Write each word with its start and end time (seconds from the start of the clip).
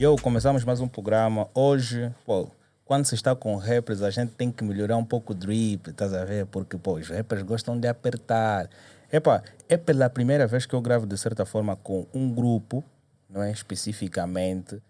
Eu 0.00 0.16
começamos 0.16 0.64
mais 0.64 0.80
um 0.80 0.88
programa. 0.88 1.48
Hoje, 1.54 2.10
pô, 2.24 2.50
quando 2.84 3.04
se 3.04 3.14
está 3.14 3.36
com 3.36 3.56
rappers, 3.56 4.00
a 4.00 4.08
gente 4.10 4.32
tem 4.32 4.50
que 4.50 4.64
melhorar 4.64 4.96
um 4.96 5.04
pouco 5.04 5.32
o 5.32 5.34
drip, 5.34 5.90
estás 5.90 6.14
a 6.14 6.24
ver? 6.24 6.46
Porque, 6.46 6.78
pô, 6.78 6.94
os 6.94 7.08
rappers 7.08 7.42
gostam 7.42 7.78
de 7.78 7.88
apertar. 7.88 8.70
Epa, 9.12 9.42
é 9.68 9.76
pela 9.76 10.08
primeira 10.08 10.46
vez 10.46 10.64
que 10.64 10.74
eu 10.74 10.80
gravo 10.80 11.06
de 11.06 11.18
certa 11.18 11.44
forma 11.44 11.76
com 11.76 12.06
um 12.14 12.32
grupo, 12.32 12.82
não 13.28 13.42
é? 13.42 13.50
Especificamente, 13.50 14.82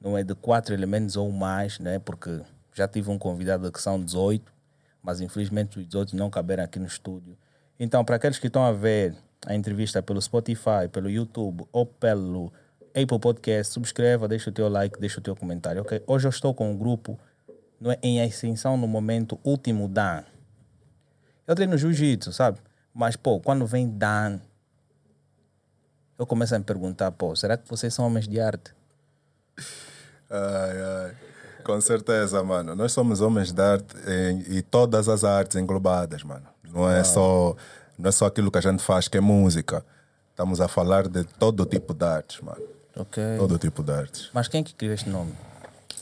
não 0.00 0.16
é 0.16 0.24
de 0.24 0.34
quatro 0.34 0.74
elementos 0.74 1.16
ou 1.16 1.30
mais, 1.30 1.78
né? 1.78 1.98
Porque 1.98 2.40
já 2.72 2.88
tive 2.88 3.10
um 3.10 3.18
convidado 3.18 3.70
que 3.70 3.80
são 3.80 4.02
18, 4.02 4.50
mas 5.02 5.20
infelizmente 5.20 5.78
os 5.78 5.86
18 5.86 6.16
não 6.16 6.30
caberam 6.30 6.64
aqui 6.64 6.78
no 6.78 6.86
estúdio. 6.86 7.36
Então, 7.82 8.04
para 8.04 8.16
aqueles 8.16 8.38
que 8.38 8.48
estão 8.48 8.62
a 8.62 8.72
ver 8.72 9.16
a 9.46 9.54
entrevista 9.54 10.02
pelo 10.02 10.20
Spotify, 10.20 10.86
pelo 10.92 11.08
YouTube 11.08 11.66
ou 11.72 11.86
pelo 11.86 12.52
Apple 12.88 13.18
Podcast, 13.18 13.72
subscreva, 13.72 14.28
deixa 14.28 14.50
o 14.50 14.52
teu 14.52 14.68
like, 14.68 15.00
deixa 15.00 15.18
o 15.18 15.22
teu 15.22 15.34
comentário, 15.34 15.80
ok? 15.80 16.04
Hoje 16.06 16.26
eu 16.26 16.28
estou 16.28 16.52
com 16.52 16.70
um 16.70 16.76
grupo 16.76 17.18
não 17.80 17.90
é, 17.90 17.98
em 18.02 18.20
ascensão 18.20 18.76
no 18.76 18.86
momento 18.86 19.40
último 19.42 19.88
Dan. 19.88 20.24
Eu 21.46 21.54
treino 21.54 21.78
jiu-jitsu, 21.78 22.34
sabe? 22.34 22.58
Mas, 22.92 23.16
pô, 23.16 23.40
quando 23.40 23.64
vem 23.64 23.88
Dan, 23.88 24.40
eu 26.18 26.26
começo 26.26 26.54
a 26.54 26.58
me 26.58 26.64
perguntar, 26.66 27.10
pô, 27.12 27.34
será 27.34 27.56
que 27.56 27.66
vocês 27.66 27.94
são 27.94 28.06
homens 28.06 28.28
de 28.28 28.38
arte? 28.38 28.74
Ai, 30.28 30.82
ai. 30.82 31.16
Com 31.64 31.80
certeza, 31.80 32.42
mano. 32.44 32.76
Nós 32.76 32.92
somos 32.92 33.22
homens 33.22 33.52
de 33.52 33.62
arte 33.62 33.96
e, 34.06 34.58
e 34.58 34.62
todas 34.62 35.08
as 35.08 35.24
artes 35.24 35.56
englobadas, 35.56 36.22
mano. 36.22 36.49
Não 36.72 36.90
é, 36.90 37.02
só, 37.04 37.56
não 37.98 38.08
é 38.08 38.12
só 38.12 38.26
aquilo 38.26 38.50
que 38.50 38.58
a 38.58 38.60
gente 38.60 38.82
faz 38.82 39.08
que 39.08 39.18
é 39.18 39.20
música. 39.20 39.84
Estamos 40.30 40.60
a 40.60 40.68
falar 40.68 41.08
de 41.08 41.24
todo 41.24 41.64
tipo 41.66 41.92
de 41.92 42.04
artes, 42.04 42.40
mano. 42.40 42.62
Ok. 42.96 43.22
Todo 43.38 43.58
tipo 43.58 43.82
de 43.82 43.92
artes. 43.92 44.30
Mas 44.32 44.48
quem 44.48 44.62
que 44.62 44.74
criou 44.74 44.94
este 44.94 45.08
nome? 45.08 45.32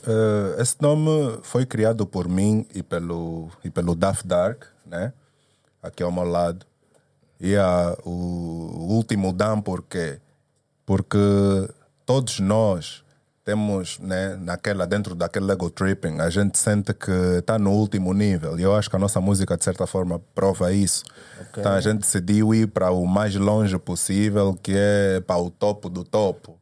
Eh, 0.05 0.61
esse 0.61 0.75
nome 0.81 1.39
foi 1.43 1.65
criado 1.65 2.05
por 2.05 2.27
mim 2.27 2.65
e 2.73 2.81
pelo, 2.81 3.49
e 3.63 3.69
pelo 3.69 3.95
Daft 3.95 4.25
Dark, 4.25 4.63
né? 4.85 5.13
Aqui 5.81 6.03
ao 6.03 6.11
meu 6.11 6.23
lado. 6.23 6.65
E 7.39 7.55
a, 7.55 7.95
o, 8.03 8.09
o 8.09 8.93
último 8.93 9.31
Dan, 9.31 9.61
por 9.61 9.83
quê? 9.83 10.19
Porque 10.85 11.17
todos 12.05 12.39
nós 12.39 13.03
temos, 13.49 13.97
né, 13.97 14.35
naquela, 14.35 14.85
dentro 14.85 15.15
daquele 15.15 15.45
Lego 15.45 15.71
Tripping, 15.71 16.19
a 16.19 16.29
gente 16.29 16.59
sente 16.59 16.93
que 16.93 17.11
está 17.39 17.57
no 17.57 17.71
último 17.71 18.13
nível. 18.13 18.59
E 18.59 18.61
eu 18.61 18.75
acho 18.75 18.87
que 18.87 18.95
a 18.95 18.99
nossa 18.99 19.19
música, 19.19 19.57
de 19.57 19.63
certa 19.63 19.87
forma, 19.87 20.21
prova 20.35 20.71
isso. 20.71 21.03
Então 21.57 21.71
a 21.71 21.81
gente 21.81 22.01
decidiu 22.01 22.53
ir 22.53 22.67
para 22.67 22.91
o 22.91 23.07
mais 23.07 23.33
longe 23.33 23.75
possível, 23.79 24.55
que 24.61 24.73
é 24.75 25.19
para 25.21 25.39
o 25.39 25.49
topo 25.49 25.89
do 25.89 26.03
topo. 26.03 26.59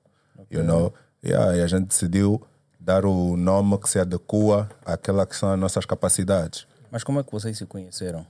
You 0.50 0.64
know? 0.64 0.94
Yeah, 1.22 1.58
e 1.58 1.62
a 1.62 1.68
gente 1.68 1.88
decidiu 1.88 2.42
dar 2.80 3.06
o 3.06 3.36
nome 3.36 3.78
que 3.80 3.90
se 3.90 4.00
adequa 4.00 4.70
àquela 4.86 5.26
que 5.26 5.36
são 5.36 5.52
as 5.52 5.60
nossas 5.60 5.86
capacidades. 5.86 6.66
Mas 6.90 7.04
como 7.04 7.20
é 7.20 7.24
que 7.24 7.32
vocês 7.34 7.58
se 7.58 7.66
conheceram? 7.66 8.26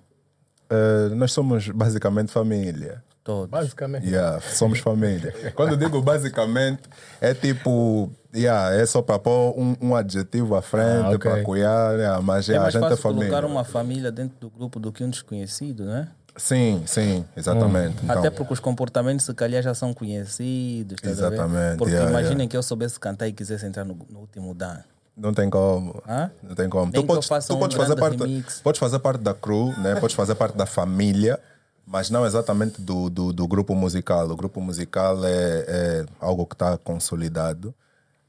Eh, 0.68 1.10
nós 1.14 1.32
somos 1.32 1.70
basicamente 1.70 2.32
família. 2.32 3.04
Todos. 3.28 3.50
Basicamente. 3.50 4.08
Yeah, 4.08 4.40
somos 4.40 4.80
família. 4.80 5.34
Quando 5.54 5.76
digo 5.76 6.02
basicamente, 6.02 6.84
é 7.20 7.34
tipo, 7.34 8.10
yeah, 8.38 8.76
é 8.76 8.86
só 8.86 9.02
para 9.02 9.20
pôr 9.20 9.54
um, 9.58 9.76
um 9.82 9.96
adjetivo 9.96 10.56
à 10.56 10.62
frente, 10.62 11.06
Ah, 11.06 11.10
ok. 11.10 11.18
para 11.32 11.44
cuidar, 11.44 11.96
yeah, 11.98 12.22
mas 12.22 12.48
É 12.50 12.54
yeah, 12.54 12.62
a 12.62 12.64
mais 12.66 12.74
gente 12.74 12.84
é 12.84 12.90
fácil 12.90 13.02
família. 13.04 13.30
colocar 13.30 13.48
uma 13.48 13.64
família 13.64 14.12
dentro 14.12 14.38
do 14.40 14.50
grupo 14.50 14.80
do 14.80 14.92
que 14.92 15.04
um 15.04 15.10
desconhecido, 15.10 15.86
né? 15.86 16.08
Sim, 16.36 16.84
sim, 16.86 17.26
exatamente. 17.36 17.98
Então, 18.04 18.20
Até 18.20 18.30
porque 18.30 18.54
os 18.54 18.60
comportamentos, 18.60 19.26
se 19.26 19.34
calhar, 19.34 19.62
já 19.64 19.74
são 19.74 19.92
conhecidos. 19.94 20.98
a 21.02 21.06
ver? 21.06 21.12
Exatamente, 21.12 21.78
Porque 21.78 21.94
yeah, 21.94 22.10
imaginem 22.12 22.48
que 22.48 22.56
eu 22.56 22.62
soubesse 22.62 23.00
cantar 23.00 23.28
e 23.28 23.34
quisesse 23.34 23.66
entrar 23.66 23.84
no, 23.84 23.98
no 24.10 24.20
último 24.20 24.54
Dan. 24.54 24.78
Não 25.16 25.34
tem 25.34 25.50
como. 25.50 26.00
Hã? 26.08 26.30
Não 26.44 26.54
tem 26.54 26.70
como. 26.70 26.92
Nem 26.92 27.02
Tu 27.02 27.08
podes, 27.08 27.28
tu 27.48 27.56
um 27.56 27.60
podes 27.60 27.76
fazer 27.76 27.96
parte, 27.96 28.18
remix. 28.20 28.60
podes 28.62 28.80
fazer 28.80 29.00
parte 29.00 29.22
da 29.24 29.34
crew, 29.34 29.74
né? 29.80 29.96
podes 30.00 30.16
fazer 30.16 30.36
parte 30.36 30.56
da 30.56 30.68
família, 30.68 31.40
mas 31.88 32.12
não 32.12 32.24
exatamente 32.24 32.80
do, 32.80 33.10
do, 33.10 33.34
do 33.34 33.48
grupo 33.48 33.74
musical. 33.74 34.30
O 34.30 34.36
grupo 34.36 34.62
musical 34.62 35.26
é, 35.26 35.66
é 35.68 36.06
algo 36.22 36.46
que 36.46 36.54
está 36.54 36.78
consolidado. 36.78 37.74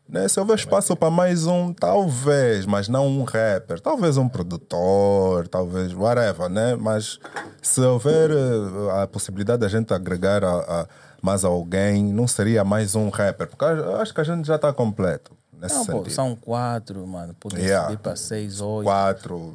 Né? 0.09 0.27
Se 0.27 0.41
houver 0.41 0.57
espaço 0.57 0.97
para 0.97 1.11
mais 1.11 1.47
um, 1.47 1.73
talvez, 1.73 2.65
mas 2.65 2.89
não 2.89 3.07
um 3.07 3.25
rapper, 3.25 3.79
talvez 3.79 4.17
um 4.17 4.27
produtor, 4.29 5.47
talvez 5.49 5.93
whatever, 5.93 6.49
né? 6.49 6.75
Mas 6.77 7.19
se 7.61 7.81
houver 7.83 8.31
eh, 8.31 9.03
a 9.03 9.07
possibilidade 9.07 9.61
da 9.61 9.69
gente 9.69 9.93
agregar 9.93 10.43
a, 10.43 10.57
a 10.83 10.87
mais 11.21 11.45
alguém, 11.45 12.05
não 12.05 12.27
seria 12.27 12.65
mais 12.65 12.95
um 12.95 13.11
rapper, 13.11 13.49
porque 13.49 13.65
eu 13.65 13.97
acho 13.97 14.15
que 14.15 14.21
a 14.21 14.25
gente 14.25 14.47
já 14.47 14.57
está 14.57 14.73
completo 14.73 15.33
nesse 15.61 15.75
Não, 15.75 15.85
pô, 16.03 16.09
são 16.09 16.35
quatro, 16.35 17.07
mano. 17.07 17.35
Podem 17.39 17.65
Yeah. 17.65 17.89
subir 17.91 17.99
para 17.99 18.17
seis, 18.17 18.61
oito. 18.63 18.85
quatro 18.85 19.55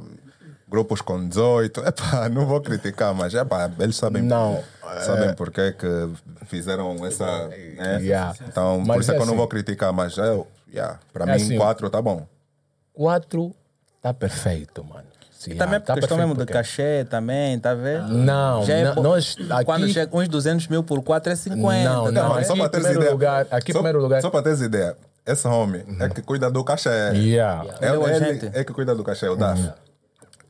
grupos 0.74 1.02
com 1.02 1.28
18. 1.28 1.82
Epá, 1.86 2.28
não 2.30 2.48
vou 2.48 2.60
criticar, 2.60 3.14
mas 3.14 3.32
epá, 3.36 3.70
eles 3.80 3.96
sabem, 3.96 4.24
Não, 4.24 4.60
sabem 5.06 5.34
porque 5.36 5.62
é 5.62 5.72
que 5.72 5.86
fizeram 6.48 7.06
essa. 7.06 7.48
Né? 7.50 8.00
Yeah. 8.02 8.34
Então, 8.48 8.80
por 8.80 8.88
Mas 8.88 9.02
isso 9.02 9.12
é 9.12 9.14
é 9.14 9.18
que 9.18 9.22
eu 9.22 9.26
não 9.28 9.34
assim. 9.34 9.38
vou 9.38 9.48
criticar, 9.48 9.94
mas 9.94 10.18
eu, 10.18 10.48
yeah, 10.74 10.98
para 11.14 11.26
É 11.26 11.36
mim, 11.38 11.44
assim. 11.44 11.58
quatro 11.58 11.88
tá 11.92 12.02
bom. 12.02 12.26
Quatro 12.92 13.54
tá 14.02 14.12
perfeito, 14.14 14.84
mano. 14.84 15.04
Sim, 15.32 15.56
Também 15.56 15.76
ah, 15.76 15.80
por 15.82 15.86
tá 15.88 15.94
questão 15.96 16.18
mesmo 16.18 16.34
de 16.34 16.38
porque- 16.40 16.54
cachê 16.54 17.06
também, 17.10 17.60
tá 17.60 17.74
vendo? 17.76 18.08
Não, 18.14 18.64
Já 18.66 18.74
é 18.76 18.84
não, 18.86 18.96
po- 18.96 19.02
nós 19.04 19.36
Quando 19.66 19.84
aqui- 19.84 19.94
chega 19.94 20.16
uns 20.18 20.28
200 20.30 20.68
mil 20.70 20.84
por 20.84 21.04
quatro 21.04 21.34
é 21.34 21.36
50. 21.36 21.84
Não, 21.90 22.06
tá 22.06 22.12
não, 22.12 22.22
vendo? 22.24 22.34
mas 22.36 22.48
só 22.48 22.56
para 22.56 22.70
teres 22.70 22.88
primeiro 22.88 23.02
ideia. 23.02 23.12
lugar- 23.12 23.48
aqui 23.52 23.74
só, 23.74 23.80
primeiro 23.80 24.02
lugar- 24.02 24.22
Só 24.22 24.30
para 24.30 24.42
teres 24.42 24.62
ideia, 24.62 24.96
esse 25.26 25.46
homem 25.48 25.84
é 26.00 26.08
que 26.08 26.22
cuida 26.22 26.50
do 26.50 26.64
cachê. 26.64 26.90
Yeah. 27.14 27.66
É, 27.82 27.88
Ele 27.88 27.96
é 27.96 27.98
o 28.00 28.08
ele 28.08 28.16
agente. 28.26 28.52
é 28.54 28.64
que 28.64 28.72
cuida 28.72 28.96
do 28.96 29.04
cachê, 29.04 29.28
o 29.28 29.36
DAF. 29.36 29.70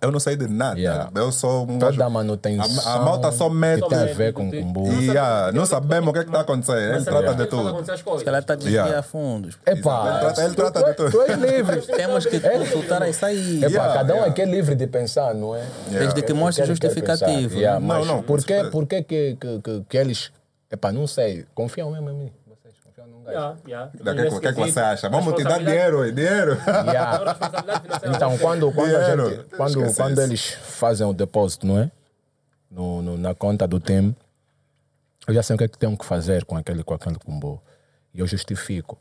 Eu 0.03 0.11
não 0.11 0.19
sei 0.19 0.35
de 0.35 0.47
nada. 0.47 0.77
Yeah. 0.77 1.09
Eu 1.15 1.31
sou 1.31 1.63
um 1.63 1.79
Toda 1.79 1.85
gajo- 1.91 2.03
a 2.03 2.09
manutenção. 2.09 2.91
A, 2.91 2.95
a 2.95 2.99
malta 2.99 3.31
só 3.31 3.49
mete. 3.49 3.81
Que 3.83 3.89
tem 3.89 3.97
a 3.99 4.05
ver 4.13 4.33
com 4.33 4.51
combo. 4.51 4.91
E 5.01 5.17
ah, 5.17 5.49
não 5.53 5.65
sabemos 5.65 6.09
o 6.09 6.13
que 6.13 6.19
é 6.19 6.21
está 6.23 6.41
acontecendo. 6.41 6.95
Ele 6.95 7.03
trata 7.05 7.33
de 7.35 7.45
tudo. 7.47 8.17
Se 8.19 8.25
calhar 8.25 8.41
está 8.41 8.53
a 8.53 8.55
desviar 8.57 8.85
Yeah. 8.87 9.01
fundos. 9.03 9.57
Epá, 9.65 10.09
Ele 10.09 10.19
trata- 10.19 10.43
ele 10.43 10.55
trata 10.55 10.79
tu, 10.83 10.85
de 10.89 10.93
tudo. 10.95 11.11
tu 11.11 11.21
és 11.21 11.39
livre. 11.39 11.81
Temos 11.81 12.25
que 12.25 12.39
consultar 12.39 13.07
isso 13.09 13.25
aí. 13.25 13.57
Epá, 13.59 13.67
Yeah, 13.69 13.93
cada 13.93 14.13
um 14.13 14.17
yeah. 14.17 14.31
aqui 14.31 14.41
é 14.41 14.45
livre 14.45 14.75
de 14.75 14.87
pensar, 14.87 15.33
não 15.33 15.55
é? 15.55 15.63
Desde 15.89 16.21
que 16.21 16.33
mostre 16.33 16.65
justificativo. 16.65 17.55
Yeah, 17.55 17.79
Não, 17.79 18.03
não, 18.05 18.21
por 18.21 18.39
que, 18.41 18.47
certeza. 18.47 18.71
por 18.71 18.85
que, 18.85 19.03
que, 19.03 19.37
que, 19.39 19.59
que, 19.61 19.83
que 19.87 19.97
eles. 19.97 20.31
Epá, 20.71 20.91
não 20.91 21.07
sei. 21.07 21.45
Confiam 21.55 21.91
mesmo 21.91 22.09
em 22.09 22.13
mim. 22.13 22.31
Gajo. 23.23 23.31
Yeah, 23.37 23.57
yeah. 23.67 23.91
O 23.93 24.03
que, 24.03 24.09
é 24.09 24.13
que- 24.39 24.47
é 24.47 24.53
que 24.65 24.71
você 24.71 24.79
acha? 24.79 25.09
Vamos 25.09 25.33
te 25.35 25.43
dar 25.43 25.59
dinheiro, 25.59 26.11
dinheiro. 26.11 26.57
Yeah. 26.67 27.35
Então, 28.15 28.37
quando, 28.37 28.71
quando, 28.71 28.95
a 28.95 28.99
Dinheiro. 28.99 29.29
gente, 29.29 29.43
quando, 29.55 29.79
Esquece 29.79 29.95
quando 29.95 30.11
isso. 30.13 30.21
eles 30.21 30.51
fazem 30.61 31.07
o 31.07 31.13
depósito, 31.13 31.65
não 31.65 31.79
é? 31.79 31.91
No, 32.69 33.01
no- 33.01 33.17
na 33.17 33.33
conta 33.33 33.67
do 33.67 33.79
TEM, 33.79 34.15
eu 35.27 35.33
já 35.33 35.41
sei 35.43 35.55
o 35.55 35.57
que 35.57 35.63
é 35.63 35.67
que 35.67 35.77
tenho 35.77 35.97
que 35.97 36.05
fazer 36.05 36.43
com 36.45 36.57
aquele, 36.57 36.83
com 36.83 36.93
aquele 36.93 37.15
combo. 37.17 37.61
E 38.13 38.19
eu 38.19 38.27
justifico. 38.27 38.97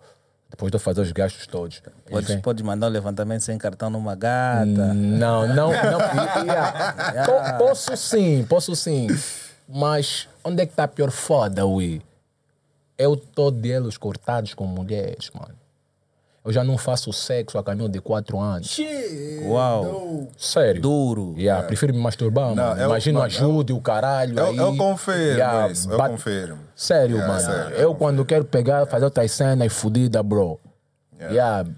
Depois 0.50 0.70
de 0.70 0.76
eu 0.76 0.80
fazer 0.80 1.00
os 1.00 1.10
gastos 1.12 1.46
todos. 1.46 1.82
Podes, 2.08 2.36
podes 2.42 2.62
mandar 2.64 2.86
um 2.88 2.90
levantamento 2.90 3.40
sem 3.40 3.56
cartão 3.58 3.88
numa 3.90 4.14
gata. 4.14 4.64
Não, 4.66 5.48
não, 5.48 5.48
não. 5.48 5.70
yeah. 6.44 7.24
Po- 7.24 7.58
Posso 7.58 7.96
sim, 7.96 8.44
posso 8.48 8.76
sim. 8.76 9.06
Mas 9.68 10.28
onde 10.44 10.62
é 10.62 10.66
que 10.66 10.72
está 10.72 10.84
a 10.84 10.88
pior 10.88 11.10
foda, 11.10 11.64
ui? 11.66 12.02
Eu 12.98 13.16
tô 13.16 13.50
deles 13.50 13.96
cortados 13.96 14.54
com 14.54 14.64
mulheres, 14.66 15.30
mano. 15.34 15.54
Eu 16.44 16.52
já 16.52 16.64
não 16.64 16.76
faço 16.76 17.12
sexo 17.12 17.56
a 17.56 17.62
caminho 17.62 17.88
de 17.88 18.00
quatro 18.00 18.38
anos. 18.38 18.76
Uau. 19.44 20.28
Sério. 20.36 20.82
Duro. 20.82 21.34
Yeah, 21.38 21.64
prefiro 21.66 21.94
me 21.94 22.00
masturbar, 22.00 22.48
Não, 22.54 22.64
mano. 22.66 22.80
eu- 22.80 22.86
Imagina 22.86 23.20
mano, 23.20 23.26
ajude 23.26 23.72
o 23.72 23.80
caralho. 23.80 24.36
Eu, 24.38 24.46
aí. 24.46 24.56
eu 24.56 24.76
confirmo 24.76 25.20
Yeah, 25.38 25.70
isso, 25.70 25.90
eu 25.90 25.96
bate- 25.96 26.10
confirmo. 26.10 26.58
Sério, 26.74 27.16
Yeah, 27.18 27.32
mano. 27.32 27.44
sério, 27.64 27.76
eu 27.76 27.94
quando 27.94 28.24
quero 28.24 28.44
pegar, 28.44 28.86
fazer 28.86 29.04
outras 29.04 29.30
cenas 29.30 29.72
fodidas, 29.72 30.22
bro. 30.22 30.58
Yeah. 31.16 31.34
Yeah, 31.62 31.70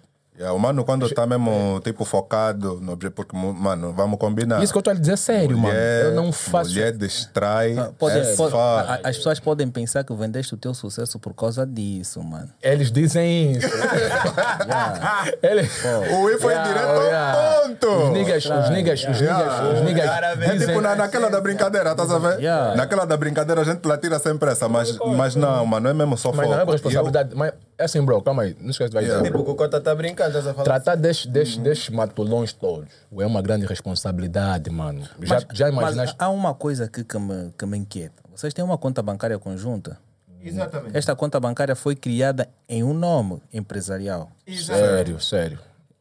o 0.53 0.59
mano, 0.59 0.85
quando 0.85 1.07
está 1.07 1.27
mesmo 1.27 1.81
tipo 1.85 2.05
focado 2.05 2.81
no 2.81 2.93
objetivo, 2.93 3.15
porque, 3.15 3.37
mano, 3.37 3.93
vamos 3.93 4.19
combinar. 4.19 4.63
Isso 4.63 4.73
que 4.73 4.77
eu 4.77 4.81
estou 4.81 4.93
a 4.93 4.97
dizer 4.97 5.17
sério, 5.17 5.57
mano. 5.57 5.75
Eu 5.79 6.13
não 6.15 6.33
faço. 6.33 6.71
Mulher 6.71 6.93
distrai. 6.97 7.75
Pode- 7.99 8.19
é 8.19 8.35
pode- 8.37 8.57
a- 8.57 9.01
as 9.05 9.17
pessoas 9.17 9.39
podem 9.39 9.69
pensar 9.71 10.03
que 10.03 10.13
vendeste 10.15 10.53
o 10.55 10.57
teu 10.57 10.75
sucesso 10.75 11.19
por 11.21 11.35
causa 11.35 11.65
disso, 11.65 12.23
mano. 12.23 12.49
Eles 12.63 12.91
dizem 12.91 13.53
isso. 13.53 13.69
Eles... 15.43 15.71
O 16.13 16.31
I 16.31 16.39
foi 16.39 16.53
Yeah, 16.55 16.69
direto 16.69 16.89
oh, 16.89 16.99
ao 17.01 17.05
yeah. 17.05 17.61
ponto. 17.63 17.89
Os 17.89 18.11
niggas, 18.13 18.45
os 18.45 18.71
niggas, 18.71 19.01
os 19.01 19.21
niggas, 19.21 19.61
os 19.75 19.81
niggas. 19.83 20.11
É 20.11 20.37
dizem- 20.53 20.67
tipo 20.69 20.81
na, 20.81 20.95
naquela 20.97 21.29
da 21.31 21.41
brincadeira, 21.41 21.91
estás 21.93 22.11
a 22.11 22.19
ver? 22.19 22.39
Yeah. 22.41 22.75
Naquela 22.77 23.05
da 23.05 23.17
brincadeira 23.17 23.61
a 23.61 23.65
gente 23.65 23.85
lá 23.87 23.97
tira 23.99 24.19
sem 24.19 24.37
pressa, 24.37 24.69
mas, 24.69 24.97
mas 25.17 25.35
não, 25.35 25.65
mano, 25.67 25.89
é 25.89 25.95
mesmo 25.95 26.17
só 26.17 26.33
Mas 26.33 26.47
não 26.49 26.55
é 26.55 26.59
foco. 26.61 26.73
responsabilidade. 26.73 27.31
Mas 27.35 27.53
É 27.76 27.85
assim, 27.85 28.00
bro, 28.05 28.23
calma 28.23 28.43
aí. 28.43 28.56
Não 28.61 28.71
esquece 28.71 28.91
de 28.91 28.94
vai 28.94 29.05
dizer. 29.05 29.23
Tipo, 29.23 29.38
o 29.38 29.55
Cota 29.56 29.81
tá 29.81 29.94
brincando, 29.94 30.29
estás 30.29 30.47
a 30.47 30.53
falar. 30.55 30.65
Tratar 30.65 30.94
destes, 30.94 31.26
destes, 31.26 31.56
destes 31.59 31.88
matulões 31.91 32.53
todos 32.53 32.88
é 33.19 33.26
uma 33.26 33.43
grande 33.43 33.67
responsabilidade, 33.67 34.71
mano. 34.71 35.09
Já, 35.23 35.43
já 35.53 35.69
imaginaste? 35.69 36.15
Mas 36.19 36.26
há 36.26 36.31
uma 36.31 36.55
coisa 36.55 36.85
aqui 36.85 37.03
que 37.03 37.19
me, 37.19 37.50
que 37.59 37.67
me 37.67 37.76
inquieta. 37.76 38.23
Vocês 38.35 38.55
têm 38.55 38.65
uma 38.65 38.79
conta 38.79 39.03
bancária 39.03 39.38
conjunta? 39.38 39.99
Exatamente. 40.41 40.97
Esta 40.97 41.17
conta 41.17 41.41
bancária 41.41 41.75
foi 41.75 41.97
criada 41.97 42.49
em 42.69 42.85
um 42.85 42.93
nome 42.94 43.43
empresarial. 43.53 44.31
Sério, 44.62 45.19
sério. 45.21 45.59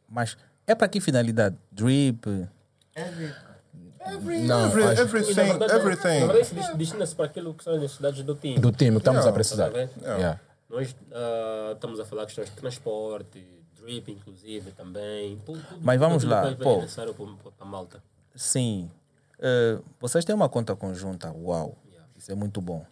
Mas 0.08 0.38
é 0.68 0.76
para 0.76 0.88
que 0.88 1.00
finalidade? 1.00 1.56
Drip? 1.72 2.26
Não, 4.46 4.66
Every- 4.68 4.84
acho- 4.84 5.02
everything, 5.02 5.34
Na 5.36 5.44
verdade, 5.44 5.74
everything. 5.76 6.20
Na 6.28 6.34
verdade, 6.34 6.78
destina-se 6.78 7.16
para 7.16 7.26
aquilo 7.26 7.54
que 7.54 7.64
são 7.64 7.74
as 7.74 7.82
necessidades 7.82 8.22
do 8.24 8.36
time. 8.36 8.60
do 8.60 8.72
time 8.72 8.92
que 8.92 8.98
estamos 8.98 9.20
Yeah. 9.20 9.30
a 9.30 9.34
precisar. 9.34 9.70
Tá? 9.72 9.80
Yeah. 10.18 10.40
Nós 10.74 10.96
ah, 11.12 11.72
estamos 11.76 12.00
a 12.00 12.06
falar 12.06 12.26
questões 12.26 12.50
de 12.50 12.56
transporte, 12.56 13.46
drip, 13.80 14.12
inclusive, 14.12 14.72
também. 14.72 15.38
Tudo, 15.46 15.62
Mas 15.80 16.00
vamos 16.00 16.24
lá, 16.24 16.52
pô. 16.56 16.80
Para, 16.82 17.14
para 17.14 17.52
a 17.60 17.66
malta. 17.66 18.04
Sim. 18.36 18.90
Eh, 19.40 19.78
vocês 20.00 20.26
têm 20.26 20.34
uma 20.34 20.50
conta 20.50 20.76
conjunta. 20.76 21.32
Uau. 21.32 21.78
Isso 22.18 22.32
é 22.32 22.36
muito 22.36 22.60
bom. 22.60 22.84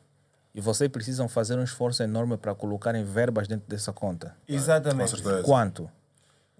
E 0.54 0.62
vocês 0.62 0.92
precisam 0.92 1.28
fazer 1.28 1.57
um 1.57 1.63
esforço 1.63 2.04
enorme 2.04 2.38
para 2.38 2.54
colocarem 2.54 3.04
verbas 3.04 3.48
dentro 3.48 3.68
dessa 3.68 3.92
conta. 3.92 4.36
Exatamente. 4.48 5.12
certeza. 5.12 5.42
Quanto? 5.44 5.89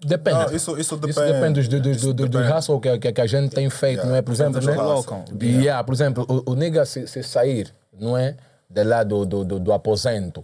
Depende. 0.04 0.36
Ah, 0.36 0.52
isso- 0.52 0.76
isso 0.80 0.96
depende. 0.96 1.32
depende 1.32 1.60
dos- 1.60 1.68
do, 1.68 1.80
do, 1.80 1.90
Isso 1.90 2.06
do, 2.06 2.14
do, 2.14 2.28
depende. 2.28 2.52
hustle 2.52 2.80
que, 2.80 2.98
que, 2.98 3.12
que 3.12 3.20
a 3.20 3.26
gente 3.26 3.54
tem 3.54 3.70
feito, 3.70 4.04
não 4.04 4.16
é? 4.16 4.22
Por 4.22 4.32
exemplo, 4.32 4.54
Depende 4.54 4.72
né? 4.72 4.76
Colocam. 4.82 5.24
Yeah, 5.40 5.84
por 5.84 5.92
exemplo, 5.94 6.26
o, 6.28 6.50
o 6.52 6.54
nigga 6.56 6.84
se, 6.84 7.06
se 7.06 7.22
sair, 7.22 7.72
não 7.92 8.16
é? 8.16 8.36
De 8.68 8.82
lá 8.82 9.04
do, 9.04 9.24
do, 9.24 9.44
do, 9.44 9.60
do 9.60 9.72
aposento 9.72 10.42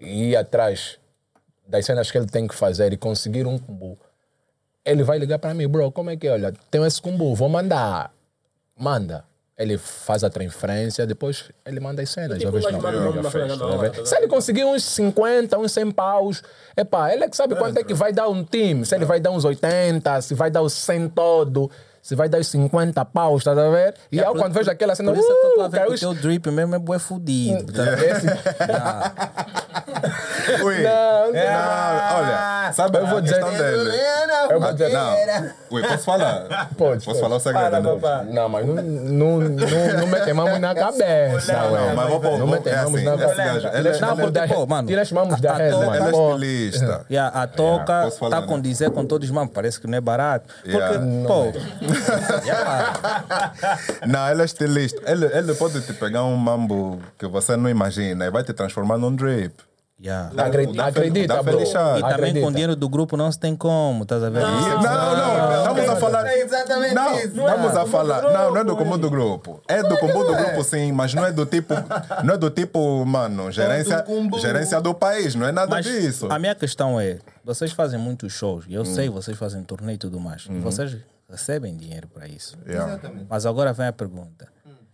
e 0.00 0.30
ir 0.30 0.36
atrás 0.36 0.98
das 1.66 1.86
cenas 1.86 2.10
que 2.10 2.18
ele 2.18 2.26
tem 2.26 2.48
que 2.48 2.54
fazer 2.54 2.92
e 2.92 2.96
conseguir 2.96 3.46
um 3.46 3.58
combo, 3.58 3.98
ele 4.84 5.04
vai 5.04 5.18
ligar 5.18 5.38
para 5.38 5.54
mim, 5.54 5.68
bro, 5.68 5.92
como 5.92 6.10
é 6.10 6.16
que 6.16 6.26
é? 6.26 6.32
Olha, 6.32 6.52
tenho 6.70 6.84
esse 6.84 7.00
combo, 7.00 7.34
vou 7.34 7.48
mandar. 7.48 8.12
Manda. 8.76 9.24
Ele 9.56 9.76
faz 9.76 10.24
a 10.24 10.30
transferência, 10.30 11.06
depois 11.06 11.50
ele 11.66 11.80
manda 11.80 12.00
as 12.00 12.08
cenas. 12.08 12.38
Tipo, 12.38 12.58
já 12.62 12.72
não, 12.72 12.80
hora, 12.80 13.90
tá 13.90 14.06
Se 14.06 14.16
ele 14.16 14.26
conseguir 14.26 14.64
uns 14.64 14.82
50, 14.82 15.58
uns 15.58 15.72
100 15.72 15.90
paus, 15.90 16.42
epá, 16.74 17.12
ele 17.12 17.24
é 17.24 17.28
que 17.28 17.36
sabe 17.36 17.54
quanto 17.54 17.76
é 17.76 17.84
que 17.84 17.92
vai 17.92 18.10
dar 18.10 18.26
um 18.28 18.42
time. 18.42 18.86
Se 18.86 18.94
ele 18.94 19.04
vai 19.04 19.20
dar 19.20 19.30
uns 19.30 19.44
80, 19.44 20.22
se 20.22 20.34
vai 20.34 20.50
dar 20.50 20.62
os 20.62 20.72
100 20.72 21.10
todo, 21.10 21.70
se 22.02 22.14
vai 22.14 22.28
dar 22.28 22.38
os 22.38 22.46
50 22.48 23.04
paus, 23.06 23.44
tá 23.44 23.52
a 23.52 23.54
ver? 23.54 23.94
E 24.10 24.20
aí, 24.20 24.26
quando 24.32 24.52
vejo 24.54 24.70
aquela 24.70 24.94
cena, 24.94 25.12
Por 25.12 25.18
isso 25.18 25.30
é 25.30 25.34
que 25.34 25.46
eu 25.58 25.62
a 25.62 25.66
uh, 25.66 25.70
ver 25.70 25.78
caiu 25.78 25.88
que 25.90 25.96
o 25.96 25.98
teu 25.98 26.14
drip 26.14 26.50
mesmo 26.50 26.74
é 26.74 26.78
bué 26.78 26.98
fudido. 26.98 27.72
tá? 27.72 27.82
Esse- 28.04 28.26
Ui. 30.64 30.82
Não, 30.82 31.32
Não, 31.32 32.16
olha, 32.16 32.72
sabe 32.72 32.98
Eu 32.98 33.06
vou 33.06 33.20
dizer- 33.20 33.44
dele? 33.44 33.90
Eu 34.50 34.60
vou 34.60 34.72
dizer, 34.72 34.88
Não. 34.90 35.14
Ui, 35.70 35.82
posso 35.82 36.04
falar? 36.04 36.68
Pode, 36.76 37.04
Posso 37.04 37.20
falar 37.20 37.36
o 37.36 37.40
segredo, 37.40 37.80
não? 37.82 38.24
Não, 38.32 38.48
mas 38.48 38.66
não, 38.66 38.74
não, 38.74 39.38
não, 39.40 39.98
não 40.00 40.06
metemos 40.06 40.58
na 40.58 40.74
cabeça. 40.74 41.52
Não, 41.52 41.70
não, 41.70 41.94
mas 41.94 42.08
vou- 42.08 42.20
vou- 42.20 42.38
Não 42.38 42.46
metemos 42.46 43.00
é 43.00 43.04
na 43.04 43.12
assim, 43.14 43.24
esse 43.24 43.34
cabeça. 43.36 43.68
ele 43.78 43.88
é- 43.88 43.92
Tira 43.92 43.92
as 43.92 44.00
mãos 44.00 44.18
ele 44.18 44.26
é 44.26 44.30
da- 44.30 44.48
tipo, 44.48 44.66
mano, 44.66 44.88
Tira 44.88 45.02
as 45.02 45.12
mãos 45.12 45.40
da 45.40 45.54
rede, 45.54 45.70
toca- 45.70 45.86
mano. 45.86 45.96
Ele 45.96 46.08
é 46.08 46.10
Pô. 46.10 46.28
estilista. 46.34 47.00
E 47.10 47.18
a, 47.18 47.26
a 47.28 47.46
toca 47.46 48.10
falar, 48.10 48.36
está 48.38 48.42
com 48.42 48.56
né? 48.56 48.62
dizer 48.62 48.90
com 48.90 49.04
todos, 49.06 49.30
mano, 49.30 49.50
parece 49.50 49.80
que 49.80 49.86
não 49.86 49.98
é 49.98 50.00
barato. 50.00 50.46
Porque, 50.62 50.76
Yeah. 50.76 51.28
pô, 51.28 51.42
yeah, 51.44 51.89
Não, 54.06 54.28
ele 54.30 54.42
é 54.42 54.44
estilista. 54.44 55.00
Ele, 55.10 55.26
ele 55.26 55.54
pode 55.54 55.80
te 55.82 55.92
pegar 55.92 56.24
um 56.24 56.36
mambo 56.36 57.00
que 57.18 57.26
você 57.26 57.56
não 57.56 57.68
imagina 57.68 58.26
e 58.26 58.30
vai 58.30 58.42
te 58.42 58.52
transformar 58.52 58.98
num 58.98 59.14
drip. 59.14 59.54
yeah. 60.02 60.30
Acredita, 60.42 60.84
acredita, 60.84 61.34
é 61.34 61.42
bro. 61.42 61.60
E 61.60 61.64
também 61.72 62.04
Acredita. 62.12 62.40
com 62.40 62.52
dinheiro 62.52 62.74
do 62.76 62.88
grupo 62.88 63.16
não 63.18 63.30
se 63.30 63.38
tem 63.38 63.54
como, 63.54 64.02
estás 64.04 64.22
a 64.22 64.30
ver? 64.30 64.40
Não, 64.40 64.60
não, 64.82 65.58
estamos 65.58 65.88
a 65.90 65.96
falar. 65.96 66.26
É 66.26 66.40
exatamente 66.42 66.94
não, 66.94 67.18
isso. 67.18 67.26
Estamos 67.28 67.76
a 67.76 67.86
falar. 67.86 68.22
Não, 68.22 68.50
não 68.50 68.56
é 68.56 68.64
do 68.64 68.76
comum 68.76 68.96
do 68.98 69.10
grupo. 69.10 69.62
É 69.68 69.82
do 69.82 69.96
comum 69.98 70.24
do 70.24 70.34
grupo, 70.34 70.64
sim, 70.64 70.90
mas 70.92 71.12
não 71.12 71.24
é 71.26 71.32
do 71.32 71.44
tipo. 71.46 71.74
Não 72.24 72.34
é 72.34 72.36
do 72.38 72.50
tipo, 72.50 73.04
mano, 73.06 73.50
gerência, 73.50 74.04
gerência 74.40 74.80
do 74.80 74.92
país, 74.94 75.34
não 75.34 75.46
é 75.46 75.52
nada 75.52 75.70
Mas 75.70 75.84
disso. 75.86 76.26
a 76.30 76.38
minha 76.38 76.54
questão 76.54 77.00
é, 77.00 77.18
vocês 77.44 77.72
fazem 77.72 77.98
muitos 77.98 78.32
shows, 78.32 78.64
e 78.68 78.74
eu 78.74 78.84
sei, 78.84 79.08
vocês 79.08 79.36
fazem 79.38 79.62
turnê 79.62 79.94
e 79.94 79.98
tudo 79.98 80.20
mais, 80.20 80.46
e 80.50 80.58
vocês 80.58 80.96
recebem 81.30 81.76
dinheiro 81.76 82.08
para 82.08 82.26
isso. 82.26 82.58
Yeah. 82.66 83.00
Mas 83.28 83.46
agora 83.46 83.72
vem 83.72 83.86
a 83.86 83.92
pergunta. 83.92 84.48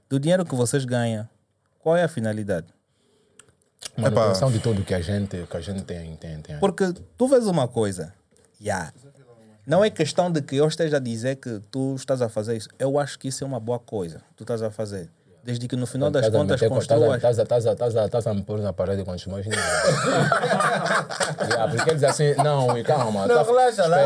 Do 0.08 0.20
dinheiro 0.20 0.44
que 0.44 0.54
vocês 0.54 0.84
ganham, 0.84 1.28
qual 1.80 1.96
é 1.96 2.04
a 2.04 2.08
finalidade? 2.08 2.66
Manutenção 3.96 4.50
de 4.50 4.58
tudo 4.58 4.84
que 4.84 4.94
a 4.94 5.00
gente, 5.00 5.46
que 5.46 5.56
a 5.56 5.60
gente 5.60 5.82
tem, 5.82 6.14
tem, 6.16 6.40
tem. 6.40 6.58
Porque 6.58 6.92
tu 7.16 7.28
vês 7.28 7.46
uma 7.46 7.66
coisa, 7.66 8.12
yeah. 8.60 8.92
não 9.66 9.84
é 9.84 9.90
questão 9.90 10.30
de 10.30 10.42
que 10.42 10.56
eu 10.56 10.66
esteja 10.66 10.96
a 10.96 11.00
dizer 11.00 11.36
que 11.36 11.60
tu 11.70 11.94
estás 11.94 12.20
a 12.20 12.28
fazer 12.28 12.56
isso. 12.56 12.68
Eu 12.78 12.98
acho 12.98 13.18
que 13.18 13.28
isso 13.28 13.42
é 13.42 13.46
uma 13.46 13.60
boa 13.60 13.78
coisa, 13.78 14.22
tu 14.36 14.44
estás 14.44 14.62
a 14.62 14.70
fazer. 14.70 15.08
Desde 15.46 15.68
que 15.68 15.76
no 15.76 15.86
final 15.86 16.10
das 16.10 16.28
contas 16.28 16.60
construas. 16.60 17.14
estás 17.22 17.38
a- 17.38 17.42
estás 17.44 17.66
a- 17.68 17.72
estás 17.72 17.96
a- 17.96 18.04
estás 18.06 18.26
a 18.26 18.34
me 18.34 18.42
pôr 18.42 18.58
na 18.58 18.72
parede 18.72 19.04
com 19.04 19.12
os 19.12 19.24
meus. 19.26 19.46
Yeah, 21.46 21.68
Porque 21.70 21.90
eles 21.90 22.02
assim, 22.04 22.34
não, 22.42 22.66
calma. 22.82 23.26
Não, 23.26 23.36
tá- 23.36 23.42
relaxa 23.44 23.86
lá. 23.86 23.96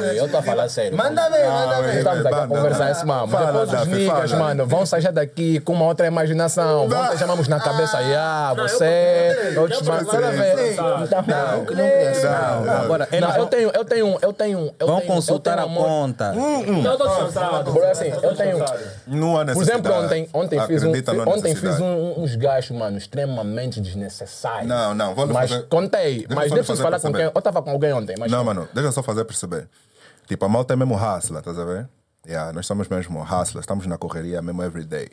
Ui, 0.00 0.18
Eu 0.20 0.26
estou 0.26 0.40
a 0.40 0.42
falar 0.42 0.68
sério. 0.68 0.96
Manda 0.96 1.30
ver, 1.30 1.46
manda 1.48 1.82
ver. 1.82 1.98
Estamos 1.98 2.26
aqui 2.26 2.34
a 2.34 2.46
conversar 2.46 2.90
esse 2.90 3.06
mano. 3.06 3.28
Fala, 3.28 3.46
Depois 3.64 3.80
os 3.82 3.86
niggas, 3.88 4.32
mano, 4.32 4.66
vão 4.66 4.84
sair 4.84 5.10
daqui 5.12 5.60
com 5.60 5.72
uma 5.72 5.86
outra 5.86 6.06
imaginação. 6.06 6.88
Vão 6.88 7.08
ter 7.08 7.18
chamamos 7.18 7.48
na 7.48 7.60
cabeça, 7.60 7.98
ah, 8.18 8.54
você, 8.56 9.54
outros 9.56 9.82
mano, 9.82 10.06
nada 10.12 10.26
a 10.26 10.32
Não, 10.32 11.64
não 11.64 12.10
assim. 12.10 12.26
Não, 12.26 12.64
não. 12.64 12.82
Agora, 12.82 13.08
Não, 13.20 13.36
eu 13.36 13.46
tenho, 13.46 13.70
eu 13.74 13.84
tenho, 13.84 14.18
eu 14.20 14.32
tenho. 14.32 14.74
eu 14.78 14.86
vão 14.86 15.00
eu 15.00 15.06
consultar 15.06 15.58
a 15.58 15.62
conta. 15.62 16.32
Não, 16.32 16.92
estou 16.92 17.08
descansado. 17.08 17.72
Por 17.72 17.84
assim, 17.84 18.12
eu 18.22 18.34
tenho. 18.34 18.64
Não 19.06 19.38
há 19.38 19.44
Por 19.46 19.62
exemplo, 19.62 19.92
ontem, 19.94 20.28
ontem 20.32 20.60
fiz, 20.66 20.82
um, 20.82 20.89
Acredita, 20.90 21.12
não 21.12 21.32
ontem 21.32 21.54
fiz 21.54 21.80
um- 21.80 22.22
uns 22.22 22.34
gastos, 22.36 22.76
mano, 22.76 22.98
extremamente 22.98 23.80
desnecessários. 23.80 24.68
Não, 24.68 24.94
não, 24.94 25.14
vou 25.14 25.26
Mas 25.26 25.50
fazer- 25.50 25.66
contei, 25.68 26.26
Deixa 26.26 26.34
mas 26.34 26.48
fazer 26.50 26.82
falar 26.82 26.96
com 26.98 27.02
perceber. 27.12 27.18
quem. 27.18 27.24
Eu 27.34 27.38
estava 27.38 27.62
com 27.62 27.70
alguém 27.70 27.92
ontem, 27.92 28.14
mas. 28.18 28.30
Não, 28.30 28.44
mano, 28.44 28.68
deixa 28.74 28.88
eu 28.88 28.92
só 28.92 29.02
fazer 29.02 29.24
perceber. 29.24 29.68
Tipo, 30.26 30.44
a 30.44 30.48
malta 30.48 30.72
é 30.74 30.76
mesmo 30.76 30.94
hustler, 30.94 31.38
estás 31.40 31.58
a 31.58 31.64
ver? 31.64 31.88
Yeah, 32.26 32.52
nós 32.52 32.66
somos 32.66 32.88
mesmo 32.88 33.20
hustlers, 33.22 33.60
estamos 33.64 33.86
na 33.86 33.96
correria 33.96 34.42
mesmo 34.42 34.62
everyday. 34.62 35.08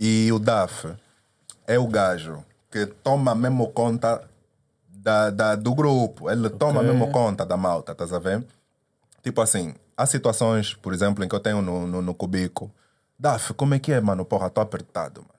E 0.00 0.30
o 0.32 0.38
DAF 0.38 0.88
é 1.66 1.78
o 1.78 1.86
gajo 1.86 2.44
que 2.70 2.86
toma 2.86 3.34
mesmo 3.34 3.68
conta 3.68 4.20
da, 4.90 5.30
da- 5.30 5.54
do 5.54 5.74
grupo. 5.74 6.28
Ele 6.30 6.50
toma 6.50 6.82
mesmo 6.82 7.10
conta 7.10 7.46
da 7.46 7.56
malta, 7.56 7.92
estás 7.92 8.12
a 8.12 8.18
ver? 8.18 8.44
Tipo 9.22 9.40
assim, 9.40 9.74
há 9.96 10.04
situações, 10.06 10.74
por 10.74 10.92
exemplo, 10.92 11.24
em 11.24 11.28
que 11.28 11.34
eu 11.34 11.40
tenho 11.40 11.62
no, 11.62 11.86
no, 11.86 12.02
no 12.02 12.14
cubico. 12.14 12.70
DAF, 13.18 13.52
como 13.54 13.74
é 13.74 13.78
que 13.78 13.92
é, 13.92 14.00
mano? 14.00 14.24
Porra, 14.24 14.48
tô 14.48 14.60
apertado, 14.60 15.20
mano. 15.22 15.32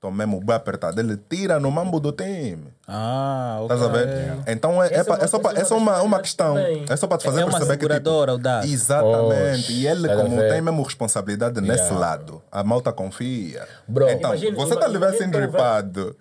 Tô 0.00 0.10
mesmo 0.10 0.40
bem 0.40 0.54
apertado. 0.54 1.00
Ele 1.00 1.16
tira 1.28 1.58
no 1.58 1.70
mambo 1.70 1.98
do 1.98 2.12
time. 2.12 2.68
Ah, 2.86 3.58
ok. 3.62 3.76
Estás 3.76 3.82
a 3.82 3.92
ver? 3.92 4.34
Então 4.46 4.82
é, 4.82 4.88
é, 4.92 5.02
pa- 5.04 5.18
é 5.20 5.26
só, 5.26 5.38
pa- 5.38 5.52
é 5.54 5.64
só 5.64 5.76
uma, 5.76 6.00
uma 6.02 6.20
questão. 6.20 6.56
É 6.58 6.96
só 6.96 7.06
para 7.06 7.18
te 7.18 7.24
fazer 7.24 7.40
É 7.40 7.44
uma 7.44 7.50
perceber 7.50 7.76
que. 7.76 7.82
seguradora, 7.82 8.32
o 8.34 8.36
Tipo, 8.36 8.44
DAF. 8.44 8.72
exatamente. 8.72 9.72
E 9.72 9.86
ele, 9.86 10.02
Estás 10.02 10.20
a 10.20 10.22
como 10.22 10.36
ver? 10.36 10.50
tem 10.52 10.60
mesmo 10.60 10.82
responsabilidade 10.82 11.60
nesse 11.60 11.80
Yeah. 11.84 11.98
lado, 11.98 12.42
a 12.52 12.62
malta 12.62 12.92
confia. 12.92 13.66
Bro, 13.88 14.08
então, 14.10 14.30
Imagina- 14.30 14.56
você 14.56 14.74
está 14.74 14.86
a 14.86 14.88
levar 14.88 15.08
assim 15.08 15.24
eu 15.24 15.30
dripado. 15.30 16.16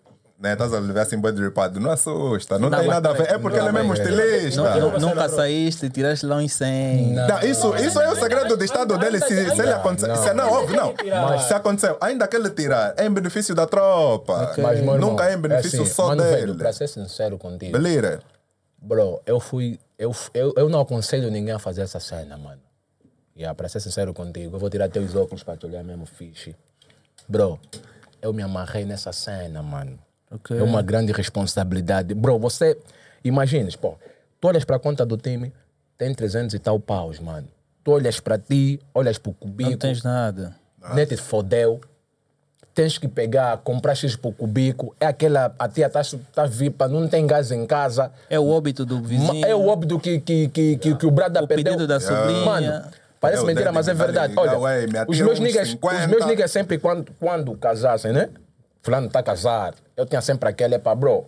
Né? 0.45 0.53
Estás 0.53 0.73
a 0.73 0.79
levar 0.79 1.01
assim 1.01 1.19
bem 1.19 1.33
dripado. 1.33 1.79
Não 1.79 1.89
assusta. 1.91 2.59
Não, 2.59 2.69
Não, 2.69 2.77
tem 2.77 2.87
mas 2.87 2.95
nada 2.95 3.09
a 3.09 3.13
ver. 3.13 3.31
É 3.31 3.37
porque 3.37 3.57
não, 3.57 3.67
ele 3.67 3.69
é 3.77 3.81
mesmo 3.81 3.89
mas- 3.89 3.99
estilista. 3.99 4.79
Nu- 4.79 4.91
nu- 4.91 4.99
Nunca 4.99 5.27
saíste, 5.29 5.89
tiraste 5.89 6.25
lá 6.25 6.35
uns 6.37 6.53
100. 6.53 7.13
Não, 7.13 7.39
isso, 7.41 7.75
isso 7.77 7.99
é 7.99 8.09
o 8.11 8.15
segredo 8.15 8.55
do 8.55 8.63
Estado 8.63 8.97
dele. 8.97 9.19
Se, 9.19 9.27
se 9.27 9.61
ele 9.61 9.71
acontecer. 9.71 10.07
não. 10.07 10.15
se, 10.23 10.33
não, 10.33 10.51
óbvio, 10.51 10.75
não. 10.77 10.93
Mas- 11.29 11.41
se 11.43 11.53
aconteceu, 11.53 11.97
ainda 11.99 12.27
que 12.27 12.35
ele 12.35 12.49
tirar, 12.51 12.93
é 12.97 13.05
em 13.05 13.09
benefício 13.11 13.55
da 13.55 13.65
tropa. 13.65 14.53
Mas, 14.57 14.79
meu 14.79 14.93
irmão, 14.93 14.97
Nunca 14.97 15.29
é 15.29 15.33
em 15.33 15.37
benefício 15.37 15.81
assim, 15.81 15.91
só 15.93 16.07
mano, 16.09 16.21
dele. 16.23 16.35
Velho, 16.41 16.55
pra 16.55 16.71
ser 16.71 16.87
sincero 16.87 17.37
contigo, 17.37 17.71
Beleza? 17.71 18.19
bro, 18.77 19.21
eu 19.25 19.39
fui. 19.39 19.79
Eu, 19.97 20.13
eu, 20.33 20.53
eu 20.57 20.69
não 20.69 20.81
aconselho 20.81 21.31
ninguém 21.31 21.53
a 21.53 21.59
fazer 21.59 21.81
essa 21.81 21.99
cena, 21.99 22.37
mano. 22.37 22.61
Yeah, 23.37 23.53
pra 23.55 23.67
ser 23.67 23.79
sincero 23.79 24.13
contigo, 24.13 24.55
eu 24.55 24.59
vou 24.59 24.69
tirar 24.69 24.87
teus 24.89 25.15
óculos 25.15 25.43
pra 25.43 25.57
te 25.57 25.65
olhar 25.65 25.83
mesmo 25.83 26.05
fixe. 26.05 26.55
Bro, 27.27 27.59
eu 28.21 28.31
me 28.31 28.41
amarrei 28.43 28.85
nessa 28.85 29.11
cena, 29.11 29.61
mano. 29.63 29.97
Ok. 30.31 30.57
É 30.57 30.63
uma 30.63 30.81
grande 30.81 31.11
responsabilidade. 31.11 32.13
Bro, 32.13 32.39
você. 32.39 32.77
Imagines, 33.23 33.75
pô, 33.75 33.95
tu 34.39 34.47
olhas 34.47 34.63
pra 34.63 34.77
conta 34.77 35.05
do 35.05 35.17
time, 35.17 35.51
tem 35.97 36.13
300 36.13 36.53
e 36.53 36.59
tal 36.59 36.79
paus, 36.79 37.19
mano. 37.19 37.47
Tu 37.83 37.91
olhas 37.91 38.19
pra 38.19 38.37
ti, 38.37 38.79
olhas 38.93 39.17
pro 39.17 39.33
cubico. 39.33 39.71
Não 39.71 39.77
tens 39.77 40.03
nada. 40.03 40.55
Net 40.93 41.15
fodeu. 41.17 41.81
Tens 42.73 42.97
que 42.97 43.07
pegar, 43.07 43.57
comprar 43.59 43.95
X 43.95 44.15
por 44.17 44.33
cubico. 44.33 44.93
É 44.99 45.05
aquela. 45.05 45.55
A 45.57 45.67
tia 45.69 45.89
tá, 45.89 46.01
tá 46.33 46.45
vipa, 46.45 46.87
não 46.89 47.07
tem 47.07 47.25
gás 47.25 47.49
em 47.51 47.65
casa. 47.65 48.11
É 48.29 48.37
o 48.37 48.47
óbito 48.49 48.85
do 48.85 49.01
vizinho. 49.01 49.45
É 49.45 49.55
o 49.55 49.67
óbito 49.67 49.97
que, 49.97 50.19
que, 50.19 50.49
que, 50.49 50.77
que, 50.77 50.95
que 50.95 51.05
o 51.05 51.11
brada 51.11 51.41
O 51.41 51.47
perdeu. 51.47 51.63
pedido 51.73 51.87
da 51.87 52.01
sobrinha. 52.01 52.43
Mano, 52.45 52.83
parece 53.21 53.39
É 53.39 53.43
o 53.43 53.47
mentira, 53.47 53.71
mas 53.71 53.87
é 53.87 53.93
verdade. 53.93 54.33
Olha, 54.35 54.57
os 55.07 55.21
meus, 55.21 55.39
niggas, 55.39 55.69
50. 55.69 56.01
os 56.01 56.07
meus 56.07 56.25
niggas 56.25 56.51
sempre, 56.51 56.77
quando, 56.77 57.11
quando 57.17 57.55
casassem, 57.55 58.11
né? 58.11 58.29
Fulano 58.85 59.09
tá 59.09 59.23
casado. 59.23 59.77
Eu 59.97 60.05
tinha 60.05 60.21
sempre 60.21 60.47
aquele, 60.47 60.75
epa, 60.75 60.93
bro, 60.93 61.25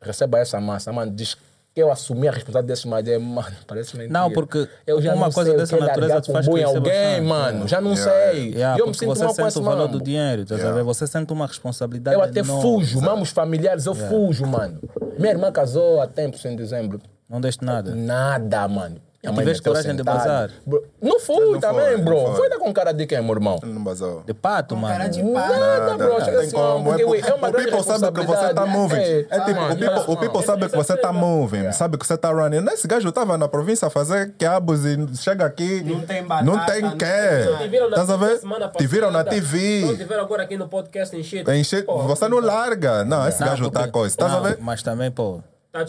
receba 0.00 0.38
essa 0.38 0.60
massa, 0.60 0.92
mano, 0.92 1.10
diz, 1.10 1.36
que 1.74 1.82
eu 1.82 1.90
assumi 1.90 2.28
a 2.28 2.30
responsabilidade 2.30 2.66
desse 2.68 2.86
mas 2.86 3.08
é, 3.08 3.18
mano, 3.18 3.56
parece 3.66 3.96
mentira. 3.96 4.12
Não, 4.20 4.30
porque 4.30 4.68
eu 4.86 5.02
já 5.02 5.12
uma 5.12 5.26
não 5.26 5.32
coisa 5.32 5.50
sei 5.50 5.58
dessa 5.58 5.76
é 5.76 5.80
natureza 5.80 6.20
te 6.20 6.30
faz 6.30 6.46
crescer 6.46 6.62
alguém, 6.64 7.20
mano, 7.22 7.66
já 7.66 7.80
não 7.80 7.94
Yeah, 7.94 8.12
sei. 8.32 8.50
Yeah, 8.52 8.78
eu 8.78 8.86
me 8.86 8.94
sinto 8.94 9.08
você 9.08 9.24
mal 9.24 9.28
com 9.30 9.34
sente 9.34 9.48
esse 9.48 9.58
o 9.58 9.62
valor 9.62 9.86
mambo. 9.88 9.98
do 9.98 10.04
dinheiro, 10.04 10.44
tá 10.44 10.54
Yeah. 10.54 10.70
yeah. 10.70 10.84
você 10.84 11.06
sente 11.08 11.32
uma 11.32 11.46
responsabilidade 11.48 12.14
Eu 12.16 12.22
até 12.22 12.38
enorme. 12.38 12.62
fujo, 12.62 13.00
mamos 13.00 13.30
familiares, 13.30 13.84
eu 13.86 13.96
fujo, 13.96 14.46
mano. 14.46 14.78
Minha 15.18 15.32
irmã 15.32 15.50
casou 15.50 16.00
há 16.00 16.06
tempos 16.06 16.44
em 16.44 16.54
dezembro. 16.54 17.00
Não 17.28 17.40
deste 17.40 17.64
nada. 17.64 17.92
Nada, 17.96 18.68
mano. 18.68 19.00
E 19.24 19.32
tiveste 19.32 19.62
coragem 19.62 19.94
de 19.94 20.02
bazar? 20.02 20.50
Bro, 20.66 20.82
Não 21.00 21.20
fui 21.20 21.52
Não 21.52 21.60
também, 21.60 21.80
foi, 21.84 21.96
bro. 21.98 22.14
não 22.16 22.26
foi. 22.26 22.34
Foi 22.36 22.50
dar 22.50 22.58
com 22.58 22.72
cara 22.72 22.90
de 22.92 23.06
quem, 23.06 23.22
meu 23.22 23.34
irmão? 23.34 23.56
Não 23.62 23.84
basou. 23.84 24.24
De 24.26 24.34
pato, 24.34 24.76
mano. 24.76 24.92
cara 24.92 25.08
de 25.08 25.22
Nada, 25.22 25.56
Nada, 25.58 25.96
bro. 25.96 26.08
não 26.14 26.18
Chega 26.24 26.38
tem 26.38 26.46
assim, 26.48 26.56
como. 26.56 26.84
porque, 26.84 27.02
É 27.02 27.06
ui, 27.06 27.20
por- 27.22 27.28
é 27.30 27.34
uma 27.34 27.48
o 27.48 27.52
people 27.52 27.82
sabe 27.84 28.10
que 28.12 28.26
você 28.26 28.54
tá 28.54 28.66
moving. 28.66 28.96
É, 28.96 29.26
É 29.30 29.40
tipo, 29.40 29.60
mano, 29.60 29.74
o 29.74 29.78
people, 29.78 30.04
o 30.08 30.16
people 30.16 30.42
sabe 30.44 30.68
que 30.68 30.76
você 30.76 30.96
tá 30.96 31.12
moving, 31.12 31.70
sabe 31.70 31.96
que 31.98 32.04
você 32.04 32.16
tá 32.16 32.30
running. 32.32 32.64
Esse 32.72 32.88
gajo 32.88 33.12
tava 33.12 33.38
na 33.38 33.46
província 33.46 33.86
a 33.86 33.90
fazer 33.90 34.32
quiabos 34.36 34.84
e 34.84 34.98
chega 35.16 35.44
aqui. 35.46 35.84
Não 35.84 36.00
tem 36.00 36.24
batata, 36.24 36.44
Não 36.44 36.66
tem 36.66 36.82
não 36.82 36.90
Te 36.90 36.96
quê. 36.98 37.68
viram 37.68 37.88
na 37.90 37.96
Estás 37.98 38.10
a 38.10 38.16
ver? 38.16 38.40
Te 38.76 38.86
viram 38.88 39.10
na 39.12 39.18
passada. 39.24 39.36
Não, 39.36 39.40
te 39.40 39.40
TV. 39.40 40.04
viram 40.04 40.20
agora 40.24 40.42
aqui 40.42 40.56
no 40.56 40.66
podcast 40.68 41.16
encher. 41.16 41.44
Tem 41.44 41.62
che- 41.62 41.84
Você 41.86 42.28
não 42.28 42.40
larga. 42.40 43.04
Não, 43.04 43.28
esse 43.28 43.40
Não, 43.40 43.46
gajo 43.46 43.70
tá 43.70 43.80
porque- 43.82 43.92
coisa. 43.92 44.08
Estás 44.14 44.32
a 44.32 44.36
não, 44.36 44.42
ver? 44.42 44.58
Mas 44.60 44.82
também, 44.82 45.12
pô, 45.12 45.40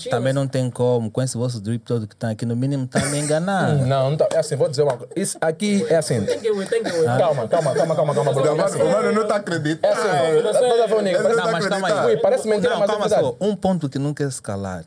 Também 0.09 0.31
mas- 0.31 0.35
não 0.35 0.47
tem 0.47 0.71
como. 0.71 1.11
Com 1.11 1.21
esse 1.21 1.35
vosso 1.37 1.59
drip 1.59 1.83
todo 1.83 2.07
que 2.07 2.15
tá 2.15 2.29
aqui, 2.29 2.45
no 2.45 2.55
mínimo 2.55 2.87
tá 2.87 3.01
me 3.07 3.19
enganando. 3.19 3.83
Não, 3.85 4.11
não 4.11 4.17
tá. 4.17 4.29
É 4.31 4.37
assim, 4.37 4.55
vou 4.55 4.69
dizer 4.69 4.83
uma 4.83 4.95
coisa. 4.95 5.11
Isso 5.13 5.37
aqui 5.41 5.85
é 5.89 5.97
assim. 5.97 6.19
Ir, 6.23 6.27
tem 6.27 6.39
que 6.39 6.47
ir. 6.47 7.03
Calma, 7.03 7.47
calma, 7.49 7.73
calma, 7.75 7.93
calma, 7.95 8.15
calma. 8.15 8.31
O 8.31 8.39
É 8.39 8.43
mano, 8.49 8.63
assim. 8.63 8.81
o 8.81 8.89
mano 8.89 9.11
não 9.11 9.27
tá 9.27 9.35
É 9.35 9.37
acreditando. 9.39 9.93
assim. 9.93 10.03
Toda 10.07 10.15
a 10.15 10.23
Ele 10.23 10.41
não 10.41 10.53
Parece, 10.53 11.35
tá 11.35 11.45
Não, 11.45 11.51
mas 11.51 11.67
calma 11.67 11.87
aí. 11.87 12.05
Ui, 12.15 12.21
parece 12.21 12.47
mentira, 12.47 12.69
Não, 12.73 12.79
mas 12.79 12.89
é 12.89 12.93
calma 12.93 13.07
verdade. 13.09 13.35
só. 13.39 13.45
Um 13.45 13.55
ponto 13.57 13.89
que 13.89 13.99
não 13.99 14.13
quer 14.13 14.31
se 14.31 14.41
calar. 14.41 14.85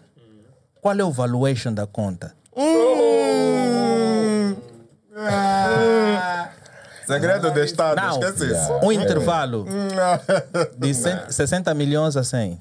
Qual 0.81 0.95
é 0.99 1.05
o 1.05 1.11
valuation 1.11 1.75
da 1.75 1.87
conta? 1.87 2.33
Hum. 2.57 4.57
Ah. 5.19 5.66
Segredo 7.07 7.51
de 7.53 7.65
Estado, 7.65 7.97
Não. 8.01 8.11
esquece 8.11 8.47
isso. 8.53 8.73
Um 8.83 8.91
intervalo 8.93 9.65
de 10.77 10.95
100 10.95 11.31
60 11.31 11.73
milhões 11.75 12.17
a 12.17 12.25
100. 12.25 12.59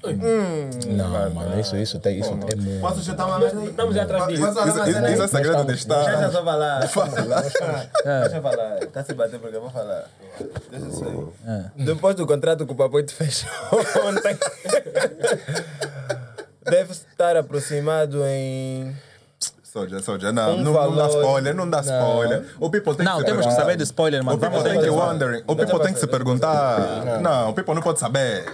Não, 0.88 1.08
mano, 1.30 1.60
isso, 1.60 1.76
isso, 1.76 1.98
tem, 1.98 2.20
isso 2.20 2.30
é 2.30 2.34
muito. 2.34 2.80
Posso 2.80 3.02
chutar 3.02 3.26
uma 3.26 3.38
vez 3.40 3.56
aí? 3.56 3.66
Estamos 3.68 3.96
atrás 3.96 4.28
disso. 4.28 4.46
Isso, 4.48 5.22
é 5.22 5.28
segredo 5.28 5.58
de 5.58 5.66
Deixa 5.66 5.70
eu 5.70 5.74
Estado. 5.74 6.32
só 6.32 6.44
falar. 6.44 6.80
Deixa 6.80 8.36
eu 8.36 8.42
falar. 8.42 8.86
Tá 8.92 9.04
se 9.04 9.14
batendo 9.14 9.40
porque 9.40 9.56
eu 9.56 9.60
vou 9.62 9.70
falar. 9.70 10.04
Deixa 10.70 10.86
isso 10.86 11.04
aí. 11.04 11.84
Depois 11.84 12.14
do 12.14 12.26
contrato 12.26 12.64
que 12.64 12.72
o 12.72 12.76
papai 12.76 13.02
te 13.02 13.14
fechou 13.14 13.50
ontem, 14.06 14.38
deve 16.62 16.92
estar 16.92 17.36
aproximado 17.36 18.24
em. 18.26 18.94
Soja, 19.76 20.00
soja, 20.00 20.32
não, 20.32 20.54
Um 20.54 20.62
não, 20.62 20.72
não 20.72 20.72
dá 20.96 21.06
valor- 21.06 21.08
spoiler, 21.20 21.54
não 21.54 21.68
dá 21.68 21.80
spoiler. 21.80 22.44
O 22.58 22.70
people 22.70 22.94
tem 22.94 23.04
Não, 23.04 23.16
que 23.16 23.20
se 23.20 23.24
temos 23.26 23.40
que 23.40 23.48
perguntar. 23.48 23.62
saber 23.62 23.76
de 23.76 23.82
spoiler, 23.82 24.24
mano. 24.24 24.38
O 24.38 24.40
people 24.40 24.62
tem 24.62 24.80
que 24.80 24.88
wondering. 24.88 25.42
O 25.46 25.54
people 25.54 25.80
tem 25.80 25.92
que 25.92 26.00
se 26.00 26.06
perguntar. 26.06 27.20
Não, 27.20 27.50
o 27.50 27.52
people 27.54 27.74
não 27.74 27.82
pode 27.82 27.98
saber. 28.00 28.46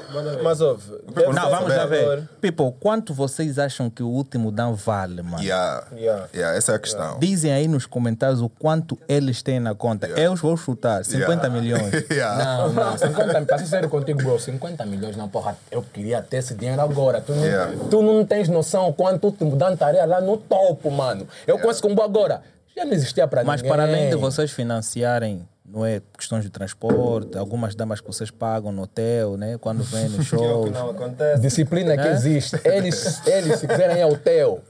Mas 0.43 0.61
ouve. 0.61 0.83
Não, 1.15 1.33
ser 1.45 1.51
vamos 1.51 1.77
lá 1.77 1.87
ver. 1.87 2.03
valor- 2.05 2.23
People, 2.41 2.73
quanto 2.81 3.15
vocês 3.15 3.57
acham 3.57 3.89
que 3.89 4.03
o 4.03 4.09
último 4.09 4.51
Dan 4.51 4.73
vale, 4.73 5.23
mano? 5.23 5.41
Yeah. 5.45 5.85
Yeah. 5.95 6.27
Yeah, 6.35 6.57
essa 6.59 6.73
é 6.73 6.75
a 6.75 6.79
questão. 6.81 7.19
Dizem 7.21 7.53
aí 7.53 7.69
nos 7.69 7.87
comentários 7.87 8.41
o 8.41 8.49
quanto 8.49 8.99
eles 9.09 9.43
têm 9.43 9.61
na 9.61 9.77
conta. 9.77 10.09
Eu 10.09 10.35
vou 10.35 10.57
chutar 10.57 11.05
50 11.05 11.47
Yeah. 11.47 11.49
milhões. 11.51 11.93
Yeah. 12.11 12.45
Não, 12.67 12.73
não, 12.73 12.99
50, 12.99 13.43
pra 13.43 13.59
ser 13.59 13.67
sério 13.67 13.89
contigo, 13.89 14.21
bro, 14.23 14.39
50 14.41 14.85
milhões, 14.85 15.17
não, 15.17 15.29
porra, 15.29 15.57
eu 15.71 15.83
queria 15.83 16.21
ter 16.21 16.39
esse 16.39 16.55
dinheiro 16.55 16.81
agora. 16.83 17.21
Tu 17.21 17.33
não, 17.33 17.45
Yeah. 17.45 17.73
tu 17.89 18.03
não 18.03 18.25
tens 18.25 18.49
noção 18.49 18.93
quanto 18.93 19.31
te 19.31 19.45
mudando 19.45 19.77
tarefa 19.79 20.05
lá 20.05 20.21
no 20.21 20.37
topo, 20.37 20.91
mano. 20.91 21.12
Eu 21.47 21.59
conheço 21.59 21.83
como 21.83 22.01
agora. 22.03 22.43
Já 22.77 22.85
não 22.85 22.93
existia 22.93 23.29
pra 23.29 23.45
Mas 23.45 23.61
ninguém. 23.63 23.77
para 23.77 23.83
além 23.85 24.09
de 24.11 24.17
vocês 24.17 24.51
financiarem, 24.51 25.47
não 25.65 25.85
é 25.85 26.01
questões 26.17 26.43
de 26.43 26.51
transporte, 26.51 27.37
algumas 27.37 27.75
damas 27.75 28.01
que 28.01 28.07
vocês 28.07 28.31
pagam 28.31 28.73
no 28.73 28.83
hotel, 28.83 29.37
né? 29.37 29.59
Quando 29.59 29.83
vêm 29.85 30.09
nos 30.11 30.29
Que 30.31 30.35
é 30.37 30.39
o 30.39 30.41
shows. 30.43 30.65
que 30.67 30.71
não 30.73 30.91
acontece. 30.91 31.43
Disciplina 31.43 31.97
que 31.97 32.09
existe. 32.09 32.59
Eles, 32.65 33.27
eles, 33.27 33.59
se 33.61 33.67
quiserem 33.67 33.99
ir 33.99 34.03
ao 34.03 34.13
hotel, 34.13 34.61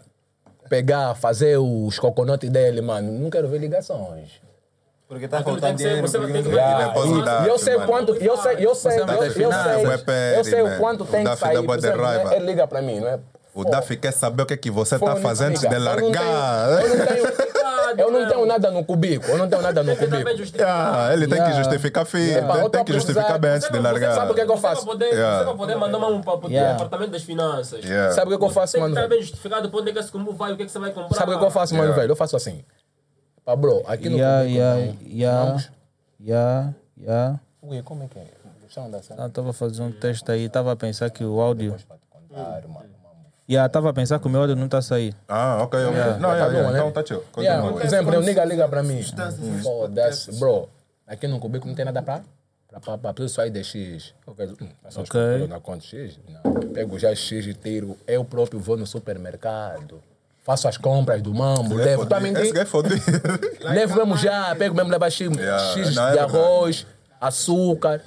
pegar, 0.69 1.15
fazer 1.15 1.59
os 1.59 1.99
coconotes 1.99 2.51
dele, 2.51 2.81
mano, 2.81 3.13
não 3.19 3.31
quero 3.31 3.47
ver 3.49 3.59
ligações. 3.59 4.41
Porque 5.07 5.29
tá 5.29 5.43
faltando 5.43 5.77
dinheiro. 5.77 6.01
você 6.01 6.19
porque 6.19 6.33
tem 6.33 6.43
que 6.43 6.49
depositar, 6.51 7.45
e, 7.45 7.49
eu 7.49 7.59
sei 7.59 7.77
mano. 7.77 7.87
quanto, 7.87 8.15
eu 8.15 8.37
sei, 8.39 8.53
eu 8.67 8.75
sei, 8.75 8.99
eu, 8.99 9.11
sei, 9.11 10.39
eu 10.39 10.45
sei 10.45 10.63
man. 10.63 10.75
o 10.75 10.79
quanto 10.79 11.05
tem 11.05 11.23
que 11.23 11.37
sair. 11.37 11.59
Ele 12.35 12.47
liga 12.47 12.67
pra 12.67 12.81
mim, 12.81 12.99
não 13.01 13.09
é? 13.09 13.19
O 13.55 13.65
Daffy 13.65 13.97
quer 13.99 14.13
saber 14.13 14.43
o 14.45 14.47
que, 14.47 14.55
é 14.55 14.57
que 14.57 14.71
você 14.71 14.99
Fone, 14.99 15.15
tá 15.15 15.21
fazendo 15.21 15.49
antes 15.51 15.61
de 15.61 15.67
amiga, 15.67 15.91
eu 15.91 16.01
não 16.01 16.11
tenho- 16.13 16.33
largar. 16.33 16.83
Eu 16.83 16.89
não 16.89 17.07
tenho, 17.07 17.99
eu 17.99 18.11
não 18.11 18.29
tenho 18.29 18.47
nada 18.47 18.71
no 18.71 18.85
cubico. 18.85 19.27
Eu 19.29 19.37
não 19.39 19.49
tenho 19.49 19.61
nada 19.61 19.83
no 19.83 19.89
Tem 19.89 19.97
que 19.99 20.05
estar 20.05 20.25
bem 20.25 20.37
cubico. 20.37 20.59
Ah, 20.67 21.11
ele 21.13 21.27
tem 21.29 21.45
que 21.45 21.53
justificar, 21.53 22.07
filho. 22.07 22.25
Yeah. 22.25 22.69
Tem, 22.71 22.85
que 22.85 22.93
justificar 22.95 23.39
bem 23.39 23.51
antes 23.51 23.69
de 23.71 23.79
largar. 23.79 24.15
sabe 24.15 24.33
o 24.33 24.35
que 24.35 24.41
é 24.41 24.45
que 24.47 24.51
eu 24.51 24.57
Você 24.57 24.63
vai 24.63 24.75
faço? 24.75 24.87
poder, 24.87 25.05
Yeah. 25.13 25.39
você 25.39 25.45
vai 25.45 25.57
poder 25.57 25.75
mandar 25.77 25.99
uma 25.99 26.21
para 26.23 26.47
o 26.47 26.51
Yeah. 26.51 26.73
departamento 26.73 27.11
das 27.13 27.23
finanças. 27.23 27.85
Yeah. 27.85 28.13
Sabe 28.15 28.35
o 28.35 28.39
que 28.39 28.45
eu 28.45 28.49
faço, 28.51 28.73
Tem 28.73 28.81
que 28.83 28.89
mano? 28.89 28.95
estar 28.95 29.09
bem 29.09 29.21
justificado 29.21 29.69
para 29.71 29.81
onde 29.81 29.91
é 29.91 29.93
que 29.93 29.99
esse 29.99 30.11
combo 30.11 30.33
vai, 30.33 30.53
o 30.53 30.57
que 30.57 30.63
é 30.63 30.67
que 30.67 30.73
você 30.73 30.79
vai 30.79 30.91
comprar. 30.91 31.19
Sabe 31.19 31.35
o 31.35 31.39
que 31.39 31.45
eu 31.45 31.51
faço, 31.51 31.75
mano, 31.75 31.85
Yeah. 31.89 32.01
velho? 32.01 32.13
Eu 32.13 32.17
faço 32.17 32.37
assim. 32.37 32.65
Pá, 33.45 33.55
bro, 33.55 33.83
aqui 33.87 34.09
no 34.09 34.17
Yeah, 34.17 34.43
cubico. 34.45 34.59
yeah, 34.59 34.81
não. 34.81 35.11
yeah, 35.11 35.45
Vamos. 35.45 35.71
yeah, 36.25 36.73
yeah. 36.99 37.41
Ui, 37.61 37.83
como 37.83 38.05
é 38.05 38.07
que 38.09 38.19
é? 38.19 38.27
Estava 39.27 39.53
fazendo 39.53 39.89
um 39.89 39.93
teste 39.93 40.31
aí, 40.33 40.45
estava 40.47 40.73
a 40.73 40.77
pensar 40.77 41.11
que 41.11 41.23
o 41.23 41.39
áudio. 41.41 41.77
Pra 41.87 41.97
te 41.99 42.07
contar, 42.09 42.69
mano. 42.69 42.92
Yeah, 43.53 43.67
estava 43.67 43.91
a 43.91 43.93
pensar 43.93 44.19
que 44.19 44.27
o 44.27 44.31
meu 44.31 44.41
áudio 44.41 44.57
não 44.57 44.65
está 44.65 44.79
a 44.79 44.83
sair. 44.83 45.15
Ah, 45.29 45.59
ok, 45.63 45.79
ok. 45.85 45.99
Não, 46.19 46.31
Tá 46.31 46.37
yeah, 46.37 46.47
bom, 46.47 46.53
yeah, 46.53 46.71
né? 46.73 46.79
então 46.79 46.91
tá 46.93 47.05
chill. 47.07 47.23
Yeah, 47.37 47.71
por 47.71 47.83
exemplo, 47.85 48.19
o 48.19 48.23
nigga 48.23 48.45
liga 48.45 48.67
pra 48.69 48.83
mim. 48.83 49.03
Foda-se, 49.63 50.39
bro. 50.39 50.69
Aqui 51.07 51.27
no 51.29 51.39
cubico 51.39 51.67
não 51.69 51.75
tem 51.75 51.85
nada 51.85 52.01
pra. 52.03 52.23
Pra, 52.69 52.81
pra, 52.81 52.97
pra 52.99 53.13
tudo 53.13 53.29
sair 53.29 53.51
de 53.51 53.63
X. 53.63 54.15
Eu 54.27 54.33
vejo, 54.33 54.57
hum, 54.63 54.69
mas 54.83 54.95
só 54.95 55.03
Ok. 55.03 55.21
okay. 55.21 55.47
na 55.49 55.61
conta 55.61 55.85
X. 55.85 56.19
Não. 56.27 56.53
Pego 56.73 56.99
já 56.99 57.15
X 57.15 57.47
e 57.47 57.53
tiro. 57.53 57.99
Eu 58.07 58.25
próprio 58.25 58.59
vou 58.59 58.79
no 58.79 58.87
supermercado. 58.87 60.01
Faço 60.43 60.67
as 60.67 60.77
compras 60.79 61.21
do 61.21 61.35
mambo, 61.35 61.75
Esse 61.79 61.85
levo. 61.91 62.03
é 62.05 62.07
Tá 62.07 62.19
mentindo? 62.19 62.59
É. 62.59 63.73
Levo 63.75 63.97
mesmo 63.97 64.17
já, 64.17 64.55
pego 64.57 64.75
mesmo, 64.75 64.91
levo 64.91 65.05
X, 65.11 65.29
Yeah, 65.37 65.65
X 65.75 65.95
não, 65.95 66.09
é 66.09 66.13
de 66.13 66.19
arroz, 66.19 66.87
açúcar, 67.21 68.01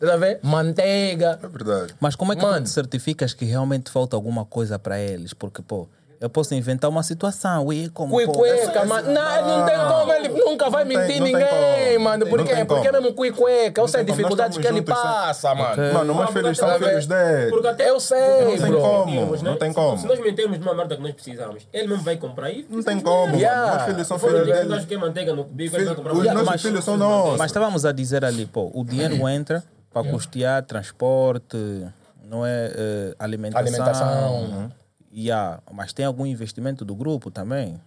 tá 0.00 0.16
vendo? 0.16 0.38
Manteiga. 0.42 1.38
É 1.42 1.46
verdade. 1.48 1.94
Mas 2.00 2.14
como 2.16 2.32
é 2.32 2.36
que 2.36 2.42
Mano. 2.42 2.58
tu 2.60 2.64
te 2.64 2.70
certificas 2.70 3.32
que 3.32 3.44
realmente 3.44 3.90
falta 3.90 4.16
alguma 4.16 4.44
coisa 4.44 4.78
para 4.78 4.98
eles? 4.98 5.32
Porque, 5.34 5.62
pô, 5.62 5.88
eu 6.20 6.30
posso 6.30 6.54
inventar 6.54 6.88
uma 6.88 7.02
situação, 7.02 7.70
e 7.72 7.88
como. 7.90 8.10
pô, 8.10 8.16
Cuicueca, 8.32 8.84
mano. 8.86 9.10
Não, 9.12 9.58
não 9.58 9.66
tem 9.66 9.76
como, 9.76 10.12
ele 10.12 10.28
nunca 10.30 10.70
vai 10.70 10.84
Não 10.84 10.88
tem- 10.90 10.98
mentir 11.00 11.18
não 11.20 11.26
tem 11.26 11.34
ninguém, 11.34 11.92
como. 11.94 12.04
mano. 12.04 12.26
Por 12.26 12.38
Não 12.38 12.46
quê? 12.46 12.54
tem 12.54 12.64
Porque 12.64 12.86
é 12.88 12.90
como. 12.90 13.02
mesmo 13.02 13.16
cuicueca. 13.16 13.80
Eu 13.80 13.88
sei 13.88 14.00
as 14.00 14.06
tem 14.06 14.14
como. 14.14 14.16
dificuldades 14.16 14.56
Nós 14.56 14.62
que 14.66 14.72
ele 14.72 14.78
juntos, 14.78 14.94
passa, 14.94 15.54
mano. 15.54 15.92
Mano, 15.92 16.14
meus 16.14 16.30
filhos 16.30 16.56
são 16.56 16.78
filhos 16.78 17.06
dele. 17.06 17.50
Porque 17.50 17.66
até 17.68 17.90
Eu 17.90 18.00
sei, 18.00 18.18
se 18.56 18.62
bro. 18.62 18.72
nós 18.72 18.82
Como? 18.82 19.04
mentirmos, 19.06 19.42
né? 19.42 19.50
Não 19.50 19.58
tem 19.58 19.72
como. 19.72 19.98
Se 19.98 20.06
nós 20.06 20.20
mentirmos 20.20 20.58
numa 20.58 20.74
merda 20.74 20.96
que 20.96 21.02
nós 21.02 21.12
precisamos, 21.12 21.68
ele 21.72 21.88
mesmo 21.88 22.04
vai 22.04 22.16
comprar 22.16 22.50
e. 22.50 22.64
Não 22.70 22.82
tem 22.82 23.00
como. 23.00 23.36
Yeah. 23.36 23.72
Meus 23.74 23.82
filhos 23.84 24.06
são 24.06 24.18
filhos 24.18 24.46
dele. 24.46 24.80
que 24.80 24.86
quer 24.86 24.98
manteiga 24.98 25.34
no 25.34 25.44
bico, 25.44 25.76
ele 25.76 25.84
vai 25.84 25.94
comprar 25.94 26.12
Os 26.14 26.24
nossos 26.24 26.42
mas- 26.46 26.62
filhos 26.62 26.84
são 26.84 26.96
nossos. 26.96 27.38
Mas 27.38 27.46
estávamos 27.50 27.84
a 27.84 27.92
dizer 27.92 28.24
ali, 28.24 28.46
pô, 28.46 28.70
o 28.72 28.82
dinheiro 28.84 29.14
entra 29.28 29.62
para 29.94 30.10
custear 30.10 30.62
transporte, 30.64 31.56
não 32.28 32.44
é 32.44 32.72
eh, 32.74 33.14
alimentação. 33.18 33.66
Alimentação. 33.66 34.72
Yeah, 35.12 35.62
mas 35.72 35.92
tem 35.92 36.04
algum 36.04 36.26
investimento 36.26 36.84
do 36.84 36.94
grupo 36.96 37.30
também? 37.30 37.80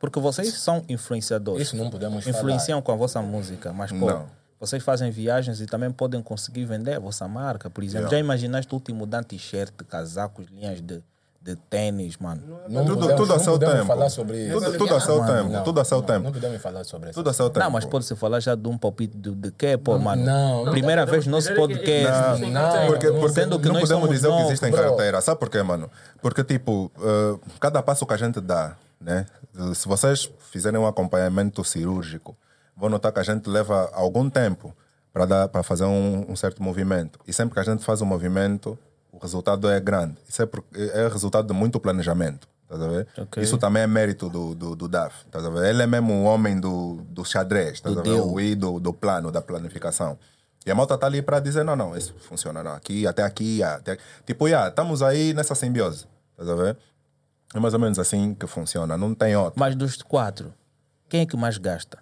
Porque 0.00 0.18
vocês 0.18 0.52
são 0.54 0.84
influenciadores. 0.88 1.68
Isso 1.68 1.76
não 1.76 1.88
podemos 1.88 2.24
falar. 2.24 2.36
Influenciam 2.36 2.82
com 2.82 2.90
a 2.90 2.96
vossa 2.96 3.22
música, 3.22 3.72
mas 3.72 3.92
pô, 3.92 4.10
Não. 4.10 4.26
vocês 4.58 4.82
fazem 4.82 5.10
viagens 5.12 5.60
e 5.60 5.66
também 5.66 5.92
podem 5.92 6.20
conseguir 6.20 6.64
vender 6.64 6.94
a 6.94 6.98
vossa 6.98 7.28
marca, 7.28 7.70
por 7.70 7.84
exemplo. 7.84 8.08
Yeah. 8.08 8.16
Já 8.16 8.20
imaginaste 8.20 8.72
o 8.72 8.74
último 8.74 9.06
dan 9.06 9.22
t-shirt, 9.22 9.72
casacos, 9.88 10.46
linhas 10.50 10.80
de, 10.80 11.00
de 11.44 11.56
tênis, 11.56 12.16
mano? 12.16 12.40
Não 12.70 12.86
Tudo, 12.86 13.00
podemos- 13.00 13.20
tudo 13.20 13.32
a 13.34 13.36
não 13.36 13.44
seu 13.44 13.52
podemos 13.52 13.74
tempo. 13.74 13.86
falar 13.86 14.08
sobre 14.08 14.46
isso. 14.48 14.58
Tudo, 14.60 14.78
tudo 14.78 14.94
a 14.94 15.00
seu 15.00 15.18
Mano, 15.18 15.32
tempo. 15.42 15.52
Não, 15.52 15.62
Tudo 15.64 15.80
a 15.80 15.84
seu 15.84 15.98
não, 15.98 16.04
tempo. 16.06 16.20
Não 16.24 16.32
podemos 16.32 16.62
falar 16.62 16.84
sobre 16.84 17.10
isso. 17.10 17.18
Tudo 17.18 17.28
a 17.28 17.32
seu 17.34 17.50
tempo. 17.50 17.64
Não, 17.64 17.70
mas 17.70 17.84
pode-se 17.84 18.16
falar 18.16 18.40
já 18.40 18.54
de 18.54 18.66
um 18.66 18.78
palpite 18.78 19.14
de, 19.14 19.30
de 19.30 19.50
quê, 19.50 19.76
pô, 19.76 19.98
mano? 19.98 20.24
não. 20.24 20.64
Primeira 20.70 21.04
vez 21.04 21.26
no 21.26 21.32
nosso 21.32 21.48
que 21.48 21.54
podcast. 21.54 22.28
existem 22.30 22.50
Não, 22.50 22.62
carteiras. 22.62 22.86
Porque, 22.90 23.10
porque 23.12 23.28
Sendo 23.34 23.60
que 23.60 23.66
não 23.66 23.74
nós 23.74 23.82
podemos 23.82 24.02
somos 24.04 24.08
dizer 24.16 24.26
o 24.28 24.30
que 24.30 24.36
novos, 24.36 24.50
existe 24.52 24.66
em 24.66 24.70
bro. 24.70 24.82
carteira. 24.82 25.20
Sabe 25.20 25.38
por 25.38 25.50
quê, 25.50 25.62
mano? 25.62 25.90
Porque, 26.22 26.42
tipo, 26.42 26.90
eh, 26.98 27.38
cada 27.60 27.82
passo 27.82 28.06
que 28.06 28.14
a 28.14 28.16
gente 28.16 28.40
dá, 28.40 28.74
né? 28.98 29.26
Se 29.74 29.86
vocês 29.86 30.30
fizerem 30.50 30.80
um 30.80 30.86
acompanhamento 30.86 31.62
cirúrgico, 31.62 32.34
vão 32.74 32.88
notar 32.88 33.12
que 33.12 33.20
a 33.20 33.22
gente 33.22 33.50
leva 33.50 33.90
algum 33.92 34.30
tempo 34.30 34.74
para 35.12 35.62
fazer 35.62 35.84
um, 35.84 36.24
um 36.26 36.34
certo 36.34 36.62
movimento. 36.62 37.20
E 37.28 37.32
sempre 37.34 37.52
que 37.52 37.60
a 37.60 37.64
gente 37.64 37.84
faz 37.84 38.00
um 38.00 38.06
movimento, 38.06 38.78
o 39.14 39.18
resultado 39.20 39.68
é 39.70 39.78
grande. 39.80 40.16
Isso 40.28 40.42
é, 40.42 40.46
por- 40.46 40.64
é 40.74 41.08
resultado 41.08 41.46
de 41.46 41.54
muito 41.54 41.78
planejamento. 41.80 42.48
Estás 42.64 42.82
a 42.82 42.88
ver? 42.88 43.06
Ok. 43.18 43.42
Isso 43.42 43.58
também 43.58 43.82
é 43.82 43.86
mérito 43.86 44.28
do, 44.28 44.54
do, 44.54 44.74
do 44.74 44.88
DAF. 44.88 45.24
Ver? 45.32 45.68
Ele 45.70 45.82
é 45.82 45.86
mesmo 45.86 46.12
o 46.14 46.24
homem 46.24 46.58
do, 46.58 46.96
do 47.08 47.24
xadrez, 47.24 47.74
estás 47.74 47.94
Do. 47.96 48.32
O 48.32 48.40
I 48.40 48.54
do, 48.54 48.80
do 48.80 48.92
plano, 48.92 49.30
da 49.30 49.40
planificação. 49.42 50.18
E 50.66 50.70
a 50.70 50.74
malta 50.74 50.94
está 50.94 51.06
ali 51.06 51.20
para 51.22 51.40
dizer: 51.40 51.62
não, 51.62 51.76
não, 51.76 51.96
isso 51.96 52.14
funciona 52.20 52.62
não. 52.62 52.72
aqui, 52.72 53.06
até 53.06 53.22
aqui, 53.22 53.62
até... 53.62 53.98
tipo, 54.26 54.48
yeah, 54.48 54.68
estamos 54.70 55.02
aí 55.02 55.34
nessa 55.34 55.54
simbiose. 55.54 56.06
Ver? 56.38 56.76
É 57.54 57.60
mais 57.60 57.74
ou 57.74 57.78
menos 57.80 57.98
assim 57.98 58.34
que 58.34 58.46
funciona, 58.46 58.96
não 58.96 59.14
tem 59.14 59.36
outro. 59.36 59.60
Mas 59.60 59.76
dos 59.76 60.00
quatro, 60.02 60.52
quem 61.08 61.20
é 61.20 61.26
que 61.26 61.36
mais 61.36 61.58
gasta? 61.58 61.98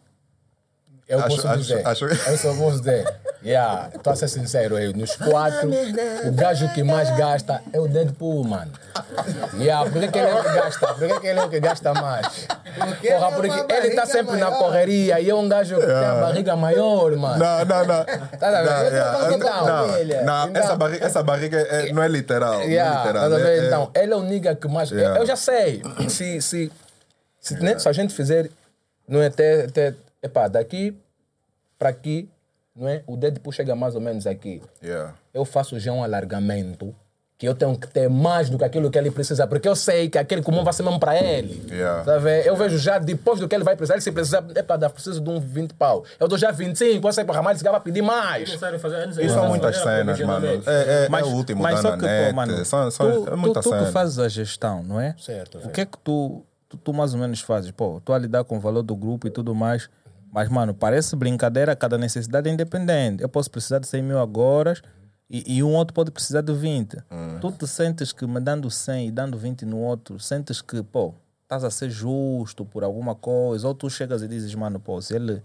Eu 1.09 1.19
Acho- 1.19 1.28
posso 1.37 1.49
acho- 1.49 1.61
dizer. 1.61 1.87
acho- 1.87 2.04
Eu 2.07 2.38
só 2.38 2.54
posso 2.57 2.78
dizer. 2.78 3.04
Yeah, 3.44 3.90
tô 4.02 4.11
a 4.11 4.14
ser 4.16 4.28
sincero 4.28 4.76
aí. 4.76 4.92
Nos 4.92 5.16
quatro, 5.16 5.68
o 6.28 6.32
gajo 6.32 6.68
que 6.72 6.82
mais 6.84 7.11
gasta 7.16 7.61
é 7.72 7.80
o 7.80 7.88
Deadpool, 7.88 8.44
mano. 8.44 8.70
Yeah, 9.58 9.90
por 9.90 10.00
que, 10.00 10.08
que 10.08 10.18
ele 10.18 10.28
é 10.30 10.34
o 10.34 10.42
que 10.44 10.52
gasta? 10.54 10.94
Por 10.94 11.08
que, 11.08 11.20
que 11.20 11.26
ele 11.26 11.40
é 11.40 11.44
o 11.44 11.49
que 11.50 11.58
gasta 11.61 11.92
mais? 11.92 12.46
Porra, 12.46 13.32
porque 13.32 13.72
ele 13.75 13.94
tá 13.96 14.06
sempre 14.06 14.37
na 14.37 14.52
correria 14.52 15.18
e 15.20 15.28
é 15.28 15.34
um 15.34 15.49
gajo 15.49 15.75
que 15.75 15.87
tem 15.87 15.94
a 15.94 16.14
barriga 16.20 16.54
maior, 16.56 17.16
mano. 17.16 17.38
Não, 17.44 17.64
não, 17.64 17.84
não. 17.87 18.04
Tá 18.38 18.49
a 18.49 18.62
ver? 18.62 18.70
Não, 18.70 18.82
yeah. 18.84 19.34
Então, 19.34 19.66
Não, 19.66 19.92
filha, 19.94 20.22
não, 20.22 20.49
então- 20.49 20.62
essa 20.62 20.76
barriga, 20.76 21.06
essa 21.06 21.22
barriga 21.22 21.58
é- 21.61 21.92
não 21.92 22.02
é 22.02 22.08
literal. 22.08 22.54
não 22.54 22.61
é 22.61 22.66
Yeah, 22.66 23.00
literal. 23.02 23.30
tá 23.30 23.37
a 23.37 23.38
ver? 23.38 23.46
é- 23.46 23.58
é- 23.58 23.66
Então, 23.66 23.90
ele 23.94 24.12
é 24.12 24.16
o 24.16 24.22
nigga 24.22 24.54
que 24.54 24.68
mais. 24.68 24.90
Yeah. 24.90 25.18
Eu 25.18 25.26
já 25.26 25.34
sei. 25.37 25.82
Se, 26.08 26.40
se, 26.40 26.70
se, 27.40 27.54
né, 27.62 27.76
se 27.78 27.88
a 27.88 27.92
gente 27.92 28.14
fizer, 28.14 28.49
não 29.08 29.20
é 29.20 29.26
até, 29.26 29.64
até 29.64 29.94
epá, 30.22 30.46
daqui 30.46 30.96
para 31.76 31.88
aqui, 31.88 32.28
não 32.74 32.88
é? 32.88 33.02
O 33.06 33.16
Deadpool 33.16 33.52
chega 33.52 33.74
mais 33.74 33.94
ou 33.94 34.00
menos 34.00 34.26
aqui. 34.26 34.62
yeah. 34.82 35.14
Eu 35.32 35.44
faço 35.44 35.78
já 35.78 35.92
um 35.92 36.02
alargamento 36.02 36.94
que 37.42 37.48
eu 37.48 37.56
tenho 37.56 37.76
que 37.76 37.88
ter 37.88 38.08
mais 38.08 38.48
do 38.48 38.56
que 38.56 38.62
aquilo 38.62 38.88
que 38.88 38.96
ele 38.96 39.10
precisa, 39.10 39.48
porque 39.48 39.68
eu 39.68 39.74
sei 39.74 40.08
que 40.08 40.16
aquele 40.16 40.42
comum 40.42 40.62
vai 40.62 40.72
ser 40.72 40.84
mesmo 40.84 41.00
para 41.00 41.20
ele. 41.20 41.60
Yeah. 41.68 42.14
A 42.14 42.18
ver? 42.18 42.46
Eu 42.46 42.54
vejo 42.54 42.78
já 42.78 43.00
depois 43.00 43.40
do 43.40 43.48
que 43.48 43.54
ele 43.56 43.64
vai 43.64 43.74
precisar, 43.74 43.94
ele 43.94 44.00
se 44.00 44.12
precisar, 44.12 44.44
epá, 44.54 44.76
dá, 44.76 44.88
preciso 44.88 45.20
de 45.20 45.28
um 45.28 45.40
20 45.40 45.74
pau. 45.74 46.04
Eu 46.20 46.28
dou 46.28 46.38
já 46.38 46.52
25, 46.52 47.02
você 47.02 47.24
para 47.24 47.34
ramar, 47.34 47.56
ele 47.56 47.64
vai 47.64 47.80
pedir 47.80 48.00
mais. 48.00 48.48
E 48.48 49.28
são 49.28 49.48
muitas 49.48 49.76
cenas, 49.76 50.20
mano. 50.20 50.46
É, 50.46 50.60
é, 50.66 51.08
é 51.10 51.24
o 51.24 51.28
último 51.34 51.64
da 51.64 51.76
só 51.78 51.96
que, 51.96 52.02
Nanete. 52.04 52.30
pô, 52.30 52.36
mano, 52.36 52.64
são, 52.64 52.90
são, 52.92 53.24
tu, 53.24 53.32
é 53.32 53.34
muita 53.34 53.60
tu, 53.60 53.70
tu 53.70 53.76
que 53.86 53.90
fazes 53.90 54.20
a 54.20 54.28
gestão, 54.28 54.84
não 54.84 55.00
é? 55.00 55.16
Certo, 55.18 55.58
O 55.64 55.70
que 55.70 55.80
é 55.80 55.84
que 55.84 55.98
tu, 55.98 56.44
tu, 56.68 56.76
tu 56.76 56.92
mais 56.94 57.12
ou 57.12 57.18
menos 57.18 57.40
fazes? 57.40 57.72
Pô, 57.72 58.00
tu 58.04 58.12
a 58.12 58.18
lidar 58.20 58.44
com 58.44 58.56
o 58.56 58.60
valor 58.60 58.84
do 58.84 58.94
grupo 58.94 59.26
e 59.26 59.30
tudo 59.30 59.52
mais, 59.52 59.90
mas, 60.32 60.48
mano, 60.48 60.72
parece 60.72 61.14
brincadeira, 61.14 61.76
cada 61.76 61.98
necessidade 61.98 62.48
é 62.48 62.52
independente. 62.52 63.22
Eu 63.22 63.28
posso 63.28 63.50
precisar 63.50 63.78
de 63.78 63.86
100 63.86 64.02
mil 64.02 64.18
agora 64.18 64.74
e, 65.28 65.58
e 65.58 65.62
um 65.62 65.74
outro 65.74 65.92
pode 65.92 66.10
precisar 66.10 66.40
de 66.40 66.52
20. 66.54 66.96
Hum. 67.10 67.38
Tu 67.40 67.52
te 67.52 67.66
sentes 67.66 68.12
que 68.12 68.26
me 68.26 68.40
dando 68.40 68.70
100 68.70 69.08
e 69.08 69.10
dando 69.10 69.36
20 69.36 69.66
no 69.66 69.78
outro, 69.78 70.18
sentes 70.18 70.62
que, 70.62 70.82
pô, 70.82 71.12
estás 71.42 71.64
a 71.64 71.70
ser 71.70 71.90
justo 71.90 72.64
por 72.64 72.82
alguma 72.82 73.14
coisa, 73.14 73.68
ou 73.68 73.74
tu 73.74 73.90
chegas 73.90 74.22
e 74.22 74.28
dizes, 74.28 74.54
mano, 74.54 74.80
pô, 74.80 75.00
se 75.02 75.14
ele 75.14 75.42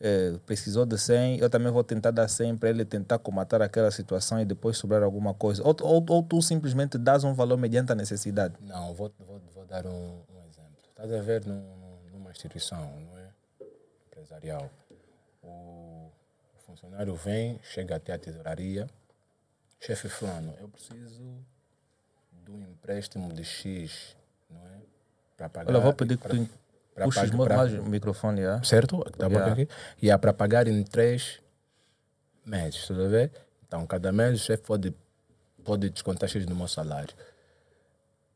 eh, 0.00 0.34
precisou 0.46 0.86
de 0.86 0.96
100, 0.96 1.38
eu 1.38 1.50
também 1.50 1.72
vou 1.72 1.82
tentar 1.82 2.12
dar 2.12 2.28
100 2.28 2.56
para 2.56 2.70
ele 2.70 2.84
tentar 2.84 3.18
comatar 3.18 3.60
aquela 3.60 3.90
situação 3.90 4.40
e 4.40 4.44
depois 4.44 4.76
sobrar 4.76 5.02
alguma 5.02 5.34
coisa. 5.34 5.62
Ou, 5.66 5.74
ou, 5.80 6.04
ou 6.08 6.22
tu 6.22 6.40
simplesmente 6.40 6.96
dás 6.96 7.24
um 7.24 7.34
valor 7.34 7.58
mediante 7.58 7.90
a 7.90 7.94
necessidade. 7.96 8.54
Não, 8.60 8.94
vou, 8.94 9.12
vou, 9.26 9.40
vou 9.52 9.64
dar 9.64 9.84
um, 9.84 9.90
um 9.90 10.42
exemplo. 10.48 10.78
Estás 10.88 11.12
a 11.12 11.20
ver 11.22 11.44
num- 11.44 11.62
numa 12.12 12.30
instituição, 12.30 12.78
é? 12.78 13.11
Empresarial. 14.36 14.70
O 15.42 16.10
funcionário 16.66 17.14
vem, 17.16 17.60
chega 17.62 17.96
até 17.96 18.12
a 18.14 18.18
tesouraria. 18.18 18.88
Chefe 19.80 20.08
fulano, 20.08 20.54
eu 20.60 20.68
preciso 20.68 21.44
de 22.44 22.50
um 22.50 22.62
empréstimo 22.62 23.32
de 23.32 23.44
X, 23.44 24.16
não 24.48 24.60
é? 24.68 24.78
Para 25.36 25.48
pagar. 25.48 25.70
Olha, 25.72 25.80
vou 25.80 25.92
pedir 25.92 26.16
que 26.16 26.22
pra- 26.22 26.36
tu 26.36 26.48
pra 26.94 27.04
puxes 27.04 27.30
pagar- 27.30 27.44
pra- 27.44 27.56
mais 27.56 27.74
o 27.74 27.82
microfone, 27.82 28.42
já. 28.42 28.62
certo? 28.62 29.02
Tá 29.18 29.28
bom 29.28 29.34
Yeah. 29.36 29.52
aqui? 29.52 29.68
E 30.00 30.10
é 30.10 30.16
para 30.16 30.32
pagar 30.32 30.68
em 30.68 30.82
três 30.84 31.40
meses, 32.46 32.86
tá 32.86 32.94
a 32.94 33.08
ver? 33.08 33.32
Então, 33.66 33.84
cada 33.86 34.12
mês 34.12 34.40
o 34.40 34.44
chefe 34.44 34.62
pode, 34.62 34.94
pode 35.64 35.90
descontar 35.90 36.28
X 36.28 36.46
no 36.46 36.54
meu 36.54 36.68
salário. 36.68 37.14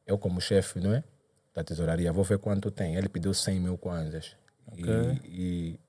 Eu, 0.04 0.18
como 0.18 0.40
chefe, 0.40 0.80
não 0.80 0.92
é? 0.94 1.04
Da 1.54 1.62
tesouraria, 1.62 2.12
vou 2.12 2.24
ver 2.24 2.38
quanto 2.38 2.70
tem. 2.72 2.96
Ele 2.96 3.08
pediu 3.08 3.32
100 3.32 3.60
mil 3.60 3.78
kwanzas. 3.78 4.36
E, 4.76 4.82
e, 4.82 5.70
e 5.74 5.80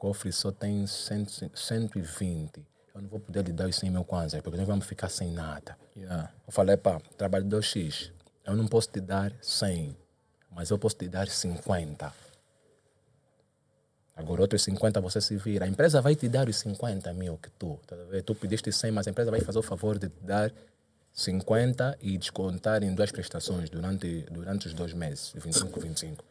cofre 0.00 0.32
só 0.32 0.50
tem 0.50 0.86
100, 0.86 1.26
120. 1.54 2.66
Eu 2.94 3.02
não 3.02 3.08
vou 3.08 3.20
poder 3.20 3.44
lhe 3.44 3.52
dar 3.52 3.68
os 3.68 3.76
100 3.76 3.90
mil 3.90 4.04
kwanzas, 4.04 4.40
porque 4.40 4.56
nós 4.56 4.66
vamos 4.66 4.86
ficar 4.86 5.10
sem 5.10 5.30
nada. 5.30 5.76
Yeah. 5.94 6.32
Eu 6.46 6.52
falei, 6.52 6.76
pá, 6.78 6.98
trabalhador 7.18 7.62
X, 7.62 8.10
eu 8.44 8.56
não 8.56 8.66
posso 8.66 8.88
te 8.88 9.00
dar 9.00 9.30
100, 9.42 9.94
mas 10.50 10.70
eu 10.70 10.78
posso 10.78 10.96
te 10.96 11.06
dar 11.06 11.28
50. 11.28 12.12
Agora, 14.16 14.40
outros 14.40 14.62
50 14.62 15.00
você 15.00 15.20
se 15.20 15.36
vira. 15.36 15.66
A 15.66 15.68
empresa 15.68 16.00
vai 16.00 16.16
te 16.16 16.28
dar 16.28 16.48
os 16.48 16.56
50 16.56 17.12
mil 17.12 17.36
que 17.36 17.50
tu, 17.50 17.78
tá? 17.86 17.94
Tu 18.24 18.34
pediste 18.34 18.72
100, 18.72 18.90
mas 18.90 19.06
a 19.06 19.10
empresa 19.10 19.30
vai 19.30 19.40
fazer 19.40 19.58
o 19.58 19.62
favor 19.62 19.98
de 19.98 20.08
te 20.08 20.24
dar 20.24 20.50
50 21.12 21.98
e 22.00 22.16
descontar 22.16 22.82
em 22.82 22.94
duas 22.94 23.12
prestações 23.12 23.68
durante, 23.68 24.26
durante 24.30 24.66
os 24.66 24.74
dois 24.74 24.94
meses, 24.94 25.32
25, 25.34 25.80
25. 25.80 26.24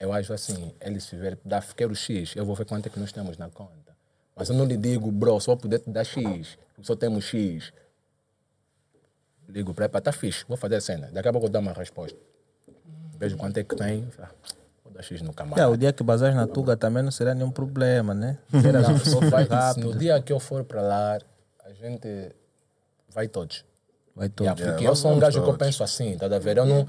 Eu 0.00 0.14
acho 0.14 0.32
assim, 0.32 0.72
ele 0.80 0.98
se 0.98 1.14
vier, 1.14 1.36
dá, 1.44 1.60
quero 1.60 1.94
X, 1.94 2.34
eu 2.34 2.46
vou 2.46 2.56
ver 2.56 2.64
quanto 2.64 2.86
é 2.86 2.88
que 2.88 2.98
nós 2.98 3.12
temos 3.12 3.36
na 3.36 3.50
conta. 3.50 3.94
Mas 4.34 4.48
eu 4.48 4.56
não 4.56 4.64
lhe 4.64 4.78
digo, 4.78 5.12
bro, 5.12 5.38
só 5.38 5.54
poder 5.54 5.80
te 5.80 5.90
dar 5.90 6.04
X, 6.04 6.56
só 6.80 6.96
temos 6.96 7.24
X. 7.26 7.70
Ligo 9.46 9.74
para 9.74 9.84
ele, 9.84 10.00
tá 10.00 10.10
fixe, 10.10 10.42
vou 10.48 10.56
fazer 10.56 10.76
a 10.76 10.80
cena. 10.80 11.10
Daqui 11.12 11.28
a 11.28 11.32
pouco 11.32 11.48
eu 11.48 11.50
dou 11.50 11.60
uma 11.60 11.74
resposta. 11.74 12.18
Vejo 13.18 13.36
quanto 13.36 13.58
é 13.58 13.62
que 13.62 13.76
tem, 13.76 14.08
vou 14.82 14.90
dar 14.90 15.02
X 15.02 15.20
no 15.20 15.34
camarada. 15.34 15.60
É, 15.60 15.66
o 15.66 15.76
dia 15.76 15.92
que 15.92 16.02
basares 16.02 16.34
na 16.34 16.46
Tuga 16.46 16.78
também 16.78 17.02
não 17.02 17.10
será 17.10 17.34
nenhum 17.34 17.50
problema, 17.50 18.14
né? 18.14 18.38
Não, 18.50 18.62
vai, 19.28 19.46
no 19.76 19.98
dia 19.98 20.22
que 20.22 20.32
eu 20.32 20.40
for 20.40 20.64
para 20.64 20.80
lá, 20.80 21.18
a 21.62 21.72
gente 21.74 22.34
vai 23.10 23.28
todos. 23.28 23.66
Vai 24.14 24.28
todo. 24.28 24.44
Yeah, 24.44 24.56
porque 24.56 24.84
Yeah, 24.84 24.90
eu 24.90 24.96
sou 24.96 25.12
um 25.12 25.18
gajo 25.18 25.38
que 25.38 25.40
eu 25.40 25.52
todos. 25.52 25.58
penso 25.66 25.82
assim, 25.82 26.16
tá 26.16 26.26
a 26.26 26.38
ver? 26.38 26.58
Eu 26.58 26.66
não, 26.66 26.86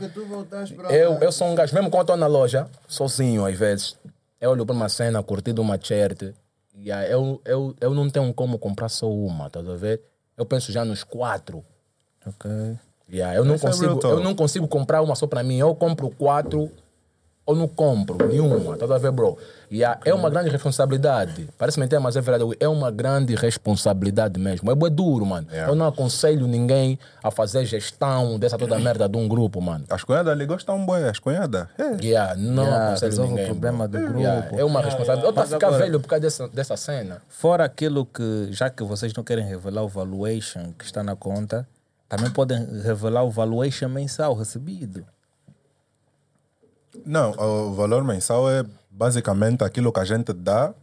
eu, 0.90 1.14
eu 1.22 1.32
sou 1.32 1.48
um 1.48 1.56
gajo, 1.56 1.74
mesmo 1.74 1.90
quando 1.90 2.02
estou 2.02 2.18
na 2.18 2.28
loja, 2.28 2.68
sozinho 2.88 3.46
às 3.46 3.56
vezes, 3.58 3.96
eu 4.40 4.50
olho 4.52 4.66
para 4.66 4.76
uma 4.76 4.90
cena, 4.90 5.22
curti 5.22 5.54
de 5.54 5.62
uma 5.62 5.80
shirt, 5.82 6.34
e 6.76 6.92
aí 6.92 7.12
eu, 7.12 7.40
eu, 7.46 7.76
eu 7.80 7.94
não 7.94 8.10
tenho 8.10 8.34
como 8.34 8.58
comprar 8.58 8.90
só 8.90 9.10
uma, 9.10 9.50
tá 9.50 9.60
a 9.60 9.76
ver? 9.76 10.02
Eu 10.36 10.46
penso 10.46 10.72
já 10.72 10.84
nos 10.84 11.04
quatro. 11.04 11.64
Ok. 12.26 12.50
Yeah, 13.12 13.36
eu, 13.36 13.44
não 13.44 13.56
Esse 13.56 13.66
é 13.66 13.70
consigo, 13.70 14.00
eu 14.08 14.20
não 14.22 14.34
consigo 14.34 14.68
comprar 14.68 15.02
uma 15.02 15.16
só 15.16 15.28
para 15.28 15.44
mim. 15.44 15.58
Eu 15.58 15.76
compro 15.76 16.10
quatro 16.10 16.72
ou 17.52 17.56
não 17.58 17.68
compro 17.68 18.18
nenhuma. 18.28 18.76
Tá 18.78 18.86
a 18.94 18.98
ver, 18.98 19.12
bro? 19.12 19.38
Yeah, 19.72 20.00
É 20.04 20.14
uma 20.14 20.30
grande 20.30 20.50
responsabilidade. 20.50 21.48
Parece 21.58 21.80
mentira, 21.80 22.00
mas 22.02 22.16
é 22.18 22.22
verdade. 22.22 22.44
É 22.60 22.68
uma 22.68 22.92
grande 22.92 23.36
responsabilidade 23.36 24.38
mesmo. 24.40 24.70
É 24.72 24.90
duro, 24.90 25.26
mano. 25.26 25.48
Eu 25.52 25.76
não 25.76 25.88
aconselho 25.88 26.46
ninguém 26.48 27.00
a 27.24 27.32
fazer 27.32 27.66
gestão 27.66 28.38
dessa 28.38 28.58
toda 28.58 28.78
merda 28.80 29.08
de 29.08 29.18
um 29.18 29.28
grupo, 29.28 29.62
mano. 29.62 29.86
As 29.90 30.04
cunhadas 30.04 30.34
ali 30.34 30.46
gostam 30.46 30.86
bem, 30.86 31.06
as 31.06 31.20
cunhadas. 31.20 31.68
É. 31.78 32.04
Yeah, 32.06 32.36
não 32.36 32.64
Yeah, 32.64 32.88
aconselho 32.88 33.10
resolve 33.12 33.32
o 33.32 33.36
ninguém. 33.36 33.46
problema 33.52 33.88
bro. 33.88 34.00
do 34.02 34.06
grupo. 34.08 34.20
Yeah, 34.20 34.48
é 34.58 34.64
uma 34.66 34.82
responsabilidade. 34.82 35.26
Eu 35.28 35.34
tô 35.34 35.40
a 35.42 35.46
ficar 35.46 35.68
agora- 35.68 35.84
velho 35.86 36.00
por 36.00 36.08
causa 36.08 36.22
dessa, 36.22 36.48
dessa 36.50 36.76
cena. 36.78 37.22
Fora 37.30 37.64
aquilo 37.64 38.06
que, 38.06 38.48
já 38.52 38.70
que 38.70 38.84
vocês 38.84 39.14
não 39.14 39.24
querem 39.24 39.46
revelar 39.46 39.84
o 39.84 39.88
valuation 39.88 40.74
que 40.78 40.84
está 40.84 41.02
na 41.04 41.16
conta, 41.16 41.66
também 42.10 42.30
podem 42.30 42.60
revelar 42.82 43.24
o 43.24 43.30
valuation 43.30 43.88
mensal 43.88 44.34
recebido. 44.34 45.06
Não, 47.06 47.32
o 47.32 47.74
valor 47.74 48.04
mensal 48.04 48.50
é 48.50 48.64
basicamente 48.90 49.64
aquilo 49.64 49.92
que 49.92 50.00
a 50.00 50.06
gente 50.06 50.34
dá 50.34 50.74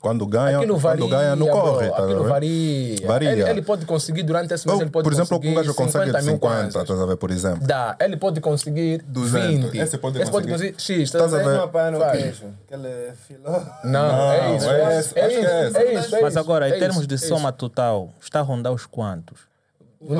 quando 0.00 0.26
ganha, 0.26 0.58
Aquilo 0.58 0.76
varia, 0.78 1.04
quando 1.04 1.10
ganha 1.12 1.36
não 1.36 1.46
bro. 1.46 1.60
corre. 1.60 1.88
Tá 1.88 2.02
Aquilo 2.02 2.24
varia. 2.24 3.06
Varia. 3.06 3.30
Ele, 3.30 3.42
ele 3.50 3.62
pode 3.62 3.86
conseguir 3.86 4.24
durante 4.24 4.52
esse 4.52 4.66
mês, 4.66 4.80
ele 4.80 4.90
pode 4.90 5.04
por 5.04 5.12
exemplo, 5.12 5.36
um 5.36 5.40
conseguir 5.40 5.54
gajo 5.54 5.74
consegue 5.74 6.04
de 6.06 6.10
50 6.10 6.22
mil 6.24 6.34
50, 6.34 6.40
kwanzas. 6.40 6.82
estás 6.82 7.00
a 7.00 7.06
ver, 7.06 7.16
por 7.16 7.30
exemplo. 7.30 7.64
Dá. 7.64 7.96
Ele 8.00 8.16
pode 8.16 8.40
conseguir 8.40 9.00
200. 9.06 9.70
20. 9.70 9.78
Esse 9.78 9.98
pode 9.98 10.18
conseguir- 10.28 10.74
X. 10.76 10.88
Estás 11.02 11.32
a 11.32 11.38
ver? 11.38 11.56
Uma 11.56 11.68
pá 11.68 11.90
no 11.92 12.00
Faz. 12.00 12.20
queijo. 12.20 12.46
Aquele 12.66 13.12
filó. 13.28 13.60
Não, 13.84 14.32
é 14.32 14.56
isso. 14.56 14.68
é 14.68 14.80
É, 14.82 14.98
esse, 14.98 15.08
isso, 15.10 15.18
é 15.18 15.28
isso, 15.28 15.38
é 15.46 15.66
esse. 15.68 15.78
é 15.78 15.94
isso, 16.00 16.16
é 16.16 16.20
Mas 16.20 16.36
agora, 16.36 16.68
em 16.68 16.72
é 16.72 16.78
termos 16.80 17.06
de 17.06 17.14
é 17.14 17.18
soma 17.18 17.52
total, 17.52 18.10
está 18.20 18.40
a 18.40 18.42
rondar 18.42 18.72
os 18.72 18.86
quantos? 18.86 19.51
O- 20.04 20.12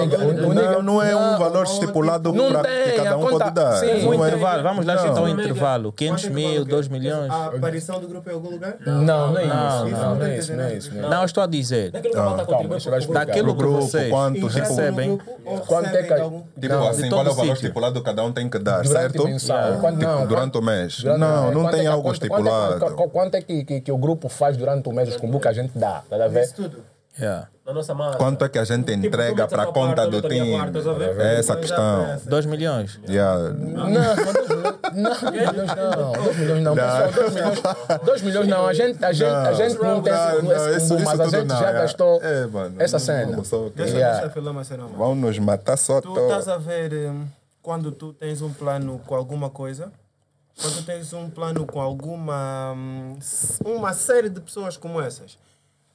o 0.50 0.54
Não, 0.54 0.82
não 0.82 1.02
é 1.02 1.14
um 1.16 1.32
não, 1.32 1.38
valor 1.38 1.64
estipulado 1.64 2.32
não 2.32 2.52
para 2.52 2.62
tem, 2.62 2.84
que 2.84 2.92
cada 3.02 3.16
um 3.18 3.20
conta- 3.22 3.44
pode 3.44 3.54
dar. 3.54 3.72
sim, 3.80 3.86
Um 4.06 4.14
Não 4.14 4.24
é- 4.24 4.28
intervalo, 4.28 4.62
vamos 4.62 4.86
lá 4.86 4.94
Não. 4.94 5.06
então 5.08 5.22
um 5.24 5.28
intervalo. 5.28 5.92
500 5.92 6.22
quanto 6.24 6.24
é 6.24 6.28
que 6.28 6.42
vale 6.42 6.52
mil, 6.54 6.62
o 6.62 6.64
quê? 6.64 6.70
2 6.70 6.88
milhões. 6.88 7.30
A 7.30 7.46
aparição 7.46 8.00
do 8.00 8.08
grupo 8.08 8.30
em 8.30 8.32
algum 8.32 8.50
lugar? 8.50 8.76
Não, 8.86 9.04
não 9.32 9.38
é 9.38 9.44
isso. 9.44 9.54
Não, 9.54 9.88
Não, 9.88 9.90
não. 9.90 10.14
não 10.16 10.26
é 10.26 10.38
isso, 10.38 10.52
não 10.54 10.64
é 10.64 10.74
isso. 10.74 10.94
não 10.94 11.04
é. 11.04 11.08
Não, 11.10 11.24
estou 11.24 11.42
a 11.42 11.46
dizer, 11.46 11.90
Daquilo 11.90 13.56
que 13.56 13.64
vocês 13.66 14.08
quanto, 14.10 14.34
tipo, 14.34 14.46
recebem, 14.46 15.18
Quanto 15.66 15.86
é 15.96 16.02
que- 16.02 16.12
algum... 16.14 16.42
Tipo 16.60 16.74
Não, 16.74 16.88
assim, 16.88 17.08
qual 17.08 17.20
é 17.26 17.30
o 17.30 17.34
valor 17.34 17.36
sítio. 17.40 17.52
estipulado 17.54 17.98
que 18.00 18.04
cada 18.04 18.24
um 18.24 18.32
tem 18.32 18.48
que 18.48 18.58
dar, 18.58 18.86
certo? 18.86 19.12
Tipo, 19.26 19.90
não, 19.98 20.26
durante 20.26 20.58
o 20.58 20.62
mês. 20.62 21.02
Não, 21.04 21.50
não 21.52 21.70
tem 21.70 21.84
é 21.86 21.88
algo 21.88 22.10
estipulado. 22.12 22.94
Quanto, 23.12 23.34
é 23.34 23.42
que- 23.42 23.82
é 23.86 23.92
o 23.92 23.98
grupo 23.98 24.28
faz 24.28 24.56
durante 24.56 24.88
o 24.88 24.92
mês, 24.92 25.08
os 25.08 25.16
cumbu 25.16 25.40
que 25.40 25.48
a 25.48 25.52
gente 25.52 25.76
dá? 25.76 26.02
Tá 26.08 26.24
a 26.24 26.28
ver? 26.28 26.44
Isso 26.44 26.54
tudo. 26.54 26.78
Yeah, 27.18 27.48
Na 27.66 27.72
nossa 27.72 27.94
massa. 27.94 28.18
Quanto 28.18 28.44
é 28.44 28.48
que 28.48 28.58
a 28.58 28.64
gente 28.64 28.86
Tipo, 28.86 29.06
entrega 29.06 29.46
para 29.46 29.62
a 29.64 29.66
conta 29.66 30.06
do 30.06 30.20
time? 30.22 30.54
É 31.18 31.38
essa 31.38 31.56
questão. 31.56 32.18
2 32.26 32.46
milhões. 32.46 32.98
Yeah. 33.08 33.50
Não, 33.52 33.88
não, 33.90 34.00
não, 34.94 35.12
dois 35.12 35.22
milhões 35.22 35.70
não, 35.76 36.12
dois 36.24 36.36
milhões 36.36 36.62
não, 36.62 36.74
pessoal, 36.74 37.12
dois 37.12 37.32
milhões, 37.32 37.60
dois 38.04 38.22
milhões 38.22 38.48
não, 38.48 38.66
a 38.66 38.72
gente, 38.74 39.04
a 39.04 39.12
gente, 39.12 39.30
a 39.30 39.52
gente 39.52 39.78
não 39.78 40.02
tem 40.02 40.12
esse, 40.12 40.76
isso 40.76 40.98
mas 41.04 41.20
a 41.20 41.28
gente 41.28 41.46
não, 41.46 41.58
já 41.58 41.70
é. 41.70 41.72
gastou 41.72 42.20
É, 42.22 42.46
mano, 42.46 42.74
essa 42.78 42.98
não- 42.98 43.04
cena. 43.04 43.42
Vão 44.96 45.14
nos 45.14 45.38
matar 45.38 45.76
só 45.76 46.00
Tu 46.00 46.14
estás 46.18 46.48
a 46.48 46.58
ver 46.58 46.92
hum, 46.92 47.26
quando 47.62 47.90
tu 47.92 48.12
tens 48.12 48.42
um 48.42 48.52
plano 48.52 49.00
com 49.06 49.14
alguma 49.14 49.48
coisa, 49.50 49.92
quando 50.60 50.76
tu 50.76 50.82
tens 50.84 51.12
um 51.12 51.30
plano 51.30 51.66
com 51.66 51.80
alguma. 51.80 52.72
hum, 52.76 53.18
uma 53.64 53.92
série 53.92 54.28
de 54.28 54.40
pessoas 54.40 54.76
como 54.76 55.00
essas, 55.00 55.38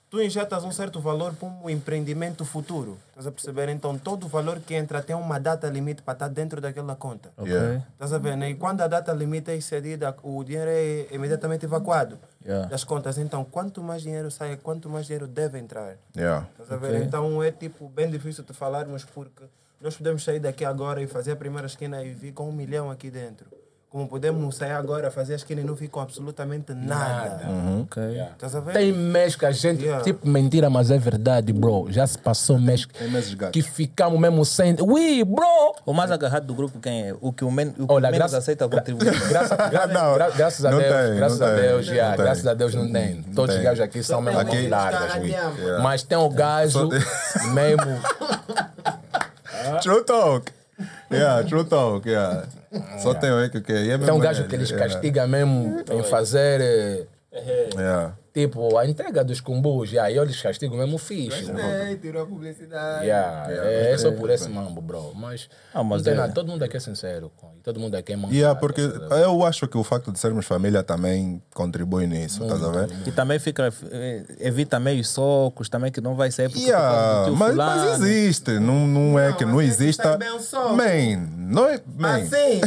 tu 0.09 0.21
injetas 0.21 0.63
um 0.63 0.71
certo 0.71 0.99
valor 0.99 1.33
para 1.33 1.47
um 1.49 1.69
empreendimento 1.69 2.45
futuro. 2.45 2.97
Estás 3.09 3.27
a 3.27 3.31
perceber? 3.31 3.69
Então 3.69 3.97
todo 3.97 4.25
o 4.25 4.29
valor 4.29 4.59
que 4.59 4.73
entra 4.73 5.01
tem 5.01 5.15
uma 5.15 5.39
data 5.39 5.67
limite 5.69 6.01
para 6.01 6.13
estar 6.13 6.27
dentro 6.29 6.61
daquela 6.61 6.95
conta. 6.95 7.31
Yeah. 7.39 7.83
Estás 7.93 8.13
a 8.13 8.17
ver? 8.17 8.37
né? 8.37 8.49
E 8.51 8.55
quando 8.55 8.81
a 8.81 8.87
data 8.87 9.11
limite 9.13 9.51
é 9.51 9.55
excedida, 9.55 10.15
o 10.23 10.43
dinheiro 10.43 10.69
é 10.69 11.07
imediatamente 11.11 11.65
evacuado 11.65 12.17
Yeah. 12.45 12.69
das 12.69 12.85
contas. 12.85 13.17
Então, 13.17 13.43
quanto 13.43 13.83
mais 13.83 14.01
dinheiro 14.01 14.31
sai, 14.31 14.55
quanto 14.55 14.89
mais 14.89 15.05
dinheiro 15.05 15.27
deve 15.27 15.59
entrar. 15.59 15.97
Yeah. 16.15 16.47
Estás 16.51 16.71
a 16.71 16.77
ver? 16.77 17.03
Então 17.03 17.43
é 17.43 17.51
tipo 17.51 17.89
bem 17.89 18.09
difícil 18.09 18.45
de 18.45 18.53
falarmos 18.53 19.03
porque 19.03 19.43
nós 19.81 19.97
podemos 19.97 20.23
sair 20.23 20.39
daqui 20.39 20.63
agora 20.63 21.01
e 21.01 21.07
fazer 21.07 21.33
a 21.33 21.35
primeira 21.35 21.67
esquina 21.67 22.01
e 22.01 22.13
vir 22.13 22.31
com 22.31 22.47
um 22.47 22.53
milhão 22.53 22.89
aqui 22.89 23.11
dentro. 23.11 23.47
Como 23.89 24.05
podemos 24.09 24.53
sair 24.57 24.73
agora, 24.73 25.09
fazer 25.09 25.31
a 25.31 25.35
esquina 25.37 25.61
e 25.61 25.63
não 25.63 25.73
vir 25.73 25.87
com 25.87 26.01
absolutamente 26.01 26.73
nada. 26.73 27.39
Ok. 27.83 28.03
Estás 28.33 28.53
a 28.53 28.59
ver? 28.59 28.73
Tem 28.73 28.91
mês 28.91 29.37
que 29.37 29.45
a 29.45 29.51
gente, 29.51 29.81
Yeah. 29.81 30.03
tipo, 30.03 30.27
mentira, 30.27 30.69
mas 30.69 30.91
é 30.91 30.97
verdade, 30.97 31.53
bro. 31.53 31.87
Já 31.89 32.05
se 32.05 32.17
passou 32.17 32.59
mês 32.59 32.85
gatos. 32.85 33.49
que 33.53 33.61
ficamos 33.61 34.19
mesmo 34.19 34.43
sem. 34.43 34.75
Ui, 34.81 35.23
bro! 35.23 35.73
O 35.85 35.93
mais 35.93 36.11
agarrado 36.11 36.45
do 36.45 36.53
grupo 36.53 36.79
quem 36.81 37.07
é? 37.07 37.15
O 37.21 37.31
que 37.31 37.45
o, 37.45 37.49
men 37.49 37.69
o 37.79 37.87
que 37.87 37.93
Olha, 37.93 38.11
menos 38.11 38.17
graça- 38.17 38.37
aceita 38.39 38.67
contribuir. 38.67 39.17
Graça, 39.29 39.55
gra- 39.55 39.87
Não, 39.87 40.13
gra- 40.15 40.29
graças 40.31 40.65
a 40.65 40.71
não 40.71 40.79
Deus, 40.79 40.93
tem, 40.93 41.15
graças 41.15 41.39
não 41.39 41.47
a 41.47 41.49
tem, 41.51 41.61
Deus, 41.61 41.87
não 41.87 41.93
yeah, 41.93 42.15
tem. 42.17 42.25
graças 42.25 42.47
a 42.47 42.53
Deus 42.53 42.75
não 42.75 42.91
tem. 42.91 43.23
Todos 43.23 43.49
os 43.51 43.55
tem. 43.55 43.63
gajos 43.63 43.83
aqui 43.85 44.03
são 44.03 44.21
mesmo 44.21 44.39
Aqui- 44.41 44.67
largas. 44.67 45.15
Yeah. 45.23 45.81
Mas 45.81 46.03
tem 46.03 46.17
o 46.17 46.29
gajo 46.29 46.89
mesmo. 47.53 48.01
True 49.81 50.03
talk. 50.03 50.51
Yeah, 51.09 51.47
true 51.47 51.63
talk, 51.63 52.07
yeah. 52.07 52.45
Só 52.99 53.13
tem 53.13 53.31
o 53.31 53.49
que 53.49 53.61
que 53.61 53.71
é. 53.71 53.97
Tem 53.97 54.11
um 54.11 54.19
gajo 54.19 54.45
que 54.47 54.55
eles 54.55 54.71
castigam 54.71 55.27
mesmo 55.27 55.83
em 55.89 56.03
fazer. 56.03 57.07
Yeah. 57.75 58.13
Tipo, 58.37 58.77
a 58.77 58.85
entrega 58.85 59.23
dos 59.23 59.41
combos, 59.41 59.91
e 59.91 59.97
aí 59.97 60.15
eles 60.15 60.39
castigam 60.39 60.77
mesmo 60.77 60.99
fixe. 60.99 61.49
É, 61.59 61.95
tirou 61.95 62.21
a 62.21 62.25
publicidade. 62.27 63.03
Yeah, 63.05 63.51
é, 63.51 63.93
é 63.93 63.97
só 63.97 64.11
por 64.11 64.29
esse 64.29 64.47
mambo, 64.47 64.79
bro. 64.79 65.11
Mas, 65.15 65.49
Ah, 65.73 65.83
mas 65.83 65.97
não 65.99 66.03
tem 66.03 66.13
é- 66.13 66.17
nada, 66.17 66.33
todo 66.33 66.47
mundo 66.47 66.61
aqui 66.61 66.77
é 66.77 66.79
sincero. 66.79 67.31
com- 67.35 67.47
e 67.57 67.61
Todo 67.63 67.79
mundo 67.79 67.95
aqui 67.95 68.13
é 68.13 68.15
mancado. 68.15 68.35
Yeah, 68.35 68.59
porque 68.59 68.79
eu 68.81 69.43
acho 69.43 69.67
que 69.67 69.75
o 69.75 69.83
facto 69.83 70.11
de 70.11 70.19
sermos 70.19 70.45
família 70.45 70.83
também 70.83 71.41
contribui 71.53 72.05
nisso, 72.05 72.43
estás 72.43 72.63
a 72.63 72.69
ver? 72.69 72.89
E 73.07 73.11
também 73.11 73.39
fica, 73.39 73.73
eh, 73.91 74.23
evita 74.39 74.79
meio 74.79 75.03
socos, 75.03 75.67
também 75.67 75.91
que 75.91 75.99
não 75.99 76.13
vai 76.13 76.29
sair 76.29 76.47
porque 76.49 76.65
por 76.65 76.71
causa 76.71 77.29
Yeah, 77.29 77.31
mas, 77.35 77.55
mas 77.55 77.99
existe, 78.01 78.59
não, 78.59 78.85
não 78.87 79.19
é 79.19 79.33
que 79.33 79.45
não 79.45 79.59
exista. 79.59 80.17
um. 80.17 80.75
Man, 80.75 81.27
não 81.37 81.65
é. 81.67 81.79
Man, 81.97 82.17
Assim, 82.17 82.61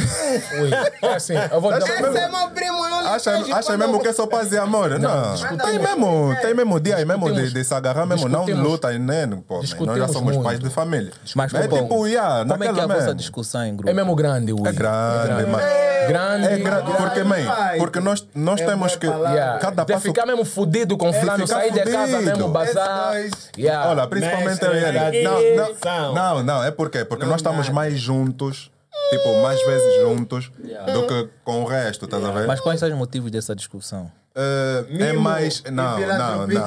Ui, 0.61 0.69
é 1.09 1.13
assim, 1.13 1.33
eu 1.51 1.61
vou 1.61 1.71
dar 1.71 1.79
esse 1.79 1.91
é 1.91 2.27
meu 2.29 2.49
primo, 2.49 2.89
não 2.89 3.01
lhe 3.01 3.07
Acha, 3.07 3.31
acha 3.55 3.77
mesmo 3.77 3.95
eu- 3.95 3.99
que 3.99 4.07
é 4.07 4.13
só 4.13 4.27
paz 4.27 4.51
e 4.51 4.57
amor? 4.57 4.99
Não, 4.99 5.35
tem 5.61 5.79
mesmo, 5.79 6.35
tem 6.41 6.53
mesmo 6.53 6.79
dia 6.79 7.05
mesmo 7.05 7.31
de, 7.33 7.53
de 7.53 7.63
se 7.63 7.73
agarrar 7.73 8.05
mesmo, 8.05 8.27
não 8.27 8.45
luta, 8.45 8.91
né? 8.97 9.27
Pô, 9.47 9.61
nós 9.85 9.97
já 9.97 10.07
somos 10.07 10.37
pais 10.37 10.59
de 10.59 10.69
família. 10.69 11.11
Mas 11.35 11.53
é 11.53 11.67
tipo, 11.67 12.07
yeah, 12.07 12.45
como 12.45 12.63
é 12.63 12.73
que 12.73 12.79
é 12.79 12.83
a 12.83 12.87
vossa 12.87 13.15
discussão 13.15 13.65
em 13.65 13.75
grupo? 13.75 13.89
É 13.89 13.93
mesmo 13.93 14.15
grande, 14.15 14.53
ui. 14.53 14.67
É 14.67 14.71
grande, 14.71 15.45
mas. 15.49 15.91
Grande. 16.07 16.47
É 16.47 16.57
grande, 16.57 16.91
porque, 16.97 17.23
man, 17.23 17.35
porque 17.77 17.99
nós, 17.99 18.27
nós 18.33 18.59
É 18.59 18.65
temos 18.65 18.95
que. 18.95 19.05
Yeah. 19.05 19.59
Cada 19.59 19.83
de 19.83 19.93
passo. 19.93 20.05
ficar 20.07 20.25
mesmo 20.25 20.43
fudido 20.43 20.97
com 20.97 21.13
fulano, 21.13 21.45
ficar 21.47 21.59
sair 21.59 21.71
de 21.71 21.79
casa 21.83 22.17
fudido. 22.17 22.37
mesmo, 22.37 22.49
bazar. 22.49 23.13
Yeah. 23.57 23.89
Olha, 23.91 24.07
principalmente 24.07 24.63
eu 24.65 24.73
e 24.73 24.83
ele. 24.83 25.23
Não, 25.23 26.13
não, 26.13 26.43
não, 26.43 26.63
é 26.63 26.71
porque, 26.71 27.05
porque 27.05 27.23
Não 27.23 27.31
nós 27.31 27.39
estamos 27.41 27.59
nada. 27.67 27.73
mais 27.73 27.99
juntos, 27.99 28.71
tipo, 29.11 29.41
mais 29.43 29.63
vezes 29.65 30.01
juntos 30.01 30.51
do 30.91 31.07
que 31.07 31.29
com 31.43 31.61
o 31.61 31.65
resto, 31.65 32.05
estás 32.05 32.23
a 32.25 32.31
ver? 32.31 32.47
Mas 32.47 32.59
quais 32.59 32.79
são 32.79 32.89
os 32.89 32.95
motivos 32.95 33.29
dessa 33.29 33.55
discussão? 33.55 34.11
Eh, 34.33 34.85
é 34.99 35.13
mais. 35.13 35.61
Não, 35.63 35.99
não, 35.99 36.47
não. 36.47 36.47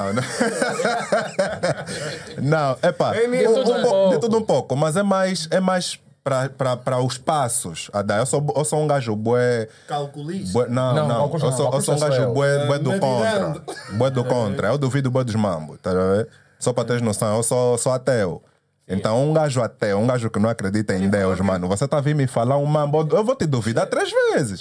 Não, 2.41 2.69
não 2.69 2.77
é 2.81 2.91
pá. 2.91 3.15
É 3.15 3.27
mimo. 3.27 3.49
um, 3.49 3.53
De 3.53 3.63
tudo 3.63 3.73
um 3.73 3.81
pouco, 3.81 4.09
de 4.13 4.19
tudo 4.19 4.37
um 4.37 4.41
pouco, 4.43 4.75
mas 4.75 4.95
é 4.95 5.03
mais. 5.03 5.47
É 5.51 5.59
mais 5.59 5.99
para 6.23 6.99
os 6.99 7.17
passos 7.19 7.89
a 7.93 8.01
dar. 8.01 8.17
Eu 8.17 8.25
sou, 8.25 8.43
eu 8.55 8.65
sou 8.65 8.81
um 8.81 8.87
gajo 8.87 9.15
bué. 9.15 9.67
Calculista. 9.87 10.53
bué 10.53 10.67
não, 10.69 10.95
Não, 10.95 11.07
não. 11.07 11.29
calculista 11.29 11.45
Eu 11.45 11.51
não, 11.51 11.57
sou, 11.57 11.73
eu 11.73 11.81
sou 11.81 11.95
um 11.95 11.99
gajo 11.99 12.33
bué, 12.33 12.65
bué 12.65 12.79
do 12.79 12.99
contra. 12.99 13.61
Bué 13.93 14.09
do 14.09 14.23
contra. 14.23 14.67
Eu 14.69 14.77
duvido 14.77 15.11
bué 15.11 15.23
dos 15.23 15.35
mambos, 15.35 15.77
tá 15.81 15.91
a 15.91 15.93
ver? 15.93 16.27
Só 16.59 16.73
para 16.73 16.85
teres 16.85 17.01
noção, 17.03 17.37
eu 17.37 17.43
sou, 17.43 17.77
sou 17.77 17.91
ateu. 17.91 18.41
Então, 18.87 19.29
um 19.29 19.33
gajo 19.33 19.61
ateu, 19.61 19.99
um 19.99 20.07
gajo 20.07 20.29
que 20.29 20.39
não 20.39 20.49
acredita 20.49 20.95
em 20.95 21.09
Deus, 21.09 21.39
mano, 21.41 21.67
você 21.67 21.87
tá 21.87 21.99
vindo 21.99 22.17
me 22.17 22.27
falar 22.27 22.57
um 22.57 22.65
mambo, 22.65 23.07
eu 23.11 23.23
vou 23.23 23.35
te 23.35 23.45
duvidar 23.47 23.87
três 23.87 24.11
vezes. 24.33 24.59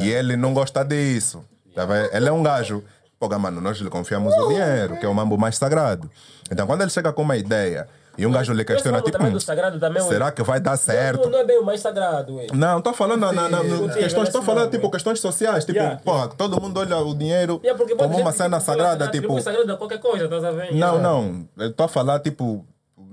E 0.00 0.08
ele 0.08 0.36
não 0.36 0.54
gosta 0.54 0.84
disso. 0.84 1.44
Tá 1.76 1.84
vendo? 1.84 2.08
Ele 2.12 2.28
é 2.28 2.32
um 2.32 2.42
gajo. 2.42 2.82
Pô, 3.20 3.28
mano, 3.38 3.60
nós 3.60 3.76
lhe 3.78 3.88
confiamos 3.88 4.34
o 4.34 4.48
dinheiro, 4.48 4.96
que 4.98 5.06
é 5.06 5.08
o 5.08 5.14
mambo 5.14 5.38
mais 5.38 5.56
sagrado. 5.56 6.10
Então, 6.50 6.66
quando 6.66 6.80
ele 6.82 6.90
chega 6.90 7.12
com 7.12 7.22
uma 7.22 7.36
ideia 7.36 7.86
e 8.18 8.26
um 8.26 8.30
gajo 8.32 8.52
lhe 8.52 8.64
questiona, 8.64 9.00
tipo, 9.02 9.22
"Hum, 9.22 9.38
será 9.38 10.32
que 10.32 10.42
vai 10.42 10.58
dar 10.60 10.70
Não, 10.72 10.76
certo? 10.78 11.28
não 11.30 11.38
é 11.38 11.44
bem 11.44 11.58
o 11.58 11.64
mais 11.64 11.80
sagrado, 11.80 12.36
ué. 12.36 12.46
Não, 12.52 12.78
estou 12.78 12.92
falando 12.94 13.20
na, 13.20 13.32
na, 13.32 13.48
na- 13.48 13.62
no- 13.62 13.68
Discutível, 13.68 14.02
questões, 14.02 14.28
estou 14.28 14.42
falando 14.42 14.70
tipo 14.70 14.90
questões 14.90 15.20
sociais, 15.20 15.64
tipo, 15.64 15.78
Yeah, 15.78 16.00
porra, 16.02 16.28
todo 16.28 16.60
mundo 16.60 16.78
olha 16.80 16.96
o 16.98 17.14
dinheiro 17.14 17.60
Yeah, 17.62 17.84
como 17.96 18.18
uma 18.18 18.32
cena 18.32 18.58
tipo, 18.58 18.70
sagrada, 18.70 19.04
atribui 19.06 19.28
tipo, 19.28 19.42
sagrado 19.42 19.72
a 19.72 19.76
qualquer 19.76 19.98
coisa, 20.00 20.24
estás 20.24 20.44
a 20.44 20.50
ver? 20.50 20.72
não, 20.74 20.94
Yeah. 20.96 21.00
não. 21.02 21.48
Eu 21.58 21.68
estou 21.70 21.84
a 21.84 21.88
falar, 21.88 22.20
tipo, 22.20 22.64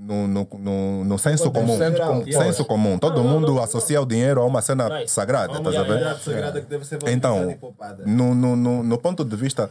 no, 0.04 0.28
no, 0.28 0.48
no, 0.60 1.06
no 1.06 1.18
senso 1.18 1.50
comum. 1.52 1.78
senso 1.78 2.02
comum. 2.02 2.26
Senso 2.32 2.66
comum. 2.66 3.00
Todo 3.00 3.18
Não, 3.18 3.24
não, 3.24 3.30
mundo 3.39 3.54
não. 3.56 3.63
associa 3.63 4.02
o 4.02 4.06
dinheiro 4.06 4.42
a 4.42 4.46
uma 4.46 4.62
cena 4.62 4.89
sagrada, 5.08 5.58
estás 5.58 5.76
a 5.76 5.84
ver? 5.84 5.98
yeah. 5.98 6.20
sagrada 6.20 6.62
que 6.62 6.68
deve 6.68 6.86
ser 6.86 7.00
Então, 7.08 7.50
e 7.50 7.56
poupada. 7.56 8.04
no, 8.06 8.36
no, 8.36 8.56
no, 8.56 8.84
no 8.84 8.98
ponto 8.98 9.24
de 9.24 9.36
vista 9.36 9.70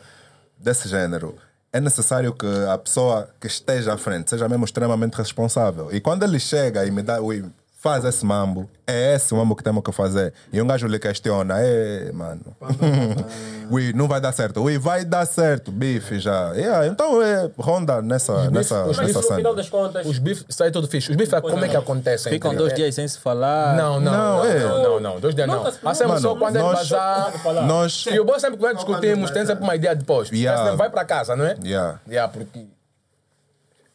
desse 0.58 0.88
género, 0.88 1.36
é 1.72 1.80
necessário 1.80 2.32
que 2.32 2.46
a 2.70 2.76
pessoa 2.78 3.28
que 3.40 3.46
esteja 3.46 3.94
à 3.94 3.98
frente 3.98 4.30
seja 4.30 4.48
mesmo 4.48 4.64
extremamente 4.64 5.14
responsável. 5.14 5.88
E 5.92 6.00
quando 6.00 6.22
ele 6.22 6.38
chega 6.38 6.84
e 6.86 6.90
me 6.90 7.02
dá, 7.02 7.20
ui, 7.20 7.44
faz 7.82 8.04
esse 8.04 8.24
mambo, 8.24 8.70
é 8.86 9.16
esse 9.16 9.34
o 9.34 9.36
mambo 9.36 9.56
que 9.56 9.62
temos 9.64 9.82
que 9.82 9.90
fazer. 9.90 10.32
E 10.52 10.62
um 10.62 10.66
gajo 10.68 10.86
lhe 10.86 11.00
questiona, 11.00 11.56
é, 11.58 12.12
mano, 12.12 12.40
ui, 13.70 13.92
não 13.92 14.06
vai 14.06 14.20
dar 14.20 14.30
certo. 14.30 14.60
Ui, 14.62 14.78
vai 14.78 15.04
dar 15.04 15.26
certo, 15.26 15.72
bife 15.72 16.20
já. 16.20 16.52
Yeah, 16.52 16.86
então 16.86 17.20
é 17.20 17.50
ronda 17.58 18.00
nessa, 18.00 18.48
nessa, 18.50 18.84
os 18.84 18.96
Mas 18.96 19.08
nessa 19.08 19.28
no 19.30 19.36
final 19.36 19.54
das 19.54 19.68
contas, 19.68 20.06
Os 20.06 20.18
bifes, 20.18 20.44
sai 20.48 20.70
tudo 20.70 20.86
fixe. 20.86 21.10
Os 21.10 21.16
bifes, 21.16 21.40
como 21.40 21.64
é 21.64 21.68
que 21.68 21.76
acontece? 21.76 22.30
Ficam 22.30 22.52
entre- 22.52 22.62
dois 22.64 22.74
dias 22.74 22.94
sem 22.94 23.06
se 23.08 23.18
falar. 23.18 23.74
Não, 23.76 23.98
não, 24.00 24.12
Não, 24.12 24.36
não, 24.38 24.44
é. 24.44 24.58
não, 24.60 24.82
não, 24.82 25.00
não, 25.00 25.20
dois 25.20 25.34
dias 25.34 25.48
não. 25.48 25.66
Hacemos 25.84 26.20
só 26.20 26.36
quando 26.36 26.54
nós- 26.60 26.88
bazar. 26.88 27.32
Nós, 27.66 28.06
E 28.06 28.20
o 28.20 28.24
bom 28.24 28.38
sempre 28.38 28.58
que 28.58 28.62
nós 28.62 28.76
discutimos, 28.76 29.30
tem 29.32 29.44
sempre 29.44 29.64
uma 29.64 29.74
ideia 29.74 29.96
depois. 29.96 30.30
Yeah. 30.30 30.76
Vai 30.76 30.88
para 30.88 31.04
casa, 31.04 31.34
não 31.34 31.44
é? 31.44 31.56
yeah. 31.64 31.98
Yeah, 32.08 32.32
porque 32.32 32.66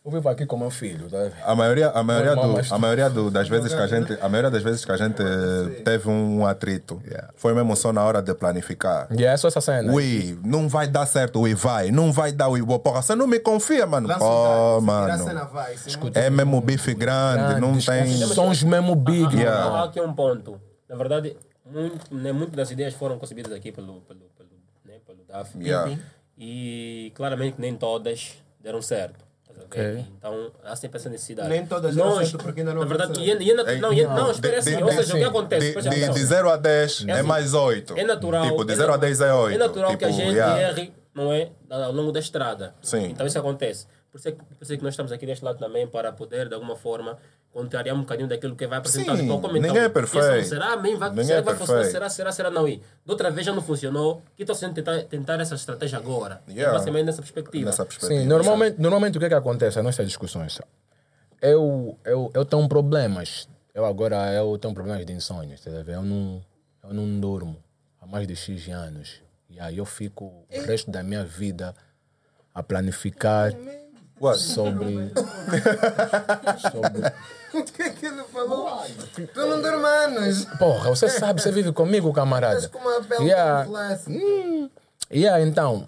eu 0.08 0.12
vivo 0.12 0.30
aqui 0.30 0.46
com 0.46 0.58
meu 0.58 0.70
filho, 0.70 1.10
tá? 1.10 1.18
A 1.44 1.54
maioria, 1.54 1.90
a 1.90 2.02
maioria, 2.02 2.34
do, 2.36 2.74
a 2.74 2.78
maioria 2.80 3.10
do- 3.10 3.30
das 3.30 3.48
vezes 3.50 3.74
que 3.74 3.80
a 3.82 3.88
gente, 3.88 4.14
a 4.22 4.30
maioria 4.30 4.50
das 4.50 4.64
vezes 4.64 4.86
que 4.86 4.92
a 4.92 4.96
gente 4.96 5.22
teve 5.84 6.08
um 6.10 6.46
atrito, 6.48 7.02
foi 7.36 7.54
mesmo 7.54 7.76
só 7.76 7.92
na 7.92 8.04
hora 8.06 8.22
de 8.22 8.34
planificar. 8.34 9.08
E 9.12 9.26
é 9.26 9.36
só 9.36 9.50
essa 9.50 9.60
cena. 9.60 9.92
Ui, 9.92 10.40
não 10.46 10.70
vai 10.70 10.88
dar 10.88 11.06
certo, 11.06 11.42
ui, 11.42 11.54
vai, 11.54 11.92
não 11.92 12.12
vai 12.14 12.32
dar, 12.32 12.48
ui, 12.48 12.62
boa, 12.62 12.80
porra, 12.80 13.02
você 13.02 13.16
não 13.16 13.28
me 13.28 13.38
confia, 13.40 13.86
mano. 13.86 14.08
Lança 14.08 14.20
Pô, 14.20 14.78
o 14.78 14.82
dado, 14.82 14.82
se 14.82 14.86
virar 14.86 15.14
a 15.14 15.18
cena 15.18 15.34
mano. 15.42 15.50
vai, 15.52 15.76
É 16.16 16.30
mesmo 16.30 16.62
bife 16.62 16.94
grande, 16.94 17.60
não 17.60 17.78
tem. 17.78 18.08
Sons 18.28 18.64
mesmo 18.64 18.96
big, 18.96 19.36
Yeah. 19.38 19.66
mano. 19.66 19.76
há 19.76 19.84
aqui 19.86 20.00
um 20.00 20.14
ponto. 20.14 20.60
Na 20.88 20.96
verdade, 20.96 21.36
muito, 21.70 22.16
né, 22.16 22.32
muitas 22.32 22.56
das 22.56 22.72
ideias 22.72 22.94
foram 22.94 23.20
concebidas 23.20 23.52
aqui 23.52 23.74
pelo, 23.74 24.00
pelo, 24.02 24.22
pelo, 24.38 24.50
né, 24.86 24.96
pelo 25.06 25.20
DAF. 25.28 25.52
Yeah. 25.62 25.98
E 26.38 27.12
claramente 27.14 27.56
nem 27.60 27.76
todas 27.76 28.34
deram 28.64 28.82
certo. 28.82 29.27
Estás 29.66 29.86
a 29.86 29.90
ver? 29.92 30.00
Ok. 30.00 30.06
Então 30.18 30.52
há 30.64 30.76
sempre 30.76 30.98
essa 30.98 31.10
necessidade. 31.10 31.50
Nem 31.50 31.66
todas 31.66 31.96
deram 31.96 32.16
certo 32.18 32.38
porque 32.38 32.62
ainda 32.62 32.74
não 32.74 32.82
Na 32.82 32.88
verdade, 32.88 33.20
e 33.20 33.32
ainda, 33.32 33.44
e 33.44 33.50
ainda- 33.52 33.74
Ei, 33.74 33.80
não, 33.80 33.94
e 33.94 34.02
ainda- 34.02 34.14
não, 34.14 34.26
de- 34.26 34.32
espera 34.32 34.58
assim. 34.60 34.78
de- 34.78 34.84
Ou 34.84 34.90
de- 34.90 34.96
seja, 34.96 35.16
o 35.16 35.18
que 35.18 35.24
acontece? 35.24 35.68
De, 35.76 35.82
de, 35.82 35.88
atenção. 35.88 36.14
de 36.14 36.26
0 36.26 36.50
a 36.50 36.58
10 36.58 37.06
é, 37.08 37.12
assim, 37.14 37.22
mais 37.24 37.54
8. 37.54 37.94
É 37.98 38.04
natural. 38.04 38.44
Tipo, 38.46 38.64
de 38.66 38.74
é 38.74 38.76
0 38.76 38.90
a 38.90 38.92
na- 38.96 38.98
10 39.02 39.22
é 39.22 39.34
8. 39.34 39.56
É 39.56 39.58
natural 39.58 39.98
que 39.98 40.06
a 40.06 40.08
Tipo, 40.10 40.20
gente 40.20 40.34
yeah. 40.36 40.62
erre, 40.62 40.94
não 41.14 41.32
é? 41.34 41.50
Ao 41.70 41.92
longo 41.92 42.12
da 42.12 42.20
estrada. 42.20 42.76
Sim. 42.82 43.06
Então 43.08 43.26
isso 43.28 43.38
acontece. 43.40 43.88
Por 44.12 44.20
isso, 44.20 44.30
é 44.30 44.32
que, 44.32 44.38
por 44.38 44.64
isso 44.64 44.74
é 44.74 44.78
que 44.78 44.84
nós 44.84 44.94
estamos 44.94 45.12
aqui 45.12 45.26
deste 45.26 45.44
lado 45.46 45.60
também 45.60 45.86
para 45.86 46.12
poder, 46.12 46.48
de 46.48 46.54
alguma 46.56 46.76
forma, 46.76 47.18
contrariar 47.52 47.96
um 47.96 48.02
bocadinho 48.02 48.28
daquilo 48.28 48.56
que 48.56 48.68
vai 48.68 48.78
apresentar. 48.78 49.18
Sim, 49.18 49.28
como 49.28 49.48
ninguém 49.48 49.72
então, 49.72 49.82
é 49.82 49.90
perfeito. 49.90 50.38
isso 50.38 50.50
Será, 50.50 50.76
bem, 50.78 50.96
vai, 50.96 51.10
Ninguém 51.10 51.26
será 51.26 51.40
é 51.40 51.42
que 51.42 51.46
vai 51.46 51.56
funcionar? 51.56 51.82
perfeito. 51.82 51.92
Será, 51.92 52.10
será, 52.10 52.32
será 52.32 52.52
não? 52.52 52.68
E 52.68 52.78
de 52.78 52.84
outra 53.08 53.32
vez 53.32 53.46
já 53.46 53.54
não 53.54 53.62
funcionou. 53.62 54.22
Que 54.36 54.44
estou 54.44 54.56
sendo 54.56 54.76
tentar, 54.76 55.04
tentar 55.04 55.40
essa 55.40 55.56
estratégia 55.56 55.98
agora. 55.98 56.42
Yeah. 56.48 56.74
Basicamente 56.74 57.06
nessa 57.06 57.22
perspectiva. 57.22 57.66
Nessa 57.66 57.86
perspectiva. 57.86 58.22
Sim, 58.22 58.28
normalmente, 58.28 58.80
normalmente 58.80 59.18
o 59.18 59.20
que 59.20 59.26
é 59.26 59.30
que 59.30 59.36
acontece 59.36 59.78
nas 59.78 59.86
nossas 59.86 60.06
discussões? 60.06 60.60
Eu, 61.42 61.98
eu, 62.06 62.32
eu 62.34 62.46
tenho 62.46 62.68
problemas. 62.68 63.48
Eu 63.74 63.86
agora 63.86 64.34
eu 64.34 64.58
tenho 64.58 64.74
problemas 64.74 65.06
de 65.06 65.14
insônia, 65.14 65.56
tá? 65.64 65.70
Eu 65.70 66.02
não, 66.04 66.42
eu 66.84 66.94
não 66.94 67.20
durmo 67.20 67.58
há 68.02 68.06
mais 68.06 68.28
de 68.28 68.36
X 68.36 68.68
anos. 68.70 69.22
E 69.50 69.60
aí 69.60 69.78
eu 69.78 69.86
fico 69.86 70.26
o 70.26 70.62
resto 70.66 70.92
da 70.92 71.02
minha 71.02 71.24
vida 71.24 71.74
a 72.54 72.62
planificar 72.64 73.54
What? 74.20 74.40
sobre. 74.40 75.12
sobre. 76.72 77.14
O 77.54 77.64
que 77.64 77.82
é 77.84 77.90
que 77.90 78.06
ele 78.06 78.24
falou? 78.24 78.84
Tu 79.34 79.40
não 79.40 79.62
dormanes. 79.62 80.46
Porra, 80.58 80.90
você 80.90 81.08
sabe, 81.10 81.42
você 81.42 81.52
vive 81.52 81.72
comigo, 81.72 82.12
camarada. 82.12 82.68
Com 82.70 82.80
uma 82.80 83.02
pele 83.04 83.26
Yeah. 83.26 83.68
Hum. 84.08 84.70
Yeah, 85.12 85.42
então, 85.42 85.88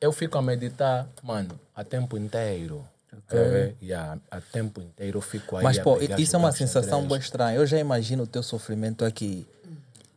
eu 0.00 0.12
fico 0.12 0.36
a 0.36 0.42
meditar, 0.42 1.06
mano, 1.22 1.58
a 1.74 1.82
tempo 1.82 2.18
inteiro. 2.18 2.84
Okay. 3.26 3.74
Yeah, 3.82 4.18
a 4.30 4.40
tempo 4.40 4.82
inteiro 4.82 5.18
eu 5.18 5.22
fico 5.22 5.56
aí. 5.56 5.64
Mas, 5.64 5.78
a 5.78 5.82
pô, 5.82 5.98
isso 6.18 6.36
é 6.36 6.38
uma 6.38 6.52
sensação 6.52 7.06
bem 7.06 7.18
estranha. 7.18 7.56
Eu 7.56 7.66
já 7.66 7.78
imagino 7.78 8.24
o 8.24 8.26
teu 8.26 8.42
sofrimento 8.42 9.04
aqui. 9.04 9.46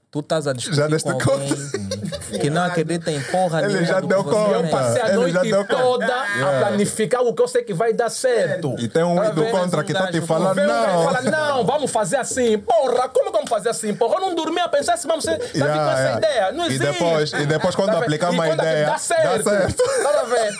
Tu 0.09 0.19
estás 0.19 0.47
a 0.47 0.53
discutir 0.53 0.77
Já 0.77 0.87
deste 0.87 1.11
com 1.11 1.31
alguém 1.31 1.49
que 2.39 2.49
não 2.49 2.63
acredita 2.63 3.11
em 3.11 3.21
porra 3.23 3.59
Ele 3.63 3.67
nenhuma 3.73 3.85
já 3.87 3.99
deu 3.99 4.23
conta. 4.23 4.51
Eu 4.53 4.67
passei 4.69 5.01
a 5.01 5.05
Ele 5.09 5.31
já 5.31 5.39
noite 5.43 5.51
deu 5.51 5.65
conta. 5.65 5.81
toda 5.83 6.15
a 6.23 6.59
planificar 6.59 7.21
o 7.23 7.33
que 7.33 7.41
eu 7.41 7.47
sei 7.47 7.63
que 7.63 7.73
vai 7.73 7.91
dar 7.93 8.09
certo. 8.09 8.73
E 8.79 8.87
tem 8.87 9.03
um 9.03 9.15
Tá 9.17 9.29
do 9.31 9.41
vendo? 9.43 9.51
contra 9.51 9.83
que 9.83 9.93
tá 9.93 10.07
te 10.09 10.21
falando, 10.21 10.59
um 10.59 10.63
e 10.63 10.67
não. 10.67 11.03
fala, 11.03 11.21
não, 11.23 11.65
vamos 11.65 11.91
fazer 11.91 12.15
assim. 12.17 12.57
Porra, 12.57 13.09
como 13.09 13.31
vamos 13.33 13.49
fazer 13.49 13.67
assim? 13.69 13.93
Porra, 13.93 14.15
eu 14.15 14.21
não 14.21 14.33
dormi 14.35 14.59
a 14.61 14.69
pensar 14.69 14.93
assim, 14.93 15.07
vamos 15.09 15.25
ser. 15.25 15.37
Tá 15.39 15.45
Yeah, 15.53 15.75
com 15.83 15.89
essa 15.99 16.17
ideia. 16.17 16.51
Não 16.53 16.63
E 16.63 16.67
existe. 16.75 16.85
depois- 16.93 17.33
e 17.33 17.45
depois 17.45 17.75
quando 17.75 17.91
Tá 17.91 17.99
aplicar 17.99 18.31
E 18.31 18.35
uma 18.35 18.45
quando 18.45 18.59
ideia, 18.59 18.85
Dá 18.85 18.91
dá 18.93 18.97
certo. 18.97 19.43
certo. 19.49 19.83
Tá 20.03 20.21
a 20.21 20.23
ver? 20.23 20.53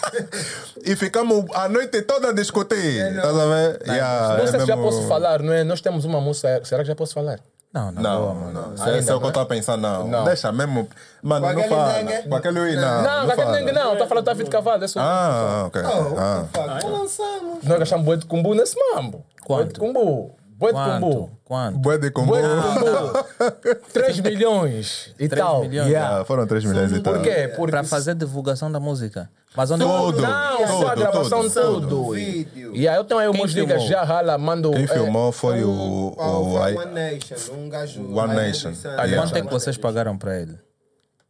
E 0.85 0.95
ficamos 0.97 1.45
a 1.53 1.69
noite 1.69 2.01
toda 2.01 2.29
a 2.29 2.33
discutir. 2.33 3.15
Estás 3.15 3.37
a 3.37 3.45
ver? 3.45 3.79
Não 3.85 4.43
é 4.43 4.47
sei 4.47 4.59
se 4.59 4.65
já 4.65 4.75
posso 4.75 5.07
falar, 5.07 5.41
não 5.41 5.53
é? 5.53 5.63
Nós 5.63 5.79
temos 5.79 6.03
uma 6.03 6.19
música. 6.19 6.59
Será 6.65 6.81
que 6.81 6.87
já 6.89 6.95
posso 6.95 7.13
falar? 7.13 7.39
Não, 7.77 7.91
não, 7.91 8.01
boa, 8.21 8.33
Não, 8.33 8.35
mano. 8.41 8.67
não. 8.69 8.77
Se 8.77 8.89
é 8.89 8.97
isso 8.99 9.07
que 9.07 9.13
eu 9.25 9.27
estou 9.27 9.43
a 9.43 9.45
pensar, 9.45 9.77
não. 9.77 10.07
Não. 10.07 10.23
Deixa 10.25 10.51
mesmo. 10.51 10.87
Mano, 11.21 11.47
Com 11.47 11.53
não 11.53 11.59
aquele 11.61 11.75
fala. 11.75 11.93
Com 12.29 12.35
aquele 12.35 12.59
ui, 12.59 12.75
não. 12.75 12.81
Não, 12.81 13.01
não 13.03 13.27
não, 13.27 13.35
fala. 13.35 13.61
não, 13.61 13.73
não, 13.73 13.97
tá 13.97 14.07
falando 14.07 14.25
da 14.25 14.31
David 14.33 14.49
Cavalo. 14.49 14.83
Isso. 14.85 14.99
Ah, 14.99 15.63
ok. 15.67 15.81
Ah. 16.17 16.45
Lançamos. 16.87 17.63
Nós 17.63 17.79
gastamos 17.79 18.05
boi 18.05 18.17
de 18.17 18.25
cumbu 18.25 18.53
nesse 18.53 18.75
mambo. 18.93 19.25
Boi 19.47 19.65
de 19.65 19.73
Quanto? 19.73 19.79
cumbu. 19.79 20.35
Boi 20.57 20.73
de 20.73 20.79
cumbu. 20.79 21.29
Quanto? 21.45 21.77
Boi 21.77 21.97
de 21.99 22.09
combo. 22.11 22.31
Boi 22.31 22.41
de 22.41 22.47
cumbu. 22.47 23.77
3 23.93 24.19
milhões 24.21 25.13
e 25.19 25.27
Três 25.27 25.45
tal. 25.45 25.61
milhões? 25.61 25.87
Yeah. 25.87 26.21
Ah, 26.21 26.25
foram 26.25 26.47
3 26.47 26.65
milhões 26.65 26.91
e 26.91 26.99
tal. 26.99 27.13
Por 27.13 27.21
quê? 27.23 27.51
Porque 27.55 27.71
Para 27.71 27.83
fazer 27.83 28.15
divulgação 28.15 28.71
da 28.71 28.79
música. 28.79 29.29
Mas 29.55 29.71
onde 29.71 29.83
Tudo. 29.83 30.21
Não, 30.21 30.67
só 30.67 30.87
a 30.87 30.89
tudo, 30.91 30.99
gravação 30.99 31.49
tudo. 31.49 31.87
tudo. 31.87 32.11
Vídeo. 32.13 32.75
E 32.75 32.87
aí 32.87 32.95
eu 32.95 33.03
tenho 33.03 33.19
aí 33.19 33.27
umas 33.27 33.51
ligas 33.51 33.83
já 33.85 34.03
rala, 34.03 34.37
mando. 34.37 34.71
Quem 34.71 34.83
é, 34.83 34.87
filmou 34.87 35.31
foi 35.31 35.63
o. 35.63 36.13
O 36.17 36.57
ai- 36.61 36.75
One 36.75 36.93
Nation, 36.93 37.35
um 37.53 37.69
gajo. 37.69 38.01
One 38.15 38.35
Nation. 38.35 38.71
Quanto 39.15 39.35
é 39.37 39.41
que 39.41 39.51
vocês 39.51 39.77
pagaram 39.77 40.17
para 40.17 40.39
ele? 40.39 40.57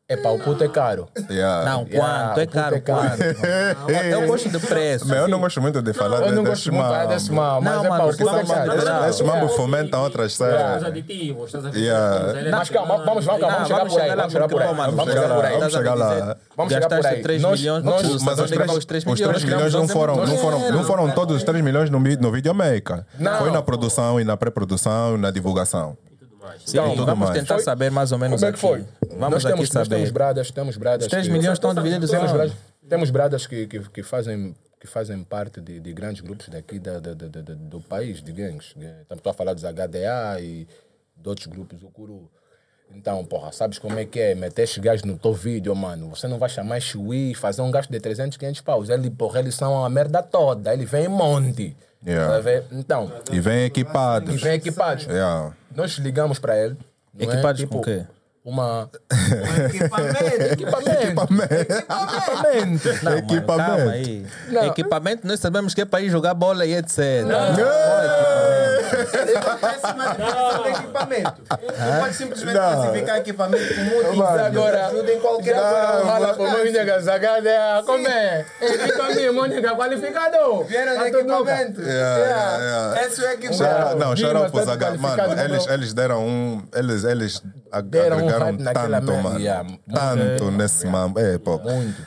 É 0.10 0.16
pá, 0.16 0.30
o 0.30 0.40
puto 0.40 0.64
é 0.64 0.70
caro. 0.70 1.10
Yeah. 1.30 1.70
Não, 1.70 1.86
Yeah, 1.92 2.34
quanto? 2.34 2.40
É 2.40 2.44
o 2.44 2.48
puto 2.48 2.54
caro, 2.54 2.76
é 2.76 2.80
caro. 2.80 3.10
quanto? 3.10 3.92
Eu 3.92 4.24
gosto 4.28 4.48
de 4.50 4.58
preço. 4.60 5.06
Mas 5.06 5.18
eu 5.18 5.28
não 5.28 5.38
gosto 5.42 5.62
muito 5.62 5.82
de 5.82 5.92
falar 5.92 6.22
Eu 6.26 6.32
não 6.32 6.44
de- 6.46 6.50
gosto 6.50 6.72
muito 6.72 6.82
de 6.82 6.88
falar 6.88 7.00
mambo. 7.00 7.14
desse 7.14 7.32
mal, 7.34 7.62
mas 7.62 7.74
Não, 7.76 7.84
é 7.86 7.90
pá, 7.90 7.98
mano, 7.98 8.04
o 8.04 8.08
porque 8.08 8.24
puto 8.24 8.36
é 8.38 8.44
caro. 8.46 8.68
mambo- 8.78 9.06
Esses 9.10 9.22
mambo 9.22 9.50
fomentam 9.50 10.02
outras 10.04 10.32
Os 10.32 10.38
séries. 10.38 10.84
aditivos, 10.86 11.46
estás 11.48 11.66
a 11.66 11.70
ver? 11.72 11.80
Yeah. 11.82 12.52
Mas 12.58 12.70
calma, 12.70 12.98
vamos, 13.04 13.26
vamos, 13.26 13.26
vamos, 13.26 13.42
Não, 13.42 13.50
vamos 13.50 13.68
chegar 13.68 13.86
por 13.86 14.00
aí. 14.02 14.08
lá, 14.08 14.16
Vamos 14.16 14.32
chegar 14.32 14.48
por 14.48 14.62
aí. 14.62 14.74
mano, 14.74 14.92
Vamos 14.96 15.14
chegar 15.14 15.28
por 15.28 15.38
lá, 15.44 15.48
aí. 15.50 15.58
vamos 15.60 15.74
chegar 15.74 15.94
lá. 15.96 16.38
Vamos 16.56 16.74
chegar 16.74 16.88
por 16.88 16.96
Gastaste 16.96 17.16
aí. 17.18 17.22
3 17.24 17.42
Nós- 17.42 17.60
milhões, 17.60 17.84
nós- 17.84 18.02
mas 18.02 18.12
os 18.14 18.22
onde 18.24 18.32
é 18.40 18.44
que 18.46 18.48
três, 18.54 18.68
vai 18.68 18.78
os 18.78 18.86
3 18.86 19.04
os 19.06 19.44
milhões? 19.44 19.74
não 19.74 19.88
foram, 19.90 20.16
não, 20.26 20.38
foram, 20.38 20.72
não 20.72 20.84
foram 20.86 21.12
todos 21.12 21.36
os 21.36 21.44
3 21.44 21.62
milhões 21.62 21.90
no, 21.90 22.00
no 22.00 22.32
videomaker. 22.32 23.04
Não. 23.20 23.40
Foi 23.40 23.52
na 23.52 23.62
produção 23.62 24.22
e 24.22 24.24
na 24.24 24.38
pré-produção 24.38 25.16
e 25.16 25.18
na 25.18 25.32
divulgação. 25.32 25.98
Sim, 26.66 26.78
tudo 26.90 27.06
vamos 27.06 27.28
mais. 27.30 27.40
tentar 27.40 27.56
Foi- 27.56 27.64
saber 27.64 27.92
mais 27.92 28.12
ou 28.12 28.18
menos 28.18 28.40
Como 28.42 28.50
é 28.50 28.54
que 28.54 28.66
aqui. 28.66 28.68
foi? 28.68 28.86
Vamos 29.18 29.20
nós 29.20 29.46
aqui 29.46 29.54
temos, 29.56 29.70
Nós 29.74 29.88
temos 29.88 30.02
saber. 30.08 30.12
bradas, 30.14 30.52
temos 30.52 30.78
bradas. 30.78 31.06
Os 31.06 31.10
3 31.12 31.28
que- 31.28 31.34
milhões 31.34 31.54
estão 31.54 31.74
divididos 31.74 32.12
em 32.14 32.18
bradas, 32.20 32.52
temos 32.88 33.10
bradas 33.10 33.48
que, 33.48 33.68
que, 33.68 33.80
que 33.90 34.04
fazem 34.04 34.56
que 34.80 34.86
fazem 34.86 35.24
parte 35.24 35.60
de, 35.60 35.80
de 35.80 35.92
grandes 35.92 36.22
grupos 36.22 36.50
daqui 36.50 36.78
da, 36.78 37.00
da, 37.00 37.14
da- 37.16 37.28
da- 37.28 37.54
do 37.56 37.82
país, 37.82 38.22
de 38.22 38.32
gangues. 38.32 38.76
Estou 39.10 39.32
a 39.32 39.34
falar 39.34 39.56
dos 39.56 39.64
HDA 39.66 40.40
e 40.40 40.68
de 41.18 41.28
outros 41.30 41.48
grupos, 41.48 41.82
o 41.82 41.88
Curu. 41.90 42.30
Então, 42.96 43.24
porra, 43.24 43.52
sabes 43.52 43.78
como 43.80 43.98
é 44.00 44.06
que 44.06 44.20
é? 44.20 44.36
Meter 44.36 44.64
esses 44.64 44.78
gajos 44.80 45.04
no 45.06 45.18
teu 45.18 45.34
vídeo, 45.34 45.76
mano. 45.76 46.10
Você 46.10 46.28
não 46.28 46.38
vai 46.40 46.50
chamar 46.50 46.80
Chui, 46.82 47.34
fazer 47.36 47.62
um 47.62 47.70
gasto 47.72 47.92
de 47.92 48.00
300, 48.00 48.38
500 48.38 48.62
paus. 48.62 48.90
Ele, 48.90 49.10
porra, 49.10 49.40
eles 49.40 49.56
são 49.56 49.84
a 49.86 49.90
merda 49.90 50.22
toda. 50.24 50.74
Ele 50.74 50.86
vem 50.86 51.06
em 51.06 51.10
monte. 51.10 51.76
Yeah. 52.06 52.42
Tá? 52.42 52.64
Então, 52.72 53.12
E 53.32 53.40
vem 53.40 53.66
equipados. 53.66 54.34
e 54.34 54.38
vem 54.38 54.54
equipados. 54.54 55.06
Yeah. 55.06 55.54
Nós 55.76 55.92
ligamos 55.94 56.40
para 56.40 56.58
ele. 56.58 56.78
não 57.14 57.22
é? 57.22 57.34
Equipados 57.34 57.62
Tipo, 57.62 57.74
com 57.76 57.80
o 57.80 57.84
quê? 57.84 58.06
Uma. 58.44 58.90
Equipamento. 59.68 60.44
Equipamento. 60.54 61.02
Equipamento. 61.04 61.86
Não, 61.90 63.10
mano, 63.12 63.18
Equipamento. 63.18 63.58
calma 63.58 63.92
aí. 63.92 64.26
Não. 64.50 64.64
Equipamento, 64.68 65.28
nós 65.28 65.40
sabemos 65.42 65.74
que 65.74 65.82
é 65.82 65.86
para 65.86 66.02
ir 66.02 66.10
jogar 66.10 66.34
bola 66.34 66.66
e 66.66 66.74
etc. 66.74 66.98
Não, 67.28 67.54
de 68.94 70.70
equipamento. 70.70 71.34
Tu 71.48 72.00
pode 72.00 72.14
simplesmente 72.16 72.56
Não. 72.58 72.74
classificar 72.74 73.18
equipamento 73.18 73.76
como 73.76 73.90
multi. 73.90 74.22
Agora- 74.22 74.88
ajuda 74.88 75.12
em 75.14 75.20
qualquer 75.20 75.56
Fala 75.58 76.34
pro 76.34 76.50
meu 76.52 76.72
nega 76.72 77.00
zagada, 77.02 77.84
como 77.86 78.08
é? 78.08 78.46
Fica 78.60 79.04
mesmo, 79.14 79.46
nega 79.46 79.76
qualificado. 79.76 80.64
Vieram 80.66 80.98
de 81.04 81.10
equipamento. 81.10 81.82
Yeah, 81.82 82.18
yeah, 82.18 82.58
yeah. 82.64 83.02
Esse 83.06 83.24
é 83.26 83.30
o 83.30 83.32
equipamento. 83.34 83.96
Não, 83.98 84.14
Dima, 84.16 84.30
shout 84.30 84.36
out 84.38 84.46
tá 84.46 84.52
pro 84.52 84.66
Zaga. 84.66 84.86
qualificado, 84.88 85.30
Mano, 85.30 85.42
eles, 85.42 85.68
eles 85.68 85.94
deram 85.94 86.26
um. 86.26 86.64
Eles, 86.74 87.04
eles 87.04 87.42
Deram 87.86 88.18
um 88.18 88.20
agregaram 88.20 88.52
naquela 88.54 89.02
tanto, 89.02 89.14
mano. 89.22 89.40
yeah. 89.40 89.68
Tanto 89.94 90.52
nesse 90.52 90.88
mambo. 90.88 91.20
É, 91.20 91.38
pô. 91.38 91.60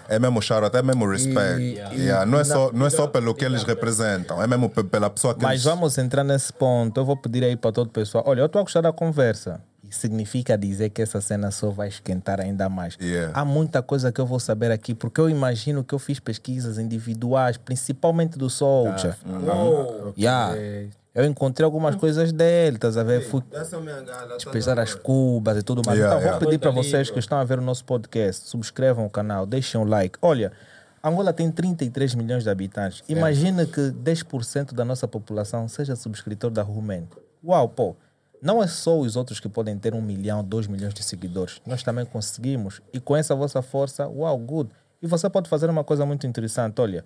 É 0.08 0.18
mesmo 0.18 0.40
shout 0.42 0.64
out, 0.64 0.76
é 0.76 0.82
mesmo 0.82 1.06
respect. 1.08 1.60
E- 1.60 1.80
Yeah, 2.00 2.24
Não, 2.24 2.40
é 2.40 2.44
só, 2.44 2.70
não 2.72 2.86
é 2.86 2.90
só 2.90 3.06
pelo 3.06 3.34
que 3.34 3.44
eles 3.44 3.62
representam, 3.62 4.42
é 4.42 4.46
mesmo 4.46 4.68
pe- 4.70 4.82
pela 4.84 5.10
pessoa 5.10 5.34
que 5.34 5.42
Mas 5.42 5.52
eles. 5.52 5.64
vamos 5.64 5.98
entrar 5.98 6.24
nesse 6.24 6.52
ponto. 6.52 6.69
Eu 6.94 7.04
vou 7.04 7.16
pedir 7.16 7.44
aí 7.44 7.56
para 7.56 7.72
todo 7.72 7.88
o 7.88 7.90
pessoal. 7.90 8.24
Olha, 8.26 8.40
eu 8.40 8.46
estou 8.46 8.60
a 8.60 8.62
gostar 8.62 8.80
da 8.80 8.92
conversa. 8.92 9.60
Significa 9.90 10.56
dizer 10.56 10.90
que 10.90 11.02
essa 11.02 11.20
cena 11.20 11.50
só 11.50 11.70
vai 11.70 11.88
esquentar 11.88 12.40
ainda 12.40 12.68
mais. 12.68 12.96
Yeah. 13.00 13.32
Há 13.38 13.44
muita 13.44 13.82
coisa 13.82 14.12
que 14.12 14.20
eu 14.20 14.26
vou 14.26 14.38
saber 14.38 14.70
aqui, 14.70 14.94
porque 14.94 15.20
eu 15.20 15.28
imagino 15.28 15.82
que 15.82 15.92
eu 15.92 15.98
fiz 15.98 16.20
pesquisas 16.20 16.78
individuais, 16.78 17.56
principalmente 17.56 18.38
do 18.38 18.48
Soldier. 18.48 19.16
Yeah. 20.16 20.54
Eu 21.12 21.24
encontrei 21.24 21.64
algumas 21.64 21.96
coisas 21.96 22.30
dele, 22.30 22.76
estás 22.76 22.96
a 22.96 23.02
ver? 23.02 23.20
Fui 23.22 23.42
pesquisar 23.42 24.78
as 24.78 24.94
cubas 24.94 25.58
e 25.58 25.62
tudo 25.62 25.82
mais. 25.84 25.98
Yeah, 25.98 26.14
então, 26.14 26.22
yeah. 26.22 26.38
vou 26.38 26.48
pedir 26.48 26.60
para 26.60 26.70
vocês 26.70 27.10
que 27.10 27.18
estão 27.18 27.38
a 27.38 27.42
ver 27.42 27.58
o 27.58 27.62
nosso 27.62 27.84
podcast, 27.84 28.48
subscrevam 28.48 29.06
o 29.06 29.10
canal, 29.10 29.44
deixem 29.44 29.80
o 29.80 29.84
like. 29.84 30.16
Olha, 30.22 30.52
Angola 31.02 31.32
tem 31.32 31.50
33 31.50 32.14
milhões 32.14 32.42
de 32.44 32.50
habitantes. 32.50 33.02
Imagina 33.08 33.64
que 33.64 33.80
10% 33.80 34.74
da 34.74 34.84
nossa 34.84 35.08
população 35.08 35.66
seja 35.66 35.96
subscritor 35.96 36.50
da 36.50 36.62
Rumen. 36.62 37.08
Uau, 37.42 37.68
pô. 37.68 37.96
Não 38.42 38.62
é 38.62 38.66
só 38.66 38.98
os 38.98 39.16
outros 39.16 39.40
que 39.40 39.48
podem 39.48 39.78
ter 39.78 39.94
um 39.94 40.00
milhão, 40.00 40.44
dois 40.44 40.66
milhões 40.66 40.94
de 40.94 41.02
seguidores. 41.02 41.60
Nós 41.66 41.82
também 41.82 42.04
conseguimos. 42.04 42.80
E 42.92 43.00
com 43.00 43.16
essa 43.16 43.34
vossa 43.34 43.62
força, 43.62 44.08
uau, 44.08 44.38
good. 44.38 44.70
E 45.02 45.06
você 45.06 45.28
pode 45.28 45.48
fazer 45.48 45.68
uma 45.70 45.84
coisa 45.84 46.04
muito 46.04 46.26
interessante. 46.26 46.80
Olha, 46.80 47.04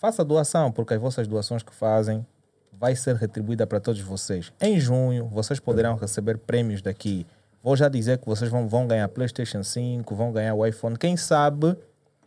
faça 0.00 0.24
doação, 0.24 0.72
porque 0.72 0.94
as 0.94 1.00
vossas 1.00 1.26
doações 1.26 1.62
que 1.62 1.74
fazem 1.74 2.26
vai 2.72 2.94
ser 2.94 3.16
retribuída 3.16 3.66
para 3.66 3.80
todos 3.80 4.00
vocês. 4.00 4.52
Em 4.60 4.78
junho, 4.78 5.26
vocês 5.26 5.58
poderão 5.58 5.96
receber 5.96 6.38
prêmios 6.38 6.80
daqui. 6.80 7.26
Vou 7.62 7.76
já 7.76 7.88
dizer 7.88 8.18
que 8.18 8.26
vocês 8.26 8.50
vão, 8.50 8.68
vão 8.68 8.86
ganhar 8.86 9.08
PlayStation 9.08 9.62
5, 9.62 10.14
vão 10.14 10.32
ganhar 10.32 10.54
o 10.54 10.64
iPhone. 10.64 10.96
Quem 10.96 11.16
sabe, 11.16 11.76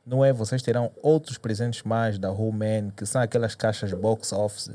não 0.05 0.23
é? 0.23 0.33
Vocês 0.33 0.61
terão 0.61 0.91
outros 1.01 1.37
presentes 1.37 1.83
mais 1.83 2.17
da 2.17 2.31
Human, 2.31 2.91
que 2.95 3.05
são 3.05 3.21
aquelas 3.21 3.55
caixas 3.55 3.93
box 3.93 4.33
office 4.33 4.71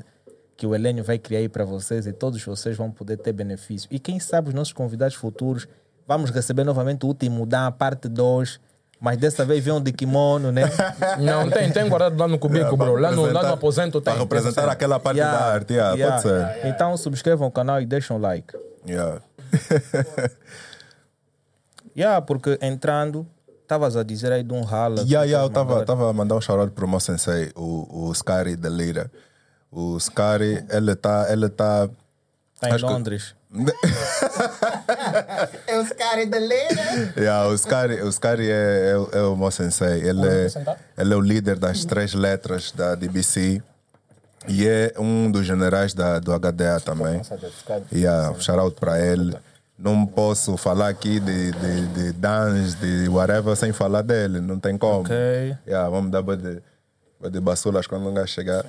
que 0.57 0.65
o 0.65 0.73
Helênio 0.73 1.03
vai 1.03 1.19
criar 1.19 1.39
aí 1.39 1.47
para 1.47 1.63
vocês 1.63 2.07
e 2.07 2.11
todos 2.11 2.43
vocês 2.43 2.75
vão 2.75 2.89
poder 2.89 3.17
ter 3.17 3.31
benefício. 3.31 3.87
E 3.91 3.99
quem 3.99 4.19
sabe 4.19 4.49
os 4.49 4.55
nossos 4.55 4.73
convidados 4.73 5.15
futuros, 5.15 5.67
vamos 6.07 6.31
receber 6.31 6.63
novamente 6.63 7.05
o 7.05 7.07
último 7.07 7.45
da 7.45 7.69
parte 7.69 8.09
2, 8.09 8.59
mas 8.99 9.17
dessa 9.17 9.45
vez 9.45 9.63
vem 9.63 9.75
um 9.75 9.81
de 9.81 9.91
kimono, 9.91 10.51
né? 10.51 10.63
Não, 11.21 11.47
tem, 11.47 11.71
tem 11.71 11.87
guardado 11.87 12.17
lá 12.17 12.27
no 12.27 12.39
cubico, 12.39 12.75
bro. 12.75 12.95
Lá 12.95 13.11
no, 13.11 13.31
lá 13.31 13.43
no 13.43 13.53
aposento 13.53 14.01
tem. 14.01 14.11
Para 14.11 14.23
representar 14.23 14.67
aquela 14.67 14.99
parte 14.99 15.19
Yeah, 15.19 15.37
da 15.37 15.45
arte, 15.45 15.73
yeah, 15.73 15.95
yeah. 15.95 16.21
pode 16.21 16.27
ser. 16.27 16.67
Então 16.67 16.97
subscrevam 16.97 17.47
o 17.47 17.51
canal 17.51 17.79
e 17.79 17.85
deixem 17.85 18.15
o 18.15 18.19
like. 18.19 18.57
Yeah. 18.87 19.21
Yeah, 21.97 22.21
porque 22.21 22.59
entrando, 22.61 23.25
estavas 23.67 23.97
a 23.97 24.03
dizer 24.03 24.31
aí 24.31 24.43
de 24.43 24.53
um 24.53 24.61
rala. 24.63 25.01
Yeah, 25.01 25.25
yeah, 25.25 25.43
eu 25.45 25.49
tu 25.49 25.85
tava, 25.85 26.09
a 26.09 26.13
mandar 26.13 26.35
um 26.35 26.41
shout 26.41 26.71
pro 26.71 26.87
meu 26.87 27.01
sensei, 27.01 27.51
o, 27.53 28.07
o 28.07 28.15
Scary 28.15 28.55
da 28.55 28.69
Lira. 28.69 29.11
O 29.69 29.99
Scary, 29.99 30.63
ele 30.69 30.95
tá. 30.95 31.27
Ele 31.29 31.49
tá 31.49 31.89
Tá 32.59 32.69
em 32.69 32.73
acho 32.73 32.85
que- 32.87 32.91
Londres. 32.91 33.35
É 35.67 35.79
os 35.79 35.89
caras 35.89 36.27
da 36.29 36.37
leira. 36.37 37.13
yeah, 37.17 37.47
o 37.47 37.57
Scary, 37.57 38.01
o 38.01 38.11
Scary 38.11 38.49
é, 38.49 38.91
é, 38.91 38.97
o- 38.97 39.09
é 39.13 39.21
o 39.21 39.35
meu 39.37 39.51
sensei. 39.51 40.01
Ele 40.01 40.27
é, 40.27 40.47
ele 40.97 41.13
é 41.13 41.15
o 41.17 41.21
líder 41.21 41.57
das 41.59 41.85
três 41.85 42.13
letras 42.13 42.71
da 42.71 42.95
DBC 42.95 43.61
e 44.47 44.67
é 44.67 44.93
um 44.97 45.29
dos 45.29 45.45
generais 45.45 45.93
da, 45.93 46.19
do 46.19 46.31
HDA 46.33 46.79
também. 46.83 47.21
Yeah, 47.93 48.33
shout 48.39 48.59
out 48.59 48.75
para 48.79 48.99
ele. 48.99 49.37
Não 49.77 50.05
posso 50.05 50.57
falar 50.57 50.87
aqui 50.89 51.19
de, 51.19 51.51
de, 51.51 51.85
de 51.87 52.11
dance, 52.13 52.75
de 52.77 53.07
whatever, 53.09 53.55
sem 53.55 53.71
falar 53.71 54.01
dele. 54.01 54.39
Não 54.41 54.59
tem 54.59 54.77
como. 54.77 55.01
Ok. 55.01 55.15
Yeah, 55.67 55.87
vamos 55.89 56.11
dar 56.11 56.21
de 56.23 56.61
de 57.31 57.39
bassulas 57.39 57.87
quando 57.87 58.07
um 58.07 58.13
gajo 58.13 58.27
chegar. 58.31 58.63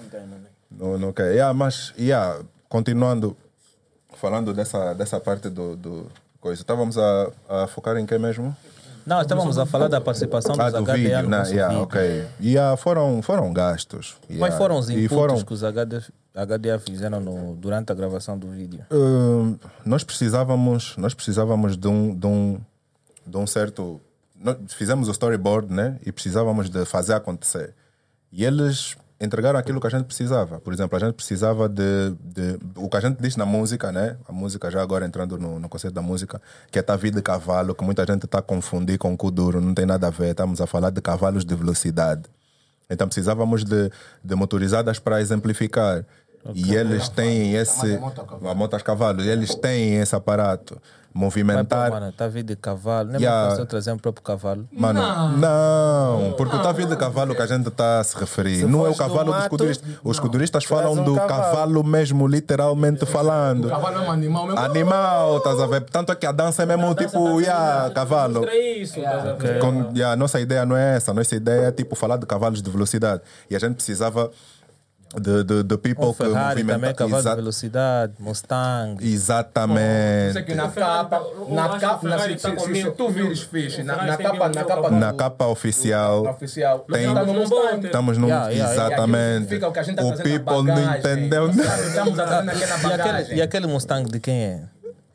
Não, 0.71 0.99
não 0.99 1.13
quer. 1.13 1.33
Yeah, 1.33 1.53
mas, 1.53 1.93
yeah, 1.99 2.41
continuando, 2.69 3.37
falando 4.17 4.53
dessa, 4.55 4.95
dessa 4.95 5.21
parte 5.21 5.49
do, 5.51 5.77
do 5.77 6.07
coisa, 6.41 6.61
estávamos 6.63 6.97
a, 6.99 7.31
a 7.49 7.67
focar 7.67 7.97
em 7.99 8.07
que 8.07 8.17
mesmo? 8.19 8.57
Não, 9.05 9.21
estávamos 9.23 9.59
a 9.59 9.65
falar 9.67 9.89
da 9.89 10.01
participação 10.01 10.55
Ah, 10.59 10.71
dos 10.71 10.81
do 10.81 10.85
HDA 10.85 10.95
vídeo, 10.97 11.23
no 11.23 11.29
né? 11.29 11.43
Yeah, 11.49 11.69
vídeo. 11.69 11.83
ok. 11.85 12.27
Yeah, 12.41 12.77
foram, 12.77 13.23
foram 13.23 13.53
gastos. 13.53 14.17
Quais 14.27 14.39
Yeah. 14.39 14.57
foram 14.59 14.79
os 14.79 14.91
inputs 14.91 15.09
foram, 15.09 15.43
que 15.43 15.53
os 15.53 15.63
HD, 16.43 16.71
HDA 16.71 16.79
fizeram 16.79 17.21
no- 17.21 17.55
durante 17.57 17.91
a 17.91 17.95
gravação 17.95 18.39
do 18.39 18.49
vídeo? 18.49 18.85
Hum, 18.93 19.57
nós 19.85 20.05
precisávamos 20.05 20.95
nós 20.97 21.15
precisávamos 21.15 21.77
de 21.77 21.89
um 21.89 22.15
de 22.15 22.27
um, 22.27 22.61
de 23.27 23.37
um 23.37 23.47
certo 23.47 24.01
fizemos 24.69 25.09
o 25.09 25.11
storyboard 25.11 25.73
né? 25.73 25.99
E 26.07 26.13
precisávamos 26.13 26.71
de 26.71 26.85
fazer 26.85 27.15
acontecer. 27.15 27.75
E 28.33 28.45
eles 28.45 28.97
entregaram 29.21 29.59
aquilo 29.59 29.81
que 29.81 29.87
a 29.89 29.91
gente 29.91 30.05
precisava. 30.05 30.61
Por 30.61 30.73
exemplo 30.73 30.97
a 30.97 31.01
gente 31.01 31.15
precisava 31.15 31.69
de, 31.69 32.15
de 32.23 32.57
o 32.77 32.89
que 32.89 32.97
a 32.97 33.01
gente 33.01 33.21
diz 33.21 33.35
na 33.35 33.45
música 33.45 33.91
né? 33.91 34.17
A 34.29 34.33
música 34.33 34.71
já 34.71 34.81
agora 34.81 35.05
entrando 35.05 35.37
no, 35.37 35.59
no 35.59 35.69
conceito 35.69 35.95
da 35.95 36.03
música 36.03 36.41
que 36.71 36.79
é 36.79 36.83
Tavi 36.83 37.11
de 37.11 37.21
cavalo 37.21 37.75
que 37.75 37.83
muita 37.85 38.07
gente 38.07 38.27
está 38.27 38.39
a 38.39 38.43
confundir 38.43 38.97
com 38.97 39.17
Kuduro 39.17 39.61
não 39.61 39.75
tem 39.75 39.85
nada 39.87 40.07
a 40.07 40.11
ver. 40.11 40.31
Estamos 40.31 40.61
a 40.61 40.67
falar 40.69 40.91
de 40.91 41.01
cavalos 41.01 41.45
de 41.45 41.55
velocidade. 41.57 42.23
Então 42.89 43.07
precisávamos 43.09 43.65
de, 43.65 43.91
de 44.25 44.35
motorizadas 44.37 44.99
para 45.01 45.21
exemplificar. 45.21 46.05
E 46.55 46.75
eles 46.75 47.09
têm 47.09 47.55
esse. 47.55 47.97
A 47.97 48.55
moto 48.55 48.75
a 48.75 48.81
cavalos. 48.81 49.25
E 49.25 49.29
eles 49.29 49.55
têm 49.55 49.97
esse 49.97 50.15
aparato. 50.15 50.75
Pô, 50.75 51.21
Movimentar. 51.25 51.91
mano, 51.91 52.13
tá 52.13 52.29
vindo 52.29 52.47
de 52.47 52.55
cavalo. 52.57 53.09
Nem 53.11 53.21
Yeah. 53.21 53.51
fácil 53.51 53.67
trazer 53.67 53.91
o 53.91 53.97
próprio 53.99 54.23
cavalo. 54.23 54.69
Mano, 54.71 55.01
não, 55.37 56.33
porque 56.37 56.55
o 56.55 56.63
tavi 56.63 56.85
de 56.87 56.95
cavalo 56.97 57.35
que 57.35 57.43
a 57.43 57.47
gente 57.47 57.67
está 57.67 57.99
a 57.99 58.05
se 58.05 58.17
referir 58.17 58.67
não 58.67 58.87
é 58.87 58.91
o 58.91 58.95
cavalo 58.95 59.25
dos 59.25 59.35
mato, 59.35 59.43
escuduristas. 59.47 59.89
Os 60.05 60.17
escuduristas 60.17 60.65
traz 60.65 60.83
falam 60.85 60.97
um 61.01 61.05
do 61.05 61.15
cavalo. 61.17 61.29
cavalo 61.43 61.85
mesmo, 61.85 62.27
literalmente 62.29 63.05
falando. 63.05 63.69
Cavalo 63.69 63.97
é 63.97 64.01
um 64.01 64.11
animal 64.13 64.47
mesmo. 64.47 64.61
Animal, 64.61 65.39
estás 65.39 65.61
a 65.61 65.67
ver? 65.67 65.81
Tanto 65.83 66.13
é 66.13 66.15
que 66.15 66.27
a 66.27 66.31
dança 66.33 66.63
é 66.63 66.67
mesmo 66.67 66.95
tipo, 66.95 67.41
yeah, 67.41 67.91
cavalo. 67.91 68.45
Isso, 68.49 68.99
estás 69.01 69.27
a 69.27 69.33
ver? 69.33 69.59
Com- 69.59 69.91
a 70.05 70.15
nossa 70.15 70.39
ideia 70.41 70.65
não 70.65 70.77
é 70.77 70.97
essa. 70.97 71.11
A 71.11 71.15
nossa 71.15 71.35
ideia 71.35 71.67
é 71.69 71.73
tipo 71.73 71.97
falar 71.97 72.17
de 72.19 72.27
cavalos 72.27 72.63
de 72.63 72.71
velocidade. 72.71 73.23
E 73.51 73.57
a 73.57 73.59
gente 73.59 73.75
precisava 73.75 74.31
de, 75.17 75.43
de, 75.45 75.63
de 75.63 75.79
people 75.79 76.05
Um 76.07 76.13
que 76.13 76.19
Ferrari 76.25 76.61
também, 76.61 76.77
movimentam. 76.77 76.95
cavalo 77.09 77.23
Exa- 77.23 77.31
de 77.31 77.37
velocidade, 77.37 78.13
Mustang. 78.19 78.97
exatamente. 79.01 80.39
Aqui 80.39 80.55
na 80.55 80.69
Ferrari 80.69 81.09
capa, 81.09 81.19
tá- 81.19 81.25
na 81.49 81.69
capa, 81.79 82.09
na, 82.09 82.19
Ferrari 82.19 82.39
se, 82.39 82.91
tu 82.91 83.09
vires 83.09 83.41
fixe, 83.43 83.83
na, 83.83 83.95
Ferrari 83.95 84.23
capa, 84.23 84.49
na 84.49 84.65
capa. 84.65 84.91
Na 84.91 85.13
capa 85.15 85.47
oficial. 85.47 86.27
oficial, 86.27 86.81
Tem-. 86.91 87.07
Estamos 87.85 88.19
num. 88.19 88.27
Yeah, 88.29 88.51
yeah, 88.51 88.73
yeah. 88.73 88.73
exatamente. 88.87 89.49
Fica 89.49 89.69
o 89.69 89.73
que 89.73 89.79
a 89.79 89.83
gente 89.83 89.97
tá 89.97 90.05
o 90.05 90.13
people 90.17 90.63
não 90.63 90.97
entendeu. 90.97 91.49
Estamos 91.51 92.17
naquela 92.17 92.45
E 92.45 92.63
aquele, 92.63 92.89
bagagem. 92.89 93.37
e 93.39 93.43
aquele 93.43 93.67
Mustang 93.67 94.11
de 94.11 94.21
quem 94.21 94.43
é? 94.45 94.63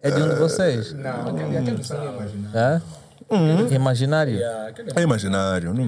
É 0.01 0.11
de 0.11 0.21
um 0.21 0.29
de 0.29 0.35
vocês? 0.35 0.91
Não, 0.93 1.11
aquele 1.29 1.71
Mustang 1.77 2.05
é 2.05 2.09
imaginário. 2.09 2.81
É? 3.29 3.73
Imaginário? 3.75 4.39
É 4.95 5.01
imaginário. 5.01 5.73
Não... 5.73 5.85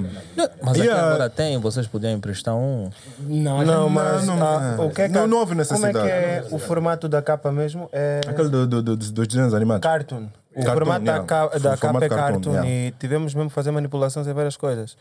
Mas 0.62 0.72
aqui 0.78 0.82
Yeah. 0.82 1.08
agora 1.08 1.30
tem, 1.30 1.58
vocês 1.60 1.88
podiam 1.88 2.12
emprestar 2.14 2.56
um. 2.56 2.90
Não, 3.20 3.64
Não, 3.64 3.90
mas 3.90 4.26
não, 4.26 4.34
ah, 4.44 4.76
não. 4.78 4.88
o 4.88 4.92
que 4.92 5.02
é 5.04 5.08
que 5.08 5.14
Não- 5.14 5.28
não 5.28 5.38
houve 5.40 5.52
Como 5.56 5.62
é 5.62 5.64
necessidade. 5.64 6.00
que 6.06 6.12
é 6.12 6.46
o 6.52 6.58
formato 6.60 7.08
da 7.10 7.22
capa 7.22 7.52
mesmo? 7.52 7.90
É 7.92 8.22
Aquele 8.28 8.50
do, 8.50 8.68
do, 8.68 8.82
do- 8.84 8.96
dos 8.98 9.28
desenhos 9.28 9.54
animados. 9.54 9.84
cartoon. 9.84 10.28
O 10.52 10.56
Cartoon, 10.64 10.74
formato 10.74 11.06
da, 11.06 11.12
yeah. 11.12 11.28
ca- 11.28 11.48
da 11.48 11.74
O 11.74 11.78
formato 11.78 11.80
capa 11.80 12.06
é 12.06 12.10
cartoon, 12.10 12.34
cartoon 12.42 12.52
yeah. 12.52 12.70
e 12.70 12.92
tivemos 13.00 13.34
mesmo 13.34 13.50
que 13.50 13.56
fazer 13.56 13.72
manipulações 13.72 14.26
em 14.28 14.34
várias 14.34 14.56
coisas. 14.58 14.96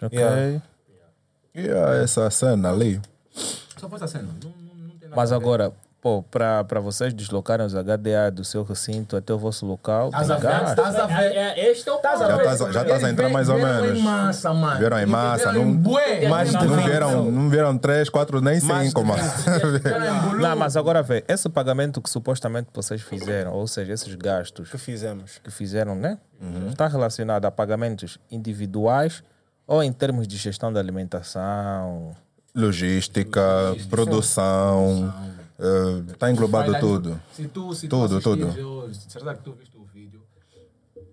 Ok. 0.00 0.18
Yeah. 0.18 0.60
E 1.54 1.60
yeah, 1.60 1.96
essa 2.02 2.30
cena 2.30 2.70
ali. 2.70 3.00
Só 3.78 3.88
pode 3.88 4.00
ser 4.02 4.18
cena. 4.18 4.28
Não, 4.42 4.50
não, 4.50 4.74
não 4.88 4.90
tem 4.98 5.08
nada 5.08 5.16
Mas 5.16 5.32
agora, 5.32 5.72
para 6.30 6.80
vocês 6.80 7.14
deslocarem 7.14 7.64
os 7.64 7.74
HDA 7.74 8.28
do 8.32 8.44
seu 8.44 8.64
recinto 8.64 9.16
até 9.16 9.32
o 9.32 9.38
vosso 9.38 9.64
local, 9.64 10.08
Estás 10.08 10.30
a 10.32 10.36
ver? 10.36 10.68
Estás 10.70 10.96
a 10.96 11.06
ver? 11.06 11.14
É, 11.36 11.60
é, 11.60 11.70
este 11.70 11.88
é 11.88 11.92
o 11.92 11.96
Estás 11.96 12.20
a 12.20 12.26
Já 12.26 12.36
ver? 12.36 12.42
estás- 12.50 12.74
já 12.74 12.82
estás 12.82 13.04
a 13.04 13.10
entrar 13.10 13.28
mais 13.28 13.48
ou 13.48 13.54
vieram 13.54 13.80
menos. 13.82 13.98
em 13.98 14.02
massa, 14.02 14.52
mano. 14.52 14.78
Vieram 14.80 14.98
em 14.98 15.06
massa, 15.06 15.52
Vieram 15.52 15.60
em 15.62 15.72
não- 15.72 15.76
bué. 15.80 16.28
Mais 16.28 16.50
de 16.50 16.66
Não 16.66 16.76
vieram, 16.82 17.30
não 17.30 17.48
vieram 17.48 17.78
três, 17.78 18.08
quatro, 18.08 18.40
nem 18.40 18.58
cinco, 18.58 19.04
mano. 19.04 19.22
Vieram. 19.80 20.32
Não, 20.42 20.56
mas 20.56 20.76
agora 20.76 21.02
vê, 21.04 21.24
esse 21.28 21.48
pagamento 21.48 22.00
que 22.02 22.10
supostamente 22.10 22.68
vocês 22.74 23.00
fizeram, 23.00 23.52
ou 23.52 23.66
seja, 23.68 23.92
esses 23.92 24.12
gastos 24.16 24.70
que 24.70 24.78
fizemos. 24.78 25.38
que 25.42 25.50
fizeram, 25.52 25.94
né? 25.94 26.18
Está 26.68 26.88
relacionado 26.88 27.44
a 27.44 27.50
pagamentos 27.52 28.18
individuais 28.28 29.22
ou 29.68 29.80
em 29.84 29.92
termos 29.92 30.26
de 30.26 30.36
gestão 30.36 30.72
da 30.72 30.80
alimentação? 30.80 32.10
Logística, 32.54 33.40
produção. 33.88 35.14
Está 36.12 36.30
englobado 36.30 36.72
Vai 36.72 36.80
lá, 36.80 36.86
tudo. 36.86 37.20
Se 37.32 37.46
tu, 37.48 37.74
se 37.74 37.88
Tudo, 37.88 38.20
tu 38.20 38.36
tudo. 38.36 38.68
hoje, 38.84 39.00
será 39.08 39.34
que 39.34 39.42
tu 39.42 39.52
viste 39.52 39.76
o 39.76 39.84
vídeo? 39.84 40.22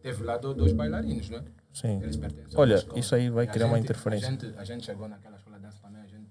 Teve 0.01 0.23
lá 0.23 0.37
do- 0.37 0.53
dois 0.53 0.71
bailarinos, 0.73 1.29
né? 1.29 1.43
Sim. 1.73 2.01
Eles 2.01 2.15
pertencem 2.17 2.57
Olha, 2.59 2.75
uma 2.75 2.79
escola. 2.79 2.99
isso 2.99 3.15
aí 3.15 3.29
vai 3.29 3.45
criar 3.47 3.67
uma 3.67 3.75
gente- 3.75 3.85
interferência. 3.85 4.27
A 4.27 4.31
gente, 4.31 4.53
a 4.57 4.63
gente 4.63 4.85
chegou 4.85 5.07
naquela 5.07 5.35
escola 5.37 5.57
de 5.57 5.63
dança 5.63 5.77
também, 5.81 6.01
a 6.01 6.07
gente 6.07 6.29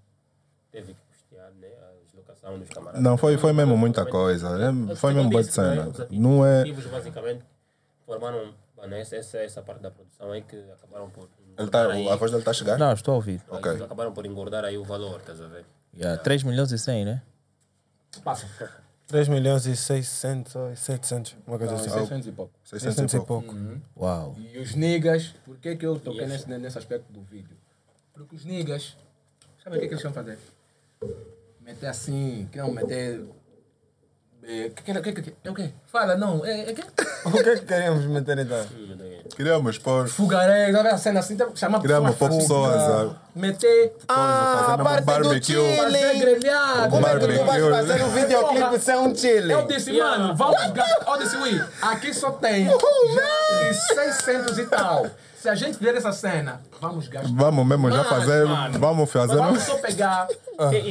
Teve 0.71 0.93
que 0.95 1.01
custear 1.09 1.51
né, 1.61 1.69
a 1.69 2.05
deslocação 2.05 2.59
dos 2.59 2.69
camaradas. 2.69 3.03
Não, 3.03 3.17
foi, 3.17 3.39
foi 3.39 3.53
mesmo 3.53 3.77
muita 3.77 4.05
coisa. 4.05 4.49
É, 4.59 4.97
Foi 4.97 5.15
mesmo 5.15 5.31
boa 5.31 5.43
de 5.43 5.49
né? 5.49 5.53
cena. 5.53 5.89
Os 5.89 6.07
Não 6.11 6.45
é. 6.45 6.61
ativos, 6.63 6.87
basicamente, 6.87 7.43
formaram 8.05 8.53
essa, 8.93 9.17
essa, 9.17 9.39
essa 9.39 9.63
parte 9.63 9.81
da 9.81 9.91
produção 9.91 10.31
aí 10.33 10.43
que 10.43 10.57
acabaram 10.73 11.09
por 11.11 11.29
Ele 11.59 11.69
tá, 11.71 11.91
aí. 11.91 12.09
a 12.09 12.17
voz 12.17 12.31
dele 12.31 12.43
está 12.43 12.51
a 12.51 12.55
chegar? 12.55 12.79
Não, 12.79 12.93
estou 12.93 13.13
a 13.13 13.17
ouvir. 13.17 13.43
Ok. 13.49 13.71
Eles 13.73 13.83
acabaram 13.83 14.13
por 14.13 14.27
engordar 14.27 14.65
aí 14.65 14.77
o 14.77 14.85
valor, 14.85 15.21
estás 15.21 15.41
a 15.41 15.47
ver? 15.47 15.65
Yeah, 15.97 16.21
3 16.23 16.43
milhões 16.43 16.71
e 16.71 16.79
100, 16.79 17.05
né? 17.07 17.23
Passa. 18.23 18.47
3 19.09 19.27
milhões 19.29 19.65
e 19.65 19.75
600 19.75 20.55
ou 20.55 20.77
700, 20.77 21.37
uma 21.47 21.59
coisa 21.59 21.75
assim. 21.75 21.89
600 21.89 22.27
e 22.29 22.33
pouco. 22.33 22.53
600 22.63 22.95
600 22.95 23.15
e 23.15 23.17
pouco. 23.27 23.55
pouco. 23.55 23.81
Uau. 23.97 24.37
E 24.39 24.59
os 24.59 24.75
niggas, 24.75 25.35
por 25.47 25.57
que, 25.57 25.77
que 25.77 25.87
eu 25.87 25.99
toquei 25.99 26.27
nesse, 26.27 26.47
nesse 26.47 26.77
aspecto 26.77 27.11
do 27.11 27.23
vídeo? 27.23 27.57
Porque 28.13 28.37
os 28.37 28.45
niggas, 28.45 28.97
sabe 29.65 29.79
o 29.79 29.81
que, 29.81 29.89
que 29.89 29.95
eles 29.95 30.03
vão 30.03 30.13
fazer? 30.13 30.39
Meter 31.61 31.87
assim, 31.87 32.49
que 32.53 32.59
não 32.59 32.71
meter. 32.71 33.25
É, 34.43 34.69
que, 34.71 34.83
que, 34.83 35.13
que, 35.13 35.23
que, 35.23 35.35
é 35.43 35.51
o 35.51 35.55
quê? 35.55 35.73
Fala, 35.87 36.15
não, 36.15 36.45
é, 36.45 36.71
é 36.71 36.75
que. 36.75 36.83
O 37.25 37.33
que 37.33 37.51
é 37.51 37.59
que 37.59 37.67
queríamos 37.67 38.05
meter 38.07 38.39
então? 38.39 38.65
Pôr. 39.83 40.09
Fugaré, 40.09 40.73
sabe 40.73 40.89
a 40.89 40.99
cena 40.99 41.21
assim, 41.21 41.37
tem 41.37 41.51
que 41.51 41.59
chamar 41.59 41.81
Queríamos 41.81 42.17
pôr 42.17 42.31
pessoas 42.31 43.13
Meter. 43.35 43.93
Ah, 44.09 44.75
a 44.75 44.79
parte 44.79 45.01
do 45.01 45.05
barbecue. 45.05 45.77
Fazer 45.77 46.13
chile! 46.13 46.19
grelhado. 46.19 46.91
Como 46.91 47.07
é 47.07 47.19
que 47.19 47.27
tu 47.29 47.45
vais 47.45 47.65
fazer 47.65 48.05
um 48.05 48.09
videoclipe 48.11 48.79
sem 48.81 48.97
um 48.97 49.15
chile? 49.15 49.53
Eu 49.53 49.67
disse, 49.67 49.93
mano, 49.93 50.35
vamos 50.35 50.71
gastar. 50.73 51.13
Eu 51.13 51.19
disse, 51.19 51.37
ui, 51.37 51.65
aqui 51.81 52.13
só 52.13 52.33
tem 52.33 52.67
de 52.67 53.75
600 53.95 54.59
e 54.59 54.67
tal. 54.67 55.07
Se 55.41 55.49
a 55.49 55.55
gente 55.55 55.79
fizer 55.79 55.95
essa 55.95 56.11
cena, 56.11 56.61
vamos 56.81 57.07
gastar. 57.07 57.31
Vamos 57.33 57.65
mesmo 57.65 57.91
já 57.93 58.03
fazer. 58.05 58.45
mano, 58.45 58.79
Vamos 58.79 59.11
fazer. 59.11 59.37
Vamos 59.37 59.63
só 59.63 59.77
pegar, 59.77 60.27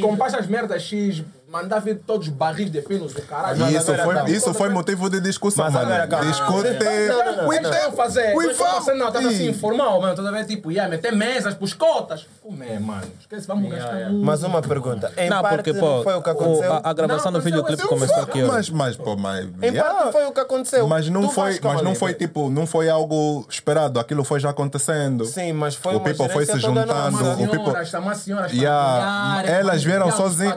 comprar 0.01 0.27
essas 0.27 0.47
merdas 0.47 0.81
X, 0.83 1.21
mandar 1.49 1.79
vir 1.79 1.99
todos 2.05 2.27
os 2.27 2.33
barris 2.33 2.69
de 2.69 2.81
pinos 2.81 3.13
do 3.13 3.21
caralho. 3.21 3.65
E 3.67 3.75
isso 3.75 3.91
agora 3.91 4.03
foi, 4.05 4.15
calma. 4.15 4.29
isso 4.29 4.53
foi 4.53 4.69
motivo 4.69 5.09
de 5.09 5.21
discussão, 5.21 5.65
Mas 5.65 5.73
mano. 5.73 5.93
agora. 5.93 6.25
Discute. 6.25 6.69
Não, 7.07 7.25
não, 7.25 7.35
não. 7.45 7.53
Eles 7.53 7.69
querem 7.69 7.91
fazer. 7.93 8.35
Eles 8.35 8.51
estão 8.51 8.67
fazendo, 8.67 9.11
tá 9.11 9.19
assim, 9.19 9.49
informal, 9.49 10.01
mano. 10.01 10.15
Toda 10.15 10.31
vez, 10.31 10.45
tipo, 10.47 10.71
ia 10.71 10.87
meter 10.87 11.11
mesas 11.13 11.53
pros 11.53 11.73
cotas. 11.73 12.27
Comer, 12.41 12.79
mano. 12.79 13.03
Esquece, 13.19 13.47
vamos 13.47 13.69
gastar 13.71 13.95
um. 14.11 14.21
Mas 14.23 14.43
uma 14.43 14.61
pergunta. 14.61 15.11
Em 15.17 15.29
Não, 15.29 15.41
parte 15.41 15.55
porque, 15.55 15.73
não 15.73 15.79
pô, 15.79 16.03
foi 16.03 16.13
o 16.15 16.21
que 16.21 16.29
o- 16.29 16.31
aconteceu. 16.33 16.73
a, 16.73 16.81
a 16.83 16.93
gravação 16.93 17.31
Não, 17.31 17.39
do 17.39 17.43
videoclipe 17.43 17.83
começou 17.87 18.21
aqui 18.23 18.39
hoje. 18.43 18.47
Mas, 18.51 18.69
mas, 18.69 18.97
pô, 18.97 19.15
mas. 19.15 19.45
Em 19.61 19.67
yeah. 19.67 19.93
parte 19.93 20.11
foi 20.11 20.25
o 20.25 20.31
que 20.31 20.39
aconteceu. 20.39 20.87
Mas 20.87 21.09
não 21.09 21.21
Tu 21.27 21.29
foi, 21.31 21.59
mas 21.63 21.81
não 21.81 21.95
foi 21.95 22.13
tipo, 22.13 22.49
não 22.49 22.65
foi 22.67 22.89
algo 22.89 23.45
esperado, 23.49 23.99
aquilo 23.99 24.23
foi 24.23 24.39
já 24.39 24.49
acontecendo. 24.49 25.25
Sim, 25.25 25.53
mas 25.53 25.75
foi 25.75 25.95
O 25.95 25.99
people 26.01 26.27
foi 26.29 26.45
se 26.45 26.59
juntando, 26.59 26.91
o 26.91 27.47
people- 27.47 27.63
senhoras, 27.65 27.91
tá 27.91 27.99
uma 27.99 28.15
senhora 28.15 28.47
Yeah. 28.51 29.43
Elas 29.45 29.83
vieram 29.83 30.11
sozinhas. 30.11 30.55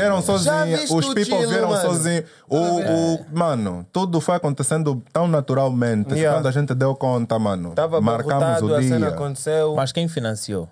Vieram 0.00 0.20
viste 0.66 0.94
os 0.94 1.14
people 1.14 1.46
vieram 1.46 1.68
mano? 1.70 1.82
sozinhos. 1.82 2.24
O, 2.48 2.56
o, 2.58 3.26
mano, 3.32 3.86
tudo 3.92 4.20
foi 4.20 4.36
acontecendo 4.36 5.02
tão 5.12 5.28
naturalmente. 5.28 6.14
Yeah. 6.14 6.38
Quando 6.38 6.46
a 6.48 6.50
gente 6.52 6.74
deu 6.74 6.94
conta, 6.94 7.38
mano, 7.38 7.70
Estava 7.70 8.00
marcamos 8.00 8.62
o 8.62 8.74
a 8.74 8.82
cena 8.82 8.98
dia. 8.98 9.08
aconteceu. 9.08 9.74
Mas 9.74 9.92
quem 9.92 10.08
financiou? 10.08 10.68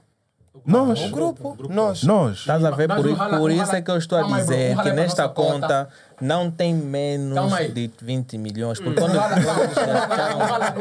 Nós, 0.66 1.00
O 1.00 1.09
grupo, 1.11 1.57
nós. 1.70 2.02
nós. 2.02 2.38
Estás 2.40 2.62
a 2.64 2.70
ver? 2.70 2.88
Por, 2.88 3.16
por 3.38 3.50
isso 3.50 3.74
é 3.74 3.80
que 3.80 3.90
eu 3.90 3.96
estou 3.96 4.18
a 4.18 4.22
dizer 4.22 4.76
que 4.82 4.88
é 4.88 4.92
nesta 4.92 5.28
conta 5.28 5.88
não 6.20 6.50
tem 6.50 6.74
menos 6.74 7.38
de 7.72 7.90
20 8.02 8.36
milhões. 8.36 8.78
Porque 8.80 9.00
quando 9.00 9.14
Não 9.14 9.20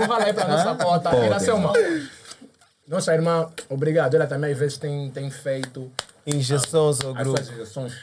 rala 0.07 0.23
aí 0.25 0.33
pra 0.33 0.47
nossa. 0.47 1.15
Era 1.15 1.39
seu, 1.39 1.57
mano. 1.57 1.73
Nossa 2.87 3.13
irmã, 3.13 3.47
obrigado. 3.69 4.15
Ela 4.15 4.27
também 4.27 4.51
às 4.51 4.57
vezes 4.57 4.77
tem, 4.77 5.09
tem 5.11 5.29
feito 5.29 5.89
Injeções 6.25 6.99
ao 7.01 7.13
grupo. 7.13 7.39
injeções 7.39 7.93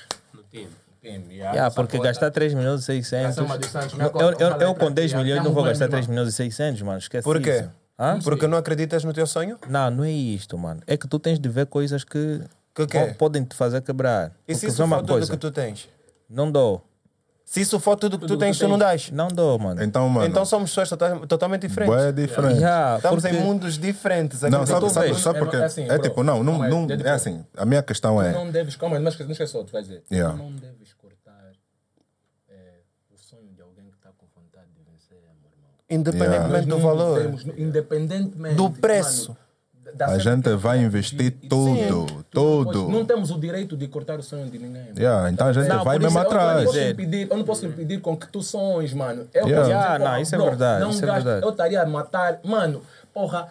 Yeah, 1.03 1.71
porque 1.71 1.99
gastar 1.99 2.31
3 2.31 2.55
milhões 2.55 2.81
e 2.81 2.85
600. 2.85 3.31
Essa 3.31 3.41
é 3.41 3.45
uma. 3.45 3.59
Minha 3.59 4.11
Eu, 4.23 4.31
eu, 4.39 4.61
eu 4.61 4.69
com 4.75 4.87
pra 4.87 4.89
10 4.91 5.11
ti, 5.11 5.17
milhões 5.19 5.41
é 5.41 5.43
não 5.45 5.53
vou 5.53 5.63
gastar 5.65 5.85
bom 5.87 5.91
3 5.91 6.05
irmão. 6.05 6.15
milhões 6.15 6.33
e 6.33 6.37
600, 6.37 6.83
mano. 6.83 6.99
Esquece 6.99 7.25
Por 7.25 7.41
quê? 7.43 7.59
isso. 7.61 7.71
Hã? 7.99 8.19
Porque 8.25 8.47
não 8.47 8.57
acreditas 8.57 9.05
no 9.05 9.13
teu 9.13 9.27
sonho? 9.27 9.59
Não, 9.69 9.91
não 9.91 10.05
é 10.05 10.11
isto, 10.11 10.57
mano. 10.57 10.81
É 10.87 10.97
que 10.97 11.07
tu 11.07 11.19
tens 11.19 11.39
de 11.39 11.49
ver 11.49 11.67
coisas 11.67 12.05
que, 12.05 12.41
Que 12.75 12.87
po- 12.87 13.15
podem 13.19 13.45
te 13.45 13.55
fazer 13.55 13.83
quebrar. 13.83 14.33
E 14.49 14.55
se 14.55 14.67
isso 14.67 14.83
uma 14.83 14.97
for 14.97 15.03
tudo 15.03 15.13
coisa, 15.13 15.31
que 15.31 15.37
tu 15.37 15.51
tens? 15.51 15.89
não 16.29 16.51
dou. 16.51 16.83
Se 17.45 17.61
isso 17.61 17.79
for 17.79 17.95
tudo 17.97 18.19
que 18.19 18.25
tu 18.25 18.29
Tudo 18.29 18.39
que 18.39 18.45
tens, 18.47 18.59
tu 18.59 18.65
tu 18.65 18.69
não 18.69 18.79
dás. 18.79 19.11
Não 19.11 19.29
dou, 19.29 19.59
mano. 19.59 19.83
Então, 19.83 20.09
mano, 20.09 20.27
Então 20.27 20.45
somos 20.47 20.71
pessoas 20.71 20.89
tota- 20.89 21.27
totalmente 21.27 21.69
diferentes. 21.69 21.95
bué 21.95 22.11
diferente. 22.11 22.59
Já, 22.59 22.97
Estamos 22.97 23.23
porque- 23.23 23.37
em 23.37 23.41
mundos 23.41 23.79
diferentes. 23.79 24.43
aqui 24.43 24.51
Não, 24.51 24.67
sabe, 24.67 24.81
tu 24.87 24.91
sabe, 24.91 25.07
vês. 25.09 25.19
sabe 25.21 25.37
É, 25.39 25.41
porque 25.41 25.57
é 25.57 25.65
assim, 25.65 25.89
é 25.89 25.99
tipo, 25.99 26.23
não, 26.23 26.43
não, 26.43 26.59
não 26.59 26.87
deixa 26.87 27.07
é 27.07 27.11
eu- 27.11 27.15
assim. 27.15 27.45
A 27.57 27.65
minha 27.67 27.83
questão 27.83 28.17
Tu 28.17 28.23
é, 28.23 28.33
não 28.33 28.51
deves, 28.51 28.77
calma, 28.77 28.99
mas 28.99 29.19
não 29.19 29.31
esquece 29.33 29.53
tu 29.53 29.67
vais 29.73 29.87
dizer. 29.87 30.03
Yeah. 30.11 30.37
Tu 30.37 30.43
não 30.43 30.53
deves 30.53 30.95
cortar 30.95 31.53
é, 32.49 32.55
o 33.13 33.19
sonho 33.19 33.53
de 33.55 33.61
alguém 33.63 33.91
que 33.91 33.97
está 33.99 34.11
com 34.17 34.27
vontade 34.35 34.67
de 34.75 34.83
vencer, 34.83 35.19
meu 35.41 35.51
irmão. 35.53 35.71
Independentemente 35.91 36.67
do 36.67 36.77
Nós 36.79 36.83
não 36.83 36.97
valor. 36.97 37.17
podemos, 37.19 37.45
independentemente 37.59 38.55
Do 38.57 38.71
preço. 38.71 39.29
mano, 39.33 39.44
da 39.95 40.07
a 40.07 40.19
gente 40.19 40.49
vai 40.57 40.79
investir 40.79 41.33
Sim. 41.41 41.49
tudo, 41.49 42.07
Pois, 42.07 42.25
tudo. 42.31 42.89
Não 42.89 43.05
temos 43.05 43.31
o 43.31 43.39
direito 43.39 43.77
de 43.77 43.87
cortar 43.89 44.19
o 44.19 44.23
sonho 44.23 44.51
de 44.51 44.59
ninguém. 44.59 44.83
mano. 44.85 44.99
Yeah, 44.99 45.31
então 45.31 45.47
a 45.47 45.53
gente 45.53 45.69
Não, 45.69 45.85
vai 45.85 45.99
mesmo 45.99 46.09
isso 46.09 46.19
eu- 46.19 46.23
Eu 46.25 46.31
não, 46.31 46.39
atrás. 46.41 46.65
posso 46.67 46.79
É. 46.79 46.91
impedir, 46.91 47.29
eu 47.31 47.37
não 47.37 47.45
posso 47.45 47.67
impedir 47.67 48.01
com 48.01 48.17
que 48.17 48.27
tu 48.29 48.43
sonhes, 48.43 48.93
mano. 48.93 49.27
Eu 49.33 49.47
Yeah. 49.49 49.93
dizer, 49.93 50.05
não, 50.05 50.19
isso 50.21 50.35
é 50.35 50.39
bro, 50.39 50.47
verdade, 50.49 50.81
Não 50.83 50.91
isso 50.91 51.05
é 51.05 51.07
gasto- 51.07 51.25
verdade. 51.25 51.47
Eu 51.47 51.51
estaria 51.51 51.83
a 51.83 51.87
matar. 51.87 52.41
Mano, 52.45 52.83
porra. 53.13 53.49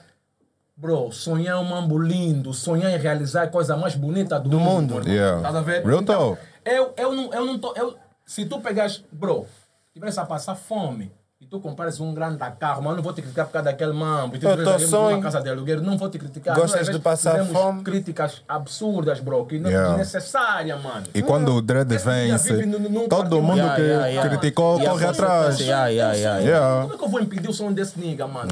Bro, 0.75 1.11
sonhar 1.11 1.55
é 1.55 1.59
um 1.59 1.63
mambo 1.63 1.97
lindo, 1.99 2.51
sonhar 2.53 2.91
em 2.91 2.97
realizar 2.97 3.43
a 3.43 3.47
coisa 3.47 3.77
mais 3.77 3.95
bonita 3.95 4.39
do, 4.39 4.59
mundo. 4.59 4.95
mano. 4.95 5.07
Yeah. 5.07 5.37
Estás 5.37 5.55
a 5.55 5.61
ver? 5.61 5.85
Real 5.85 6.01
Então, 6.01 6.29
talk. 6.35 6.41
Eu, 6.65 6.93
eu, 6.97 7.13
não, 7.15 7.33
eu 7.33 7.45
não 7.45 7.59
tô. 7.59 7.73
Eu, 7.75 7.95
se 8.25 8.43
tu 8.45 8.59
pegas, 8.59 9.03
bro, 9.11 9.45
tivesse 9.93 10.19
a 10.19 10.25
passar 10.25 10.55
fome 10.55 11.11
e 11.43 11.45
tu 11.45 11.59
compares 11.59 11.99
um 11.99 12.13
grande 12.13 12.37
carro, 12.57 12.81
mas 12.81 12.91
eu 12.91 12.95
não 12.95 13.03
vou 13.03 13.11
te 13.11 13.21
criticar 13.21 13.45
por 13.45 13.51
causa 13.51 13.65
daquele 13.65 13.91
mambo. 13.91 14.35
E 14.35 14.39
tu 14.39 14.45
Eu 14.45 14.69
ali 14.69 14.87
sonho. 14.87 15.11
numa 15.11 15.21
casa 15.23 15.41
de 15.41 15.49
aluguel, 15.49 15.81
não 15.81 15.97
vou 15.97 16.09
te 16.09 16.17
criticar. 16.17 16.55
Gostas 16.55 16.87
de 16.87 16.99
passar 16.99 17.43
fome? 17.45 17.83
críticas 17.83 18.41
absurdas, 18.47 19.19
bro, 19.19 19.45
que 19.45 19.59
não 19.59 19.69
Yeah. 19.69 19.89
desnecessárias, 19.89 20.81
mano. 20.81 21.07
E 21.13 21.21
quando 21.21 21.55
o 21.55 21.61
dia 21.61 21.83
vence, 21.83 22.67
todo 23.09 23.41
mundo 23.41 23.57
Yeah, 23.57 23.75
que 23.75 23.81
yeah, 23.81 24.29
criticou 24.29 24.79
corre 24.79 25.05
atrás. 25.05 25.57
Como 25.57 26.93
é 26.93 26.97
que 26.97 27.03
eu 27.03 27.09
vou 27.09 27.19
impedir 27.19 27.49
o 27.49 27.53
sonho 27.53 27.73
desse 27.73 27.99
nigga, 27.99 28.25
mano? 28.27 28.49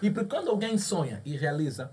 E 0.00 0.10
porque 0.10 0.28
quando 0.28 0.48
alguém 0.50 0.78
sonha 0.78 1.20
e 1.24 1.36
realiza. 1.36 1.90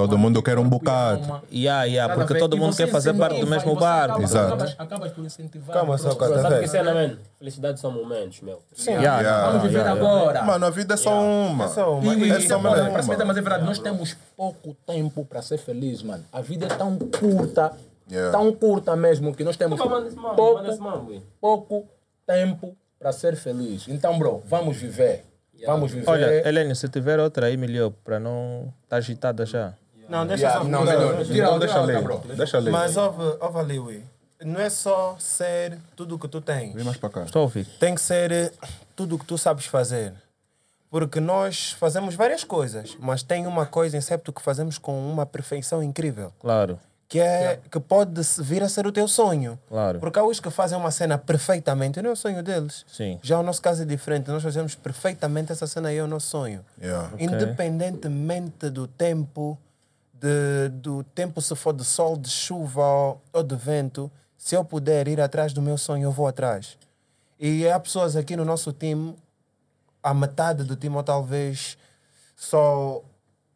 Todo 0.00 0.18
mundo 0.18 0.42
quer 0.42 0.58
um 0.58 0.68
bocado. 0.68 1.22
alma, 1.22 1.42
Yeah, 1.52 1.84
yeah, 1.84 2.14
porque 2.14 2.38
todo 2.38 2.56
mundo 2.56 2.76
quer 2.76 2.88
fazer 2.88 3.14
parte 3.14 3.40
do 3.40 3.46
mesmo 3.46 3.74
barco. 3.76 4.12
acaba- 4.12 4.22
Exato. 4.24 4.54
Acabas, 4.54 4.74
acabas 4.78 5.12
por 5.12 5.24
incentivar. 5.24 5.74
Calma 5.76 5.98
só, 5.98 6.14
cara, 6.14 6.40
Sabe 6.40 6.54
Tá 6.56 6.60
que 6.60 6.68
cena, 6.68 6.94
man? 6.94 7.16
Felicidade 7.38 7.80
são 7.80 7.90
momentos, 7.92 8.40
meu. 8.40 8.62
Sim. 8.74 8.92
Yeah, 8.92 9.20
Yeah. 9.20 9.46
Vamos 9.48 9.62
viver 9.62 9.78
yeah, 9.78 9.94
yeah. 10.00 10.18
agora. 10.20 10.42
Mano, 10.42 10.66
a 10.66 10.70
vida 10.70 10.94
é 10.94 10.96
só 10.96 11.20
uma. 11.20 11.64
É 11.64 11.68
só 11.68 11.94
uma. 11.98 12.14
E, 12.14 12.22
e, 12.28 12.30
É 12.30 12.40
só 12.40 12.54
é 12.54 12.56
uma. 12.56 12.70
parece 12.70 13.08
mentira, 13.08 13.24
mas 13.24 13.36
é 13.36 13.40
verdade. 13.40 13.64
Nós 13.64 13.78
temos 13.78 14.16
pouco 14.36 14.76
tempo 14.86 15.24
para 15.24 15.42
ser 15.42 15.58
feliz, 15.58 16.02
mano. 16.02 16.24
A 16.32 16.40
vida 16.40 16.66
é 16.66 16.68
tão 16.68 16.96
curta, 16.98 17.72
Yeah. 18.10 18.32
tão 18.36 18.52
curta 18.52 18.96
mesmo, 18.96 19.34
que 19.34 19.44
nós 19.44 19.56
temos 19.56 19.78
pouco, 19.78 21.18
pouco 21.40 21.86
tempo 22.26 22.76
para 22.98 23.12
ser 23.12 23.36
feliz. 23.36 23.86
Então, 23.88 24.18
bro, 24.18 24.42
vamos 24.46 24.76
viver. 24.76 25.24
Vamos 25.66 25.92
viver. 25.92 26.08
Olha, 26.08 26.48
Helene, 26.48 26.74
se 26.74 26.88
tiver 26.88 27.18
outra 27.20 27.46
aí, 27.46 27.56
melhor, 27.56 27.90
para 28.04 28.18
não 28.18 28.72
estar 28.84 28.96
agitada 28.96 29.44
já. 29.44 29.74
Não, 30.10 30.26
deixa 30.26 30.44
Yeah, 30.44 30.62
só. 30.64 30.68
não, 30.68 30.82
Então 30.82 31.24
tira 31.24 31.58
deixa 31.58 32.00
bro. 32.02 32.22
Deixa 32.36 32.58
ali. 32.58 32.70
Mas 32.70 32.96
ouve, 32.96 33.36
ouve 33.40 33.58
ali, 33.58 33.78
Ui. 33.78 34.02
Não 34.42 34.58
é 34.58 34.70
só 34.70 35.16
ser 35.18 35.78
tudo 35.94 36.16
o 36.16 36.18
que 36.18 36.26
tu 36.26 36.40
tens. 36.40 36.74
Vem 36.74 36.82
mais 36.84 36.96
para 36.96 37.10
cá. 37.10 37.22
Estou 37.24 37.40
a 37.40 37.42
ouvir. 37.42 37.66
Tem 37.78 37.94
que 37.94 38.00
ser 38.00 38.32
eh, 38.32 38.52
tudo 38.96 39.16
o 39.16 39.18
que 39.18 39.24
tu 39.26 39.36
sabes 39.38 39.66
fazer. 39.66 40.14
Porque 40.90 41.20
nós 41.20 41.72
fazemos 41.72 42.14
várias 42.16 42.42
coisas, 42.42 42.96
mas 42.98 43.22
tem 43.22 43.46
uma 43.46 43.64
coisa 43.64 43.96
em 43.96 44.00
septo 44.00 44.32
que 44.32 44.42
fazemos 44.42 44.76
com 44.78 44.98
uma 45.12 45.24
perfeição 45.24 45.82
incrível. 45.82 46.32
Claro. 46.40 46.80
Que, 47.06 47.20
é, 47.20 47.58
que 47.70 47.78
pode 47.78 48.20
vir 48.38 48.62
a 48.62 48.68
ser 48.68 48.86
o 48.86 48.92
teu 48.92 49.06
sonho. 49.06 49.58
Claro. 49.68 50.00
Porque 50.00 50.18
há 50.18 50.24
os 50.24 50.40
que 50.40 50.48
fazem 50.50 50.78
uma 50.78 50.90
cena 50.90 51.18
perfeitamente, 51.18 52.00
não 52.00 52.10
é 52.10 52.12
o 52.12 52.16
sonho 52.16 52.42
deles. 52.42 52.84
Sim. 52.88 53.18
Já 53.22 53.38
o 53.38 53.42
nosso 53.42 53.60
caso 53.60 53.82
é 53.82 53.84
diferente, 53.84 54.28
nós 54.30 54.42
fazemos 54.42 54.74
perfeitamente 54.74 55.52
essa 55.52 55.66
cena 55.66 55.88
aí, 55.90 55.98
é 55.98 56.02
o 56.02 56.06
nosso 56.06 56.28
sonho. 56.28 56.64
Yeah. 56.80 57.10
Independentemente 57.18 58.70
do 58.70 58.86
tempo, 58.86 59.58
de, 60.20 60.68
do 60.68 61.02
tempo 61.02 61.40
se 61.40 61.54
for 61.56 61.72
de 61.72 61.84
sol, 61.84 62.16
de 62.16 62.28
chuva 62.28 62.84
ou, 62.84 63.22
ou 63.32 63.42
de 63.42 63.56
vento, 63.56 64.10
se 64.36 64.54
eu 64.54 64.64
puder 64.64 65.08
ir 65.08 65.20
atrás 65.20 65.52
do 65.52 65.62
meu 65.62 65.78
sonho, 65.78 66.04
eu 66.04 66.12
vou 66.12 66.26
atrás. 66.26 66.78
E 67.38 67.66
há 67.68 67.80
pessoas 67.80 68.16
aqui 68.16 68.36
no 68.36 68.44
nosso 68.44 68.72
time, 68.72 69.16
a 70.02 70.12
metade 70.12 70.62
do 70.64 70.76
time, 70.76 70.94
ou 70.94 71.02
talvez 71.02 71.78
só 72.36 73.02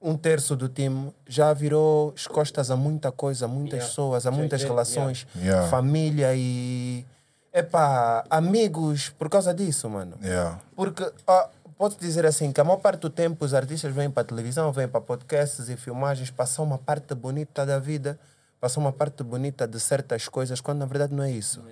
um 0.00 0.16
terço 0.16 0.54
do 0.56 0.68
time, 0.68 1.12
já 1.26 1.52
virou 1.52 2.12
as 2.14 2.26
costas 2.26 2.70
a 2.70 2.76
muita 2.76 3.12
coisa, 3.12 3.44
a 3.44 3.48
muitas 3.48 3.84
pessoas, 3.84 4.26
a 4.26 4.30
muitas 4.30 4.60
yeah, 4.60 4.74
relações, 4.74 5.26
Yeah. 5.36 5.68
família 5.68 6.34
e. 6.34 7.04
Epá, 7.52 8.24
amigos, 8.28 9.10
por 9.10 9.30
causa 9.30 9.54
disso, 9.54 9.88
mano. 9.88 10.18
Yeah. 10.22 10.60
Porque 10.74 11.08
ah, 11.26 11.48
posso 11.76 11.98
dizer 11.98 12.24
assim 12.26 12.52
que 12.52 12.60
a 12.60 12.64
maior 12.64 12.78
parte 12.78 13.00
do 13.00 13.10
tempo 13.10 13.44
os 13.44 13.54
artistas 13.54 13.92
vêm 13.94 14.10
para 14.10 14.24
televisão, 14.24 14.72
vêm 14.72 14.88
para 14.88 15.00
podcasts 15.00 15.68
e 15.68 15.76
filmagens, 15.76 16.30
passam 16.30 16.64
uma 16.64 16.78
parte 16.78 17.14
bonita 17.14 17.64
da 17.66 17.78
vida, 17.78 18.18
passam 18.60 18.82
uma 18.82 18.92
parte 18.92 19.22
bonita 19.22 19.66
de 19.66 19.78
certas 19.80 20.28
coisas, 20.28 20.60
quando 20.60 20.78
na 20.78 20.86
verdade 20.86 21.14
não 21.14 21.24
é 21.24 21.30
isso. 21.30 21.62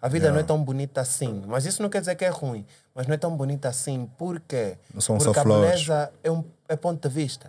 A 0.00 0.08
vida 0.08 0.32
não 0.32 0.40
é 0.40 0.42
tão 0.42 0.62
bonita 0.62 1.00
assim. 1.00 1.44
Mas 1.46 1.64
isso 1.64 1.80
não 1.80 1.88
quer 1.88 2.00
dizer 2.00 2.16
que 2.16 2.24
é 2.24 2.28
ruim. 2.28 2.66
Mas 2.92 3.06
não 3.06 3.14
é 3.14 3.16
tão 3.16 3.36
bonita 3.36 3.68
assim. 3.68 4.10
Por 4.18 4.40
quê? 4.40 4.76
Não 4.92 5.00
são 5.00 5.16
Porque 5.16 5.32
só 5.32 5.40
a 5.40 5.42
flores. 5.44 5.70
beleza 5.70 6.12
é, 6.24 6.30
um, 6.30 6.42
é 6.68 6.74
ponto 6.74 7.08
de 7.08 7.14
vista. 7.14 7.48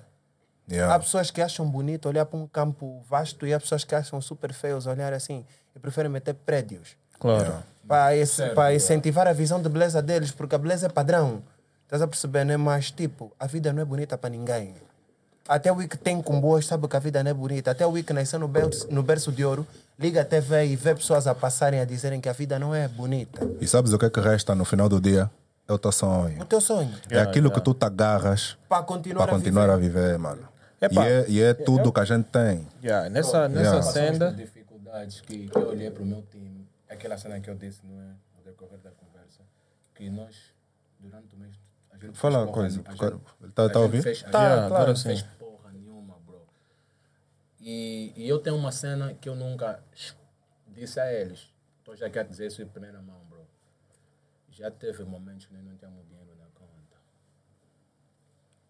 Há 0.70 0.72
Yeah. 0.72 0.97
pessoas 0.99 1.30
que 1.30 1.41
acham 1.41 1.68
bonito 1.70 2.07
olhar 2.07 2.26
para 2.26 2.39
um 2.39 2.47
campo 2.47 3.01
vasto 3.09 3.45
e 3.45 3.53
há 3.53 3.59
pessoas 3.59 3.84
que 3.84 3.93
acham 3.93 4.22
super 4.22 4.53
feios 4.53 4.86
olhar 4.88 5.11
assim 5.11 5.45
e 5.76 5.80
preferem 5.80 6.09
meter 6.09 6.34
prédios 6.36 6.95
Claro. 7.20 7.55
para, 7.86 8.16
esse, 8.16 8.47
para 8.51 8.74
incentivar 8.74 9.28
a 9.28 9.34
visão 9.34 9.61
de 9.61 9.68
beleza 9.68 10.01
deles, 10.01 10.32
porque 10.32 10.55
a 10.55 10.57
beleza 10.57 10.86
é 10.86 10.89
padrão. 10.89 11.43
Estás 11.93 12.01
a 12.01 12.07
perceber, 12.07 12.43
né? 12.43 12.57
Mas, 12.57 12.89
tipo, 12.89 13.31
a 13.39 13.45
vida 13.45 13.71
não 13.71 13.79
é 13.79 13.85
bonita 13.85 14.17
para 14.17 14.31
ninguém. 14.31 14.73
Até 15.47 15.71
o 15.71 15.77
que 15.77 15.95
tem 15.95 16.23
com 16.23 16.41
boas 16.41 16.65
sabe 16.65 16.87
que 16.87 16.95
a 16.95 16.99
vida 16.99 17.23
não 17.23 17.29
é 17.29 17.33
bonita. 17.35 17.69
Até 17.69 17.85
o 17.85 17.93
que 17.93 18.11
nasceu 18.11 18.39
no 18.39 18.47
berço, 18.47 18.87
no 18.89 19.03
berço 19.03 19.31
de 19.31 19.45
ouro, 19.45 19.67
liga 19.99 20.21
a 20.21 20.25
TV 20.25 20.65
e 20.65 20.75
vê 20.75 20.95
pessoas 20.95 21.27
a 21.27 21.35
passarem 21.35 21.79
a 21.79 21.85
dizerem 21.85 22.19
que 22.19 22.27
a 22.27 22.33
vida 22.33 22.57
não 22.57 22.73
é 22.73 22.87
bonita. 22.87 23.47
E 23.61 23.67
sabes 23.67 23.93
o 23.93 23.99
que 23.99 24.05
é 24.05 24.09
que 24.09 24.19
resta 24.19 24.55
no 24.55 24.65
final 24.65 24.89
do 24.89 24.99
dia? 24.99 25.29
É 25.67 25.71
o 25.71 25.77
teu 25.77 25.91
sonho. 25.91 26.41
O 26.41 26.45
teu 26.45 26.59
sonho, 26.59 26.91
É 27.11 27.19
aquilo 27.19 27.51
que 27.51 27.61
tu 27.61 27.75
te 27.75 27.85
agarras 27.85 28.57
para 28.67 28.81
continuar, 28.81 29.27
para 29.27 29.35
a 29.35 29.37
continuar 29.37 29.69
a 29.69 29.75
viver. 29.77 30.01
viver, 30.01 30.17
mano. 30.17 30.49
E 30.81 30.85
Epá. 30.85 31.05
é, 31.05 31.25
e 31.29 31.43
é 31.43 31.53
tudo 31.53 31.93
que 31.93 31.99
a 31.99 32.05
gente 32.05 32.25
tem. 32.25 32.67
Yeah, 32.83 33.07
nessa 33.07 33.47
nessa 33.47 33.99
Yeah. 33.99 34.31
Dificuldades 34.31 35.21
que, 35.21 35.47
que 35.47 35.55
eu 35.55 35.67
olhei 35.67 35.91
para 35.91 36.01
o 36.01 36.05
meu 36.07 36.23
time, 36.23 36.67
aquela 36.89 37.19
cena 37.19 37.39
que 37.39 37.51
eu 37.51 37.55
disse 37.55 37.81
não 37.83 38.01
é, 38.01 38.07
no 38.35 38.43
decorrer 38.43 38.79
da 38.79 38.89
conversa, 38.89 39.41
que 39.93 40.09
nós, 40.09 40.35
durante 40.99 41.35
o 41.35 41.37
mês, 41.37 41.53
a 41.53 41.62
gente 42.07 42.17
Fala 42.17 42.39
uma 42.43 42.51
coisa, 42.51 42.81
nenhuma, 42.81 43.21
tá- 43.53 43.69
tá 43.69 43.79
ouvir? 43.79 44.01
fez- 44.01 44.21
Tá, 44.23 44.27
Yeah, 44.43 44.55
claro. 44.55 44.75
agora 44.75 44.87
não 44.89 44.95
sim. 44.95 45.03
fez 45.09 45.21
porra 45.23 45.71
nenhuma, 45.71 46.17
bro. 46.25 46.41
E, 47.61 48.13
e 48.15 48.27
eu 48.29 48.39
tenho 48.39 48.55
uma 48.55 48.71
cena 48.71 49.13
que 49.13 49.27
eu 49.29 49.35
nunca 49.35 49.83
disse 50.67 50.99
a 50.99 51.11
eles. 51.11 51.47
Então 51.81 51.95
já 51.95 52.09
quero 52.09 52.29
dizer 52.29 52.47
isso 52.47 52.61
em 52.61 52.67
primeira 52.67 53.01
mão, 53.01 53.19
bro. 53.29 53.45
Já 54.51 54.69
teve 54.71 55.03
momentos 55.03 55.45
que 55.45 55.53
nós 55.53 55.63
não 55.63 55.75
tínhamos 55.75 56.05
dinheiro 56.07 56.31
na 56.37 56.45
conta. 56.53 56.97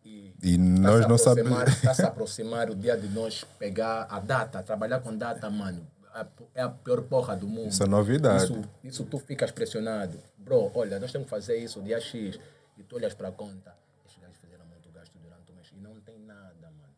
E 0.05 0.33
E 0.41 0.57
nós 0.57 1.07
não 1.07 1.17
sabemos. 1.17 1.57
Está 1.73 1.93
se 1.93 2.03
aproximar 2.03 2.69
o 2.69 2.75
dia 2.75 2.97
de 2.97 3.07
nós 3.09 3.43
pegar 3.59 4.07
a 4.09 4.19
data, 4.19 4.61
trabalhar 4.63 4.99
com 4.99 5.15
data, 5.15 5.49
mano. 5.49 5.85
a- 6.15 6.27
É 6.53 6.61
a 6.61 6.69
pior 6.69 7.01
porra 7.01 7.35
do 7.35 7.47
mundo. 7.47 7.69
Isso 7.69 7.81
é 7.81 7.87
novidade. 7.87 8.43
Isso, 8.43 8.61
isso 8.83 9.03
tu 9.05 9.17
ficas 9.17 9.49
pressionado. 9.49 10.19
Bro, 10.37 10.71
olha, 10.75 10.99
nós 10.99 11.11
temos 11.11 11.25
que 11.25 11.29
fazer 11.31 11.57
isso 11.57 11.81
dia 11.81 11.99
X. 11.99 12.39
E 12.77 12.83
tu 12.83 12.95
olhas 12.95 13.13
para 13.13 13.29
a 13.29 13.31
conta. 13.31 13.73
Esses 14.05 14.17
gajos 14.21 14.37
fizeram 14.37 14.65
muito 14.65 14.89
gasto 14.91 15.13
durante 15.21 15.51
o 15.51 15.55
mês. 15.55 15.67
E 15.71 15.79
não 15.81 15.99
tem 16.01 16.19
nada, 16.19 16.61
mano. 16.63 16.93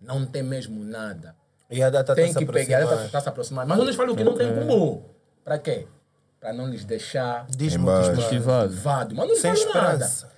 Não 0.00 0.26
tem 0.26 0.42
mesmo 0.42 0.82
nada. 0.84 1.34
E 1.70 1.82
a 1.82 1.90
data 1.90 2.14
tem 2.14 2.26
está 2.28 2.40
que 2.40 2.46
se 2.46 2.52
pegar, 2.52 2.76
aproximando. 2.78 3.06
está 3.06 3.20
se 3.20 3.28
aproximando. 3.28 3.68
Mas 3.68 3.78
não 3.78 3.84
lhes 3.84 3.96
falam 3.96 4.14
que 4.14 4.24
não 4.24 4.34
tem 4.34 4.54
como. 4.54 5.04
Para 5.44 5.58
quê? 5.58 5.86
Para 6.40 6.52
não 6.52 6.68
lhes 6.68 6.84
deixar 6.84 7.46
Desmotivado. 7.48 8.20
Motivado. 8.20 8.68
motivado. 8.70 9.14
Mas 9.16 9.26
não 9.26 9.32
lhes 9.34 9.40
Sem 9.42 9.56
falam 9.56 9.74
nada. 9.74 10.04
esperança. 10.04 10.36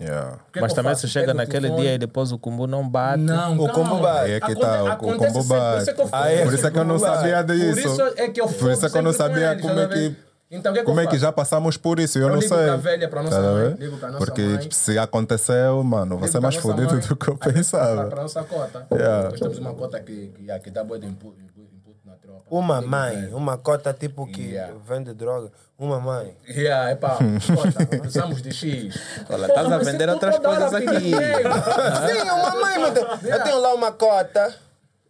Yeah. 0.00 0.38
É 0.54 0.60
Mas 0.60 0.72
também 0.74 0.92
faço? 0.92 1.00
se 1.08 1.12
chega 1.12 1.26
Pego 1.26 1.38
naquele 1.38 1.70
dia 1.70 1.94
e 1.94 1.98
depois 1.98 2.30
o 2.30 2.38
combo 2.38 2.68
não 2.68 2.88
bate. 2.88 3.20
Não, 3.20 3.58
O 3.58 3.68
combo 3.72 3.98
bate. 3.98 4.30
É 4.30 4.40
que 4.40 4.54
tá, 4.54 4.84
o 4.94 4.96
combo 4.96 5.18
sempre, 5.18 5.32
Por 5.32 5.44
bate. 5.44 5.80
isso 5.82 5.90
é 5.90 5.92
que 5.94 6.00
eu 6.00 6.08
é 6.14 6.44
Por 6.44 6.54
isso 6.54 6.66
é 6.66 6.70
que 6.70 6.78
eu 6.78 6.84
não 6.84 6.98
sabia 7.00 7.44
Por 7.44 7.52
disso. 7.56 7.80
isso 7.80 8.02
é 8.16 8.28
que 8.30 8.40
eu 8.40 8.46
Por 8.48 8.70
isso 8.70 8.86
é 8.86 8.90
que 8.90 8.96
eu 8.96 9.02
não 9.02 9.12
sabia 9.12 9.56
com 9.56 9.62
como 9.62 9.80
é 9.80 9.86
tá 9.88 9.92
a 9.94 9.96
que. 9.98 10.16
Então, 10.50 10.72
que 10.72 10.78
é 10.78 10.82
que 10.82 10.86
Como 10.86 10.98
eu 11.00 11.04
é 11.04 11.06
que 11.06 11.18
já 11.18 11.30
passamos 11.30 11.76
por 11.76 12.00
isso? 12.00 12.18
Eu, 12.18 12.22
Eu 12.22 12.28
não 12.30 12.36
ligo 12.40 12.54
sei. 12.54 12.64
pra 12.64 12.76
velha, 12.76 13.08
pra 13.08 13.22
nossa 13.22 13.36
Tá 13.36 13.42
mãe, 13.42 13.74
ligo 13.78 13.96
pra 13.98 14.08
nossa 14.10 14.24
Porque 14.24 14.42
mãe. 14.42 14.68
se 14.70 14.98
aconteceu, 14.98 15.84
mano, 15.84 16.14
Ligo 16.14 16.26
você 16.26 16.36
é 16.38 16.40
mais 16.40 16.56
fodido 16.56 16.98
do 17.00 17.16
que 17.16 17.28
eu 17.28 17.36
vezes 17.36 17.38
Para 17.38 17.52
pensava. 17.52 18.22
nossa 18.22 18.42
cota. 18.44 18.86
Yeah. 18.92 19.28
Nós 19.30 19.40
temos 19.40 19.58
uma 19.58 19.74
cota 19.74 20.00
que, 20.00 20.28
que, 20.28 20.58
que 20.60 20.70
dá 20.70 20.82
boa 20.84 20.98
de 20.98 21.06
input, 21.06 21.36
input, 21.38 21.96
na 22.06 22.14
tropa. 22.14 22.42
Uma 22.50 22.80
mãe, 22.80 23.28
uma 23.34 23.58
cota 23.58 23.92
tipo 23.92 24.26
que 24.26 24.40
Yeah. 24.42 24.72
vende 24.88 25.12
droga. 25.12 25.52
Uma 25.78 26.00
mãe. 26.00 26.34
Yeah, 26.48 26.92
epá, 26.92 27.18
escuta, 27.36 27.84
precisamos 28.00 28.40
de 28.42 28.50
X. 28.52 28.98
Olha, 29.30 29.46
estás 29.46 29.70
a 29.70 29.78
vender 29.78 30.08
outras 30.08 30.38
coisas 30.38 30.72
aqui. 30.74 31.10
Sim, 31.12 32.30
uma 32.30 32.50
mãe. 32.56 33.30
Eu 33.30 33.42
tenho 33.44 33.60
lá 33.60 33.74
uma 33.74 33.92
cota. 33.92 34.54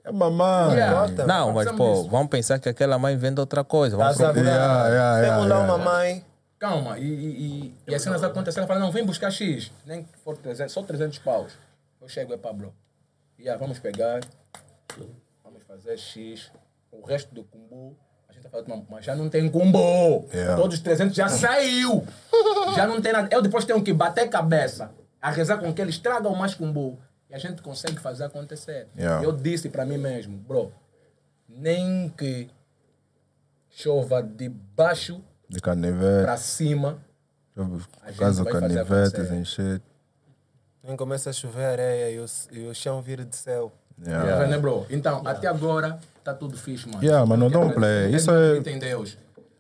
É 0.09 0.13
mamãe. 0.13 0.75
Yeah. 0.77 1.27
Não, 1.27 1.53
mas 1.53 1.71
pô, 1.73 1.93
disso. 1.93 2.09
vamos 2.09 2.29
pensar 2.29 2.59
que 2.59 2.69
aquela 2.69 2.99
mãe 2.99 3.15
vende 3.15 3.41
outra 3.41 3.63
coisa. 3.63 3.95
Vamos 3.95 4.17
ver? 4.17 4.25
procurar. 4.25 4.51
Yeah, 4.51 4.89
yeah, 4.89 5.19
yeah, 5.19 5.35
Temos 5.35 5.49
lá 5.51 5.57
yeah. 5.57 5.75
uma 5.75 5.85
mãe. 5.85 6.25
Calma, 6.59 6.99
e, 6.99 7.05
e, 7.05 7.27
e, 7.63 7.75
e 7.87 7.95
as 7.95 8.03
cenas 8.03 8.25
acontecem, 8.25 8.61
ela 8.61 8.67
fala, 8.67 8.81
não, 8.81 8.91
vem 8.91 9.05
buscar 9.05 9.31
X, 9.31 9.71
nem 9.87 10.03
que 10.03 10.19
for 10.19 10.37
300, 10.37 10.73
só 10.73 10.83
300 10.83 11.19
paus. 11.19 11.53
Eu 12.01 12.09
chego, 12.09 12.33
é 12.35 12.37
pá, 12.37 12.53
bro. 12.53 12.75
Yeah, 13.39 13.61
vamos 13.61 13.79
pegar, 13.79 14.21
vamos 15.45 15.63
fazer 15.69 15.97
X, 15.97 16.51
o 16.91 17.07
resto 17.07 17.33
do 17.33 17.45
combo, 17.45 17.97
a 18.29 18.33
gente 18.33 18.43
tá 18.43 18.49
falando, 18.49 18.67
"Não, 18.67 18.87
mas 18.91 19.05
já 19.05 19.15
não 19.15 19.29
tem 19.29 19.49
combo. 19.49 20.27
Yeah. 20.35 20.57
Todos 20.57 20.79
os 20.79 20.83
300 20.83 21.15
já 21.15 21.29
saiu. 21.29 22.05
já 22.75 22.89
não 22.89 23.01
tem 23.01 23.13
nada. 23.13 23.29
Eu 23.31 23.41
depois 23.41 23.65
tenho 23.65 23.81
que 23.81 23.93
bater 23.93 24.29
cabeça, 24.29 24.91
a 25.23 25.31
rezar 25.31 25.59
com 25.59 25.73
que 25.73 25.81
eles 25.81 25.99
tragam 25.99 26.35
mais 26.35 26.55
combo. 26.57 26.99
E 27.31 27.35
a 27.35 27.39
gente 27.39 27.61
consegue 27.63 27.99
fazer 28.01 28.25
acontecer. 28.25 28.87
Yeah. 28.97 29.25
Eu 29.25 29.33
disse 29.33 29.69
para 29.69 29.85
mim 29.85 29.99
mesmo, 29.99 30.37
bro, 30.39 30.73
nem 31.49 32.09
que 32.17 32.49
chova 33.71 34.23
de 34.23 34.49
baixo 34.49 35.23
De 35.49 35.61
canivete. 35.61 36.25
para 36.25 36.37
cima, 36.37 36.99
Caso 38.17 38.45
canivetes, 38.45 39.31
encher. 39.33 39.83
Nem 40.83 40.97
começa 40.97 41.29
a 41.31 41.33
chover 41.33 41.65
areia 41.65 42.11
e 42.13 42.19
o, 42.21 42.27
e 42.53 42.67
o 42.69 42.75
chão 42.75 43.03
vira 43.03 43.25
de 43.25 43.35
céu. 43.37 43.73
Yeah. 44.01 44.39
Tá 44.39 44.47
né, 44.47 44.57
bro? 44.59 44.87
Então, 44.89 45.23
até 45.27 45.49
agora, 45.49 45.99
tá 46.23 46.33
tudo 46.33 46.57
fixe, 46.57 46.87
mano. 46.89 47.03
Yeah, 47.03 47.27
mano, 47.27 47.47
Porque 47.47 47.59
don't 47.59 47.75
play. 47.75 47.99
acredito 48.07 48.17
Isso 48.21 48.31
é- 48.31 48.59
em 48.73 48.79
Deus. 48.79 49.19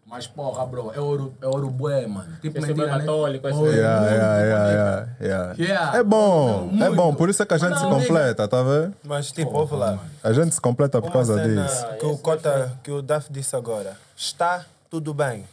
Mas, 0.08 0.26
porra, 0.26 0.64
bro, 0.64 0.90
é 0.94 0.98
ouro, 0.98 1.34
é 1.42 1.46
ouro 1.46 1.68
bué, 1.68 2.06
mano. 2.06 2.34
Tipo, 2.40 2.56
Esse 2.56 2.70
é 2.70 2.74
mentira, 2.74 2.92
né? 2.92 2.98
católico, 3.00 3.46
esse 3.46 3.58
Ouro 3.58 3.70
Yeah, 3.70 4.06
yeah, 4.06 4.40
yeah, 4.40 4.70
yeah, 4.70 5.08
yeah. 5.20 5.54
Yeah. 5.58 5.98
É 5.98 6.02
bom, 6.02 6.70
é 6.82 6.90
bom. 6.90 7.14
Por 7.14 7.28
isso 7.28 7.42
é 7.42 7.46
que 7.46 7.52
a 7.52 7.58
gente 7.58 7.72
Não, 7.72 7.78
se 7.78 7.84
completa, 8.08 8.48
tá 8.48 8.62
vendo? 8.62 8.94
Mas 9.04 9.30
tipo, 9.30 9.54
ouve 9.54 9.74
lá. 9.74 9.98
A 10.24 10.32
gente 10.32 10.54
se 10.54 10.60
completa 10.62 10.98
por 11.02 11.08
Uma 11.08 11.12
causa 11.12 11.38
disso. 11.46 11.86
que 12.00 12.06
o 12.06 12.16
Cota, 12.16 12.72
que 12.82 12.90
o 12.90 13.02
Daf 13.02 13.30
disse 13.30 13.54
agora. 13.54 13.98
Está 14.16 14.64
tudo 14.88 15.12
bem. 15.12 15.44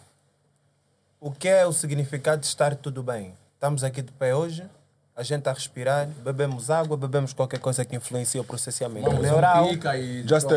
O 1.20 1.32
que 1.32 1.50
é 1.50 1.66
o 1.66 1.74
significado 1.74 2.40
de 2.40 2.48
estar 2.48 2.76
tudo 2.76 3.04
bem? 3.04 3.34
Estamos 3.56 3.84
aqui 3.84 4.02
de 4.02 4.14
pé 4.14 4.34
hoje, 4.34 4.64
a 5.18 5.22
gente 5.24 5.40
está 5.40 5.52
a 5.52 5.54
respirar, 5.54 6.08
bebemos 6.24 6.70
água, 6.70 6.96
bebemos 6.96 7.34
qualquer 7.34 7.60
coisa 7.60 7.84
que 7.84 7.96
influencia 7.96 8.40
o 8.40 8.44
processamento 8.44 9.12
neural 9.22 9.66
um 9.66 9.74
e 9.96 10.26
Just 10.26 10.48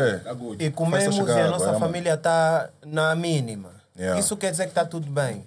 e 0.57 0.69
comemos 0.69 1.17
e 1.17 1.19
a 1.19 1.23
água, 1.23 1.47
nossa 1.49 1.63
é, 1.65 1.67
mano. 1.67 1.79
família 1.79 2.13
está 2.13 2.69
na 2.85 3.13
mínima. 3.13 3.78
Yeah. 3.99 4.19
Isso 4.19 4.37
quer 4.37 4.51
dizer 4.51 4.63
que 4.63 4.69
está 4.69 4.85
tudo 4.85 5.11
bem. 5.11 5.45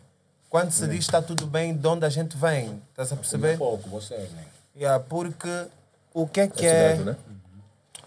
Quando 0.50 0.70
se 0.70 0.86
diz 0.86 1.00
está 1.00 1.22
tudo 1.22 1.46
bem, 1.46 1.74
de 1.74 1.86
onde 1.86 2.05
a 2.05 2.11
gente 2.11 2.36
vem? 2.36 2.82
Estás 2.90 3.11
a 3.11 3.16
perceber? 3.16 3.57
pouco, 3.57 3.88
você, 3.88 4.14
né? 4.14 4.44
Yeah, 4.76 5.03
porque 5.09 5.66
o 6.12 6.26
que 6.26 6.40
é 6.40 6.46
que 6.48 6.66
é... 6.66 6.96
né? 6.96 7.16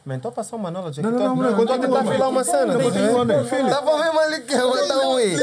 Man, 0.06 0.18
estou 0.18 0.30
a 0.30 0.32
passar 0.32 0.56
uma 0.56 0.70
knowledge 0.70 1.02
Não, 1.02 1.10
aqui. 1.10 1.18
não, 1.18 1.36
tô- 1.36 1.42
não, 1.42 1.52
não, 1.58 1.66
tô 1.66 1.74
a 1.74 1.80
tentar 1.80 2.04
filar 2.04 2.30
uma 2.30 2.32
mano. 2.32 2.46
cena. 2.46 2.74
Não, 2.78 2.92
tá 3.26 3.26
né? 3.26 3.70
Tava 3.72 4.04
mesmo 4.04 4.20
ali 4.20 4.42
que 4.42 4.54
eu 4.54 4.86
então 4.86 5.16
aí. 5.18 5.34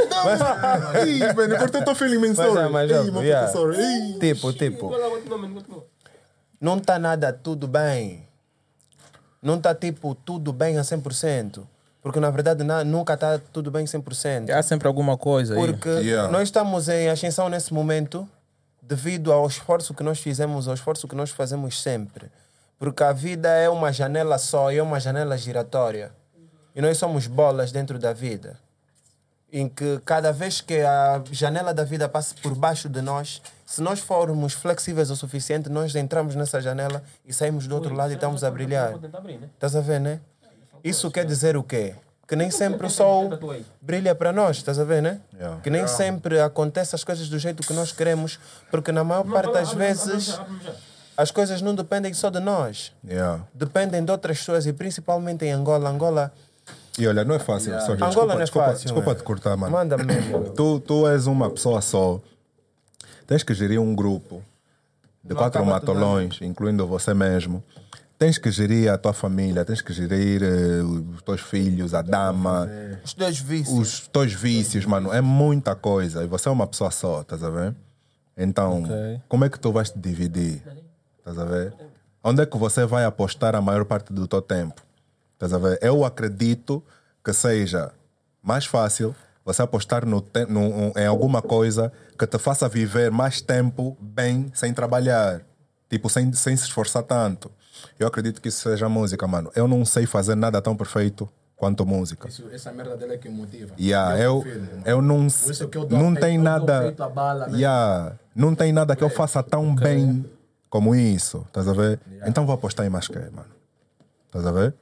Ih, 1.09 1.33
velho, 1.35 1.59
porque 1.59 1.77
eu 1.79 1.85
tô 1.85 1.95
feeling 1.97 2.19
me 2.19 2.29
Mas 2.29 2.39
é, 2.39 2.69
mas 2.69 2.91
é, 2.91 2.95
yeah. 2.95 3.51
professor. 3.51 3.75
Ih. 3.75 4.19
Tipo, 4.21 4.53
tipo, 4.53 4.91
mano, 5.29 5.85
não 6.61 6.79
está 6.79 6.97
nada 6.97 7.33
tudo 7.33 7.67
bem. 7.67 8.25
Não 9.43 9.57
está 9.57 9.75
tipo 9.75 10.15
tudo 10.15 10.53
bem 10.53 10.79
a 10.79 10.83
100%. 10.83 11.65
Porque 12.03 12.19
na 12.19 12.31
verdade 12.31 12.65
na- 12.65 12.83
nunca 12.85 13.15
está 13.15 13.39
tudo 13.53 13.71
bem 13.71 13.87
100%. 13.87 14.51
Há 14.51 14.63
sempre 14.63 14.89
alguma 14.89 15.17
coisa 15.17 15.55
aí. 15.55 15.61
Porque 15.67 15.89
Yeah. 15.89 16.31
nós 16.31 16.43
estamos 16.45 16.89
em 16.89 17.09
ascensão 17.09 17.49
nesse 17.49 17.73
momento 17.73 18.29
devido 18.83 19.33
ao 19.33 19.47
esforço 19.47 19.95
que 19.95 20.03
nós 20.03 20.19
fizemos, 20.19 20.67
ao 20.67 20.75
esforço 20.75 21.07
que 21.07 21.15
nós 21.15 21.31
fazemos 21.31 21.81
sempre. 21.81 22.31
Porque 22.79 23.05
a 23.05 23.13
vida 23.13 23.49
é 23.49 23.69
uma 23.69 23.93
janela 23.93 24.37
só, 24.39 24.71
é 24.73 24.83
uma 24.83 24.99
janela 24.99 25.39
giratória. 25.39 26.11
E 26.75 26.81
nós 26.83 26.99
somos 26.99 27.29
bolas 27.29 27.71
dentro 27.71 27.97
da 27.99 28.13
vida. 28.13 28.59
Em 29.53 29.69
que 29.69 30.01
cada 30.05 30.33
vez 30.33 30.61
que 30.61 30.81
a 30.81 31.23
janela 31.31 31.73
da 31.73 31.85
vida 31.85 32.09
passa 32.09 32.35
por 32.43 32.55
baixo 32.55 32.89
de 32.89 33.01
nós, 33.03 33.41
se 33.67 33.81
nós 33.83 34.01
formos 34.01 34.55
flexíveis 34.55 35.11
o 35.11 35.15
suficiente, 35.17 35.69
nós 35.69 35.95
entramos 35.95 36.35
nessa 36.35 36.61
janela 36.61 37.03
e 37.25 37.33
saímos 37.33 37.69
do 37.69 37.75
outro 37.77 37.95
lado 37.95 38.11
e 38.11 38.15
estamos 38.15 38.43
a 38.43 38.51
brilhar. 38.51 38.99
Né? 38.99 39.49
Estás 39.55 39.77
a 39.77 39.81
ver, 39.81 40.01
né? 40.01 40.21
Isso 40.85 41.11
quer 41.11 41.25
dizer 41.25 41.57
o 41.57 41.63
quê? 41.63 41.95
Que 42.27 42.37
nem 42.37 42.51
sempre 42.51 42.87
o 42.87 42.91
sol 42.91 43.31
brilha 43.81 44.15
para 44.15 44.33
nós, 44.33 44.57
estás 44.57 44.79
a 44.79 44.85
ver, 44.85 45.03
né? 45.03 45.21
Yeah. 45.35 45.61
Que 45.61 45.69
nem 45.69 45.87
sempre 45.87 46.41
acontecem 46.41 46.97
as 46.97 47.05
coisas 47.05 47.29
do 47.29 47.39
jeito 47.39 47.63
que 47.67 47.73
nós 47.75 47.93
queremos, 47.93 48.39
porque 48.71 48.91
na 48.91 49.05
maior 49.05 49.25
parte 49.25 49.53
das 49.53 49.73
vezes 49.75 50.41
as 51.17 51.31
coisas 51.31 51.61
não 51.61 51.75
dependem 51.75 52.13
só 52.15 52.31
de 52.31 52.41
nós, 52.41 52.93
Yeah. 53.07 53.45
dependem 53.53 54.03
de 54.05 54.11
outras 54.11 54.39
pessoas 54.39 54.67
e 54.67 54.73
principalmente 54.73 55.45
em 55.45 55.53
Angola. 55.53 55.91
Angola, 55.91 56.33
E 56.99 57.07
olha, 57.07 57.25
não 57.25 57.35
é 57.35 57.39
fácil. 57.39 57.73
Sorry, 57.81 58.03
Angola 58.03 58.07
desculpa, 58.09 58.27
não 58.27 58.41
é 58.41 58.45
desculpa, 58.45 58.67
fácil. 58.69 58.85
Desculpa 58.85 59.11
né? 59.11 59.17
te 59.17 59.23
cortar, 59.23 59.57
mano. 59.57 59.73
Manda 59.73 59.97
mesmo. 59.99 60.51
Tu, 60.57 60.81
tu 60.81 61.07
és 61.09 61.27
uma 61.27 61.51
pessoa 61.51 61.81
só. 61.83 62.21
Tens 63.27 63.43
que 63.43 63.53
gerir 63.55 63.81
um 63.81 63.95
grupo 63.95 64.43
de 65.25 65.35
quatro 65.35 65.61
acaba 65.63 65.81
tudo 65.81 65.95
matolões, 65.95 66.41
incluindo 66.43 66.87
você 66.87 67.15
mesmo. 67.15 67.63
Tens 68.23 68.39
que 68.39 68.53
gerir 68.53 68.89
a 68.89 68.97
tua 68.97 69.13
família, 69.13 69.65
tens 69.65 69.81
que 69.83 69.93
gerir 69.93 70.45
eh, 70.45 70.81
os 70.81 71.23
teus 71.23 71.41
filhos, 71.41 71.93
a 71.93 72.03
dama, 72.03 72.71
Os 73.05 73.15
dois 73.15 73.37
vícios. 73.41 73.77
os 73.77 74.07
teus 74.07 74.33
vícios, 74.33 74.87
mano. 74.87 75.13
É 75.13 75.21
muita 75.21 75.75
coisa. 75.75 76.23
E 76.23 76.29
você 76.29 76.49
é 76.49 76.53
uma 76.53 76.69
pessoa 76.69 76.93
só, 76.93 77.23
estás 77.23 77.43
a 77.43 77.51
ver? 77.51 77.75
Então, 78.37 78.85
Ok. 78.85 79.21
como 79.29 79.45
é 79.45 79.49
que 79.49 79.59
tu 79.59 79.73
vais 79.73 79.91
te 79.91 79.99
dividir? 79.99 80.63
Estás 81.19 81.37
a 81.37 81.45
ver? 81.45 81.75
Onde 82.23 82.43
é 82.43 82.47
que 82.47 82.57
você 82.57 82.87
vai 82.87 83.05
apostar 83.05 83.57
a 83.57 83.61
maior 83.61 83.85
parte 83.85 84.13
do 84.13 84.29
teu 84.29 84.41
tempo? 84.41 84.81
Estás 85.33 85.53
a 85.53 85.59
ver? 85.59 85.81
Eu 85.83 86.05
acredito 86.05 86.81
que 87.25 87.33
seja 87.33 87.91
mais 88.41 88.65
fácil 88.67 89.17
você 89.45 89.63
apostar 89.63 90.07
no 90.07 90.25
no- 90.49 90.93
em 90.97 91.07
alguma 91.07 91.43
coisa 91.43 91.93
que 92.17 92.25
te 92.29 92.39
faça 92.39 92.69
viver 92.69 93.11
mais 93.11 93.41
tempo 93.41 93.97
bem 94.01 94.49
sem 94.55 94.73
trabalhar. 94.73 95.41
Tipo, 95.91 96.09
sem, 96.09 96.33
sem 96.35 96.57
se 96.57 96.67
esforçar 96.67 97.03
tanto. 97.03 97.51
Eu 97.99 98.07
acredito 98.07 98.41
que 98.41 98.49
isso 98.49 98.61
seja 98.61 98.89
música, 98.89 99.27
mano. 99.27 99.51
Eu 99.55 99.67
não 99.69 99.85
sei 99.85 100.07
fazer 100.07 100.35
nada 100.35 100.61
tão 100.61 100.77
perfeito 100.77 101.29
quanto 101.57 101.87
música. 101.87 102.29
Isso, 102.29 102.45
essa 102.53 102.73
merda 102.73 102.97
dele 102.97 103.15
é 103.15 103.19
que 103.19 103.29
motiva. 103.29 103.73
Yeah, 103.79 104.19
eu, 104.19 104.39
mano. 104.39 104.83
eu 104.85 105.01
não, 105.01 105.29
Por 105.29 105.51
isso 105.53 105.69
que 105.69 105.79
eu 105.79 105.85
dou 105.85 105.99
não 105.99 106.15
tem 106.15 106.37
nada. 106.37 106.93
bala, 107.15 107.47
né? 107.47 107.59
Yeah, 107.59 108.17
não 108.35 108.55
tem 108.55 108.73
nada 108.73 108.97
que 108.97 109.05
eu 109.05 109.11
faça 109.11 109.43
tão 109.43 109.75
bem 109.75 110.25
como 110.69 110.95
isso. 110.95 111.45
Estás 111.47 111.69
a 111.69 111.73
ver? 111.73 112.01
Então 112.27 112.45
vou 112.47 112.55
apostar 112.55 112.85
em 112.85 112.89
mais 112.89 113.07
que, 113.07 113.19
mano. 113.19 113.47
Estás 114.27 114.47
a 114.47 114.51
ver? 114.51 114.75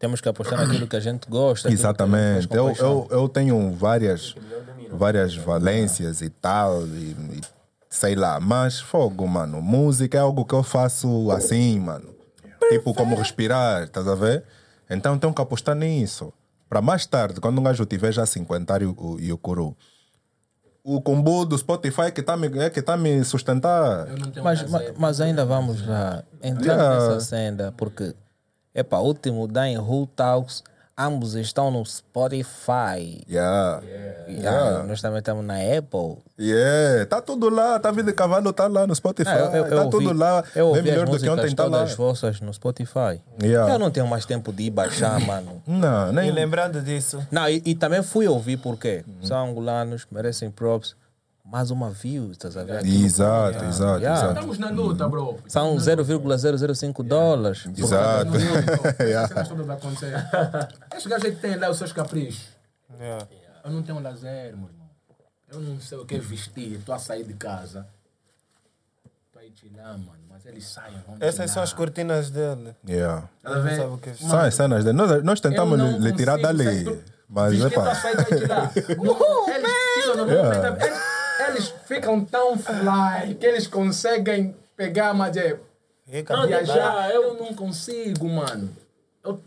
Temos 0.00 0.22
que 0.22 0.28
apostar 0.28 0.58
naquilo 0.58 0.88
que 0.88 0.96
a 0.96 1.00
gente 1.00 1.28
gosta. 1.28 1.68
gente 1.68 1.78
Exatamente. 1.78 2.48
com 2.48 2.56
Eu, 2.56 2.74
eu, 2.74 3.08
eu 3.10 3.28
tenho 3.28 3.70
várias, 3.72 4.34
várias 4.90 5.36
valências 5.36 6.22
e 6.22 6.30
tal, 6.30 6.86
e, 6.86 7.14
e 7.38 7.40
sei 7.90 8.14
lá, 8.14 8.40
mas 8.40 8.80
fogo, 8.80 9.28
mano. 9.28 9.60
Música 9.60 10.16
é 10.16 10.20
algo 10.22 10.44
que 10.44 10.54
eu 10.54 10.62
faço 10.62 11.30
assim, 11.30 11.78
mano. 11.78 12.08
Tipo, 12.70 12.94
como 12.94 13.16
respirar, 13.16 13.82
estás 13.84 14.06
a 14.08 14.14
ver? 14.14 14.44
Então 14.88 15.18
tenho 15.18 15.34
que 15.34 15.42
apostar 15.42 15.74
nisso. 15.74 16.32
Para 16.68 16.80
mais 16.80 17.04
tarde, 17.04 17.40
quando 17.40 17.58
um 17.58 17.62
gajo 17.64 17.84
tiver 17.84 18.12
já 18.12 18.24
50 18.24 18.78
e 18.82 18.86
o, 18.86 19.16
e 19.20 19.32
o 19.32 19.38
curu. 19.38 19.76
O 20.82 21.00
combo 21.02 21.44
do 21.44 21.58
Spotify 21.58 22.10
que 22.14 22.20
está 22.20 22.36
me, 22.36 22.46
é 22.58 22.70
que 22.70 22.80
tá 22.80 22.96
me 22.96 23.22
sustentar. 23.24 24.08
Eu 24.08 24.16
não 24.16 24.30
tenho 24.30 24.44
Mas, 24.44 24.64
mas 24.96 25.20
ainda 25.20 25.44
vamos 25.44 25.86
lá 25.86 26.22
entrar 26.42 26.74
Yeah. 26.74 26.94
nessa 27.08 27.20
senda, 27.20 27.72
porque, 27.76 28.14
epa, 28.74 28.98
o 28.98 29.04
último 29.04 29.46
da 29.46 29.68
em 29.68 29.76
Who 29.78 30.06
Talks, 30.16 30.62
ambos 31.06 31.34
estão 31.34 31.70
no 31.70 31.84
Spotify. 31.84 33.22
Yeah. 33.28 33.82
Yeah, 34.28 34.82
Nós 34.84 35.00
também 35.00 35.18
estamos 35.18 35.44
na 35.44 35.54
Apple. 35.56 36.18
Yeah. 36.38 37.06
Tá 37.06 37.20
tudo 37.20 37.48
lá. 37.48 37.78
Tá 37.78 37.90
vida 37.90 38.10
de 38.10 38.16
cavalo, 38.16 38.52
tá 38.52 38.66
lá 38.68 38.86
no 38.86 38.94
Spotify. 38.94 39.28
Ah, 39.30 39.38
eu, 39.38 39.56
eu, 39.56 39.64
eu 39.66 39.76
tá 39.76 39.84
ouvi, 39.84 39.90
tudo 39.90 40.12
lá. 40.18 40.44
eu 40.54 40.66
Bem 40.72 40.78
ouvi 40.78 40.82
melhor 40.82 41.04
as 41.04 41.10
do 41.10 41.18
que 41.18 41.28
ontem, 41.28 41.54
tá 41.54 41.64
lá. 41.64 41.78
todas 41.78 41.94
vossas 41.96 42.40
no 42.40 42.52
Spotify. 42.54 43.20
Yeah. 43.42 43.72
Eu 43.74 43.78
não 43.78 43.90
tenho 43.90 44.06
mais 44.06 44.24
tempo 44.24 44.52
de 44.52 44.64
ir 44.64 44.70
baixar, 44.70 45.18
mano. 45.26 45.62
Não, 45.66 46.10
E 46.10 46.12
nem. 46.14 46.30
lembrando 46.30 46.80
disso, 46.80 47.26
Não, 47.30 47.48
e, 47.48 47.62
e 47.64 47.74
também 47.74 48.02
fui 48.02 48.26
ouvir 48.28 48.56
porque 48.58 49.04
Uhum. 49.06 49.26
são 49.26 49.48
angolanos, 49.50 50.06
merecem 50.10 50.50
props. 50.50 50.94
Mais 51.50 51.70
uma 51.72 51.90
view, 51.90 52.30
estás 52.30 52.56
a 52.56 52.62
ver? 52.62 52.76
Aquilo- 52.78 53.04
Exato, 53.06 53.64
exato, 53.64 53.98
Yeah. 54.00 54.18
exato. 54.20 54.34
Estamos 54.34 54.58
na 54.58 54.70
luta, 54.70 55.08
bro. 55.08 55.36
São 55.48 55.76
0,005 55.80 57.02
dólares. 57.02 57.66
Exato. 57.76 58.30
Esses 60.94 61.06
gajos 61.06 61.24
aí 61.26 61.34
que 61.34 61.40
têm 61.40 61.56
lá 61.56 61.70
os 61.70 61.78
seus 61.78 61.92
caprichos. 61.92 62.46
yeah. 63.00 63.26
Eu 63.64 63.70
não 63.72 63.82
tenho 63.82 63.98
lazer, 64.00 64.56
meu 64.56 64.68
irmão. 64.68 64.90
Eu 65.52 65.60
não 65.60 65.80
sei 65.80 65.98
o 65.98 66.06
que 66.06 66.18
vestir. 66.18 66.74
Estou 66.78 66.94
a 66.94 66.98
sair 66.98 67.24
de 67.24 67.34
casa. 67.34 67.86
Estou 69.04 69.10
para 69.32 69.44
ir 69.44 69.52
chilar, 69.56 69.98
mano. 69.98 70.20
Mas 70.30 70.46
eles 70.46 70.64
saem, 70.68 70.94
Essas 71.18 71.50
são 71.50 71.62
as 71.64 71.72
cortinas 71.72 72.30
dele. 72.30 72.74
Yeah. 72.88 73.28
A 73.44 73.58
ver? 73.58 73.76
Sabe 73.76 73.92
o 73.92 73.98
que 73.98 74.10
é? 74.10 74.14
São 74.14 74.38
as 74.38 74.54
cenas 74.54 74.84
dele. 74.84 74.96
Nós, 74.96 75.24
nós 75.24 75.40
tentamos 75.40 75.78
lhe 76.00 76.12
tirar 76.12 76.38
dali. 76.38 77.02
Mas, 77.28 77.54
tirar. 77.54 78.02
Não, 78.96 79.10
eles 79.50 79.72
tiram 79.94 80.16
no 80.16 80.26
movimento. 80.26 81.19
Eles, 81.68 81.74
ficam 81.86 82.24
tão 82.24 82.56
fly 82.58 83.34
que 83.38 83.46
eles 83.46 83.66
conseguem 83.66 84.54
pegar, 84.76 85.12
mas 85.14 85.36
é 85.36 85.56
viajar. 86.06 87.10
Eu 87.10 87.34
não 87.34 87.54
consigo, 87.54 88.28
mano. 88.28 88.70
Eu, 89.24 89.38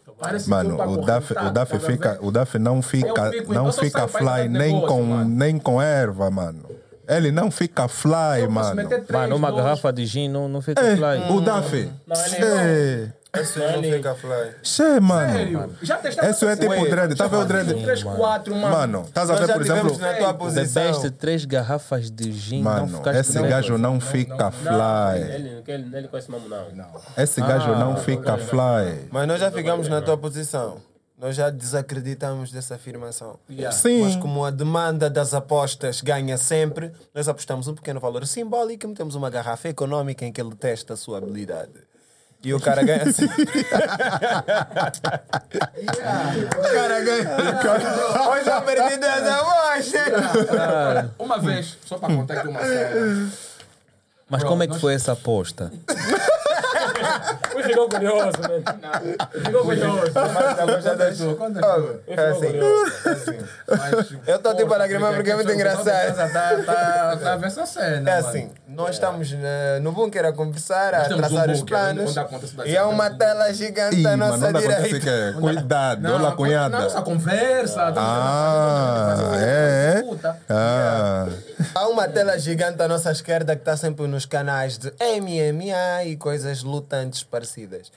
Mano, 0.47 0.75
o 0.79 0.97
Duff, 0.97 1.33
o 1.33 1.49
Duff 1.51 1.71
tá 1.73 1.79
fica, 1.79 2.17
o 2.21 2.31
Duff 2.31 2.59
não 2.59 2.81
fica, 2.81 3.31
fico- 3.31 3.53
não 3.53 3.71
fica 3.71 4.07
fly 4.07 4.47
nem 4.47 4.73
negócio, 4.73 4.87
com, 4.87 5.03
mano. 5.03 5.29
nem 5.29 5.57
com 5.57 5.81
erva, 5.81 6.29
mano. 6.29 6.63
Ele 7.09 7.31
não 7.31 7.49
fica 7.51 7.87
fly, 7.87 8.47
mano. 8.47 8.87
três, 8.87 9.09
Mano, 9.09 9.35
uma 9.35 9.51
dois. 9.51 9.63
garrafa 9.63 9.91
de 9.91 10.05
gin 10.05 10.29
não, 10.29 10.47
não 10.47 10.61
fica 10.61 10.79
É, 10.81 10.95
fly. 10.95 11.31
o 11.31 11.41
Duff. 11.41 11.91
Não, 12.07 12.25
ele- 12.25 13.13
Esse 13.35 13.57
não 13.57 13.81
fica 13.81 14.13
fly. 14.13 14.53
che, 14.61 14.99
mano. 14.99 15.33
Sério? 15.33 15.75
Já 15.81 15.97
testaste 15.97 16.29
Esse 16.31 16.45
é 16.45 16.55
tipo 16.55 16.71
cena? 16.71 16.87
dread. 16.89 17.15
Tá 17.15 17.25
vendo 17.27 17.41
o 17.41 17.45
dread? 17.45 17.73
3, 17.83 18.03
4, 18.03 18.55
mano. 18.55 18.69
Mano, 18.77 19.01
estás 19.07 19.27
a 19.27 19.33
Nós 19.33 19.41
ver, 19.41 19.47
já 19.47 19.53
por 19.55 19.63
tivemos 19.63 19.91
exemplo. 19.93 20.07
na 20.11 20.17
tua 20.19 20.33
posição. 20.35 20.83
best 20.83 21.11
três 21.17 21.45
garrafas 21.45 22.11
de 22.11 22.31
gin, 22.31 22.61
não 22.61 22.71
Mano, 22.71 22.97
ficaste 22.99 23.19
esse 23.21 23.41
gajo 23.41 23.77
não 23.79 23.99
fica 23.99 24.35
Não, 24.35 24.51
fly. 24.51 25.21
ele, 25.33 25.63
ele, 25.67 25.97
ele 25.97 26.07
conhece 26.09 26.29
mesmo 26.29 26.47
não. 26.47 27.01
Esse 27.17 27.41
gajo 27.41 27.75
não 27.75 27.97
fica 27.97 28.37
fly. 28.37 29.07
Mas 29.11 29.27
nós 29.27 29.39
já 29.39 29.49
ficamos 29.51 29.87
na 29.87 29.99
tua 29.99 30.15
posição. 30.15 30.77
Nós 31.17 31.35
já 31.35 31.49
desacreditamos 31.49 32.51
dessa 32.51 32.75
afirmação. 32.75 33.39
Mas 33.49 33.75
Sim. 33.75 34.19
como 34.19 34.45
a 34.45 34.51
demanda 34.51 35.09
das 35.09 35.33
apostas 35.33 36.01
ganha 36.01 36.37
sempre, 36.37 36.91
nós 37.15 37.27
apostamos 37.27 37.67
um 37.67 37.73
pequeno 37.73 37.99
valor 37.99 38.27
simbólico 38.27 38.85
e 38.85 38.89
metemos 38.89 39.15
uma 39.15 39.29
garrafa 39.31 39.69
econômica 39.69 40.23
em 40.23 40.31
que 40.31 40.39
ele 40.39 40.53
testa 40.53 40.93
a 40.93 40.97
sua 40.97 41.17
habilidade. 41.19 41.71
E 42.43 42.53
o 42.53 42.59
cara 42.59 42.83
ganha 42.83 43.11
sempre. 43.11 43.43
o 46.57 46.61
cara 46.73 46.99
ganha. 47.01 47.29
Hoje 48.29 48.49
eu 48.49 48.61
perdi 48.63 48.97
10 48.97 49.27
apostas. 49.27 51.09
Uma 51.17 51.39
vez, 51.39 51.77
só 51.85 51.97
para 51.97 52.13
contar 52.13 52.33
aqui 52.39 52.47
uma 52.49 52.59
cena. 52.61 53.29
Mas 54.29 54.39
Bro, 54.41 54.49
como 54.49 54.63
é 54.63 54.67
que 54.67 54.73
nós- 54.73 54.81
foi 54.81 54.93
essa 54.93 55.13
aposta? 55.13 55.71
Ele 57.53 57.63
ficou 57.63 57.89
curioso, 57.89 58.31
mano. 58.41 58.63
Ficou 59.45 59.61
curioso. 59.63 60.11
Conta 60.13 61.07
a 61.07 61.13
tua, 61.15 61.35
conta 61.35 61.59
a 61.59 61.75
tua. 61.75 62.01
É 62.07 62.29
assim. 62.29 63.39
Mas, 63.67 64.13
Eu 64.27 64.39
tô 64.39 64.53
tipo 64.55 64.73
a 64.73 64.77
lagrimar 64.77 65.13
porque 65.15 65.31
é 65.31 65.35
muito 65.35 65.51
engraçado. 65.51 66.15
Tá, 66.15 66.27
tá, 66.65 67.17
tá 67.17 67.33
a 67.33 67.37
ver 67.37 67.47
essa 67.47 67.65
cena. 67.65 68.09
É 68.09 68.13
assim, 68.17 68.51
nós 68.67 68.91
estamos 68.91 69.33
eh, 69.33 69.79
no 69.81 69.91
bunker 69.91 70.25
a 70.25 70.33
conversar, 70.33 70.93
a 70.93 71.05
traçar 71.05 71.49
os 71.49 71.61
planos. 71.63 72.13
da 72.13 72.27
E 72.65 72.77
há 72.77 72.87
uma 72.87 73.05
cidade. 73.05 73.19
tela 73.19 73.53
gigante 73.53 74.07
à 74.07 74.17
nossa 74.17 74.51
direita. 74.53 75.09
é? 75.09 75.33
Cuidado, 75.33 76.05
olha 76.07 76.15
a 76.15 76.19
Não, 76.19 76.35
cunhada. 76.35 76.77
essa 76.85 77.01
conversa. 77.01 77.91
tá 77.91 77.93
Ah, 77.97 79.15
é, 79.35 80.03
é. 80.03 80.35
Ah, 80.49 81.27
Há 81.75 81.87
uma 81.87 82.07
tela 82.07 82.37
gigante 82.37 82.81
à 82.81 82.87
nossa 82.87 83.11
esquerda 83.11 83.55
que 83.55 83.61
está 83.61 83.75
sempre 83.77 84.07
nos 84.07 84.25
canais 84.25 84.77
de 84.77 84.91
MMA 84.99 86.03
e 86.05 86.15
coisas 86.17 86.63
lutantes 86.73 87.23
parecidas. 87.23 87.91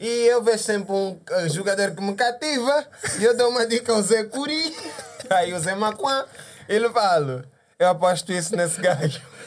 E 0.00 0.08
eu 0.26 0.42
vejo 0.42 0.62
sempre 0.62 0.92
um 0.92 1.18
eh, 1.30 1.48
jogador 1.48 1.92
que 1.92 2.02
me 2.02 2.14
cativa 2.14 2.86
e 3.18 3.24
eu 3.24 3.36
dou 3.36 3.50
uma 3.50 3.66
dica 3.66 3.92
ao 3.92 4.02
Zé 4.02 4.24
Curi, 4.24 4.76
aí 5.30 5.52
o 5.52 5.58
Zé 5.58 5.74
Macuã, 5.74 6.24
ele 6.68 6.88
fala, 6.90 7.44
eu 7.78 7.88
aposto 7.88 8.32
isso 8.32 8.56
nesse 8.56 8.80
gajo. 8.80 9.20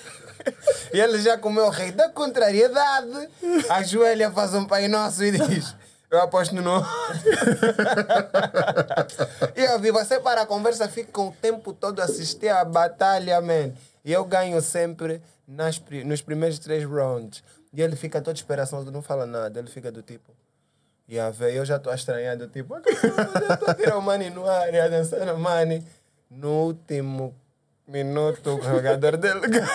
E 0.91 0.99
ele 0.99 1.21
já 1.21 1.37
comeu 1.37 1.65
o 1.65 1.69
rei 1.69 1.91
da 1.91 2.09
contrariedade, 2.09 3.29
ajoelha, 3.69 4.31
faz 4.31 4.55
um 4.55 4.65
pai 4.65 4.87
nosso 4.87 5.23
e 5.23 5.29
diz, 5.29 5.75
eu 6.09 6.19
aposto 6.19 6.55
no... 6.55 6.81
E 9.55 9.63
eu 9.63 9.79
vi, 9.79 9.91
você 9.91 10.19
para 10.19 10.41
a 10.41 10.45
conversa, 10.47 10.89
fica 10.89 11.21
o 11.21 11.31
tempo 11.39 11.73
todo 11.73 12.01
a 12.01 12.05
assistir 12.05 12.49
a 12.49 12.65
batalha, 12.65 13.39
man. 13.39 13.71
E 14.03 14.11
eu 14.11 14.25
ganho 14.25 14.59
sempre 14.61 15.21
nas, 15.47 15.79
nos 16.03 16.23
primeiros 16.23 16.57
três 16.57 16.83
rounds. 16.83 17.43
E 17.73 17.81
ele 17.81 17.95
fica 17.95 18.21
todo 18.21 18.35
esperançoso, 18.35 18.91
não 18.91 19.01
fala 19.01 19.25
nada. 19.25 19.59
Ele 19.59 19.69
fica 19.69 19.91
do 19.91 20.01
tipo. 20.01 20.31
E 21.07 21.19
a 21.19 21.29
ver, 21.29 21.53
eu 21.53 21.65
já 21.65 21.75
estou 21.77 21.93
estranhando, 21.93 22.47
tipo, 22.47 22.75
eu 22.77 22.83
já 23.47 23.53
estou 23.53 23.69
a 23.69 23.73
tirar 23.73 23.97
o 23.97 24.01
money 24.01 24.29
no 24.29 24.47
ar 24.49 24.73
e 24.73 24.79
a 24.79 24.87
dançar 24.87 25.33
o 25.33 25.39
money. 25.39 25.83
No 26.29 26.67
último 26.67 27.35
minuto, 27.87 28.55
o 28.57 28.61
jogador 28.61 29.17
dele 29.17 29.41
ganha. 29.47 29.67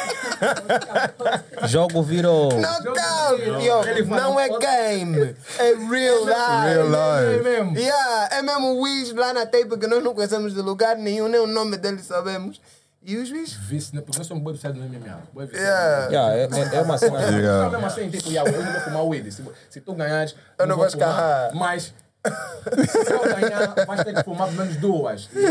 Jogo 1.66 2.03
virou. 2.03 2.51
Knockout! 2.53 4.07
Não 4.09 4.40
é 4.40 4.49
game, 4.49 5.36
é 5.59 5.74
real 5.74 6.24
life. 6.24 6.64
Real 6.64 6.86
life. 6.86 7.38
É 7.38 7.42
mesmo. 7.42 7.76
Yeah, 7.76 8.36
é 8.36 8.42
mesmo 8.42 8.66
o 8.68 8.80
Wiz 8.80 9.12
lá 9.12 9.34
na 9.34 9.44
tape 9.44 9.76
que 9.78 9.86
nós 9.86 10.03
não 10.03 10.14
conhecemos 10.14 10.55
de 10.55 10.61
lugar 10.62 10.97
nenhum, 10.97 11.28
nem 11.28 11.40
o 11.40 11.47
nome 11.47 11.76
dele 11.76 12.03
sabemos. 12.03 12.61
E 13.09 13.16
os 13.18 13.30
Wiz. 13.30 13.52
Vice, 13.52 13.94
né? 13.94 14.00
Porque 14.04 14.18
nós 14.18 14.26
somos 14.26 14.42
boi 14.42 14.52
viciados 14.54 14.80
no 14.80 14.84
MMA. 14.88 15.18
Boi 15.32 15.46
viciado. 15.46 16.12
Yeah. 16.12 16.34
Yeah, 16.34 16.57
é, 16.57 16.74
é- 16.74 16.76
é 16.78 16.82
uma 16.82 16.98
cena. 16.98 17.20
Yeah. 17.22 17.64
Não, 17.64 17.70
mesmo 17.70 17.86
assim, 17.86 18.11
tipo, 18.11 18.28
yeah, 18.30 18.50
eu 18.50 18.61
não 18.62 18.72
vou 18.72 18.80
fumar 18.80 19.04
weed. 19.07 19.30
Se, 19.30 19.44
se 19.70 19.80
tu 19.80 19.94
ganhares, 19.94 20.34
Eu 20.59 20.66
não 20.66 20.76
vou 20.76 20.86
escarrar. 20.86 21.50
Mas 21.54 21.94
se 22.24 23.12
eu 23.12 23.22
ganhar, 23.22 23.86
vais 23.86 24.02
ter 24.02 24.12
que 24.12 24.24
fumar 24.24 24.48
pelo 24.48 24.59
menos 24.64 24.76
duas. 24.78 25.28
Ele 25.32 25.46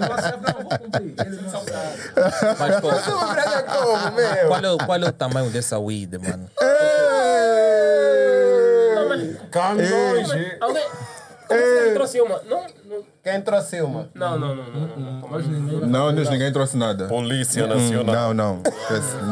não 0.00 0.12
aceita, 0.12 0.36
não, 0.36 0.52
vou 0.68 0.78
cumprir. 0.78 1.14
Ele 1.18 1.36
não 1.40 1.48
aceita. 1.48 2.56
Mas 2.58 2.80
pô, 2.80 2.88
prega 3.32 3.62
como, 3.62 4.10
meu? 4.12 4.48
qual, 4.48 4.60
é, 4.64 4.70
o- 4.72 4.78
qual 4.78 5.02
é 5.02 5.08
o 5.08 5.12
tamanho 5.12 5.48
dessa 5.50 5.78
weed, 5.78 6.18
mano? 6.18 6.50
Não, 10.60 10.74
assim 11.54 11.64
ele 11.86 11.94
trouxe 11.94 12.20
uma? 12.20 12.40
Não, 12.42 12.62
não, 12.84 13.04
Quem 13.22 13.40
trouxe 13.40 13.80
uma? 13.80 14.08
não, 14.14 14.38
não, 14.38 14.54
não. 14.54 14.64
não, 14.64 14.86
não, 14.86 14.96
não. 15.20 15.28
Mas 15.28 15.46
ninguém. 15.46 15.80
não, 15.80 16.14
Deus, 16.14 16.28
ninguém 16.30 16.52
trouxe 16.52 16.76
nada. 16.76 17.06
Polícia 17.06 17.64
Hum, 17.64 17.68
Nacional. 17.68 18.34
Não, 18.34 18.34
não. 18.34 18.62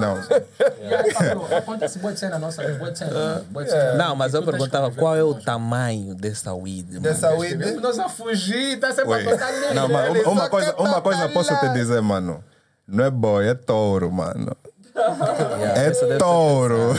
Não. 0.01 1.57
Acontece 1.59 1.99
boi 1.99 2.13
de 2.13 2.19
cena 2.21 2.39
nossa, 2.39 2.63
boi 2.79 2.91
de 2.91 2.99
cena. 2.99 3.45
boi 3.51 3.65
de 3.65 3.71
cena. 3.71 3.95
Não, 3.95 4.17
mas 4.17 4.35
eu 4.35 4.43
que 4.43 4.51
perguntava 4.51 4.91
qual 4.91 5.17
é 5.17 5.23
o 5.23 5.35
nós. 5.35 5.45
tamanho 5.45 6.15
dessa 6.15 6.53
weed, 6.55 6.87
mano. 6.95 7.01
Dessa 7.03 7.31
weed? 7.35 7.75
Nós 7.81 7.99
a 7.99 8.09
fugir, 8.09 8.79
tá 8.79 8.93
sempre 8.93 9.15
a 9.15 9.31
tocar 9.31 9.53
nele. 9.53 9.75
Não, 9.75 9.89
mas 9.89 10.27
uma, 10.27 10.49
coisa, 10.49 10.75
uma 10.77 11.01
coisa 11.01 11.29
posso 11.29 11.55
te 11.59 11.69
dizer, 11.71 12.01
mano. 12.03 12.43
Não 12.87 13.05
é 13.05 13.11
boi, 13.11 13.49
é 13.49 13.55
touro, 13.55 14.11
mano. 14.13 14.55
Yeah, 14.97 15.81
É 15.83 15.93
ser 15.95 16.19
touro. 16.19 16.93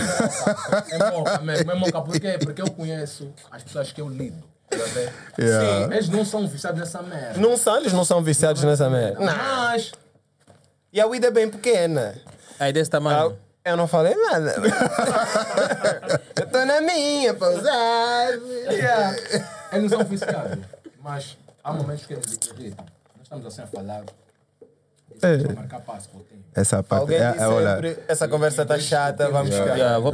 É 0.89 1.11
moca 1.11 1.39
mesmo, 1.39 1.71
é 1.71 1.75
moca. 1.75 2.01
Por 2.01 2.19
quê? 2.19 2.37
Porque 2.43 2.61
eu 2.61 2.69
conheço 2.71 3.31
as 3.51 3.63
pessoas 3.63 3.91
que 3.91 4.01
eu 4.01 4.09
lido. 4.09 4.43
Yeah. 5.39 5.93
Eles 5.95 6.09
não 6.09 6.23
são 6.25 6.47
viciados 6.47 6.79
nessa 6.79 7.01
merda. 7.01 7.39
Não 7.39 7.57
são, 7.57 7.77
eles 7.77 7.91
não 7.93 8.05
são 8.05 8.21
viciados 8.23 8.63
nessa 8.63 8.89
merda. 8.89 9.19
Mas, 9.19 9.91
E 10.93 11.01
a 11.01 11.05
weed 11.07 11.25
é 11.25 11.31
bem 11.31 11.49
pequena. 11.49 12.15
Aí 12.59 12.71
desse 12.71 12.89
Ah, 12.89 12.91
tamanho. 12.91 13.37
Eu 13.65 13.75
não 13.75 13.87
falei 13.87 14.13
nada. 14.15 14.55
eu 16.39 16.45
tô 16.47 16.63
na 16.65 16.81
minha, 16.81 17.33
usar. 17.33 18.29
yeah, 18.71 19.17
eles 19.73 19.89
não 19.91 19.97
são 19.99 20.03
viciados. 20.07 20.59
Mas 21.03 21.37
há 21.63 21.73
momentos 21.73 22.05
que 22.05 22.13
eles 22.13 22.33
acreditam. 22.49 22.85
Nós 22.85 23.23
estamos 23.23 23.45
assim 23.47 23.61
a 23.63 23.67
falar. 23.67 24.03
É. 25.21 25.37
Essa 26.61 26.83
parte. 26.83 27.01
Alguém 27.01 27.17
É, 27.17 27.31
diz 27.31 27.41
é, 27.41 27.47
olha, 27.47 27.97
essa 28.07 28.27
conversa 28.27 28.65
tá 28.65 28.77
chata, 28.79 29.29
vamos 29.29 29.53
ficar. 29.55 29.75
Yeah, 29.75 29.99
vou 29.99 30.13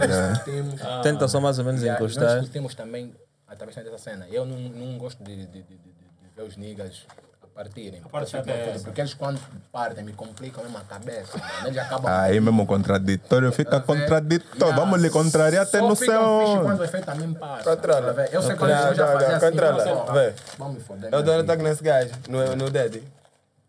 Tenta 1.03 1.27
só 1.27 1.39
mais 1.41 1.59
ou 1.59 1.65
menos 1.65 1.81
e 1.83 1.89
aí 1.89 1.91
nós 1.99 1.99
encostar. 2.11 2.39
discutimos 2.39 2.73
também 2.75 3.13
através 3.51 3.75
dessa 3.75 3.97
cena. 3.97 4.27
Eu 4.29 4.45
não, 4.45 4.57
não 4.57 4.97
gosto 4.97 5.23
de, 5.23 5.35
de, 5.35 5.45
de, 5.45 5.63
de, 5.63 5.91
ver 6.35 6.43
os 6.43 6.55
niggas 6.55 7.05
a 7.43 7.47
partirem. 7.47 8.01
parte 8.01 8.31
chata 8.31 8.49
é. 8.49 8.79
Porque 8.79 9.01
eles 9.01 9.13
quando 9.13 9.39
partem 9.71 10.03
me 10.05 10.13
complicam 10.13 10.63
mesmo 10.63 10.77
a 10.77 10.81
cabeça. 10.81 11.37
mano. 11.37 11.67
Eles 11.67 11.77
acabam 11.77 12.11
aí 12.11 12.39
mesmo 12.39 12.65
contraditório 12.65 13.51
fica 13.51 13.79
contraditório. 13.81 14.75
Vamos 14.75 15.01
lhe 15.01 15.09
contrariar 15.09 15.63
até 15.63 15.81
no 15.81 15.95
céu. 15.95 16.61
quando 16.63 16.79
o 16.79 16.83
efeito 16.83 17.05
também 17.05 17.33
passa. 17.33 17.75
Controla. 17.75 18.13
tá? 18.13 18.25
Eu 18.27 18.41
sei 18.41 18.55
quando 18.55 18.71
eu 18.71 18.95
já 18.95 19.07
fazia 19.07 19.39
controla, 19.39 19.83
assim. 19.83 19.93
controla. 19.93 20.33
Vamos 20.57 20.73
me 20.75 20.79
foder. 20.81 21.13
Eu 21.13 21.23
dou 21.23 21.33
filho. 21.33 21.43
ataque 21.43 21.63
nesse 21.63 21.83
gajo, 21.83 22.11
no, 22.29 22.55
no 22.55 22.69
Daddy. 22.69 23.03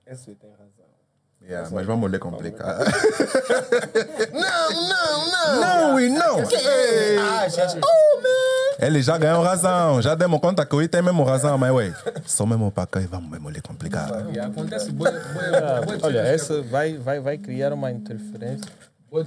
Esse 0.07 0.35
tem 0.35 0.51
razão. 0.51 0.73
Yeah, 1.45 1.69
mas 1.73 1.85
vamos 1.85 2.09
lhe 2.09 2.21
complicar. 2.21 2.79
Não, 4.33 4.71
não, 4.71 5.31
não! 5.31 5.61
Não 5.61 6.01
e 6.01 6.09
não. 6.09 6.39
Ei, 6.39 7.19
Achas? 7.19 7.75
Oh, 7.75 8.17
man! 8.21 8.62
Ele 8.83 9.01
já 9.01 9.17
ganhou 9.17 9.43
razão. 9.45 10.03
Já 10.03 10.15
demos 10.17 10.41
conta 10.41 10.67
que 10.67 10.75
o 10.75 10.83
I 10.83 10.89
tem 10.89 11.01
mesmo 11.01 11.23
razão, 11.23 11.57
mas 11.57 11.71
ué, 11.73 11.95
só 12.27 12.45
mesmo 12.45 12.71
para 12.71 12.87
cá 12.87 13.01
e 13.01 13.07
vamos 13.07 13.31
mesmo 13.31 13.49
lhe 13.49 13.61
complicar. 13.61 14.11
E 14.35 14.41
acontece 14.41 14.91
boi, 14.91 15.11
boi, 15.11 15.85
boi 15.87 15.97
de 15.99 16.05
Olha, 16.05 16.19
essa 16.21 16.61
vai, 16.63 16.99
vai, 16.99 17.21
vai 17.21 17.39
criar 17.39 17.73
uma 17.73 17.91
interferência. 17.93 18.67
de- 19.13 19.27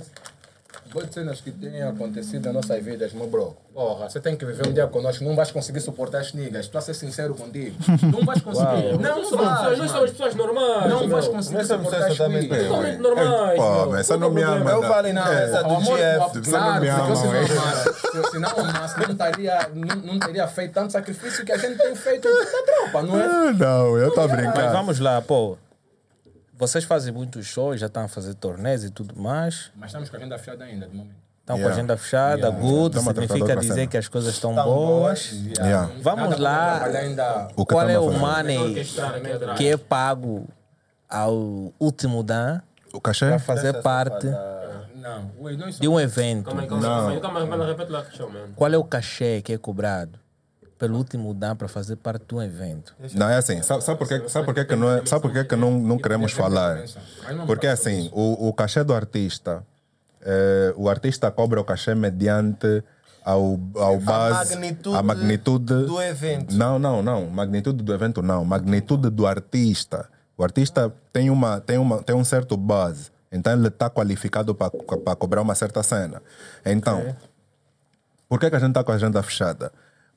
Boas 0.96 1.10
cenas 1.14 1.42
que 1.42 1.52
têm 1.52 1.84
acontecido 1.84 2.46
nas 2.46 2.54
nossas 2.54 2.82
vidas, 2.82 3.12
meu 3.12 3.28
bro. 3.28 3.54
Porra, 3.74 4.10
você 4.10 4.18
tem 4.22 4.34
que 4.38 4.46
viver 4.46 4.66
um 4.66 4.72
dia 4.72 4.88
conosco, 4.88 5.26
não 5.26 5.36
vais 5.36 5.52
conseguir 5.52 5.82
suportar 5.82 6.20
as 6.22 6.32
niggas. 6.34 6.68
Estou 6.68 6.80
a 6.80 6.82
ser 6.82 6.94
sincero 6.94 7.36
contigo. 7.36 7.76
Não 8.04 8.24
vais 8.26 8.42
conseguir. 8.42 8.94
Não, 8.94 9.00
Nós 9.00 9.16
não 9.18 9.26
somos, 9.26 9.46
vais. 9.46 9.60
pessoas- 9.60 9.78
nós 9.80 9.92
somos 9.92 10.12
pessoas 10.12 10.36
normais. 10.36 10.90
Não 10.90 11.10
vais 11.10 11.28
conseguir 11.28 11.58
Nós 11.58 11.68
somos 11.68 11.84
suportar 11.86 12.08
as 12.08 12.18
totalmente 12.18 12.42
niggas. 12.44 12.68
Totalmente 12.68 12.98
normais. 13.02 13.58
Pô, 13.60 13.86
mas 13.88 14.00
essa 14.00 14.18
não 14.18 14.32
me 14.32 14.42
o 14.42 14.48
ama. 14.48 14.72
Eu 14.72 14.82
vale 14.84 15.12
na 15.12 15.34
essa 15.34 15.64
do 15.64 15.70
O 15.70 15.76
amor, 15.76 15.98
GF. 15.98 16.20
o- 16.40 16.44
Você 16.46 16.50
claro, 16.52 16.74
não 16.74 16.80
me 16.80 16.86
se 16.88 16.92
ama, 16.94 17.08
fosse 17.08 17.26
hein? 17.28 17.34
normal, 17.34 17.76
se- 17.76 18.32
se 18.32 18.40
não 18.40 18.50
amasse, 18.50 19.00
não, 19.00 19.86
não, 19.86 19.96
não 20.14 20.20
teria 20.20 20.48
feito 20.48 20.72
tanto 20.74 20.94
sacrifício 20.94 21.44
que 21.46 21.52
a 21.52 21.58
gente 21.58 21.78
tem 21.78 21.94
feito 21.94 22.30
na 22.30 22.62
tropa, 22.64 23.02
não 23.04 23.20
é? 23.20 23.52
Não, 23.52 23.98
eu 23.98 24.12
tô 24.14 24.22
a 24.22 24.28
Mas 24.30 24.38
brincar. 24.38 24.72
vamos 24.72 25.00
lá, 25.00 25.22
pô. 25.22 25.58
Vocês 26.58 26.84
fazem 26.86 27.14
muitos 27.14 27.46
shows, 27.46 27.80
já 27.80 27.88
estão 27.88 28.04
a 28.04 28.08
fazer 28.08 28.34
torneios 28.36 28.84
e 28.84 28.90
tudo 28.90 29.20
mais. 29.20 29.72
Mas 29.76 29.88
estamos 29.90 30.10
com 30.10 30.16
a 30.16 30.20
agenda 30.20 30.38
fechada 30.38 30.64
ainda, 30.64 30.88
de 30.88 30.96
momento. 30.96 31.16
Estão 31.42 31.58
com 31.58 31.62
a 31.62 31.66
Yeah. 31.66 31.76
agenda 31.76 31.98
fechada, 31.98 32.50
good, 32.50 32.98
Estamos 32.98 33.14
significa 33.28 33.56
dizer 33.58 33.74
cena. 33.76 33.88
que 33.88 33.98
as 33.98 34.08
coisas 34.08 34.34
estão 34.34 34.56
Tão 34.56 34.64
boas. 34.66 35.32
Yeah. 35.32 35.92
Vamos 36.02 36.40
Nada 36.40 36.42
lá. 36.42 37.48
O 37.56 37.66
que 37.66 37.74
Qual 37.76 37.88
é 37.90 38.00
o 38.00 38.12
money 38.12 38.84
que 39.58 39.68
é 39.70 39.78
pago 39.78 40.48
ao 41.08 41.72
último 41.80 42.24
dan 42.24 42.62
O 42.92 43.00
cachê? 43.00 43.28
para 43.28 43.38
fazer 43.40 43.74
parte 43.84 44.26
Não, 44.96 45.30
ui, 45.38 45.56
nós 45.56 45.78
de 45.80 45.88
um 45.88 46.00
evento? 46.00 46.50
Mano. 46.56 47.22
Qual 48.56 48.74
é 48.74 48.78
o 48.78 48.84
cachê 48.84 49.42
que 49.44 49.54
é 49.54 49.58
cobrado 49.58 50.18
pelo 50.78 50.98
último 50.98 51.34
dan 51.34 51.56
para 51.56 51.68
fazer 51.68 51.96
parte 51.96 52.26
do 52.28 52.42
evento? 52.42 52.96
Não, 53.14 53.30
é 53.30 53.38
assim. 53.38 53.62
Sabe, 53.62 53.84
sabe 53.84 53.98
por 53.98 54.08
que, 54.08 54.30
sabe 54.30 54.46
por 54.46 54.54
que, 54.54 54.76
não, 54.76 54.92
é, 54.92 55.06
sabe 55.06 55.22
por 55.22 55.46
que, 55.46 55.56
não, 55.56 55.80
não 55.80 55.98
queremos 55.98 56.32
falar? 56.32 56.84
Porque 57.46 57.68
é 57.68 57.72
assim, 57.72 58.10
o, 58.14 58.50
o 58.50 58.54
cachê 58.54 58.84
do 58.84 58.94
artista, 58.94 59.64
eh, 60.22 60.74
o 60.76 60.90
artista 60.90 61.32
cobra 61.32 61.62
o 61.62 61.64
cachê 61.64 61.96
mediante 61.96 62.84
ao, 63.24 63.60
ao 63.76 64.00
base, 64.00 64.56
magnitude 64.56 64.96
a 64.98 65.02
magnitude 65.02 65.86
do 65.86 66.02
evento. 66.02 66.56
Não, 66.56 66.78
não, 66.78 67.02
não. 67.02 67.28
Magnitude 67.28 67.84
do 67.84 67.94
evento 67.94 68.22
não. 68.22 68.46
Magnitude 68.46 69.10
do 69.10 69.26
artista. 69.26 70.08
O 70.38 70.44
artista 70.44 70.94
tem, 71.12 71.30
uma, 71.30 71.60
tem, 71.60 71.78
uma, 71.78 72.04
tem 72.04 72.16
um 72.16 72.24
certo 72.24 72.56
base. 72.58 73.10
Então 73.32 73.54
ele 73.54 73.68
está 73.68 73.90
qualificado 73.90 74.54
para 74.54 75.16
cobrar 75.16 75.42
uma 75.42 75.56
certa 75.56 75.82
cena. 75.82 76.22
Então, 76.66 77.16
por 78.30 78.40
que, 78.40 78.50
que 78.50 78.56
a 78.56 78.60
gente 78.60 78.70
está 78.70 78.84
com 78.84 78.92
a 78.92 78.96
agenda 78.96 79.22
fechada? 79.24 79.72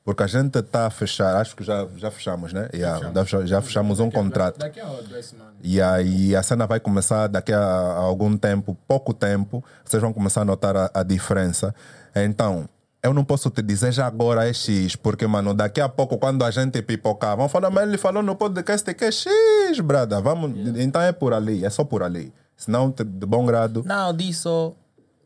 Porque 0.09 0.23
a 0.23 0.27
gente 0.27 0.57
está 0.57 0.87
a 0.87 0.89
fechar, 0.89 1.35
acho 1.35 1.55
que 1.55 1.63
já, 1.63 1.87
já 1.95 2.09
fechamos, 2.09 2.51
né? 2.51 2.67
Yeah, 2.73 3.11
já, 3.23 3.45
já 3.45 3.61
fechamos 3.61 3.99
um 3.99 4.09
contrato. 4.09 4.57
Daqui 4.57 4.79
a 4.79 4.85
duas 4.85 5.23
semanas. 5.23 5.53
E 5.61 5.79
aí 5.79 6.35
a 6.35 6.41
cena 6.41 6.65
vai 6.65 6.79
começar 6.79 7.27
daqui 7.27 7.53
a, 7.53 7.61
algum 7.61 8.35
tempo, 8.35 8.75
pouco 8.87 9.13
tempo, 9.13 9.63
vocês 9.85 10.01
vão 10.01 10.11
começar 10.11 10.41
a 10.41 10.45
notar 10.45 10.75
a, 10.75 10.89
a 10.95 11.03
diferença. 11.03 11.75
Então, 12.15 12.67
eu 13.03 13.13
não 13.13 13.23
posso 13.23 13.51
te 13.51 13.61
dizer 13.61 13.91
já 13.91 14.07
agora 14.07 14.49
é 14.49 14.51
X, 14.51 14.95
porque, 14.95 15.27
mano, 15.27 15.53
daqui 15.53 15.79
a 15.79 15.87
pouco, 15.87 16.17
quando 16.17 16.43
a 16.43 16.49
gente 16.49 16.81
pipocar, 16.81 17.37
vão 17.37 17.47
falar, 17.47 17.69
mas 17.69 17.87
ele 17.87 17.99
falou 17.99 18.23
no 18.23 18.35
podcast 18.35 18.91
que 18.95 19.05
é 19.05 19.11
X, 19.11 19.79
brada. 19.79 20.19
Vamos, 20.19 20.75
Então 20.79 21.03
é 21.03 21.11
por 21.11 21.35
ali, 21.35 21.63
é 21.63 21.69
só 21.69 21.83
por 21.83 22.01
ali. 22.01 22.33
Senão, 22.57 22.89
de 22.89 23.27
bom 23.27 23.45
grado. 23.45 23.83
Não, 23.85 24.11
disso 24.11 24.75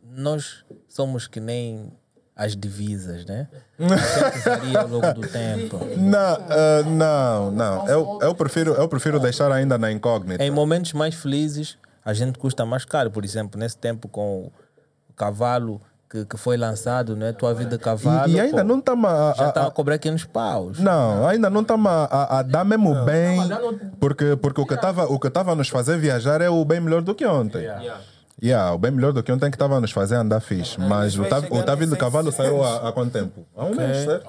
nós 0.03 0.65
somos 0.89 1.25
que 1.25 1.39
nem 1.39 1.89
as 2.35 2.55
divisas, 2.55 3.25
né? 3.25 3.47
A 3.79 4.49
varia 4.49 4.79
ao 4.81 4.87
longo 4.87 5.13
do 5.13 5.27
tempo. 5.27 5.79
Não, 5.97 6.19
ah, 6.19 6.83
não, 6.85 7.51
não. 7.51 7.87
Eu, 7.87 8.19
eu, 8.21 8.35
prefiro, 8.35 8.73
eu 8.73 8.87
prefiro 8.87 9.19
deixar 9.19 9.51
ainda 9.51 9.77
na 9.77 9.91
incógnita. 9.91 10.43
Em 10.43 10.49
momentos 10.51 10.93
mais 10.93 11.13
felizes, 11.15 11.77
a 12.03 12.13
gente 12.13 12.39
custa 12.39 12.65
mais 12.65 12.85
caro. 12.85 13.11
Por 13.11 13.23
exemplo, 13.23 13.59
nesse 13.59 13.77
tempo 13.77 14.07
com 14.07 14.51
o 15.09 15.13
cavalo 15.15 15.79
que, 16.09 16.25
que 16.25 16.37
foi 16.37 16.57
lançado, 16.57 17.15
né? 17.15 17.33
Tua 17.33 17.53
vida 17.53 17.77
cavalo. 17.77 18.29
E, 18.29 18.35
e 18.35 18.39
ainda 18.39 18.61
pô, 18.61 18.67
não 18.67 18.79
estamos 18.79 19.09
a, 19.09 19.33
Já 19.35 19.45
a- 19.45 19.49
estava 19.49 19.67
a 19.67 19.71
cobrar 19.71 19.95
aqui 19.95 20.09
nos 20.11 20.25
paus. 20.25 20.79
Não, 20.79 21.27
ainda 21.27 21.49
não 21.49 21.61
estamos 21.61 21.91
a, 21.91 22.03
a- 22.05 22.39
a 22.39 22.41
dar 22.43 22.63
mesmo 22.63 22.93
bem, 23.03 23.39
porque, 23.99 24.35
porque 24.35 24.61
o 24.61 24.65
que 24.65 24.73
estava 24.75 25.05
o 25.05 25.19
que 25.19 25.27
estava 25.27 25.51
a 25.51 25.55
nos 25.55 25.69
fazer 25.69 25.97
viajar 25.97 26.39
é 26.41 26.49
o 26.49 26.63
bem 26.65 26.79
melhor 26.79 27.01
do 27.01 27.13
que 27.15 27.25
ontem. 27.25 27.61
Yeah. 27.63 27.81
Yeah, 27.81 28.01
o 28.73 28.77
bem 28.77 28.91
melhor 28.91 29.13
do 29.13 29.23
que 29.23 29.31
ontem 29.31 29.49
que 29.49 29.55
estava 29.55 29.77
a 29.77 29.81
nos 29.81 29.91
fazer 29.91 30.15
andar 30.15 30.41
fixe. 30.41 30.77
Mas 30.79 31.15
o, 31.15 31.21
vai 31.21 31.29
Tav- 31.29 31.47
o 31.93 31.97
Cavalo 31.97 32.31
saiu 32.31 32.61
há, 32.63 32.89
há 32.89 32.91
quanto 32.91 33.11
tempo? 33.13 33.45
Há 33.55 33.65
um 33.65 33.73
mês, 33.75 33.97
certo? 34.05 34.27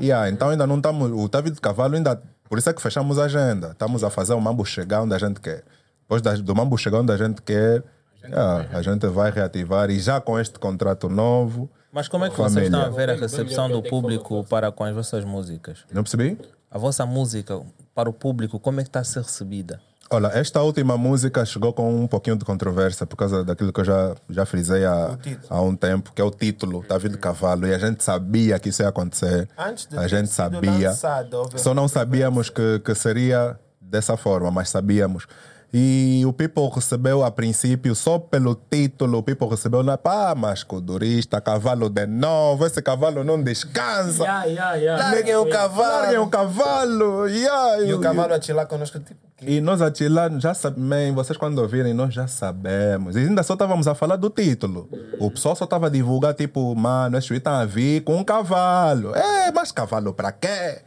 Yeah, 0.00 0.30
então 0.30 0.48
ainda 0.48 0.66
não 0.66 0.76
estamos. 0.78 1.10
O 1.12 1.28
Tavi 1.28 1.50
de 1.50 1.60
Cavalo 1.60 1.94
ainda. 1.94 2.20
Por 2.48 2.58
isso 2.58 2.70
é 2.70 2.72
que 2.72 2.80
fechamos 2.80 3.18
a 3.18 3.24
agenda. 3.24 3.72
Estamos 3.72 4.02
a 4.02 4.08
fazer 4.10 4.32
o 4.34 4.40
mambo 4.40 4.64
chegar 4.64 5.02
onde 5.02 5.14
a 5.14 5.18
gente 5.18 5.40
quer. 5.40 5.62
Depois 6.02 6.22
da- 6.22 6.34
do 6.34 6.54
mambo 6.54 6.76
chegar 6.78 6.98
onde 7.00 7.12
a 7.12 7.16
gente 7.16 7.42
quer, 7.42 7.82
yeah, 8.24 8.66
a 8.72 8.80
gente 8.82 9.06
vai 9.08 9.30
reativar. 9.30 9.90
E 9.90 10.00
já 10.00 10.20
com 10.20 10.38
este 10.38 10.58
contrato 10.58 11.08
novo. 11.08 11.70
Mas 11.92 12.08
como 12.08 12.24
é 12.24 12.30
que 12.30 12.36
Família. 12.36 12.52
vocês 12.54 12.66
estão 12.66 12.82
a 12.82 12.88
ver 12.88 13.10
a 13.10 13.14
recepção 13.14 13.68
do 13.68 13.82
público 13.82 14.44
para 14.48 14.72
com 14.72 14.84
as 14.84 14.94
vossas 14.94 15.24
músicas? 15.24 15.84
Não 15.92 16.02
percebi? 16.02 16.38
A 16.70 16.78
vossa 16.78 17.04
música 17.04 17.60
para 17.94 18.08
o 18.08 18.12
público, 18.12 18.58
como 18.58 18.80
é 18.80 18.84
que 18.84 18.88
está 18.88 19.00
a 19.00 19.04
ser 19.04 19.20
recebida? 19.22 19.80
Olha, 20.12 20.26
esta 20.34 20.60
última 20.60 20.98
música 20.98 21.44
chegou 21.44 21.72
com 21.72 22.02
um 22.02 22.06
pouquinho 22.08 22.36
de 22.36 22.44
controvérsia 22.44 23.06
por 23.06 23.14
causa 23.14 23.44
daquilo 23.44 23.72
que 23.72 23.78
eu 23.78 23.84
já, 23.84 24.16
já 24.28 24.44
frisei 24.44 24.84
há, 24.84 25.16
há 25.48 25.62
um 25.62 25.76
tempo, 25.76 26.12
que 26.12 26.20
é 26.20 26.24
o 26.24 26.32
título, 26.32 26.84
Davi 26.88 27.08
de 27.08 27.16
Cavalo, 27.16 27.64
e 27.64 27.72
a 27.72 27.78
gente 27.78 28.02
sabia 28.02 28.58
que 28.58 28.70
isso 28.70 28.82
ia 28.82 28.88
acontecer. 28.88 29.48
Antes 29.56 29.86
de 29.86 29.96
a 29.96 30.08
gente 30.08 30.28
sabia. 30.28 30.88
lançado, 30.88 31.48
Só 31.54 31.72
não 31.72 31.86
sabíamos 31.86 32.50
que, 32.50 32.80
que 32.80 32.92
seria 32.92 33.56
dessa 33.80 34.16
forma, 34.16 34.50
mas 34.50 34.68
sabíamos. 34.68 35.28
E 35.72 36.24
o 36.26 36.32
People 36.32 36.68
recebeu 36.74 37.24
a 37.24 37.30
princípio, 37.30 37.94
só 37.94 38.18
pelo 38.18 38.54
título, 38.54 39.18
o 39.18 39.22
People 39.22 39.48
recebeu 39.48 39.84
na 39.84 39.96
pá, 39.96 40.34
mas 40.36 40.64
culturista, 40.64 41.40
cavalo 41.40 41.88
de 41.88 42.06
novo, 42.06 42.66
esse 42.66 42.82
cavalo 42.82 43.22
não 43.22 43.40
descansa. 43.40 44.24
Yeah, 44.24 44.44
yeah, 44.46 44.74
yeah. 44.74 45.04
Larguem 45.04 45.36
o 45.36 45.46
cavalo. 45.46 46.02
Larguem 46.02 46.18
o 46.18 46.26
cavalo! 46.28 47.28
Yeah, 47.28 47.82
E 47.84 47.94
o 47.94 48.00
cavalo 48.00 48.34
a 48.34 48.40
chilar 48.40 48.66
conosco, 48.66 48.98
tipo, 48.98 49.30
e 49.42 49.60
nós 49.60 49.80
a 49.80 49.94
chilar 49.94 50.30
já 50.38 50.52
sabemos, 50.52 51.14
vocês 51.14 51.36
quando 51.36 51.58
ouvirem, 51.60 51.94
nós 51.94 52.12
já 52.12 52.26
sabemos. 52.26 53.16
E 53.16 53.20
ainda 53.20 53.42
só 53.42 53.54
estávamos 53.54 53.88
a 53.88 53.94
falar 53.94 54.16
do 54.16 54.28
título. 54.28 54.88
O 55.18 55.30
pessoal 55.30 55.56
só 55.56 55.64
estava 55.64 55.86
a 55.86 55.90
divulgar, 55.90 56.34
tipo, 56.34 56.74
mano, 56.74 57.16
esse 57.16 57.34
está 57.34 57.60
a 57.60 57.64
vir 57.64 58.02
com 58.02 58.16
um 58.16 58.24
cavalo. 58.24 59.14
É, 59.14 59.50
mas 59.50 59.72
cavalo 59.72 60.12
para 60.12 60.32
quê? 60.32 60.82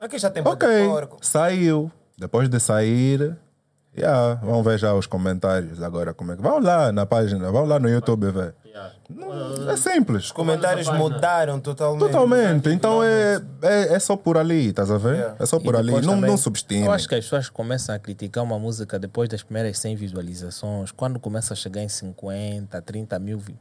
aqui 0.00 0.18
já 0.18 0.30
tem 0.30 0.42
Ok, 0.42 0.66
okay. 0.66 0.88
porco. 0.88 1.18
saiu. 1.20 1.90
Depois 2.16 2.48
de 2.48 2.58
sair, 2.58 3.36
yeah, 3.96 4.34
vamos 4.42 4.64
ver 4.64 4.78
já 4.78 4.94
os 4.94 5.06
comentários 5.06 5.82
agora. 5.82 6.12
Como 6.14 6.32
é 6.32 6.36
que... 6.36 6.42
Vão 6.42 6.60
lá 6.60 6.90
na 6.92 7.04
página, 7.06 7.50
vão 7.50 7.64
lá 7.64 7.78
no 7.78 7.88
YouTube 7.88 8.30
ver. 8.30 8.54
Yeah. 8.64 8.92
Não, 9.10 9.70
é 9.70 9.76
simples. 9.76 10.26
Os 10.26 10.32
comentários 10.32 10.88
mudaram 10.88 11.58
totalmente. 11.58 12.00
Totalmente. 12.00 12.68
Então 12.70 13.02
é, 13.02 13.40
é, 13.62 13.94
é 13.94 13.98
só 13.98 14.16
por 14.16 14.38
ali, 14.38 14.68
estás 14.68 14.90
a 14.92 14.96
ver? 14.98 15.14
Yeah. 15.16 15.36
É 15.40 15.46
só 15.46 15.58
por 15.58 15.74
ali. 15.74 15.90
Não, 15.92 16.00
também, 16.14 16.30
não 16.30 16.36
subestime. 16.36 16.86
Eu 16.86 16.92
acho 16.92 17.08
que 17.08 17.16
as 17.16 17.24
pessoas 17.24 17.48
começam 17.48 17.94
a 17.94 17.98
criticar 17.98 18.44
uma 18.44 18.58
música 18.60 18.96
depois 18.98 19.28
das 19.28 19.42
primeiras 19.42 19.76
100 19.78 19.96
visualizações. 19.96 20.92
Quando 20.92 21.18
começa 21.18 21.52
a 21.52 21.56
chegar 21.56 21.82
em 21.82 21.88
50, 21.88 22.80
30 22.82 23.18
mil 23.18 23.38
vi- 23.38 23.56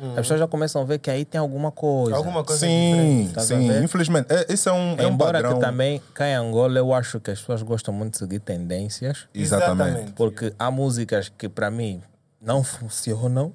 views, 0.00 0.12
as 0.18 0.20
pessoas 0.22 0.40
já 0.40 0.48
começam 0.48 0.82
a 0.82 0.84
ver 0.84 0.98
que 0.98 1.10
aí 1.10 1.24
tem 1.24 1.40
alguma 1.40 1.70
coisa. 1.70 2.16
Alguma 2.16 2.42
coisa 2.44 2.66
Sim, 2.66 3.30
a 3.36 3.40
sim, 3.40 3.82
infelizmente. 3.84 4.26
É, 4.32 4.52
isso 4.52 4.68
é 4.68 4.72
um, 4.72 4.94
é 4.98 5.06
um 5.06 5.10
Embora 5.10 5.40
padrão. 5.40 5.58
que 5.58 5.64
também 5.66 6.02
cá 6.14 6.26
em 6.28 6.34
Angola 6.34 6.78
eu 6.78 6.92
acho 6.94 7.20
que 7.20 7.30
as 7.30 7.38
pessoas 7.40 7.62
gostam 7.62 7.92
muito 7.94 8.12
de 8.12 8.18
seguir 8.18 8.40
tendências, 8.40 9.28
Exatamente. 9.34 10.12
Porque 10.12 10.52
há 10.58 10.70
músicas 10.70 11.28
que 11.28 11.48
para 11.48 11.70
mim 11.70 12.00
não 12.40 12.62
funcionam, 12.64 13.52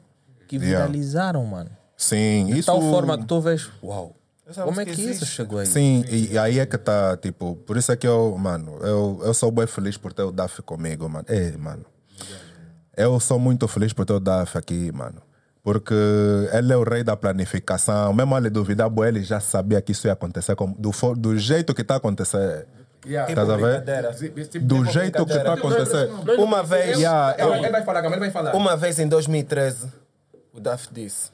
que 0.48 0.58
Yeah. 0.58 0.86
viralizaram, 0.86 1.44
mano. 1.46 1.72
Sim, 1.98 2.46
De 2.48 2.60
isso. 2.60 2.66
tal 2.68 2.80
forma 2.82 3.18
que 3.18 3.26
tu 3.26 3.40
vês, 3.42 3.70
uau, 3.84 4.14
como 4.64 4.80
é 4.82 4.86
música 4.86 4.92
que 4.96 5.02
isso 5.10 5.26
chegou 5.26 5.58
aí? 5.60 5.66
Sim, 5.66 6.04
e, 6.08 6.34
e 6.34 6.38
aí 6.38 6.60
é 6.60 6.66
que 6.66 6.78
tá, 6.78 7.18
tipo, 7.18 7.56
por 7.66 7.78
isso 7.78 7.92
é 7.92 7.96
que 7.96 8.06
eu, 8.08 8.38
mano, 8.38 8.78
eu, 8.82 9.20
eu 9.24 9.34
sou 9.34 9.50
bem 9.50 9.66
feliz 9.66 9.98
por 9.98 10.14
ter 10.14 10.22
o 10.24 10.32
DAF 10.32 10.62
comigo, 10.62 11.10
mano. 11.10 11.26
É, 11.28 11.52
mano. 11.58 11.84
Eu 12.96 13.20
sou 13.20 13.40
muito 13.40 13.68
feliz 13.68 13.92
por 13.92 14.06
ter 14.06 14.14
o 14.14 14.20
DAF 14.20 14.58
aqui, 14.58 14.92
mano. 14.92 15.22
Porque 15.66 15.94
ele 16.54 16.72
é 16.72 16.78
o 16.78 16.84
rei 16.84 17.04
da 17.04 17.18
planificação. 17.18 18.14
Mesmo 18.14 18.38
ele 18.38 18.52
duvidar, 18.52 18.88
ele 19.08 19.24
já 19.24 19.40
sabia 19.40 19.82
que 19.82 19.94
isso 19.94 20.06
ia 20.06 20.14
acontecer 20.14 20.56
como, 20.56 20.76
do, 20.78 20.92
do 21.16 21.36
jeito 21.40 21.74
que 21.74 21.84
tá 21.84 21.96
acontecendo. 21.96 22.68
Yeah. 23.04 23.32
Estás 23.32 23.50
a 23.50 23.58
ver? 23.58 23.84
Do 24.62 24.86
jeito 24.86 25.26
que 25.26 25.40
tá 25.40 25.54
acontecendo. 25.54 26.22
Uma 26.38 26.62
vez, 26.62 27.00
Yeah, 27.00 27.36
eu- 27.40 27.52
Ele 27.56 27.70
vai 27.70 27.84
falar, 27.84 28.06
ele 28.06 28.20
vai 28.20 28.30
falar. 28.30 28.56
uma 28.56 28.78
vez 28.78 29.00
em 29.00 29.08
2013, 29.08 29.92
o 30.54 30.60
Daf 30.60 30.88
disse: 30.92 31.32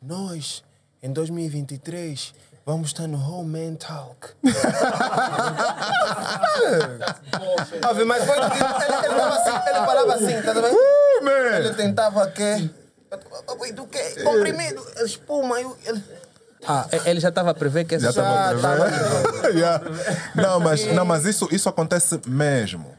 Nós, 0.00 0.62
em 1.02 1.12
2023, 1.12 2.34
vamos 2.64 2.90
estar 2.90 3.08
no 3.08 3.18
Home 3.18 3.50
Man 3.50 3.74
Talk. 3.74 4.28
Ouve, 7.88 8.04
mas 8.04 8.24
foi 8.24 8.36
tipo, 8.36 8.54
ele, 8.54 9.06
ele, 9.06 9.14
falava 9.14 9.34
assim, 9.34 9.50
ele 9.68 9.86
falava 9.86 10.14
assim, 10.14 10.40
tá 10.42 10.52
vendo? 10.52 10.68
Uh, 10.68 11.24
man! 11.24 11.56
Ele 11.58 11.74
tentava 11.74 12.28
que. 12.28 12.85
Do 13.74 13.86
que? 13.86 14.22
Comprimido, 14.22 14.82
espuma. 15.04 15.60
eu- 15.60 15.76
Ele, 15.84 16.02
Ah, 16.66 16.86
e- 16.92 17.10
ele 17.10 17.20
já 17.20 17.28
estava 17.28 17.50
a 17.50 17.54
prever 17.54 17.84
que 17.84 17.98
Já 17.98 18.10
Já 18.10 18.22
estava 18.22 18.50
a 18.50 18.84
prever. 19.30 19.54
Yeah. 19.56 19.84
Não, 20.34 20.58
mas, 20.60 20.84
não, 20.86 21.04
mas 21.04 21.24
isso, 21.24 21.48
isso 21.52 21.68
acontece 21.68 22.20
mesmo. 22.26 22.94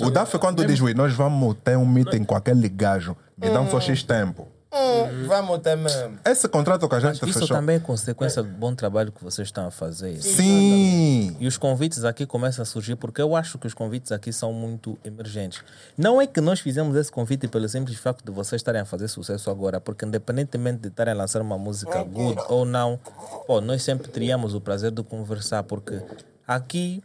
o 0.00 0.10
DAF, 0.10 0.38
quando 0.38 0.64
diz, 0.64 0.80
"Ui, 0.80 0.92
nós 0.94 1.12
vamos 1.14 1.56
ter 1.64 1.76
um 1.76 1.86
meeting 1.86 2.22
com 2.24 2.34
aquele 2.36 2.68
gajo, 2.68 3.16
me 3.36 3.48
dá 3.50 3.66
só 3.70 3.80
X 3.80 4.02
tempo. 4.02 4.46
Hum, 4.72 5.26
vamos 5.26 5.58
ter 5.60 5.76
mesmo. 5.76 6.18
Esse 6.24 6.48
contrato 6.48 6.88
que 6.88 6.94
a 6.94 7.00
gente 7.00 7.14
Isso 7.28 7.40
fechou. 7.40 7.56
também 7.56 7.76
é 7.76 7.80
consequência 7.80 8.42
do 8.42 8.48
bom 8.48 8.74
trabalho 8.74 9.10
que 9.10 9.22
vocês 9.22 9.48
estão 9.48 9.66
a 9.66 9.70
fazer. 9.70 10.20
Sim. 10.20 11.36
E 11.40 11.46
os 11.46 11.56
convites 11.56 12.04
aqui 12.04 12.26
começam 12.26 12.62
a 12.62 12.66
surgir 12.66 12.96
porque 12.96 13.20
eu 13.20 13.34
acho 13.34 13.58
que 13.58 13.66
os 13.66 13.74
convites 13.74 14.12
aqui 14.12 14.32
são 14.32 14.52
muito 14.52 14.98
emergentes. 15.04 15.62
Não 15.96 16.20
é 16.20 16.26
que 16.26 16.40
nós 16.40 16.60
fizemos 16.60 16.96
esse 16.96 17.10
convite 17.10 17.48
pelo 17.48 17.68
simples 17.68 17.98
facto 17.98 18.24
de 18.24 18.30
vocês 18.30 18.60
estarem 18.60 18.80
a 18.80 18.84
fazer 18.84 19.08
sucesso 19.08 19.50
agora, 19.50 19.80
porque 19.80 20.04
independentemente 20.04 20.80
de 20.82 20.88
estarem 20.88 21.14
a 21.14 21.16
lançar 21.16 21.42
uma 21.42 21.58
música 21.58 22.02
good 22.02 22.40
ou 22.48 22.64
não, 22.64 22.98
pô, 23.46 23.60
nós 23.60 23.82
sempre 23.82 24.08
teríamos 24.08 24.54
o 24.54 24.60
prazer 24.60 24.90
de 24.90 25.02
conversar, 25.02 25.62
porque 25.62 26.00
aqui 26.46 27.02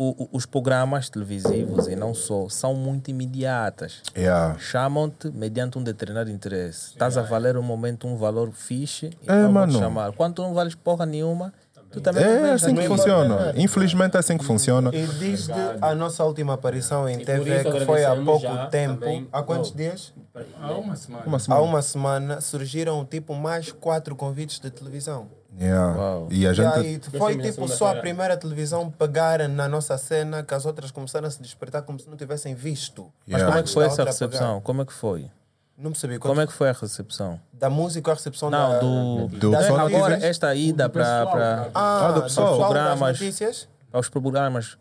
o- 0.00 0.24
o- 0.24 0.28
os 0.32 0.46
programas 0.46 1.10
televisivos 1.10 1.88
e 1.88 1.96
não 1.96 2.14
só 2.14 2.48
são 2.48 2.72
muito 2.74 3.10
imediatas. 3.10 4.00
Yeah. 4.16 4.56
Chamam-te 4.58 5.28
mediante 5.32 5.76
um 5.76 5.82
determinado 5.82 6.30
interesse. 6.30 6.90
Estás 6.92 7.18
a 7.18 7.22
valer 7.22 7.56
um 7.56 7.62
momento 7.62 8.06
um 8.06 8.16
valor 8.16 8.52
fixe, 8.52 9.10
então 9.22 9.34
É, 9.34 9.40
vão 9.42 9.48
te 9.50 9.54
mano. 9.54 9.78
chamar. 9.78 10.12
Quando 10.12 10.34
tu 10.34 10.42
não 10.42 10.54
vales 10.54 10.76
porra 10.76 11.04
nenhuma, 11.04 11.52
tu 11.90 12.00
também 12.00 12.24
não 12.24 12.46
É 12.46 12.52
assim 12.52 12.74
que 12.76 12.86
funciona. 12.86 13.52
Infelizmente 13.56 14.16
é 14.16 14.20
assim 14.20 14.38
que 14.38 14.44
funciona. 14.44 14.90
E 14.94 15.04
desde 15.04 15.50
a 15.80 15.94
nossa 15.96 16.22
última 16.24 16.54
aparição 16.54 17.08
em 17.08 17.18
TV, 17.24 17.64
que 17.64 17.80
foi 17.84 18.04
há 18.04 18.14
pouco 18.14 18.42
já 18.42 18.66
tempo, 18.66 19.00
também. 19.00 19.26
há 19.32 19.42
quantos 19.42 19.72
Oh. 19.72 19.76
dias? 19.76 20.12
Há 20.60 20.72
uma 20.74 20.94
semana. 20.94 21.24
Uma 21.26 21.36
Há 21.36 21.40
semana. 21.40 21.62
uma 21.62 21.82
semana 21.82 22.40
surgiram 22.40 23.04
tipo 23.04 23.34
mais 23.34 23.72
quatro 23.72 24.14
convites 24.14 24.60
de 24.60 24.70
televisão. 24.70 25.26
Yeah. 25.60 25.96
Uau. 25.96 26.28
E 26.30 26.46
a 26.46 26.50
E 26.50 26.54
gente. 26.54 27.10
foi 27.16 27.36
tipo 27.38 27.66
só 27.68 27.92
a 27.92 27.94
primeira 27.96 28.36
televisão 28.36 28.90
pegar 28.90 29.48
na 29.48 29.68
nossa 29.68 29.96
cena 29.98 30.42
que 30.42 30.54
as 30.54 30.66
outras 30.66 30.90
começaram 30.90 31.26
a 31.26 31.30
se 31.30 31.40
despertar 31.42 31.82
como 31.82 31.98
se 31.98 32.08
não 32.08 32.16
tivessem 32.16 32.54
visto. 32.54 33.10
Mas 33.26 33.40
Yeah. 33.40 33.44
como 33.46 33.50
é 33.50 33.52
que 33.54 33.60
Antes 33.62 33.74
foi 33.74 33.84
da 33.86 33.90
essa 33.92 34.04
recepção? 34.04 34.60
Como 34.60 34.82
é 34.82 34.84
que 34.84 34.92
foi? 34.92 35.30
Não 35.76 35.92
percebi. 35.92 36.18
Como 36.18 36.40
é 36.40 36.46
que 36.46 36.52
foi 36.52 36.68
a 36.68 36.72
recepção? 36.72 37.40
Da 37.52 37.70
música 37.70 38.10
ou 38.10 38.12
a 38.12 38.16
recepção 38.16 38.50
Não, 38.50 38.70
da... 38.72 38.78
do, 38.80 39.28
Do 39.28 39.50
pessoal 39.52 39.86
agora 39.86 40.14
esta 40.26 40.54
ida 40.54 40.88
para 40.88 41.26
para 41.26 41.70
Ah, 41.74 42.08
Ah, 42.08 42.12
do 42.12 42.22
pessoal. 42.22 42.58
das 42.58 42.66
Programas. 42.66 43.20
notícias? 43.20 43.68
os 43.92 44.08
programas. 44.08 44.76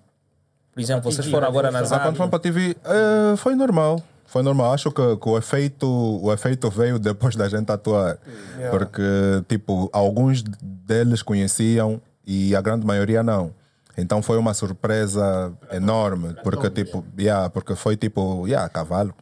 Por 0.74 0.82
exemplo, 0.82 1.12
vocês 1.12 1.28
foram 1.28 1.48
agora 1.48 1.72
na 1.72 1.80
Ah, 1.80 2.00
quando 2.00 2.18
fomos 2.18 2.30
para 2.30 2.38
a 2.38 2.42
TV, 2.42 2.76
eh, 2.84 3.36
foi 3.38 3.56
normal. 3.56 4.02
Foi 4.28 4.44
normal. 4.44 4.74
Acho 4.74 4.92
que, 4.92 5.18
que 5.18 5.30
o, 5.30 5.38
efeito, 5.38 5.88
o 5.88 6.32
efeito 6.32 6.70
veio 6.70 7.00
depois 7.00 7.36
da 7.36 7.48
gente 7.48 7.72
atuar. 7.72 8.20
Yeah. 8.56 8.78
Porque, 8.78 9.02
tipo, 9.48 9.90
alguns 9.92 10.44
deles 10.44 11.24
conheciam 11.24 12.02
e 12.26 12.56
a 12.56 12.62
grande 12.62 12.86
maioria 12.86 13.24
não. 13.24 13.52
Então 13.98 14.22
foi 14.22 14.38
uma 14.38 14.54
surpresa 14.54 15.52
enorme. 15.72 16.36
Porque, 16.44 16.70
tipo, 16.70 17.04
yeah, 17.18 17.50
porque 17.50 17.74
foi 17.74 17.96
tipo, 17.98 18.46
yeah, 18.46 18.68
cavalo. 18.70 19.14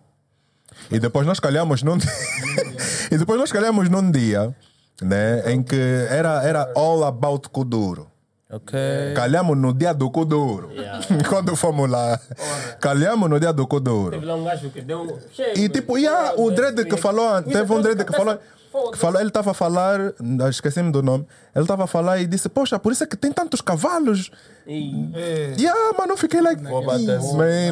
E 0.91 0.99
depois 0.99 1.25
nós 1.25 1.39
calhamos 1.39 1.81
num 1.83 1.97
E 3.09 3.17
depois 3.17 3.39
nós 3.39 3.51
calhamos 3.51 3.87
num 3.87 4.11
dia 4.11 4.53
né, 5.01 5.53
em 5.53 5.61
que 5.61 5.79
era, 6.09 6.43
era 6.43 6.71
all 6.75 7.03
about 7.03 7.49
Kuduro. 7.49 8.07
Ok. 8.49 8.77
Calhamos 9.15 9.57
no 9.57 9.73
dia 9.73 9.93
do 9.93 10.09
Kuduro. 10.11 10.69
Quando 11.27 11.55
fomos 11.55 11.89
lá. 11.89 12.19
Calhamos 12.79 13.29
no 13.29 13.39
dia 13.39 13.51
do 13.51 13.65
Kuduro. 13.65 14.11
Teve 14.11 14.25
lá 14.25 14.35
um 14.35 14.43
gajo 14.43 14.69
que 14.69 14.81
deu 14.81 15.01
um. 15.01 15.19
E 15.55 15.67
tipo, 15.67 15.97
yeah, 15.97 16.33
o 16.37 16.51
Dredd 16.51 16.85
que 16.85 16.95
falou, 16.95 17.41
teve 17.41 17.73
um 17.73 17.81
Dredd 17.81 18.03
que 18.03 18.13
falou, 18.13 18.39
que 18.91 18.97
falou, 18.97 19.19
ele 19.19 19.29
estava 19.29 19.51
a 19.51 19.53
falar, 19.53 19.99
esqueci-me 20.49 20.91
do 20.91 21.01
nome, 21.01 21.25
ele 21.55 21.63
estava 21.63 21.85
a 21.85 21.87
falar 21.87 22.19
e 22.19 22.27
disse, 22.27 22.47
poxa, 22.47 22.77
por 22.77 22.91
isso 22.91 23.03
é 23.03 23.07
que 23.07 23.17
tem 23.17 23.31
tantos 23.31 23.61
cavalos. 23.61 24.31
E 24.67 25.53
Yeah, 25.59 25.93
mano, 25.97 26.17
fiquei 26.17 26.41
like, 26.41 26.61
man, 26.63 26.71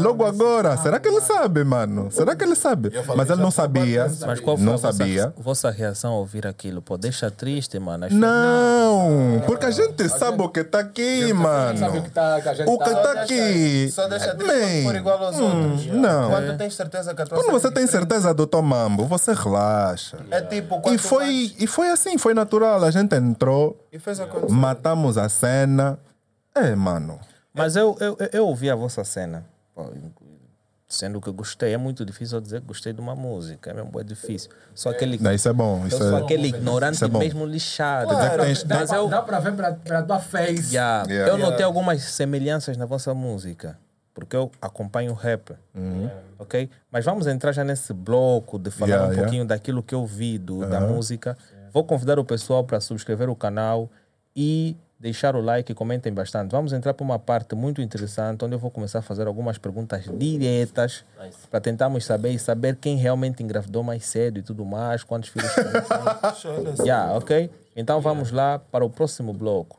logo 0.02 0.24
agora, 0.26 0.78
será 0.78 1.00
que 1.00 1.08
ele 1.08 1.22
sabe, 1.22 1.64
mano? 1.64 2.12
Será 2.12 2.36
que 2.36 2.44
ele 2.44 2.56
sabe? 2.56 2.91
Mas 3.16 3.30
ele 3.30 3.41
não 3.41 3.50
sabia, 3.52 4.08
Mas 4.26 4.39
qual 4.39 4.56
foi 4.58 4.66
não 4.66 4.74
a 4.74 4.78
vossa, 4.78 4.91
sabia. 4.98 5.34
vossa 5.38 5.72
reação 5.72 6.12
ao 6.14 6.20
ouvir 6.20 6.46
aquilo? 6.46 6.82
Pô, 6.82 6.98
deixa 6.98 7.32
triste, 7.32 7.80
mano. 7.80 8.06
Não, 8.12 9.41
porque 9.46 9.66
a 9.66 9.72
gente 9.72 10.08
sabe 10.10 10.41
o 10.41 10.50
que 10.50 10.60
está 10.62 10.80
aqui, 10.80 11.34
mano. 11.34 11.78
Sabe 11.80 11.98
o 11.98 12.02
que, 12.04 12.10
tá, 12.12 12.41
que 12.41 12.50
a 12.50 12.54
gente 12.54 12.70
O 12.70 12.78
que 12.78 12.86
tá- 12.86 12.91
está 12.91 13.12
aqui. 13.24 13.91
Só 13.91 14.08
deixa 14.08 14.36
triste 14.36 14.84
for 14.84 14.96
igual 14.96 15.24
aos 15.24 15.39
outros. 15.39 15.86
não. 15.88 16.30
Quando 16.30 16.58
tens 16.58 16.76
certeza 16.76 17.14
que 17.14 17.22
a 17.22 17.26
tua 17.26 17.38
Quando 17.38 17.46
cena 17.48 17.60
você 17.60 17.68
é 17.68 17.72
tem 17.72 17.86
diferente. 17.86 18.10
certeza 18.12 18.34
do 18.34 18.46
Tomambo, 18.48 19.06
você 19.06 19.34
relaxa. 19.34 20.18
É 20.32 20.41
tipo, 20.41 20.80
quando 20.82 20.96
E 20.96 20.98
foi, 20.98 21.52
e 21.60 21.68
foi 21.68 21.89
assim, 21.89 22.18
foi 22.18 22.34
natural. 22.34 22.84
A 22.84 22.91
gente 22.91 23.16
entrou, 23.16 23.78
E 23.91 24.52
matamos 24.52 25.18
a 25.18 25.28
cena. 25.30 25.98
É, 26.56 26.76
mano. 26.76 27.20
Mas 27.54 27.76
eu, 27.76 27.95
eu, 27.99 28.16
eu- 28.20 28.30
eu 28.32 28.47
ouvi 28.47 28.70
a 28.70 28.76
vossa 28.76 29.04
cena. 29.04 29.45
Sendo 30.88 31.20
que 31.20 31.32
gostei, 31.32 31.74
é 31.74 31.78
muito 31.78 32.06
difícil 32.06 32.38
eu 32.38 32.41
dizer 32.41 32.62
que 32.62 32.68
gostei 32.68 32.93
de 32.93 33.01
uma 33.01 33.16
música. 33.16 33.72
É 33.72 33.74
mesmo 33.74 33.99
é 33.99 34.04
difícil. 34.04 34.51
Sou 34.76 34.91
aquele, 34.91 35.18
Não, 35.18 35.34
isso 35.34 35.49
é 35.49 35.54
bom. 35.54 35.82
eu 35.82 35.88
Isso 35.88 35.97
sou 35.97 36.18
é... 36.18 36.22
aquele 36.22 36.47
ignorante 36.49 36.95
isso 36.95 37.06
é 37.06 37.08
mesmo 37.08 37.45
lixado. 37.47 38.10
Claro. 38.10 38.43
Tens- 38.43 38.64
Dá, 38.64 38.76
Mas 38.76 38.89
pra, 38.89 38.97
eu- 38.99 39.08
dá 39.08 39.22
pra 39.24 39.39
ver 39.39 39.54
pra, 39.56 39.74
pra 39.74 40.04
tua 40.04 40.20
face. 40.20 40.76
Yeah. 40.76 41.10
Yeah. 41.10 41.32
Eu 41.34 41.38
notei 41.39 41.66
algumas 41.66 42.04
semelhanças 42.04 42.78
na 42.78 42.86
vossa 42.86 43.12
música, 43.16 43.80
porque 44.14 44.36
eu 44.36 44.51
acompanho 44.62 45.14
rap, 45.16 45.54
ok? 46.38 46.70
Mas 46.91 47.04
vamos 47.04 47.26
entrar 47.26 47.51
já 47.54 47.64
nesse 47.64 47.91
bloco 47.91 48.60
de 48.60 48.70
falar 48.70 48.89
Yeah, 48.89 49.06
um 49.08 49.12
yeah. 49.12 49.24
pouquinho 49.24 49.45
daquilo 49.45 49.82
que 49.82 49.95
eu 49.95 50.06
vi 50.06 50.38
do, 50.38 50.64
da 50.70 50.80
música. 50.80 51.36
Vou 51.72 51.84
convidar 51.84 52.20
o 52.20 52.24
pessoal 52.26 52.64
para 52.64 52.80
subscrever 52.80 53.32
o 53.32 53.36
canal 53.36 53.89
e 54.36 54.78
deixar 55.04 55.36
o 55.36 55.41
like 55.41 55.70
e 55.70 55.76
comentem 55.76 56.14
bastante. 56.14 56.51
Vamos 56.51 56.72
entrar 56.72 56.93
para 56.93 57.04
uma 57.04 57.20
parte 57.20 57.54
muito 57.56 57.82
interessante, 57.82 58.45
onde 58.45 58.56
eu 58.56 58.60
vou 58.60 58.72
começar 58.72 58.99
a 58.99 59.01
fazer 59.01 59.28
algumas 59.28 59.58
perguntas 59.58 60.06
diretas 60.18 61.04
para 61.51 61.60
tentarmos 61.60 62.06
saber 62.06 62.30
e 62.30 62.39
saber 62.39 62.78
quem 62.78 62.95
realmente 62.95 63.43
engravidou 63.43 63.84
mais 63.84 64.06
cedo 64.06 64.39
e 64.39 64.41
tudo 64.41 64.64
mais, 64.64 65.04
quantos 65.04 65.30
filhos 65.30 65.51
tem. 65.54 66.86
Yeah, 66.86 67.18
ok? 67.18 67.51
Então 67.76 67.99
vamos 67.99 68.32
lá 68.32 68.60
para 68.60 68.86
o 68.86 68.89
próximo 68.89 69.34
bloco. 69.34 69.78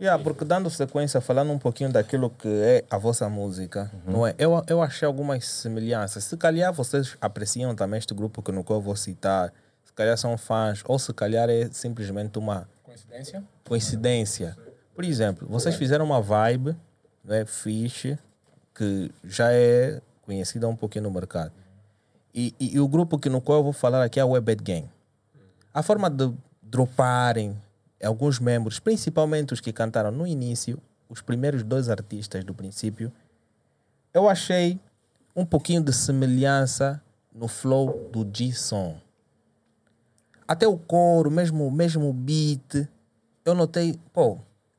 Yeah, 0.00 0.22
porque 0.22 0.42
dando 0.42 0.70
sequência, 0.70 1.20
falando 1.20 1.52
um 1.52 1.58
pouquinho 1.58 1.92
daquilo 1.92 2.30
que 2.30 2.48
é 2.48 2.84
a 2.90 2.96
vossa 2.96 3.28
música, 3.28 3.90
não 4.06 4.26
é? 4.26 4.34
Eu, 4.38 4.62
eu 4.68 4.82
achei 4.82 5.06
algumas 5.06 5.44
semelhanças. 5.46 6.24
Se 6.24 6.36
calhar 6.36 6.72
vocês 6.72 7.14
apreciam 7.20 7.74
também 7.74 7.98
este 7.98 8.14
grupo 8.14 8.42
que 8.42 8.52
no 8.52 8.64
qual 8.64 8.78
eu 8.78 8.82
vou 8.82 8.96
citar, 8.96 9.52
se 9.84 9.92
calhar 9.92 10.16
são 10.16 10.36
fãs, 10.38 10.82
ou 10.86 10.98
se 10.98 11.12
calhar 11.12 11.50
é 11.50 11.68
simplesmente 11.70 12.38
uma 12.38 12.66
Coincidência? 12.96 13.44
coincidência. 13.64 14.56
Por 14.94 15.04
exemplo, 15.04 15.46
vocês 15.48 15.74
fizeram 15.74 16.04
uma 16.06 16.20
vibe, 16.22 16.74
né, 17.22 17.44
fixe, 17.44 18.18
que 18.74 19.10
já 19.24 19.52
é 19.52 20.00
conhecida 20.22 20.66
um 20.66 20.74
pouquinho 20.76 21.04
no 21.04 21.10
mercado. 21.10 21.52
E, 22.34 22.54
e- 22.58 22.74
e 22.76 22.80
o 22.80 22.88
grupo 22.88 23.18
que 23.18 23.28
no 23.28 23.40
qual 23.40 23.58
eu 23.58 23.64
vou 23.64 23.72
falar 23.72 24.02
aqui 24.02 24.18
é 24.18 24.24
o 24.24 24.30
Webed 24.30 24.62
Gang. 24.62 24.88
A 25.74 25.82
forma 25.82 26.08
de 26.08 26.32
droparem 26.62 27.56
alguns 28.02 28.38
membros, 28.38 28.78
principalmente 28.78 29.52
os 29.52 29.60
que 29.60 29.72
cantaram 29.72 30.10
no 30.10 30.26
início, 30.26 30.78
os 31.08 31.20
primeiros 31.20 31.62
dois 31.62 31.88
artistas 31.90 32.44
do 32.44 32.54
princípio, 32.54 33.12
eu 34.14 34.28
achei 34.28 34.80
um 35.34 35.44
pouquinho 35.44 35.82
de 35.82 35.92
semelhança 35.92 37.02
no 37.34 37.46
flow 37.48 38.08
do 38.10 38.26
G-Song. 38.32 38.96
Até 40.48 40.66
o 40.66 40.76
coro, 40.76 41.30
mesmo, 41.30 41.70
mesmo 41.70 42.08
o 42.08 42.12
beat, 42.12 42.88
eu 43.44 43.54
notei, 43.54 43.98
pô, 44.12 44.38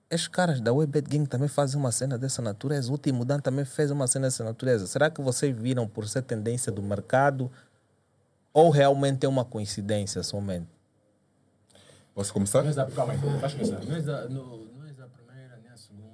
estes 0.09 0.27
caras 0.27 0.61
da 0.61 0.71
Webet 0.73 1.09
Gang 1.09 1.27
também 1.27 1.49
fazem 1.49 1.77
uma 1.77 1.91
cena 1.91 2.17
dessa 2.17 2.41
natureza. 2.41 2.89
O 2.89 2.93
último 2.93 3.25
Dan 3.25 3.39
também 3.39 3.65
fez 3.65 3.91
uma 3.91 4.07
cena 4.07 4.27
dessa 4.27 4.43
natureza. 4.43 4.87
Será 4.87 5.09
que 5.09 5.21
vocês 5.21 5.55
viram 5.55 5.87
por 5.87 6.07
ser 6.07 6.21
tendência 6.21 6.71
do 6.71 6.81
mercado 6.81 7.51
ou 8.53 8.69
realmente 8.69 9.25
é 9.25 9.29
uma 9.29 9.43
coincidência 9.43 10.23
somente? 10.23 10.67
Posso 12.15 12.33
começar? 12.33 12.61
Não 12.61 12.69
és 12.69 12.77
a, 12.77 12.85
calma 12.85 13.13
aí, 13.13 13.19
vais 13.19 13.53
começar. 13.53 13.79
Não 13.83 13.95
és 13.95 14.09
a, 14.09 14.23
no, 14.29 14.65
não 14.73 14.87
és 14.87 14.99
a 14.99 15.07
primeira, 15.07 15.59
nem 15.61 15.71
a 15.71 15.77
segunda, 15.77 16.13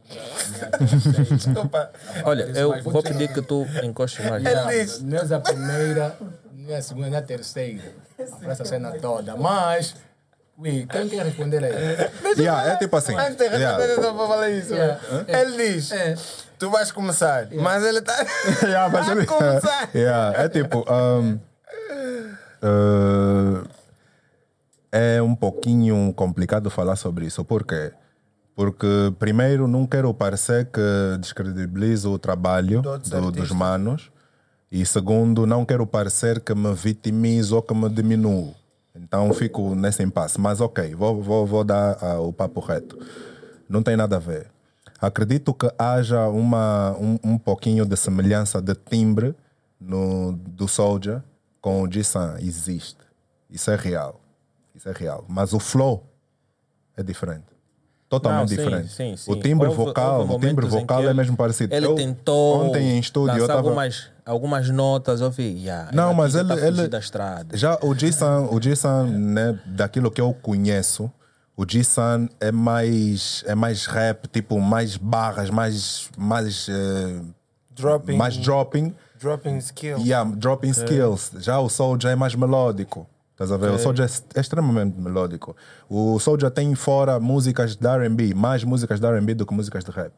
nem 0.52 0.62
a 0.62 1.28
terceira. 1.28 1.62
Opa, 1.62 1.92
Olha, 2.26 2.44
eu 2.44 2.84
vou 2.84 3.04
pedir 3.04 3.32
que 3.32 3.42
tu 3.42 3.66
encostes 3.84 4.26
mais. 4.28 4.44
Não, 4.44 5.08
não 5.08 5.18
és 5.20 5.32
a 5.32 5.40
primeira, 5.40 6.18
nem 6.66 6.76
a 6.76 6.82
segunda, 6.82 7.10
nem 7.10 7.20
a 7.20 7.22
terceira. 7.22 7.84
Para 8.40 8.52
essa 8.52 8.66
cena 8.66 8.92
toda. 9.00 9.36
Mas, 9.36 9.96
ui, 10.58 10.86
quem 10.86 11.10
quer 11.10 11.26
responder 11.26 11.64
aí? 11.64 11.74
Yeah, 12.38 12.72
é 12.74 12.76
tipo 12.78 12.96
assim. 12.96 13.16
antes 13.18 13.36
de 13.38 13.44
yeah. 13.44 13.78
responder, 13.78 14.02
só 14.02 14.14
para 14.14 14.28
falar 14.28 14.50
isso. 14.50 14.74
Yeah. 14.74 15.00
Ele 15.28 15.72
diz, 15.74 15.92
tu 16.58 16.70
vais 16.70 16.92
começar, 16.92 17.48
mas 17.54 17.84
ele 17.84 18.00
está 18.00 18.14
Yeah, 18.68 18.90
mas 18.90 19.08
a 19.10 19.12
ele- 19.12 19.26
começar. 19.26 19.90
Yeah, 19.94 20.44
é 20.44 20.50
tipo. 20.50 20.86
um, 20.92 21.40
uh, 22.64 23.68
é 24.92 25.22
um 25.22 25.36
pouquinho 25.36 26.14
complicado 26.14 26.70
falar 26.70 26.96
sobre 26.96 27.26
isso. 27.26 27.44
Por 27.44 27.66
quê? 27.66 27.92
Porque, 28.56 29.12
primeiro, 29.18 29.68
não 29.68 29.88
quero 29.88 30.14
parecer 30.14 30.66
que 30.68 31.18
descredibilizo 31.20 32.12
o 32.12 32.20
trabalho 32.20 32.82
do- 32.82 33.32
dos 33.32 33.52
manos. 33.52 34.12
E, 34.74 34.84
segundo, 34.88 35.46
não 35.46 35.64
quero 35.64 35.86
parecer 35.86 36.40
que 36.42 36.56
me 36.56 36.74
vitimizo 36.74 37.56
ou 37.58 37.62
que 37.62 37.76
me 37.76 37.88
diminuo. 37.88 38.56
Então, 38.96 39.32
fico 39.32 39.76
nesse 39.76 40.02
impasse. 40.02 40.42
Mas, 40.42 40.60
ok, 40.60 40.96
vou, 40.96 41.22
vou, 41.22 41.46
vou 41.46 41.64
dar 41.64 41.96
ah, 42.02 42.20
o 42.20 42.34
papo 42.34 42.60
reto. 42.60 42.98
Não 43.70 43.84
tem 43.84 43.96
nada 43.96 44.16
a 44.16 44.20
ver. 44.20 44.48
Acredito 45.00 45.54
que 45.54 45.70
haja 45.78 46.28
uma, 46.28 46.98
um, 47.00 47.20
um 47.24 47.38
pouquinho 47.38 47.86
de 47.86 47.96
semelhança 47.96 48.60
de 48.60 48.74
timbre 48.74 49.36
no, 49.80 50.32
do 50.34 50.68
Soldier 50.68 51.22
com 51.62 51.84
o 51.84 51.92
G-San. 51.92 52.38
Existe. 52.40 52.98
Isso 53.52 53.70
é 53.70 53.76
real. 53.76 54.20
Isso 54.74 54.90
é 54.90 54.92
real. 54.92 55.24
Mas 55.28 55.54
o 55.54 55.60
flow 55.60 56.04
é 56.98 57.04
diferente. 57.04 57.46
Totalmente 58.10 58.42
Não, 58.42 58.48
sim, 58.48 58.56
diferente. 58.56 58.90
sim, 58.92 59.18
sim. 59.18 59.32
O 59.32 59.36
timbre 59.40 59.68
Houve- 59.68 59.78
vocal, 59.86 60.22
houve 60.22 60.34
o 60.34 60.40
timbre 60.50 60.66
vocal 60.66 61.04
é 61.08 61.14
mesmo 61.14 61.36
parecido. 61.38 61.76
Ele 61.76 61.86
Eu- 61.86 61.96
tentou 61.96 62.66
Ontem 62.70 62.92
em 62.96 63.00
estúdio 63.00 63.36
eu 63.38 63.42
estava. 63.42 63.60
algumas, 63.60 64.10
algumas 64.26 64.70
notas, 64.70 65.22
eu 65.22 65.30
vi. 65.32 65.58
Yeah, 65.64 65.92
Não, 65.94 66.10
aqui 66.10 66.18
mas 66.18 66.36
ele, 66.36 66.48
tá 66.56 66.68
ele 66.68 66.88
da 66.88 67.00
estrada. 67.00 67.56
já 67.58 67.78
o 67.82 67.94
G-San, 67.94 68.48
o 68.52 68.62
G-San, 68.62 69.06
né, 69.08 69.60
daquilo 69.66 70.10
que 70.12 70.22
eu 70.22 70.34
conheço, 70.34 71.12
o 71.56 71.66
G-San 71.70 72.28
é 72.40 72.52
mais 72.52 73.44
é 73.48 73.54
mais 73.56 73.86
rap, 73.86 74.28
tipo 74.28 74.60
mais 74.60 74.98
barras, 74.98 75.50
mais 75.50 76.10
mais 76.18 76.68
eh, 76.70 77.22
Dropping. 77.76 78.18
mais 78.18 78.38
dropping, 78.38 78.94
Dropping 79.20 79.58
skill. 79.58 79.98
yeah, 80.00 80.30
dropping 80.36 80.70
skills. 80.72 81.32
Já 81.40 81.60
o 81.60 81.70
Soulja 81.70 82.10
é 82.10 82.16
mais 82.16 82.36
melódico. 82.36 83.08
Estás 83.32 83.52
a 83.52 83.58
ver? 83.58 83.72
O 83.72 83.80
Soulja 83.80 84.06
é, 84.06 84.38
é 84.38 84.42
extremamente 84.42 85.00
melódico. 85.00 85.56
O 85.90 86.20
Soulja 86.20 86.52
tem 86.52 86.76
fora 86.76 87.20
músicas 87.20 87.76
de 87.76 87.88
R&B, 87.88 88.34
mais 88.36 88.64
músicas 88.64 89.00
de 89.00 89.08
R&B 89.08 89.34
do 89.34 89.46
que 89.46 89.54
músicas 89.56 89.84
de 89.84 89.90
rap. 89.92 90.12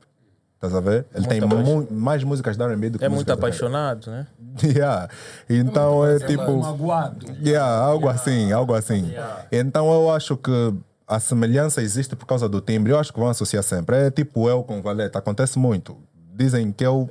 Estás 0.56 0.74
a 0.74 0.80
ver? 0.80 1.06
Ele 1.14 1.28
tem 1.28 1.42
mu- 1.42 1.88
mais 1.92 2.24
músicas 2.24 2.58
de 2.58 2.64
R&B 2.64 2.90
do 2.92 2.98
que 3.00 3.06
É 3.06 3.10
muito 3.10 3.32
apaixonado, 3.32 4.10
né? 4.10 4.28
Yeah. 4.64 5.10
Então 5.50 6.06
é 6.06 6.18
tipo. 6.20 6.58
Magoado. 6.60 7.26
Yeah, 7.44 7.68
algo 7.86 8.08
assim, 8.08 8.52
algo 8.54 8.74
assim. 8.74 9.14
Então 9.52 9.92
eu 9.94 10.10
acho 10.10 10.38
que 10.38 10.74
a 11.08 11.20
semelhança 11.20 11.82
existe 11.82 12.16
por 12.16 12.26
causa 12.26 12.48
do 12.48 12.62
timbre. 12.62 12.92
Eu 12.94 12.98
acho 13.00 13.12
que 13.14 13.20
vão 13.20 13.28
associar 13.30 13.62
sempre. 13.64 13.96
É 13.98 14.10
tipo 14.12 14.48
eu 14.50 14.64
com 14.64 14.82
Valete. 14.82 15.18
Acontece 15.18 15.60
muito. 15.60 15.98
Dizem 16.34 16.72
que 16.72 16.86
eu 16.86 17.10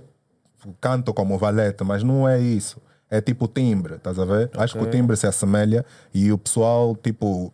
canto 0.80 1.12
como 1.12 1.36
Valete, 1.38 1.84
mas 1.84 2.02
não 2.02 2.26
é 2.28 2.40
isso. 2.40 2.80
É 3.10 3.20
tipo 3.20 3.46
timbre, 3.46 3.96
estás 3.96 4.18
a 4.18 4.24
ver? 4.24 4.50
Acho 4.56 4.78
que 4.78 4.82
o 4.82 4.90
timbre 4.90 5.14
se 5.16 5.26
assemelha 5.26 5.84
e 6.12 6.32
o 6.32 6.38
pessoal, 6.38 6.96
tipo, 6.96 7.52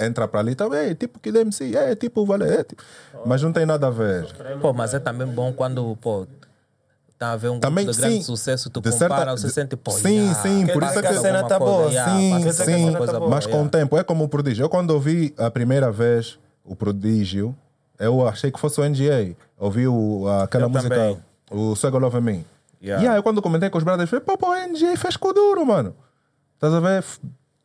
entra 0.00 0.26
para 0.28 0.40
ali 0.40 0.54
também, 0.54 0.90
é 0.90 0.94
tipo 0.94 1.18
que 1.18 1.28
MC, 1.30 1.76
é 1.76 1.94
tipo 1.94 2.24
Valete. 2.24 2.52
é 2.54 2.64
tipo- 2.64 2.82
Mas 3.26 3.42
não 3.42 3.52
tem 3.52 3.66
nada 3.66 3.86
a 3.86 3.90
ver. 3.90 4.26
Pô, 4.60 4.72
mas 4.72 4.94
é 4.94 4.98
também 4.98 5.26
bom 5.26 5.52
quando, 5.52 5.96
pô, 6.00 6.26
tá 7.18 7.32
a 7.32 7.36
ver 7.36 7.50
um 7.50 7.60
Também, 7.60 7.86
de 7.86 7.96
grande 7.96 8.16
sim, 8.16 8.22
sucesso, 8.22 8.68
tu 8.70 8.80
compara, 8.82 8.98
certa- 8.98 9.36
você 9.36 9.48
sente, 9.50 9.76
pô, 9.76 9.90
sim, 9.92 10.08
yeah, 10.26 10.42
sim, 10.42 10.66
quer 10.66 10.72
por 10.72 10.82
dizer 10.82 10.90
isso 10.90 10.98
é 10.98 11.02
que 11.02 11.18
a 11.18 11.20
cena 11.20 11.44
tá 11.44 11.58
boa, 11.58 11.90
Sim, 11.90 11.98
a 11.98 12.52
sim, 12.52 12.92
tá 12.92 13.18
boa, 13.18 13.30
mas 13.30 13.44
com 13.46 13.52
yeah. 13.52 13.68
o 13.68 13.70
tempo, 13.70 13.96
é 13.98 14.02
como 14.04 14.24
o 14.24 14.28
prodígio. 14.28 14.64
Eu 14.64 14.68
quando 14.68 14.90
ouvi 14.90 15.34
a 15.38 15.50
primeira 15.50 15.90
vez 15.92 16.38
o 16.64 16.74
prodígio, 16.74 17.54
eu 17.98 18.26
achei 18.26 18.50
que 18.50 18.58
fosse 18.58 18.80
o 18.80 18.84
NGA. 18.84 19.36
Ouvi 19.58 19.86
o, 19.86 20.26
aquela 20.42 20.64
Eu 20.64 20.70
música, 20.70 20.94
também. 20.94 21.22
o 21.50 21.76
Swag 21.76 21.96
Love 21.96 22.20
Me. 22.20 22.44
Yeah. 22.82 23.04
E 23.04 23.08
aí, 23.08 23.16
eu 23.16 23.22
quando 23.22 23.40
comentei 23.40 23.70
com 23.70 23.78
os 23.78 23.84
brothers, 23.84 24.10
falei, 24.10 24.24
pô, 24.24 24.36
pô, 24.36 24.48
o 24.50 24.54
NGA 24.56 24.96
fez 24.96 25.16
com 25.16 25.32
duro, 25.32 25.64
mano. 25.64 25.94
Estás 26.54 26.74
a 26.74 26.80
ver? 26.80 27.04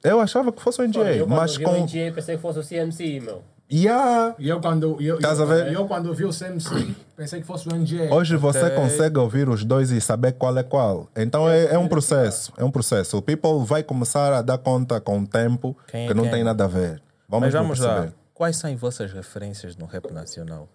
Eu 0.03 0.19
achava 0.19 0.51
que 0.51 0.61
fosse 0.61 0.81
o 0.81 0.87
NGA, 0.87 1.15
Eu, 1.15 1.25
quando 1.27 1.37
mas 1.37 1.55
vi 1.55 1.63
com. 1.63 1.71
o 1.71 1.83
NGA, 1.83 2.11
pensei 2.13 2.35
que 2.35 2.41
fosse 2.41 2.59
o 2.59 2.63
CMC, 2.63 3.19
meu. 3.19 3.43
Yeah. 3.69 4.33
E 4.39 4.47
eu 4.47 4.61
quando, 4.61 4.95
eu, 5.01 5.15
Estás 5.17 5.39
eu, 5.39 5.43
a 5.43 5.47
ver? 5.47 5.73
eu 5.73 5.85
quando 5.85 6.13
vi 6.13 6.23
o 6.23 6.29
CMC, 6.29 6.95
pensei 7.17 7.41
que 7.41 7.45
fosse 7.45 7.67
o 7.67 7.75
NJ. 7.75 8.09
Hoje 8.09 8.37
você 8.37 8.69
consegue 8.69 9.17
ouvir 9.19 9.49
os 9.49 9.65
dois 9.65 9.91
e 9.91 9.99
saber 9.99 10.33
qual 10.33 10.57
é 10.57 10.63
qual. 10.63 11.09
Então 11.13 11.49
é, 11.49 11.73
é 11.73 11.77
um 11.77 11.87
processo, 11.87 12.53
é 12.55 12.63
um 12.63 12.71
processo. 12.71 13.17
O 13.17 13.21
people 13.21 13.65
vai 13.65 13.83
começar 13.83 14.31
a 14.31 14.41
dar 14.41 14.57
conta 14.57 15.01
com 15.01 15.19
o 15.19 15.27
tempo 15.27 15.75
Quem 15.87 16.07
que 16.07 16.13
não 16.13 16.23
quem? 16.23 16.31
tem 16.31 16.43
nada 16.45 16.63
a 16.63 16.67
ver. 16.67 17.01
Vamos, 17.27 17.47
Mas 17.47 17.53
vamos 17.53 17.79
lá. 17.79 18.07
Quais 18.33 18.55
são 18.55 18.71
as 18.71 18.79
vossas 18.79 19.11
referências 19.11 19.75
no 19.75 19.85
rap 19.85 20.13
nacional? 20.13 20.69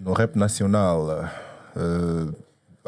No 0.00 0.12
rap 0.14 0.34
nacional, 0.34 1.06
eh, 1.76 2.34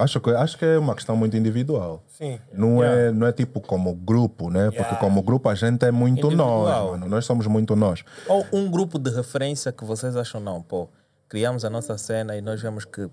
acho, 0.00 0.20
que, 0.20 0.30
acho 0.30 0.58
que 0.58 0.64
é 0.64 0.78
uma 0.78 0.94
questão 0.94 1.16
muito 1.16 1.36
individual. 1.36 2.02
Sim. 2.08 2.38
Não, 2.52 2.82
é, 2.82 3.10
não 3.10 3.26
é 3.26 3.32
tipo 3.32 3.60
como 3.60 3.94
grupo, 3.94 4.50
né? 4.50 4.70
Porque 4.70 4.94
como 4.96 5.22
grupo 5.22 5.48
a 5.48 5.54
gente 5.54 5.84
é 5.84 5.90
muito 5.90 6.26
Individual. 6.26 6.64
nós, 6.64 6.90
mano. 6.90 7.08
Nós 7.08 7.24
somos 7.24 7.46
muito 7.46 7.76
nós. 7.76 8.04
Ou 8.28 8.46
um 8.52 8.70
grupo 8.70 8.98
de 8.98 9.10
referência 9.10 9.72
que 9.72 9.84
vocês 9.84 10.16
acham, 10.16 10.40
não, 10.40 10.60
pô, 10.62 10.88
criamos 11.28 11.64
a 11.64 11.70
nossa 11.70 11.96
cena 11.96 12.36
e 12.36 12.40
nós 12.40 12.60
vemos 12.60 12.84
que 12.84 13.08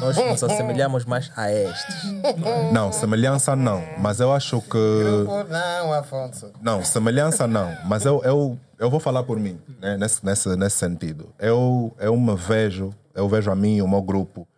nós 0.00 0.16
nos 0.16 0.42
assemelhamos 0.42 1.04
mais 1.04 1.30
a 1.36 1.52
estes. 1.52 1.96
Não, 2.72 2.90
semelhança 2.90 3.54
não. 3.54 3.82
Mas 3.98 4.20
eu 4.20 4.32
acho 4.32 4.60
que. 4.62 5.26
Não, 5.50 5.92
Afonso. 5.92 6.50
Não, 6.62 6.82
semelhança 6.82 7.46
não. 7.46 7.70
Mas 7.84 8.06
eu, 8.06 8.22
eu, 8.24 8.58
eu 8.78 8.90
vou 8.90 8.98
falar 8.98 9.22
por 9.22 9.38
mim, 9.38 9.60
né? 9.80 9.98
nesse, 9.98 10.24
nesse, 10.24 10.56
nesse 10.56 10.76
sentido. 10.76 11.28
Eu, 11.38 11.94
eu 11.98 12.16
me 12.16 12.34
vejo, 12.34 12.94
eu 13.14 13.28
vejo 13.28 13.50
a 13.50 13.54
mim 13.54 13.76
e 13.76 13.82
o 13.82 13.88
meu 13.88 14.00
grupo 14.00 14.48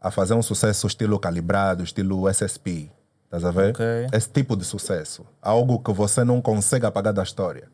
a 0.00 0.10
fazer 0.10 0.34
um 0.34 0.42
sucesso 0.42 0.86
estilo 0.86 1.18
calibrado, 1.18 1.82
estilo 1.82 2.28
SSP. 2.28 2.90
Estás 3.24 3.44
a 3.44 3.50
ver? 3.50 3.70
Ok. 3.70 3.84
Esse 4.12 4.28
tipo 4.28 4.56
de 4.56 4.64
sucesso. 4.64 5.26
Algo 5.42 5.78
que 5.80 5.92
você 5.92 6.22
não 6.24 6.40
consegue 6.40 6.86
apagar 6.86 7.12
da 7.12 7.22
história. 7.22 7.68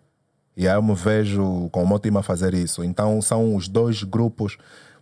E 0.57 0.68
aí 0.68 0.75
eu 0.75 0.83
me 0.83 0.95
vejo 0.95 1.68
com 1.70 1.83
o 1.83 1.89
meu 1.89 1.99
time 1.99 2.18
a 2.18 2.23
fazer 2.23 2.55
isso. 2.55 2.83
Então 2.83 3.20
são 3.20 3.55
os 3.55 3.68
dois 3.68 4.03
grupos 4.03 4.57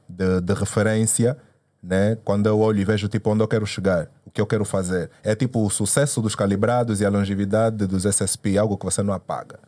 de, 0.09 0.41
de 0.41 0.55
referência, 0.55 1.37
né? 1.83 2.17
Quando 2.25 2.47
eu 2.47 2.59
olho 2.59 2.81
e 2.81 2.85
vejo 2.85 3.09
tipo 3.09 3.31
onde 3.31 3.43
eu 3.43 3.49
quero 3.49 3.67
chegar, 3.67 4.09
o 4.25 4.31
que 4.31 4.41
eu 4.41 4.47
quero 4.47 4.65
fazer. 4.65 5.11
É 5.23 5.35
tipo 5.35 5.65
o 5.65 5.71
sucesso 5.71 6.21
dos 6.21 6.35
calibrados 6.35 7.01
e 7.01 7.07
a 7.07 7.11
longevidade 7.11 7.87
dos 7.87 8.05
SSP, 8.05 8.59
algo 8.59 8.77
que 8.77 8.85
você 8.85 9.03
não 9.03 9.15
apaga. 9.15 9.59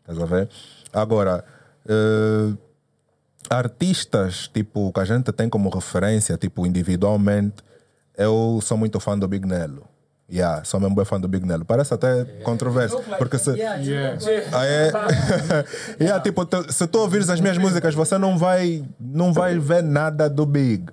Estás 0.00 0.18
a 0.18 0.26
ver? 0.26 0.48
Agora, 0.92 1.44
eh, 1.88 2.56
artistas 3.50 4.48
tipo 4.52 4.92
que 4.92 5.00
a 5.00 5.04
gente 5.04 5.30
tem 5.32 5.48
como 5.48 5.68
referência, 5.68 6.36
tipo 6.36 6.66
individualmente, 6.66 7.56
eu 8.16 8.58
sou 8.62 8.76
muito 8.76 8.98
fã 9.00 9.18
do 9.18 9.26
Big 9.28 9.46
Nelo. 9.46 9.84
Yeah, 10.30 10.64
sou 10.64 10.80
mesmo 10.80 10.94
bem 10.96 11.04
fã 11.04 11.20
do 11.20 11.28
Big 11.28 11.46
Nelo. 11.46 11.64
Parece 11.64 11.92
até 11.92 12.24
controverso, 12.42 12.96
porque 13.18 13.36
se, 13.38 13.50
ah, 14.52 14.64
é? 14.66 14.90
yeah, 16.00 16.22
tipo, 16.22 16.46
tu- 16.46 16.72
se 16.72 16.86
tu 16.86 16.98
ouvires 17.00 17.28
as 17.28 17.38
minhas 17.40 17.58
músicas, 17.58 17.94
você 17.94 18.16
não 18.16 18.38
vai, 18.38 18.82
não 18.98 19.32
vai 19.32 19.58
ver 19.58 19.82
nada 19.82 20.30
do 20.30 20.46
Big. 20.46 20.86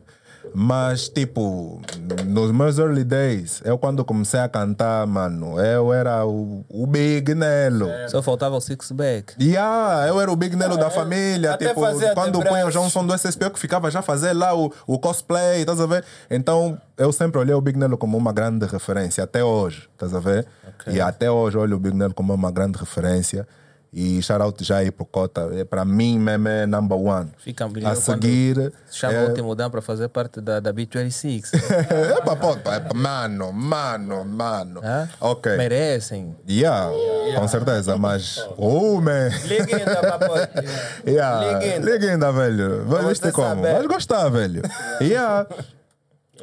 Mas, 0.54 1.10
tipo, 1.10 1.82
nos 2.26 2.52
meus 2.52 2.78
early 2.78 3.04
days, 3.04 3.62
eu 3.64 3.78
quando 3.78 4.04
comecei 4.04 4.40
a 4.40 4.50
cantar, 4.50 5.06
mano, 5.08 5.60
eu 5.60 5.94
era 5.94 6.26
o, 6.26 6.66
o 6.70 6.88
Big 6.88 7.34
Nelo. 7.34 7.88
Só 8.08 8.22
faltava 8.22 8.56
o 8.56 8.62
six 8.62 8.92
back. 8.92 9.34
Yeah, 9.42 10.08
eu 10.08 10.20
era 10.20 10.32
o 10.32 10.36
Big 10.36 10.56
Nelo 10.56 10.78
da 10.78 10.90
família. 10.90 11.54
Até 11.54 11.70
Tipo, 11.70 11.82
quando 12.14 12.42
põe 12.44 12.64
o. 12.64 12.70
Johnson 12.70 13.06
do 13.06 13.14
SSP, 13.14 13.46
eu 13.46 13.52
que 13.52 13.60
ficava 13.60 13.90
já 13.90 14.00
a 14.00 14.02
fazer 14.02 14.34
lá 14.34 14.56
o, 14.56 14.72
o 14.86 15.00
cosplay, 15.00 15.62
estás 15.62 15.80
a 15.82 15.86
ver? 15.86 16.04
Então, 16.30 16.80
eu 16.98 17.12
sempre 17.12 17.40
olhei 17.40 17.54
o 17.54 17.62
Big 17.62 17.78
Nelo 17.78 17.98
como 17.98 18.18
uma 18.18 18.32
grande 18.32 18.66
referência, 18.66 19.24
até 19.24 19.44
hoje, 19.44 19.90
estás 19.94 20.14
a 20.14 20.20
ver? 20.20 20.46
E 20.88 21.02
até 21.02 21.30
hoje 21.30 21.58
olho 21.58 21.76
o 21.76 21.80
Big 21.80 21.96
Nelo 21.96 22.14
como 22.14 22.34
uma 22.34 22.52
grande 22.52 22.78
referência. 22.78 23.48
E 23.92 24.22
shout 24.22 24.42
out 24.42 24.64
já 24.64 24.78
aí 24.78 24.92
pro 24.92 25.04
Cota, 25.04 25.50
é, 25.52 25.64
para 25.64 25.84
mim 25.84 26.20
mesmo 26.20 26.48
é 26.48 26.68
number 26.68 26.98
one. 26.98 27.32
Fica 27.40 27.66
A 27.66 27.68
brilhando 27.68 27.96
seguir. 28.00 28.72
Chama 28.92 29.14
é, 29.14 29.26
o 29.26 29.30
último 29.30 29.56
Dan 29.56 29.72
para 29.72 29.82
fazer 29.82 30.08
parte 30.10 30.40
da, 30.40 30.60
da 30.60 30.72
B26. 30.72 31.50
Epa, 32.18 32.36
pô, 32.36 32.56
mano, 32.94 33.52
mano, 33.52 34.24
mano. 34.26 34.80
Hã? 34.84 35.10
Ok. 35.20 35.58
Merecem. 35.58 36.36
Yeah, 36.48 36.92
com 37.36 37.48
certeza, 37.48 37.98
mas. 37.98 38.38
Oh, 38.58 39.02
man. 39.02 39.30
Legenda, 39.46 40.02
papote. 40.02 40.50
Yeah. 41.10 41.58
Legenda. 41.58 41.86
Legenda, 41.86 42.32
velho. 42.32 42.86
Você 42.86 43.32
como? 43.32 43.48
saber. 43.64 43.88
Gostar, 43.88 44.30
velho. 44.30 44.62
Yeah. 45.02 45.48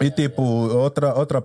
E 0.01 0.11
tipo, 0.11 0.43
outra, 0.43 1.15
outra 1.15 1.43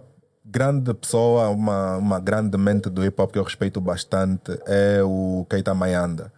grande 0.51 0.93
pessoa, 0.93 1.49
uma, 1.49 1.95
uma 1.97 2.19
grande 2.19 2.57
mente 2.57 2.89
do 2.89 3.05
hip 3.05 3.19
hop 3.21 3.31
que 3.31 3.39
eu 3.39 3.43
respeito 3.43 3.79
bastante 3.79 4.51
é 4.67 5.01
o 5.01 5.45
Keita 5.49 5.73
Mayanda. 5.73 6.31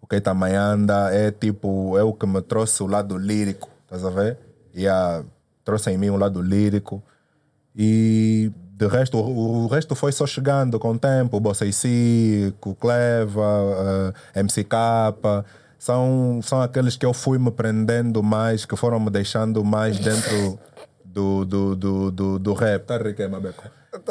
O 0.00 0.06
Keita 0.06 0.34
Mayanda 0.34 1.14
é 1.14 1.30
tipo, 1.30 1.96
é 1.96 2.02
o 2.02 2.12
que 2.12 2.26
me 2.26 2.42
trouxe 2.42 2.82
o 2.82 2.88
lado 2.88 3.16
lírico, 3.16 3.70
estás 3.84 4.04
a 4.04 4.10
ver? 4.10 4.36
Yeah. 4.74 5.24
Trouxe 5.64 5.92
em 5.92 5.98
mim 5.98 6.10
o 6.10 6.16
lado 6.16 6.42
lírico. 6.42 7.00
E 7.76 8.50
de 8.76 8.88
resto, 8.88 9.16
o, 9.16 9.64
o 9.64 9.66
resto 9.68 9.94
foi 9.94 10.10
só 10.10 10.26
chegando 10.26 10.78
com 10.80 10.90
o 10.90 10.98
tempo. 10.98 11.36
O 11.36 11.40
Bossa 11.40 11.64
Cleva, 12.80 14.12
eh, 14.34 14.42
MCK. 14.42 15.46
São, 15.78 16.40
são 16.42 16.60
aqueles 16.60 16.96
que 16.96 17.06
eu 17.06 17.12
fui 17.12 17.38
me 17.38 17.50
prendendo 17.50 18.22
mais, 18.22 18.64
que 18.64 18.76
foram 18.76 18.98
me 19.00 19.10
deixando 19.10 19.64
mais 19.64 19.98
dentro 19.98 20.58
do, 21.12 21.44
do, 21.44 21.76
do, 21.76 22.10
do, 22.10 22.38
do 22.38 22.52
rap. 22.54 22.84
Tá 22.84 22.96
rico, 22.96 23.28
Mabeco? 23.28 23.62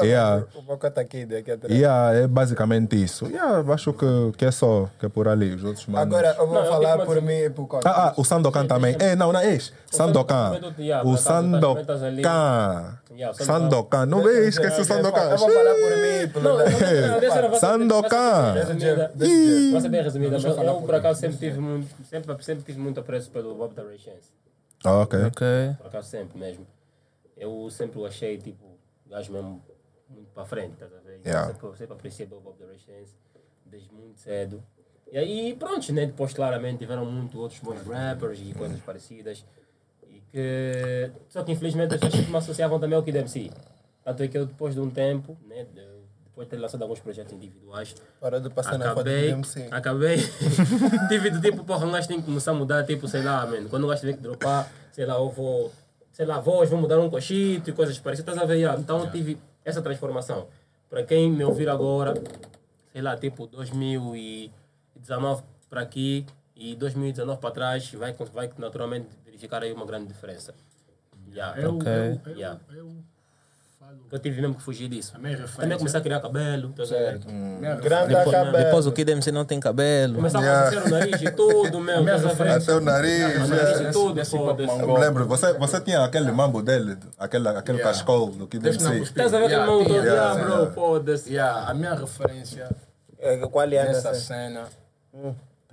Yeah. 0.04 0.46
O 0.54 0.62
Boca 0.62 0.92
tá 0.92 1.02
aqui, 1.02 1.26
daqui 1.26 1.50
atrás. 1.50 1.74
Yeah, 1.76 2.14
é 2.20 2.28
basicamente 2.28 3.02
isso. 3.04 3.26
Yeah, 3.26 3.64
acho 3.74 3.92
que, 3.94 4.06
que 4.38 4.46
é 4.46 4.52
só 4.52 4.88
que 5.00 5.08
é 5.08 5.10
por 5.10 5.28
ali. 5.28 5.56
Os 5.56 5.64
outros 5.64 5.88
manos. 5.88 6.06
Agora 6.16 6.36
eu 6.38 6.46
vou 6.46 6.54
Não, 6.56 6.64
eu 6.66 6.72
falar 6.72 6.92
digo, 6.94 7.06
por 7.08 7.16
mas- 7.16 7.24
mim 7.24 7.34
e 7.40 7.50
por 7.50 7.66
Cota. 7.68 7.90
Ah, 7.90 8.10
ah, 8.10 8.14
o 8.16 8.24
Sandokan 8.24 8.68
também. 8.68 8.96
É, 9.00 9.16
não, 9.16 9.34
não 9.34 9.40
é 9.40 9.56
esse. 9.56 9.74
Sandokan. 9.90 10.52
O 11.04 11.18
Sandokan. 11.18 12.98
Sandokan. 13.34 14.06
Não 14.06 14.22
vê, 14.22 14.48
esqueci 14.48 14.82
o 14.82 14.86
Sandokan. 14.86 15.32
Eu 15.32 15.38
vou 15.40 15.50
falar 15.52 15.74
por 15.74 15.98
mim 15.98 16.22
e 16.22 16.28
pelo 16.28 16.50
eu- 16.62 17.60
Sandokan. 17.60 18.54
vai 19.72 19.82
ser 19.82 19.90
bem 19.90 20.04
resumida. 20.04 20.32
Mas 20.34 20.44
Eu, 20.46 20.76
por 20.76 20.94
acaso, 20.96 21.20
sempre 21.20 21.38
tive, 21.38 21.60
muito, 21.60 21.88
sempre, 22.08 22.44
sempre 22.44 22.64
tive 22.64 22.80
muito 22.80 23.00
apreço 23.00 23.32
pelo 23.32 23.56
Bob 23.56 23.74
da 23.74 23.82
Ray 23.82 23.98
Chance. 23.98 24.30
Ah, 24.84 25.02
ok. 25.02 25.20
Ok. 25.26 25.48
Por 25.80 25.88
acaso, 25.88 26.08
sempre 26.08 26.40
mesmo. 26.40 26.66
Eu 27.42 27.68
sempre 27.72 27.98
o 28.00 28.06
achei, 28.06 28.38
tipo, 28.38 28.78
gajo 29.10 29.34
mesmo 29.34 29.64
muito 30.08 30.30
para 30.32 30.46
frente, 30.46 30.74
estás 30.74 30.94
a 30.94 31.00
ver? 31.00 31.18
Então, 31.20 31.32
Yeah. 31.32 31.54
Sempre, 31.54 31.78
sempre 31.78 31.94
apreciei 31.94 32.28
o 32.28 32.40
Bob 32.40 32.56
da 32.60 32.68
Ray 32.68 32.78
Chance. 32.78 33.14
desde 33.66 33.92
muito 33.92 34.20
cedo. 34.20 34.64
E 35.12 35.18
aí, 35.18 35.56
pronto, 35.56 35.92
né? 35.92 36.06
Depois, 36.06 36.34
claramente, 36.34 36.78
tiveram 36.80 37.04
muito 37.06 37.40
outros 37.40 37.60
bons 37.62 37.82
rappers 37.88 38.40
e 38.40 38.54
coisas 38.54 38.80
parecidas. 38.82 39.44
E 40.08 40.22
que... 40.32 41.12
Só 41.30 41.44
que, 41.44 41.52
infelizmente, 41.54 41.96
as 41.96 42.00
pessoas 42.00 42.28
me 42.28 42.38
associavam 42.38 42.80
também 42.80 42.96
ao 42.96 43.02
Kid 43.04 43.18
MC. 43.18 43.50
Tanto 44.04 44.22
é 44.24 44.28
que 44.28 44.38
eu, 44.38 44.46
depois 44.46 44.74
de 44.76 44.80
um 44.82 44.90
tempo, 44.90 45.36
né? 45.48 45.64
de- 45.66 45.90
depois 46.26 46.48
de 46.48 46.52
ter 46.56 46.58
lançado 46.62 46.82
alguns 46.84 47.00
projetos 47.00 47.34
individuais, 47.34 47.96
Para 48.20 48.40
de 48.40 48.50
passar 48.50 48.78
na 48.78 48.86
foto 48.94 49.04
do 49.04 49.10
acabei, 49.10 49.30
MC. 49.32 49.68
acabei, 49.72 50.18
tive 51.10 51.30
do 51.30 51.42
tipo, 51.42 51.64
porra, 51.66 51.86
um 51.86 51.92
gajo 51.92 52.08
tem 52.08 52.20
que 52.20 52.26
começar 52.26 52.52
a 52.52 52.54
mudar, 52.54 52.86
tipo, 52.86 53.08
sei 53.08 53.22
lá, 53.24 53.46
mano, 53.46 53.68
quando 53.70 53.84
o 53.84 53.88
gajo 53.88 54.00
tiver 54.02 54.14
que 54.14 54.22
dropar, 54.22 54.72
sei 54.92 55.06
lá, 55.06 55.16
eu 55.16 55.30
vou, 55.30 55.72
sei 56.22 56.28
lá, 56.28 56.40
voz, 56.40 56.70
vou 56.70 56.80
mudar 56.80 57.00
um 57.00 57.10
cochito 57.10 57.72
e 57.72 57.74
coisas 57.74 57.98
parecidas, 57.98 58.36
estás 58.36 58.48
a 58.48 58.54
ver? 58.54 58.60
yeah. 58.60 58.80
Então 58.80 59.04
eu 59.04 59.10
tive 59.10 59.40
essa 59.66 59.82
transformação. 59.82 60.48
Para 60.88 61.04
quem 61.04 61.32
me 61.32 61.44
ouvir 61.44 61.68
agora, 61.68 62.14
sei 62.94 63.02
lá, 63.02 63.18
tipo 63.18 63.48
2019 63.48 65.42
para 65.68 65.82
aqui 65.82 66.24
e 66.56 66.76
2019 66.76 67.42
para 67.42 67.50
trás, 67.50 67.92
vai, 67.94 68.14
vai 68.14 68.52
naturalmente 68.60 69.08
verificar 69.26 69.64
aí 69.64 69.74
uma 69.74 69.84
grande 69.84 70.10
diferença. 70.10 70.54
Yeah. 71.34 71.60
Eu, 71.60 71.78
Ok. 71.78 71.92
eu, 71.92 72.22
eu, 72.34 72.38
Yeah. 72.38 72.60
eu. 72.72 73.04
Eu 74.12 74.20
tive 74.20 74.42
mesmo 74.42 74.56
que 74.56 74.62
fugir 74.62 74.90
disso. 74.90 75.14
A 75.16 75.20
minha 75.20 75.32
Também 75.38 75.48
referência. 75.48 75.78
comecei 75.78 76.00
a 76.00 76.04
criar 76.04 76.20
cabelo, 76.20 76.74
a 76.74 76.78
ver? 76.82 76.86
Certo. 76.86 77.32
Minha 77.32 77.76
Grande 77.76 78.10
Depois- 78.14 78.32
cabelo. 78.36 78.58
Depois 78.58 78.86
o 78.88 78.92
Kid 78.92 79.10
MC 79.12 79.32
não 79.32 79.46
tem 79.46 79.58
cabelo. 79.60 80.16
Começava 80.16 80.44
Yeah. 80.44 80.68
a 80.68 80.72
fazer 80.82 80.88
o 80.88 80.92
nariz 81.00 81.22
e 81.22 81.32
tudo, 81.32 81.80
mesmo. 81.80 82.10
Até 82.10 82.74
o 82.74 82.82
nariz. 82.82 83.22
O 83.24 83.54
é. 83.54 83.58
nariz 83.58 83.80
e 83.80 83.92
tudo, 83.92 84.20
Eu 84.20 84.88
me 84.88 85.00
lembro, 85.00 85.26
você, 85.26 85.54
você 85.54 85.80
tinha 85.80 86.04
aquele 86.04 86.30
mambo 86.32 86.62
dele, 86.62 86.98
aquele, 87.18 87.48
aquele 87.48 87.78
Yeah. 87.78 87.98
cascol 87.98 88.32
do 88.32 88.48
Kid 88.48 88.68
MC. 88.68 88.98
Estás 89.02 89.34
a 89.34 89.40
ver 89.40 89.46
aquele 89.46 89.66
mão 89.66 89.84
todo? 89.84 89.96
Yeah, 89.96 90.34
yeah. 90.34 90.44
bro, 90.66 90.72
foda-se. 90.74 91.30
Yeah, 91.34 91.70
a 91.70 91.74
minha 91.74 91.94
referência 91.94 92.70
É, 93.18 93.38
Qual 93.38 93.64
é 93.64 93.68
nessa 93.86 94.10
essa? 94.10 94.14
cena. 94.16 94.64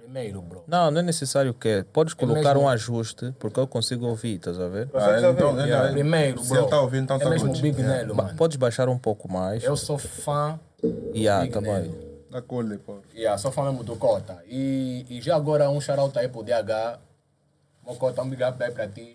Primeiro, 0.08 0.40
bro. 0.40 0.64
Não, 0.66 0.90
não 0.90 1.00
é 1.00 1.02
necessário 1.02 1.52
que. 1.52 1.84
Podes 1.92 2.14
colocar 2.14 2.54
mesmo. 2.54 2.62
um 2.62 2.68
ajuste, 2.68 3.30
porque 3.38 3.60
eu 3.60 3.66
consigo 3.66 4.06
ouvir, 4.06 4.36
estás 4.36 4.58
a 4.58 4.66
ver? 4.66 4.88
Ah, 4.94 5.18
então, 5.18 5.48
ouvir? 5.50 5.66
então, 5.68 5.92
Primeiro, 5.92 6.42
Se 6.42 6.48
bro. 6.48 6.60
ele 6.62 6.68
tá 6.68 6.80
ouvindo, 6.80 7.02
então 7.04 7.16
é 7.16 7.20
tá 7.20 7.28
mesmo 7.28 7.48
good. 7.48 7.60
Big 7.60 7.78
Yeah. 7.78 7.98
Nelo, 7.98 8.14
mano. 8.16 8.34
Podes 8.34 8.56
baixar 8.56 8.88
um 8.88 8.96
pouco 8.98 9.30
mais. 9.30 9.62
Eu 9.62 9.76
sou 9.76 9.98
fã. 9.98 10.58
Yeah, 11.14 11.42
Big 11.42 11.52
tá 11.52 11.60
bem. 11.60 11.72
Nelo. 11.72 12.08
Da 12.30 12.40
cole, 12.40 12.78
pô. 12.78 13.00
Yeah, 13.14 13.36
sou 13.36 13.52
fã 13.52 13.64
mesmo 13.64 13.84
do 13.84 13.96
Cota. 13.96 14.42
E, 14.48 15.04
e 15.10 15.20
já 15.20 15.36
agora 15.36 15.68
um 15.68 15.78
shout 15.78 16.18
aí 16.18 16.26
pro 16.26 16.42
DH. 16.42 16.98
Mocota, 17.86 18.22
um 18.22 18.30
big 18.30 18.42
up 18.42 18.62
aí 18.62 18.70
pra 18.70 18.88
ti. 18.88 19.14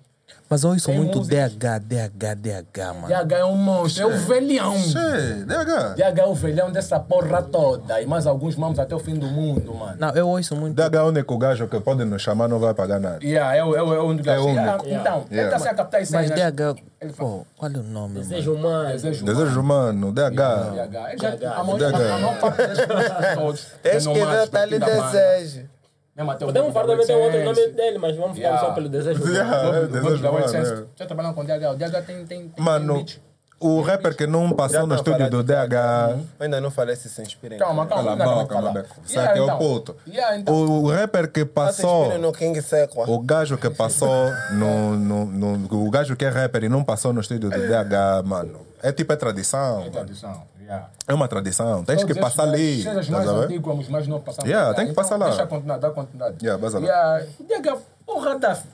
Mas 0.50 0.64
eu 0.64 0.70
ouço 0.70 0.86
Tem 0.86 0.98
muito 0.98 1.18
músicas. 1.18 1.54
DH, 1.56 1.80
DH, 1.80 2.36
DH, 2.36 2.94
mano. 2.94 3.08
DH 3.08 3.32
é 3.34 3.46
um 3.46 3.56
monstro, 3.56 4.04
é 4.04 4.06
o 4.06 4.18
velhão. 4.20 4.76
Che, 4.78 5.46
DH. 5.46 5.96
DH 5.96 6.20
é 6.20 6.26
o 6.26 6.36
velhão 6.36 6.72
dessa 6.72 7.00
porra 7.00 7.42
toda. 7.42 8.00
E 8.02 8.06
mais 8.06 8.28
alguns 8.28 8.56
mamos 8.56 8.78
até 8.78 8.94
o 8.94 9.00
fim 9.00 9.16
do 9.16 9.26
mundo, 9.26 9.74
mano. 9.74 9.96
Não, 10.00 10.10
eu 10.12 10.28
ouço 10.28 10.56
muito. 10.56 10.76
DH 10.76 10.96
é 10.96 11.02
o 11.02 11.08
único 11.08 11.38
gajo 11.40 11.68
que 11.68 11.80
pode 11.80 12.06
nos 12.06 12.22
chamar, 12.22 12.48
não 12.48 12.60
vai 12.60 12.74
pagar 12.74 13.00
nada. 13.00 13.20
Yeah, 13.24 13.56
é 13.56 13.64
o, 13.64 13.76
é 13.76 13.82
o, 13.82 13.94
é 13.94 14.00
o 14.00 14.04
único. 14.06 14.30
É 14.30 14.40
o 14.40 14.48
Yeah, 14.50 14.74
único. 14.74 14.90
Então, 14.90 15.26
ele 15.32 15.40
Yeah. 15.40 15.58
tá 15.60 15.72
a 15.72 15.74
captar 15.74 16.02
isso 16.04 16.14
Mas 16.14 16.30
aí, 16.32 16.38
né? 16.38 16.52
DH. 16.52 16.82
Pô, 17.18 17.46
qual 17.58 17.72
é 17.72 17.78
o 17.78 17.84
nome? 17.84 18.14
Mano? 18.14 18.20
Desejo 18.30 18.54
humano. 18.54 18.90
Desejo 18.90 19.26
Desejo 19.26 19.60
humano, 19.60 20.12
DH. 20.12 20.30
DH. 20.30 21.10
Ele 21.10 21.18
já, 21.22 21.30
DH. 21.36 21.44
a 21.46 21.64
maior 21.64 21.84
a 21.84 22.18
maior 22.20 22.40
parte 22.40 22.58
desses 22.68 22.88
músicos 22.88 23.34
todos. 23.36 23.68
Tens 23.82 24.08
é 24.08 24.14
que 24.14 24.20
nomás, 24.20 24.40
ver, 24.40 24.48
tá 24.50 24.62
ali 24.62 24.80
pertinho 24.80 24.96
da 24.98 25.02
banda. 25.04 25.18
desejo. 25.40 25.70
Mesmo 26.16 26.30
até 26.32 26.46
o 26.46 26.48
Podemos 26.48 26.74
falar 26.74 26.88
também 26.88 27.08
tem 27.08 27.16
outro 27.16 27.44
nome 27.44 27.68
dele, 27.70 27.98
mas 27.98 28.16
vamos 28.16 28.36
ficar 28.36 28.50
Yeah. 28.50 28.68
só 28.68 28.74
pelo 28.74 28.88
desejo. 28.90 29.24
Yeah, 29.28 29.78
é, 29.78 29.88
desejo 29.88 30.22
da. 30.22 30.32
Oitcense. 30.32 30.74
é. 30.74 30.84
Já 30.96 31.06
trabalhando 31.08 31.34
com 31.34 31.42
o 31.42 31.44
DH. 31.44 31.72
O 31.72 31.76
DH 31.76 31.92
tem, 32.06 32.16
tem, 32.18 32.26
tem, 32.26 32.50
tem 32.50 32.64
Mano, 32.64 32.96
beat. 32.98 33.20
o 33.60 33.82
rapper 33.82 34.16
que 34.16 34.28
não 34.28 34.52
passou 34.52 34.82
Já 34.82 34.82
no 34.84 34.90
tá 34.90 34.96
estúdio 34.98 35.30
do 35.32 35.42
DH. 35.42 36.20
Ainda 36.40 36.62
não 36.62 36.70
falei 36.70 36.96
se 36.96 37.10
se 37.10 37.20
inspirem. 37.22 37.58
Calma, 37.58 37.88
calma. 37.88 38.16
Cala 38.16 38.32
a 38.32 38.36
boca, 38.44 38.86
Sabe, 39.06 39.40
é 39.40 39.42
o 39.42 39.46
então. 39.46 39.58
puto. 39.58 39.96
Yeah, 40.08 40.38
então. 40.38 40.54
O, 40.54 40.88
rapper 40.88 41.32
que 41.32 41.40
Se 41.40 41.46
passou. 41.48 42.18
no 42.20 42.32
King 42.32 42.62
Sequa. 42.62 43.10
O 43.10 43.20
gajo 43.20 43.58
que 43.58 43.70
passou 43.72 44.30
no, 44.52 44.96
no, 44.96 45.26
no- 45.58 45.84
O 45.88 45.90
gajo 45.90 46.16
que 46.16 46.26
é 46.26 46.30
rapper 46.30 46.66
e 46.66 46.70
não 46.70 46.84
passou 46.84 47.12
no 47.12 47.22
estúdio 47.22 47.50
do 47.50 47.58
DH, 47.58 48.22
mano. 48.24 48.60
É 48.84 48.92
tipo 48.92 49.12
é 49.14 49.16
tradição. 49.16 49.80
mano. 49.80 49.92
Tradição. 49.92 50.44
Yeah. 50.64 50.90
É 51.08 51.14
uma 51.14 51.28
tradição. 51.28 51.84
Tens 51.84 52.04
que 52.04 52.14
Todos 52.14 52.22
passar 52.36 52.48
esses 52.54 52.54
ali. 52.54 52.84
Seja 52.84 53.00
os 53.00 53.06
Estás 53.06 53.10
mais 53.10 53.30
a 53.30 53.34
ver? 53.40 53.46
antigos, 53.46 53.64
como 53.64 53.82
os 53.82 53.90
mais 53.90 54.08
novos 54.08 54.26
passamos. 54.26 54.50
Yeah, 54.50 54.74
tem 54.74 54.86
que 54.86 54.92
Então, 54.92 55.04
passar 55.04 55.18
lá. 55.18 55.28
Deixa 55.28 55.48
continuar, 55.48 55.78
dá 55.78 55.90
continuidade. 55.92 56.38
Yeah, 56.42 56.62
basta 56.62 56.80
lá. 56.80 56.86
Yeah, 56.86 57.26
DH, 57.40 57.82
porra, 58.06 58.40
Daf. 58.40 58.66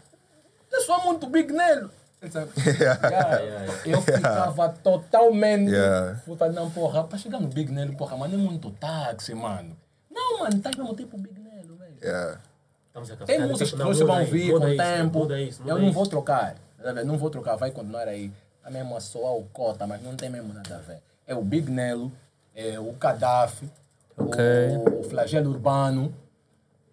Eu 0.71 0.81
sou 0.81 1.03
muito 1.03 1.27
big 1.27 1.51
nele. 1.51 1.89
Ele 2.21 2.31
sabe? 2.31 2.51
Yeah, 2.79 3.65
Eu 3.85 4.01
ficava 4.01 4.69
totalmente. 4.69 5.71
Yeah. 5.71 6.19
Puta, 6.25 6.49
não, 6.51 6.69
porra, 6.69 7.03
pra 7.05 7.17
chegar 7.17 7.39
no 7.39 7.47
Big 7.47 7.71
Nelo, 7.71 7.95
porra, 7.95 8.17
mas 8.17 8.31
não 8.31 8.39
é 8.39 8.43
muito 8.43 8.69
táxi, 8.71 9.33
mano. 9.33 9.75
Não, 10.11 10.39
mano, 10.39 10.59
tá 10.61 10.69
mesmo 10.77 10.93
tipo 10.95 11.17
Big 11.17 11.39
Nelo, 11.39 11.75
velho. 11.77 11.95
Yeah. 12.03 12.39
Estamos 12.87 13.11
a 13.11 13.15
Tem 13.25 13.39
músicas 13.39 13.69
tipo, 13.69 13.77
que 13.81 13.87
vocês 13.87 14.07
vão 14.07 14.19
ouvir 14.19 14.51
com 14.51 14.57
o 14.65 14.77
tempo. 14.77 15.19
Muda 15.19 15.39
isso, 15.41 15.61
muda 15.61 15.71
Eu 15.73 15.77
não 15.77 15.85
isso. 15.85 15.93
vou 15.93 16.05
trocar. 16.07 16.55
tá? 16.83 16.93
Não 17.03 17.17
vou 17.17 17.29
trocar, 17.29 17.55
vai 17.55 17.71
continuar 17.71 18.07
aí. 18.07 18.31
Tá 18.61 18.69
mesmo 18.69 18.95
a 18.97 18.99
soar 18.99 19.33
o 19.33 19.43
Cota, 19.53 19.87
mas 19.87 20.01
não 20.03 20.15
tem 20.15 20.29
mesmo 20.29 20.53
nada 20.53 20.75
a 20.75 20.79
ver. 20.79 20.99
É 21.29 21.35
o 21.35 21.43
Big 21.43 21.69
Nelo, 21.71 22.11
é 22.55 22.79
o 22.79 22.91
Gaddafi, 22.93 23.69
Ok. 24.17 24.43
o, 24.43 24.99
o 25.01 25.03
Flagelo 25.03 25.51
Urbano. 25.51 26.11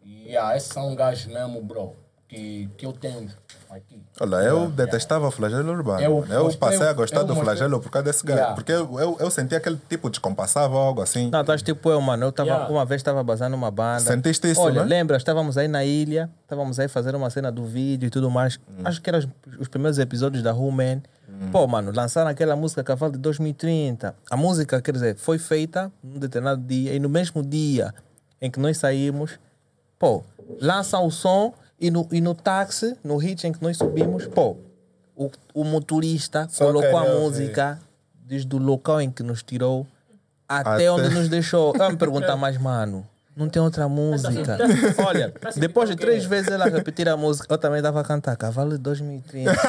E 0.05 0.28
yeah, 0.28 0.55
esses 0.55 0.68
são 0.68 0.95
gajos 0.95 1.24
mesmo, 1.26 1.62
bro, 1.62 1.95
que, 2.28 2.68
que 2.76 2.84
eu 2.84 2.93
tenho 2.93 3.28
aqui. 3.70 3.99
Olha, 4.20 4.37
eu 4.37 4.68
detestava 4.70 5.26
o 5.26 5.30
flagelo 5.30 5.72
urbano. 5.72 6.01
Eu. 6.01 6.24
Eu, 6.30 6.55
passei 6.57 6.87
a 6.87 6.93
gostar 6.93 7.20
do 7.22 7.28
mostrei- 7.34 7.45
flagelo 7.45 7.80
por 7.80 7.91
causa 7.91 8.05
desse 8.05 8.24
gajo. 8.24 8.39
Yeah. 8.39 8.55
Porque 8.55 8.72
eu, 8.72 9.16
eu, 9.18 9.30
sentia 9.30 9.59
aquele 9.59 9.80
tipo 9.89 10.09
descompassava 10.11 10.76
algo 10.76 11.01
assim. 11.01 11.30
Não, 11.30 11.41
estás 11.41 11.62
tipo 11.62 11.91
eu, 11.91 12.01
mano. 12.01 12.24
Eu 12.26 12.32
tava, 12.32 12.49
Yeah. 12.51 12.68
uma 12.70 12.84
vez 12.84 13.01
estava 13.01 13.22
basando 13.24 13.57
uma 13.57 13.70
banda. 13.70 14.01
Sentiste 14.01 14.51
isso, 14.51 14.61
Olha, 14.61 14.82
né? 14.82 14.89
lembra? 14.89 15.16
Estávamos 15.16 15.57
aí 15.59 15.66
na 15.66 15.82
ilha, 15.84 16.30
estávamos 16.43 16.78
aí 16.78 16.89
fazendo 16.89 17.16
uma 17.16 17.30
cena 17.30 17.51
do 17.51 17.64
vídeo 17.64 18.07
e 18.07 18.11
tudo 18.11 18.30
mais. 18.30 18.59
Hum. 18.68 18.82
Acho 18.84 19.01
que 19.03 19.09
eram 19.11 19.18
os, 19.18 19.28
os 19.61 19.68
primeiros 19.68 19.99
episódios 19.99 20.43
da 20.43 20.53
Human. 20.55 21.03
Pô, 21.53 21.66
mano, 21.66 21.93
lançaram 21.95 22.30
aquela 22.30 22.57
música 22.57 22.82
Cavalo 22.84 23.12
de 23.12 23.18
2030. 23.18 24.14
A 24.30 24.37
música, 24.37 24.80
quer 24.80 24.93
dizer, 24.93 25.16
foi 25.16 25.39
feita 25.39 25.93
num 26.03 26.18
determinado 26.18 26.61
dia 26.62 26.95
e 26.95 26.99
no 26.99 27.09
mesmo 27.09 27.43
dia 27.43 27.95
em 28.41 28.51
que 28.51 28.59
nós 28.59 28.78
saímos, 28.78 29.39
pô, 29.99 30.22
lançam 30.61 31.07
o 31.07 31.11
som 31.11 31.53
e 31.80 31.91
no, 31.91 32.07
e 32.11 32.20
no 32.20 32.34
táxi, 32.34 32.97
no 33.05 33.16
hit 33.16 33.47
em 33.47 33.53
que 33.53 33.62
nós 33.62 33.76
subimos, 33.76 34.26
pô, 34.26 34.57
o, 35.14 35.30
o 35.55 35.64
motorista 35.64 36.47
Só 36.51 36.66
colocou 36.66 36.99
a 36.99 37.05
música 37.20 37.78
desde 38.14 38.55
o 38.55 38.59
local 38.59 39.01
em 39.01 39.11
que 39.11 39.22
nos 39.22 39.43
tirou 39.43 39.87
até, 40.49 40.70
Até- 40.70 40.91
onde 40.91 41.09
nos 41.14 41.28
deixou. 41.28 41.74
Ela 41.76 41.91
me 41.91 41.97
pergunta, 41.97 42.37
mas 42.37 42.59
mano, 42.59 43.07
não 43.37 43.51
tem 43.51 43.61
outra 43.61 43.87
música. 43.87 44.57
Olha, 45.07 45.32
depois 45.57 45.91
de 45.91 45.97
três 45.97 46.24
vezes 46.24 46.51
ela 46.51 46.64
repetir 46.70 47.07
a 47.07 47.16
música, 47.18 47.47
eu 47.53 47.59
também 47.59 47.82
dava 47.82 48.01
a 48.01 48.05
cantar 48.05 48.34
Cavalo 48.37 48.70
de 48.70 48.78
2030. 48.78 49.53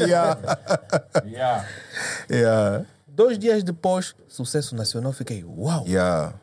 Yeah. 0.00 0.38
Yeah. 1.24 1.66
Yeah. 2.30 2.84
Dois 3.06 3.38
dias 3.38 3.62
depois, 3.62 4.14
sucesso 4.28 4.74
nacional, 4.74 5.12
fiquei, 5.12 5.44
uau, 5.44 5.84
Yeah. 5.86 6.34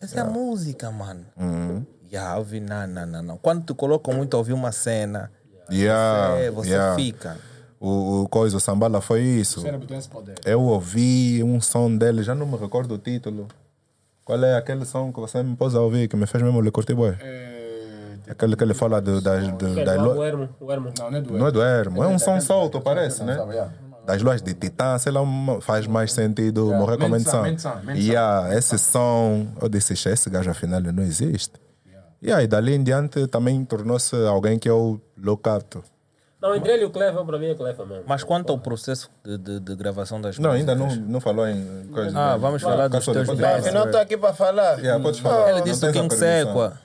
essa 0.00 0.18
é 0.18 0.22
a 0.22 0.24
música, 0.24 0.90
mano. 0.90 1.24
Uhum. 1.36 1.84
Yeah, 2.12 2.38
eu 2.38 2.44
vi, 2.44 2.60
não, 2.60 2.86
não, 2.86 3.06
não, 3.06 3.22
não. 3.22 3.36
Quando 3.36 3.64
tu 3.64 3.74
coloca 3.74 4.12
muito 4.12 4.34
a 4.34 4.38
ouvir 4.38 4.52
uma 4.52 4.70
cena, 4.70 5.30
Yeah. 5.70 6.38
é, 6.38 6.50
você 6.50 6.70
yeah. 6.70 6.94
fica. 6.94 7.36
O, 7.80 8.22
o 8.22 8.28
coisa, 8.28 8.56
o 8.56 8.60
Sambala 8.60 9.00
foi 9.00 9.22
isso. 9.22 9.62
O. 9.62 10.48
Eu 10.48 10.62
ouvi 10.62 11.42
um 11.42 11.60
som 11.60 11.94
dele, 11.96 12.22
já 12.22 12.34
não 12.34 12.46
me 12.46 12.56
recordo 12.56 12.94
o 12.94 12.98
título. 12.98 13.48
Qual 14.26 14.42
é 14.44 14.56
aquele 14.56 14.84
som 14.84 15.12
que 15.12 15.20
você 15.20 15.40
me 15.42 15.54
pôs 15.56 15.74
a 15.76 15.80
ouvir, 15.80 16.08
que 16.08 16.16
me 16.16 16.26
fez 16.26 16.42
mesmo 16.42 16.60
lhe 16.60 16.70
curtir, 16.72 16.94
boy? 16.94 17.14
É, 17.20 18.32
Aquele 18.32 18.56
que 18.56 18.64
ele 18.64 18.74
fala 18.74 19.00
do, 19.00 19.20
das, 19.20 19.46
do, 19.52 19.78
é 19.78 19.84
das 19.84 19.98
do 19.98 20.04
lo- 20.04 20.16
o 20.18 20.24
Ermo, 20.24 20.48
o 20.60 20.72
Ermo. 20.72 20.92
Não, 20.98 21.10
não 21.12 21.18
é 21.18 21.20
do 21.22 21.38
Não 21.38 21.46
é 21.46 21.50
do 21.52 21.62
Ermo, 21.62 22.02
é 22.02 22.08
um 22.08 22.18
som 22.18 22.40
solto, 22.40 22.80
parece, 22.80 23.22
né? 23.22 23.36
yeah. 23.50 23.72
Das 24.04 24.20
lojas 24.22 24.42
de 24.42 24.52
Titã, 24.54 24.98
sei 24.98 25.12
lá, 25.12 25.20
faz 25.60 25.86
mais 25.86 26.12
sentido 26.12 26.62
Yeah. 26.66 26.78
morrer 26.80 26.96
com 26.98 27.06
a 27.06 27.08
Menção. 27.08 27.44
E 27.94 28.08
yeah, 28.08 28.52
esse 28.56 28.78
som, 28.78 29.46
eu 29.62 29.68
disse, 29.68 29.94
"Xe, 29.96 30.10
esse 30.10 30.28
gajo 30.28 30.50
afinal 30.50 30.80
não 30.80 31.02
existe. 31.04 31.54
E 32.20 32.32
aí, 32.32 32.46
dali 32.48 32.74
em 32.74 32.82
diante, 32.82 33.26
também 33.28 33.64
tornou-se 33.64 34.16
alguém 34.26 34.58
que 34.58 34.68
eu 34.68 35.00
locato. 35.16 35.82
Não, 36.46 36.54
entre 36.54 36.72
ele 36.72 36.82
e 36.82 36.86
o 36.86 36.90
Cleva, 36.90 37.24
para 37.24 37.38
mim 37.38 37.46
é 37.46 37.54
Cleva 37.54 37.84
mesmo. 37.84 38.04
Mas 38.06 38.22
quanto 38.22 38.52
ao 38.52 38.58
processo 38.58 39.10
de, 39.24 39.36
de, 39.36 39.60
de 39.60 39.74
gravação 39.74 40.20
das 40.20 40.38
Não, 40.38 40.50
ainda 40.52 40.74
não, 40.74 40.86
não 40.94 41.20
falou 41.20 41.48
em 41.48 41.88
coisa. 41.92 42.16
Ah, 42.16 42.36
vamos 42.36 42.62
falar 42.62 42.88
dos 42.88 43.04
teus 43.04 43.26
versos. 43.26 43.40
eu 43.40 43.46
Afinal, 43.46 43.86
estou 43.86 44.00
aqui 44.00 44.16
para 44.16 44.32
falar. 44.32 44.78
Yeah, 44.78 45.02
podes 45.02 45.20
falar. 45.20 45.50
Ele 45.50 45.58
Não 45.58 45.64
disse 45.64 45.86
o 45.86 45.92
King. 45.92 46.14
Sequa. 46.14 46.78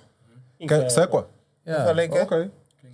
Sequa? 0.89 1.27
Yeah. 1.65 1.85
Falei 1.85 2.09
que? 2.09 2.19
Ok. 2.19 2.51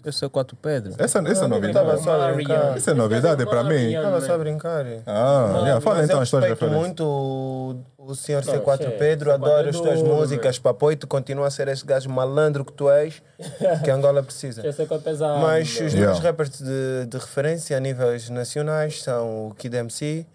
Eu 0.08 0.14
sei 0.14 0.30
quatro 0.30 0.56
Pedro. 0.56 0.94
Essa, 0.98 1.20
essa 1.20 1.28
é 1.28 1.32
Estava 1.32 1.50
novidade. 1.50 2.02
só 2.02 2.22
a 2.22 2.32
brincar. 2.32 2.78
Isso 2.78 2.90
é 2.90 2.94
novidade 2.94 3.46
para 3.46 3.62
mim. 3.66 3.94
Estava 3.94 4.22
só 4.22 4.36
a 4.36 4.38
brincar. 4.38 4.86
Ah, 5.06 5.60
yeah, 5.64 5.82
fala 5.82 6.02
então 6.02 6.16
tuas 6.16 6.32
respeito 6.32 6.50
referências. 6.54 6.80
muito 6.82 7.04
o, 7.04 7.76
o 7.98 8.16
senhor 8.16 8.42
Não, 8.46 8.54
C4 8.54 8.78
che, 8.78 8.90
Pedro, 8.92 9.32
C4 9.32 9.34
adoro 9.34 9.68
é 9.68 9.70
as 9.70 9.82
tuas 9.82 10.02
músicas, 10.02 10.60
papo, 10.60 10.94
e 10.94 10.96
tu 10.96 11.08
continua 11.08 11.48
a 11.48 11.52
ser 11.52 11.68
esse 11.68 11.86
gajo 11.86 12.10
malandro 12.10 12.64
que 12.64 12.72
tu 12.72 12.90
és, 12.90 13.22
que 13.84 13.92
Angola 13.92 14.24
precisa. 14.24 14.66
Esse 14.66 14.82
é 14.84 14.88
é 14.90 14.98
pesado. 14.98 15.42
Mas 15.42 15.72
os. 15.72 15.92
Yeah. 15.92 16.06
meus 16.06 16.20
rappers 16.20 16.52
de, 16.52 17.06
de 17.06 17.18
referência 17.18 17.76
a 17.76 17.80
níveis 17.82 18.30
nacionais 18.30 19.04
são 19.04 19.50
o 19.50 19.56
Kid 19.56 19.76
MC, 19.76 20.26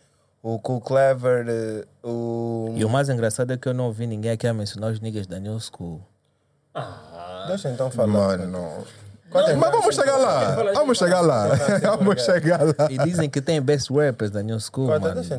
o 0.43 0.59
Cool 0.59 0.83
Clever, 0.83 1.47
eh, 1.49 1.85
o. 2.07 2.75
E 2.77 2.85
o 2.85 2.91
mais 2.91 3.09
engraçado 3.09 3.51
é 3.55 3.57
que 3.57 3.67
eu 3.67 3.73
não 3.73 3.87
ouvi 3.87 4.07
ninguém 4.07 4.33
aqui 4.33 4.47
a 4.47 4.53
mencionar 4.53 4.91
os 4.93 5.01
niggas 5.01 5.27
da 5.27 5.39
New 5.39 5.59
School. 5.59 6.03
Deixa 7.49 7.71
então 7.71 7.91
falar. 7.91 8.39
Mano. 8.39 8.85
Mas 9.33 9.71
vamos 9.73 9.95
chegar 9.95 10.17
lá. 10.17 10.57
Vamos 10.75 10.99
chegar 10.99 11.21
lá. 11.21 11.49
Vamos 11.97 12.23
chegar 12.23 12.61
lá. 12.63 12.89
E 12.91 12.99
dizem 12.99 13.29
que 13.31 13.41
tem 13.41 13.61
best 13.61 13.91
rappers 13.93 14.31
da 14.31 14.43
New 14.43 14.59
School, 14.61 14.87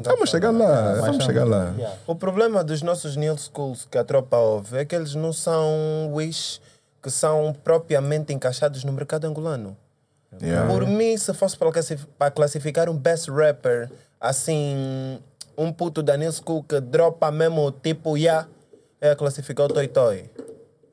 Vamos 0.04 0.30
chegar 0.30 0.52
lá. 0.52 0.94
Vamos 1.02 1.24
chegar 1.24 1.44
lá. 1.46 1.74
O 2.08 2.16
problema 2.16 2.64
dos 2.64 2.82
nossos 2.82 3.16
new 3.16 3.38
schools 3.38 3.88
que 3.90 3.98
a 3.98 4.04
tropa 4.04 4.38
ouve 4.38 4.78
é 4.78 4.86
que 4.86 4.96
eles 4.96 5.16
não 5.16 5.32
são 5.34 6.12
wish 6.14 6.60
que 7.02 7.10
são 7.12 7.54
propriamente 7.64 8.32
encaixados 8.34 8.84
no 8.84 8.92
mercado 8.94 9.26
angolano. 9.26 9.76
Yeah. 10.42 10.68
Por 10.68 10.88
mim, 10.88 11.16
se 11.18 11.34
fosse 11.34 11.56
para 11.58 11.72
classif- 11.72 12.08
para 12.18 12.32
classificar 12.32 12.90
um 12.90 12.98
best 12.98 13.30
rapper, 13.30 13.90
assim, 14.20 15.20
um 15.58 15.72
puto 15.72 16.02
da 16.02 16.18
new 16.18 16.32
school 16.32 16.64
que 16.64 16.80
dropa 16.80 17.30
mesmo 17.30 17.72
tipo 17.72 18.18
ya, 18.18 18.48
é 19.00 19.14
classificar 19.16 19.66
o 19.68 19.70
Toy 19.70 19.88
Toy. 19.88 20.30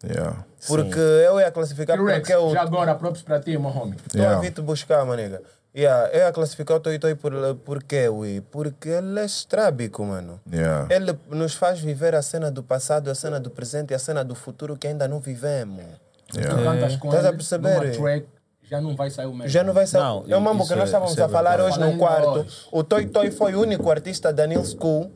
Yeah. 0.05 0.45
Porque 0.67 0.99
eu 0.99 1.41
ia 1.41 1.51
classificar 1.51 1.99
Rex, 2.03 2.19
porque 2.21 2.33
eu 2.35 2.51
já 2.51 2.63
agora, 2.63 2.95
próprios 2.95 3.23
para 3.23 3.41
ti, 3.41 3.57
meu 3.59 3.71
homie. 3.71 3.97
Estou 4.07 4.27
a 4.27 4.39
vir 4.41 4.53
te 4.53 4.61
buscar, 4.61 5.05
manega. 5.05 5.43
Yeah, 5.75 6.09
eu 6.13 6.19
ia 6.27 6.33
classificar 6.33 6.77
o 6.79 6.81
Toy 6.81 6.99
Toy 6.99 7.15
por, 7.15 7.33
por 7.65 7.83
quê, 7.85 8.09
ui? 8.09 8.41
Porque 8.51 8.89
ele 8.89 9.21
é 9.21 9.25
estrábico, 9.25 10.05
mano. 10.05 10.41
Yeah. 10.53 10.93
Ele 10.93 11.17
nos 11.29 11.55
faz 11.55 11.79
viver 11.81 12.15
a 12.15 12.23
cena 12.23 12.51
do 12.51 12.61
passado, 12.63 13.09
a 13.09 13.15
cena 13.15 13.39
do 13.39 13.51
presente 13.51 13.93
e 13.93 13.95
a 13.95 13.99
cena 13.99 14.25
do 14.25 14.35
futuro 14.35 14.77
que 14.77 14.89
ainda 14.89 15.07
não 15.07 15.21
vivemos. 15.21 15.85
Tu 16.29 16.41
Yeah. 16.41 16.63
cantas 16.63 16.97
com 16.97 17.09
Estás 17.09 17.25
a 17.25 17.29
ele 17.29 17.37
perceber? 17.37 17.81
numa 17.81 17.93
track, 17.93 18.27
já 18.69 18.81
não 18.81 18.97
vai 18.97 19.11
sair 19.11 19.27
o 19.27 19.33
mesmo. 19.33 19.49
Já 19.49 19.63
não 19.63 19.73
vai 19.73 19.87
ser. 19.87 19.99
Não, 19.99 20.25
é 20.29 20.37
o 20.37 20.41
mambo 20.41 20.65
que 20.67 20.75
nós 20.75 20.81
é- 20.83 20.85
estávamos 20.87 21.17
é 21.17 21.23
a 21.23 21.29
falar 21.29 21.61
hoje 21.61 21.79
no 21.79 21.97
quarto. 21.97 22.47
O 22.73 22.83
Toy 22.83 23.07
Toy 23.07 23.31
foi 23.31 23.55
o 23.55 23.61
único 23.61 23.89
artista 23.91 24.33
da 24.33 24.47
New 24.49 24.65
School 24.65 25.13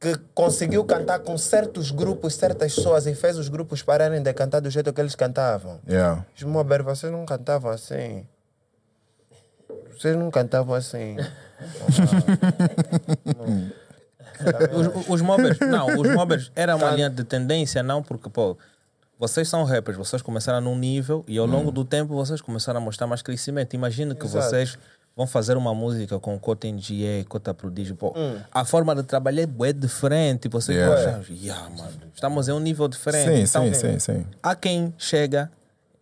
que 0.00 0.16
conseguiu 0.34 0.84
cantar 0.84 1.20
com 1.20 1.38
certos 1.38 1.90
grupos, 1.90 2.34
certas 2.34 2.74
pessoas 2.74 3.06
e 3.06 3.14
fez 3.14 3.38
os 3.38 3.48
grupos 3.48 3.82
pararem 3.82 4.22
de 4.22 4.32
cantar 4.34 4.60
do 4.60 4.70
jeito 4.70 4.92
que 4.92 5.00
eles 5.00 5.14
cantavam. 5.14 5.80
Yeah. 5.88 6.24
Smober, 6.36 6.82
vocês 6.82 7.10
não 7.10 7.24
cantavam 7.24 7.70
assim. 7.70 8.26
Vocês 9.92 10.16
não 10.16 10.30
cantavam 10.30 10.74
assim. 10.74 11.16
Os, 14.74 15.08
os 15.08 15.22
mobbers, 15.22 15.58
não, 15.60 15.86
os 15.98 16.10
mobbers 16.10 16.52
era 16.54 16.76
uma 16.76 16.90
linha 16.90 17.08
de 17.08 17.24
tendência, 17.24 17.82
não, 17.82 18.02
porque, 18.02 18.28
pô, 18.28 18.54
vocês 19.18 19.48
são 19.48 19.64
rappers, 19.64 19.96
vocês 19.96 20.20
começaram 20.20 20.60
num 20.60 20.76
nível 20.76 21.24
e 21.26 21.38
ao 21.38 21.46
longo 21.46 21.70
do 21.70 21.86
tempo 21.86 22.14
vocês 22.14 22.42
começaram 22.42 22.78
a 22.78 22.82
mostrar 22.82 23.06
mais 23.06 23.22
crescimento. 23.22 23.72
Imagina 23.74 24.14
que 24.14 24.26
Exato. 24.26 24.46
vocês 24.46 24.78
vão 25.16 25.26
fazer 25.26 25.56
uma 25.56 25.74
música 25.74 26.20
com 26.20 26.38
Cota 26.38 26.68
NGA, 26.68 27.24
Cota 27.26 27.54
Prodígio, 27.54 27.96
pô, 27.96 28.12
a 28.52 28.64
forma 28.66 28.94
de 28.94 29.02
trabalhar 29.02 29.48
é 29.64 29.72
diferente. 29.72 30.46
Vocês 30.48 30.76
Yeah. 30.76 31.18
acham, 31.18 31.34
yeah, 31.34 31.70
mano, 31.70 31.92
estamos 32.14 32.48
em 32.48 32.52
um 32.52 32.60
nível 32.60 32.86
diferente. 32.86 33.46
Sim, 33.46 33.60
Então, 33.60 33.74
sim, 33.74 33.98
sim, 33.98 33.98
sim. 33.98 34.26
Há 34.42 34.54
quem 34.54 34.92
chega, 34.98 35.50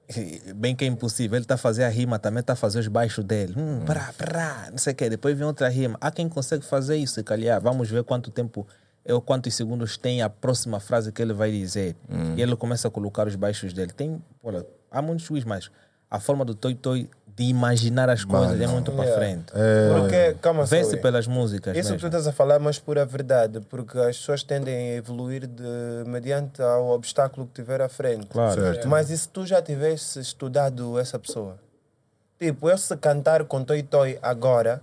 bem 0.56 0.74
que 0.74 0.84
é 0.84 0.88
impossível, 0.88 1.36
ele 1.36 1.44
está 1.44 1.54
a 1.54 1.58
fazer 1.58 1.84
a 1.84 1.88
rima, 1.88 2.18
também 2.18 2.40
está 2.40 2.54
a 2.54 2.56
fazer 2.56 2.80
os 2.80 2.88
baixos 2.88 3.24
dele. 3.24 3.54
Hum, 3.56 3.82
prá, 3.86 4.12
prá, 4.18 4.68
não 4.72 4.78
sei 4.78 4.92
o 4.92 4.96
quê. 4.96 5.08
Depois 5.08 5.36
vem 5.38 5.46
outra 5.46 5.68
rima. 5.68 5.96
Há 6.00 6.10
quem 6.10 6.28
consegue 6.28 6.64
fazer 6.64 6.96
isso, 6.96 7.14
se 7.14 7.22
calhar. 7.22 7.60
Vamos 7.60 7.88
ver 7.88 8.02
quanto 8.02 8.30
tempo 8.32 8.66
ou 9.08 9.20
quantos 9.20 9.54
segundos 9.54 9.96
tem 9.96 10.22
a 10.22 10.28
próxima 10.30 10.80
frase 10.80 11.12
que 11.12 11.22
ele 11.22 11.32
vai 11.32 11.52
dizer. 11.52 11.94
E 12.36 12.42
ele 12.42 12.56
começa 12.56 12.88
a 12.88 12.90
colocar 12.90 13.28
os 13.28 13.36
baixos 13.36 13.72
dele. 13.72 13.92
Tem, 13.92 14.20
olha, 14.42 14.66
há 14.90 15.00
muitos 15.00 15.24
juízes, 15.26 15.44
mas 15.46 15.70
a 16.10 16.18
forma 16.18 16.44
do 16.44 16.54
Toy 16.54 16.74
Toy 16.74 17.08
de 17.36 17.44
imaginar 17.44 18.08
as 18.08 18.24
coisas 18.24 18.60
é 18.60 18.66
muito 18.66 18.92
para 18.92 19.12
frente. 19.14 19.52
Porque, 19.52 20.36
calma 20.40 20.64
ué. 20.70 20.96
pelas 20.96 21.26
músicas 21.26 21.76
Isso 21.76 21.92
que 21.92 21.98
tu 21.98 22.02
mesmo. 22.04 22.06
estás 22.06 22.26
a 22.28 22.32
falar 22.32 22.56
é 22.56 22.58
mais 22.58 22.78
pura 22.78 23.04
verdade, 23.04 23.60
porque 23.68 23.98
as 23.98 24.16
pessoas 24.18 24.42
tendem 24.44 24.74
a 24.74 24.96
evoluir 24.96 25.46
de, 25.46 25.64
mediante 26.06 26.62
ao 26.62 26.90
obstáculo 26.90 27.46
que 27.46 27.54
tiver 27.54 27.80
à 27.80 27.88
frente. 27.88 28.26
Claro. 28.26 28.60
Certo. 28.60 28.88
Mas 28.88 29.10
e 29.10 29.18
se 29.18 29.28
tu 29.28 29.44
já 29.44 29.60
tivesse 29.60 30.20
estudado 30.20 30.98
essa 30.98 31.18
pessoa? 31.18 31.58
Tipo, 32.38 32.70
eu 32.70 32.78
se 32.78 32.96
cantar 32.96 33.44
com 33.44 33.64
Toy 33.64 33.82
Toy 33.82 34.18
agora, 34.22 34.80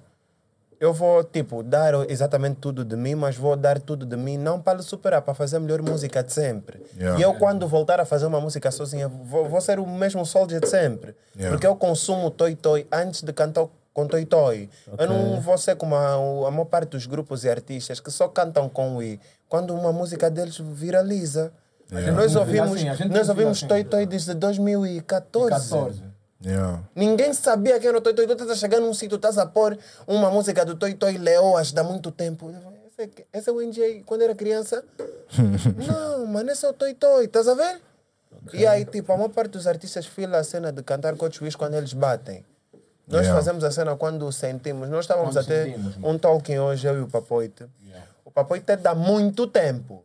eu 0.81 0.91
vou, 0.91 1.23
tipo, 1.23 1.61
dar 1.61 1.93
exatamente 2.09 2.55
tudo 2.55 2.83
de 2.83 2.95
mim, 2.95 3.13
mas 3.13 3.37
vou 3.37 3.55
dar 3.55 3.79
tudo 3.79 4.03
de 4.03 4.17
mim 4.17 4.35
não 4.35 4.59
para 4.59 4.79
lhe 4.79 4.83
superar, 4.83 5.21
para 5.21 5.35
fazer 5.35 5.57
a 5.57 5.59
melhor 5.59 5.79
música 5.83 6.23
de 6.23 6.33
sempre. 6.33 6.81
Yeah. 6.97 7.19
E 7.19 7.21
eu, 7.21 7.35
quando 7.35 7.67
voltar 7.67 7.99
a 7.99 8.05
fazer 8.05 8.25
uma 8.25 8.41
música 8.41 8.71
sozinha, 8.71 9.07
vou, 9.07 9.47
vou 9.47 9.61
ser 9.61 9.79
o 9.79 9.85
mesmo 9.85 10.25
soldier 10.25 10.59
de 10.59 10.67
sempre. 10.67 11.15
Yeah. 11.35 11.51
Porque 11.51 11.67
eu 11.67 11.75
consumo 11.75 12.31
Toy 12.31 12.55
Toy 12.55 12.87
antes 12.91 13.21
de 13.21 13.31
cantar 13.31 13.67
com 13.93 14.07
Toy 14.07 14.25
Toy. 14.25 14.71
Eu 14.97 15.07
não 15.07 15.39
vou 15.39 15.55
ser 15.55 15.75
como 15.75 15.93
a, 15.93 16.15
a 16.15 16.49
maior 16.49 16.65
parte 16.65 16.89
dos 16.89 17.05
grupos 17.05 17.43
e 17.43 17.49
artistas 17.49 17.99
que 17.99 18.09
só 18.09 18.27
cantam 18.27 18.67
com 18.67 18.95
o 18.95 19.03
I 19.03 19.19
quando 19.47 19.75
uma 19.75 19.93
música 19.93 20.31
deles 20.31 20.57
viraliza. 20.57 21.53
Nós 21.91 22.35
ouvimos, 22.35 22.83
Assim, 22.83 23.05
nós 23.05 23.29
ouvimos 23.29 23.57
assim. 23.59 23.67
Toy 23.67 23.83
Toy 23.83 24.07
desde 24.07 24.33
2014. 24.33 25.49
14. 25.51 26.10
Yeah. 26.43 26.81
Ninguém 26.95 27.34
sabia 27.34 27.80
quem 27.80 27.89
era 27.89 27.97
o 27.97 28.01
Toy 28.01 28.13
Toy. 28.13 28.26
Tu 28.26 28.34
estás 28.34 28.49
a 28.49 28.55
chegar 28.55 28.80
num 28.80 28.93
sítio, 28.93 29.15
estás 29.15 29.38
a 29.38 29.45
pôr 29.45 29.77
uma 30.07 30.30
música 30.31 30.65
do 30.65 30.76
Toy 30.76 30.93
Toy 30.95 31.18
Leoas 31.18 31.72
dá 31.72 31.84
muito 31.84 32.11
tempo. 32.11 32.49
Esse 32.88 33.01
é, 33.03 33.38
esse 33.38 33.49
é 33.49 33.53
o 33.53 33.61
NJ 33.61 34.03
quando 34.05 34.23
era 34.23 34.34
criança? 34.34 34.84
não, 35.88 36.26
mano, 36.26 36.49
esse 36.51 36.65
é 36.65 36.69
o 36.69 36.73
Toy 36.73 36.93
Toy, 36.93 37.26
estás 37.26 37.47
a 37.47 37.53
ver? 37.53 37.80
E 38.53 38.65
aí, 38.65 38.85
tipo, 38.85 39.11
a 39.13 39.18
maior 39.18 39.30
parte 39.30 39.51
dos 39.51 39.68
artistas 39.68 40.05
fila 40.05 40.38
a 40.39 40.43
cena 40.43 40.72
de 40.72 40.81
cantar 40.81 41.15
com 41.15 41.26
os 41.27 41.55
quando 41.55 41.76
eles 41.76 41.93
batem. 41.93 42.43
Nós 43.07 43.22
Yeah. 43.22 43.35
fazemos 43.35 43.63
a 43.63 43.72
cena 43.72 43.95
quando 43.95 44.31
sentimos. 44.31 44.89
Nós 44.89 45.01
estávamos 45.01 45.35
Quando 45.35 45.43
a 45.43 45.47
ter 45.47 45.65
sentimos, 45.65 45.97
um 46.01 46.18
talking 46.18 46.57
hoje, 46.59 46.88
eu 46.88 46.97
e 46.97 47.01
o 47.01 47.07
Papoite. 47.07 47.65
O 48.23 48.31
Papoite 48.31 48.72
é 48.72 48.77
dá 48.77 48.95
muito 48.95 49.47
tempo. 49.47 50.03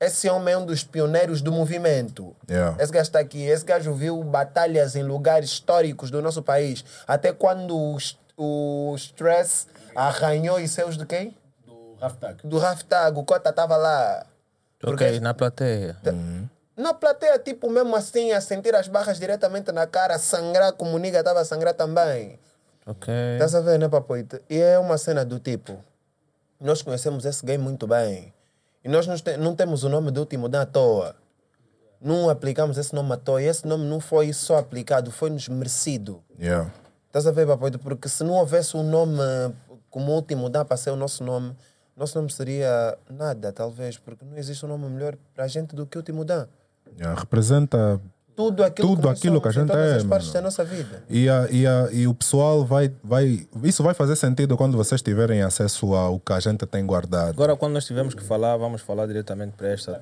Esse 0.00 0.28
homem 0.28 0.54
é 0.54 0.58
um 0.58 0.64
dos 0.64 0.84
pioneiros 0.84 1.42
do 1.42 1.50
movimento. 1.50 2.34
Yeah. 2.48 2.80
Esse 2.80 2.92
gajo 2.92 3.08
está 3.08 3.18
aqui. 3.18 3.42
Esse 3.42 3.64
gajo 3.64 3.92
viu 3.94 4.22
batalhas 4.22 4.94
em 4.94 5.02
lugares 5.02 5.50
históricos 5.50 6.10
do 6.10 6.22
nosso 6.22 6.42
país. 6.42 6.84
Até 7.06 7.32
quando 7.32 7.76
o, 7.76 7.98
o 8.36 8.94
Stress 8.96 9.66
arranhou 9.96 10.60
e 10.60 10.68
seus 10.68 10.96
de 10.96 11.04
quem? 11.04 11.36
Do 11.66 11.96
Raftag. 12.00 12.46
Do 12.46 12.58
Raftag. 12.58 13.18
O 13.18 13.24
Cota 13.24 13.50
estava 13.50 13.76
lá. 13.76 14.24
Ok, 14.84 15.18
na 15.18 15.34
plateia. 15.34 15.96
Na 16.76 16.94
plateia, 16.94 17.36
tipo, 17.40 17.68
mesmo 17.68 17.96
assim, 17.96 18.30
a 18.30 18.40
sentir 18.40 18.72
as 18.76 18.86
barras 18.86 19.18
diretamente 19.18 19.72
na 19.72 19.84
cara, 19.84 20.14
a 20.14 20.18
sangrar 20.18 20.72
como 20.74 20.94
o 20.94 20.98
Niga 20.98 21.18
estava 21.18 21.40
a 21.40 21.44
sangrar 21.44 21.74
também. 21.74 22.38
Ok. 22.86 23.12
Estás 23.32 23.56
a 23.56 23.60
ver, 23.60 23.80
né, 23.80 23.88
Papoita? 23.88 24.40
E 24.48 24.58
é 24.60 24.78
uma 24.78 24.96
cena 24.96 25.24
do 25.24 25.40
tipo: 25.40 25.82
nós 26.60 26.80
conhecemos 26.80 27.24
esse 27.24 27.44
game 27.44 27.62
muito 27.62 27.84
bem. 27.88 28.32
E 28.88 28.90
nós 28.90 29.06
não, 29.06 29.14
te- 29.16 29.36
não 29.36 29.54
temos 29.54 29.84
o 29.84 29.88
nome 29.90 30.10
do 30.10 30.20
último 30.20 30.48
da 30.48 30.62
à 30.62 30.66
toa. 30.66 31.14
Não 32.00 32.30
aplicamos 32.30 32.78
esse 32.78 32.94
nome 32.94 33.12
à 33.12 33.18
toa. 33.18 33.42
E 33.42 33.44
esse 33.44 33.66
nome 33.66 33.84
não 33.84 34.00
foi 34.00 34.32
só 34.32 34.56
aplicado, 34.56 35.10
foi-nos 35.10 35.46
merecido. 35.46 36.22
Yeah. 36.40 36.72
Estás 37.06 37.26
a 37.26 37.30
ver, 37.30 37.46
Papoita? 37.46 37.78
Porque 37.78 38.08
se 38.08 38.24
não 38.24 38.32
houvesse 38.32 38.78
um 38.78 38.82
nome 38.82 39.18
como 39.90 40.12
último 40.12 40.48
dá 40.48 40.64
para 40.64 40.78
ser 40.78 40.88
o 40.88 40.96
nosso 40.96 41.22
nome, 41.22 41.54
nosso 41.94 42.16
nome 42.16 42.32
seria 42.32 42.96
nada, 43.10 43.52
talvez, 43.52 43.98
porque 43.98 44.24
não 44.24 44.38
existe 44.38 44.64
um 44.64 44.68
nome 44.70 44.86
melhor 44.88 45.16
para 45.34 45.44
a 45.44 45.48
gente 45.48 45.76
do 45.76 45.86
que 45.86 45.98
o 45.98 46.00
último 46.00 46.24
dá. 46.24 46.48
Yeah. 46.98 47.20
Representa 47.20 48.00
Tudo 48.38 48.62
aquilo, 48.62 48.88
Tudo 48.90 49.02
que, 49.02 49.08
aquilo 49.08 49.40
que 49.40 49.48
a 49.48 49.50
gente 49.50 49.66
todas 49.66 49.94
é, 49.94 49.96
as 49.96 50.04
partes 50.04 50.28
mano. 50.28 50.34
da 50.34 50.42
nossa 50.42 50.64
vida. 50.64 51.02
E, 51.10 51.28
a, 51.28 51.48
e, 51.50 51.66
a, 51.66 51.88
e 51.90 52.06
o 52.06 52.14
pessoal 52.14 52.64
vai, 52.64 52.88
vai. 53.02 53.44
Isso 53.64 53.82
vai 53.82 53.94
fazer 53.94 54.14
sentido 54.14 54.56
quando 54.56 54.76
vocês 54.76 55.02
tiverem 55.02 55.42
acesso 55.42 55.92
ao 55.92 56.20
que 56.20 56.32
a 56.32 56.38
gente 56.38 56.64
tem 56.64 56.86
guardado. 56.86 57.30
Agora, 57.30 57.56
quando 57.56 57.72
nós 57.72 57.84
tivermos 57.84 58.14
que 58.14 58.22
falar, 58.22 58.56
vamos 58.56 58.80
falar 58.80 59.06
diretamente 59.08 59.54
para 59.56 59.70
esta. 59.70 60.00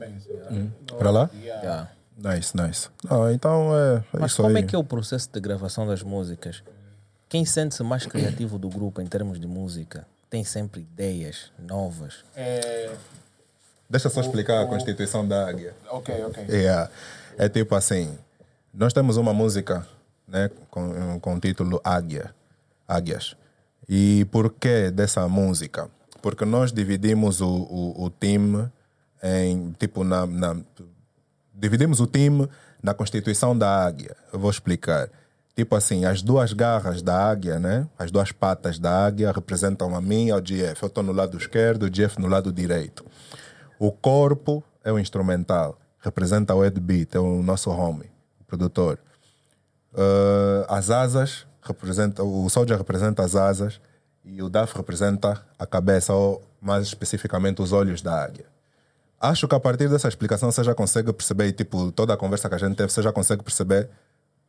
Para 0.98 1.10
lá? 1.10 1.30
Yeah. 1.42 1.88
Nice, 2.14 2.54
nice. 2.54 2.90
Ah, 3.08 3.32
então 3.32 3.74
é, 3.74 4.04
é 4.12 4.18
Mas 4.20 4.32
isso 4.32 4.42
como 4.42 4.54
aí. 4.54 4.62
é 4.62 4.66
que 4.66 4.76
é 4.76 4.78
o 4.78 4.84
processo 4.84 5.30
de 5.32 5.40
gravação 5.40 5.86
das 5.86 6.02
músicas? 6.02 6.62
Quem 7.30 7.46
sente-se 7.46 7.82
mais 7.82 8.04
criativo 8.04 8.58
do 8.58 8.68
grupo 8.68 9.00
em 9.00 9.06
termos 9.06 9.40
de 9.40 9.46
música? 9.46 10.06
Tem 10.28 10.44
sempre 10.44 10.82
ideias 10.82 11.50
novas. 11.58 12.16
É, 12.36 12.90
Deixa 13.88 14.08
só 14.08 14.20
explicar 14.20 14.62
a 14.62 14.66
constituição 14.66 15.26
da 15.26 15.48
águia. 15.48 15.74
ok, 15.90 16.24
ok. 16.24 16.44
Yeah. 16.48 16.90
É 17.38 17.48
tipo 17.48 17.74
assim: 17.74 18.18
nós 18.74 18.92
temos 18.92 19.16
uma 19.16 19.32
música 19.32 19.86
né, 20.26 20.50
com, 20.70 21.20
com 21.20 21.34
o 21.36 21.40
título 21.40 21.80
Águia, 21.84 22.34
Águias. 22.86 23.36
E 23.88 24.24
por 24.32 24.50
que 24.52 24.90
dessa 24.90 25.28
música? 25.28 25.88
Porque 26.20 26.44
nós 26.44 26.72
dividimos 26.72 27.40
o, 27.40 27.46
o, 27.48 28.04
o 28.06 28.10
time 28.10 28.68
em 29.22 29.70
tipo 29.78 30.02
na, 30.02 30.26
na- 30.26 30.56
dividimos 31.54 32.00
o 32.00 32.06
time 32.06 32.48
na 32.82 32.92
constituição 32.94 33.56
da 33.56 33.84
águia. 33.84 34.16
Eu 34.32 34.38
vou 34.38 34.50
explicar. 34.50 35.08
Tipo 35.54 35.74
assim, 35.74 36.04
as 36.04 36.20
duas 36.20 36.52
garras 36.52 37.00
da 37.00 37.30
águia, 37.30 37.58
né? 37.58 37.86
As 37.98 38.10
duas 38.10 38.30
patas 38.32 38.78
da 38.78 39.06
águia 39.06 39.32
representam 39.32 39.94
a 39.96 40.00
mim 40.02 40.26
e 40.26 40.30
ao 40.30 40.40
GF. 40.40 40.82
Eu 40.82 40.88
estou 40.88 41.02
no 41.02 41.12
lado 41.12 41.38
esquerdo, 41.38 41.84
o 41.84 41.90
GF 41.90 42.20
no 42.20 42.26
lado 42.28 42.52
direito. 42.52 43.04
O 43.78 43.92
corpo 43.92 44.62
é 44.84 44.92
o 44.92 44.98
instrumental, 44.98 45.78
representa 46.00 46.54
o 46.54 46.64
Ed 46.64 46.80
Beat, 46.80 47.14
é 47.14 47.18
o 47.18 47.42
nosso 47.42 47.70
homie, 47.70 48.10
o 48.40 48.44
produtor. 48.44 48.98
Uh, 49.92 50.64
as 50.68 50.90
asas 50.90 51.46
representa, 51.62 52.22
o 52.22 52.48
Soldier 52.48 52.78
representa 52.78 53.22
as 53.22 53.34
asas 53.34 53.80
e 54.24 54.42
o 54.42 54.48
DAF 54.48 54.76
representa 54.76 55.40
a 55.58 55.66
cabeça, 55.66 56.12
ou 56.12 56.42
mais 56.60 56.86
especificamente 56.86 57.62
os 57.62 57.72
olhos 57.72 58.02
da 58.02 58.24
águia. 58.24 58.46
Acho 59.20 59.48
que 59.48 59.54
a 59.54 59.60
partir 59.60 59.88
dessa 59.88 60.08
explicação 60.08 60.50
você 60.50 60.62
já 60.62 60.74
consegue 60.74 61.12
perceber, 61.12 61.52
tipo, 61.52 61.90
toda 61.92 62.12
a 62.12 62.16
conversa 62.16 62.48
que 62.48 62.54
a 62.54 62.58
gente 62.58 62.76
teve, 62.76 62.92
você 62.92 63.02
já 63.02 63.12
consegue 63.12 63.42
perceber 63.42 63.88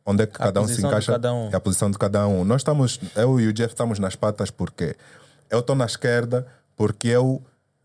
onde 0.04 0.24
é 0.24 0.26
que 0.26 0.36
A 0.36 0.46
cada 0.46 0.60
um 0.60 0.68
se 0.68 0.84
encaixa 0.84 1.12
cada 1.12 1.32
um. 1.32 1.50
a 1.54 1.60
posição 1.60 1.90
de 1.90 1.98
cada 1.98 2.26
um. 2.26 2.44
Nós 2.44 2.60
estamos, 2.60 3.00
eu 3.14 3.40
e 3.40 3.46
o 3.46 3.52
Jeff 3.52 3.72
estamos 3.72 3.98
nas 3.98 4.16
patas 4.16 4.50
porque 4.50 4.96
eu 5.50 5.60
estou 5.60 5.74
na 5.76 5.86
esquerda 5.86 6.46
porque 6.76 7.08
eu 7.08 7.42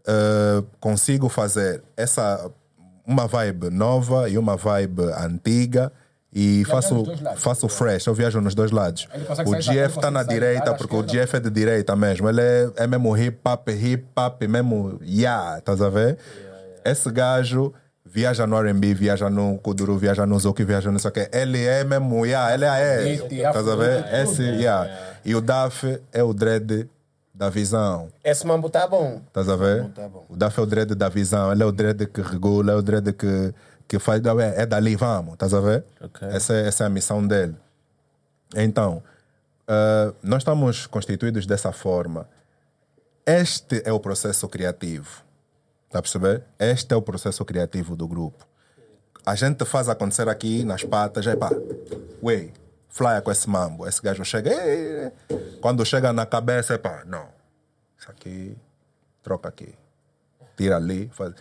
eh, 0.08 0.64
consigo 0.80 1.30
fazer 1.30 1.84
essa 1.96 2.50
uma 3.06 3.28
vibe 3.28 3.70
nova 3.70 4.30
e 4.30 4.38
uma 4.38 4.56
vibe 4.56 5.04
antiga 5.18 5.92
e 6.36 6.66
faço 6.66 7.04
faço 7.36 7.70
fresh, 7.70 8.08
eu 8.08 8.14
viajo 8.14 8.42
nos 8.42 8.56
dois 8.56 8.72
lados. 8.72 9.08
O 9.46 9.56
ele 9.56 9.86
está 9.86 10.10
na 10.10 10.24
direita 10.24 10.74
porque 10.74 10.96
o. 10.96 11.04
Jeff 11.04 11.36
é 11.36 11.40
de 11.40 11.50
direita 11.50 11.96
mesmo. 11.96 12.28
Ele 12.28 12.42
é, 12.42 12.72
é 12.78 12.88
mesmo 12.88 13.16
hip 13.16 13.38
hop, 13.46 13.70
hip 13.70 14.06
hop, 14.18 14.42
mesmo 14.44 15.00
yeah, 15.04 15.60
estás 15.60 15.82
a 15.82 15.90
ver? 15.90 16.18
Esse 16.84 17.12
gajo 17.12 17.72
viaja 18.04 18.48
no 18.48 18.58
R&B, 18.58 18.94
viaja 18.94 19.30
no 19.30 19.58
Kuduro, 19.60 19.98
viaja 19.98 20.26
no 20.26 20.40
Zouk, 20.40 20.64
viaja 20.64 20.92
no 20.92 21.00
sei 21.00 21.10
o 21.10 21.14
quê. 21.14 21.30
Ele 21.32 21.64
é 21.66 21.84
mesmo, 21.84 22.26
yeah, 22.26 22.54
ele 22.54 22.66
é, 22.66 23.14
estás 23.14 23.68
a 23.68 23.76
ver? 23.76 24.00
yeah, 24.00 24.24
Esse, 24.24 24.42
yeah. 24.42 24.90
E 25.24 25.36
o 25.36 25.42
Daf 25.42 26.00
é 26.12 26.24
o 26.24 26.34
dread 26.34 26.90
da 27.34 27.50
visão. 27.50 28.10
Esse 28.24 28.46
mambo 28.46 28.70
tá 28.70 28.88
bom. 28.88 29.22
Estás 29.28 29.50
a 29.50 29.56
ver? 29.56 29.90
tá 29.90 30.08
bom. 30.08 30.26
O 30.30 30.36
Daf 30.36 30.60
é 30.60 30.62
o 30.64 30.66
dread 30.66 30.94
da 30.94 31.10
visão, 31.10 31.52
ele 31.52 31.64
é 31.64 31.66
o 31.66 31.72
dread 31.72 32.06
que 32.08 32.22
regula, 32.22 32.74
é 32.74 32.76
o 32.76 32.82
dread 32.82 33.12
que, 33.14 33.54
que 33.88 34.00
faz. 34.00 34.22
É, 34.24 34.62
é 34.62 34.66
dali, 34.66 34.96
vamos, 34.96 35.34
estás 35.34 35.54
a 35.54 35.60
ver? 35.60 35.84
Ok. 36.02 36.28
Essa, 36.28 36.54
é, 36.54 36.68
essa 36.68 36.84
é 36.84 36.88
a 36.88 36.90
missão 36.90 37.26
dele. 37.26 37.56
Então, 38.56 39.02
ah, 39.68 40.14
nós 40.22 40.42
estamos 40.42 40.88
constituídos 40.88 41.46
dessa 41.46 41.72
forma. 41.72 42.28
Este 43.26 43.82
é 43.86 43.92
o 43.92 44.00
processo 44.00 44.48
criativo. 44.48 45.24
Está 45.88 46.00
a 46.00 46.02
perceber? 46.02 46.44
Este 46.60 46.94
é 46.94 46.98
o 46.98 47.02
processo 47.02 47.44
criativo 47.46 47.96
do 47.96 48.08
grupo. 48.08 48.46
A 49.26 49.36
gente 49.36 49.64
faz 49.64 49.88
acontecer 49.88 50.28
aqui 50.28 50.66
nas 50.66 50.84
patas, 50.84 51.26
epá, 51.26 51.50
ué, 52.22 52.50
flyer 52.94 53.22
com 53.22 53.32
esse 53.32 53.50
mambo. 53.50 53.88
Esse 53.88 54.02
gajo 54.02 54.24
chega, 54.24 54.52
quando 55.60 55.84
chega 55.86 56.14
na 56.14 56.26
cabeça, 56.26 56.76
epá, 56.76 57.04
não. 57.06 57.26
Isso 58.00 58.10
aqui, 58.10 58.56
troca 59.24 59.50
aqui. 59.50 59.74
Tira 60.56 60.78
ali. 60.78 61.10
Faz. 61.12 61.34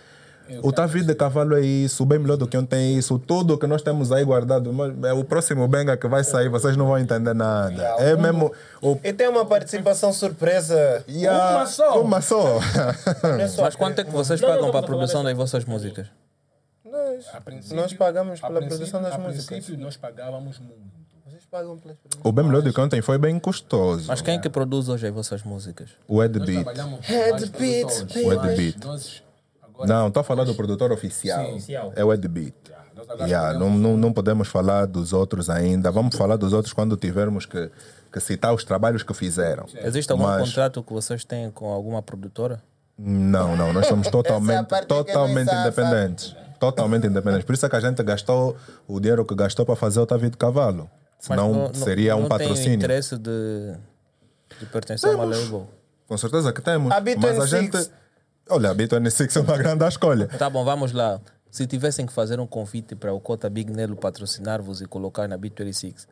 O 0.62 0.72
Davi 0.72 1.04
de 1.04 1.14
Cavalo 1.14 1.56
é 1.56 1.60
isso, 1.60 2.04
bem 2.04 2.18
melhor 2.18 2.36
do 2.36 2.48
que 2.48 2.56
ontem 2.56 2.76
é 2.76 2.98
isso. 2.98 3.18
Tudo 3.18 3.56
que 3.56 3.66
nós 3.66 3.80
temos 3.80 4.10
aí 4.10 4.24
guardado, 4.24 4.72
mas 4.72 4.92
é 5.04 5.12
o 5.12 5.24
próximo 5.24 5.66
Benga 5.68 5.96
que 5.96 6.08
vai 6.08 6.24
sair, 6.24 6.48
vocês 6.48 6.76
não 6.76 6.86
vão 6.86 6.98
entender 6.98 7.32
nada. 7.34 7.82
É 7.98 8.16
mesmo. 8.16 8.52
O, 8.80 8.98
E 9.04 9.12
tem 9.12 9.28
uma 9.28 9.46
participação 9.46 10.12
surpresa. 10.12 11.04
Yeah, 11.08 11.56
Uma 11.56 11.66
só. 11.66 12.02
Uma 12.02 12.20
só. 12.20 12.58
Mas 13.62 13.76
quanto 13.76 14.00
é 14.00 14.04
que 14.04 14.10
vocês 14.10 14.40
Não, 14.40 14.48
pagam 14.48 14.64
não, 14.64 14.70
para 14.72 14.80
a 14.80 14.82
produção 14.82 15.22
das 15.22 15.36
vossas 15.36 15.64
músicas? 15.64 16.08
Nós, 16.84 17.70
nós 17.70 17.92
pagamos 17.94 18.40
pela 18.40 18.60
produção 18.60 19.00
das 19.00 19.16
músicas. 19.16 19.46
princípio 19.46 19.78
nós 19.78 19.96
pagávamos 19.96 20.58
muito. 20.58 21.01
Vocês 21.52 21.60
pagam 21.62 21.76
pelas 21.76 21.98
produções. 21.98 22.24
O 22.24 22.32
bem 22.32 22.44
melhor 22.46 22.62
do 22.62 22.72
que 22.72 22.80
ontem 22.80 23.02
foi 23.02 23.18
bem 23.18 23.38
custoso. 23.38 24.06
Mas 24.08 24.22
quem 24.22 24.36
é 24.36 24.38
que 24.38 24.48
produz 24.48 24.88
hoje 24.88 25.06
as 25.06 25.12
vossas 25.12 25.42
músicas? 25.42 25.90
O 26.08 26.22
Ed 26.24 26.38
Beat. 26.40 26.64
produtores, 26.64 27.48
baby. 27.50 28.26
mas 28.26 28.42
Head 28.42 28.56
beat. 28.56 29.22
Não, 29.86 30.08
estou 30.08 30.20
a 30.22 30.24
falar 30.24 30.44
do 30.44 30.54
produtor 30.54 30.90
oficial. 30.92 31.44
É 31.94 32.02
o 32.02 32.12
Ed 32.12 32.26
Beat. 32.26 32.54
Yeah, 33.20 33.58
não, 33.58 33.70
não, 33.70 33.96
não 33.96 34.12
podemos 34.12 34.48
falar 34.48 34.86
dos 34.86 35.12
outros 35.12 35.50
ainda. 35.50 35.90
Vamos 35.90 36.16
falar 36.16 36.36
dos 36.36 36.52
outros 36.52 36.72
quando 36.72 36.96
tivermos 36.96 37.46
que, 37.46 37.70
que 38.12 38.20
citar 38.20 38.54
os 38.54 38.64
trabalhos 38.64 39.02
que 39.02 39.12
fizeram. 39.12 39.66
Existe 39.82 40.10
algum 40.12 40.24
Mas- 40.24 40.46
contrato 40.48 40.82
que 40.82 40.92
vocês 40.92 41.24
têm 41.24 41.50
com 41.50 41.66
alguma 41.72 42.00
produtora? 42.00 42.62
Não, 42.96 43.56
não, 43.56 43.72
nós 43.72 43.86
somos 43.86 44.08
totalmente, 44.12 44.72
é 44.74 44.82
totalmente 44.82 45.46
mais 45.46 45.64
safa. 45.64 45.82
independentes. 45.82 46.36
Totalmente 46.60 47.06
independentes. 47.06 47.44
Por 47.44 47.54
isso 47.54 47.66
é 47.66 47.68
que 47.68 47.76
a 47.76 47.80
gente 47.80 48.00
gastou 48.04 48.56
o 48.86 49.00
dinheiro 49.00 49.24
que 49.24 49.34
gastou 49.34 49.66
para 49.66 49.74
fazer 49.74 49.98
o 49.98 50.06
Tavi 50.06 50.30
de 50.30 50.36
Cavalo. 50.36 50.88
Senão 51.22 51.52
não- 51.52 51.62
não- 51.68 51.74
seria 51.74 52.16
um 52.16 52.22
não 52.22 52.28
tem 52.28 52.38
patrocínio. 52.38 52.74
interesse 52.74 53.16
de, 53.16 53.74
de 54.58 54.66
pertencer 54.66 55.08
a 55.10 55.14
uma 55.14 55.24
label? 55.24 55.68
Com 56.08 56.18
certeza 56.18 56.52
que 56.52 56.60
temos. 56.60 56.88
Mas 56.88 56.98
a 56.98 57.00
26. 57.00 57.48
gente. 57.48 57.90
Olha, 58.50 58.70
a 58.70 58.74
B26 58.74 59.36
é 59.36 59.40
uma 59.40 59.56
grande 59.56 59.84
escolha. 59.86 60.26
Tá 60.26 60.50
bom, 60.50 60.64
vamos 60.64 60.92
lá. 60.92 61.20
Se 61.48 61.64
tivessem 61.66 62.04
que 62.06 62.12
fazer 62.12 62.40
um 62.40 62.46
convite 62.46 62.96
para 62.96 63.12
o 63.12 63.20
Cota 63.20 63.48
Big 63.48 63.70
Nelo 63.72 63.94
patrocinar-vos 63.94 64.80
e 64.80 64.86
colocar 64.86 65.28
na 65.28 65.38
Bit26, 65.38 66.06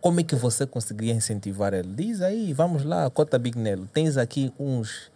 como 0.00 0.20
é 0.20 0.22
que 0.22 0.34
você 0.36 0.66
conseguiria 0.66 1.14
incentivar 1.14 1.72
ele? 1.72 1.88
Diz 1.94 2.20
aí, 2.20 2.52
vamos 2.52 2.84
lá, 2.84 3.08
Cota 3.08 3.38
Big 3.38 3.58
Nelo. 3.58 3.86
Tens 3.86 4.16
aqui 4.18 4.52
uns 4.58 5.10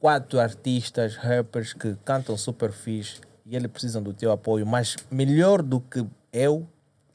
quatro 0.00 0.40
artistas, 0.40 1.14
rappers 1.16 1.72
que 1.74 1.94
cantam 2.04 2.36
super 2.36 2.72
fixe 2.72 3.20
e 3.46 3.54
eles 3.54 3.70
precisam 3.70 4.02
do 4.02 4.12
teu 4.12 4.32
apoio, 4.32 4.66
mas 4.66 4.96
melhor 5.10 5.62
do 5.62 5.80
que 5.80 6.04
eu, 6.32 6.66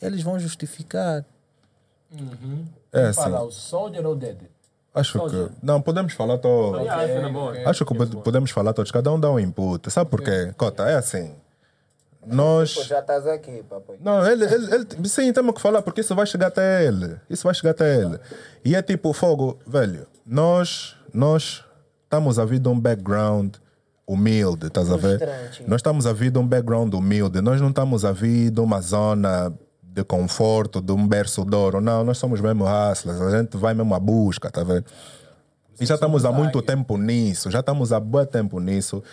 eles 0.01 0.23
vão 0.23 0.39
justificar. 0.39 1.25
É 2.91 3.03
Quem 3.05 3.13
fala 3.13 3.37
assim. 3.39 3.47
o 3.47 3.51
Soldier 3.51 4.05
ou 4.05 4.15
Dead? 4.15 4.37
Acho 4.93 5.25
que. 5.27 5.49
Não, 5.61 5.81
podemos 5.81 6.13
falar 6.13 6.37
todos. 6.37 6.81
Yeah, 6.81 7.01
acho 7.03 7.13
que 7.13 7.19
é 7.25 7.29
boa. 7.31 7.53
Acho 7.69 7.85
que 7.85 7.95
pod- 7.95 8.17
podemos 8.17 8.51
falar 8.51 8.73
todos. 8.73 8.91
Cada 8.91 9.11
um 9.11 9.19
dá 9.19 9.31
um 9.31 9.39
input. 9.39 9.89
Sabe 9.91 10.09
por 10.09 10.21
quê? 10.21 10.53
Cota, 10.55 10.83
é 10.87 10.95
assim. 10.95 11.33
Nós. 12.25 12.69
Já 12.85 12.99
estás 12.99 13.25
aqui, 13.27 13.63
papai. 13.69 13.97
Não, 13.99 14.25
ele, 14.25 14.45
ele, 14.45 14.75
ele- 14.75 15.09
sim, 15.09 15.33
temos 15.33 15.55
que 15.55 15.61
falar, 15.61 15.81
porque 15.81 16.01
isso 16.01 16.15
vai 16.15 16.25
chegar 16.25 16.47
até 16.47 16.85
ele. 16.85 17.17
Isso 17.29 17.43
vai 17.43 17.53
chegar 17.53 17.71
até 17.71 17.99
ele. 17.99 18.19
E 18.63 18.75
é 18.75 18.81
tipo, 18.81 19.11
fogo, 19.13 19.59
velho, 19.67 20.07
nós, 20.25 20.95
nós 21.13 21.65
estamos 22.03 22.37
a 22.39 22.45
vir 22.45 22.59
de 22.59 22.69
um 22.69 22.79
background 22.79 23.55
humilde, 24.07 24.67
estás 24.67 24.89
a 24.91 24.95
ver? 24.95 25.17
Frustrante. 25.17 25.63
Nós 25.67 25.79
estamos 25.79 26.05
a 26.07 26.13
vir 26.13 26.31
de 26.31 26.37
um 26.37 26.47
background 26.47 26.93
humilde, 26.93 27.41
nós 27.41 27.59
não 27.59 27.69
estamos 27.69 28.05
a 28.05 28.11
vir 28.13 28.51
de 28.51 28.59
uma 28.61 28.79
zona 28.79 29.51
de 29.93 30.03
conforto, 30.03 30.81
de 30.81 30.91
um 30.91 31.07
berço 31.07 31.45
de 31.45 31.55
ouro. 31.55 31.79
Não, 31.79 32.03
nós 32.03 32.17
somos 32.17 32.41
mesmo 32.41 32.65
hustlers, 32.65 33.21
a 33.21 33.37
gente 33.37 33.57
vai 33.57 33.73
mesmo 33.73 33.93
à 33.93 33.99
busca, 33.99 34.49
tá 34.49 34.63
vendo? 34.63 34.85
E 35.79 35.85
já 35.85 35.95
estamos 35.95 36.25
há 36.25 36.31
muito 36.31 36.61
tempo 36.61 36.97
nisso, 36.97 37.51
já 37.51 37.59
estamos 37.59 37.93
há 37.93 37.99
bom 37.99 38.25
tempo 38.25 38.59
nisso. 38.59 39.03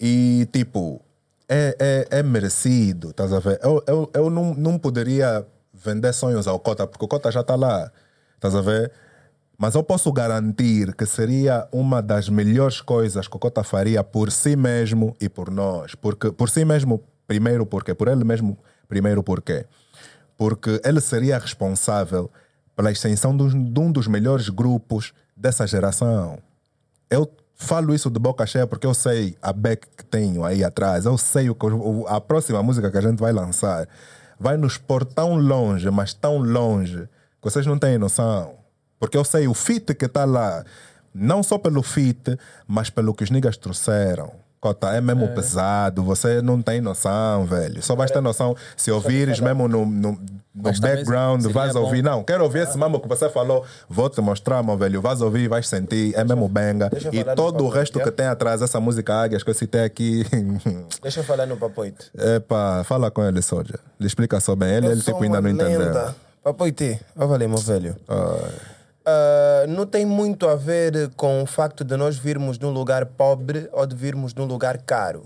E, 0.00 0.48
tipo, 0.52 1.00
é, 1.48 2.06
é, 2.10 2.18
é 2.18 2.22
merecido, 2.22 3.10
estás 3.10 3.32
a 3.32 3.40
ver? 3.40 3.58
Eu, 3.62 3.82
eu, 3.86 4.10
eu 4.14 4.30
não, 4.30 4.54
não 4.54 4.78
poderia 4.78 5.44
vender 5.74 6.12
sonhos 6.12 6.46
ao 6.46 6.58
Cota, 6.60 6.86
porque 6.86 7.04
o 7.04 7.08
Cota 7.08 7.30
já 7.30 7.40
está 7.40 7.56
lá, 7.56 7.90
estás 8.36 8.54
a 8.54 8.60
ver? 8.60 8.92
Mas 9.58 9.74
eu 9.74 9.82
posso 9.82 10.10
garantir 10.12 10.94
que 10.94 11.04
seria 11.04 11.68
uma 11.72 12.00
das 12.00 12.28
melhores 12.28 12.80
coisas 12.80 13.28
que 13.28 13.36
o 13.36 13.38
Cota 13.38 13.62
faria 13.62 14.02
por 14.02 14.30
si 14.30 14.56
mesmo 14.56 15.14
e 15.20 15.28
por 15.28 15.50
nós. 15.50 15.94
Porque, 15.94 16.32
por 16.32 16.48
si 16.48 16.64
mesmo, 16.64 17.02
primeiro, 17.26 17.66
porque 17.66 17.94
Por 17.94 18.08
ele 18.08 18.24
mesmo, 18.24 18.56
primeiro, 18.88 19.22
porquê? 19.22 19.66
Porque 20.40 20.80
ele 20.82 21.02
seria 21.02 21.38
responsável 21.38 22.30
pela 22.74 22.90
extensão 22.90 23.36
de 23.36 23.78
um 23.78 23.92
dos 23.92 24.06
melhores 24.06 24.48
grupos 24.48 25.12
dessa 25.36 25.66
geração. 25.66 26.38
Eu 27.10 27.30
falo 27.54 27.94
isso 27.94 28.08
de 28.08 28.18
boca 28.18 28.46
cheia 28.46 28.66
porque 28.66 28.86
eu 28.86 28.94
sei 28.94 29.36
a 29.42 29.52
back 29.52 29.86
que 29.94 30.02
tenho 30.02 30.42
aí 30.42 30.64
atrás. 30.64 31.04
Eu 31.04 31.18
sei 31.18 31.50
o 31.50 31.54
que 31.54 31.66
a 32.08 32.18
próxima 32.22 32.62
música 32.62 32.90
que 32.90 32.96
a 32.96 33.02
gente 33.02 33.20
vai 33.20 33.32
lançar 33.32 33.86
vai 34.38 34.56
nos 34.56 34.78
pôr 34.78 35.04
tão 35.04 35.36
longe, 35.36 35.90
mas 35.90 36.14
tão 36.14 36.38
longe, 36.38 37.00
que 37.02 37.42
vocês 37.42 37.66
não 37.66 37.78
têm 37.78 37.98
noção. 37.98 38.54
Porque 38.98 39.18
eu 39.18 39.24
sei 39.24 39.46
o 39.46 39.52
fit 39.52 39.94
que 39.94 40.06
está 40.06 40.24
lá, 40.24 40.64
não 41.12 41.42
só 41.42 41.58
pelo 41.58 41.82
fit, 41.82 42.38
mas 42.66 42.88
pelo 42.88 43.12
que 43.12 43.24
os 43.24 43.30
niggas 43.30 43.58
trouxeram. 43.58 44.32
Cota, 44.60 44.88
é 44.90 45.00
mesmo 45.00 45.26
pesado, 45.28 46.02
você 46.04 46.42
não 46.42 46.60
tem 46.60 46.82
noção, 46.82 47.46
velho. 47.46 47.82
Só 47.82 47.96
vais 47.96 48.10
ter 48.10 48.20
noção 48.20 48.54
se 48.76 48.90
ouvires 48.90 49.40
mesmo 49.40 49.66
no, 49.66 49.86
no, 49.86 50.12
no 50.54 50.80
background, 50.80 51.46
vais 51.46 51.72
bom- 51.72 51.80
ouvir. 51.80 52.02
Não, 52.02 52.22
quero 52.22 52.44
ouvir 52.44 52.64
esse 52.68 52.76
mambo 52.76 53.00
que 53.00 53.08
você 53.08 53.30
falou, 53.30 53.64
vou 53.88 54.10
te 54.10 54.20
mostrar, 54.20 54.62
meu 54.62 54.76
velho. 54.76 55.00
Vais 55.00 55.22
ouvir, 55.22 55.48
vais 55.48 55.66
sentir, 55.66 56.14
é 56.14 56.22
mesmo 56.24 56.46
benga. 56.46 56.90
E 57.10 57.24
todo 57.34 57.64
o 57.64 57.70
resto 57.70 57.98
que 58.00 58.10
tem 58.10 58.26
atrás, 58.26 58.60
essa 58.60 58.78
música 58.78 59.14
Águias 59.14 59.42
que 59.42 59.48
eu 59.48 59.54
citei 59.54 59.82
aqui. 59.82 60.26
Deixa 61.02 61.20
eu 61.20 61.24
falar 61.24 61.46
no 61.46 61.56
papoite. 61.56 62.10
Epa, 62.14 62.82
fala 62.84 63.10
com 63.10 63.24
ele, 63.24 63.40
Soja. 63.40 63.80
Ele 63.98 64.06
explica 64.06 64.38
só 64.40 64.54
bem. 64.54 64.74
Ele, 64.74 64.88
ele 64.88 65.00
tipo, 65.00 65.22
ainda 65.22 65.40
não 65.40 65.48
entendeu. 65.48 66.10
Papoite, 66.44 67.00
olha 67.16 67.34
ali, 67.34 67.48
meu 67.48 67.56
velho. 67.58 67.96
Ah, 69.04 69.64
não 69.68 69.86
tem 69.86 70.04
muito 70.04 70.48
a 70.48 70.54
ver 70.54 71.10
com 71.16 71.42
o 71.42 71.46
facto 71.46 71.84
de 71.84 71.96
nós 71.96 72.16
virmos 72.16 72.58
num 72.58 72.70
lugar 72.70 73.06
pobre 73.06 73.68
ou 73.72 73.86
de 73.86 73.96
virmos 73.96 74.34
num 74.34 74.44
lugar 74.44 74.78
caro. 74.78 75.24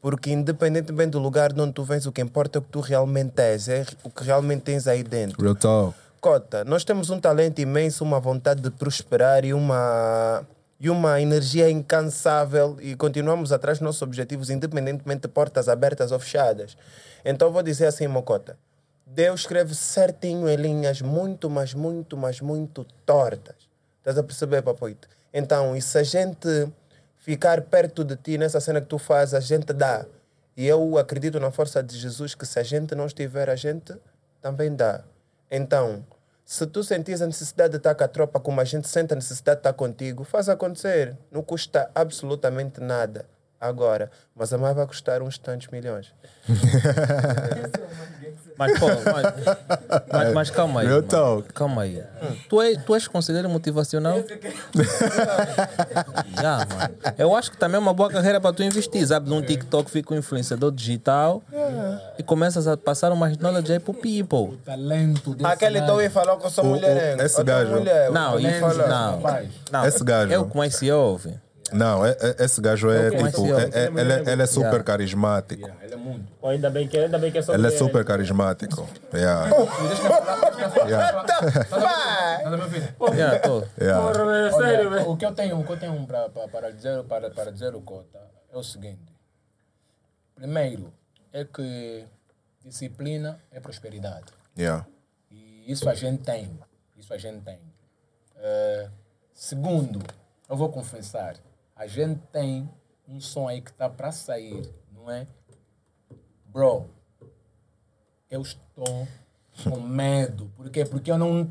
Porque 0.00 0.30
independentemente 0.30 1.10
do 1.10 1.20
lugar 1.20 1.52
de 1.52 1.60
onde 1.60 1.72
tu 1.72 1.84
vens, 1.84 2.06
o 2.06 2.12
que 2.12 2.20
importa 2.20 2.58
é 2.58 2.60
o 2.60 2.62
que 2.62 2.70
tu 2.70 2.80
realmente 2.80 3.40
és, 3.40 3.68
é 3.68 3.86
o 4.02 4.10
que 4.10 4.24
realmente 4.24 4.62
tens 4.62 4.88
aí 4.88 5.02
dentro. 5.02 5.40
Real 5.40 5.54
talk. 5.54 5.96
Cota, 6.20 6.64
nós 6.64 6.84
temos 6.84 7.10
um 7.10 7.18
talento 7.18 7.60
imenso, 7.60 8.04
uma 8.04 8.20
vontade 8.20 8.60
de 8.60 8.70
prosperar 8.70 9.44
e 9.44 9.52
uma, 9.52 10.46
e 10.78 10.88
uma 10.88 11.20
energia 11.20 11.68
incansável 11.68 12.76
e 12.80 12.94
continuamos 12.94 13.50
atrás 13.50 13.78
dos 13.78 13.86
nossos 13.86 14.02
objetivos, 14.02 14.48
independentemente 14.48 15.22
de 15.22 15.28
portas 15.28 15.68
abertas 15.68 16.12
ou 16.12 16.20
fechadas. 16.20 16.76
Então 17.24 17.50
vou 17.50 17.60
dizer 17.60 17.86
assim, 17.86 18.06
Mocota, 18.06 18.56
Deus 19.14 19.40
escreve 19.40 19.74
certinho 19.74 20.48
em 20.48 20.56
linhas 20.56 21.02
muito, 21.02 21.50
mas 21.50 21.74
muito, 21.74 22.16
mas 22.16 22.40
muito 22.40 22.82
tortas. 23.04 23.68
Estás 23.98 24.16
a 24.16 24.22
perceber, 24.22 24.62
Papoito? 24.62 25.06
Então, 25.34 25.76
e 25.76 25.82
se 25.82 25.98
a 25.98 26.02
gente 26.02 26.72
ficar 27.18 27.60
perto 27.60 28.04
de 28.04 28.16
ti 28.16 28.38
nessa 28.38 28.58
cena 28.58 28.80
que 28.80 28.86
tu 28.86 28.98
fazes, 28.98 29.34
a 29.34 29.40
gente 29.40 29.70
dá. 29.74 30.06
E 30.56 30.66
eu 30.66 30.96
acredito 30.96 31.38
na 31.38 31.50
força 31.50 31.82
de 31.82 31.98
Jesus 31.98 32.34
que 32.34 32.46
se 32.46 32.58
a 32.58 32.62
gente 32.62 32.94
não 32.94 33.04
estiver, 33.04 33.50
a 33.50 33.56
gente 33.56 33.94
também 34.40 34.74
dá. 34.74 35.04
Então, 35.50 36.02
se 36.42 36.66
tu 36.66 36.82
sentires 36.82 37.20
a 37.20 37.26
necessidade 37.26 37.72
de 37.72 37.76
estar 37.76 37.94
com 37.94 38.04
a 38.04 38.08
tropa 38.08 38.40
como 38.40 38.62
a 38.62 38.64
gente 38.64 38.88
sente 38.88 39.12
a 39.12 39.16
necessidade 39.16 39.58
de 39.58 39.60
estar 39.60 39.74
contigo, 39.74 40.24
faz 40.24 40.48
acontecer. 40.48 41.18
Não 41.30 41.42
custa 41.42 41.90
absolutamente 41.94 42.80
nada 42.80 43.26
agora. 43.60 44.10
Mas 44.34 44.54
a 44.54 44.58
mais 44.58 44.74
vai 44.74 44.86
custar 44.86 45.20
uns 45.20 45.36
tantos 45.36 45.68
milhões. 45.68 46.14
Mas, 48.58 48.78
pô, 48.78 48.86
mas, 48.86 49.34
mas, 50.12 50.32
mas 50.34 50.50
calma 50.50 50.80
aí. 50.80 50.86
Meu 50.86 50.96
mano. 50.96 51.08
talk. 51.08 51.52
Calma 51.52 51.82
aí. 51.82 52.02
Tu, 52.48 52.60
é, 52.62 52.74
tu 52.76 52.94
és 52.94 53.08
conselheiro 53.08 53.48
motivacional? 53.48 54.18
Já, 56.40 56.58
mano. 56.58 56.94
Eu 57.18 57.34
acho 57.34 57.50
que 57.50 57.56
também 57.56 57.76
é 57.76 57.78
uma 57.80 57.92
boa 57.94 58.10
carreira 58.10 58.40
para 58.40 58.52
tu 58.54 58.62
investir. 58.62 59.06
Sabe, 59.06 59.28
num 59.28 59.42
TikTok 59.42 59.90
fica 59.90 60.14
um 60.14 60.18
influenciador 60.18 60.70
digital 60.70 61.42
e 62.18 62.22
começas 62.22 62.66
a 62.68 62.76
passar 62.76 63.10
umas 63.12 63.36
knowledge 63.38 63.72
aí 63.72 63.78
pro 63.80 63.94
people. 63.94 64.58
Talento 64.64 65.34
desse 65.34 65.50
Aquele 65.52 65.80
gajo. 65.80 65.92
Toy 65.92 66.08
falou 66.08 66.36
que 66.38 66.46
eu 66.46 66.50
sou 66.50 66.64
O- 66.64 66.68
o- 66.68 66.70
mulherengo. 66.72 67.22
esse 67.22 67.42
gajo- 67.42 67.72
Mulher, 67.72 68.10
Não, 68.10 68.38
isso 68.38 68.60
não. 68.88 69.20
Não. 69.72 69.86
Esse 69.86 70.04
gajo. 70.04 70.32
É 70.32 70.38
o 70.38 70.44
que 70.46 70.70
se 70.70 70.90
ouve. 70.90 71.34
Não, 71.72 72.04
é- 72.06 72.16
é- 72.20 72.44
esse 72.44 72.60
gajo 72.60 72.90
é 72.90 73.08
Ok, 73.08 73.20
mas 73.20 73.34
tipo. 73.34 73.46
é- 73.46 73.70
é- 73.72 73.86
ele, 73.86 74.12
é- 74.12 74.32
ele 74.32 74.42
é 74.42 74.46
super 74.46 74.66
Yeah. 74.66 74.84
carismático. 74.84 75.70
ele 75.82 75.94
é 75.94 75.96
muito. 75.96 76.32
Pô, 76.40 76.48
ainda 76.48 76.70
bem 76.70 76.86
que, 76.88 76.98
ainda 76.98 77.18
bem 77.18 77.30
que 77.32 77.38
é 77.38 77.42
só 77.42 77.54
Ele 77.54 77.66
é 77.66 77.70
super 77.70 78.04
carismático. 78.04 78.88
Yeah. 79.14 79.48
Yeah. 80.86 81.24
Yeah. 83.14 83.40
Yeah. 83.80 84.00
Olha, 84.00 84.52
sério, 84.52 84.90
velho. 84.90 85.10
o 85.10 85.16
que 85.16 85.24
eu 85.26 85.32
tenho, 85.34 85.58
o 85.60 85.64
que 85.64 85.72
eu 85.72 85.78
tenho 85.78 86.06
para, 86.06 86.28
para, 86.28 86.72
dizer 86.72 87.02
para, 87.04 87.30
para 87.30 87.50
dizer 87.52 87.74
o 87.74 87.80
Cota 87.80 88.20
é 88.52 88.56
o 88.56 88.62
seguinte. 88.62 89.12
Primeiro 90.34 90.92
é 91.32 91.44
que 91.44 92.04
disciplina 92.64 93.38
é 93.50 93.60
prosperidade. 93.60 94.26
Yeah. 94.58 94.86
E 95.30 95.70
isso 95.70 95.88
a 95.88 95.94
gente 95.94 96.22
tem. 96.22 96.58
Isso 96.96 97.12
a 97.12 97.18
gente 97.18 97.42
tem. 97.42 97.58
Eh, 98.36 98.88
segundo, 99.32 100.02
eu 100.48 100.56
vou 100.56 100.68
confessar, 100.68 101.36
a 101.76 101.86
gente 101.86 102.20
tem 102.32 102.68
um 103.08 103.20
som 103.20 103.48
aí 103.48 103.60
que 103.60 103.70
está 103.70 103.88
para 103.88 104.12
sair, 104.12 104.68
não 104.92 105.10
é? 105.10 105.26
Bro, 106.46 106.88
eu 108.30 108.42
estou 108.42 109.06
com 109.64 109.80
medo. 109.80 110.50
Por 110.56 110.70
quê? 110.70 110.84
Porque 110.84 111.10
eu 111.10 111.18
não, 111.18 111.50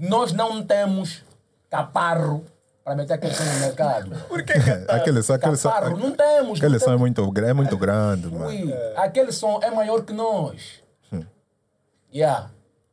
nós 0.00 0.32
não 0.32 0.62
temos 0.64 1.24
caparro 1.70 2.44
para 2.84 2.94
meter 2.96 3.14
aquele 3.14 3.34
som 3.34 3.44
no 3.44 3.60
mercado. 3.60 4.10
Aquele 4.88 5.22
som, 5.22 5.34
aquele 5.34 5.56
som, 5.56 5.68
Caparro, 5.70 5.96
não 5.98 6.12
temos. 6.12 6.58
aquele 6.58 6.72
não 6.74 6.78
som 6.80 6.84
é 6.84 6.88
temos. 6.88 7.00
muito, 7.00 7.30
gra- 7.30 7.48
é 7.48 7.52
muito 7.52 7.76
grande, 7.76 8.28
mano. 8.28 8.46
Ui, 8.46 8.72
aquele 8.96 9.30
som 9.32 9.60
é 9.62 9.70
maior 9.70 10.02
que 10.04 10.12
nós. 10.12 10.82
Yeah. 12.12 12.50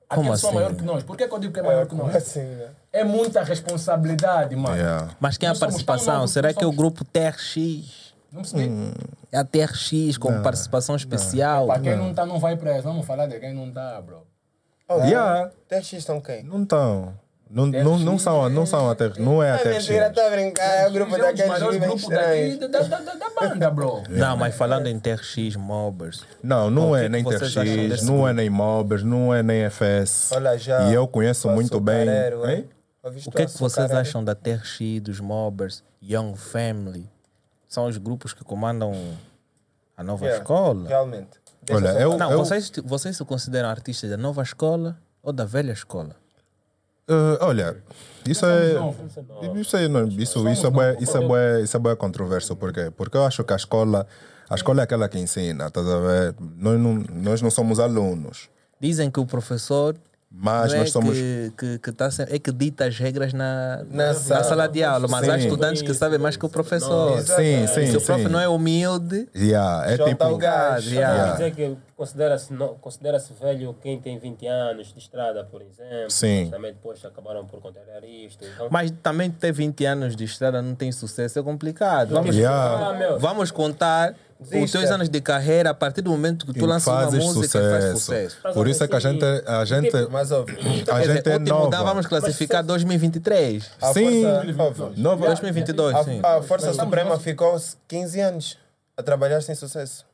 Aquele 0.09 0.27
Como 0.27 0.37
som 0.37 0.47
é 0.47 0.49
assim? 0.49 0.55
maior 0.55 0.75
que 0.75 0.83
nós. 0.83 1.03
Por 1.03 1.15
que, 1.15 1.25
que 1.27 1.33
eu 1.33 1.39
digo 1.39 1.53
que 1.53 1.59
é 1.61 1.63
maior 1.63 1.87
que 1.87 1.95
nós? 1.95 2.13
Assim, 2.15 2.41
né? 2.43 2.71
É 2.95 3.03
muita 3.03 3.43
responsabilidade, 3.43 4.55
mano. 4.55 4.75
Yeah. 4.75 5.09
Mas 5.19 5.37
quem 5.37 5.49
é 5.49 5.51
a 5.51 5.55
participação? 5.55 6.15
novos, 6.15 6.31
Será 6.31 6.53
que 6.53 6.63
é 6.63 6.67
o 6.67 6.71
grupo 6.71 7.03
TRX? 7.03 8.13
Não 8.31 8.41
percebi? 8.41 8.71
É 9.31 9.37
a 9.37 9.43
TRX 9.43 10.17
com 10.17 10.41
participação 10.41 10.95
especial? 10.95 11.67
Para 11.67 11.79
quem 11.81 11.95
não 11.97 12.13
tá, 12.13 12.25
não 12.25 12.39
vai 12.39 12.55
preso. 12.55 12.83
Vamos 12.83 13.05
falar 13.05 13.27
de 13.27 13.37
quem 13.39 13.53
não 13.53 13.69
tá, 13.71 14.01
bro. 14.01 14.25
Oh, 14.87 14.99
Yeah. 15.03 15.51
TX 15.67 15.93
estão 15.93 16.21
quem? 16.21 16.43
Não 16.43 16.63
estão. 16.63 17.13
Não, 17.49 17.67
não, 17.67 17.99
não 17.99 18.17
são, 18.17 18.49
não 18.49 18.65
são 18.65 18.89
até, 18.89 19.11
não 19.19 19.41
é 19.41 19.49
É 19.49 19.53
até 19.53 19.73
mentira, 19.73 20.09
tá 20.09 20.25
a 20.25 20.29
brincar. 20.31 20.63
É 20.63 20.87
o 20.87 20.91
grupo 20.91 21.11
daqueles 21.17 21.59
grupos 21.59 22.07
daqui 22.07 22.39
estranhos. 22.49 22.59
da, 22.59 22.67
da, 22.67 22.97
da, 22.99 23.13
da 23.13 23.29
banda, 23.39 23.69
bro. 23.69 24.03
Não, 24.09 24.35
mas 24.35 24.55
falando 24.55 24.87
em 24.87 24.99
TRX, 24.99 25.55
Mobbers. 25.55 26.23
Não, 26.41 26.71
não 26.71 26.95
é 26.95 27.03
que 27.03 27.09
nem 27.09 27.23
que 27.23 27.29
TRX, 27.37 28.01
não 28.03 28.27
é 28.27 28.33
nem 28.33 28.49
Mobers, 28.49 29.03
não 29.03 29.33
é 29.33 29.43
nem 29.43 29.63
FS. 29.69 30.31
Olha 30.33 30.57
já. 30.57 30.89
E 30.89 30.93
eu 30.93 31.07
conheço 31.07 31.47
muito 31.49 31.79
bem. 31.79 32.09
açucareiro, 32.09 32.49
Hein? 32.49 32.69
O 33.05 33.31
que 33.31 33.41
é 33.41 33.45
que 33.45 33.51
vocês 33.53 33.77
açucareiro? 33.85 33.97
acham 33.99 34.23
da 34.23 34.33
TRX, 34.33 34.79
dos 35.01 35.19
Mobbers, 35.19 35.83
Young 36.01 36.35
Family? 36.35 37.07
São 37.67 37.85
os 37.87 37.97
grupos 37.97 38.33
que 38.33 38.43
comandam 38.43 38.93
a 39.95 40.03
nova 40.03 40.25
Yeah, 40.25 40.41
escola? 40.43 40.87
Realmente. 40.87 41.39
Olha, 41.69 41.89
eu, 41.99 42.17
Não, 42.17 42.31
eu, 42.31 42.37
vocês, 42.37 42.71
vocês 42.83 43.17
se 43.17 43.25
consideram 43.25 43.69
artistas 43.69 44.09
da 44.09 44.17
nova 44.17 44.41
escola 44.41 44.97
ou 45.21 45.31
da 45.33 45.45
velha 45.45 45.71
escola? 45.71 46.15
eh, 47.07 47.37
olha, 47.41 47.77
isso 48.27 48.45
é, 48.45 48.73
isso 49.59 49.77
é, 49.77 49.87
não, 49.87 50.07
isso, 50.07 50.47
isso 50.49 50.65
é 50.65 50.69
bué, 50.71 50.97
isso 50.99 51.17
é 51.17 51.21
bué, 51.27 51.61
isso 51.61 51.77
é 51.77 51.79
bué 51.79 51.95
controverso, 51.95 52.55
porque, 52.55 52.89
porque 52.91 53.17
eu 53.17 53.23
acho 53.25 53.43
que 53.43 53.53
a 53.53 53.55
escola, 53.55 54.07
a 54.49 54.55
escola 54.55 54.81
é 54.81 54.83
aquela 54.83 55.07
que 55.07 55.19
ensina, 55.19 55.67
estás 55.67 55.87
a 55.87 55.99
ver? 55.99 56.35
Nós 56.39 56.79
não, 56.79 56.93
nós 57.13 57.41
não 57.43 57.51
somos 57.51 57.79
alunos, 57.79 58.49
Dizem 58.79 59.09
que 59.09 59.19
o 59.19 59.25
professor 59.25 59.95
mas 60.37 60.71
não 60.71 60.77
é 60.77 60.79
nós 60.81 60.91
somos, 60.91 61.17
que, 61.17 61.51
que, 61.57 61.79
que 61.79 61.91
tá, 61.91 62.11
se- 62.11 62.23
é 62.23 62.37
que 62.37 62.51
dita 62.51 62.85
as 62.85 62.97
regras 62.99 63.31
na, 63.33 63.83
Na 63.89 64.07
na, 64.07 64.13
sala. 64.13 64.43
sala 64.43 64.67
de 64.67 64.83
aula, 64.83 65.07
mas 65.09 65.27
há 65.29 65.39
Sim. 65.39 65.45
estudantes 65.45 65.81
que 65.81 65.93
sabem 65.93 66.19
mais 66.19 66.35
que 66.35 66.45
o 66.45 66.49
professor. 66.49 67.19
sim, 67.21 67.65
sim, 67.67 67.87
Se 67.91 67.97
o 67.97 68.01
prof 68.01 68.23
não 68.27 68.39
é 68.39 68.47
humilde, 68.47 69.27
Yeah, 69.35 69.91
é 69.91 69.97
tipo, 69.97 70.25
o 70.25 70.37
gajo. 70.37 70.89
Yeah. 70.93 71.37
Considera-se 71.97 72.53
considera-se 72.81 73.31
velho 73.33 73.73
quem 73.81 73.97
tem 74.01 74.19
20 74.19 74.45
anos 74.47 74.91
de 74.93 74.99
estrada, 74.99 75.45
por 75.45 75.61
exemplo. 75.61 76.09
Sim. 76.11 76.41
Mas 76.41 76.49
Também 76.51 76.73
depois 76.73 77.05
acabaram 77.05 77.45
por 77.45 77.61
contrariar 77.61 78.03
isto. 78.03 78.43
Então, 78.43 78.67
mas 78.69 78.91
também 79.01 79.31
ter 79.31 79.53
20 79.53 79.85
anos 79.85 80.13
de 80.13 80.25
estrada 80.25 80.61
não 80.61 80.75
tem 80.75 80.91
sucesso, 80.91 81.39
é 81.39 81.43
complicado. 81.43 82.09
Vamos, 82.09 82.35
Yeah. 82.35 82.89
Ah, 82.89 83.17
vamos 83.17 83.49
contar 83.49 84.13
os 84.37 84.49
Desista. 84.49 84.79
teus 84.79 84.91
anos 84.91 85.07
de 85.07 85.21
carreira 85.21 85.69
a 85.69 85.73
partir 85.73 86.01
do 86.01 86.09
momento 86.11 86.45
que 86.45 86.59
tu 86.59 86.65
lanças 86.65 86.93
uma 86.93 87.09
música 87.33 87.57
e 87.59 87.61
faz 87.71 87.83
sucesso. 87.91 88.35
sucesso. 88.35 88.53
Por 88.53 88.67
isso 88.67 88.83
é 88.83 88.87
que 88.89 88.95
a 88.97 88.99
gente, 88.99 89.23
a 89.23 89.63
gente, 89.63 90.07
Mas 90.11 90.31
ouve. 90.31 90.51
a 90.51 90.55
Quer 90.55 91.05
gente 91.05 91.23
dizer, 91.23 91.27
é 91.35 91.39
nova. 91.39 91.81
vamos 91.81 92.05
classificar 92.07 92.61
2023. 92.61 93.71
A 93.81 93.93
Sim, 93.93 94.23
Força, 94.53 94.91
nova. 94.97 95.27
2022, 95.27 95.97
sim. 96.03 96.19
a, 96.21 96.35
a 96.35 96.41
Força 96.41 96.73
Suprema 96.73 97.17
ficou 97.17 97.55
15 97.87 98.19
anos 98.19 98.57
a 98.97 99.01
trabalhar 99.01 99.39
sem 99.39 99.55
sucesso. 99.55 100.05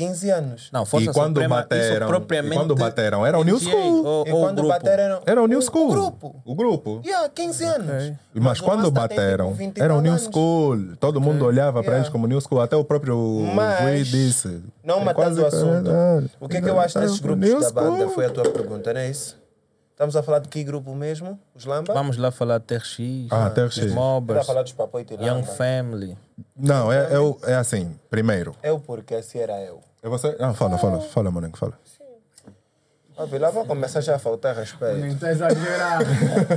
15 0.00 0.30
anos. 0.30 0.68
Não, 0.72 0.86
Força 0.86 1.10
E 1.10 1.12
quando 1.12 1.34
Suprema, 1.36 1.56
bateram, 1.56 2.06
isso 2.06 2.06
propriamente... 2.06 2.54
e 2.54 2.58
quando 2.58 2.74
bateram, 2.74 3.26
era 3.26 3.38
o 3.38 3.44
New 3.44 3.58
School. 3.60 4.04
Ou, 4.04 4.26
e 4.26 4.30
quando 4.30 4.54
grupo. 4.56 4.68
bateram. 4.68 5.22
Era 5.26 5.42
o 5.42 5.46
New 5.46 5.60
School. 5.62 5.88
O 5.88 5.92
grupo. 5.92 6.42
O 6.44 6.54
grupo. 6.54 7.02
Yeah, 7.04 7.28
15 7.28 7.64
anos. 7.64 8.12
Mas 8.34 8.60
o 8.60 8.64
quando 8.64 8.90
bateram, 8.90 9.46
tipo, 9.48 9.58
20 9.58 9.78
era 9.80 9.94
o 9.94 10.00
New 10.00 10.12
anos. 10.12 10.24
School. 10.24 10.96
Todo 10.98 11.20
mundo 11.20 11.44
olhava 11.44 11.80
para 11.82 11.90
Yeah. 11.92 11.98
eles 11.98 12.08
como 12.08 12.26
New 12.26 12.40
School. 12.40 12.60
Até 12.62 12.76
o 12.76 12.84
próprio 12.84 13.16
Mas, 13.54 13.80
Rui 13.82 14.02
disse. 14.04 14.62
Não 14.82 15.00
É 15.00 15.04
matando 15.04 15.40
o 15.40 15.42
quase 15.42 15.56
assunto. 15.56 15.90
O 16.40 16.48
que 16.48 16.56
é 16.56 16.60
que 16.62 16.70
eu 16.70 16.80
acho 16.80 16.98
desses 16.98 17.18
É, 17.18 17.22
grupos 17.22 17.48
New 17.48 17.60
da 17.60 17.70
banda? 17.70 17.96
School. 17.98 18.10
Foi 18.14 18.24
a 18.26 18.30
tua 18.30 18.44
pergunta, 18.50 18.92
não 18.94 19.00
é 19.00 19.10
isso? 19.10 19.38
Estamos 19.90 20.16
a 20.16 20.22
falar 20.22 20.38
de 20.38 20.48
que 20.48 20.64
grupo 20.64 20.94
mesmo? 20.94 21.38
Os 21.54 21.66
Lamba? 21.66 21.92
Vamos 21.92 22.16
lá 22.16 22.30
falar 22.30 22.56
de 22.56 22.64
TRX, 22.64 22.98
Ah, 23.30 23.50
dos 23.50 23.74
TRX. 23.74 23.92
Mobbers, 23.92 24.46
falar 24.46 24.62
dos 24.62 24.72
Papoito 24.72 25.12
e 25.12 25.26
Young. 25.26 25.42
Family. 25.42 26.16
Não, 26.56 26.90
é, 26.90 27.00
é, 27.12 27.50
é 27.52 27.54
assim. 27.56 27.94
Primeiro. 28.08 28.56
Eu 28.62 28.78
porque 28.80 29.22
se 29.22 29.38
era 29.38 29.60
eu. 29.60 29.80
É 30.02 30.08
você? 30.08 30.36
Não, 30.38 30.54
fala, 30.54 30.78
fala. 30.78 31.00
Fala, 31.00 31.30
Maninho, 31.30 31.56
fala. 31.56 31.78
Ó, 33.16 33.26
lá 33.38 33.50
vai 33.50 33.64
começar 33.66 34.00
já 34.00 34.16
a 34.16 34.18
faltar 34.18 34.56
respeito. 34.56 34.96
Nem 34.96 35.14
tá 35.14 35.30
exagerado. 35.30 36.06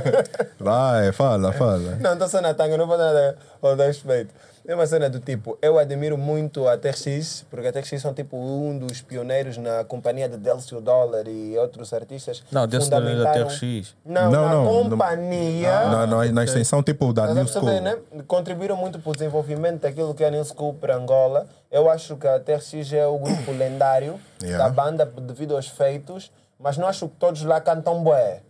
Vai, 0.58 1.12
fala, 1.12 1.52
fala. 1.52 1.96
Não, 1.96 2.14
estou 2.14 2.26
só 2.26 2.40
na 2.40 2.54
tanga, 2.54 2.78
não 2.78 2.86
vou 2.86 2.96
dar 3.76 3.86
respeito. 3.86 4.32
É 4.66 4.74
uma 4.74 4.86
cena 4.86 5.10
do 5.10 5.20
tipo, 5.20 5.58
eu 5.60 5.78
admiro 5.78 6.16
muito 6.16 6.66
a 6.66 6.78
TRX, 6.78 7.44
porque 7.50 7.66
a 7.68 7.72
TRX 7.72 8.00
são 8.00 8.14
tipo 8.14 8.34
um 8.34 8.78
dos 8.78 9.02
pioneiros 9.02 9.58
na 9.58 9.84
companhia 9.84 10.26
de 10.26 10.38
Delcio 10.38 10.80
Dollar 10.80 11.28
e 11.28 11.56
outros 11.58 11.92
artistas. 11.92 12.42
Não, 12.50 12.66
Delcio 12.66 12.90
Dollar 12.90 13.12
é 13.12 13.16
da 13.16 13.32
TRX. 13.32 13.94
Não, 14.06 14.30
Não, 14.30 14.44
na 14.46 14.54
não, 14.54 14.64
companhia. 14.66 15.70
Na, 15.88 16.06
na, 16.06 16.24
na 16.32 16.44
extensão 16.44 16.82
tipo 16.82 17.12
da 17.12 17.26
New 17.34 17.46
School. 17.46 17.62
perceber, 17.62 17.80
né? 17.82 17.98
Contribuíram 18.26 18.74
muito 18.74 18.98
para 18.98 19.10
o 19.10 19.12
desenvolvimento 19.12 19.82
daquilo 19.82 20.14
que 20.14 20.24
é 20.24 20.28
a 20.28 20.30
New 20.30 20.44
School 20.46 20.72
para 20.72 20.96
Angola. 20.96 21.46
Eu 21.70 21.90
acho 21.90 22.16
que 22.16 22.26
a 22.26 22.40
TRX 22.40 22.92
é 22.94 23.06
o 23.06 23.18
grupo 23.18 23.52
lendário 23.52 24.18
Yeah. 24.42 24.62
da 24.64 24.70
banda 24.70 25.06
devido 25.06 25.56
aos 25.56 25.68
feitos, 25.68 26.30
mas 26.58 26.76
não 26.76 26.86
acho 26.86 27.08
que 27.08 27.16
todos 27.16 27.42
lá 27.42 27.60
cantam 27.60 28.02
bué. 28.02 28.40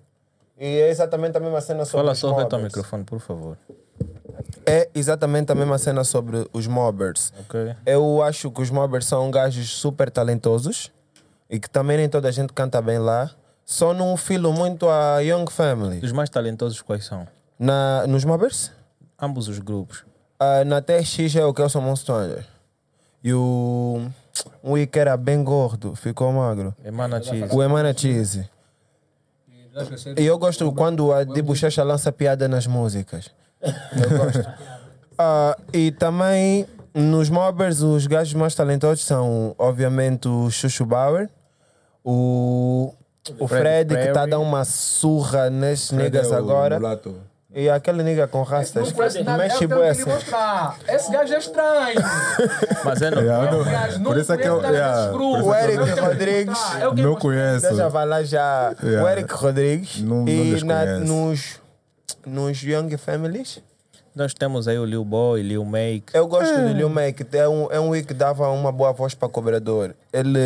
E 0.58 0.64
é 0.80 0.88
exatamente 0.88 1.36
a 1.36 1.40
mesma 1.40 1.60
cena 1.60 1.84
sobre 1.84 1.98
Fala 2.02 2.12
os 2.12 2.18
só 2.18 2.32
perto 2.34 2.54
ao 2.56 2.62
microfone, 2.62 3.04
por 3.04 3.20
favor. 3.20 3.56
É 4.66 4.88
exatamente 4.94 5.52
a 5.52 5.54
mesma 5.54 5.78
cena 5.78 6.04
sobre 6.04 6.48
os 6.52 6.66
mobbers. 6.66 7.32
Ok? 7.40 7.74
Eu 7.84 8.22
acho 8.22 8.50
que 8.50 8.62
os 8.62 8.70
mobbers 8.70 9.06
são 9.06 9.30
gajos 9.30 9.68
super 9.70 10.10
talentosos 10.10 10.90
e 11.50 11.58
que 11.58 11.68
também 11.68 11.96
nem 11.96 12.08
toda 12.08 12.28
a 12.28 12.30
gente 12.30 12.52
canta 12.52 12.80
bem 12.80 12.98
lá. 12.98 13.30
Só 13.64 13.94
não 13.94 14.16
filo 14.16 14.52
muito 14.52 14.88
a 14.88 15.20
Young 15.20 15.46
Family. 15.50 16.04
Os 16.04 16.12
mais 16.12 16.28
talentosos 16.28 16.82
quais 16.82 17.04
são? 17.04 17.26
Na, 17.58 18.06
nos 18.06 18.24
mobbers? 18.24 18.70
Ambos 19.20 19.48
os 19.48 19.58
grupos. 19.58 20.04
Ah, 20.38 20.64
na 20.64 20.82
TX 20.82 21.36
é 21.36 21.44
o 21.44 21.54
Kelson 21.54 21.80
Monster. 21.80 22.44
E 23.22 23.32
o. 23.32 24.06
Um 24.62 24.76
I 24.76 24.86
que 24.86 24.98
era 24.98 25.16
bem 25.16 25.42
gordo, 25.44 25.94
ficou 25.94 26.32
magro. 26.32 26.74
Emana 26.84 27.22
Cheese. 27.22 27.54
O 27.54 27.62
Emana 27.62 27.96
Cheese. 27.96 28.50
E 30.16 30.24
eu 30.24 30.38
gosto 30.38 30.70
quando 30.72 31.12
a 31.12 31.24
de 31.24 31.40
Bochecha 31.40 31.82
lança 31.82 32.12
piada 32.12 32.46
nas 32.48 32.66
músicas. 32.66 33.30
Eu 33.64 34.18
gosto. 34.18 34.46
Ah, 35.18 35.56
e 35.72 35.90
também 35.92 36.66
nos 36.94 37.28
mobbers, 37.30 37.80
os 37.80 38.06
gajos 38.06 38.34
mais 38.34 38.54
talentosos 38.54 39.04
são, 39.04 39.54
obviamente, 39.58 40.28
o 40.28 40.50
Chuchu 40.50 40.84
Bauer, 40.84 41.28
o, 42.04 42.92
o 43.38 43.48
Fred, 43.48 43.94
que 43.94 44.00
está 44.08 44.22
a 44.22 44.26
dar 44.26 44.38
uma 44.38 44.64
surra 44.64 45.48
nas 45.50 45.90
negas 45.90 46.30
É 46.30 46.34
o 46.34 46.38
agora. 46.38 46.76
mulato. 46.78 47.14
E 47.56 47.70
aquele 47.70 48.02
nega 48.02 48.26
com 48.26 48.42
rastas. 48.42 48.92
Mexe 48.92 49.66
bué 49.68 49.90
assim. 49.90 50.04
mostrar. 50.10 50.76
Esse 50.88 51.12
gajo 51.12 51.34
é 51.34 51.38
estranho. 51.38 52.00
Mas 52.84 53.00
é 53.00 53.10
no, 53.12 53.20
Yeah, 53.20 53.46
eu 53.52 53.58
não- 53.58 53.64
Gajo, 53.64 53.98
não 54.00 54.10
por 54.10 54.18
isso 54.20 54.32
é 54.32 54.36
que 54.36 54.48
eu. 54.48 54.60
yeah, 54.60 55.12
O 55.16 55.38
isso 55.38 55.54
é 55.54 55.58
que 55.66 55.72
Eric 55.72 55.98
eu- 55.98 56.04
Rodrigues. 56.04 56.58
É 56.80 56.88
o 56.88 56.94
que 56.96 57.02
Não 57.02 57.14
conheço. 57.14 57.68
Deixa 57.68 57.88
vai 57.88 58.06
lá 58.06 58.24
já. 58.24 58.74
O 58.82 58.86
Yeah. 58.86 59.12
Eric 59.12 59.32
Rodrigues. 59.34 60.00
Não- 60.02 60.16
não 60.24 60.28
e 60.28 60.50
lhes 60.50 60.62
na- 60.64 60.98
nos, 60.98 61.60
nos 62.26 62.62
Young 62.62 62.96
Families. 62.96 63.60
nós 64.14 64.32
temos 64.32 64.68
aí 64.68 64.78
o 64.78 64.84
Lil 64.84 65.04
Boy, 65.04 65.42
Lil 65.42 65.64
Make. 65.64 66.14
Eu 66.14 66.28
gosto 66.28 66.54
do 66.54 66.68
Lil 66.68 66.88
Mac. 66.88 67.20
É 67.32 67.48
um, 67.48 67.72
é 67.72 67.80
um 67.80 67.88
Wick 67.88 68.06
que 68.08 68.14
dava 68.14 68.48
uma 68.50 68.70
boa 68.70 68.92
voz 68.92 69.12
para 69.12 69.28
cobrador. 69.28 69.92
Ele 70.12 70.38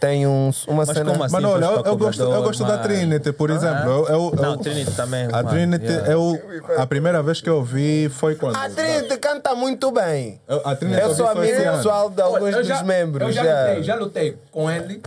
tem 0.00 0.26
uns, 0.26 0.66
uma 0.66 0.86
Mas 0.86 0.96
cena. 0.96 1.10
como 1.12 1.22
assim? 1.22 1.34
Mano, 1.34 1.50
olha, 1.50 1.64
eu, 1.66 1.82
eu 1.84 1.96
gosto, 1.98 2.22
eu 2.22 2.42
gosto 2.42 2.60
da 2.64 2.68
mano? 2.78 2.82
Trinity, 2.84 3.32
por 3.34 3.50
exemplo. 3.50 3.90
Eu, 3.90 4.08
eu, 4.08 4.32
Não, 4.34 4.52
eu- 4.52 4.56
Trinity 4.58 4.92
também. 4.92 5.26
a 5.26 5.30
mano, 5.30 5.48
Trinity, 5.50 5.84
yeah. 5.84 6.10
eu, 6.12 6.40
a 6.78 6.86
primeira 6.86 7.22
vez 7.22 7.42
que 7.42 7.50
eu 7.50 7.62
vi 7.62 8.08
foi 8.08 8.34
quando. 8.34 8.56
A 8.56 8.70
Trinity 8.70 9.18
canta 9.18 9.54
muito 9.54 9.90
bem. 9.90 10.40
Eu, 10.48 10.62
a 10.66 10.74
Trinity 10.74 11.00
Eu 11.02 11.14
sou 11.14 11.28
amigo 11.28 11.54
pessoal 11.54 12.08
de 12.08 12.22
alguns 12.22 12.50
já- 12.66 12.76
dos 12.78 12.82
membros. 12.86 13.28
Eu 13.28 13.32
já, 13.34 13.44
já. 13.44 13.66
lutei, 13.68 13.82
já 13.82 13.94
lutei 13.96 14.38
com 14.50 14.70
ele 14.70 15.02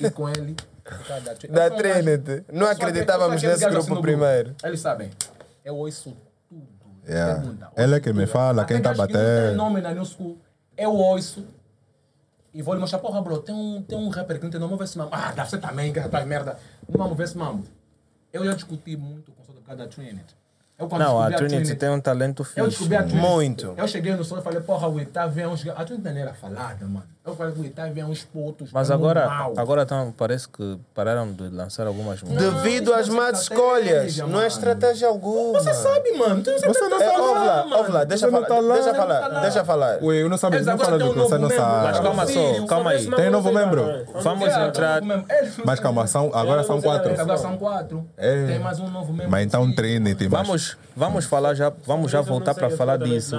e 0.00 0.10
com 0.10 0.28
ele. 0.28 0.56
Da 1.50 1.66
Eu 1.66 1.76
Trinity. 1.76 2.44
Não 2.52 2.66
eu 2.66 2.72
acreditávamos 2.72 3.42
eu 3.42 3.50
nesse 3.50 3.68
grupo 3.68 4.00
primeiro. 4.00 4.54
Eles 4.62 4.80
sabem. 4.80 5.10
Eu 5.64 5.76
ouço 5.76 6.16
tudo. 6.48 6.66
Yeah. 7.08 7.40
Pergunta, 7.40 7.68
Ele 7.76 7.94
é 7.94 8.00
que 8.00 8.12
me 8.12 8.26
fala, 8.26 8.64
quem 8.64 8.80
tá 8.80 8.90
não 8.90 8.96
batendo. 8.96 9.56
nome 9.56 9.80
na 9.80 9.92
New 9.92 10.04
School. 10.04 10.38
Eu 10.76 10.92
ouço. 10.94 11.46
E 12.52 12.62
vou 12.62 12.74
lhe 12.74 12.80
mostrar, 12.80 12.98
porra, 12.98 13.22
bro, 13.22 13.38
tem 13.38 13.54
um, 13.54 13.82
tem 13.82 13.96
um 13.96 14.08
rapper 14.08 14.38
que 14.38 14.44
não 14.44 14.50
tem 14.50 14.58
nome, 14.58 14.70
vamos 14.72 14.84
ver 14.84 14.90
se 14.92 14.98
mambo. 14.98 15.10
Ah, 15.12 15.32
deve 15.32 15.48
ser 15.48 15.58
também, 15.58 15.92
que 15.92 16.00
rapaz, 16.00 16.26
merda. 16.26 16.58
Não 16.88 16.98
vamos 16.98 17.16
ver 17.16 17.28
se 17.28 17.38
mambo. 17.38 17.64
Eu 18.32 18.44
já 18.44 18.52
discuti 18.54 18.96
muito 18.96 19.30
com 19.32 19.42
o 19.42 19.54
por 19.54 19.62
causa 19.62 19.84
da 19.84 19.88
Trinity. 19.88 20.34
Eu, 20.78 20.88
Não, 20.88 21.20
a 21.20 21.28
descobri 21.28 21.48
Trinity 21.50 21.74
tem 21.76 21.90
um 21.90 22.00
talento 22.00 22.40
Eu 22.40 22.44
fixe. 22.46 22.68
descobri 22.70 22.96
a 22.96 23.02
Trinity. 23.02 23.20
Muito. 23.28 23.74
Eu 23.76 23.86
cheguei 23.86 24.14
no 24.14 24.24
som 24.24 24.38
e 24.38 24.42
falei, 24.42 24.60
porra, 24.60 24.88
o 24.88 25.04
tá 25.06 25.26
vendo 25.26 25.50
uns. 25.50 25.66
A 25.68 25.84
Trinity 25.84 26.08
nem 26.08 26.22
era 26.22 26.34
falada, 26.34 26.86
mano. 26.86 27.06
Eu 27.30 27.36
falei, 27.36 27.52
o 27.56 27.70
tá 27.70 27.86
vendo 27.86 28.08
uns 28.10 28.24
putos. 28.24 28.70
Mas 28.72 28.90
é 28.90 28.94
agora, 28.94 29.28
agora 29.56 29.86
tão, 29.86 30.12
parece 30.12 30.48
que 30.48 30.78
pararam 30.94 31.32
de 31.32 31.48
lançar 31.48 31.86
algumas 31.86 32.22
músicas. 32.22 32.52
Devido 32.54 32.92
às 32.92 33.08
más 33.08 33.42
escolhas. 33.42 34.16
Não 34.18 34.26
é 34.26 34.30
mano. 34.32 34.46
estratégia 34.46 35.08
alguma. 35.08 35.60
Você 35.60 35.72
sabe, 35.74 36.12
mano. 36.12 36.42
Tu 36.42 36.50
não 36.50 36.58
sabe 36.58 36.72
Você 36.74 36.88
não 36.88 36.98
tá 36.98 37.04
É, 37.04 37.16
lá, 37.16 37.64
mano. 37.64 37.76
ouve 37.76 37.92
lá, 37.92 38.04
deixa 38.04 38.26
Você 38.26 38.32
não 38.32 38.42
falar. 38.42 38.46
tá 38.48 38.60
lá. 38.60 38.74
Deixa 38.74 38.82
Você 38.82 38.90
tá 38.90 38.96
falar, 38.96 39.28
lá. 39.28 39.40
deixa 39.40 39.64
falar. 39.64 39.98
Ui, 40.02 40.22
eu 40.22 40.28
não 40.28 40.36
sabe, 40.38 40.56
Eles 40.56 40.66
não 40.66 40.78
fala 40.78 40.98
do 40.98 41.12
que 41.12 41.18
você 41.18 41.38
não 41.38 41.50
sabe. 41.50 41.84
Mas 41.86 42.00
calma 42.00 42.26
só, 42.26 42.66
calma 42.66 42.90
aí. 42.90 43.10
Tem 43.10 43.30
novo 43.30 43.52
membro? 43.52 44.06
Vamos 44.22 44.48
entrar. 44.48 45.00
tá 45.00 45.06
Mas 45.64 45.80
calma, 45.80 46.06
são, 46.06 46.30
agora 46.34 46.62
são 46.64 46.80
quatro. 46.80 47.20
Agora 47.20 47.38
são 47.38 47.56
quatro. 47.56 48.08
É. 48.16 48.46
Tem 48.46 48.58
mais 48.58 48.78
um 48.80 48.88
novo 48.88 49.12
membro. 49.12 49.30
Mas 49.30 49.44
então 49.46 49.64
Sim. 49.66 49.74
Trinity. 49.74 50.28
mas- 50.28 50.46
Vamos, 50.46 50.76
vamos 50.96 51.24
falar 51.26 51.54
já, 51.54 51.72
vamos 51.86 52.10
já 52.10 52.18
Eu 52.18 52.24
voltar 52.24 52.54
para 52.54 52.70
falar 52.70 52.96
disso. 52.96 53.36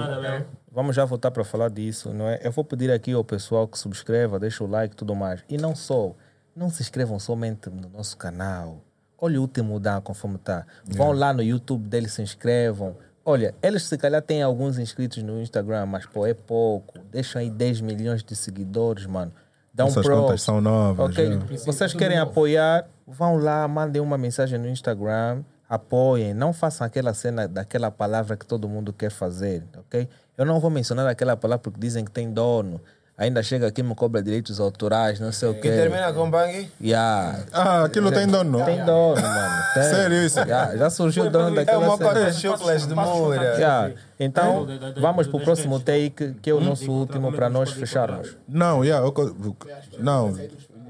Né? 0.72 0.74
Vamos 0.74 0.96
já 0.96 1.04
voltar 1.04 1.30
para 1.30 1.44
falar 1.44 1.70
disso, 1.70 2.12
não 2.12 2.28
é? 2.28 2.40
Eu 2.42 2.50
vou 2.50 2.64
pedir 2.64 2.90
aqui 2.90 3.12
ao 3.12 3.22
pessoal 3.24 3.68
que 3.68 3.78
subscreva, 3.78 4.38
deixa 4.38 4.64
o 4.64 4.66
like 4.66 4.94
e 4.94 4.96
tudo 4.96 5.14
mais. 5.14 5.44
E 5.48 5.56
não 5.56 5.74
só, 5.74 6.14
não 6.56 6.70
se 6.70 6.82
inscrevam 6.82 7.18
somente 7.18 7.68
no 7.68 7.88
nosso 7.88 8.16
canal. 8.16 8.82
Olha 9.18 9.38
o 9.38 9.42
último 9.42 9.78
Dan 9.78 10.00
conforme 10.00 10.36
está. 10.36 10.66
Vão 10.84 11.12
lá 11.12 11.32
no 11.32 11.42
YouTube 11.42 11.88
dele, 11.88 12.08
se 12.08 12.22
inscrevam. 12.22 12.96
Olha, 13.24 13.54
eles 13.62 13.84
se 13.84 13.96
calhar 13.96 14.20
têm 14.20 14.42
alguns 14.42 14.78
inscritos 14.78 15.22
no 15.22 15.40
Instagram, 15.40 15.86
mas 15.86 16.06
pô, 16.06 16.26
é 16.26 16.34
pouco. 16.34 16.98
Deixam 17.10 17.40
aí 17.40 17.48
10 17.48 17.80
milhões 17.80 18.24
de 18.24 18.34
seguidores, 18.34 19.06
mano. 19.06 19.32
Dá 19.72 19.84
um 19.84 19.88
Essas 19.88 20.04
pro. 20.04 20.16
contas 20.16 20.42
são 20.42 20.60
novas. 20.60 21.10
Ok, 21.10 21.32
já. 21.32 21.64
vocês 21.64 21.94
querem 21.94 22.18
apoiar, 22.18 22.86
vão 23.06 23.36
lá, 23.36 23.66
mandem 23.68 24.02
uma 24.02 24.18
mensagem 24.18 24.58
no 24.58 24.68
Instagram, 24.68 25.42
apoiem, 25.72 26.34
não 26.34 26.52
façam 26.52 26.86
aquela 26.86 27.14
cena 27.14 27.48
daquela 27.48 27.90
palavra 27.90 28.36
que 28.36 28.44
todo 28.44 28.68
mundo 28.68 28.92
quer 28.92 29.10
fazer, 29.10 29.64
ok? 29.78 30.06
Eu 30.36 30.44
não 30.44 30.60
vou 30.60 30.70
mencionar 30.70 31.06
aquela 31.06 31.34
palavra 31.34 31.62
porque 31.62 31.80
dizem 31.80 32.04
que 32.04 32.10
tem 32.10 32.30
dono. 32.30 32.78
Ainda 33.16 33.42
chega 33.42 33.68
aqui 33.68 33.80
e 33.80 33.84
me 33.84 33.94
cobra 33.94 34.22
direitos 34.22 34.58
autorais, 34.58 35.20
não 35.20 35.30
sei 35.32 35.48
o 35.48 35.54
Que 35.54 35.60
quê. 35.62 35.68
termina 35.70 36.12
com 36.12 36.28
bang. 36.30 36.68
Yeah. 36.80 37.44
Ah, 37.52 37.84
aquilo 37.84 38.10
tem 38.10 38.26
dono. 38.26 38.64
Tem 38.64 38.84
dono, 38.84 39.20
mano. 39.20 39.62
Tem. 39.74 39.82
Sério 39.82 40.22
isso? 40.24 40.40
Yeah, 40.40 40.76
Já 40.76 40.90
surgiu 40.90 41.24
o 41.26 41.30
dono 41.30 41.50
É 41.52 41.64
daquela 41.64 41.86
uma 41.86 41.96
cena. 41.96 42.08
cota 42.10 42.32
chocolates 42.32 42.86
de 42.86 42.94
Moura. 42.94 43.42
Yeah. 43.54 43.94
Então, 44.18 44.66
vamos 45.00 45.26
para 45.26 45.36
o 45.36 45.40
próximo 45.40 45.78
take, 45.78 46.34
que 46.42 46.50
é 46.50 46.54
o 46.54 46.60
nosso 46.60 46.90
último, 46.90 47.32
para 47.32 47.48
nós 47.48 47.70
fecharmos. 47.70 48.36
Não, 48.48 48.84
yeah, 48.84 49.06
eu 49.06 49.56
não, 49.98 50.34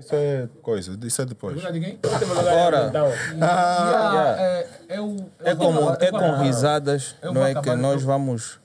isso 0.05 0.15
é 0.15 0.49
coisa, 0.63 0.99
isso 1.03 1.23
é 1.23 1.25
depois. 1.25 1.55
Pergunta 1.55 1.73
de 1.73 1.81
quem? 1.85 1.99
Agora, 2.39 2.93
Ah, 3.41 4.37
é, 4.39 4.69
É 4.89 4.97
com, 4.97 5.17
é 5.41 5.55
vou 5.55 5.73
com 5.83 5.89
acabar. 5.89 6.43
risadas, 6.43 7.17
não 7.23 7.45
é 7.45 7.55
que 7.55 7.75
nós 7.75 8.03
vamos 8.03 8.61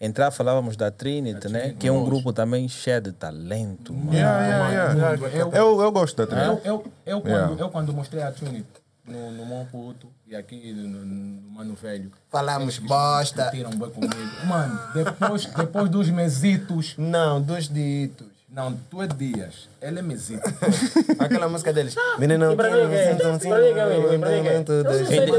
entrar, 0.00 0.30
falávamos 0.30 0.76
da 0.76 0.90
Trinity, 0.90 1.48
né? 1.48 1.60
Trinity, 1.60 1.78
Que 1.78 1.88
é 1.88 1.92
um 1.92 2.04
grupo 2.04 2.32
também 2.32 2.68
cheio 2.68 3.00
de 3.00 3.12
talento, 3.12 3.92
mano. 3.92 4.12
Yeah, 4.12 4.46
yeah, 4.46 4.92
yeah. 4.94 5.38
Eu- 5.38 5.52
Eu, 5.52 5.80
eu 5.82 5.92
gosto 5.92 6.16
da 6.16 6.26
trilha. 6.26 6.42
Eu, 6.44 6.60
eu, 6.64 6.84
eu, 7.06 7.20
quando, 7.20 7.30
Yeah. 7.32 7.56
eu 7.62 7.68
quando 7.70 7.92
mostrei 7.92 8.22
a 8.22 8.32
Trinity 8.32 8.66
no, 9.06 9.30
no 9.32 9.44
Monputo 9.44 10.08
e 10.26 10.34
aqui 10.34 10.72
no, 10.72 10.88
no, 10.88 11.04
no 11.04 11.50
Mano 11.52 11.74
Velho, 11.74 12.10
Falamos 12.30 12.78
bosta. 12.78 13.50
tiram 13.50 13.70
comigo. 13.70 14.14
Mano, 14.46 14.78
depois, 14.94 15.46
depois 15.46 15.88
dos 15.90 16.08
mesitos. 16.10 16.94
Não, 16.98 17.40
dos 17.40 17.68
ditos. 17.68 18.26
Não, 18.54 18.76
tu 18.90 19.00
é 19.00 19.06
Dias, 19.06 19.66
ele 19.80 20.00
é 20.00 20.02
mesito. 20.02 20.42
Aquela 21.18 21.48
música 21.48 21.72
deles. 21.72 21.94
Menino, 22.18 22.50
mim, 22.50 22.56
que 22.56 22.62
é? 22.62 23.04
É? 23.04 23.10
É? 23.10 23.14
Não 23.14 23.38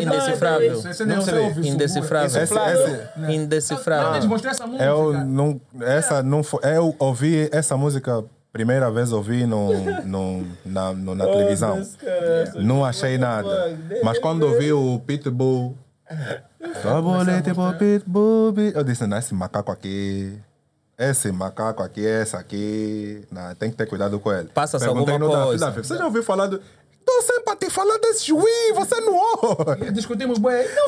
Indecifrável. 0.02 0.80
então, 0.80 1.06
Não 1.06 1.16
não 1.18 1.22
sei. 1.22 1.70
Indecifrável. 1.70 2.28
Indecifrável. 3.30 4.20
te 4.20 4.28
mostrei 4.28 4.52
essa 4.52 4.66
música. 4.66 4.84
eu 4.84 5.14
não, 5.26 5.62
essa 5.82 6.24
não 6.24 6.42
foi, 6.42 6.60
eu 6.64 6.96
ouvi 6.98 7.50
essa 7.52 7.78
música 7.78 8.24
primeira 8.52 8.90
vez 8.90 9.12
ouvi 9.12 9.46
no, 9.46 9.72
no, 10.06 10.48
na, 10.66 10.94
no- 10.94 11.14
na 11.16 11.26
televisão. 11.34 11.82
Não 12.56 12.84
achei 12.84 13.18
nada. 13.20 13.78
Mas 14.04 14.18
quando 14.18 14.44
ouvi 14.44 14.74
o 14.74 15.00
Pitbull, 15.06 15.78
Fabolete 16.82 17.50
tipo 17.50 17.74
Pitbull, 17.74 18.52
bi-" 18.54 18.72
eu 18.76 18.84
disse, 18.84 19.06
não, 19.06 19.18
esse 19.18 19.34
macaco 19.34 19.72
aqui, 19.72 20.38
esse 20.98 21.32
macaco 21.32 21.82
aqui, 21.82 22.02
esse 22.02 22.36
aqui, 22.36 23.26
não, 23.32 23.56
tem 23.56 23.72
que 23.72 23.78
ter 23.78 23.88
cuidado 23.88 24.20
com 24.20 24.32
ele. 24.32 24.50
Passa-se 24.50 24.86
alguma 24.86 25.18
no 25.18 25.30
coisa. 25.30 25.66
Davi, 25.66 25.84
você 25.84 25.98
já 25.98 26.06
ouviu 26.06 26.24
falar 26.24 26.48
do... 26.48 26.62
Tô 27.06 27.22
sempre 27.22 27.52
a 27.52 27.56
te 27.58 27.70
falar 27.70 27.98
desse 28.00 28.28
juiz, 28.28 28.74
você 28.74 28.96
não 29.02 29.14
ouve. 29.14 29.92
Discutimos 29.92 30.40
bem. 30.40 30.66
Não, 30.74 30.86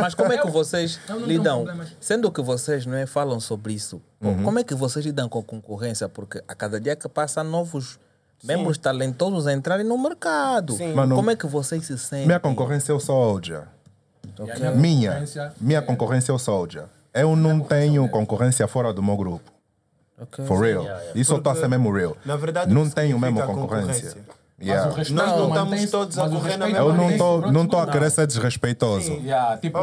Mas 0.00 0.14
como 0.14 0.32
é 0.32 0.38
que 0.38 0.50
vocês 0.50 0.98
lidam, 1.24 1.64
sendo 2.00 2.30
que 2.32 2.42
vocês 2.42 2.86
não 2.86 2.96
é, 2.96 3.06
falam 3.06 3.38
sobre 3.40 3.74
isso, 3.74 4.00
Uhum. 4.20 4.42
como 4.42 4.58
é 4.58 4.64
que 4.64 4.74
vocês 4.74 5.04
lidam 5.04 5.28
com 5.28 5.42
concorrência? 5.42 6.08
Porque 6.08 6.42
a 6.48 6.54
cada 6.54 6.80
dia 6.80 6.96
que 6.96 7.08
passa 7.08 7.44
novos 7.44 8.00
membros 8.42 8.78
talentosos 8.78 9.46
a 9.46 9.52
entrarem 9.52 9.86
no 9.86 9.96
mercado. 9.96 10.76
Mano, 10.94 11.14
como 11.14 11.30
é 11.30 11.36
que 11.36 11.46
vocês 11.46 11.86
se 11.86 11.96
sentem? 11.96 12.26
Minha 12.26 12.40
concorrência 12.40 12.92
é 12.92 12.94
o 12.94 13.00
Soldier. 13.00 13.64
Minha, 14.74 15.24
minha 15.60 15.82
concorrência 15.82 16.32
é 16.32 16.34
o 16.34 16.38
Soldier. 16.38 16.84
Eu 17.16 17.34
não 17.34 17.60
tenho 17.60 18.08
concorrência 18.08 18.68
fora 18.68 18.92
do 18.92 19.02
meu 19.02 19.16
grupo. 19.16 19.50
Ok. 20.20 20.44
For 20.46 20.60
real. 20.60 20.84
Isso 21.14 21.32
eu 21.32 21.38
estou 21.38 21.52
a 21.52 21.56
ser 21.56 21.68
mesmo 21.68 21.90
real. 21.92 22.16
Na 22.24 22.36
verdade, 22.36 22.72
não 22.72 22.88
tenho 22.88 23.18
mesmo 23.18 23.40
concorrência. 23.42 24.10
concorrência? 24.10 24.46
Yeah. 24.58 24.90
Nós 24.90 25.10
não 25.10 25.48
estamos 25.48 25.90
todos 25.90 26.18
a 26.18 26.28
correr 26.30 26.56
na 26.56 26.66
mesma 26.66 26.80
Eu 26.80 26.94
não 26.94 27.10
estou 27.10 27.52
não 27.52 27.66
tô 27.66 27.76
a 27.78 27.86
querer 27.86 28.10
ser 28.10 28.26
desrespeitoso. 28.26 29.12
Yeah, 29.12 29.58
tipo. 29.58 29.78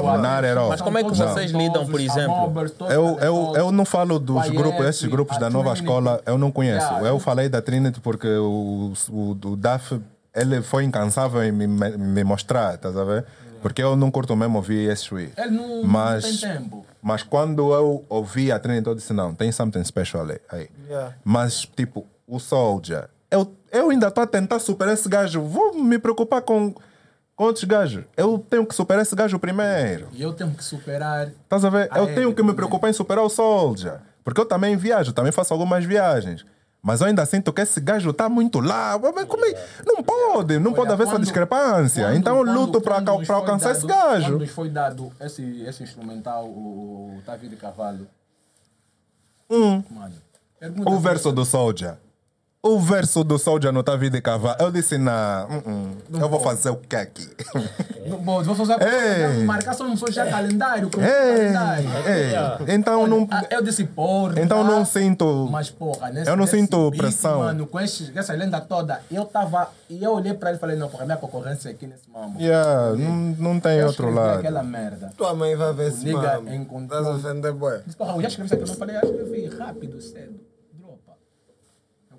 Mas 0.68 0.82
como 0.82 0.98
é 0.98 1.04
que 1.04 1.10
vocês 1.10 1.52
lidam, 1.52 1.86
por 1.86 2.00
exemplo? 2.00 2.52
Eu, 2.90 3.20
eu, 3.20 3.54
eu 3.56 3.72
não 3.72 3.86
falo 3.86 4.18
dos 4.18 4.50
grupos, 4.50 4.86
esses 4.86 5.08
grupos 5.08 5.38
da 5.38 5.50
nova 5.50 5.74
escola, 5.74 6.22
eu 6.26 6.40
não 6.40 6.52
conheço. 6.52 6.88
Yeah, 6.88 7.08
Eu 7.10 7.20
falei 7.20 7.50
da 7.50 7.62
Trinity 7.62 8.00
porque 8.00 8.28
o, 8.28 8.94
o, 9.12 9.32
o 9.32 9.56
DAF 9.56 10.02
ele 10.34 10.64
foi 10.64 10.84
incansável 10.84 11.44
em 11.44 11.52
me, 11.52 11.68
me 11.68 12.24
mostrar, 12.24 12.74
estás 12.74 12.98
a 12.98 13.04
ver? 13.04 13.26
Porque 13.62 13.82
eu 13.82 13.96
não 13.96 14.10
curto 14.10 14.36
mesmo 14.36 14.58
ouvir 14.58 14.90
esse. 14.92 15.14
Ele 15.14 15.34
não, 15.52 15.84
Mas- 15.84 16.24
não 16.24 16.32
tem 16.32 16.62
tempo. 16.62 16.86
Mas 17.04 17.22
quando 17.22 17.74
eu 17.74 18.06
ouvi 18.08 18.50
a 18.50 18.58
Trinity, 18.58 18.88
eu 18.88 18.96
disse: 18.96 19.12
não, 19.12 19.36
tem 19.36 19.52
something 19.52 19.84
special 19.84 20.26
aí. 20.50 20.70
Yeah. 20.88 21.14
Mas, 21.24 21.68
tipo, 21.76 22.08
o 22.26 22.40
Soldier, 22.40 23.10
eu, 23.30 23.54
eu 23.72 23.90
ainda 23.90 24.08
estou 24.08 24.24
a 24.24 24.28
tentar 24.28 24.60
superar 24.60 24.94
esse 24.94 25.10
gajo. 25.10 25.42
Vou 25.42 25.74
me 25.76 26.00
preocupar 26.00 26.42
com, 26.42 26.74
com 27.36 27.44
outros 27.44 27.66
gajos. 27.66 28.06
Eu 28.16 28.40
tenho 28.50 28.66
que 28.66 28.74
superar 28.74 29.02
esse 29.02 29.14
gajo 29.14 29.38
primeiro. 29.38 30.08
E 30.14 30.22
eu 30.22 30.32
tenho 30.32 30.52
que 30.52 30.64
superar. 30.64 31.28
Estás 31.28 31.66
a 31.66 31.70
ver? 31.70 31.90
Ah, 31.92 32.00
eu 32.00 32.06
tenho 32.06 32.34
que 32.34 32.42
me 32.42 32.48
também. 32.48 32.56
preocupar 32.56 32.90
em 32.90 32.94
superar 32.94 33.26
o 33.26 33.30
Soldier. 33.30 34.00
Porque 34.24 34.40
eu 34.40 34.46
também 34.46 34.78
viajo, 34.78 35.12
também 35.12 35.34
faço 35.34 35.52
algumas 35.54 35.84
viagens. 35.84 36.46
Mas 36.86 37.00
eu 37.00 37.08
ainda 37.08 37.26
sinto 37.26 37.54
que 37.54 37.62
esse 37.62 37.80
gajo 37.80 38.10
está 38.10 38.28
muito 38.28 38.60
lá. 38.60 39.00
Mas 39.16 39.26
como 39.26 39.46
é? 39.46 39.54
Não 39.86 40.04
pode, 40.04 40.60
não 40.60 40.72
pode 40.74 40.82
Olha, 40.88 40.94
haver 40.94 41.04
essa 41.04 41.12
quando- 41.16 41.24
discrepância. 41.24 42.04
quando- 42.08 42.18
então 42.18 42.36
eu 42.36 42.44
luto 42.44 42.82
para 42.82 42.98
alcançar 43.36 43.72
esse 43.72 43.88
dado- 43.88 43.98
gajo. 44.12 44.26
Quando 44.34 44.40
nos 44.42 44.50
foi 44.50 44.70
dado 44.70 45.12
esse, 45.22 45.62
esse 45.64 45.82
instrumental, 45.82 46.46
o, 46.46 47.18
o 47.20 47.22
Davi 47.26 47.48
de 47.48 47.56
Cavalo. 47.56 48.06
Mano, 49.50 50.14
pergunta 50.60 50.90
O 50.90 51.00
verso 51.00 51.32
do 51.32 51.46
Soldier. 51.46 51.96
O 52.66 52.80
verso 52.80 53.26
do 53.26 53.38
Soldier 53.38 53.74
no 53.74 53.84
Tá 53.84 53.94
Vida 53.98 54.16
de 54.16 54.22
Cavalo. 54.22 54.56
Eu 54.58 54.72
disse, 54.72 54.98
não, 54.98 55.12
hum, 55.50 55.62
hum, 55.68 55.92
eu 56.18 56.30
vou 56.30 56.40
fazer 56.40 56.70
o 56.70 56.78
que 56.78 56.96
aqui? 56.96 57.28
Não, 58.08 58.18
bom, 58.20 58.42
vou 58.44 58.54
fazer 58.56 58.76
Ei. 58.82 59.44
marcação 59.46 59.88
não 59.88 59.96
sou 59.96 60.12
já 60.12 60.26
calendário. 60.30 60.90
calendário. 60.90 61.90
ei, 62.06 62.74
então 62.76 63.08
não, 63.08 63.26
Ah, 63.32 63.46
Eu 63.50 63.62
disse, 63.64 63.86
porra. 63.86 64.42
então 64.42 64.62
não 64.62 64.84
sinto. 64.84 65.48
Mas, 65.50 65.70
porra, 65.70 66.10
nesse, 66.10 66.30
Eu 66.30 66.36
não 66.36 66.44
nesse 66.44 66.58
sinto 66.58 66.92
beat, 66.92 67.02
pressão. 67.02 67.40
Mano, 67.40 67.66
com 67.66 67.80
esse, 67.80 68.12
essa 68.14 68.34
lenda 68.34 68.60
toda, 68.60 69.00
eu 69.10 69.24
tava. 69.24 69.70
E 69.90 70.04
eu 70.04 70.12
olhei 70.14 70.34
pra 70.34 70.50
ele 70.50 70.58
e 70.58 70.60
falei, 70.60 70.76
não, 70.76 70.90
porra, 70.90 71.06
minha 71.06 71.16
concorrência 71.18 71.70
é 71.70 71.72
aqui 71.72 71.88
nesse 71.88 72.10
mambo. 72.12 72.38
Yeah, 72.42 72.94
não, 72.98 73.16
não 73.54 73.60
tem 73.60 73.78
Eu 73.80 73.88
outro 73.88 74.14
lado. 74.14 74.40
aquela 74.40 74.64
merda. 74.64 75.10
Tua 75.18 75.34
mãe 75.34 75.56
vai 75.56 75.72
ver 75.74 75.88
esse 75.88 76.04
Nigga 76.04 76.36
mamo. 76.42 76.54
encontrou- 76.54 77.00
Estás 77.00 77.08
a 77.08 77.30
ofender, 77.30 77.54
boy. 77.54 77.80
Disse, 77.86 77.96
porra, 77.98 78.16
eu 78.18 78.22
já 78.22 78.28
escrevi 78.28 78.46
isso 78.48 78.56
aqui. 78.56 78.70
Eu 78.70 78.76
falei, 78.76 78.96
eu 78.98 79.02
escrevi 79.02 79.58
rápido, 79.58 80.02
cedo. 80.02 80.53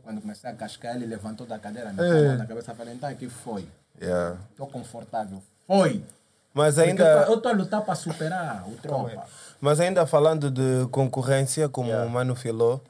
Quando 0.04 0.20
comecei 0.20 0.50
a 0.50 0.54
cascar, 0.54 0.94
ele 0.94 1.06
levantou 1.06 1.46
da 1.46 1.58
cadeira, 1.58 1.92
me 1.92 2.02
é. 2.02 2.36
na 2.36 2.46
cabeça, 2.46 2.74
falei, 2.74 2.94
então 2.94 3.08
aqui 3.08 3.28
foi. 3.28 3.66
Yeah. 4.00 4.36
Tô 4.56 4.66
confortável. 4.66 5.42
Foi. 5.66 6.02
Mas 6.52 6.78
ainda. 6.78 7.24
Eu 7.28 7.40
tô 7.40 7.48
a 7.48 7.52
lutar 7.52 7.82
pra 7.82 7.94
superar 7.94 8.68
o 8.68 8.76
tropa. 8.76 9.26
Mas 9.60 9.80
ainda 9.80 10.06
falando 10.06 10.50
de 10.50 10.86
concorrência, 10.90 11.68
como 11.68 11.90
o 11.90 12.10
Mano 12.10 12.36
falou, 12.36 12.80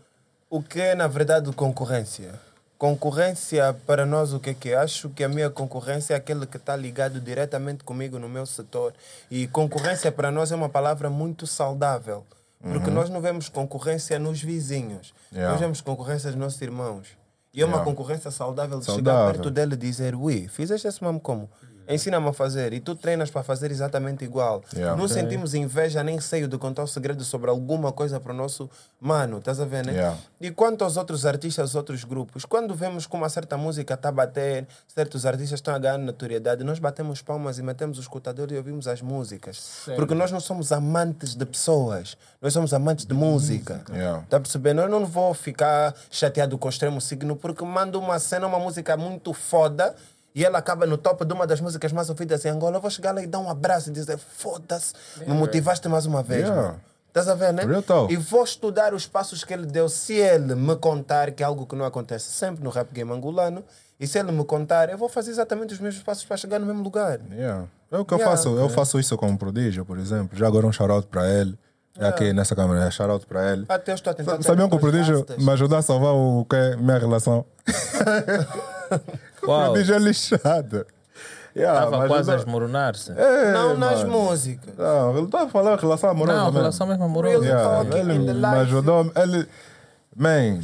o 0.51 0.62
que 0.62 0.81
é 0.81 0.95
na 0.95 1.07
verdade 1.07 1.51
concorrência? 1.53 2.35
Concorrência 2.77 3.74
para 3.86 4.05
nós 4.05 4.32
o 4.32 4.41
que 4.41 4.51
é 4.51 4.55
que 4.55 4.70
é? 4.70 4.77
Acho 4.77 5.09
que 5.09 5.23
a 5.23 5.28
minha 5.28 5.49
concorrência 5.49 6.15
é 6.15 6.16
aquele 6.16 6.47
que 6.47 6.57
está 6.57 6.74
ligado 6.77 7.20
diretamente 7.20 7.85
comigo 7.85 8.19
no 8.19 8.28
meu 8.28 8.45
setor. 8.45 8.93
E 9.31 9.47
concorrência 9.47 10.11
para 10.11 10.31
nós 10.31 10.51
é 10.51 10.57
uma 10.57 10.69
palavra 10.69 11.09
muito 11.09 11.47
saudável. 11.47 12.27
Porque 12.73 12.91
nós 12.91 13.11
não 13.11 13.20
vemos 13.20 13.49
concorrência 13.49 14.19
nos 14.19 14.43
vizinhos. 14.43 15.12
Yeah. 15.32 15.53
Nós 15.53 15.61
vemos 15.61 15.81
concorrência 15.81 16.31
dos 16.31 16.39
nossos 16.39 16.61
irmãos. 16.62 17.09
E 17.53 17.61
é 17.61 17.65
uma 17.65 17.74
Yeah. 17.77 17.91
concorrência 17.91 18.31
saudável 18.31 18.78
de 18.81 18.86
Saudável. 18.86 19.12
chegar 19.27 19.32
perto 19.32 19.51
dele 19.51 19.74
e 19.74 19.77
dizer, 19.77 20.15
ui, 20.15 20.49
fizeste 20.49 20.89
esse 20.89 21.03
mesmo 21.05 21.20
como? 21.20 21.49
Ensina-me 21.89 22.28
a 22.28 22.32
fazer. 22.32 22.73
E 22.73 22.81
tu 22.81 22.94
treinas 22.94 23.31
para 23.31 23.43
fazer 23.43 23.70
exatamente 23.70 24.24
igual. 24.24 24.62
Yeah. 24.74 24.97
Não 24.97 25.09
sentimos 25.09 25.55
inveja 25.55 26.02
nem 26.02 26.20
seio 26.20 26.48
de 26.48 26.56
contar 26.59 26.82
o 26.82 26.86
segredo 26.86 27.24
sobre 27.24 27.51
alguma 27.51 27.93
coisa 27.93 28.19
para 28.19 28.32
o 28.32 28.36
nosso 28.36 28.70
mano, 29.01 29.39
estás 29.39 29.61
a 29.61 29.65
ver, 29.65 29.85
né? 29.85 29.93
Yeah. 29.93 30.19
E 30.40 30.51
quanto 30.51 30.85
aos 30.85 30.97
outros 30.97 31.27
artistas, 31.27 31.62
aos 31.62 31.74
outros 31.74 32.05
grupos, 32.05 32.44
quando 32.44 32.74
vemos 32.74 33.06
que 33.06 33.15
uma 33.15 33.28
certa 33.28 33.56
música 33.56 33.94
está 33.94 34.09
a 34.09 34.12
bater, 34.12 34.66
certos 34.86 35.27
artistas 35.27 35.59
estão 35.59 35.74
a 35.74 35.78
ganhar 35.78 35.98
notoriedade, 35.98 36.65
nós 36.65 36.78
batemos 36.78 37.20
palmas 37.20 37.59
e 37.59 37.62
metemos 37.62 37.98
o 37.98 38.01
escutador 38.01 38.51
e 38.52 38.56
ouvimos 38.56 38.89
as 38.89 39.02
músicas. 39.02 39.86
Porque 39.97 40.15
nós 40.15 40.31
não 40.31 40.40
somos 40.40 40.73
amantes 40.73 41.35
de 41.35 41.44
pessoas, 41.44 42.16
nós 42.40 42.52
somos 42.52 42.73
amantes 42.73 43.05
de 43.05 43.15
música. 43.15 43.82
Yeah. 43.90 44.24
Tá 44.28 44.40
percebendo? 44.40 44.81
Eu 44.81 44.89
não 44.89 45.05
vou 45.05 45.35
ficar 45.35 45.94
chateado 46.11 46.56
com 46.56 46.66
o 46.66 46.70
extremo 46.70 47.01
signo 47.01 47.36
porque 47.36 47.65
mando 47.65 47.98
uma 47.98 48.19
cena, 48.19 48.47
uma 48.47 48.59
música 48.59 48.97
muito 48.97 49.32
foda 49.32 49.94
e 50.35 50.44
ela 50.44 50.59
acaba 50.59 50.85
no 50.86 50.98
top 50.98 51.24
de 51.24 51.32
uma 51.32 51.47
das 51.47 51.61
músicas 51.61 51.93
mais 51.93 52.09
ouvidas 52.11 52.44
em 52.44 52.48
Angola. 52.48 52.77
Eu 52.77 52.81
vou 52.81 52.90
chegar 52.90 53.15
lá 53.15 53.23
e 53.23 53.27
dar 53.27 53.39
um 53.39 53.48
abraço 53.48 53.90
e 53.90 53.93
dizer: 53.93 54.19
foda-se, 54.19 54.93
me 55.27 55.32
motivaste 55.35 55.89
mais 55.89 56.06
uma 56.06 56.23
vez. 56.23 56.43
Yeah. 56.43 56.62
mano." 56.62 56.81
Estás 57.09 57.28
a 57.28 57.35
ver, 57.36 57.52
né? 57.52 57.62
Real. 57.62 58.11
E 58.11 58.16
vou 58.16 58.43
estudar 58.43 58.93
os 58.93 59.06
passos 59.06 59.44
que 59.44 59.55
ele 59.55 59.66
deu. 59.66 59.89
Se 59.89 60.15
ele 60.15 60.56
me 60.56 60.74
contar, 60.74 61.31
que 61.31 61.44
é 61.44 61.47
algo 61.47 61.65
que 61.65 61.77
não 61.77 61.85
acontece 61.85 62.32
sempre 62.32 62.65
no 62.65 62.70
rap 62.70 62.93
game 62.93 63.12
angolano, 63.12 63.62
e 64.01 64.06
se 64.09 64.19
ele 64.19 64.32
me 64.32 64.44
contar, 64.44 64.90
eu 64.90 64.98
vou 64.98 65.09
fazer 65.09 65.31
exatamente 65.31 65.73
os 65.73 65.78
mesmos 65.78 66.02
passos 66.02 66.24
para 66.24 66.36
chegar 66.36 66.59
no 66.59 66.66
mesmo 66.66 66.82
lugar. 66.82 67.20
Yeah. 67.31 67.66
É 67.93 67.98
o 67.98 68.05
que 68.05 68.12
eu 68.15 68.19
Yeah. 68.19 68.36
faço. 68.36 68.48
Eu 68.59 68.69
faço 68.69 68.98
isso 68.98 69.16
com 69.16 69.31
o 69.31 69.39
Prodígio, 69.39 69.85
por 69.85 69.97
exemplo. 69.97 70.36
Já 70.36 70.48
agora 70.48 70.66
um 70.66 70.73
shout-out 70.73 71.06
para 71.06 71.28
ele. 71.31 71.56
É 71.97 72.09
Aqui 72.09 72.32
nessa 72.32 72.56
câmera, 72.56 72.85
é 72.85 72.90
shout-out 72.90 73.24
para 73.27 73.52
ele. 73.52 73.66
Até 73.69 73.93
eu 73.93 73.94
estou 73.94 74.11
a 74.11 74.15
tentar. 74.15 74.43
Sabiam 74.43 74.69
que 74.69 74.74
o 74.74 74.81
Prodígio 74.81 75.24
me 75.39 75.51
ajudou 75.52 75.78
a 75.78 75.82
salvar 75.82 76.12
o 76.12 76.44
que 76.44 76.56
é 76.56 76.74
minha 76.74 76.98
relação? 76.98 77.44
Uau, 79.48 79.64
Prodígio 79.72 79.94
é 79.94 79.98
lixado. 79.98 80.86
Yeah, 81.56 81.84
estava 81.84 82.08
quase 82.08 82.32
a 82.32 82.34
esmoronar-se. 82.36 83.12
É, 83.12 83.52
Não 83.52 83.76
nas 83.76 84.02
mano. 84.02 84.10
músicas. 84.10 84.74
Não, 84.76 85.16
ele 85.16 85.26
estava 85.26 85.48
falando 85.48 85.78
relação 85.80 86.10
amorosa. 86.10 86.36
Não, 86.38 86.44
mesmo. 86.46 86.58
relação 86.58 86.86
mesmo 86.86 87.04
amorosa. 87.04 87.44
Real 87.44 87.84
Yeah, 87.84 87.98
ele 87.98 88.18
me 88.18 88.46
ajudou. 88.46 89.12
Ele. 89.14 89.48
Man, 90.16 90.60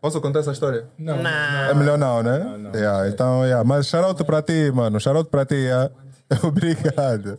posso 0.00 0.20
contar 0.20 0.40
essa 0.40 0.52
história? 0.52 0.86
Não. 0.96 1.16
É 1.16 1.74
melhor 1.74 1.98
não, 1.98 2.22
né? 2.22 2.70
Yeah, 2.74 3.08
então, 3.08 3.44
yeah. 3.44 3.64
Mas 3.64 3.86
shout 3.88 4.22
para 4.24 4.42
ti, 4.42 4.70
mano. 4.72 5.00
Shout 5.00 5.28
para 5.28 5.44
ti, 5.44 5.54
yeah. 5.56 5.90
Obrigado. 6.44 7.38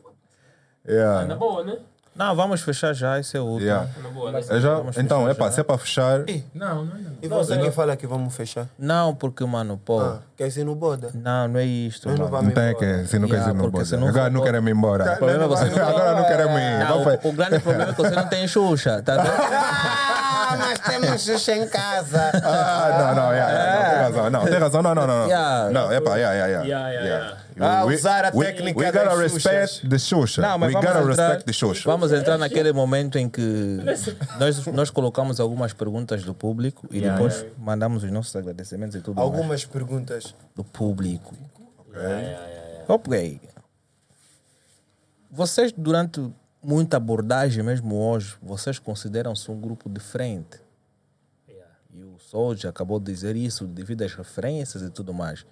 Na 0.86 0.94
Yeah. 0.94 1.36
boa, 1.36 1.64
né? 1.64 1.78
Não, 2.18 2.36
vamos 2.36 2.62
fechar 2.62 2.94
já, 2.94 3.20
esse 3.20 3.38
é 3.38 3.40
o 3.40 3.44
último. 3.44 3.68
Yeah. 3.70 3.88
Né? 4.32 4.42
Eu 4.50 4.60
já, 4.60 4.82
então, 4.98 5.30
é 5.30 5.34
pá, 5.34 5.52
se 5.52 5.60
é 5.60 5.64
para 5.64 5.78
fechar. 5.78 6.20
Não, 6.54 6.84
não, 6.84 6.86
não. 6.86 7.12
E 7.22 7.28
você 7.28 7.58
que 7.58 7.70
fala 7.72 7.96
que 7.96 8.08
vamos 8.08 8.36
fechar? 8.36 8.68
Não, 8.78 9.14
porque, 9.14 9.46
mano, 9.46 9.78
pô. 9.84 10.00
Ah, 10.02 10.20
quer 10.36 10.52
ser 10.52 10.64
no 10.66 10.74
boda? 10.76 11.12
Não, 11.14 11.48
não 11.48 11.60
é 11.60 11.66
isto. 11.66 12.10
Não 12.10 12.30
Não 12.30 12.50
tem 12.52 12.76
que, 12.76 13.06
se 13.08 13.20
não 13.20 13.28
quer 13.28 13.36
Yeah, 13.36 13.52
ir, 13.52 13.54
não 13.56 13.62
porque 13.66 13.78
pode. 13.78 13.90
se 13.90 13.98
não 13.98 14.08
Agora 14.08 14.30
não 14.32 14.42
queremos 14.42 14.70
ir 14.70 14.74
embora. 14.76 15.14
O 15.14 15.18
problema 15.18 15.44
é 15.44 15.48
você 15.48 15.66
não- 15.66 15.88
Agora 15.88 16.16
não 16.16 16.26
queremos 16.26 16.60
ir. 16.60 16.80
Não, 16.80 16.98
o, 17.04 17.30
o 17.30 17.34
grande 17.34 17.60
problema 17.60 17.92
é 17.92 17.94
que 17.94 18.02
você 18.02 18.16
não 18.16 18.28
tem 18.28 18.48
Xuxa, 18.48 19.02
tá 19.04 19.18
vendo? 19.18 19.28
Ah, 20.62 20.70
nós 20.70 20.80
temos 20.80 21.22
Xuxa 21.24 21.56
em 21.56 21.68
casa. 21.68 22.32
Ah, 22.44 23.14
não, 23.16 23.24
não, 23.24 23.32
yeah, 23.34 23.52
yeah, 23.52 23.74
não, 23.74 23.90
tem 23.90 24.00
razão. 24.00 24.30
Não, 24.30 24.46
tem 24.46 24.60
razão. 24.60 24.82
Não, 24.82 24.96
não, 24.96 25.08
não. 25.08 25.18
não. 25.20 25.28
Yeah. 25.28 25.70
Não, 25.72 25.92
é 25.92 26.02
pá, 26.02 26.16
yeah, 26.16 26.34
yeah, 26.36 26.48
yeah. 26.64 26.66
Yeah, 26.68 26.90
yeah, 26.90 27.08
yeah. 27.08 27.38
Ah, 27.60 27.86
usar 27.86 28.26
a 28.26 28.32
we- 28.36 28.46
técnica 28.46 28.80
We 28.80 28.86
gotta 28.92 29.06
das 29.06 29.20
respect 29.34 29.90
the 29.90 29.98
Xuxa. 29.98 30.42
Não, 30.42 30.58
mas 30.60 30.68
we 30.68 30.74
vamos 30.74 30.88
gotta 30.90 31.00
entrar, 31.12 31.26
respect 31.28 31.46
the 31.46 31.54
Xuxa. 31.54 31.82
vamos 31.90 32.12
entrar 32.12 32.38
naquele 32.38 32.72
momento 32.72 33.18
em 33.18 33.28
que 33.28 33.80
nós, 34.40 34.66
nós 34.68 34.90
colocamos 34.92 35.40
algumas 35.40 35.74
perguntas 35.74 36.24
do 36.24 36.34
público 36.36 36.88
e 36.92 36.98
Yeah, 37.00 37.16
depois 37.18 37.38
yeah. 37.42 37.56
mandamos 37.58 38.04
os 38.04 38.12
nossos 38.12 38.36
agradecimentos 38.36 38.96
e 38.96 39.02
tudo 39.02 39.16
mais 39.16 39.26
Algumas 39.26 39.66
perguntas. 39.66 40.36
do 40.56 40.64
público. 40.64 41.34
Ok. 42.88 43.42
Vocês, 45.32 45.74
durante 45.76 46.22
muita 46.62 46.98
abordagem, 46.98 47.64
mesmo 47.64 47.96
hoje, 47.96 48.36
vocês 48.42 48.80
consideram-se 48.80 49.50
um 49.52 49.60
grupo 49.60 49.90
diferente. 49.90 50.60
Yeah. 51.48 51.74
E 51.94 52.04
o 52.04 52.18
Soldier 52.20 52.70
acabou 52.70 53.00
de 53.00 53.12
dizer 53.12 53.36
isso 53.36 53.66
devido 53.66 54.02
às 54.04 54.14
referências 54.14 54.82
e 54.84 54.90
tudo 54.90 55.14
mais. 55.14 55.46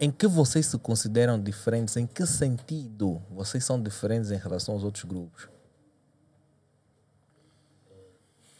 Em 0.00 0.10
que 0.10 0.26
vocês 0.28 0.66
se 0.66 0.78
consideram 0.78 1.40
diferentes? 1.40 1.96
Em 1.96 2.06
que 2.06 2.24
sentido 2.24 3.20
vocês 3.30 3.64
são 3.64 3.80
diferentes 3.82 4.30
em 4.30 4.36
relação 4.36 4.74
aos 4.74 4.84
outros 4.84 5.04
grupos? 5.04 5.48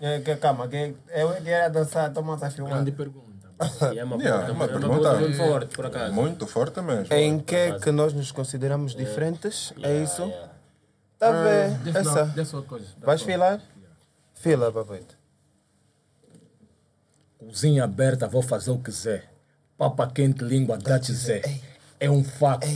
É, 0.01 0.21
que- 0.21 0.37
calma, 0.37 0.69
que 0.69 0.95
eu 1.09 1.33
queria 1.35 1.69
dançar, 1.69 2.13
toma 2.13 2.35
a 2.35 2.51
filmar. 2.51 2.75
Grande 2.75 2.93
pergunta. 2.93 3.29
E 3.93 3.99
é 3.99 4.05
uma 4.05 4.17
Yeah, 4.17 4.45
pergunta, 4.47 4.53
uma 4.53 4.53
é 4.53 4.53
uma 4.53 4.69
pergunta- 4.69 5.11
pergunta 5.11 5.19
muito 5.21 5.37
forte, 5.37 5.75
por 5.75 5.87
acaso. 5.87 6.13
Muito 6.15 6.47
forte 6.47 6.81
mesmo. 6.81 7.13
Em 7.13 7.41
que 7.41 7.73
que 7.81 7.91
nós 7.91 8.13
nos 8.13 8.31
consideramos 8.31 8.95
diferentes? 8.95 9.73
É 9.79 9.81
Yeah, 9.89 10.05
isso? 10.05 10.23
yeah. 10.23 10.53
Tá 11.19 11.29
a 11.29 11.43
ver? 11.43 11.71
Deixa 11.79 11.99
Essa. 11.99 12.63
coisa. 12.63 12.87
Vais 13.01 13.23
filar? 13.23 13.61
Fila, 14.35 14.71
papaito. 14.71 15.17
Cozinha 17.39 17.85
aberta, 17.85 18.29
vou 18.29 18.43
fazer 18.43 18.71
o 18.71 18.79
que 18.79 18.85
quiser. 18.85 19.33
Papa 19.77 20.07
quente, 20.09 20.45
língua, 20.45 20.77
dá-te 20.79 21.13
Zé. 21.13 21.43
É 21.99 22.11
um 22.11 22.23
facto. 22.23 22.69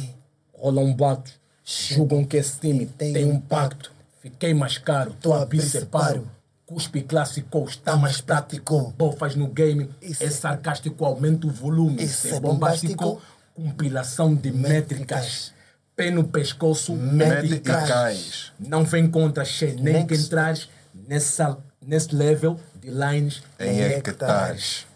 Rola 0.53 0.81
um 0.81 0.95
bato. 0.95 1.33
Julgam 1.65 2.25
que 2.25 2.37
esse 2.37 2.59
time 2.59 2.87
tem 2.87 3.25
um 3.25 3.41
pacto. 3.41 3.93
Fiquei 4.21 4.55
mais 4.55 4.79
caro, 4.79 5.15
tô 5.21 5.33
a 5.33 5.49
separo. 5.61 6.29
Cuspe 6.65 7.03
clássico, 7.03 7.65
está 7.65 7.97
mais 7.97 8.21
prático. 8.21 8.93
Bofas 8.97 9.35
no 9.35 9.49
game, 9.49 9.91
é 10.01 10.31
sarcástico, 10.31 11.05
aumenta 11.05 11.47
o 11.47 11.51
volume. 11.51 12.03
Isso 12.03 12.27
Isso 12.27 12.35
é 12.35 12.37
é 12.37 12.41
bombástico, 12.41 13.21
compilação 13.55 14.35
de 14.35 14.51
métricas. 14.53 15.52
Pé 15.95 16.11
no 16.11 16.25
pescoço, 16.25 16.95
métricas. 16.95 17.83
Métricas. 17.83 18.53
Não 18.59 18.85
vem 18.85 19.11
contra 19.11 19.45
Xê, 19.45 19.75
nem 19.79 20.07
que 20.07 20.15
Next. 20.15 20.27
entras 20.27 20.69
nessa, 20.95 21.59
nesse 21.81 22.15
level 22.15 22.59
de 22.81 22.91
lines 22.91 23.43
Em 23.59 23.81
hectares. 23.81 24.87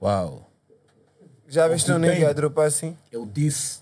Uau! 0.00 0.48
Já 1.48 1.66
viste 1.66 1.90
um 1.90 1.98
nigga 1.98 2.30
a 2.30 2.32
dropar 2.32 2.66
assim? 2.68 2.96
Eu 3.10 3.26
disse, 3.26 3.80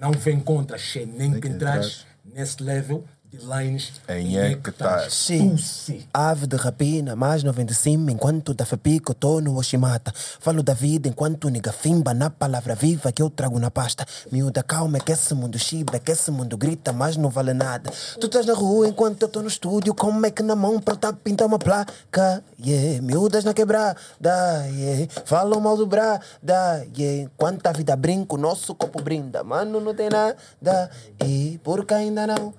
não 0.00 0.10
vem 0.10 0.40
contra 0.40 0.76
Xê, 0.76 1.06
nem 1.06 1.40
que 1.40 1.46
entras 1.48 2.04
nesse 2.24 2.60
level 2.62 3.04
lines 3.42 3.92
Em 4.08 4.36
hectares. 4.36 5.14
Sim. 5.14 5.56
Ave 6.12 6.46
de 6.46 6.56
rapina, 6.56 7.14
mais 7.14 7.42
não 7.42 7.52
vem 7.52 7.64
de 7.64 7.74
cima 7.74 8.10
enquanto 8.10 8.54
da 8.54 8.64
fapico 8.64 9.14
tô 9.14 9.40
no 9.40 9.56
Oshimata. 9.56 10.12
Falo 10.14 10.62
da 10.62 10.74
vida 10.74 11.08
enquanto 11.08 11.48
nega 11.48 11.72
fimba 11.72 12.12
na 12.14 12.30
palavra 12.30 12.74
viva 12.74 13.12
que 13.12 13.22
eu 13.22 13.30
trago 13.30 13.58
na 13.58 13.70
pasta. 13.70 14.06
Miúda 14.30 14.62
calma 14.62 14.98
é 14.98 15.00
que 15.00 15.12
esse 15.12 15.34
mundo 15.34 15.58
chiba, 15.58 15.96
é 15.96 15.98
que 15.98 16.12
esse 16.12 16.30
mundo 16.30 16.56
grita, 16.56 16.92
mas 16.92 17.16
não 17.16 17.30
vale 17.30 17.52
nada. 17.52 17.90
Tu 18.20 18.26
estás 18.26 18.46
na 18.46 18.54
rua 18.54 18.88
enquanto 18.88 19.22
eu 19.22 19.28
tô 19.28 19.42
no 19.42 19.48
estúdio, 19.48 19.94
como 19.94 20.24
é 20.26 20.30
que 20.30 20.42
na 20.42 20.56
mão 20.56 20.80
pra 20.80 20.96
tá 20.96 21.12
pintar 21.12 21.46
uma 21.46 21.58
placa? 21.58 22.42
Yeah, 22.60 23.00
miúdas 23.02 23.44
na 23.44 23.54
quebrada, 23.54 23.96
yeah. 24.72 25.06
Falam 25.24 25.60
mal 25.60 25.76
do 25.76 25.86
brada, 25.86 26.86
yeah. 26.96 27.22
Enquanto 27.22 27.66
a 27.66 27.72
vida 27.72 27.94
brinca, 27.96 28.34
o 28.34 28.38
nosso 28.38 28.74
copo 28.74 29.02
brinda. 29.02 29.44
Mano, 29.44 29.80
não 29.80 29.94
tem 29.94 30.08
nada, 30.10 30.90
e 31.24 31.60
porque 31.62 31.94
ainda 31.94 32.26
não 32.26 32.52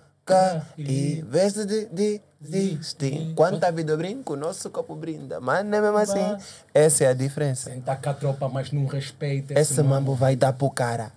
e 0.77 1.23
vez 1.27 1.53
de, 1.53 1.85
de, 1.85 2.21
desistir. 2.39 3.13
Enquanto 3.13 3.63
a 3.63 3.71
vida 3.71 3.95
brinca, 3.97 4.33
o 4.33 4.35
nosso 4.35 4.69
copo 4.69 4.95
brinda. 4.95 5.39
Mas 5.39 5.65
não 5.65 5.77
é 5.77 5.81
mesmo 5.81 5.97
assim. 5.97 6.37
Essa 6.73 7.05
é 7.05 7.07
a 7.07 7.13
diferença. 7.13 7.69
Senta 7.69 7.95
com 7.95 8.09
a 8.09 8.13
tropa, 8.13 8.47
mas 8.49 8.71
não 8.71 8.85
respeita 8.85 9.59
Esse 9.59 9.81
mambo 9.83 10.15
vai 10.15 10.35
dar 10.35 10.53
pro 10.53 10.69
cara. 10.69 11.11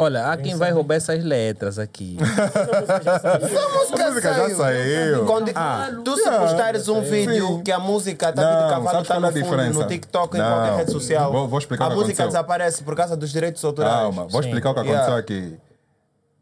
Olha, 0.00 0.30
há 0.30 0.36
quem 0.36 0.54
vai 0.54 0.70
roubar 0.70 0.94
essas 0.94 1.24
letras 1.24 1.76
aqui. 1.76 2.16
A 2.22 4.08
música 4.08 4.32
já 4.32 4.50
saiu. 4.54 5.26
Quando, 5.26 5.52
tu 6.04 6.16
se 6.16 6.30
postares 6.30 6.86
um 6.86 7.00
vídeo 7.02 7.60
que 7.64 7.72
a 7.72 7.80
música 7.80 8.32
tá 8.32 8.42
vindo 8.42 8.70
cavalo 8.70 9.04
tá 9.04 9.18
no 9.18 9.26
é 9.26 9.30
a 9.30 9.44
fundo, 9.44 9.72
no 9.74 9.86
TikTok, 9.88 10.36
em 10.36 10.40
qualquer 10.40 10.76
rede 10.76 10.92
social, 10.92 11.32
vou- 11.32 11.48
vou 11.48 11.58
explicar 11.58 11.86
a 11.86 11.88
o 11.88 11.90
que 11.90 11.96
música 11.96 12.22
aconteceu. 12.22 12.26
desaparece 12.28 12.84
por 12.84 12.94
causa 12.94 13.16
dos 13.16 13.30
direitos 13.30 13.64
autorais. 13.64 13.92
Calma, 13.92 14.26
vou 14.28 14.40
explicar 14.40 14.70
o 14.70 14.74
que 14.74 14.80
Yeah. 14.82 15.02
aconteceu 15.02 15.18
aqui. 15.18 15.67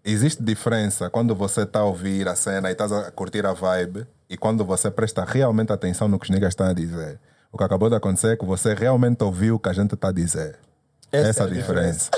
Existe 0.08 0.40
diferença 0.40 1.10
quando 1.10 1.34
você 1.34 1.62
está 1.62 1.80
a 1.80 1.84
ouvir 1.84 2.28
a 2.28 2.36
cena 2.36 2.68
e 2.68 2.72
estás 2.72 2.92
a 2.92 3.10
curtir 3.10 3.44
a 3.44 3.52
vibe 3.52 4.06
e 4.30 4.36
quando 4.36 4.64
você 4.64 4.88
presta 4.88 5.24
realmente 5.24 5.72
atenção 5.72 6.06
no 6.06 6.16
que 6.16 6.26
os 6.26 6.30
niggas 6.30 6.50
estão 6.50 6.68
a 6.68 6.72
dizer. 6.72 7.18
O 7.50 7.58
que 7.58 7.64
acabou 7.64 7.90
de 7.90 7.96
acontecer 7.96 8.34
é 8.34 8.36
que 8.36 8.44
você 8.44 8.72
realmente 8.72 9.24
ouviu 9.24 9.56
o 9.56 9.58
que 9.58 9.68
a 9.68 9.72
gente 9.72 9.94
está 9.94 10.10
a 10.10 10.12
dizer. 10.12 10.60
Essa 11.10 11.30
Essa, 11.30 11.42
é 11.42 11.46
é 11.46 11.50
a 11.50 11.52
diferença. 11.52 12.10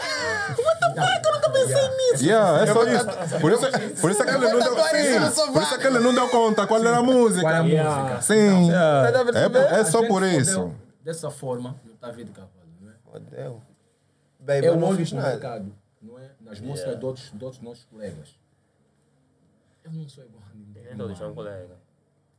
Yeah, 2.21 2.63
é 2.63 2.67
só 2.67 2.85
isso. 2.85 3.41
Por 3.41 3.53
isso, 3.53 4.01
por 4.03 4.11
isso 4.11 4.23
é 4.23 4.27
que 4.27 4.35
ele 4.35 4.49
não 4.49 4.59
deu, 4.59 4.75
sim, 4.85 5.53
por 5.53 5.63
isso 5.63 5.75
é 5.75 5.79
que 5.79 5.87
ele 5.87 5.99
não 6.01 6.15
deu 6.15 6.29
conta 6.29 6.67
qual 6.67 6.81
era 6.85 6.99
a 6.99 7.03
música. 7.03 7.41
Qual 7.41 7.55
é 7.55 7.57
a 7.57 7.63
música? 7.63 8.21
Sim, 8.21 8.71
é, 8.71 9.81
é 9.81 9.85
só 9.85 10.07
por 10.07 10.23
isso. 10.23 10.73
Dessa 11.03 11.31
forma, 11.31 11.75
no 11.87 11.95
David 11.95 12.33
Cavalo, 12.33 12.51
não 12.83 12.91
é? 12.91 12.95
Fodeu. 13.03 13.63
Baby, 14.41 14.67
Eu 14.67 14.75
eu 14.75 14.81
não 14.81 14.95
fiz 14.95 15.13
nada. 15.13 15.65
Não 16.03 16.19
é? 16.19 16.31
Nas 16.41 16.61
músicas 16.61 16.99
de, 16.99 17.05
outros, 17.05 17.31
de 17.33 17.45
outros 17.45 17.63
nossos 17.63 17.85
colegas. 17.85 18.37
Eu 19.85 19.93
não 19.93 20.09
sou 20.09 20.25
igual 20.25 20.43
a 20.51 20.55
ninguém. 20.57 20.85
Nem 20.85 20.97
todos 20.97 21.19
são 21.19 21.35
colega. 21.35 21.77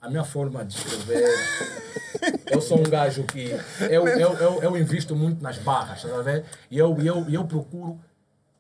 A 0.02 0.10
minha 0.10 0.24
forma 0.24 0.64
de 0.64 0.76
escrever. 0.78 1.28
eu 2.52 2.62
sou 2.62 2.80
um 2.80 2.84
gajo 2.84 3.24
que. 3.26 3.50
Eu, 3.90 4.08
eu, 4.08 4.34
eu, 4.38 4.64
eu 4.64 4.78
invisto 4.78 5.16
muito 5.16 5.42
nas 5.44 5.58
barras, 5.58 6.02
tá 6.04 6.22
ver? 6.22 6.46
E 6.72 6.78
eu, 6.78 6.98
eu, 7.02 7.30
eu 7.30 7.46
procuro 7.46 8.00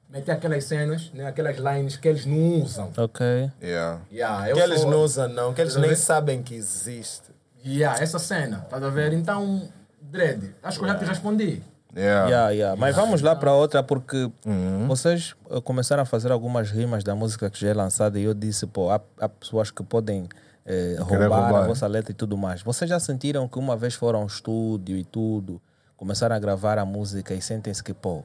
meter 0.10 0.32
aquelas 0.32 0.64
cenas, 0.66 1.12
né, 1.14 1.28
aquelas 1.28 1.58
lines 1.58 1.96
que 1.96 2.08
eles 2.08 2.26
não 2.26 2.62
usam. 2.62 2.92
ok. 2.98 3.52
Yeah. 3.62 4.02
Yeah, 4.12 4.50
eu 4.50 4.56
Que 4.56 4.62
eles 4.64 4.82
sou- 4.82 4.92
não 4.92 5.04
usam, 5.04 5.30
não, 5.30 5.54
que 5.54 5.62
eles 5.62 5.76
Tá 5.76 5.80
nem 5.80 5.92
vendo? 5.92 6.00
sabem 6.00 6.44
que 6.44 6.56
existe. 6.56 7.30
Yeah, 7.64 8.02
essa 8.02 8.18
cena, 8.18 8.62
tá 8.62 8.78
a 8.78 8.90
ver? 8.90 9.14
Então, 9.14 9.72
Dredd, 10.02 10.56
acho 10.64 10.80
que 10.80 10.86
eu 10.86 10.90
já 10.90 10.96
te 10.98 11.06
respondi. 11.06 11.62
Yeah. 11.96 12.30
Yeah, 12.30 12.50
yeah. 12.52 12.76
Mas 12.80 12.96
vamos 12.96 13.22
lá 13.22 13.36
para 13.36 13.54
outra, 13.54 13.82
porque 13.82 14.32
Uhum. 14.46 14.88
vocês 14.88 15.36
eh, 15.50 15.60
começaram 15.62 16.04
a 16.04 16.06
fazer 16.06 16.32
algumas 16.32 16.70
rimas 16.70 17.04
da 17.04 17.16
música 17.16 17.50
que 17.50 17.60
já 17.60 17.70
é 17.70 17.74
lançada 17.74 18.20
e 18.20 18.24
eu 18.24 18.34
disse, 18.34 18.68
pô, 18.68 18.92
há, 18.92 19.02
há 19.20 19.28
pessoas 19.28 19.72
que 19.72 19.84
podem 19.84 20.28
eh, 20.66 20.98
roubar, 21.00 21.32
a 21.40 21.48
roubar. 21.50 21.68
vossa 21.68 21.88
letra 21.88 22.12
e 22.12 22.16
tudo 22.16 22.38
mais. 22.38 22.62
Vocês 22.62 22.88
já 22.88 23.00
sentiram 23.00 23.48
que 23.48 23.58
uma 23.58 23.76
vez 23.76 23.96
foram 23.96 24.20
ao 24.22 24.28
estúdio 24.28 24.96
e 24.98 25.04
tudo, 25.04 25.60
começaram 25.98 26.36
a 26.36 26.40
gravar 26.40 26.78
a 26.78 26.86
música 26.86 27.34
e 27.34 27.42
sentem-se 27.42 27.84
que, 27.84 27.94
pô, 27.94 28.24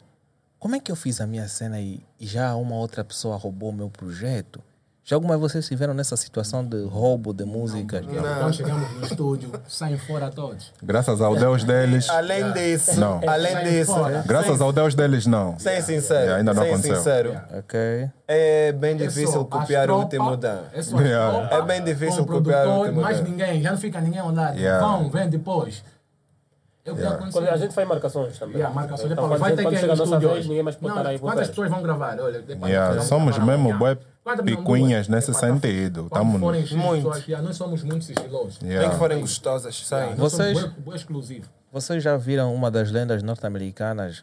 como 0.58 0.76
é 0.76 0.80
que 0.80 0.92
eu 0.92 0.96
fiz 0.96 1.20
a 1.22 1.26
minha 1.26 1.48
cena 1.48 1.80
e, 1.80 2.02
e 2.20 2.26
já 2.26 2.54
uma 2.54 2.74
outra 2.76 3.02
pessoa 3.02 3.36
roubou 3.36 3.70
o 3.70 3.72
meu 3.72 3.88
projeto? 3.88 4.60
Já 5.06 5.16
alguma 5.16 5.36
vez 5.36 5.52
vocês 5.52 5.64
estiveram 5.66 5.92
nessa 5.92 6.16
situação 6.16 6.64
de 6.64 6.82
roubo 6.84 7.34
de 7.34 7.44
músicas? 7.44 8.02
Então 8.10 8.50
chegamos 8.50 8.90
no 8.92 9.02
estúdio, 9.06 9.50
saem 9.68 9.98
fora 9.98 10.30
todos. 10.30 10.72
Graças 10.82 11.20
ao 11.20 11.36
Deus 11.36 11.62
deles. 11.62 12.08
Além 12.08 12.50
disso, 12.52 12.98
Não. 12.98 13.20
além 13.28 13.64
disso. 13.64 13.92
Graças 14.26 14.62
ao 14.62 14.72
Deus 14.72 14.94
deles, 14.94 15.26
não. 15.26 15.58
sem 15.58 15.82
sincero, 15.82 16.20
Yeah, 16.20 16.36
ainda 16.38 16.54
não 16.54 16.62
sem 16.62 16.72
aconteceu. 16.72 16.96
sincero, 16.96 17.40
Ok. 17.58 18.08
é 18.26 18.72
bem 18.72 18.92
É 18.92 18.94
difícil 18.94 19.44
copiar 19.44 19.90
o 19.90 19.98
último 19.98 20.36
Dan. 20.38 20.60
É, 20.72 21.54
É 21.58 21.62
bem 21.62 21.84
difícil 21.84 22.24
com 22.24 22.32
o 22.32 22.36
copiar 22.38 22.66
o 22.66 22.70
último 22.78 23.02
mais 23.02 23.18
Dan. 23.18 23.24
ninguém, 23.24 23.60
já 23.60 23.72
não 23.72 23.78
fica 23.78 24.00
ninguém 24.00 24.20
ao 24.20 24.32
lado. 24.32 24.56
Yeah. 24.58 24.86
Vão, 24.86 25.10
vem 25.10 25.28
depois. 25.28 25.84
É 26.86 26.92
o 26.92 26.94
que 26.94 27.00
Yeah. 27.00 27.16
aconteceu. 27.16 27.40
Quando 27.42 27.48
a 27.54 27.56
gente 27.56 27.72
faz 27.74 27.88
marcações 27.88 28.38
também. 28.38 28.56
Yeah, 28.56 28.74
marcações. 28.74 29.10
Então, 29.12 29.26
quando, 29.28 29.40
vai 29.40 29.56
ter 29.56 29.62
quando 29.62 29.74
que 29.74 29.80
chega 29.80 29.92
a 29.94 29.96
nossa 29.96 30.18
vez, 30.18 30.46
ninguém 30.46 30.62
mais 30.62 30.76
pode 30.76 31.06
aí 31.08 31.18
Quantas 31.18 31.48
pessoas 31.48 31.70
vão 31.70 31.82
gravar? 31.82 32.20
Olha, 32.20 32.44
Yeah, 32.66 33.00
somos 33.00 33.36
gravar 33.36 33.52
mesmo 33.56 33.78
bué 33.78 33.96
não, 34.26 34.44
picuinhas 34.44 35.08
nesse 35.08 35.32
tá- 35.32 35.38
sentido. 35.38 36.08
Forem 36.40 36.60
X 36.66 36.72
Muito. 36.72 37.10
pessoas, 37.10 37.42
nós 37.42 37.56
somos 37.56 37.82
muito 37.82 38.04
sigilosos. 38.04 38.60
Nem 38.60 38.72
Yeah. 38.72 38.90
que 38.92 38.98
forem 38.98 39.20
gostosas, 39.20 39.86
saem. 39.86 40.14
Vocês- 40.14 40.60
bué- 40.60 40.72
bué 40.84 40.96
exclusivos. 40.96 41.48
Vocês 41.72 42.02
já 42.02 42.16
viram 42.18 42.54
uma 42.54 42.70
das 42.70 42.90
lendas 42.90 43.22
norte-americanas? 43.22 44.22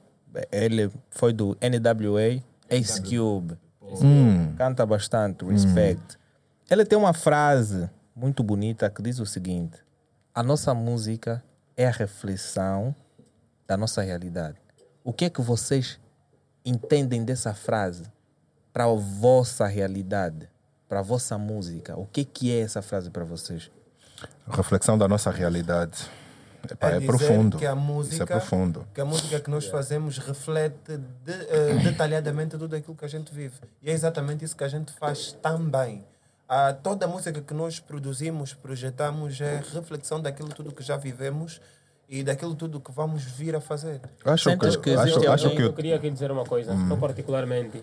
Ele 0.51 0.91
foi 1.09 1.33
do 1.33 1.57
NWA, 1.59 2.41
Ace 2.69 3.01
Cube. 3.01 3.57
Canta 4.57 4.85
bastante, 4.85 5.43
respect. 5.45 6.17
Ele 6.69 6.85
tem 6.85 6.97
uma 6.97 7.11
frase 7.13 7.89
muito 8.15 8.41
bonita 8.43 8.89
que 8.89 9.01
diz 9.01 9.19
o 9.19 9.25
seguinte: 9.25 9.77
A 10.33 10.41
nossa 10.41 10.73
música 10.73 11.43
é 11.81 11.87
a 11.87 11.91
reflexão 11.91 12.95
da 13.67 13.75
nossa 13.75 14.01
realidade. 14.01 14.57
O 15.03 15.11
que 15.11 15.25
é 15.25 15.29
que 15.29 15.41
vocês 15.41 15.99
entendem 16.63 17.23
dessa 17.25 17.53
frase 17.53 18.03
para 18.71 18.83
a 18.85 18.93
vossa 18.93 19.65
realidade, 19.65 20.47
para 20.87 20.99
a 20.99 21.01
vossa 21.01 21.37
música? 21.37 21.97
O 21.99 22.05
que, 22.05 22.23
que 22.23 22.55
é 22.55 22.61
essa 22.61 22.81
frase 22.81 23.09
para 23.09 23.23
vocês? 23.23 23.71
Reflexão 24.47 24.97
da 24.97 25.07
nossa 25.07 25.31
realidade. 25.31 26.07
Epá, 26.69 26.89
é, 26.89 26.93
dizer 26.99 27.07
profundo. 27.07 27.57
Que 27.57 27.65
a 27.65 27.71
Isso 27.71 27.81
música, 27.81 28.23
é 28.23 28.27
profundo. 28.27 28.87
Que 28.93 29.01
a 29.01 29.05
música 29.05 29.39
que 29.39 29.49
nós 29.49 29.65
fazemos 29.65 30.19
reflete 30.19 30.97
de- 30.97 31.31
eh, 31.49 31.73
detalhadamente 31.83 32.55
tudo 32.55 32.75
aquilo 32.75 32.95
que 32.95 33.03
a 33.03 33.07
gente 33.07 33.33
vive. 33.33 33.55
E 33.81 33.89
é 33.89 33.93
exatamente 33.93 34.45
isso 34.45 34.55
que 34.55 34.63
a 34.63 34.67
gente 34.67 34.91
faz 34.93 35.31
também. 35.41 36.05
Ah, 36.53 36.73
toda 36.73 37.05
a 37.05 37.07
música 37.07 37.41
que 37.41 37.53
nós 37.53 37.79
produzimos, 37.79 38.53
projetamos, 38.53 39.39
é 39.39 39.61
reflexão 39.73 40.19
daquilo 40.21 40.49
tudo 40.49 40.73
que 40.75 40.83
já 40.83 40.97
vivemos 40.97 41.61
e 42.09 42.23
daquilo 42.25 42.53
tudo 42.55 42.81
que 42.81 42.91
vamos 42.91 43.23
vir 43.23 43.55
a 43.55 43.61
fazer. 43.61 44.01
Acho 44.25 44.49
Sentes 44.49 44.75
que, 44.75 44.81
que 44.83 44.89
acho, 44.89 45.01
existe 45.07 45.27
acho 45.27 45.43
alguém- 45.45 45.55
que 45.55 45.63
Eu 45.63 45.73
queria 45.73 45.95
aqui 45.95 46.09
dizer 46.11 46.29
uma 46.29 46.43
coisa, 46.43 46.73
eu 46.89 46.97
particularmente, 46.97 47.81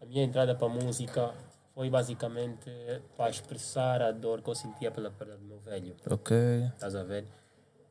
a 0.00 0.04
minha 0.04 0.24
entrada 0.24 0.52
para 0.52 0.66
a 0.66 0.70
música 0.70 1.32
foi 1.76 1.88
basicamente 1.88 2.68
para 3.16 3.30
expressar 3.30 4.02
a 4.02 4.10
dor 4.10 4.42
que 4.42 4.50
eu 4.50 4.54
sentia 4.56 4.90
pela 4.90 5.12
perda 5.12 5.36
do 5.36 5.44
meu 5.44 5.60
velho. 5.60 5.94
Ok. 6.10 6.36
Estás 6.74 6.96
a 6.96 7.04
ver? 7.04 7.24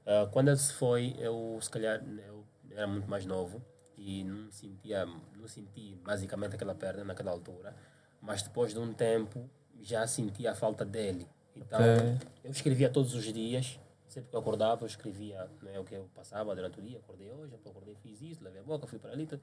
Ah, 0.06 0.28
quando 0.30 0.50
ele 0.50 0.58
se 0.58 0.74
foi, 0.74 1.16
eu 1.20 1.58
se 1.62 1.70
calhar 1.70 2.04
eu 2.28 2.44
era 2.72 2.86
muito 2.86 3.10
mais 3.10 3.26
novo 3.26 3.64
e 3.98 4.26
não 4.26 4.52
sentia, 4.52 5.06
não 5.06 5.48
senti 5.48 5.96
basicamente 6.04 6.56
aquela 6.56 6.76
perda 6.76 7.06
naquela 7.06 7.32
altura, 7.32 7.74
mas 8.22 8.42
depois 8.42 8.74
de 8.74 8.80
um 8.80 8.92
tempo 8.92 9.50
já 9.82 10.06
sentia 10.08 10.52
a 10.52 10.56
falta 10.56 10.84
dele. 10.86 11.28
Então 11.56 11.80
Ok. 11.80 12.18
eu 12.44 12.52
escrevia 12.52 12.90
todos 12.90 13.14
os 13.14 13.24
dias, 13.26 13.80
sempre 14.08 14.30
que 14.30 14.36
eu 14.36 14.40
acordava, 14.40 14.84
eu 14.84 14.88
escrevia 14.88 15.48
né, 15.62 15.80
o 15.80 15.84
que 15.84 15.96
eu 15.96 16.10
passava 16.16 16.56
durante 16.56 16.80
o 16.80 16.82
dia. 16.82 16.98
Acordei 17.00 17.32
hoje, 17.32 17.54
acordei, 17.66 17.96
fiz 18.02 18.22
isso, 18.22 18.44
lavei 18.44 18.60
a 18.62 18.64
boca, 18.64 18.88
fui 18.88 19.00
para 19.00 19.12
ali. 19.12 19.26
tudo. 19.26 19.42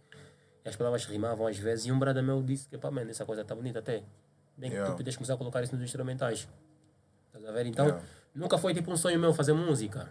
E 0.64 0.68
as 0.68 0.76
palavras 0.76 1.04
rimavam 1.04 1.46
às 1.46 1.56
vezes. 1.58 1.86
E 1.86 1.92
um 1.92 1.98
brother 1.98 2.22
meu 2.22 2.42
disse 2.42 2.68
que, 2.68 2.76
pá, 2.78 2.90
man, 2.90 3.02
essa 3.08 3.24
coisa 3.24 3.42
está 3.42 3.54
bonita 3.54 3.78
até. 3.78 4.02
Bem 4.56 4.70
que 4.70 4.76
Yeah. 4.76 4.92
tu 4.92 4.96
podes 4.96 5.16
começar 5.16 5.34
a 5.34 5.36
colocar 5.36 5.62
isso 5.62 5.74
nos 5.74 5.84
instrumentais. 5.84 6.48
Estás 7.28 7.44
a 7.46 7.52
ver? 7.52 7.66
Então, 7.66 7.86
Yeah. 7.86 8.04
nunca 8.34 8.58
foi 8.58 8.74
tipo 8.74 8.90
um 8.90 8.96
sonho 8.96 9.18
meu 9.20 9.32
fazer 9.32 9.52
música. 9.52 10.10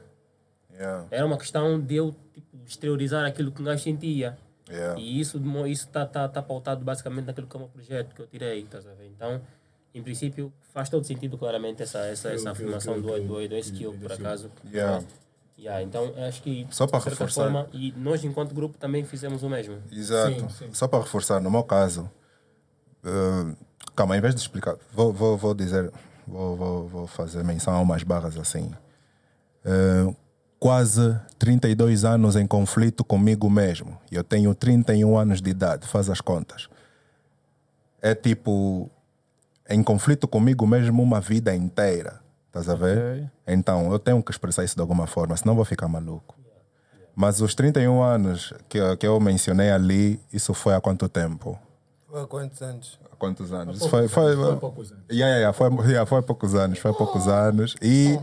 Yeah, 0.71 1.07
Era 1.11 1.25
uma 1.25 1.37
questão 1.37 1.79
de 1.79 1.95
eu 1.95 2.15
tipo, 2.33 2.55
exteriorizar 2.65 3.25
aquilo 3.25 3.51
que 3.51 3.61
nós 3.61 3.81
sentia. 3.81 4.37
yeah. 4.69 4.99
E 4.99 5.19
isso 5.19 5.39
demo- 5.39 5.65
isso 5.67 5.87
tá, 5.89 6.05
tá, 6.05 6.27
tá 6.29 6.41
pautado 6.41 6.83
basicamente 6.85 7.25
naquilo 7.25 7.47
que 7.47 7.55
é 7.55 7.57
o 7.57 7.61
meu 7.61 7.69
projeto 7.69 8.13
que 8.15 8.21
eu 8.21 8.27
tirei, 8.27 8.59
estás 8.61 8.85
a 8.87 8.93
ver? 8.93 9.07
Então, 9.07 9.41
em 9.97 10.03
princípio, 10.03 10.51
faz 10.73 10.89
todo 10.89 11.05
sentido 11.05 11.37
claramente 11.37 11.83
essa, 11.83 11.99
essa, 11.99 12.29
essa 12.29 12.51
afirmação 12.51 13.01
do, 13.01 13.19
do, 13.19 13.47
do 13.47 13.55
SQ, 13.55 13.97
por 14.01 14.11
acaso. 14.11 14.51
Yeah. 14.71 15.03
Yeah, 15.59 15.81
então, 15.81 16.13
acho 16.27 16.43
que, 16.43 16.67
Só 16.69 16.85
para 16.85 16.99
de 16.99 17.05
certa 17.05 17.25
reforçar. 17.25 17.43
forma, 17.43 17.67
e 17.73 17.91
nós, 17.97 18.23
enquanto 18.23 18.53
grupo, 18.53 18.77
também 18.77 19.03
fizemos 19.03 19.41
o 19.41 19.49
mesmo. 19.49 19.81
Exato. 19.91 20.39
Sim, 20.39 20.49
sim. 20.49 20.69
Só 20.71 20.87
para 20.87 20.99
reforçar, 20.99 21.41
no 21.41 21.49
meu 21.49 21.63
caso, 21.63 22.07
eh, 23.03 23.55
calma, 23.95 24.15
em 24.15 24.21
vez 24.21 24.35
de 24.35 24.41
explicar, 24.41 24.75
vou, 24.93 25.11
vou, 25.11 25.35
vou 25.35 25.55
dizer, 25.55 25.91
vou, 26.27 26.55
vou, 26.55 26.87
vou 26.87 27.07
fazer 27.07 27.43
menção 27.43 27.73
a 27.73 27.79
umas 27.79 28.03
barras 28.03 28.37
assim. 28.37 28.71
Eh, 29.65 30.13
quase 30.59 31.19
32 31.39 32.05
anos 32.05 32.35
em 32.35 32.45
conflito 32.45 33.03
comigo 33.03 33.49
mesmo. 33.49 33.97
E 34.11 34.15
eu 34.15 34.23
tenho 34.23 34.53
31 34.53 35.17
anos 35.17 35.41
de 35.41 35.49
idade, 35.49 35.87
faz 35.87 36.09
as 36.09 36.21
contas. 36.21 36.69
É 38.01 38.13
tipo. 38.13 38.89
Em 39.69 39.83
conflito 39.83 40.27
comigo 40.27 40.65
mesmo 40.65 41.01
uma 41.03 41.19
vida 41.21 41.55
inteira. 41.55 42.19
Estás 42.47 42.69
a 42.69 42.75
ver? 42.75 42.97
Ok. 42.97 43.29
Então, 43.47 43.91
eu 43.91 43.99
tenho 43.99 44.21
que 44.23 44.31
expressar 44.31 44.63
isso 44.63 44.75
de 44.75 44.81
alguma 44.81 45.05
forma, 45.07 45.35
senão 45.37 45.55
vou 45.55 45.65
ficar 45.65 45.87
maluco. 45.87 46.35
Mas 47.15 47.41
os 47.41 47.55
31 47.55 48.01
anos 48.01 48.53
que, 48.69 48.77
eu- 48.77 48.95
que 48.97 49.05
eu 49.07 49.19
mencionei 49.19 49.71
ali, 49.71 50.19
isso 50.31 50.53
foi 50.53 50.73
há 50.75 50.81
quanto 50.81 51.09
tempo? 51.09 51.57
Há 52.13 52.25
quantos 52.25 52.61
anos? 52.61 52.99
Há 53.11 53.15
quantos 53.15 53.51
anos? 53.51 53.79
foi, 53.79 54.07
foi, 54.07 54.35
Foi 54.35 54.53
há 54.53 54.55
poucos 54.55 54.91
anos. 54.91 55.03
Yeah, 55.11 55.35
yeah, 55.35 55.37
yeah, 55.37 55.53
foi, 55.53 55.87
yeah, 55.89 56.05
foi 56.05 56.19
há 56.19 56.21
poucos 56.21 56.55
anos, 56.55 56.79
foi 56.79 56.91
há 56.91 56.93
poucos 56.93 57.27
anos. 57.27 57.75
E, 57.81 58.17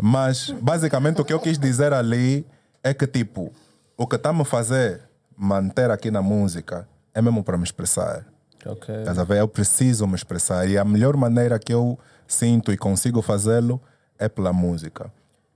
mas, 0.00 0.50
basicamente, 0.60 1.20
o 1.20 1.24
que 1.24 1.32
eu 1.32 1.38
quis 1.40 1.58
dizer 1.58 1.92
ali 1.92 2.46
é 2.82 2.92
que, 2.94 3.06
tipo, 3.06 3.52
o 3.96 4.06
que 4.06 4.16
está 4.16 4.32
me 4.32 4.44
fazer 4.44 5.02
manter 5.36 5.90
aqui 5.90 6.10
na 6.10 6.22
música 6.22 6.88
é 7.14 7.20
mesmo 7.22 7.44
para 7.44 7.56
me 7.58 7.64
expressar. 7.64 8.24
Ok. 8.66 8.94
Estás 8.94 9.18
a 9.18 9.24
ver? 9.24 9.38
Eu 9.38 9.48
preciso 9.48 10.06
me 10.06 10.14
expressar. 10.14 10.68
E 10.68 10.76
a 10.76 10.84
melhor 10.84 11.16
maneira 11.16 11.58
que 11.58 11.72
eu 11.72 11.98
sinto 12.26 12.72
e 12.72 12.76
consigo 12.76 13.22
fazê-lo 13.22 13.80
é 14.18 14.28
pela 14.28 14.52
música. 14.52 15.10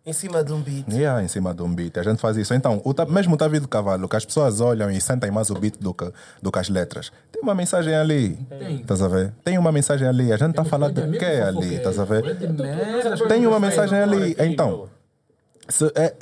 Em 0.07 0.13
cima 0.13 0.45
de 0.45 0.53
um 0.53 0.61
beat. 0.61 0.87
Yeah, 0.93 1.23
em 1.23 1.29
cima 1.29 1.55
de 1.55 1.63
um 1.63 1.75
beat. 1.75 1.97
A 1.97 2.03
gente 2.03 2.21
faz 2.21 2.37
isso. 2.37 2.53
Então, 2.53 2.83
o 2.85 3.11
mesmo 3.11 3.35
o 3.35 3.37
Tavi 3.39 3.59
do 3.59 3.67
Cavalo, 3.67 4.07
que 4.07 4.17
as 4.17 4.25
pessoas 4.27 4.61
olham 4.61 4.91
e 4.91 5.01
sentem 5.01 5.31
mais 5.31 5.49
o 5.49 5.55
beat 5.55 5.79
do 5.79 5.95
que, 5.95 6.13
do 6.43 6.53
que 6.53 6.59
as 6.59 6.69
letras, 6.69 7.11
tem 7.33 7.41
uma 7.41 7.55
mensagem 7.55 7.95
ali. 7.95 8.37
Tem. 8.37 8.83
Estás 8.83 9.01
a 9.01 9.09
ver? 9.09 9.33
Tem 9.43 9.57
uma 9.57 9.73
mensagem 9.73 10.07
ali. 10.07 10.31
A 10.31 10.37
gente 10.37 10.51
está 10.51 10.61
a 10.61 10.65
falar 10.67 10.89
de 10.89 11.01
quê 11.01 11.07
fofoqueiro. 11.07 11.47
ali? 11.47 11.75
Estás 11.77 11.99
a 11.99 12.05
ver? 12.05 12.25
É 12.27 12.35
de 12.35 12.49
merda. 12.49 13.29
Tem 13.29 13.47
uma 13.47 13.59
mensagem 13.59 13.99
ali. 13.99 14.37
Então, 14.41 14.91
se 15.71 15.91
é, 15.95 16.15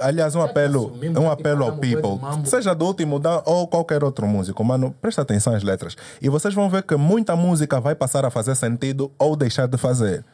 aliás, 0.00 0.34
um 0.34 0.42
apelo, 0.42 0.86
assumimos 0.88 1.18
um 1.22 1.30
apelo 1.30 1.64
ao 1.64 1.76
people, 1.76 2.18
seja 2.44 2.74
do 2.74 2.84
último 2.84 3.18
Dan 3.18 3.42
ou 3.44 3.66
qualquer 3.68 4.02
outro 4.02 4.26
músico, 4.26 4.62
mano, 4.64 4.94
presta 5.00 5.22
atenção 5.22 5.54
às 5.54 5.62
letras. 5.62 5.96
E 6.20 6.28
vocês 6.28 6.52
vão 6.54 6.68
ver 6.68 6.82
que 6.82 6.96
muita 6.96 7.36
música 7.36 7.80
vai 7.80 7.94
passar 7.94 8.24
a 8.24 8.30
fazer 8.30 8.54
sentido 8.56 9.10
ou 9.18 9.36
deixar 9.36 9.66
de 9.68 9.76
fazer. 9.78 10.24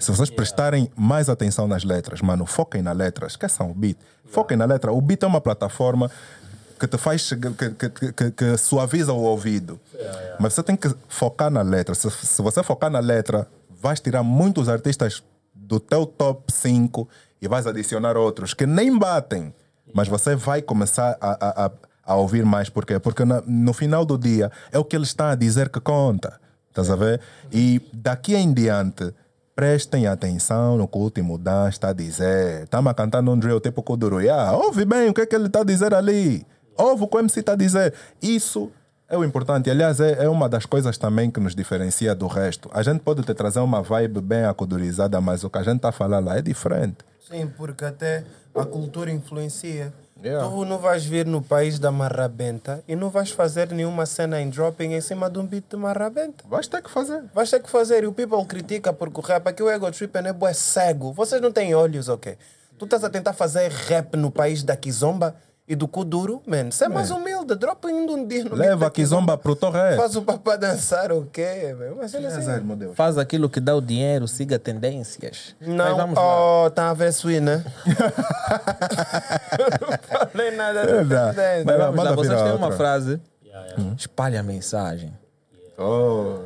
Se 0.00 0.10
vocês 0.10 0.28
prestarem 0.28 0.90
mais 0.96 1.28
atenção 1.28 1.66
nas 1.66 1.84
letras, 1.84 2.20
mano, 2.20 2.44
foquem 2.44 2.82
na 2.82 2.92
letra, 2.92 3.26
esqueçam 3.26 3.70
o 3.70 3.74
beat. 3.74 3.96
Foquem 4.26 4.56
na 4.56 4.64
letra. 4.64 4.92
O 4.92 5.00
beat 5.00 5.22
é 5.22 5.26
uma 5.26 5.40
plataforma 5.40 6.10
que 6.78 6.86
te 6.86 6.98
faz 6.98 7.28
que, 7.32 7.36
que, 7.70 7.88
que, 7.90 8.12
que- 8.12 8.30
que 8.32 8.56
suaviza 8.58 9.12
o 9.12 9.22
ouvido. 9.22 9.80
Mas 10.38 10.52
você 10.54 10.62
tem 10.62 10.76
que 10.76 10.92
focar 11.08 11.50
na 11.50 11.62
letra. 11.62 11.94
Se, 11.94 12.10
se 12.10 12.42
você 12.42 12.62
focar 12.62 12.90
na 12.90 13.00
letra, 13.00 13.48
vais 13.80 13.98
tirar 14.00 14.22
muitos 14.22 14.68
artistas 14.68 15.22
do 15.54 15.80
teu 15.80 16.04
top 16.06 16.52
5 16.52 17.08
e 17.40 17.48
vais 17.48 17.66
adicionar 17.66 18.16
outros 18.16 18.54
que 18.54 18.66
nem 18.66 18.96
batem. 18.96 19.52
Mas 19.94 20.06
você 20.08 20.34
vai 20.36 20.60
começar 20.60 21.16
a, 21.20 21.64
a, 21.64 21.70
a, 22.04 22.14
ouvir 22.16 22.44
mais. 22.44 22.68
Por 22.68 22.84
quê? 22.84 22.98
Porque 22.98 23.24
na- 23.24 23.42
no 23.46 23.72
final 23.72 24.04
do 24.04 24.18
dia 24.18 24.50
é 24.70 24.78
o 24.78 24.84
que 24.84 24.94
eles 24.96 25.08
estão 25.08 25.26
a 25.26 25.34
dizer 25.34 25.68
que 25.70 25.80
conta. 25.80 26.38
Estás 26.68 26.90
a 26.90 26.96
ver? 26.96 27.20
E 27.50 27.80
daqui 27.92 28.34
em 28.36 28.52
diante, 28.52 29.12
prestem 29.56 30.06
atenção 30.06 30.76
no 30.76 30.86
que 30.86 30.98
o 30.98 31.00
último 31.00 31.38
Dan 31.38 31.68
está 31.68 31.88
a 31.88 31.92
dizer. 31.92 32.64
Estamos 32.64 32.90
a 32.90 32.94
cantar 32.94 33.22
num 33.22 33.38
drill 33.38 33.60
tipo 33.60 33.82
Kuduro. 33.82 34.20
Yeah, 34.20 34.52
ouve 34.52 34.84
bem 34.84 35.08
o 35.08 35.14
que, 35.14 35.22
é 35.22 35.26
que 35.26 35.34
ele 35.34 35.46
está 35.46 35.60
a 35.60 35.64
dizer 35.64 35.94
ali. 35.94 36.46
Ouve 36.76 37.04
o 37.04 37.08
que 37.08 37.16
o 37.16 37.20
MC 37.20 37.40
está 37.40 37.52
a 37.52 37.56
dizer. 37.56 37.92
Isso 38.22 38.70
é 39.08 39.16
o 39.16 39.24
importante. 39.24 39.70
Aliás, 39.70 40.00
é, 40.00 40.24
é 40.24 40.28
uma 40.28 40.48
das 40.48 40.66
coisas 40.66 40.98
também 40.98 41.30
que 41.30 41.40
nos 41.40 41.54
diferencia 41.54 42.14
do 42.14 42.26
resto. 42.26 42.68
A 42.72 42.82
gente 42.82 43.00
pode 43.00 43.22
te 43.22 43.32
trazer 43.32 43.60
uma 43.60 43.82
vibe 43.82 44.20
bem 44.20 44.44
acudurizada, 44.44 45.20
mas 45.20 45.42
o 45.44 45.50
que 45.50 45.58
a 45.58 45.62
gente 45.62 45.76
está 45.76 45.88
a 45.88 45.92
falar 45.92 46.18
lá 46.18 46.36
é 46.36 46.42
diferente. 46.42 46.98
Sim, 47.26 47.46
porque 47.56 47.84
até 47.84 48.24
a 48.54 48.64
cultura 48.64 49.10
influencia. 49.10 49.92
Yeah. 50.22 50.48
Tu 50.48 50.64
não 50.64 50.78
vais 50.78 51.06
vir 51.06 51.24
no 51.26 51.40
país 51.40 51.78
da 51.78 51.92
marrabenta 51.92 52.82
e 52.88 52.96
não 52.96 53.08
vais 53.08 53.30
fazer 53.30 53.70
nenhuma 53.70 54.04
cena 54.04 54.40
em 54.40 54.50
dropping 54.50 54.94
em 54.94 55.00
cima 55.00 55.30
de 55.30 55.38
um 55.38 55.46
beat 55.46 55.64
de 55.70 55.76
marrabenta. 55.76 56.44
Vais 56.48 56.66
ter 56.66 56.82
que 56.82 56.90
fazer. 56.90 57.22
Vais 57.32 57.48
ter 57.48 57.62
que 57.62 57.70
fazer. 57.70 58.02
E 58.02 58.06
o 58.06 58.12
people 58.12 58.44
critica 58.44 58.92
porque 58.92 59.20
o 59.20 59.22
rap 59.22 59.46
aqui 59.46 59.62
o 59.62 59.70
ego 59.70 59.90
trip 59.92 60.12
é 60.16 60.52
cego. 60.52 61.12
Vocês 61.12 61.40
não 61.40 61.52
têm 61.52 61.74
olhos, 61.74 62.08
ok? 62.08 62.36
Tu 62.76 62.84
estás 62.84 63.04
a 63.04 63.10
tentar 63.10 63.32
fazer 63.32 63.70
rap 63.70 64.16
no 64.16 64.30
país 64.30 64.62
da 64.64 64.76
Kizomba 64.76 65.36
e 65.68 65.76
do 65.76 65.86
Kuduro, 65.86 66.40
man. 66.46 66.70
Você 66.70 66.86
é 66.86 66.88
mais 66.88 67.10
humilde. 67.10 67.54
Dropa 67.54 67.88
ainda 67.88 68.12
um 68.12 68.26
dia 68.26 68.42
no 68.44 68.54
Leva 68.56 68.80
da 68.80 68.86
a 68.86 68.90
Kizomba 68.90 69.36
pro 69.36 69.54
Torre. 69.54 69.96
Faz 69.96 70.16
o 70.16 70.22
papá 70.22 70.56
dançar, 70.56 71.12
o 71.12 71.26
quê? 71.26 71.74
meu? 71.78 71.96
Mas 71.96 72.14
ele 72.14 72.26
assim. 72.26 72.60
meu 72.64 72.74
Deus. 72.76 72.96
Faz 72.96 73.18
aquilo 73.18 73.50
que 73.50 73.60
dá 73.60 73.74
o 73.76 73.80
dinheiro, 73.82 74.26
siga 74.26 74.58
tendências. 74.58 75.54
Mas 75.60 75.68
Não, 75.68 75.96
vamos 75.96 76.16
lá. 76.16 76.64
oh, 76.64 76.70
tá 76.70 76.88
a 76.90 76.94
ver 76.94 77.12
sui, 77.12 77.38
né? 77.40 77.62
não 79.80 80.28
falei 80.30 80.50
nada 80.52 80.80
É, 80.80 81.04
da 81.04 81.28
tendência. 81.32 81.64
Mas 81.64 81.76
Manda 81.78 81.84
vamos 81.90 82.04
lá, 82.04 82.12
vocês 82.14 82.42
têm 82.42 82.52
uma 82.52 82.72
frase. 82.72 83.20
Espalha 83.96 84.40
a 84.40 84.42
mensagem. 84.42 85.12
Oh. 85.78 86.38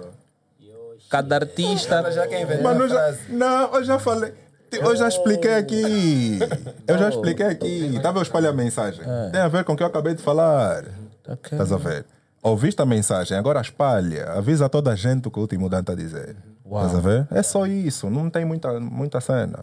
Cada 1.09 1.37
artista. 1.37 2.11
Já 2.11 2.27
quem 2.27 2.43
inventou 2.43 2.63
Mano, 2.65 2.81
a 2.83 2.85
eu 2.85 2.89
já, 2.89 2.95
frase. 2.97 3.19
não, 3.29 3.75
eu 3.75 3.85
já 3.85 3.99
falei. 3.99 4.33
Eu 4.73 4.97
já 4.97 5.09
expliquei 5.09 5.55
aqui. 5.55 6.39
Eu 6.87 6.99
já 6.99 7.09
expliquei 7.09 7.47
aqui. 7.47 7.97
Estava 7.97 8.19
a 8.19 8.23
espalhar 8.23 8.53
a 8.53 8.57
mensagem. 8.57 9.05
Tem 9.31 9.41
a 9.41 9.49
ver 9.49 9.65
com 9.65 9.73
o 9.73 9.77
que 9.77 9.83
eu 9.83 9.87
acabei 9.87 10.15
de 10.15 10.23
falar. 10.23 10.85
Ok. 11.29 11.53
Estás 11.53 11.73
a 11.73 11.77
ver? 11.77 12.05
Ouviste 12.43 12.83
a 12.83 12.87
mensagem, 12.87 13.37
agora 13.37 13.61
espalha. 13.61 14.33
Avisa 14.33 14.69
toda 14.69 14.91
a 14.91 14.97
gente 14.97 15.29
o 15.29 15.31
que 15.31 15.39
o 15.39 15.43
último 15.43 15.69
Dan 15.69 15.81
está 15.81 15.93
a 15.93 15.97
dizer. 15.97 16.35
Estás 16.65 16.95
a 16.95 17.01
ver? 17.01 17.29
É 17.31 17.43
só 17.43 17.67
isso. 17.67 18.11
Não 18.11 18.29
tem 18.29 18.45
muita, 18.45 18.81
muita 18.81 19.21
cena. 19.21 19.61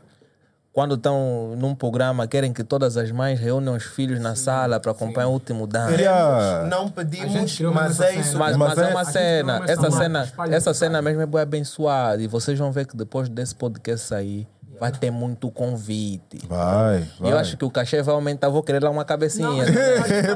Quando 0.72 0.96
estão 0.96 1.56
num 1.58 1.74
programa, 1.76 2.28
querem 2.28 2.54
que 2.54 2.64
todas 2.64 2.96
as 2.96 3.12
mães 3.12 3.38
reúnam 3.40 3.76
os 3.76 3.84
filhos 3.84 4.20
na 4.20 4.36
sala 4.36 4.80
para 4.80 4.92
acompanhar 4.92 5.28
o 5.28 5.32
último 5.32 5.66
dance. 5.66 6.00
Yeah. 6.00 6.68
Não 6.68 6.88
pedimos, 6.90 7.56
criou 7.58 7.74
mas 7.74 8.00
é 8.00 8.16
isso. 8.16 8.38
Mas, 8.38 8.56
Mas 8.56 8.76
mas 8.76 8.78
é, 8.78 8.90
é- 8.90 8.94
uma 8.94 9.04
cena, 9.04 9.62
é 9.68 9.72
essa 9.72 9.92
cena, 9.92 10.32
essa 10.52 10.74
cena 10.74 11.02
mesmo 11.02 11.38
é 11.38 11.42
abençoada. 11.42 12.22
E 12.22 12.28
vocês 12.28 12.58
vão 12.58 12.72
ver 12.72 12.86
que 12.86 12.96
depois 12.96 13.28
desse 13.28 13.56
podcast 13.56 14.08
sair, 14.08 14.48
vai 14.80 14.92
ter 14.92 15.12
muito 15.12 15.52
convite. 15.52 16.40
Vai, 16.48 17.00
E 17.20 17.22
vai. 17.22 17.32
eu 17.32 17.38
acho 17.38 17.58
que 17.58 17.66
o 17.66 17.70
cachê 17.72 18.02
vai 18.02 18.16
aumentar, 18.16 18.50
vou 18.50 18.64
querer 18.64 18.82
lá 18.84 18.90
uma 18.90 19.04
cabecinha. 19.06 19.50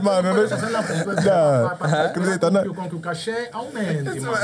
Mano, 0.02 0.34
não- 0.34 0.48
cena 0.48 0.80
Não, 0.82 1.70
vai 1.78 2.06
acredita, 2.06 2.52
não. 2.52 2.74
com 2.74 2.90
que 2.90 2.95
o 2.95 2.99
cachê 2.99 3.49
aumente, 3.52 4.20
mano. 4.20 4.38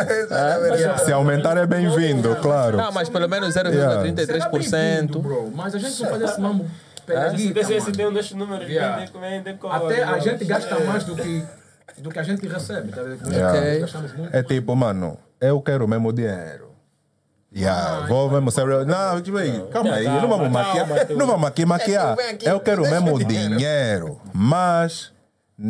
Se 1.06 1.12
aumentar 1.12 1.58
é 1.58 1.66
bem-vindo, 1.66 2.36
claro. 2.38 2.78
Não, 2.78 2.92
mas 2.92 3.10
pelo 3.10 3.28
menos 3.28 3.54
Será 3.54 3.70
0,33%. 3.70 4.72
bem-vindo, 4.72 5.20
bro. 5.20 5.52
Mas 5.54 5.76
a 5.76 5.78
gente 5.80 6.02
não 6.02 6.10
faz 6.10 6.22
esse 6.22 6.40
mambo 6.42 6.66
desse 7.54 7.74
esse 7.74 7.92
mano. 7.92 8.10
um 8.10 8.14
vende, 9.20 9.44
vende, 9.44 9.58
com- 9.60 9.68
Até 9.68 10.04
a 10.04 10.20
gente 10.20 10.46
gasta 10.46 10.80
mais 10.82 11.04
do 11.04 11.16
que, 11.16 11.44
do 11.98 12.10
que 12.10 12.20
a 12.20 12.24
gente 12.24 12.48
recebe. 12.48 12.92
Tá 12.92 13.02
vendo? 13.02 13.32
Yeah. 13.34 13.80
Gastamos 13.80 14.14
muito. 14.16 14.36
É 14.36 14.44
tipo, 14.44 14.76
mano, 14.76 15.18
eu 15.42 15.60
quero 15.62 15.88
mesmo 15.88 16.14
dinheiro. 16.14 16.69
Yeah, 17.56 18.06
vou 18.08 18.30
mesmo 18.30 18.52
ser 18.52 18.68
real. 18.68 18.86
Não, 18.86 19.22
tipo 19.22 19.38
aí, 19.38 19.66
calma 19.72 19.94
aí, 19.96 20.06
não 20.06 20.28
vamos 20.30 20.52
maquiar. 20.52 20.88
Não 21.10 21.26
vamos 21.28 21.48
aqui 21.48 21.66
maquiar. 21.66 22.14
aqui, 22.20 22.48
Eu 22.48 22.60
quero 22.60 22.84
deixa 22.84 23.02
mesmo 23.02 23.16
o 23.16 23.24
dinheiro. 23.24 23.58
dinheiro. 23.58 24.22
Mas, 24.34 25.12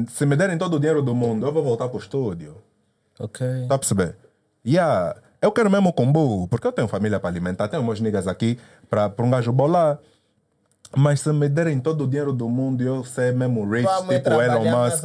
se 0.10 0.26
me 0.26 0.35
derem 0.35 0.57
todo 0.57 0.76
o 0.76 0.80
dinheiro 0.80 1.01
do 1.01 1.15
mundo, 1.15 1.45
eu 1.45 1.53
vou 1.53 1.64
voltar 1.64 1.88
pro 1.88 1.97
estúdio. 1.99 2.57
Ok. 3.18 3.47
Tá 3.68 3.76
a 3.76 3.77
perceber? 3.77 4.15
Yeah, 4.65 5.15
eu 5.41 5.51
quero 5.53 5.69
mesmo 5.69 5.93
combo, 5.93 6.47
porque 6.49 6.68
eu 6.68 6.72
tenho 6.73 6.88
família 6.88 7.18
para 7.19 7.30
alimentar, 7.30 7.69
tenho 7.69 7.84
meus 7.84 8.01
niggas 8.01 8.27
aqui 8.27 8.60
para 8.89 9.14
um 9.19 9.30
gajo 9.30 9.51
bolar. 9.53 9.99
Mas 10.98 11.20
se 11.22 11.32
me 11.32 11.48
derem 11.48 11.80
todo 11.80 12.03
o 12.03 12.07
dinheiro 12.07 12.34
do 12.34 12.49
mundo 12.49 12.82
e 12.82 12.86
eu 12.88 13.03
ser 13.06 13.32
mesmo 13.34 13.64
rich, 13.70 13.84
Vamos 13.86 14.16
tipo 14.16 14.30
Elon 14.41 14.72
mais 14.72 14.94
Musk. 14.94 15.03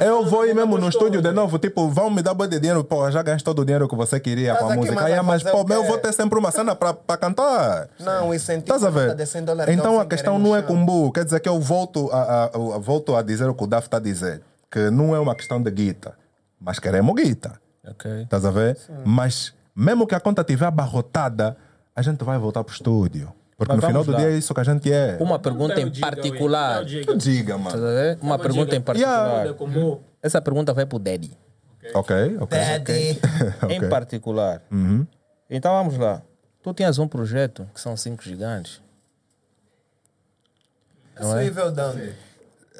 Eu 0.00 0.24
vou 0.24 0.46
ir 0.46 0.54
mesmo 0.54 0.78
no 0.78 0.88
estúdio 0.88 1.20
de 1.20 1.32
novo, 1.32 1.58
tipo, 1.58 1.88
vão 1.88 2.08
me 2.10 2.22
dar 2.22 2.32
boi 2.32 2.46
de 2.46 2.60
dinheiro, 2.60 2.84
pô, 2.84 3.10
já 3.10 3.20
ganhaste 3.22 3.44
todo 3.44 3.60
o 3.62 3.64
dinheiro 3.64 3.88
que 3.88 3.96
você 3.96 4.20
queria 4.20 4.54
com 4.54 4.70
a 4.70 4.76
música. 4.76 4.94
mas 4.94 5.04
Aí, 5.04 5.14
a 5.14 5.22
mas, 5.22 5.42
pô, 5.42 5.64
o 5.64 5.72
eu 5.72 5.82
vou 5.84 5.98
ter 5.98 6.12
sempre 6.12 6.38
uma 6.38 6.50
cena 6.52 6.76
para 6.76 6.94
cantar. 7.16 7.88
Não, 7.98 8.28
o 8.28 8.34
incentivo 8.34 8.76
Estás 8.76 8.84
a 8.84 8.90
ver? 8.90 9.08
tá 9.08 9.14
de 9.14 9.26
100 9.26 9.44
dólares, 9.44 9.74
Então 9.74 9.98
a 9.98 10.06
questão 10.06 10.38
não 10.38 10.54
é 10.54 10.62
combo, 10.62 11.10
quer 11.10 11.24
dizer 11.24 11.40
que 11.40 11.48
eu 11.48 11.58
volto 11.60 12.08
a, 12.12 12.20
a- 12.22 12.44
a- 12.46 12.78
volto 12.78 13.16
a 13.16 13.22
dizer 13.22 13.48
o 13.48 13.54
que 13.54 13.64
o 13.64 13.66
Daf 13.66 13.88
está 13.88 13.96
a 13.96 14.00
dizer, 14.00 14.42
que 14.70 14.90
não 14.90 15.14
é 15.14 15.18
uma 15.18 15.34
questão 15.34 15.60
de 15.60 15.70
guita, 15.72 16.14
mas 16.60 16.78
queremos 16.78 17.14
guita. 17.16 17.60
Ok. 17.86 18.22
Estás 18.22 18.44
a 18.44 18.50
ver? 18.52 18.78
Mas 19.04 19.52
mesmo 19.74 20.06
que 20.06 20.14
a 20.14 20.20
conta 20.20 20.42
estiver 20.42 20.66
abarrotada, 20.66 21.56
a 21.96 22.00
gente 22.00 22.22
vai 22.24 22.38
voltar 22.38 22.62
pro 22.62 22.72
estúdio. 22.72 23.32
Porque 23.56 23.72
Mas 23.72 23.82
no 23.82 23.86
final 23.86 24.04
do 24.04 24.10
lá. 24.10 24.18
dia 24.18 24.30
é 24.30 24.36
isso 24.36 24.52
que 24.52 24.60
a 24.60 24.64
gente 24.64 24.92
é. 24.92 25.16
Uma 25.20 25.38
pergunta 25.38 25.80
em 25.80 25.90
particular. 26.00 26.84
Diga, 26.84 27.12
Estás 27.12 27.80
mano. 27.80 28.18
Uma 28.20 28.38
pergunta 28.38 28.74
em 28.74 28.80
particular. 28.80 29.46
Essa 30.22 30.40
pergunta 30.40 30.72
vai 30.72 30.86
pro 30.86 30.98
Daddy. 30.98 31.36
Ok, 31.94 32.36
ok. 32.40 32.58
Daddy. 32.58 33.20
Em 33.68 33.88
particular. 33.88 34.62
Então 35.50 35.72
vamos 35.72 35.98
lá. 35.98 36.22
Tu 36.62 36.72
tinhas 36.72 36.98
um 36.98 37.06
projeto 37.06 37.68
que 37.74 37.80
são 37.80 37.94
cinco 37.94 38.22
gigantes. 38.24 38.80
Dan. 41.74 41.94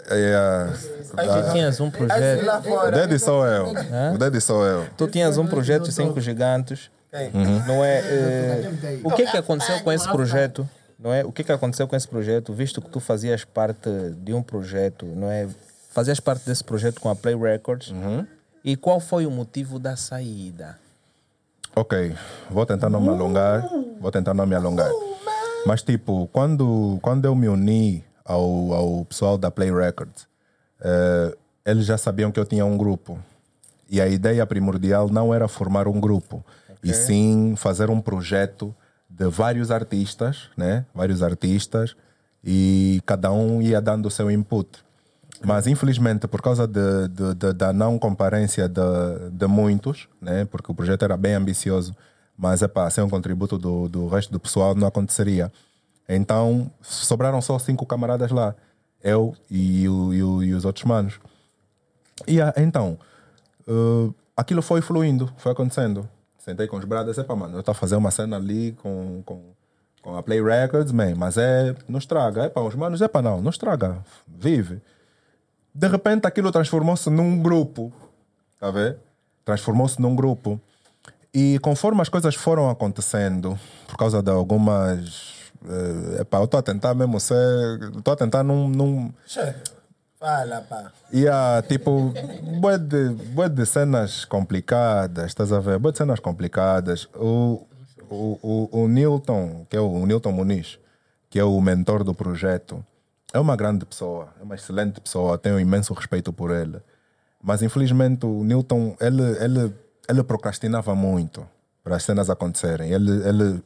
É, 0.08 0.68
Tu 1.16 1.52
tinhas 1.52 1.80
um 1.80 1.84
Aí 1.86 1.90
projeto. 1.92 2.90
Daddy 2.92 3.18
sou 3.18 3.46
eu. 3.46 3.72
O 4.14 4.18
Daddy 4.18 4.40
sou 4.40 4.66
eu. 4.66 4.86
Tu 4.96 5.06
tinhas 5.08 5.38
um 5.38 5.46
projeto 5.46 5.84
de 5.84 5.92
cinco 5.92 6.20
gigantes. 6.20 6.90
Quem? 7.14 7.30
Não 7.64 7.84
é? 7.84 8.00
eh, 8.00 9.00
o 9.04 9.10
que 9.12 9.24
que 9.24 9.36
aconteceu 9.36 9.80
com 9.84 9.92
esse 9.92 10.10
projeto? 10.10 10.68
Não 10.98 11.12
é? 11.12 11.24
O 11.24 11.30
que 11.30 11.44
que 11.44 11.52
aconteceu 11.52 11.86
com 11.86 11.94
esse 11.94 12.08
projeto? 12.08 12.52
Visto 12.52 12.82
que 12.82 12.90
tu 12.90 12.98
fazias 12.98 13.44
parte 13.44 13.88
de 14.18 14.34
um 14.34 14.42
projeto, 14.42 15.06
não 15.06 15.30
é? 15.30 15.46
Fazias 15.90 16.18
parte 16.18 16.44
desse 16.44 16.64
projeto 16.64 17.00
com 17.00 17.08
a 17.08 17.14
Play 17.14 17.36
Records. 17.36 17.94
E 18.64 18.74
qual 18.74 18.98
foi 18.98 19.26
o 19.26 19.30
motivo 19.30 19.78
da 19.78 19.94
saída? 19.94 20.76
Ok, 21.76 22.16
vou 22.50 22.66
tentar 22.66 22.90
não 22.90 23.00
me 23.00 23.10
alongar. 23.10 23.62
Vou 24.00 24.10
tentar 24.10 24.34
não 24.34 24.46
me 24.46 24.56
alongar. 24.56 24.90
Mas, 25.66 25.82
tipo, 25.82 26.28
quando, 26.32 26.98
quando 27.00 27.26
eu 27.26 27.34
me 27.36 27.48
uni 27.48 28.04
ao, 28.24 28.72
ao 28.72 29.04
pessoal 29.04 29.38
da 29.38 29.52
Play 29.52 29.72
Records, 29.72 30.26
eh, 30.80 31.36
eles 31.64 31.86
já 31.86 31.96
sabiam 31.96 32.32
que 32.32 32.40
eu 32.40 32.44
tinha 32.44 32.66
um 32.66 32.76
grupo. 32.76 33.18
E 33.88 34.00
a 34.00 34.08
ideia 34.08 34.44
primordial 34.46 35.08
não 35.08 35.32
era 35.32 35.46
formar 35.46 35.86
um 35.86 36.00
grupo, 36.00 36.44
e 36.84 36.94
sim 36.94 37.54
fazer 37.56 37.90
um 37.90 38.00
projeto 38.00 38.74
de 39.08 39.28
vários 39.28 39.70
artistas, 39.70 40.50
né? 40.56 40.84
Vários 40.94 41.22
artistas, 41.22 41.96
e 42.42 43.00
cada 43.06 43.32
um 43.32 43.62
ia 43.62 43.80
dando 43.80 44.06
o 44.06 44.10
seu 44.10 44.30
input. 44.30 44.68
Mas 45.44 45.66
infelizmente, 45.66 46.26
por 46.26 46.40
causa 46.40 46.66
de, 46.66 47.08
de- 47.08 47.34
de- 47.34 47.52
da 47.52 47.72
não 47.72 47.98
comparência 47.98 48.68
de, 48.68 48.80
de 49.32 49.46
muitos, 49.46 50.08
né? 50.20 50.44
porque 50.46 50.70
o 50.70 50.74
projeto 50.74 51.02
era 51.04 51.16
bem 51.16 51.34
ambicioso, 51.34 51.94
mas 52.36 52.62
epá, 52.62 52.88
sem 52.90 53.04
um 53.04 53.08
contributo 53.10 53.58
do, 53.58 53.88
do 53.88 54.06
resto 54.08 54.32
do 54.32 54.40
pessoal 54.40 54.74
não 54.74 54.86
aconteceria. 54.88 55.52
Então 56.08 56.70
sobraram 56.82 57.40
só 57.42 57.58
cinco 57.58 57.84
camaradas 57.86 58.30
lá, 58.30 58.54
eu 59.02 59.34
e, 59.50 59.88
o- 59.88 60.14
e 60.14 60.22
o- 60.22 60.42
e 60.42 60.54
os 60.54 60.64
outros 60.64 60.84
manos. 60.84 61.18
E 62.26 62.40
ah, 62.40 62.54
então, 62.56 62.98
eh, 63.66 64.10
aquilo 64.36 64.62
foi 64.62 64.80
fluindo, 64.80 65.30
foi 65.36 65.52
acontecendo. 65.52 66.08
Sentei 66.44 66.66
com 66.66 66.76
os 66.76 66.84
brothers, 66.84 67.16
epá, 67.16 67.34
mano, 67.34 67.54
eu 67.56 67.60
estou 67.60 67.72
a 67.72 67.74
fazer 67.74 67.96
uma 67.96 68.10
cena 68.10 68.36
ali 68.36 68.72
com, 68.82 69.22
com, 69.24 69.40
com 70.02 70.16
a 70.16 70.22
Play 70.22 70.42
Records, 70.42 70.92
man, 70.92 71.14
mas 71.16 71.38
é, 71.38 71.74
não 71.88 71.98
estraga. 71.98 72.44
Epá, 72.44 72.60
os 72.60 72.74
manos, 72.74 73.00
epá, 73.00 73.22
não, 73.22 73.40
não 73.40 73.48
estraga, 73.50 73.96
vive. 74.28 74.82
De 75.74 75.88
repente 75.88 76.26
aquilo 76.26 76.52
transformou-se 76.52 77.08
num 77.08 77.40
grupo, 77.42 77.90
tá 78.60 78.70
vendo? 78.70 78.96
Transformou-se 79.44 80.00
num 80.00 80.14
grupo. 80.14 80.60
E 81.32 81.58
conforme 81.60 82.00
as 82.02 82.08
coisas 82.10 82.34
foram 82.34 82.68
acontecendo, 82.68 83.58
por 83.88 83.96
causa 83.96 84.22
de 84.22 84.30
algumas. 84.30 85.50
eh, 85.66 86.20
epá, 86.20 86.38
eu 86.38 86.44
estou 86.44 86.60
a 86.60 86.62
tentar 86.62 86.94
mesmo 86.94 87.18
ser. 87.18 87.36
Estou 87.96 88.12
a 88.12 88.16
tentar 88.16 88.42
num- 88.44 88.68
num 88.68 89.10
Fala, 90.24 90.62
pá. 90.62 90.90
e 91.12 91.28
há, 91.28 91.62
tipo, 91.68 92.10
bué 92.58 92.78
de, 92.78 93.10
bué 93.10 93.46
de 93.46 93.66
cenas 93.66 94.24
complicadas, 94.24 95.26
estás 95.26 95.52
a 95.52 95.60
ver? 95.60 95.78
Bué 95.78 95.92
de 95.92 95.98
cenas 95.98 96.18
complicadas. 96.18 97.06
O, 97.14 97.66
o, 98.08 98.38
o, 98.42 98.84
o 98.84 98.88
Newton, 98.88 99.66
que 99.68 99.76
é 99.76 99.80
o, 99.80 99.84
o 99.84 100.06
Newton 100.06 100.32
Muniz, 100.32 100.78
que 101.28 101.38
é 101.38 101.44
o 101.44 101.60
mentor 101.60 102.02
do 102.04 102.14
projeto, 102.14 102.82
é 103.34 103.38
uma 103.38 103.54
grande 103.54 103.84
pessoa, 103.84 104.28
é 104.40 104.42
uma 104.42 104.54
excelente 104.54 104.98
pessoa, 104.98 105.36
tenho 105.36 105.60
imenso 105.60 105.92
respeito 105.92 106.32
por 106.32 106.50
ele. 106.50 106.80
Mas 107.42 107.60
infelizmente 107.60 108.24
o 108.24 108.44
Newton, 108.44 108.96
ele, 109.02 109.22
ele, 109.44 109.74
ele 110.08 110.22
procrastinava 110.22 110.94
muito 110.94 111.46
para 111.82 111.96
as 111.96 112.02
cenas 112.02 112.30
acontecerem. 112.30 112.90
Ele, 112.90 113.10
ele, 113.28 113.62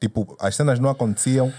tipo, 0.00 0.34
as 0.40 0.56
cenas 0.56 0.78
não 0.78 0.88
aconteciam 0.88 1.52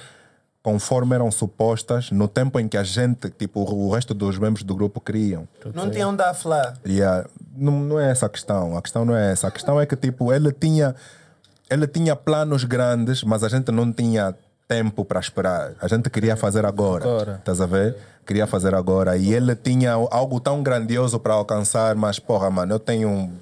conforme 0.63 1.13
eram 1.13 1.29
supostas 1.29 2.09
no 2.09 2.25
tempo 2.25 2.57
em 2.57 2.69
que 2.69 2.77
a 2.77 2.83
gente, 2.83 3.29
tipo, 3.29 3.59
o 3.59 3.91
resto 3.91 4.13
dos 4.13 4.39
membros 4.39 4.63
do 4.63 4.73
grupo 4.73 5.01
queriam. 5.01 5.45
Não 5.75 5.91
tinha 5.91 6.07
onde 6.07 6.17
dar 6.17 6.33
falar. 6.33 6.75
Yeah. 6.87 7.27
Não, 7.55 7.81
não 7.81 7.99
é 7.99 8.09
essa 8.09 8.27
a 8.27 8.29
questão. 8.29 8.77
A 8.77 8.81
questão 8.81 9.03
não 9.03 9.13
é 9.13 9.33
essa. 9.33 9.49
A 9.49 9.51
questão 9.51 9.79
é 9.79 9.85
que, 9.85 9.97
tipo, 9.97 10.31
ele 10.31 10.53
tinha, 10.53 10.95
ele 11.69 11.85
tinha 11.85 12.15
planos 12.15 12.63
grandes, 12.63 13.23
mas 13.23 13.43
a 13.43 13.49
gente 13.49 13.71
não 13.73 13.91
tinha 13.91 14.33
tempo 14.65 15.03
para 15.03 15.19
esperar. 15.19 15.73
A 15.81 15.87
gente 15.89 16.09
queria 16.09 16.37
fazer 16.37 16.65
agora. 16.65 17.03
Agora. 17.03 17.35
Estás 17.39 17.59
a 17.59 17.65
ver? 17.65 17.97
Queria 18.25 18.47
fazer 18.47 18.73
agora. 18.73 19.17
E 19.17 19.33
ele 19.33 19.57
tinha 19.57 19.91
algo 19.91 20.39
tão 20.39 20.63
grandioso 20.63 21.19
para 21.19 21.33
alcançar, 21.33 21.93
mas, 21.93 22.19
porra, 22.19 22.49
mano, 22.49 22.73
eu 22.73 22.79
tenho, 22.79 23.33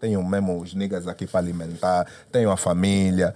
tenho 0.00 0.24
mesmo 0.24 0.60
os 0.60 0.74
niggas 0.74 1.06
aqui 1.06 1.24
para 1.24 1.38
alimentar, 1.38 2.04
tenho 2.32 2.50
a 2.50 2.56
família. 2.56 3.32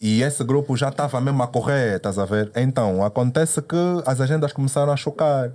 E 0.00 0.22
esse 0.22 0.42
grupo 0.42 0.76
já 0.76 0.88
estava 0.88 1.20
mesmo 1.20 1.42
a 1.42 1.46
correr, 1.46 1.96
estás 1.96 2.18
a 2.18 2.24
ver? 2.24 2.50
Então, 2.56 3.04
acontece 3.04 3.60
que 3.60 3.76
as 4.06 4.18
agendas 4.18 4.50
começaram 4.50 4.92
a 4.92 4.96
chocar. 4.96 5.52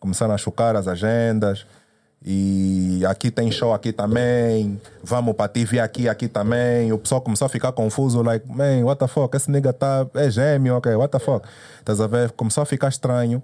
Começaram 0.00 0.34
a 0.34 0.38
chocar 0.38 0.74
as 0.74 0.88
agendas. 0.88 1.64
E 2.24 3.04
aqui 3.06 3.30
tem 3.30 3.48
show 3.52 3.72
aqui 3.72 3.92
também. 3.92 4.80
Vamos 5.04 5.36
para 5.36 5.46
TV 5.46 5.78
aqui, 5.78 6.08
aqui 6.08 6.26
também. 6.26 6.92
O 6.92 6.98
pessoal 6.98 7.20
começou 7.20 7.46
a 7.46 7.48
ficar 7.48 7.70
confuso, 7.70 8.22
like, 8.22 8.44
man, 8.48 8.82
what 8.82 8.98
the 8.98 9.06
fuck? 9.06 9.36
Esse 9.36 9.48
nigga 9.48 9.72
tá, 9.72 10.04
é 10.14 10.28
gêmeo, 10.28 10.74
ok, 10.76 10.92
what 10.96 11.12
the 11.12 11.20
fuck? 11.20 11.46
Estás 11.78 12.00
a 12.00 12.08
ver? 12.08 12.32
Começou 12.32 12.62
a 12.62 12.66
ficar 12.66 12.88
estranho. 12.88 13.40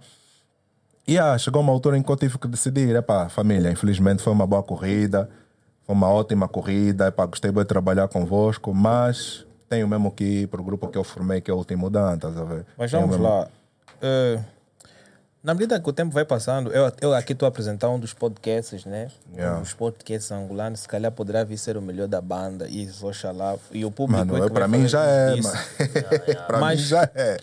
E 1.06 1.18
ah, 1.18 1.38
chegou 1.38 1.62
uma 1.62 1.72
altura 1.72 1.96
em 1.96 2.02
que 2.02 2.10
eu 2.10 2.16
tive 2.16 2.36
que 2.38 2.48
decidir, 2.48 2.96
epá, 2.96 3.28
família, 3.28 3.70
infelizmente 3.70 4.22
foi 4.22 4.32
uma 4.32 4.46
boa 4.46 4.62
corrida, 4.62 5.28
foi 5.84 5.96
uma 5.96 6.08
ótima 6.08 6.46
corrida, 6.46 7.08
epá, 7.08 7.26
gostei 7.26 7.50
de 7.50 7.64
trabalhar 7.64 8.06
convosco, 8.06 8.72
mas 8.72 9.44
tenho 9.72 9.88
mesmo 9.88 10.10
que 10.10 10.22
ir 10.42 10.46
para 10.48 10.60
o 10.60 10.64
grupo 10.64 10.86
que 10.88 10.98
eu 10.98 11.02
formei, 11.04 11.40
que 11.40 11.50
é 11.50 11.54
o 11.54 11.56
Último 11.56 11.88
Dan, 11.88 12.18
a 12.22 12.44
ver? 12.44 12.66
Mas 12.76 12.90
vamos 12.92 13.08
mesmo- 13.16 13.22
lá. 13.24 13.48
Eh, 14.02 14.38
na 15.42 15.54
medida 15.54 15.80
que 15.80 15.88
o 15.88 15.92
tempo 15.94 16.12
vai 16.12 16.26
passando, 16.26 16.70
eu, 16.70 16.92
eu 17.00 17.14
aqui 17.14 17.32
estou 17.32 17.46
a 17.46 17.48
apresentar 17.48 17.88
um 17.88 17.98
dos 17.98 18.12
podcasts, 18.12 18.84
né? 18.84 19.08
Yeah. 19.34 19.56
Um 19.56 19.62
dos 19.62 19.72
podcasts 19.72 20.30
angolanos, 20.30 20.80
se 20.80 20.88
calhar 20.88 21.10
poderá 21.10 21.42
vir 21.42 21.56
ser 21.56 21.78
o 21.78 21.80
melhor 21.82 22.06
da 22.06 22.20
banda. 22.20 22.68
E 22.68 22.86
oxalá. 23.00 23.56
E 23.70 23.82
o 23.82 23.90
público. 23.90 24.26
Mano, 24.26 24.44
é 24.44 24.50
para 24.50 24.68
mim 24.68 24.86
já 24.86 25.06
é, 25.06 25.36
isso. 25.36 25.48
mano. 25.48 25.64
para 26.46 26.58
Mas- 26.58 26.80
mim 26.80 26.86
já 26.86 27.10
é. 27.14 27.38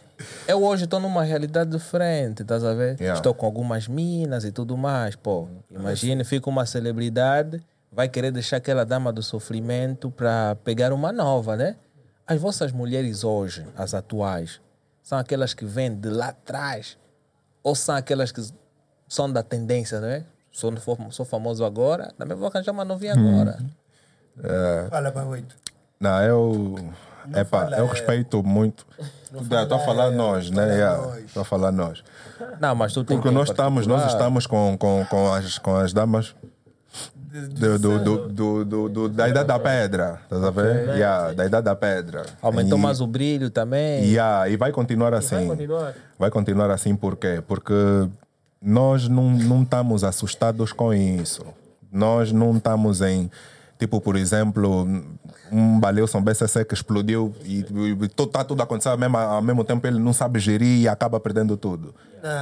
Eu 0.47 0.64
hoje 0.64 0.84
estou 0.84 0.99
numa 0.99 1.23
realidade 1.23 1.72
diferente, 1.72 2.43
estás 2.43 2.64
a 2.64 2.76
ver? 2.76 3.01
Estou 3.01 3.34
com 3.34 3.47
algumas 3.47 3.88
minas 3.88 4.43
e 4.43 4.51
tudo 4.51 4.77
mais, 4.77 5.15
pô. 5.15 5.47
Imagine, 5.72 6.23
fica 6.23 6.47
uma 6.47 6.65
celebridade, 6.68 7.60
vai 7.91 8.07
querer 8.07 8.30
deixar 8.31 8.57
aquela 8.57 8.85
dama 8.85 9.11
do 9.11 9.23
sofrimento 9.23 10.11
para 10.11 10.56
pegar 10.64 10.93
uma 10.93 11.11
nova, 11.11 11.56
né? 11.56 11.76
As 12.30 12.39
vossas 12.39 12.72
mulheres 12.72 13.23
hoje, 13.23 13.65
as 13.76 13.95
atuais, 13.95 14.61
são 15.01 15.18
aquelas 15.18 15.56
que 15.56 15.65
vêm 15.65 15.95
de 15.95 16.10
lá 16.10 16.27
atrás 16.27 16.95
ou 17.64 17.73
são 17.73 17.95
aquelas 17.95 18.31
que 18.31 18.39
são 19.07 19.34
da 19.34 19.41
tendência, 19.41 19.99
né? 19.99 20.26
Sou, 20.51 20.72
sou 21.10 21.26
famoso 21.26 21.65
agora, 21.65 22.14
também 22.19 22.38
vou 22.38 22.47
arranjar 22.47 22.72
uma 22.72 22.85
novinha 22.85 23.14
agora. 23.14 23.57
Fala, 24.91 25.11
pá, 25.11 25.23
oito. 25.23 25.56
Não, 25.99 26.22
eu. 26.22 26.76
Epá, 27.30 27.64
fala, 27.64 27.77
eu 27.77 27.85
é. 27.85 27.89
respeito 27.89 28.43
muito. 28.43 28.85
Estou 29.34 29.77
a 29.77 29.80
falar 29.80 30.14
é, 30.14 30.15
nós, 30.15 30.51
né? 30.51 30.77
Estou 31.26 31.41
a 31.41 31.45
falar 31.45 31.72
nós. 31.72 32.03
Não, 32.60 32.76
mas 32.76 32.93
tu 32.93 33.03
tem 33.03 33.18
Porque 33.18 33.30
que 33.30 33.34
nós 33.34 33.49
estamos, 33.49 33.88
nós 33.88 34.06
estamos 34.06 34.45
com, 34.45 34.77
com, 34.77 35.03
com, 35.10 35.34
as, 35.34 35.57
com 35.57 35.76
as 35.76 35.93
damas 35.93 36.35
do, 37.30 37.77
do, 37.80 37.99
do, 37.99 38.27
do, 38.27 38.65
do- 38.65 38.89
do- 38.89 39.10
da 39.10 39.30
Idade 39.30 39.47
da 39.47 39.60
Pedra. 39.60 40.19
Estás 40.23 40.43
a 40.43 40.49
ver? 40.49 40.89
Yeah, 40.95 41.34
da 41.34 41.45
Idade 41.45 41.65
da 41.65 41.76
Pedra. 41.76 42.26
Aumentou 42.41 42.77
E- 42.77 42.81
mais 42.81 42.99
o 43.01 43.07
brilho 43.07 43.49
também. 43.49 44.03
Yeah, 44.06 44.49
e 44.49 44.57
vai 44.57 44.72
continuar 44.72 45.14
assim. 45.14 45.35
Vai 45.35 45.45
continuar. 45.45 45.93
Vai 46.18 46.31
continuar 46.31 46.72
assim 46.72 46.95
por 46.95 47.15
quê? 47.15 47.41
Porque 47.47 47.73
nós 48.61 49.07
não, 49.07 49.30
não 49.31 49.61
estamos 49.64 50.03
assustados 50.03 50.73
com 50.73 50.93
isso. 50.93 51.45
Nós 51.91 52.31
não 52.31 52.57
estamos 52.57 53.01
em. 53.01 53.30
Tipo, 53.80 54.01
por 54.01 54.18
exemplo, 54.18 54.85
um 55.49 55.80
Baleilson 55.80 56.22
BCC 56.22 56.65
que 56.65 56.73
explodiu 56.73 57.34
e 57.45 57.65
está 58.03 58.43
tudo 58.43 58.61
acontecendo 58.61 58.91
ao 58.91 58.97
mesmo, 58.97 59.18
ao 59.18 59.41
mesmo 59.41 59.64
tempo, 59.64 59.88
ele 59.88 59.97
não 59.97 60.11
sabe 60.11 60.38
gerir 60.38 60.81
e 60.81 60.88
acaba 60.89 61.18
perdendo 61.18 61.56
tudo. 61.56 61.95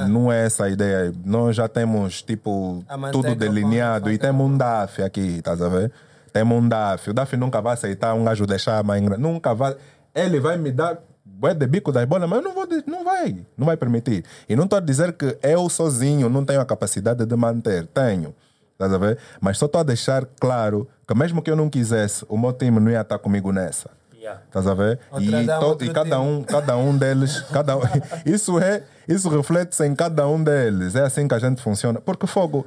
Não 0.08 0.32
é 0.32 0.44
essa 0.44 0.64
a 0.64 0.68
ideia. 0.68 1.12
Nós 1.24 1.54
já 1.54 1.68
temos, 1.68 2.22
tipo, 2.22 2.84
A 2.88 2.96
manteiga 2.96 3.28
tudo 3.28 3.38
delineado 3.38 4.10
e 4.10 4.18
temos 4.18 4.44
um 4.44 4.56
DAF 4.56 5.00
aqui, 5.00 5.38
estás 5.38 5.62
a 5.62 5.68
ver? 5.68 5.92
Temos 6.32 6.58
um 6.58 6.68
DAF. 6.68 7.10
O 7.10 7.14
DAF 7.14 7.36
nunca 7.36 7.60
vai 7.60 7.74
aceitar 7.74 8.14
um 8.14 8.24
gajo 8.24 8.44
deixar 8.44 8.76
a 8.76 8.82
mãe. 8.82 9.00
Nunca 9.00 9.54
vai. 9.54 9.76
Ele 10.12 10.40
vai 10.40 10.56
me 10.58 10.72
dar 10.72 10.98
bué 11.24 11.54
de 11.54 11.68
bico 11.68 11.92
das 11.92 12.04
bolas, 12.04 12.28
mas 12.28 12.38
eu 12.40 12.44
não 12.44 12.52
vou, 12.52 12.66
não 12.84 13.04
vai, 13.04 13.46
não 13.56 13.64
vai 13.64 13.76
permitir. 13.76 14.24
E 14.48 14.56
não 14.56 14.64
estou 14.64 14.76
a 14.76 14.80
dizer 14.80 15.12
que 15.12 15.38
eu 15.40 15.68
sozinho 15.68 16.28
não 16.28 16.44
tenho 16.44 16.60
a 16.60 16.66
capacidade 16.66 17.24
de 17.24 17.36
manter, 17.36 17.86
tenho. 17.86 18.34
Estás 18.78 18.92
a 18.94 18.98
ver? 18.98 19.18
Mas 19.40 19.58
só 19.58 19.66
estou 19.66 19.80
a 19.80 19.82
deixar 19.82 20.24
claro 20.38 20.86
que 21.04 21.12
mesmo 21.12 21.42
que 21.42 21.50
eu 21.50 21.56
não 21.56 21.68
quisesse, 21.68 22.24
o 22.28 22.38
meu 22.38 22.52
time 22.52 22.78
não 22.78 22.88
ia 22.88 23.00
estar 23.00 23.18
comigo 23.18 23.50
nessa. 23.50 23.90
Yeah. 24.14 24.40
Estás 24.46 24.68
a 24.68 24.74
ver? 24.74 25.00
Outra 25.10 25.42
E, 25.42 25.46
to- 25.46 25.84
e 25.84 25.90
cada 25.92 26.20
um, 26.20 26.44
cada 26.44 26.76
um 26.76 26.96
deles, 26.96 27.40
cada 27.52 27.76
um, 27.76 27.80
isso 28.24 28.56
é, 28.60 28.84
isso 29.08 29.28
reflete-se 29.28 29.84
em 29.84 29.96
cada 29.96 30.28
um 30.28 30.40
deles. 30.42 30.94
É 30.94 31.02
assim 31.02 31.26
que 31.26 31.34
a 31.34 31.40
gente 31.40 31.60
funciona. 31.60 32.00
Porque 32.00 32.24
fogo, 32.28 32.64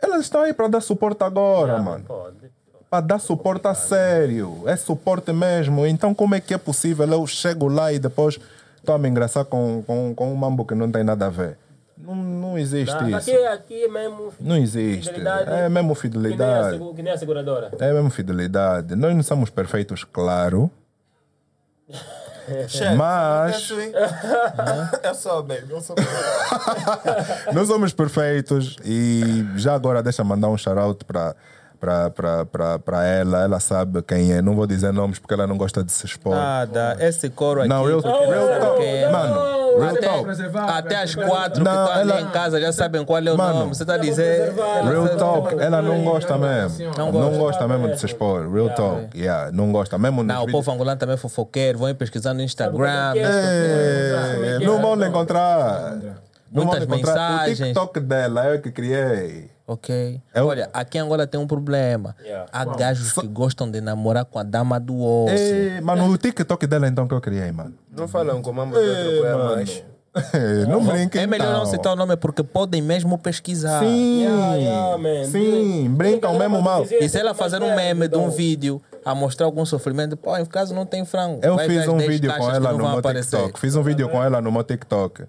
elas 0.00 0.22
estão 0.22 0.40
aí 0.40 0.54
para 0.54 0.68
dar 0.68 0.80
suporte 0.80 1.22
agora, 1.22 1.78
mano. 1.82 2.04
Pode. 2.06 2.50
Para 2.88 3.00
dar 3.02 3.18
suporte 3.18 3.66
a 3.68 3.74
sério. 3.74 4.62
É 4.66 4.74
suporte 4.76 5.34
mesmo. 5.34 5.84
Então 5.86 6.14
como 6.14 6.34
é 6.34 6.40
que 6.40 6.54
é 6.54 6.58
possível 6.58 7.06
eu 7.12 7.26
chego 7.26 7.68
lá 7.68 7.92
e 7.92 7.98
depois 7.98 8.40
estou 8.78 8.94
a 8.94 8.98
me 8.98 9.06
engraçar 9.06 9.44
com, 9.44 9.82
com, 9.86 10.14
com 10.14 10.32
um 10.32 10.34
mambo 10.36 10.64
que 10.64 10.74
não 10.74 10.90
tem 10.90 11.04
nada 11.04 11.26
a 11.26 11.30
ver? 11.30 11.58
Não, 12.04 12.14
não 12.14 12.58
existe 12.58 12.92
isso. 13.04 13.16
Aqui, 13.16 13.36
aqui 13.46 13.84
é 13.84 13.88
mesmo. 13.88 14.32
Não 14.40 14.56
existe. 14.56 15.06
fidelidade, 15.08 15.50
É 15.50 15.68
mesmo 15.68 15.94
Que 15.94 16.08
nem, 16.08 16.18
a, 16.18 16.20
fidelidade. 16.20 16.78
que 16.96 17.02
nem 17.02 17.12
a 17.12 17.18
seguradora. 17.18 17.70
É 17.78 17.92
mesmo 17.92 18.10
fidelidade. 18.10 18.94
Nós 18.96 19.14
não 19.14 19.22
somos 19.22 19.50
perfeitos, 19.50 20.04
claro. 20.04 20.70
Chefe, 22.68 22.96
Mas- 22.96 23.70
Eu, 25.04 25.14
sou, 25.14 25.42
baby. 25.44 25.66
Eu 25.70 25.80
sou. 25.80 25.94
Não 27.54 27.64
somos 27.66 27.92
perfeitos 27.92 28.76
e 28.84 29.46
já 29.56 29.74
agora 29.74 30.02
deixa 30.02 30.24
mandar 30.24 30.48
um 30.48 30.58
shout-out 30.58 31.04
para 31.04 31.36
pra, 31.82 32.10
pra, 32.10 32.44
pra, 32.46 32.78
pra 32.78 33.04
ela, 33.04 33.42
ela 33.42 33.58
sabe 33.58 34.00
quem 34.02 34.32
é. 34.32 34.40
Não 34.40 34.54
vou 34.54 34.68
dizer 34.68 34.92
nomes 34.92 35.18
porque 35.18 35.34
ela 35.34 35.48
não 35.48 35.56
gosta 35.58 35.82
de 35.82 35.90
se 35.90 36.06
expor. 36.06 36.36
Nada, 36.36 36.96
esse 37.00 37.28
coro 37.28 37.58
aqui. 37.58 37.68
Não, 37.68 37.84
real, 37.84 38.00
tu 38.00 38.06
real 38.08 38.60
talk. 38.60 38.84
é? 38.84 39.10
Mano, 39.10 39.34
real 39.80 39.90
Até, 39.90 40.00
talk. 40.00 40.30
até 40.70 40.96
às 41.02 41.14
quatro 41.16 41.64
que 41.64 41.68
Não, 41.68 41.84
estão 41.84 42.00
ali 42.00 42.10
ela- 42.12 42.20
em 42.20 42.28
casa 42.28 42.60
já 42.60 42.72
sabem 42.72 43.04
qual 43.04 43.18
é 43.18 43.32
o 43.32 43.36
Mano. 43.36 43.58
nome. 43.58 43.74
Você 43.74 43.82
está 43.82 43.94
a 43.94 43.98
dizer. 43.98 44.52
Real 44.54 45.08
talk, 45.18 45.56
ela 45.60 45.82
não 45.82 46.04
gosta 46.04 46.38
mesmo. 46.38 46.92
Não 46.96 47.10
Não 47.10 47.20
gosta. 47.20 47.38
gosta 47.38 47.68
mesmo 47.68 47.88
de 47.88 47.98
se 47.98 48.06
expor. 48.06 48.48
Real 48.48 48.70
talk, 48.70 49.18
yeah, 49.18 49.50
não 49.52 49.72
gosta 49.72 49.98
mesmo. 49.98 50.22
Não, 50.22 50.44
o 50.44 50.50
povo 50.52 50.70
angolano 50.70 50.98
também 51.00 51.14
é 51.14 51.18
fofoqueiro, 51.18 51.78
vão 51.80 51.88
ir 51.88 51.94
pesquisar 51.94 52.32
no 52.32 52.42
Instagram. 52.42 53.14
É, 53.16 54.58
não 54.64 54.80
vão 54.80 54.94
lhe 54.94 55.06
encontrar. 55.08 55.96
Não 56.52 56.64
vão 56.64 56.64
Muitas 56.66 56.82
encontrar. 56.84 57.12
O 57.14 57.32
mensagens. 57.32 57.58
TikTok 57.58 57.98
dela 58.00 58.46
eu 58.46 58.60
que 58.60 58.70
criei. 58.70 59.50
Ok. 59.66 60.20
É 60.34 60.42
o- 60.42 60.46
Olha, 60.46 60.68
aqui 60.72 60.98
em 60.98 61.00
Angola 61.00 61.26
tem 61.26 61.40
um 61.40 61.46
problema. 61.46 62.14
Yeah. 62.22 62.48
Há 62.52 62.64
gajos 62.64 63.12
que 63.12 63.26
gostam 63.26 63.70
de 63.70 63.80
namorar 63.80 64.24
com 64.24 64.38
a 64.38 64.42
dama 64.42 64.78
do 64.80 65.00
osso. 65.00 65.34
É, 65.34 65.80
mano, 65.80 66.06
o 66.10 66.18
TikTok 66.18 66.66
dela 66.66 66.88
então 66.88 67.06
que 67.06 67.14
eu 67.14 67.20
criei, 67.20 67.50
mano. 67.52 67.74
Não 67.96 68.06
falam 68.08 68.42
com 68.42 68.50
a 68.50 68.52
mama 68.52 68.78
de 68.78 68.84
coisa 68.84 69.36
mano. 69.38 69.54
mais. 69.54 69.84
não 70.68 70.84
brinque. 70.84 71.18
É 71.18 71.26
melhor 71.26 71.46
não 71.52 71.60
então. 71.60 71.66
citar 71.70 71.92
o 71.94 71.96
nome 71.96 72.16
porque 72.16 72.42
podem 72.42 72.82
mesmo 72.82 73.16
pesquisar. 73.16 73.80
Sim, 73.80 74.22
Yeah, 74.24 74.54
yeah, 74.56 74.98
man. 74.98 75.24
sim, 75.24 75.88
brincam 75.90 76.36
mesmo 76.38 76.60
mal. 76.60 76.84
E 76.84 77.08
se 77.08 77.18
ela 77.18 77.32
fazer 77.32 77.62
um 77.62 77.74
meme 77.74 78.08
de 78.08 78.16
um 78.16 78.28
vídeo 78.28 78.82
a 79.04 79.14
mostrar 79.14 79.46
algum 79.46 79.64
sofrimento, 79.64 80.14
pô, 80.16 80.36
em 80.36 80.44
caso 80.44 80.74
não 80.74 80.84
tem 80.84 81.04
frango. 81.06 81.40
Eu 81.42 81.56
vai 81.56 81.66
ver 81.66 81.74
fiz 81.78 81.82
as 81.84 81.88
um 81.88 81.96
10 81.96 82.10
vídeo 82.10 82.30
com 82.30 82.36
caixas 82.36 82.50
que 82.52 82.56
ela 82.58 82.68
não 82.72 82.76
no 82.78 82.82
vão 82.84 82.90
meu 82.90 82.98
aparecer. 82.98 83.36
TikTok. 83.38 83.58
Fiz 83.60 83.74
um 83.74 83.82
vídeo 83.82 84.08
com 84.10 84.22
ela 84.22 84.40
no 84.42 84.52
meu 84.52 84.62
TikTok. 84.62 85.24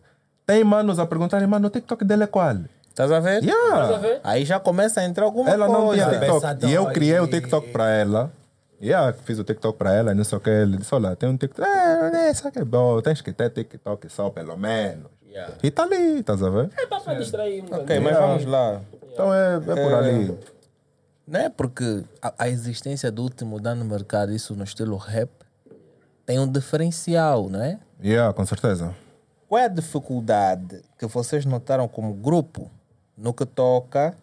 Tem 0.46 0.64
manos 0.66 1.00
a 1.00 1.06
perguntarem, 1.06 1.48
mano, 1.48 1.68
o 1.68 1.70
TikTok 1.70 2.04
dela 2.04 2.26
é 2.26 2.28
qual? 2.28 2.58
Estás 2.94 3.12
a 3.12 3.20
ver? 3.20 3.44
Yeah. 3.44 4.20
Aí 4.24 4.46
já 4.46 4.60
começa 4.60 5.02
a 5.02 5.04
entrar 5.04 5.26
alguma 5.26 5.50
Ela 5.50 5.68
não 5.68 5.88
coisa. 5.88 6.06
tinha 6.06 6.20
TikTok. 6.20 6.42
Cabeça 6.42 6.68
E 6.68 6.74
eu 6.76 6.86
criei 6.92 7.20
o 7.20 7.28
TikTok 7.28 7.72
para 7.72 7.90
ela. 7.90 8.32
Yeah, 8.80 9.12
fiz 9.24 9.40
o 9.40 9.44
TikTok 9.44 9.80
para 9.80 9.94
ela, 9.96 10.14
não 10.14 10.24
sei 10.24 10.38
o 10.38 10.42
que. 10.42 10.50
Ele 10.52 10.78
disse: 10.78 10.94
Olha, 10.94 11.16
tem 11.16 11.28
um 11.28 11.36
TikTok. 11.36 11.68
É, 11.68 12.30
isso 12.30 12.48
aqui 12.48 12.60
é 12.60 12.64
bom, 12.64 13.02
tens 13.02 13.20
que 13.20 13.34
ter 13.34 13.50
TikTok 13.50 14.08
só, 14.10 14.30
pelo 14.30 14.56
menos. 14.56 15.08
Yeah. 15.28 15.56
E 15.64 15.72
tá 15.72 15.84
ali, 15.84 16.20
estás 16.20 16.44
a 16.44 16.50
ver? 16.52 16.70
É 16.78 16.86
pra 16.86 17.14
distrair. 17.16 17.64
um 17.64 17.76
Ok, 17.76 18.00
mas 18.00 18.16
vamos 18.16 18.46
lá. 18.46 18.82
Então 19.12 19.34
é, 19.34 19.56
é 19.56 19.60
por 19.60 19.94
ali. 19.96 20.38
Não 21.26 21.40
é 21.40 21.50
porque 21.50 22.04
a, 22.22 22.34
a 22.38 22.48
existência 22.50 23.12
do 23.12 23.24
último 23.24 23.60
dano 23.60 23.84
no 23.84 23.90
mercado, 23.90 24.32
isso 24.32 24.54
no 24.56 24.64
estilo 24.64 24.98
rap, 24.98 25.32
tem 26.28 26.38
um 26.38 26.48
diferencial, 26.48 27.50
não 27.50 27.60
é? 27.60 27.80
Yeah, 28.04 28.32
com 28.34 28.46
certeza. 28.46 28.94
Qual 29.50 29.60
é 29.60 29.66
a 29.66 29.70
dificuldade 29.70 30.82
que 31.00 31.08
vocês 31.08 31.44
notaram 31.46 31.88
como 31.88 32.14
grupo 32.14 32.70
no 33.18 33.34
que 33.34 33.46
toca 33.46 34.16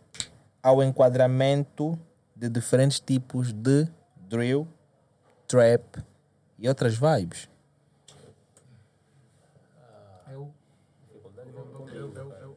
ao 0.62 0.82
enquadramento 0.82 1.98
de 2.36 2.48
diferentes 2.48 3.00
tipos 3.00 3.52
de 3.52 3.88
drill, 4.28 4.66
trap 5.46 6.02
e 6.58 6.68
outras 6.68 6.94
vibes? 6.96 7.48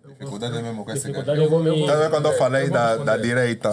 Dificuldade 0.07 0.61
mesmo 0.61 0.85
com 0.85 0.91
esse 0.91 1.09
eu 1.09 1.13
me... 1.13 1.23
Tá 1.87 1.95
vendo 1.95 2.09
quando 2.11 2.25
eu 2.27 2.37
falei 2.37 2.69
da, 2.69 2.97
da 2.97 3.17
direita? 3.17 3.69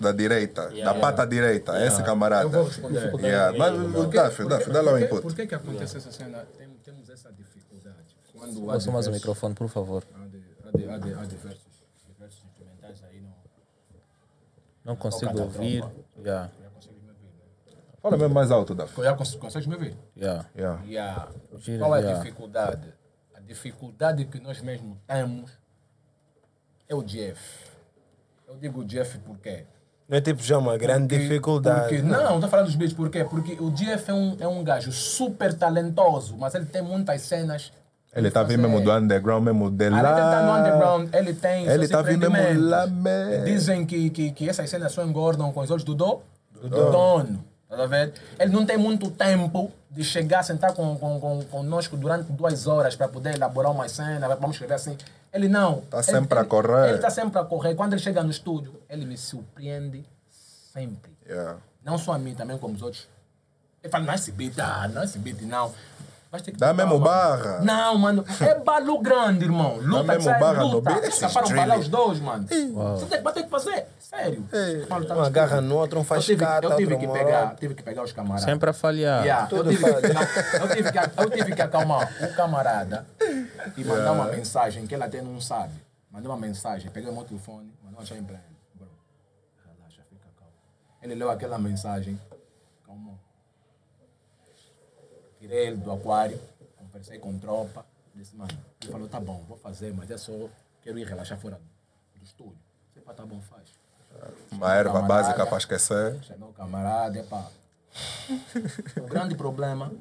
Da 0.00 0.12
direita, 0.12 0.70
da 0.70 0.94
pata 0.94 1.26
direita, 1.26 1.84
esse 1.86 2.02
camarada. 2.02 2.44
Eu 2.44 2.50
vou 2.50 2.64
responder. 2.64 3.14
Yeah. 3.24 3.56
Mas 3.56 3.74
o 3.94 4.06
Daf, 4.06 4.44
Daf, 4.44 4.70
dá 4.70 4.80
lá 4.82 4.92
o 4.92 4.98
input. 4.98 5.22
Por 5.22 5.34
que 5.34 5.46
que 5.46 5.54
acontece 5.54 5.96
essa 5.98 6.10
cena? 6.12 6.46
Tem- 6.58 6.68
temos 6.84 7.08
essa 7.08 7.32
dificuldade. 7.32 7.96
Quando 8.36 8.60
Posso 8.62 8.92
mais 8.92 9.06
o 9.06 9.10
microfone, 9.12 9.54
por 9.54 9.68
favor? 9.68 10.02
há 10.14 10.26
de- 10.26 10.42
há 10.64 10.70
de- 10.76 10.88
há 10.88 10.98
de- 10.98 11.14
há 11.14 11.24
diversos, 11.24 11.64
diversos 12.08 12.44
instrumentais 12.44 13.02
aí, 13.08 13.20
não, 13.20 13.32
Não 14.86 14.94
consigo 14.96 15.38
ouvir. 15.40 15.84
Yeah, 16.24 16.50
já 16.62 16.70
consegues 16.70 17.02
me 17.02 17.08
ouvir, 17.10 17.24
né? 17.26 17.74
Fala 18.00 18.16
mesmo 18.16 18.34
mais 18.34 18.50
alto, 18.52 18.72
Daf. 18.74 19.02
Já 19.02 19.14
cons- 19.14 19.34
consegues 19.34 19.66
me 19.66 19.74
ouvir? 19.74 19.96
yeah. 20.16 20.48
Yeah. 20.56 20.82
Yeah. 20.86 21.28
Gira, 21.58 21.78
Qual 21.80 21.96
é 21.96 21.98
a 21.98 22.02
yeah. 22.02 22.22
dificuldade? 22.22 22.94
A 23.34 23.40
dificuldade 23.40 24.24
que 24.26 24.38
nós 24.40 24.60
mesmos 24.60 24.96
temos 25.06 25.50
é 26.88 26.94
o 26.94 27.02
Jeff. 27.02 27.66
Eu 28.46 28.56
digo 28.56 28.84
Jeff 28.84 29.18
porque 29.18 29.66
Não 30.08 30.16
é 30.16 30.20
tipo 30.20 30.40
já 30.40 30.56
uma 30.56 30.78
grande 30.78 31.08
Porque- 31.08 31.18
dificuldade. 31.28 31.80
porque- 31.88 32.02
não, 32.02 32.22
não 32.22 32.34
estou 32.36 32.48
falando 32.48 32.66
dos 32.66 32.76
beats, 32.76 32.94
por 32.94 33.10
quê? 33.10 33.24
Porque 33.24 33.54
o 33.60 33.72
Jeff 33.72 34.08
é 34.08 34.14
um, 34.14 34.36
é 34.38 34.46
um 34.46 34.62
gajo 34.62 34.92
super 34.92 35.52
talentoso, 35.52 36.36
mas 36.36 36.54
ele 36.54 36.66
tem 36.66 36.80
muitas 36.80 37.22
cenas. 37.22 37.72
Ele 38.16 38.30
tá 38.30 38.42
vindo 38.42 38.62
mesmo 38.68 38.80
do 38.82 38.90
underground, 38.92 39.44
mesmo 39.44 39.70
de 39.70 39.84
Além 39.86 40.00
de 40.00 40.06
ele 40.06 40.16
tá 40.18 40.42
no 40.42 40.48
lá. 40.48 40.58
underground, 40.60 41.14
ele 41.14 41.34
tem 41.34 41.66
Ele 41.66 41.86
seus 41.86 41.90
tá 41.90 42.02
vindo 42.02 42.30
mesmo 42.30 42.68
lá 42.68 42.86
mesmo. 42.86 43.44
Dizem 43.44 43.84
que, 43.86 44.08
que, 44.10 44.32
que 44.32 44.48
essas 44.48 44.68
cenas 44.70 44.90
só 44.92 45.04
engordam 45.04 45.52
com 45.52 45.60
os 45.60 45.70
olhos 45.70 45.84
do, 45.84 45.94
do, 45.94 46.22
do 46.62 46.68
dono. 46.68 47.44
Tá 47.68 47.82
a 47.82 47.86
ver? 47.86 48.14
Ele 48.38 48.52
não 48.52 48.64
tem 48.64 48.78
muito 48.78 49.10
tempo 49.10 49.70
de 49.90 50.02
chegar, 50.04 50.42
sentar 50.42 50.72
com, 50.72 50.96
com, 50.96 51.20
com, 51.20 51.42
conosco 51.44 51.96
durante 51.96 52.30
duas 52.32 52.66
horas 52.66 52.94
para 52.96 53.08
poder 53.08 53.34
elaborar 53.34 53.70
uma 53.72 53.88
cena, 53.88 54.28
vamos 54.36 54.52
escrever 54.56 54.74
assim. 54.74 54.96
Ele 55.32 55.48
não. 55.48 55.82
Tá 55.90 55.98
Ele- 55.98 56.04
sempre 56.04 56.38
a 56.38 56.40
ele- 56.42 56.48
correr. 56.48 56.86
Ele 56.88 56.94
está 56.96 57.10
sempre 57.10 57.38
a 57.38 57.44
correr. 57.44 57.74
Quando 57.74 57.92
ele 57.92 58.00
chega 58.00 58.22
no 58.22 58.30
estúdio, 58.30 58.74
ele 58.88 59.04
me 59.04 59.18
surpreende 59.18 60.04
sempre. 60.72 61.12
Yeah. 61.28 61.56
Não 61.84 61.98
só 61.98 62.12
a 62.12 62.18
mim, 62.18 62.34
também 62.34 62.56
como 62.56 62.74
os 62.74 62.82
outros. 62.82 63.08
Ele 63.82 63.90
fala, 63.90 64.04
não 64.04 64.12
é 64.12 64.16
esse 64.16 64.32
beat, 64.32 64.58
ah, 64.58 64.88
não 64.92 65.02
é 65.02 65.04
esse 65.04 65.18
beat, 65.18 65.42
não. 65.42 65.72
Vais 66.30 66.42
ter 66.42 66.52
que 66.52 66.58
Dá 66.58 66.72
mesmo 66.74 66.98
mano." 66.98 67.04
barra. 67.04 67.60
Não, 67.60 67.98
mano, 67.98 68.24
é 68.40 68.54
balo 68.56 68.98
grande, 69.00 69.44
irmão. 69.44 69.76
Luta, 69.76 70.02
mesmo 70.04 70.22
sai, 70.24 70.40
barra 70.40 70.62
luta. 70.64 70.92
drill. 71.00 71.56
balar 71.56 71.78
os 71.78 71.88
dois, 71.88 72.20
mano. 72.20 72.46
Você 72.46 73.06
tem, 73.06 73.22
vai 73.22 73.32
ter 73.32 73.44
que 73.44 73.48
fazer, 73.50 73.86
sério. 73.98 74.44
Falo, 74.88 75.04
tá 75.04 75.14
no 75.14 75.20
Um 75.20 75.24
agarra 75.24 75.46
estúdio. 75.56 75.68
no 75.68 75.76
outro, 75.76 75.98
um 75.98 76.02
Eu 76.02 76.04
faz 76.04 76.24
tive, 76.24 76.44
cata, 76.44 76.66
eu 76.66 76.76
tive 76.76 76.96
que 76.96 77.06
pegar, 77.08 77.54
tive 77.56 77.74
que 77.74 77.82
pegar 77.82 78.02
os 78.02 78.12
camaradas. 78.12 78.44
Sempre 78.44 78.70
a 78.70 78.72
falhar. 78.72 79.22
Yeah, 79.22 79.48
eu, 79.50 79.64
tive, 79.64 79.82
não, 79.82 79.88
eu, 79.90 80.68
tive 80.74 80.92
que, 80.92 80.98
eu 81.22 81.30
tive 81.30 81.54
que 81.54 81.62
acalmar 81.62 82.12
o 82.22 82.34
camarada 82.34 83.06
e 83.76 83.84
mandar 83.84 84.12
uma 84.12 84.26
mensagem 84.26 84.86
que 84.86 84.94
ele 84.94 85.04
até 85.04 85.22
não 85.22 85.40
sabe. 85.40 85.72
Mandei 86.10 86.28
uma 86.30 86.36
mensagem, 86.38 86.90
peguei 86.90 87.10
o 87.10 87.14
meu 87.14 87.24
telefone, 87.24 87.72
mandei 87.82 87.94
uma 87.94 88.00
mensagem 88.00 88.24
para 88.24 88.34
ele. 88.36 88.56
Bro, 88.74 88.88
relaxa, 89.64 90.02
fica 90.08 90.26
calmo. 90.36 90.52
Ele 91.02 91.14
leu 91.14 91.30
aquela 91.30 91.58
mensagem, 91.58 92.18
Tirei 95.46 95.68
ele 95.68 95.76
do 95.76 95.92
aquário, 95.92 96.40
conversei 96.76 97.20
com 97.20 97.38
tropa. 97.38 97.86
Disse, 98.16 98.34
mano, 98.34 98.50
ele 98.82 98.90
falou, 98.90 99.06
tá 99.08 99.20
bom, 99.20 99.44
vou 99.46 99.56
fazer, 99.56 99.94
mas 99.94 100.10
é 100.10 100.18
só, 100.18 100.32
quero 100.82 100.98
ir 100.98 101.06
relaxar 101.06 101.38
fora 101.38 101.60
do 102.16 102.24
estúdio. 102.24 102.58
Você 102.92 103.00
pá, 103.00 103.14
tá 103.14 103.24
bom, 103.24 103.40
faz. 103.42 103.62
Uma 104.50 104.74
erva 104.74 104.94
Camarada. 104.94 105.22
básica 105.22 105.46
para 105.46 105.58
esquecer. 105.58 106.18
Chamei 106.24 106.48
o 106.48 106.52
camarada, 106.52 107.18
epá. 107.20 107.46
o 109.00 109.06
grande 109.06 109.36
problema 109.36 109.92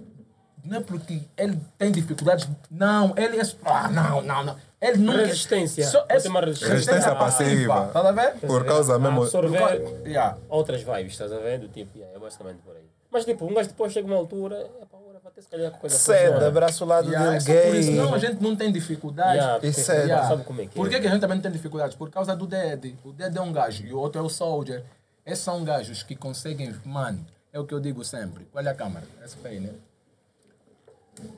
não 0.64 0.78
é 0.78 0.80
porque 0.82 1.22
ele 1.38 1.60
tem 1.78 1.92
dificuldades. 1.92 2.50
Não, 2.72 3.14
ele 3.16 3.40
é. 3.40 3.44
Ah, 3.66 3.88
não, 3.88 4.24
não, 4.24 4.44
não. 4.46 4.58
Ele 4.82 4.98
nunca. 4.98 5.26
Resistência. 5.28 5.86
Só- 5.86 6.02
ter 6.08 6.28
uma 6.28 6.42
resistência. 6.42 6.74
Resistência 6.74 7.16
passiva. 7.16 7.88
Tá 7.94 8.10
a 8.10 8.12
ver? 8.12 8.40
Por 8.40 8.66
causa 8.66 8.98
mesmo. 8.98 9.22
Absorver 9.24 10.08
Yeah. 10.08 10.38
outras 10.50 10.82
vibes, 10.82 11.12
estás 11.12 11.32
a 11.32 11.38
ver? 11.38 11.60
Do 11.60 11.68
tipo, 11.68 11.96
yeah, 11.96 12.16
é 12.16 12.20
basicamente 12.20 12.62
por 12.64 12.76
aí. 12.76 12.90
Mas 13.12 13.26
tipo, 13.26 13.46
um 13.46 13.54
gajo 13.54 13.70
depois 13.70 13.94
chega 13.94 14.08
uma 14.08 14.16
altura, 14.18 14.56
é 14.56 14.70
agora 14.82 15.05
vai 15.26 15.34
ter 15.34 15.42
se 15.42 15.48
calhar 15.50 15.72
com 15.72 15.80
coisa 15.80 15.98
Cedo, 15.98 16.46
abraço 16.46 16.84
o 16.84 16.88
lado 16.88 17.08
Yeah, 17.10 17.36
é 17.36 17.40
dele 17.40 17.42
só 17.42 17.68
por 17.70 17.76
isso. 17.80 17.90
gay. 17.90 17.98
Não, 18.00 18.14
a 18.14 18.20
gente 18.20 18.44
não 18.44 18.56
tem 18.56 18.72
dificuldades. 18.72 19.36
Yeah, 19.42 19.68
Isso 19.68 19.92
é- 19.92 19.98
Yeah. 20.04 20.28
Sabe 20.30 20.44
como 20.44 20.62
é 20.62 20.66
que 20.68 20.76
Por 20.76 20.88
que, 20.88 20.96
é? 20.96 21.00
que 21.02 21.08
a 21.08 21.10
gente 21.10 21.22
também 21.22 21.36
não 21.38 21.42
tem 21.42 21.52
dificuldades? 21.52 21.96
Por 21.98 22.10
causa 22.12 22.36
do 22.36 22.46
Dead. 22.46 22.94
O 23.04 23.12
Dead 23.12 23.36
é 23.36 23.42
um 23.42 23.52
gajo 23.52 23.84
e 23.86 23.92
o 23.94 23.98
outro 24.00 24.22
é 24.22 24.24
o 24.24 24.30
Soldier. 24.30 24.84
Esses 25.26 25.44
são 25.44 25.64
gajos 25.64 26.04
que 26.04 26.16
conseguem. 26.16 26.76
Mano, 26.86 27.26
é 27.52 27.60
o 27.60 27.66
que 27.66 27.74
eu 27.74 27.80
digo 27.80 28.06
sempre. 28.06 28.48
Olha 28.54 28.72
a 28.72 28.76
câmera. 28.76 29.08
Essa 29.24 29.36
tá 29.42 29.50
aí, 29.50 29.60
né? 29.60 29.72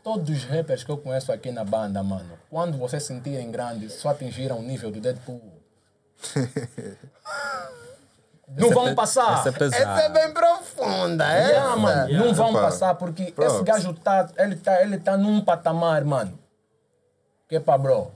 Todos 0.04 0.30
os 0.36 0.44
rappers 0.44 0.84
que 0.84 0.92
eu 0.92 0.98
conheço 0.98 1.32
aqui 1.32 1.52
na 1.52 1.64
banda, 1.64 2.04
mano, 2.04 2.38
quando 2.50 2.78
vocês 2.78 3.04
sentirem 3.04 3.50
grandes, 3.52 3.94
só 3.94 4.10
atingiram 4.10 4.60
o 4.60 4.64
nível 4.64 4.92
do 4.92 5.00
Deadpool. 5.00 5.42
não 8.48 8.70
vão 8.70 8.96
passar. 8.96 9.40
Essa 9.40 9.50
é 9.50 9.52
pesada. 9.52 9.84
Essa 9.84 10.02
é 10.04 10.10
bem 10.10 10.34
profunda, 10.34 11.26
é? 11.32 11.50
Yeah, 11.50 11.76
mano, 11.76 12.14
não 12.14 12.34
vão 12.34 12.50
Epa. 12.52 12.62
passar 12.62 12.96
porque 12.96 13.24
esse 13.24 13.32
Props. 13.34 13.62
gajo 13.62 13.94
tá, 13.94 14.30
ele 14.38 14.56
tá, 14.56 14.82
ele 14.82 14.98
tá 15.00 15.18
num 15.18 15.42
patamar, 15.42 16.06
mano. 16.06 16.38
Que 17.50 17.60
pá, 17.60 17.78
bro. 17.78 18.12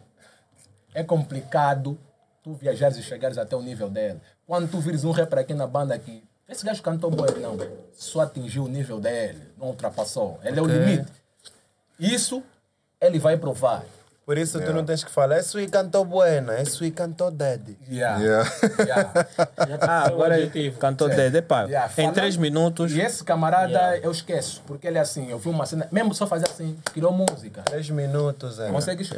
É 0.93 1.03
complicado 1.03 1.97
tu 2.43 2.53
viajares 2.53 2.97
e 2.97 3.03
chegares 3.03 3.37
até 3.37 3.55
o 3.55 3.61
nível 3.61 3.89
dele. 3.89 4.19
Quando 4.47 4.69
tu 4.69 4.79
vires 4.79 5.03
um 5.03 5.11
rapper 5.11 5.39
aqui 5.39 5.53
na 5.53 5.67
banda 5.67 5.93
aqui, 5.93 6.23
esse 6.49 6.65
gajo 6.65 6.81
cantou 6.81 7.09
bom, 7.09 7.25
não. 7.39 7.57
Só 7.93 8.21
atingiu 8.21 8.65
o 8.65 8.67
nível 8.67 8.99
dele, 8.99 9.41
não 9.57 9.67
ultrapassou. 9.67 10.39
Ele 10.43 10.59
é 10.59 10.61
o 10.61 10.65
limite. 10.65 11.11
Isso 11.99 12.43
ele 12.99 13.19
vai 13.19 13.37
provar. 13.37 13.83
Por 14.31 14.37
isso 14.37 14.61
tu 14.61 14.71
não 14.71 14.85
tens 14.85 15.03
que 15.03 15.11
falar, 15.11 15.39
esse 15.39 15.59
e 15.59 15.67
cantou 15.67 16.05
buena, 16.05 16.57
esse 16.61 16.85
e 16.85 16.89
cantou 16.89 17.29
dead. 17.29 17.75
Yeah. 17.91 18.17
Yeah. 18.23 18.51
Yeah. 18.79 19.27
Já 19.67 19.77
tá 19.77 19.91
Ah, 19.91 20.07
agora 20.07 20.37
cantou 20.79 21.09
Dede, 21.09 21.41
pá. 21.41 21.63
Yeah, 21.63 21.91
Em 21.97 22.13
três 22.13 22.37
minutos. 22.37 22.93
E 22.93 23.01
esse 23.01 23.25
camarada 23.25 23.67
Yeah. 23.71 23.97
eu 24.05 24.09
esqueço, 24.09 24.61
porque 24.65 24.87
ele 24.87 24.97
é 24.97 25.01
assim, 25.01 25.29
eu 25.29 25.37
vi 25.37 25.49
uma 25.49 25.65
cena, 25.65 25.85
mesmo 25.91 26.13
só 26.13 26.25
fazer 26.25 26.47
assim, 26.47 26.77
criou 26.93 27.11
música. 27.11 27.61
Três 27.63 27.89
minutos, 27.89 28.57
é. 28.57 28.69
Consegues? 28.71 29.11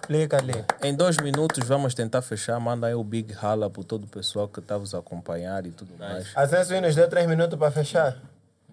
Explica 0.00 0.38
ali. 0.38 0.64
Em 0.82 0.96
dois 0.96 1.16
minutos 1.18 1.68
vamos 1.68 1.94
tentar 1.94 2.20
fechar. 2.20 2.58
Manda 2.58 2.88
aí 2.88 2.94
o 2.94 3.04
Big 3.04 3.32
Hala 3.40 3.70
para 3.70 3.84
todo 3.84 4.02
o 4.02 4.08
pessoal 4.08 4.48
que 4.48 4.58
está 4.58 4.76
vos 4.76 4.96
a 4.96 4.98
acompanhar 4.98 5.64
e 5.64 5.70
tudo 5.70 5.92
mais. 5.96 6.26
A 6.34 6.48
Senso 6.48 6.80
nos 6.80 6.96
deu 6.96 7.08
três 7.08 7.28
minutos 7.28 7.56
para 7.56 7.70
fechar. 7.70 8.16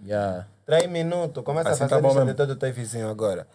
Yeah. 0.04 0.48
Três 0.66 0.90
minutos. 0.90 1.44
Começa 1.44 1.70
Assim 1.70 1.84
a 1.84 1.88
tá 1.88 1.96
fazer 1.96 2.02
bom 2.02 2.08
lista 2.10 2.26
mesmo. 2.26 2.34
de 2.34 2.38
todo 2.38 2.52
o 2.52 2.56
teu 2.56 2.74
vizinho 2.74 3.10
agora. 3.10 3.48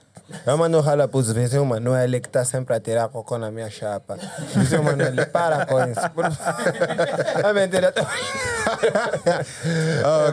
Eu 0.46 0.56
mando 0.56 0.80
rala 0.80 1.06
para 1.06 1.18
os 1.18 1.30
vizinhos, 1.30 1.66
mano. 1.66 1.94
É 1.94 2.04
ele 2.04 2.18
que 2.20 2.26
está 2.26 2.42
sempre 2.44 2.74
a 2.74 2.80
tirar 2.80 3.08
cocô 3.08 3.36
na 3.36 3.50
minha 3.50 3.68
chapa. 3.68 4.16
Vizinho, 4.54 4.82
mano, 4.82 5.02
ele 5.02 5.26
para 5.26 5.66
com 5.66 5.78
isso. 5.84 6.08
Por... 6.10 6.24
É 6.24 7.52
mentira. 7.52 7.92
tô- 7.92 8.00
Eu 8.02 8.06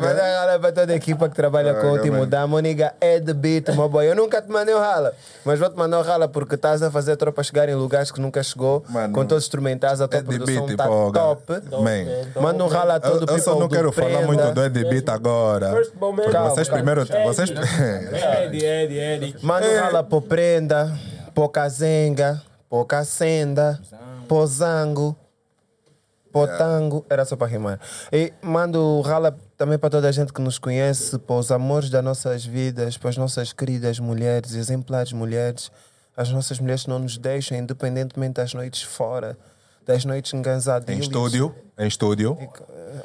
mando 0.01 0.22
rala 0.22 0.60
para 0.60 0.72
toda 0.72 0.93
a 0.93 0.95
equipa 0.95 1.27
que 1.30 1.35
trabalha 1.35 1.73
com 1.76 1.88
o 1.88 1.91
último 1.93 2.14
mano. 2.19 2.26
Damo. 2.27 2.60
Niga, 2.60 2.93
é 3.01 3.19
de 3.19 3.34
beat, 3.34 3.69
meu 3.76 3.89
boy. 3.89 4.07
Eu 4.10 4.15
nunca 4.15 4.41
te 4.41 4.49
mandei 4.49 4.73
o 4.73 4.80
rala, 4.80 5.14
mas 5.43 5.60
vou 5.60 5.69
te 5.69 5.76
mandar 5.77 5.99
o 5.99 6.03
rala 6.03 6.27
porque 6.27 6.56
estás 6.56 6.81
a 6.81 6.89
fazer 6.91 7.14
a 7.14 7.18
tropa 7.18 7.43
chegar 7.43 7.68
em 7.69 7.76
lugares 7.76 8.11
que 8.11 8.22
nunca 8.22 8.41
chegou. 8.43 8.84
Mano, 8.89 9.14
com 9.14 9.26
todos 9.26 9.43
os 9.43 9.47
instrumentais, 9.47 9.99
a 10.01 10.07
tua 10.07 10.19
É 10.19 10.23
produção 10.23 10.65
beat, 10.65 10.77
tá 10.77 10.88
pô, 10.88 11.11
top. 11.11 11.41
Man. 11.72 12.41
Manda 12.41 12.64
um 12.64 12.68
rala 12.68 12.95
a 12.95 12.99
todo 12.99 13.30
Eu, 13.30 13.38
eu 13.38 13.43
só 13.43 13.60
não 13.60 13.68
quero 13.68 13.91
falar 13.91 14.10
Prenda. 14.10 14.27
muito 14.27 14.51
do 14.53 14.64
Ed 14.64 14.84
Beat 14.85 15.10
agora. 15.10 15.72
First 15.72 15.93
moment. 15.99 16.31
Calma, 16.31 16.49
Vocês 16.51 16.68
calma. 16.69 16.84
primeiro. 16.84 17.26
Vocês. 17.26 17.49
Ed, 17.49 18.65
Ed, 18.65 18.97
Ed. 18.97 19.35
Manda 19.41 19.68
um 19.68 19.68
rala 19.77 20.03
pro 20.03 20.21
Prenda, 20.21 20.97
pro 21.33 21.49
Kazenga, 21.49 22.41
pro 22.69 22.85
Cacenda, 22.85 23.79
pro 24.27 24.45
Zango, 24.47 25.15
pro 26.31 26.47
Tango. 26.57 27.05
Era 27.09 27.25
só 27.25 27.35
para 27.35 27.47
rimar. 27.47 27.79
E 28.11 28.33
mando 28.41 29.01
rala 29.01 29.37
também 29.57 29.77
para 29.77 29.89
toda 29.89 30.07
a 30.07 30.11
gente 30.11 30.31
que 30.31 30.41
nos 30.41 30.57
conhece, 30.57 31.17
para 31.19 31.35
os 31.35 31.51
amores 31.51 31.89
das 31.89 32.03
nossas 32.03 32.45
vidas, 32.45 32.97
para 32.97 33.09
as 33.09 33.17
nossas 33.17 33.53
queridas 33.53 33.99
mulheres, 33.99 34.53
exemplares 34.53 35.11
mulheres, 35.13 35.71
as 36.15 36.29
nossas 36.29 36.59
mulheres 36.59 36.83
que 36.83 36.89
não 36.89 36.99
nos 36.99 37.17
deixam, 37.17 37.57
independentemente 37.57 38.33
das 38.33 38.53
noites 38.53 38.81
fora, 38.83 39.37
das 39.85 40.06
noites 40.06 40.34
enganzadas. 40.34 40.88
Em 40.89 40.99
estúdio. 40.99 41.56
Em 41.77 41.88
estúdio. 41.88 42.38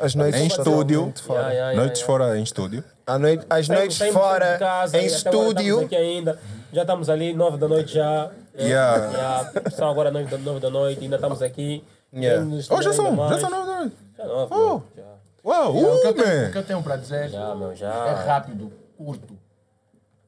As 0.01 0.15
noites 0.15 0.41
Em 0.41 0.47
estúdio. 0.47 1.13
fora. 1.25 1.41
Yeah, 1.41 1.53
yeah, 1.53 1.71
yeah, 1.71 1.81
Noites 1.81 2.01
yeah. 2.01 2.07
fora 2.07 2.39
em 2.39 2.43
estúdio. 2.43 2.85
A 3.07 3.19
noite, 3.19 3.47
as 3.51 3.69
noites 3.69 3.97
Saímos- 3.97 4.15
saímos 4.15 4.15
fora, 4.23 4.53
de 4.55 4.59
casa 4.59 4.99
em 4.99 5.07
estúdio. 5.07 5.89
ainda. 5.97 6.39
Já 6.73 6.81
estamos 6.83 7.09
ali, 7.09 7.33
nove 7.35 7.57
da 7.59 7.69
noite 7.69 7.95
já. 7.95 8.31
Yeah. 8.59 9.07
Yeah. 9.11 9.71
São 9.71 9.89
agora 9.91 10.11
nove 10.11 10.27
da, 10.27 10.39
nove 10.39 10.61
da 10.61 10.71
noite, 10.71 11.03
ainda 11.03 11.17
estamos 11.17 11.41
aqui. 11.43 11.85
Yeah. 12.13 12.45
Oh, 12.71 12.83
já 12.83 12.93
são. 12.93 13.07
Já 13.07 13.49
nove. 13.51 13.93
Já 14.17 14.27
nove, 14.27 14.55
Oh. 14.55 14.57
meu, 14.57 14.83
já. 14.97 15.03
Uau, 15.45 15.71
o, 15.71 15.75
que 15.75 15.85
uh, 15.85 16.09
eu 16.09 16.15
tenho, 16.15 16.49
o 16.49 16.53
que 16.53 16.59
eu 16.59 16.63
tenho 16.65 16.83
para 16.83 16.97
dizer 16.97 17.29
Já, 17.29 17.55
meu, 17.55 17.73
é 17.73 17.77
já. 17.77 18.15
rápido, 18.25 18.73
curto. 18.97 19.37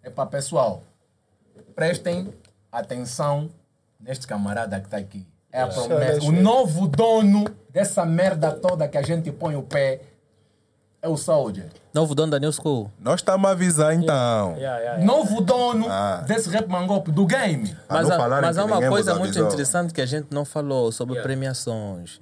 É 0.02 0.10
para 0.10 0.26
pessoal, 0.26 0.82
prestem 1.74 2.32
atenção 2.70 3.48
neste 3.98 4.26
camarada 4.26 4.78
que 4.78 4.86
está 4.86 4.98
aqui. 4.98 5.26
É 5.56 5.62
a 5.62 5.66
promessa. 5.68 6.26
O 6.26 6.32
novo 6.32 6.86
dono 6.86 7.44
dessa 7.70 8.04
merda 8.04 8.52
toda 8.52 8.86
que 8.86 8.98
a 8.98 9.02
gente 9.02 9.30
põe 9.32 9.56
o 9.56 9.62
pé 9.62 10.00
é 11.00 11.08
o 11.08 11.16
Soldier. 11.16 11.68
Novo 11.94 12.14
dono 12.14 12.30
da 12.32 12.38
New 12.38 12.52
School. 12.52 12.90
Nós 13.00 13.20
estamos 13.20 13.48
a 13.48 13.52
avisar 13.52 13.94
então. 13.94 14.52
Yeah, 14.56 14.60
yeah, 14.60 14.80
yeah. 14.80 15.04
Novo 15.04 15.40
dono 15.40 15.86
Ah. 15.88 16.22
desse 16.26 16.50
rap 16.50 16.68
mangope 16.68 17.10
do 17.10 17.24
game. 17.24 17.74
Ah, 17.88 17.94
Mas, 17.94 18.08
falarem 18.08 18.46
mas 18.46 18.58
há 18.58 18.64
uma 18.66 18.86
coisa 18.86 19.14
muito 19.14 19.38
interessante 19.38 19.94
que 19.94 20.00
a 20.02 20.06
gente 20.06 20.26
não 20.30 20.44
falou 20.44 20.92
sobre 20.92 21.14
Yeah. 21.14 21.26
premiações. 21.26 22.20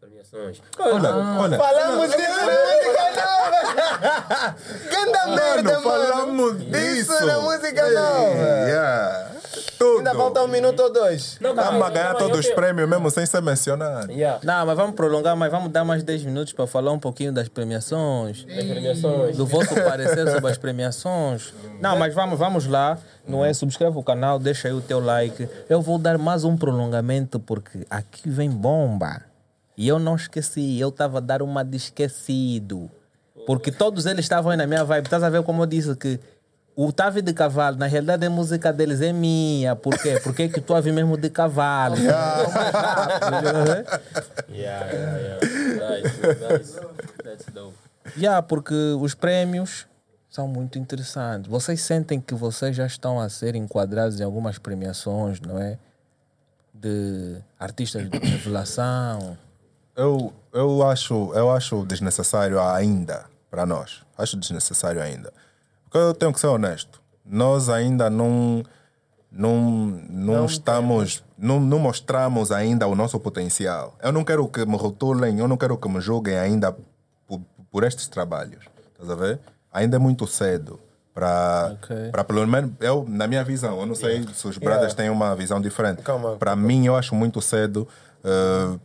Premiações. 0.00 0.62
Olha, 0.78 1.16
olha. 1.40 1.58
Falamos 1.58 2.10
disso 2.10 2.36
na 2.36 2.44
música 2.44 3.10
nova! 3.16 4.56
Ganda 4.90 5.26
merda, 5.26 5.80
mano! 5.80 5.82
falamos 5.82 6.52
Isso 6.62 6.70
disso. 6.70 7.26
na 7.26 7.40
música 7.40 7.90
nova! 7.90 9.39
Tudo. 9.80 9.98
Ainda 9.98 10.14
falta 10.14 10.42
um 10.42 10.46
minuto 10.46 10.78
ou 10.78 10.92
dois. 10.92 11.38
Não, 11.40 11.50
Estamos 11.50 11.82
a 11.82 11.88
ganhar 11.90 12.14
todos 12.14 12.34
eu 12.34 12.38
os 12.40 12.44
tenho- 12.44 12.54
prêmios 12.56 12.86
mesmo 12.88 13.10
sem 13.10 13.24
ser 13.24 13.40
mencionado. 13.40 14.12
Yeah. 14.12 14.38
Não, 14.44 14.66
mas 14.66 14.76
vamos 14.76 14.94
prolongar, 14.94 15.34
mas 15.34 15.50
vamos 15.50 15.72
dar 15.72 15.84
mais 15.86 16.02
10 16.02 16.22
minutos 16.22 16.52
para 16.52 16.66
falar 16.66 16.92
um 16.92 16.98
pouquinho 16.98 17.32
das 17.32 17.48
premiações. 17.48 18.44
As 18.46 18.64
premiações. 18.66 19.36
Do 19.38 19.46
vosso 19.46 19.74
parecer 19.74 20.30
sobre 20.30 20.50
as 20.50 20.58
premiações. 20.58 21.54
Não, 21.80 21.96
mas 21.98 22.14
vamos, 22.14 22.38
vamos 22.38 22.66
lá. 22.66 22.98
Não 23.26 23.42
é? 23.42 23.54
Subscreve 23.54 23.96
o 23.96 24.02
canal, 24.02 24.38
deixa 24.38 24.68
aí 24.68 24.74
o 24.74 24.82
teu 24.82 25.00
like. 25.00 25.48
Eu 25.68 25.80
vou 25.80 25.96
dar 25.98 26.18
mais 26.18 26.44
um 26.44 26.56
prolongamento 26.58 27.40
porque 27.40 27.86
aqui 27.88 28.28
vem 28.28 28.50
bomba. 28.50 29.22
E 29.78 29.88
eu 29.88 29.98
não 29.98 30.14
esqueci, 30.14 30.78
eu 30.78 30.90
estava 30.90 31.16
a 31.18 31.20
dar 31.22 31.40
uma 31.40 31.64
de 31.64 31.78
esquecido. 31.78 32.90
Porque 33.46 33.72
todos 33.72 34.04
eles 34.04 34.26
estavam 34.26 34.50
aí 34.50 34.56
na 34.58 34.66
minha 34.66 34.84
vibe. 34.84 35.06
Estás 35.06 35.22
a 35.22 35.30
ver 35.30 35.42
como 35.42 35.62
eu 35.62 35.66
disse 35.66 35.96
que 35.96 36.20
o 36.76 36.92
Tavi 36.92 37.20
de 37.20 37.32
Cavalo, 37.32 37.76
na 37.76 37.86
realidade 37.86 38.24
a 38.24 38.30
música 38.30 38.72
deles 38.72 39.00
é 39.00 39.12
minha. 39.12 39.76
Por 39.76 39.98
quê? 39.98 40.20
Porque 40.22 40.44
é 40.44 40.48
que 40.48 40.60
tu 40.60 40.74
ouve 40.74 40.92
mesmo 40.92 41.16
de 41.16 41.30
cavalo. 41.30 41.96
Yeah, 44.50 44.86
yeah, 44.90 45.18
yeah. 45.18 45.40
Nice, 45.90 46.20
nice. 46.22 46.80
That's 47.22 47.46
dope. 47.52 47.76
Yeah, 48.16 48.42
porque 48.42 48.74
os 49.00 49.14
prêmios 49.14 49.86
são 50.28 50.46
muito 50.48 50.78
interessantes. 50.78 51.50
Vocês 51.50 51.80
sentem 51.82 52.20
que 52.20 52.34
vocês 52.34 52.74
já 52.74 52.86
estão 52.86 53.20
a 53.20 53.28
ser 53.28 53.54
enquadrados 53.54 54.20
em 54.20 54.24
algumas 54.24 54.58
premiações, 54.58 55.40
não 55.40 55.58
é? 55.58 55.78
De 56.74 57.36
artistas 57.58 58.08
de 58.08 58.18
revelação. 58.18 59.36
Eu, 59.96 60.32
eu, 60.52 60.82
acho, 60.86 61.32
eu 61.34 61.50
acho 61.50 61.84
desnecessário 61.84 62.60
ainda 62.60 63.24
para 63.50 63.66
nós. 63.66 64.02
Acho 64.16 64.36
desnecessário 64.36 65.02
ainda. 65.02 65.32
Porque 65.90 65.98
eu 65.98 66.14
tenho 66.14 66.32
que 66.32 66.38
ser 66.38 66.46
honesto. 66.46 67.00
Nós 67.24 67.68
ainda 67.68 68.08
não, 68.08 68.62
não, 69.30 69.56
não, 70.08 70.46
estamos. 70.46 71.24
Não, 71.36 71.58
não 71.58 71.80
mostramos 71.80 72.52
ainda 72.52 72.86
o 72.86 72.94
nosso 72.94 73.18
potencial. 73.18 73.96
Eu 74.00 74.12
não 74.12 74.22
quero 74.22 74.46
que 74.46 74.64
me 74.64 74.76
rotulem, 74.76 75.40
eu 75.40 75.48
não 75.48 75.56
quero 75.56 75.76
que 75.76 75.88
me 75.88 76.00
julguem 76.00 76.38
ainda 76.38 76.72
por, 77.26 77.40
por 77.72 77.82
estes 77.82 78.06
trabalhos. 78.06 78.64
Estás 78.92 79.10
a 79.10 79.14
ver? 79.16 79.40
Ainda 79.72 79.96
é 79.96 79.98
muito 79.98 80.26
cedo. 80.28 80.78
Para, 81.12 81.72
Ok. 81.72 82.10
para 82.12 82.22
pelo 82.22 82.46
menos, 82.46 82.70
eu, 82.78 83.04
na 83.08 83.26
minha 83.26 83.42
visão, 83.42 83.80
eu 83.80 83.86
não 83.86 83.96
sei 83.96 84.24
se 84.32 84.46
os 84.46 84.58
brothers 84.58 84.94
têm 84.94 85.10
uma 85.10 85.34
visão 85.34 85.60
diferente. 85.60 86.02
Calma. 86.02 86.36
Para 86.36 86.54
mim, 86.54 86.86
eu 86.86 86.94
acho 86.94 87.16
muito 87.16 87.42
cedo 87.42 87.88
eh, 88.22 88.78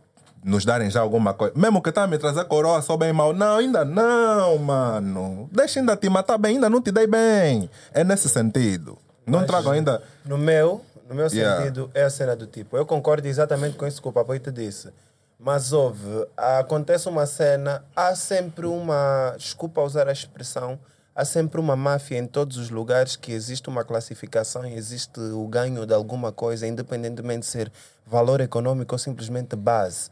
nos 0.46 0.64
darem 0.64 0.88
já 0.88 1.00
alguma 1.00 1.34
coisa. 1.34 1.52
Mesmo 1.56 1.82
que 1.82 1.90
tá 1.90 2.04
a 2.04 2.06
me 2.06 2.16
trazer 2.16 2.44
coroa 2.44 2.80
só 2.80 2.96
bem 2.96 3.12
mal. 3.12 3.32
Não, 3.32 3.56
ainda 3.56 3.84
não, 3.84 4.56
mano. 4.58 5.50
Deixa 5.50 5.80
ainda 5.80 5.96
te 5.96 6.08
matar 6.08 6.38
bem, 6.38 6.54
ainda 6.54 6.70
não 6.70 6.80
te 6.80 6.92
dei 6.92 7.08
bem. 7.08 7.68
É 7.92 8.04
nesse 8.04 8.28
sentido. 8.28 8.96
Não 9.26 9.44
trago 9.44 9.70
ainda. 9.70 10.00
No 10.24 10.38
meu, 10.38 10.80
no 11.08 11.16
meu 11.16 11.26
Yeah. 11.26 11.58
sentido, 11.64 11.90
é 11.92 12.04
a 12.04 12.10
cena 12.10 12.36
do 12.36 12.46
tipo. 12.46 12.76
Eu 12.76 12.86
concordo 12.86 13.26
exatamente 13.26 13.76
com 13.76 13.84
isso 13.88 14.00
que 14.00 14.06
o 14.06 14.12
papai 14.12 14.38
te 14.38 14.52
disse. 14.52 14.90
Mas 15.38 15.72
houve, 15.72 16.26
acontece 16.36 17.08
uma 17.08 17.26
cena, 17.26 17.84
há 17.94 18.14
sempre 18.14 18.66
uma, 18.66 19.34
desculpa 19.36 19.82
usar 19.82 20.08
a 20.08 20.12
expressão, 20.12 20.78
há 21.14 21.24
sempre 21.24 21.60
uma 21.60 21.74
máfia 21.74 22.16
em 22.18 22.26
todos 22.26 22.56
os 22.56 22.70
lugares 22.70 23.16
que 23.16 23.32
existe 23.32 23.68
uma 23.68 23.84
classificação 23.84 24.64
e 24.64 24.74
existe 24.74 25.18
o 25.18 25.46
ganho 25.48 25.84
de 25.84 25.92
alguma 25.92 26.30
coisa, 26.30 26.66
independentemente 26.66 27.40
de 27.40 27.46
ser 27.46 27.70
valor 28.06 28.40
econômico 28.40 28.94
ou 28.94 28.98
simplesmente 28.98 29.56
base. 29.56 30.08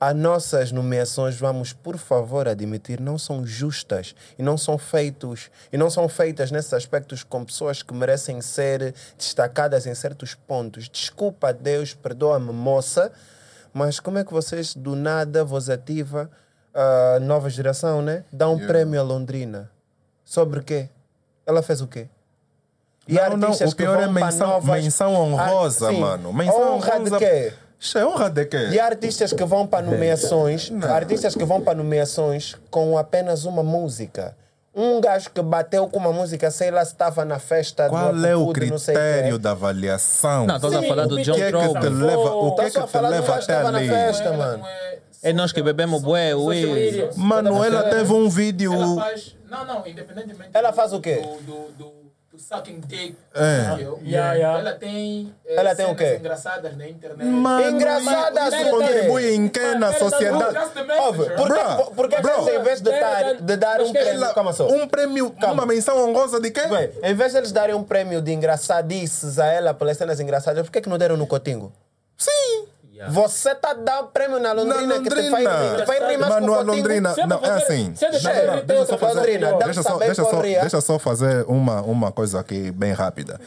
As 0.00 0.14
nossas 0.14 0.70
nomeações, 0.70 1.36
vamos 1.36 1.72
por 1.72 1.98
favor 1.98 2.46
admitir, 2.46 3.00
não 3.00 3.18
são 3.18 3.44
justas 3.44 4.14
e 4.38 4.42
não 4.44 4.56
são 4.56 4.78
feitos 4.78 5.50
e 5.72 5.76
não 5.76 5.90
são 5.90 6.08
feitas 6.08 6.52
nesses 6.52 6.72
aspectos 6.72 7.24
com 7.24 7.44
pessoas 7.44 7.82
que 7.82 7.92
merecem 7.92 8.40
ser 8.40 8.94
destacadas 9.16 9.86
em 9.86 9.94
certos 9.96 10.34
pontos. 10.34 10.88
Desculpa, 10.88 11.52
Deus, 11.52 11.94
perdoa-me, 11.94 12.52
moça, 12.52 13.10
mas 13.72 13.98
como 13.98 14.18
é 14.18 14.24
que 14.24 14.32
vocês 14.32 14.72
do 14.72 14.94
nada 14.94 15.44
vos 15.44 15.68
ativa 15.68 16.30
a 16.72 17.18
nova 17.18 17.50
geração, 17.50 18.00
né? 18.00 18.24
Dá 18.32 18.48
um 18.48 18.66
prêmio 18.66 19.00
a 19.00 19.02
Londrina. 19.02 19.68
Sobre 20.24 20.62
quê? 20.62 20.88
Ela 21.44 21.60
fez 21.60 21.80
o 21.80 21.88
quê? 21.88 22.08
E 23.08 23.14
Não, 23.14 23.36
não, 23.36 23.50
o 23.50 23.74
pior 23.74 23.96
que 23.98 24.04
é 24.04 24.06
menção, 24.06 24.60
menção 24.62 25.14
honrosa, 25.14 25.88
Ah, 25.88 25.92
mano. 25.92 26.32
Menção 26.32 26.76
honra 26.76 27.00
de 27.00 27.06
honrosa. 27.10 27.54
Quê? 27.78 27.84
Xe, 27.86 28.04
honra 28.04 28.28
de 28.30 28.44
quê? 28.46 28.68
E 28.72 28.80
há 28.80 28.86
artistas 28.86 29.32
que 29.32 29.44
vão 29.44 29.66
para 29.66 29.84
nomeações, 29.84 30.70
artistas 30.88 31.34
que 31.34 31.44
vão 31.44 31.60
para 31.60 31.74
nomeações 31.74 32.56
com 32.70 32.96
apenas 32.98 33.44
uma 33.44 33.62
música. 33.62 34.36
Um 34.74 35.00
gajo 35.00 35.30
que 35.30 35.42
bateu 35.42 35.88
com 35.88 35.98
uma 35.98 36.12
música, 36.12 36.50
sei 36.52 36.70
lá 36.70 36.84
se 36.84 36.92
estava 36.92 37.24
na 37.24 37.40
festa 37.40 37.88
Qual 37.88 38.12
do 38.14 38.24
é 38.24 38.36
o 38.36 38.46
não 38.46 38.78
sei 38.78 38.94
quê. 38.94 39.00
critério 39.00 39.38
da 39.38 39.50
avaliação? 39.50 40.46
Não, 40.46 40.54
estás 40.56 40.74
a 40.74 40.82
falar 40.82 41.06
do 41.06 41.20
John 41.20 41.32
O 41.32 41.34
que 41.34 41.42
é 41.42 41.50
que 41.50 41.58
te 41.80 41.88
leva, 41.88 42.34
o 42.34 42.54
que 42.54 42.60
é 42.60 42.70
que 42.70 42.78
a 42.78 42.82
te 42.86 42.98
leva 42.98 43.32
até 43.32 43.40
estava 43.40 43.72
na 43.72 43.78
ali? 43.78 43.88
festa, 43.88 44.32
mano. 44.32 44.64
É 45.20 45.32
nós 45.32 45.50
que 45.50 45.62
bebemos 45.62 46.00
bué, 46.00 46.32
ui. 46.34 46.64
Media. 46.64 47.10
Mano, 47.16 47.64
ela 47.64 47.82
teve 47.90 48.12
um 48.12 48.28
vídeo. 48.28 48.72
Ela 48.72 48.94
faz. 48.94 49.36
Não, 49.50 49.64
não, 49.64 49.86
independentemente. 49.86 50.50
Ela 50.54 50.72
faz 50.72 50.92
o 50.92 51.00
quê? 51.00 51.16
Do, 51.16 51.36
do, 51.38 51.72
do, 51.72 51.92
do 52.38 52.42
sucking 52.42 52.80
dick. 52.86 53.16
É. 53.34 53.82
Eu- 53.82 53.98
Yeah, 54.04 54.34
yeah. 54.34 54.60
Ela 54.60 54.72
tem. 54.74 55.34
eh, 55.44 55.56
Ela 55.56 55.74
tem 55.74 55.86
o 55.86 55.94
quê? 55.96 56.16
engraçadas 56.20 56.76
na 56.76 56.88
internet. 56.88 57.26
Mano, 57.28 57.68
Engraçadas 57.68 58.54
isso 58.54 58.62
o 58.62 58.64
quê? 58.64 58.70
contribui 58.70 59.34
em 59.34 59.48
que 59.48 59.74
na 59.74 59.88
Just 59.88 59.98
sociedade? 59.98 60.54
the 60.72 60.84
messenger. 60.84 61.02
Ouve, 61.02 61.30
por 61.94 62.08
Bro, 62.08 62.48
em 62.50 62.62
vez 62.62 62.80
de 62.80 62.90
dar, 62.90 63.34
de 63.34 63.56
dar 63.56 63.80
um 63.80 63.92
Mas 63.92 64.02
prêmio... 64.04 64.34
Calma 64.34 64.52
só. 64.52 64.68
Um 64.68 64.86
prêmio, 64.86 65.34
uma 65.52 65.66
menção 65.66 66.08
honrosa 66.08 66.40
de 66.40 66.50
quê? 66.52 66.66
Bem, 66.68 66.90
em 67.02 67.14
vez 67.14 67.32
de 67.32 67.38
eles 67.38 67.50
darem 67.52 67.74
um 67.74 67.82
prêmio 67.82 68.22
de 68.22 68.32
engraçadices 68.32 69.38
a 69.40 69.46
ela 69.46 69.74
pelas 69.74 69.96
cenas 69.96 70.20
engraçadas, 70.20 70.64
por 70.64 70.70
que, 70.70 70.80
que 70.80 70.88
não 70.88 70.96
deram 70.98 71.16
no 71.16 71.26
Cotingo? 71.26 71.72
Sim. 72.16 72.66
Você 73.08 73.54
tá 73.54 73.74
dando 73.74 74.08
prêmio 74.08 74.38
na 74.40 74.52
Londrina, 74.52 74.86
Na 74.96 75.02
que 75.02 75.08
te 75.08 75.30
faz, 75.30 75.44
Londrina. 75.44 75.76
te 75.76 75.86
faz 75.86 76.18
Mano, 76.28 76.46
com 76.46 76.54
a? 76.54 76.60
Londrina, 76.62 77.14
não, 77.26 77.38
é 77.44 77.50
assim. 77.50 77.92
tem 77.92 78.10
deixa 78.66 78.92
eu 78.92 78.98
fazer-. 78.98 79.38
Dá- 79.38 79.52
Deixa 79.58 79.82
só, 79.82 79.96
deixa, 79.98 80.24
só, 80.24 80.40
deixa 80.42 80.80
só 80.80 80.98
fazer 80.98 81.44
uma, 81.46 81.80
uma 81.82 82.10
coisa 82.12 82.40
aqui 82.40 82.70
bem 82.70 82.92
rápida. 82.92 83.40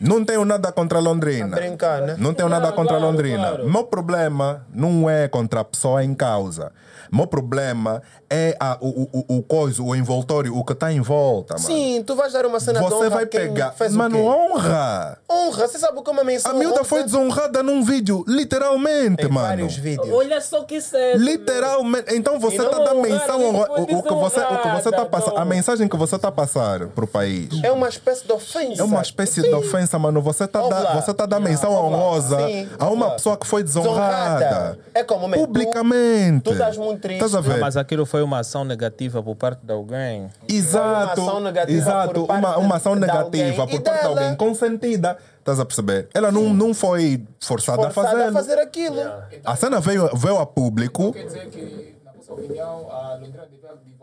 Não 0.00 0.24
tenho 0.24 0.44
nada 0.44 0.70
contra 0.70 0.98
a 0.98 1.00
Londrina. 1.00 1.48
Tá 1.50 1.56
brincar, 1.56 2.02
né? 2.02 2.14
Não 2.18 2.32
tenho 2.32 2.48
nada 2.48 2.70
contra 2.72 2.98
Londrina. 2.98 3.58
Meu 3.58 3.84
problema 3.84 4.64
não 4.72 5.10
é 5.10 5.26
contra 5.28 5.60
a 5.60 5.64
pessoa 5.64 6.04
em 6.04 6.14
causa. 6.14 6.72
Meu 7.12 7.26
problema 7.26 8.02
é 8.30 8.56
a, 8.60 8.76
o, 8.80 8.88
o, 8.88 9.08
o, 9.28 9.36
o 9.38 9.42
coisa, 9.42 9.82
o 9.82 9.94
envoltório, 9.94 10.56
o 10.56 10.64
que 10.64 10.72
está 10.72 10.92
em 10.92 11.00
volta, 11.00 11.54
mano. 11.54 11.66
Sim, 11.66 12.02
tu 12.06 12.14
vais 12.14 12.32
dar 12.32 12.44
uma 12.46 12.60
cena 12.60 12.80
de 12.80 12.84
Você 12.84 12.94
honra 12.94 13.10
vai 13.10 13.24
a 13.24 13.26
pegar. 13.26 13.72
fez 13.72 13.92
Mano, 13.94 14.16
o 14.18 14.20
quê? 14.20 14.26
honra! 14.28 15.18
Honra, 15.30 15.66
você 15.68 15.78
sabe 15.78 15.98
o 15.98 16.02
que 16.02 16.10
é 16.10 16.12
uma 16.12 16.24
menção 16.24 16.50
A 16.50 16.54
miúda 16.54 16.74
honra? 16.76 16.84
foi 16.84 17.02
desonrada 17.04 17.62
num 17.62 17.82
vídeo, 17.82 18.24
literalmente, 18.26 19.16
Tem 19.16 19.28
mano. 19.28 19.46
vários 19.46 19.76
vídeos. 19.76 20.08
Olha 20.10 20.40
só 20.40 20.62
que 20.64 20.80
sério. 20.80 21.20
Literalmente. 21.20 22.14
Então 22.14 22.38
você 22.38 22.56
está 22.62 22.78
dando 22.78 23.00
menção 23.02 23.42
honra- 23.48 23.70
o, 23.78 23.82
o 23.82 23.86
que 24.02 24.14
você, 24.14 24.40
o 24.40 24.58
que 24.62 24.68
você 24.70 24.90
tá 24.90 25.06
passando, 25.06 25.38
a 25.38 25.44
mensagem 25.44 25.88
que 25.88 25.96
você 25.96 26.16
está 26.16 26.28
a 26.28 26.32
passar 26.32 26.86
para 26.88 27.04
o 27.04 27.08
país. 27.08 27.48
É 27.62 27.70
uma 27.72 27.88
espécie 27.88 28.26
de 28.26 28.32
ofensa. 28.32 28.80
É 28.82 28.84
uma 28.84 29.02
espécie 29.02 29.42
de 29.42 29.54
ofensa, 29.54 29.98
mano. 29.98 30.20
Você 30.22 30.44
está 30.44 30.60
lá. 30.62 30.94
você 31.00 31.12
tá 31.14 31.26
dando 31.26 31.44
menção 31.44 31.72
honrosa 31.72 32.38
Sim, 32.46 32.68
a 32.78 32.88
uma 32.88 33.10
pessoa 33.12 33.36
que 33.36 33.46
foi 33.46 33.62
desonrada. 33.62 34.38
Desonrada. 34.38 34.78
É 34.94 35.04
como, 35.04 35.28
man, 35.28 35.36
tu- 35.36 35.46
Publicamente. 35.46 36.40
tu 36.44 36.52
estás 36.52 36.76
muito 36.76 36.97
triste. 36.98 37.24
Estás 37.24 37.34
a 37.34 37.40
ver? 37.40 37.58
Mas 37.58 37.76
aquilo 37.76 38.04
foi 38.06 38.22
uma 38.22 38.38
ação 38.40 38.64
negativa 38.64 39.22
por 39.22 39.34
parte 39.36 39.60
de 39.64 39.72
alguém. 39.72 40.28
Exato. 40.48 41.20
Uma 41.20 41.30
ação 41.30 41.40
negativa 41.40 41.78
exato. 41.78 42.14
por 42.14 42.26
parte 42.26 42.38
Uma, 42.44 42.58
uma 42.58 42.76
ação 42.76 42.94
de 42.94 43.00
negativa 43.00 43.62
alguém 43.62 43.76
por 43.78 43.82
parte 43.84 43.96
de 43.96 44.08
dela. 44.08 44.20
alguém 44.22 44.36
consentida. 44.36 45.18
Estás 45.38 45.60
a 45.60 45.64
perceber? 45.64 46.08
Ela 46.12 46.30
não, 46.30 46.52
não 46.52 46.74
foi 46.74 47.24
forçada, 47.40 47.86
a 47.88 47.90
forçada 47.90 48.16
fazer. 48.16 48.28
a 48.28 48.32
fazer 48.32 48.58
aquilo. 48.58 49.00
A 49.44 49.56
cena 49.56 49.80
veio, 49.80 50.08
veio 50.14 50.38
a 50.38 50.46
público. 50.46 51.12
Quer 51.12 51.24
dizer 51.24 51.48
que, 51.48 51.94
na 52.04 52.12
vossa 52.12 52.32
opinião, 52.34 52.90
a 52.90 53.14
Londrina 53.14 53.46
prêmio. 53.46 53.97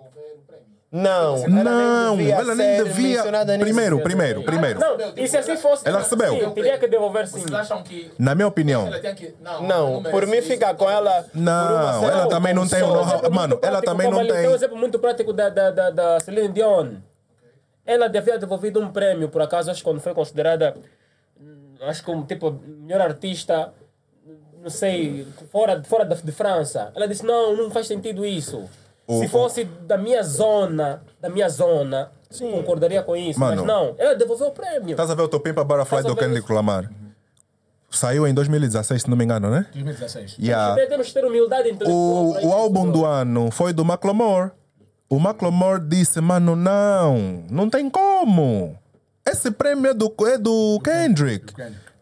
Não, 0.95 1.35
ela 1.43 1.47
Não, 1.49 2.15
nem 2.15 2.31
ela 2.31 2.55
nem 2.55 2.83
devia. 2.83 3.21
Primeiro, 3.59 3.99
primeiro, 4.01 4.43
primeiro. 4.43 4.79
Não, 4.79 4.95
e 5.17 5.27
se 5.27 5.35
assim 5.35 5.57
fosse. 5.57 5.85
Ela 5.85 5.99
recebeu. 5.99 6.39
Sim, 6.39 6.51
teria 6.51 6.77
que 6.77 6.87
devolver 6.87 7.27
sim. 7.27 7.39
Vocês 7.41 7.53
acham 7.53 7.83
que 7.83 8.09
Na 8.17 8.33
minha 8.33 8.47
opinião. 8.47 8.87
ela 8.87 8.99
tem 8.99 9.13
que. 9.13 9.35
Não, 9.41 9.63
Não, 9.63 10.03
por 10.03 10.25
mim 10.25 10.41
ficar 10.41 10.73
com 10.75 10.89
ela. 10.89 11.23
por 11.23 11.37
uma 11.37 11.51
Não, 11.91 11.99
cena 11.99 12.11
ela 12.13 12.23
de 12.23 12.29
também 12.29 12.53
não 12.53 12.65
tem 12.65 12.81
o 12.81 13.01
exemplo 13.01 13.31
Mano, 13.31 13.59
ela 13.61 13.81
também 13.81 14.09
não 14.09 14.19
ali, 14.19 14.31
tem. 14.31 14.47
um 14.47 14.55
exemplo 14.55 14.77
muito 14.77 14.97
prático 14.97 15.33
da, 15.33 15.49
da, 15.49 15.69
da, 15.69 15.89
da 15.89 16.19
Celine 16.21 16.47
Dion. 16.47 16.93
Ela 17.85 18.07
devia 18.07 18.39
devolvido 18.39 18.79
um 18.79 18.87
prêmio, 18.89 19.27
por 19.27 19.41
acaso, 19.41 19.69
acho 19.69 19.81
que 19.81 19.83
quando 19.83 19.99
foi 19.99 20.13
considerada, 20.13 20.75
hum, 21.39 21.75
acho 21.81 21.99
que 21.99 22.05
como 22.05 22.23
tipo, 22.25 22.57
melhor 22.65 23.01
artista, 23.01 23.73
não 24.61 24.69
sei, 24.69 25.27
fora, 25.51 25.83
fora 25.83 26.05
da, 26.05 26.15
de 26.15 26.31
França. 26.31 26.91
Ela 26.95 27.05
disse, 27.05 27.25
não, 27.25 27.55
não 27.55 27.69
faz 27.69 27.85
sentido 27.85 28.25
isso. 28.25 28.63
O- 29.07 29.19
Se 29.19 29.27
fosse 29.27 29.63
da 29.63 29.97
minha 29.97 30.23
zona, 30.23 31.03
da 31.21 31.29
minha 31.29 31.47
zona, 31.49 32.11
concordaria 32.39 33.03
com 33.03 33.15
isso. 33.15 33.39
Mano. 33.39 33.57
mas 33.57 33.65
não, 33.65 33.95
ela 33.97 34.15
devolveu 34.15 34.47
o 34.47 34.51
prêmio. 34.51 34.91
Estás 34.91 35.09
a 35.11 35.15
ver 35.15 35.21
o 35.23 35.27
teu 35.27 35.39
Pimpa 35.39 35.63
Butterfly 35.63 36.03
do 36.03 36.15
Kendrick 36.15 36.51
Lamar? 36.51 36.89
Saiu 37.91 38.27
em 38.27 38.33
2016, 38.33 39.03
se 39.03 39.09
não 39.09 39.15
me 39.15 39.23
engano, 39.23 39.49
né? 39.49 39.67
2016. 39.73 40.37
Yeah. 40.37 40.75
Temos 40.87 41.07
que 41.07 41.13
ter 41.13 41.23
humildade. 41.23 41.77
O, 41.85 42.35
o 42.45 42.51
álbum 42.51 42.91
do 42.91 43.05
ano 43.05 43.51
foi 43.51 43.71
do 43.71 43.85
Macklemore. 43.85 44.51
O 45.07 45.19
Macklemore 45.19 45.81
disse, 45.87 46.19
mano, 46.19 46.55
não, 46.55 47.43
não 47.49 47.69
tem 47.69 47.89
como. 47.89 48.77
Esse 49.25 49.49
prêmio 49.51 49.91
é 49.91 49.93
do, 49.93 50.13
é 50.27 50.37
do 50.37 50.79
Kendrick. 50.83 51.53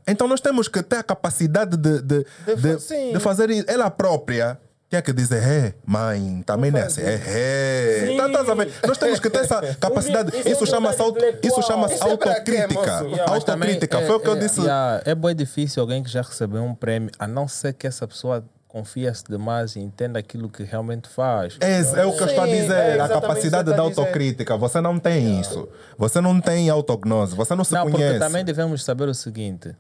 Então 0.07 0.27
nós 0.27 0.41
temos 0.41 0.67
que 0.67 0.81
ter 0.81 0.97
a 0.97 1.03
capacidade 1.03 1.77
de, 1.77 2.01
de, 2.01 2.25
De 2.45 2.55
de, 2.55 2.79
sim. 2.81 3.13
de 3.13 3.19
fazer. 3.19 3.49
Ela 3.69 3.91
própria 3.91 4.57
tinha 4.93 5.01
que 5.01 5.11
dizer, 5.11 5.41
é, 5.41 5.73
mãe, 5.85 6.43
também 6.45 6.69
não 6.69 6.77
é 6.77 6.83
assim. 6.83 7.01
É, 7.01 7.15
é. 7.25 8.05
Sim. 8.07 8.17
Tá, 8.17 8.29
tá 8.43 8.53
ver? 8.53 8.71
Nós 8.87 8.97
temos 8.99 9.19
que 9.19 9.27
ter 9.27 9.39
essa 9.39 9.59
capacidade. 9.81 10.29
Isso 10.37 10.47
é 10.47 10.51
Isso 10.51 10.65
chama-se 10.67 11.01
auto- 11.01 11.19
isso 11.41 11.61
chama-se 11.63 11.95
Isso 11.95 12.03
é 12.03 12.05
quê, 12.05 12.11
autocrítica. 12.27 12.79
moço? 13.03 13.09
Mas 13.09 13.19
Autocrítica. 13.31 13.87
também 13.97 14.07
Foi 14.07 14.15
o 14.15 14.19
que 14.19 14.27
eu 14.27 14.35
é, 14.35 14.39
disse. 14.39 14.61
yeah, 14.61 15.01
é 15.03 15.15
bem 15.15 15.35
difícil 15.35 15.81
alguém 15.81 16.03
que 16.03 16.11
já 16.11 16.21
recebeu 16.21 16.61
um 16.63 16.75
prêmio, 16.75 17.09
a 17.17 17.25
não 17.25 17.47
ser 17.47 17.73
que 17.73 17.87
essa 17.87 18.07
pessoa 18.07 18.45
confia-se 18.67 19.23
demais 19.27 19.75
e 19.75 19.79
entenda 19.79 20.19
aquilo 20.19 20.47
que 20.47 20.63
realmente 20.63 21.07
faz. 21.09 21.57
É, 21.59 21.79
é 22.01 22.05
o 22.05 22.15
que 22.15 22.21
eu 22.21 22.27
estou 22.27 22.43
a 22.43 22.47
dizer, 22.47 22.73
é 22.73 22.99
a 22.99 23.09
capacidade 23.09 23.69
isso 23.69 23.75
da 23.77 23.81
autocrítica. 23.83 24.55
Você 24.57 24.79
não 24.79 24.99
tem 24.99 25.39
isso. 25.39 25.67
Você 25.97 26.21
não 26.21 26.39
tem 26.39 26.69
autognose, 26.69 27.35
você 27.35 27.55
não 27.55 27.63
se 27.63 27.73
Não, 27.73 27.83
porque 27.83 27.97
conhece. 27.97 28.19
também 28.19 28.45
devemos 28.45 28.83
saber 28.83 29.07
o 29.09 29.13
seguinte: 29.15 29.75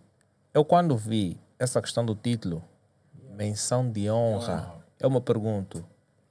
eu, 0.53 0.65
quando 0.65 0.97
vi 0.97 1.39
essa 1.59 1.79
questão 1.81 2.03
do 2.03 2.15
título, 2.15 2.63
menção 3.35 3.89
de 3.89 4.09
honra, 4.11 4.73
eu 5.05 5.09
me 5.09 5.21
pergunto, 5.21 5.83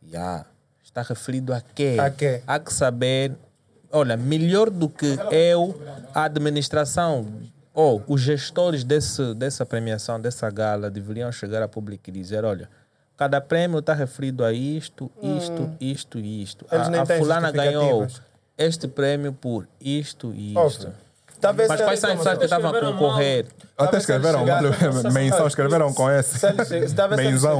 já, 0.06 0.46
está 0.82 1.02
referido 1.02 1.52
a 1.52 1.60
quê? 1.60 1.96
A 2.00 2.10
quê? 2.10 2.42
Há 2.46 2.58
que 2.58 2.72
saber, 2.72 3.32
olha, 3.90 4.16
melhor 4.16 4.70
do 4.70 4.88
que 4.88 5.16
eu, 5.30 5.80
a 6.14 6.24
administração 6.24 7.26
ou 7.74 8.02
os 8.06 8.20
gestores 8.20 8.84
desse, 8.84 9.34
dessa 9.34 9.64
premiação, 9.64 10.20
dessa 10.20 10.50
gala, 10.50 10.90
deveriam 10.90 11.30
chegar 11.30 11.62
a 11.62 11.68
público 11.68 12.08
e 12.08 12.12
dizer: 12.12 12.44
olha. 12.44 12.68
Cada 13.14 13.40
prêmio 13.40 13.78
está 13.78 13.94
referido 13.94 14.42
a 14.42 14.52
isto, 14.52 15.08
isto, 15.22 15.70
isto 15.78 16.18
e 16.18 16.42
isto. 16.42 16.66
Eles 16.72 16.88
A, 16.88 17.02
a 17.02 17.06
fulana 17.06 17.52
ganhou 17.52 18.08
este 18.58 18.88
prêmio 18.88 19.32
por 19.32 19.68
isto 19.80 20.32
e 20.34 20.56
Óbvio. 20.56 20.92
Talvez 21.42 21.68
Mas 21.68 21.80
quais 21.80 21.98
são 21.98 22.12
as 22.12 22.18
pessoas 22.18 22.38
que 22.38 22.44
estavam 22.44 22.70
a 22.70 22.80
concorrer? 22.80 23.46
Até 23.76 23.98
escreveram, 23.98 24.44
menção, 25.12 25.48
escreveram 25.48 25.92
com 25.92 26.08
esse. 26.08 26.38
Menzão. 27.16 27.58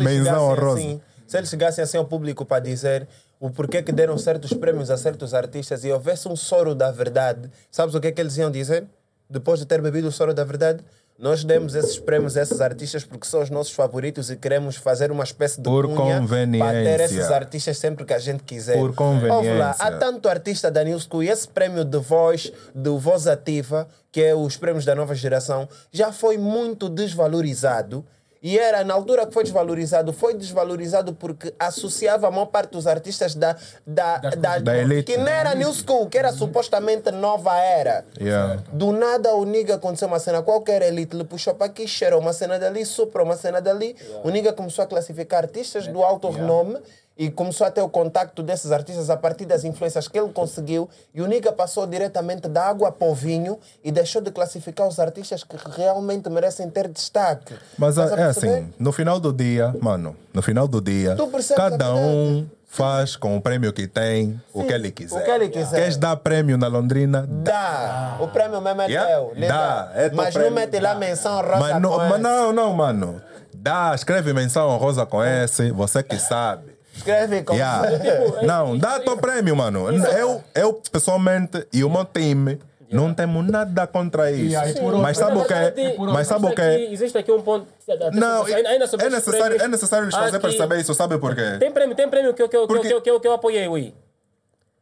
Menzão 0.00 0.50
honroso. 0.50 0.78
assim, 0.78 1.00
se 1.24 1.38
eles 1.38 1.48
chegassem 1.48 1.84
assim 1.84 1.96
ao 1.96 2.04
público 2.04 2.44
para 2.44 2.58
dizer 2.60 3.06
o 3.38 3.48
porquê 3.48 3.80
que 3.80 3.92
deram 3.92 4.18
certos 4.18 4.52
prêmios 4.52 4.90
a 4.90 4.96
certos 4.96 5.34
artistas 5.34 5.84
e 5.84 5.92
houvesse 5.92 6.26
um 6.26 6.34
soro 6.34 6.74
da 6.74 6.90
verdade, 6.90 7.48
sabes 7.70 7.94
o 7.94 8.00
que 8.00 8.08
é 8.08 8.12
que 8.12 8.20
eles 8.20 8.36
iam 8.38 8.50
dizer? 8.50 8.84
Depois 9.30 9.60
de 9.60 9.66
ter 9.66 9.80
bebido 9.80 10.08
o 10.08 10.12
soro 10.12 10.34
da 10.34 10.42
verdade, 10.42 10.82
nós 11.18 11.44
demos 11.44 11.74
esses 11.74 11.98
prêmios 11.98 12.36
a 12.36 12.42
esses 12.42 12.60
artistas 12.60 13.04
porque 13.04 13.26
são 13.26 13.42
os 13.42 13.48
nossos 13.48 13.72
favoritos 13.72 14.30
e 14.30 14.36
queremos 14.36 14.76
fazer 14.76 15.10
uma 15.10 15.24
espécie 15.24 15.56
de 15.56 15.64
Por 15.64 15.86
cunha 15.88 16.22
para 16.58 16.72
ter 16.72 17.00
esses 17.00 17.30
artistas 17.30 17.78
sempre 17.78 18.04
que 18.04 18.12
a 18.12 18.18
gente 18.18 18.42
quiser. 18.42 18.76
Por 18.78 18.94
conveniência. 18.94 19.54
Lá, 19.54 19.76
há 19.78 19.92
tanto 19.92 20.28
artista 20.28 20.70
da 20.70 20.84
New 20.84 20.98
School 21.00 21.22
e 21.22 21.30
esse 21.30 21.48
prêmio 21.48 21.84
de 21.84 21.98
voz, 21.98 22.52
de 22.74 22.90
voz 22.90 23.26
ativa, 23.26 23.88
que 24.12 24.20
é 24.20 24.34
os 24.34 24.56
prêmios 24.56 24.84
da 24.84 24.94
nova 24.94 25.14
geração, 25.14 25.68
já 25.90 26.12
foi 26.12 26.36
muito 26.36 26.88
desvalorizado. 26.88 28.04
E 28.46 28.60
era, 28.60 28.84
na 28.84 28.94
altura 28.94 29.26
que 29.26 29.34
foi 29.34 29.42
desvalorizado, 29.42 30.12
foi 30.12 30.32
desvalorizado 30.32 31.12
porque 31.12 31.52
associava 31.58 32.28
a 32.28 32.30
maior 32.30 32.46
parte 32.46 32.70
dos 32.70 32.86
artistas 32.86 33.34
da, 33.34 33.56
da, 33.84 34.18
da, 34.18 34.58
Da 34.60 34.78
elite. 34.78 35.02
que 35.02 35.18
não 35.18 35.26
era 35.26 35.52
New 35.52 35.72
School, 35.74 36.08
que 36.08 36.16
era 36.16 36.30
supostamente 36.30 37.10
nova 37.10 37.56
era. 37.56 38.04
Yeah. 38.20 38.62
Do 38.72 38.92
nada 38.92 39.34
o 39.34 39.44
Niga 39.44 39.74
aconteceu 39.74 40.06
uma 40.06 40.20
cena 40.20 40.42
qualquer, 40.42 40.80
elite 40.82 41.16
lhe 41.16 41.24
puxou 41.24 41.56
para 41.56 41.66
aqui, 41.66 41.88
cheirou 41.88 42.20
uma 42.20 42.32
cena 42.32 42.56
dali, 42.56 42.86
soprou 42.86 43.26
uma 43.26 43.36
cena 43.36 43.60
dali. 43.60 43.96
O 44.22 44.30
Niga 44.30 44.52
começou 44.52 44.84
a 44.84 44.86
classificar 44.86 45.42
artistas 45.42 45.88
do 45.88 46.04
alto 46.04 46.30
renome 46.30 46.78
e 47.18 47.30
começou 47.30 47.66
a 47.66 47.70
ter 47.70 47.80
o 47.80 47.88
contacto 47.88 48.42
desses 48.42 48.70
artistas 48.70 49.08
a 49.08 49.16
partir 49.16 49.46
das 49.46 49.64
influências 49.64 50.06
que 50.06 50.18
ele 50.18 50.28
conseguiu. 50.30 50.88
E 51.14 51.22
o 51.22 51.26
Niga 51.26 51.52
passou 51.52 51.86
diretamente 51.86 52.46
da 52.48 52.64
água 52.66 52.92
para 52.92 53.08
o 53.08 53.14
vinho 53.14 53.58
e 53.82 53.90
deixou 53.90 54.20
de 54.20 54.30
classificar 54.30 54.86
os 54.86 54.98
artistas 54.98 55.42
que 55.42 55.56
realmente 55.76 56.28
merecem 56.28 56.68
ter 56.68 56.88
destaque. 56.88 57.54
Mas 57.78 57.96
é 57.96 58.06
perceber? 58.06 58.58
assim, 58.58 58.74
no 58.78 58.92
final 58.92 59.18
do 59.18 59.32
dia, 59.32 59.74
mano, 59.80 60.14
no 60.32 60.42
final 60.42 60.68
do 60.68 60.80
dia, 60.80 61.16
cada 61.56 61.94
um 61.94 62.46
faz 62.66 63.16
com 63.16 63.34
o 63.36 63.40
prêmio 63.40 63.72
que 63.72 63.86
tem 63.86 64.38
o 64.52 64.62
que 64.64 64.72
ele 64.72 64.90
quiser. 64.90 65.18
o 65.18 65.24
que 65.24 65.30
ele 65.30 65.48
quiser. 65.48 65.76
Queres 65.76 65.96
dar 65.96 66.14
prêmio 66.16 66.58
na 66.58 66.66
Londrina? 66.66 67.26
Dá. 67.26 68.18
O 68.20 68.28
prêmio 68.28 68.60
mesmo 68.60 68.82
é 68.82 68.86
Yeah. 68.86 69.10
teu. 69.10 69.48
Dá. 69.48 69.90
É 69.94 70.10
Mas 70.10 70.34
não 70.34 70.50
mete 70.50 70.78
lá 70.78 70.94
menção 70.94 71.40
rosa 71.40 71.56
Mas 71.58 71.80
não, 71.80 71.96
mas 71.96 72.20
não, 72.20 72.52
não, 72.52 72.72
mano. 72.74 73.22
Dá, 73.54 73.92
escreve 73.94 74.32
menção 74.34 74.68
honrosa 74.68 75.06
com 75.06 75.24
esse, 75.24 75.70
você 75.72 76.02
que 76.02 76.18
sabe. 76.18 76.75
Escreve 76.96 77.42
com 77.42 77.54
Yeah. 77.54 78.42
Não, 78.42 78.76
dá 78.78 78.98
teu 79.00 79.16
prêmio, 79.16 79.54
mano. 79.56 79.88
Eu, 80.18 80.42
eu 80.54 80.80
pessoalmente 80.90 81.66
e 81.72 81.84
o 81.84 81.90
meu 81.90 82.04
time 82.04 82.58
não 82.90 83.12
temos 83.12 83.46
nada 83.48 83.86
contra 83.86 84.30
isso. 84.30 84.56
por 84.80 84.94
Mas 84.98 85.18
sabe 85.18 85.36
o 85.38 85.44
que? 85.44 85.90
por 85.96 86.08
Mas 86.12 86.26
sabe 86.26 86.46
o 86.46 86.54
que? 86.54 86.60
aqui- 86.60 86.92
Existe 86.92 87.18
aqui 87.18 87.32
um 87.32 87.42
ponto. 87.42 87.66
Não, 88.14 88.46
é 88.48 89.08
necessário, 89.08 89.62
é 89.62 89.68
necessário 89.68 90.06
lhes 90.06 90.14
fazer 90.14 90.36
aqui- 90.36 90.46
perceber 90.46 90.80
isso, 90.80 90.94
sabe 90.94 91.18
por 91.18 91.34
quê? 91.34 91.56
Tem 91.58 91.70
prêmio, 91.70 91.94
tem 91.96 92.08
prêmio 92.08 92.32
que 92.34 92.42
eu, 92.42 92.48
que 92.48 92.56
eu, 92.56 92.66
que 92.66 92.72
eu, 92.72 92.76
Porque- 92.76 92.88
que 92.88 92.94
eu, 92.94 93.00
que 93.00 93.10
eu, 93.10 93.20
que 93.20 93.28
eu 93.28 93.32
apoiei, 93.32 93.68
ui. 93.68 93.92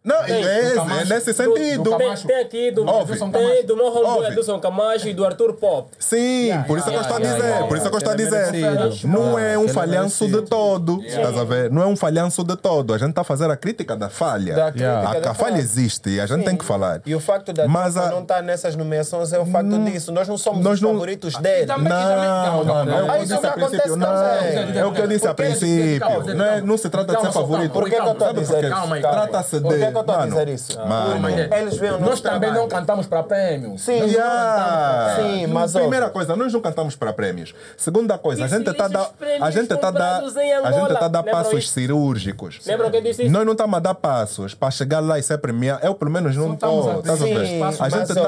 Não, 0.05 0.23
Tem. 0.23 0.45
é, 0.45 0.67
é 0.67 0.75
Camacho, 0.75 1.09
nesse 1.09 1.33
do- 1.33 1.37
sentido. 1.37 1.83
do 1.83 1.91
Tem, 1.97 1.99
Camacho. 1.99 2.27
tem 2.27 2.37
aqui 2.43 2.71
do, 2.71 2.87
Óbvio. 2.87 3.31
tem 3.33 3.65
do 3.65 3.75
meu 3.75 4.61
Camacho 4.61 5.09
e 5.09 5.15
do 5.15 5.25
Arthur 5.25 5.55
Pop. 5.55 5.89
Sim, 5.99 6.51
por 6.67 6.77
isso 6.77 6.89
é 6.91 6.93
que 6.93 6.99
eu 6.99 7.01
estou 7.01 7.17
a 7.17 7.21
yeah, 7.21 7.37
dizer, 7.39 7.49
yeah, 7.49 7.67
por 7.67 7.77
isso 7.79 7.87
é 7.87 7.89
que 7.89 7.95
eu 7.95 7.99
estou 7.99 8.11
a 8.11 8.15
é 8.15 8.17
dizer. 8.19 8.53
merecido. 8.53 9.09
Não 9.09 9.39
Yeah, 9.39 9.55
é 9.55 9.59
um 9.59 9.65
é 9.65 9.69
falhanço 9.69 10.27
de 10.29 10.43
todo, 10.43 11.03
estás 11.03 11.39
a 11.39 11.45
ver? 11.45 11.71
Não 11.71 11.81
é 11.83 11.87
um 11.87 11.97
falhanço 11.97 12.45
de 12.45 12.55
todo. 12.55 12.93
A 12.93 12.99
gente 12.99 13.09
está 13.11 13.23
a 13.23 13.25
fazer 13.25 13.51
a 13.51 13.57
crítica 13.57 13.97
da 13.97 14.11
falha. 14.11 14.55
Da 14.55 14.71
crítica 14.71 14.91
a, 14.99 15.21
da 15.21 15.31
a 15.31 15.35
falha 15.35 15.53
falha. 15.53 15.59
existe 15.59 16.11
e 16.11 16.21
a 16.21 16.27
gente 16.27 16.45
tem 16.45 16.55
que 16.55 16.67
falar. 16.67 17.01
E 17.07 17.15
o 17.15 17.21
facto 17.21 17.55
da 17.55 17.67
Mas 17.67 17.97
a- 17.97 18.11
não 18.11 18.21
estar 18.21 18.43
nessas 18.43 18.77
nomeações 18.77 19.33
é 19.33 19.39
o 19.39 19.47
facto 19.47 19.79
disso. 19.85 20.13
Nós 20.13 20.29
não 20.29 20.37
somos 20.37 20.63
Nós 20.63 20.75
os 20.75 20.81
não- 20.83 20.93
favoritos 20.93 21.35
dele. 21.37 21.65
Não, 21.65 21.79
Não, 21.79 22.65
mano, 22.65 22.91
é 22.93 23.03
o 23.03 23.05
que 23.07 23.11
Ah, 23.11 23.17
eu 23.17 23.23
isso 23.23 23.33
disse 23.35 23.43
não 23.43 23.49
a 23.51 23.53
acontece 23.55 23.89
Não, 23.89 23.99
também. 24.07 24.79
é 24.79 24.85
o 24.87 24.93
que 24.93 25.01
eu 25.01 25.07
disse 25.09 25.27
a 25.27 25.35
Porque- 25.35 25.49
princípio. 25.51 26.35
Não, 26.35 26.45
é- 26.45 26.61
não 26.61 26.77
se 26.77 26.91
trata 26.91 27.15
de 27.17 27.21
ser 27.23 27.33
favorito. 27.33 27.73
Por 27.73 27.89
que, 27.89 27.95
eu 27.95 28.13
estou 28.13 28.29
a 28.29 28.33
dizer. 28.35 28.69
Trata-se 29.01 29.61
de. 29.61 29.94
Que, 29.95 29.99
eu 29.99 30.01
estou 30.03 30.17
a 30.17 30.27
dizer 30.27 30.49
isso? 30.49 30.79
Mano. 30.79 31.29
Eles 31.29 31.77
veem 31.77 31.93
o 31.93 31.99
nosso 31.99 32.11
Nós 32.11 32.21
também 32.21 32.51
não 32.51 32.67
trabalho. 32.67 32.69
cantamos 32.69 33.07
para 33.07 33.23
prêmios. 33.23 33.83
Sim, 33.83 34.01
Nós 34.01 34.13
não 34.13 34.19
Yeah. 34.19 35.17
Sim, 35.17 35.47
mas 35.47 35.73
Primeira 35.73 36.07
ó, 36.07 36.11
coisa, 36.11 36.37
nós 36.37 36.53
não 36.53 36.61
cantamos 36.61 36.97
para 36.97 37.13
prémios. 37.13 37.55
Segunda 37.77 38.19
coisa, 38.19 38.45
a 38.45 38.49
gente 38.49 38.69
está 38.71 38.85
a 38.85 38.89
dar, 38.89 39.01
esses 39.03 39.13
prémios 39.13 39.43
a 39.43 39.51
gente 39.51 39.69
tá 39.69 39.89
a 39.89 40.73
gente 40.73 40.95
tá 40.99 41.05
a 41.05 41.09
dar 41.09 41.23
passos 41.23 41.65
isso? 41.65 41.73
cirúrgicos. 41.73 42.61
Lembram 42.67 42.91
que 42.91 42.97
eu 42.97 43.03
disse 43.03 43.23
isso? 43.23 43.33
Nós 43.33 43.45
não 43.45 43.53
estamos 43.53 43.77
a 43.77 43.81
dar 43.81 43.95
passos 43.95 44.55
para 44.55 44.71
chegar 44.71 45.01
lá 45.01 45.19
e 45.19 45.23
ser 45.23 45.39
premiado. 45.39 45.85
Eu, 45.85 45.95
pelo 45.95 46.11
menos, 46.11 46.37
não 46.37 46.55
estou. 46.55 46.91
a 46.91 46.99
Estás 46.99 47.23
a 47.23 47.89
gente 47.89 48.11
está 48.11 48.27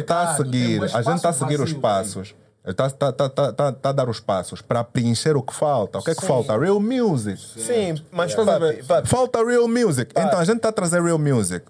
a 0.00 0.02
tá 0.02 0.22
a 0.22 0.36
seguir, 0.36 0.82
a 0.82 1.02
gente 1.02 1.16
está 1.16 1.28
a 1.28 1.32
seguir 1.32 1.60
os 1.60 1.72
vazio 1.72 2.49
Está 2.64 2.90
tá, 2.90 3.10
tá, 3.12 3.28
tá, 3.28 3.52
tá, 3.52 3.72
tá 3.72 3.88
a 3.88 3.92
dar 3.92 4.08
os 4.08 4.20
passos 4.20 4.60
para 4.60 4.84
preencher 4.84 5.34
o 5.36 5.42
que 5.42 5.54
falta. 5.54 5.98
O 5.98 6.02
que 6.02 6.10
é 6.10 6.14
que 6.14 6.24
falta? 6.26 6.56
Real 6.58 6.78
music. 6.78 7.40
sim, 7.58 7.94
mas 8.12 8.38
a 8.38 8.44
papi, 8.44 8.58
ver? 8.60 8.84
papi, 8.84 9.08
Falta 9.08 9.42
real 9.44 9.66
music. 9.66 10.12
Então 10.14 10.38
a 10.38 10.44
gente 10.44 10.56
está 10.58 10.68
a 10.68 10.72
trazer 10.72 11.02
real 11.02 11.18
music. 11.18 11.64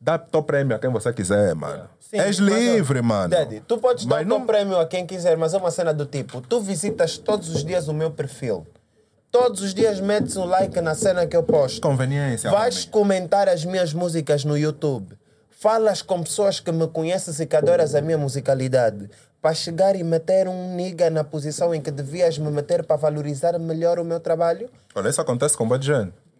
Dá 0.00 0.18
teu 0.18 0.42
prémio 0.42 0.74
a 0.76 0.78
quem 0.80 0.90
você 0.90 1.12
quiser, 1.12 1.54
mano. 1.54 1.84
Sim, 2.00 2.18
És 2.18 2.38
mas, 2.40 2.48
livre, 2.52 3.02
mano. 3.02 3.28
Daddy, 3.30 3.60
tu 3.66 3.78
podes 3.78 4.04
dar 4.04 4.16
Mas 4.16 4.26
o 4.26 4.28
não- 4.28 4.38
teu 4.38 4.46
prémio 4.46 4.78
a 4.78 4.86
quem 4.86 5.06
quiser, 5.06 5.36
mas 5.36 5.54
é 5.54 5.58
uma 5.58 5.70
cena 5.70 5.92
do 5.94 6.06
tipo: 6.06 6.40
tu 6.40 6.60
visitas 6.60 7.18
todos 7.18 7.48
os 7.48 7.64
dias 7.64 7.88
o 7.88 7.92
meu 7.94 8.10
perfil. 8.10 8.66
Todos 9.30 9.60
os 9.62 9.74
dias 9.74 10.00
metes 10.00 10.36
um 10.36 10.44
like 10.44 10.80
na 10.80 10.94
cena 10.94 11.26
que 11.26 11.36
eu 11.36 11.42
posto. 11.42 11.80
Conveniência. 11.80 12.50
Vais 12.50 12.76
homem. 12.78 12.90
comentar 12.90 13.48
as 13.48 13.64
minhas 13.64 13.92
músicas 13.92 14.44
no 14.44 14.56
YouTube. 14.56 15.16
Falas 15.58 16.02
com 16.02 16.22
pessoas 16.22 16.60
que 16.60 16.70
me 16.70 16.86
conhecem 16.86 17.32
e 17.42 17.46
que 17.46 17.56
adoras 17.56 17.94
a 17.94 18.02
minha 18.02 18.18
musicalidade. 18.18 19.08
Para 19.40 19.54
chegar 19.54 19.96
e 19.96 20.04
meter 20.04 20.46
um 20.48 20.74
nigga 20.76 21.08
na 21.08 21.24
posição 21.24 21.74
em 21.74 21.80
que 21.80 21.90
devias 21.90 22.36
me 22.36 22.50
meter 22.50 22.84
para 22.84 22.96
valorizar 22.96 23.58
melhor 23.58 23.98
o 23.98 24.04
meu 24.04 24.20
trabalho. 24.20 24.68
Olha, 24.94 25.08
isso 25.08 25.18
acontece 25.18 25.56
com 25.56 25.66
boa 25.66 25.78
de 25.78 25.86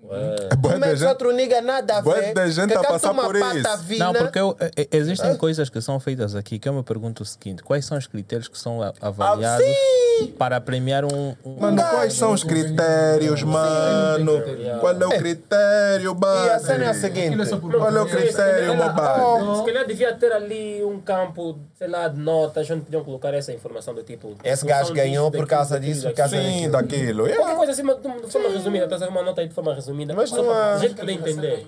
É 0.09 0.55
boa 0.55 0.75
de 0.75 0.81
Metes 0.81 1.01
gente. 1.01 1.09
outro 1.09 1.33
nigga 1.33 1.61
nada 1.61 1.97
a 1.97 2.01
ver. 2.01 2.33
de 2.33 2.51
gente 2.53 2.69
que 2.71 2.77
a 2.77 2.83
passar 2.85 3.11
uma 3.11 3.25
por 3.25 3.39
pata 3.41 3.57
isso. 3.89 3.99
Não, 3.99 4.13
porque 4.13 4.39
eu- 4.39 4.57
eh, 4.61 4.87
existem 4.93 5.37
coisas 5.37 5.69
que 5.69 5.81
são 5.81 5.99
feitas 5.99 6.37
aqui 6.37 6.61
que 6.61 6.69
eu 6.69 6.73
me 6.75 6.83
pergunto 6.85 7.25
o 7.25 7.27
seguinte: 7.27 7.63
quais 7.63 7.85
são 7.85 7.99
os 7.99 8.07
critérios 8.07 8.47
que 8.47 8.57
são 8.59 8.81
avaliados 9.01 9.67
sim! 9.67 10.29
para 10.39 10.61
premiar 10.61 11.05
um. 11.05 11.35
um- 11.45 11.57
Mano, 11.61 11.83
quais 11.83 12.13
são 12.15 12.33
os 12.33 12.45
critérios, 12.45 13.43
mano? 13.43 14.41
Qual 14.81 14.93
é 14.93 15.07
o 15.07 15.11
critério, 15.19 16.17
E 16.47 16.51
a 16.51 16.59
cena 16.61 16.85
é 16.85 16.89
a 16.89 16.95
seguinte. 16.95 17.37
É 17.41 17.57
Qual 17.77 17.97
é 17.97 18.01
o 18.01 18.07
critério, 18.07 18.77
meu 18.77 18.93
base? 18.93 19.59
Se 19.59 19.65
calhar 19.67 19.87
devia 19.87 20.15
ter 20.15 20.33
ali 20.33 20.85
um 20.85 21.01
campo, 21.01 21.59
sei 21.75 21.89
lá, 21.89 22.07
de 22.07 22.19
notas, 22.19 22.71
onde 22.71 22.83
podiam 22.83 23.03
colocar 23.03 23.35
essa 23.35 23.53
informação 23.53 23.93
do 23.95 24.03
tipo. 24.05 24.35
Esse 24.45 24.65
gajo 24.65 24.93
ganhou 24.95 25.31
por 25.33 25.47
causa 25.49 25.75
daquilo, 25.75 25.93
disso, 25.95 26.07
por 26.07 26.15
causa 26.15 26.37
Sim, 26.37 26.71
daquilo. 26.71 26.73
daquilo. 26.73 27.17
Qualquer 27.27 27.35
Yeah. 27.37 27.57
coisa 27.57 27.73
assim, 27.73 27.83
de 28.27 28.31
forma 28.33 28.49
resumida, 28.51 28.85
estás 28.85 29.03
a 29.03 29.09
uma 29.09 29.23
nota 29.23 29.41
aí 29.41 29.49
de 29.49 29.55
forma 29.55 29.75
resumida, 29.75 29.86
Mas 30.15 30.31
só 30.31 30.43
não 30.43 30.51
há- 30.51 30.75
a 30.75 30.79
gente 30.79 30.95
poder 30.95 31.13
entender. 31.13 31.67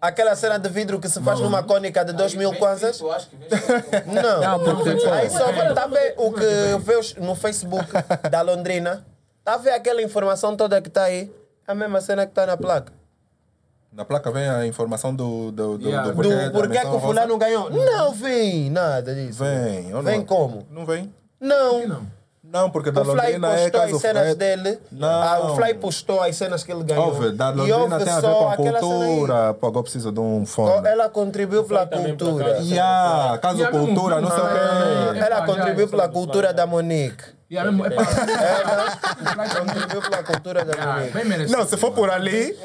Aquela 0.00 0.34
cena 0.34 0.58
de 0.58 0.68
vidro 0.68 0.98
que 0.98 1.08
se 1.08 1.20
faz 1.22 1.38
numa 1.38 1.62
cônica 1.62 2.04
de 2.04 2.12
2 2.12 2.34
mil 2.34 2.52
kwanzas? 2.56 2.98
Eu 3.00 3.12
acho 3.12 3.28
que 3.28 3.36
Não. 4.10 4.40
Não, 4.40 4.58
porque, 4.76 4.96
pô, 4.96 5.12
Aí 5.12 5.30
só 5.30 5.52
tá 5.74 5.84
a 5.84 5.86
ver 5.86 6.14
o 6.18 6.32
que 6.32 6.44
vês 6.80 7.14
no 7.14 7.36
Facebook 7.36 7.86
da 8.28 8.42
Londrina. 8.42 9.06
Tá 9.44 9.54
a 9.54 9.58
ver 9.58 9.70
aquela 9.70 10.02
informação 10.02 10.56
toda 10.56 10.80
que 10.82 10.90
tá 10.90 11.04
aí? 11.04 11.32
É 11.68 11.70
a 11.72 11.74
mesma 11.74 12.00
cena 12.00 12.26
que 12.26 12.32
tá 12.32 12.44
na 12.46 12.56
placa. 12.56 12.92
Na 13.92 14.04
placa 14.04 14.30
vem 14.32 14.48
a 14.48 14.66
informação 14.66 15.14
do, 15.14 15.52
do, 15.52 15.78
do, 15.78 15.88
Yeah. 15.88 16.08
do 16.10 16.16
Do 16.16 16.16
porquê 16.16 16.34
da 16.36 16.50
porquê 16.50 16.68
que 16.78 16.84
menção 16.84 16.96
o 16.96 17.00
fulano 17.00 17.38
ganhou. 17.38 17.70
Não 17.70 18.12
vem 18.12 18.70
nada 18.70 19.14
disso. 19.14 19.38
Vem. 19.44 19.94
ou 19.94 20.02
Vem 20.02 20.18
não? 20.18 20.24
como? 20.26 20.66
Não 20.70 20.84
vem? 20.86 21.14
Não. 21.38 21.86
Não, 21.86 22.06
porque 22.70 22.90
da 22.90 23.00
O 23.00 23.04
Fly 23.04 23.14
Londrina 23.14 23.48
é 23.54 23.70
postou 23.70 23.80
caso... 23.80 23.96
as 23.96 24.02
cenas 24.02 24.26
é- 24.28 24.34
dele. 24.34 24.78
Não. 24.92 25.08
Ah, 25.08 25.40
o 25.44 25.56
Fly 25.56 25.74
postou 25.74 26.20
as 26.22 26.36
cenas 26.36 26.62
que 26.62 26.70
ele 26.70 26.84
ganhou. 26.84 27.08
Óbvio, 27.08 27.32
da 27.32 27.48
Londrina 27.48 27.98
tem 27.98 28.12
a 28.12 28.20
ver 28.20 28.34
com 28.34 28.48
aí. 28.48 28.56
cultura. 28.56 29.54
Pô, 29.54 29.66
agora 29.68 29.82
preciso 29.82 30.12
de 30.12 30.20
um 30.20 30.44
fone. 30.44 30.86
Ela 30.86 31.08
contribuiu 31.08 31.64
pela 31.64 31.86
cultura. 31.86 32.58
Yeah, 32.60 33.38
caso 33.38 33.66
cultura, 33.70 34.20
não 34.20 34.30
sei 34.30 34.38
o 34.38 34.46
quê. 34.48 35.18
Ela 35.18 35.36
Epá, 35.38 35.46
contribuiu 35.46 35.88
pela 35.88 36.04
somos 36.04 36.18
cultura 36.18 36.52
da 36.52 36.66
Monique. 36.66 37.24
E 37.52 37.56
é 37.58 37.64
mesmo- 37.64 37.84
é 37.84 37.90
pá, 37.90 38.02
Contribuiu 39.60 40.00
pela 40.00 40.22
cultura 40.22 40.64
da 40.64 40.72
ah, 40.82 41.24
merecido. 41.24 41.58
Não, 41.58 41.66
se 41.66 41.76
for 41.76 41.92
por 41.92 42.08
ali, 42.08 42.56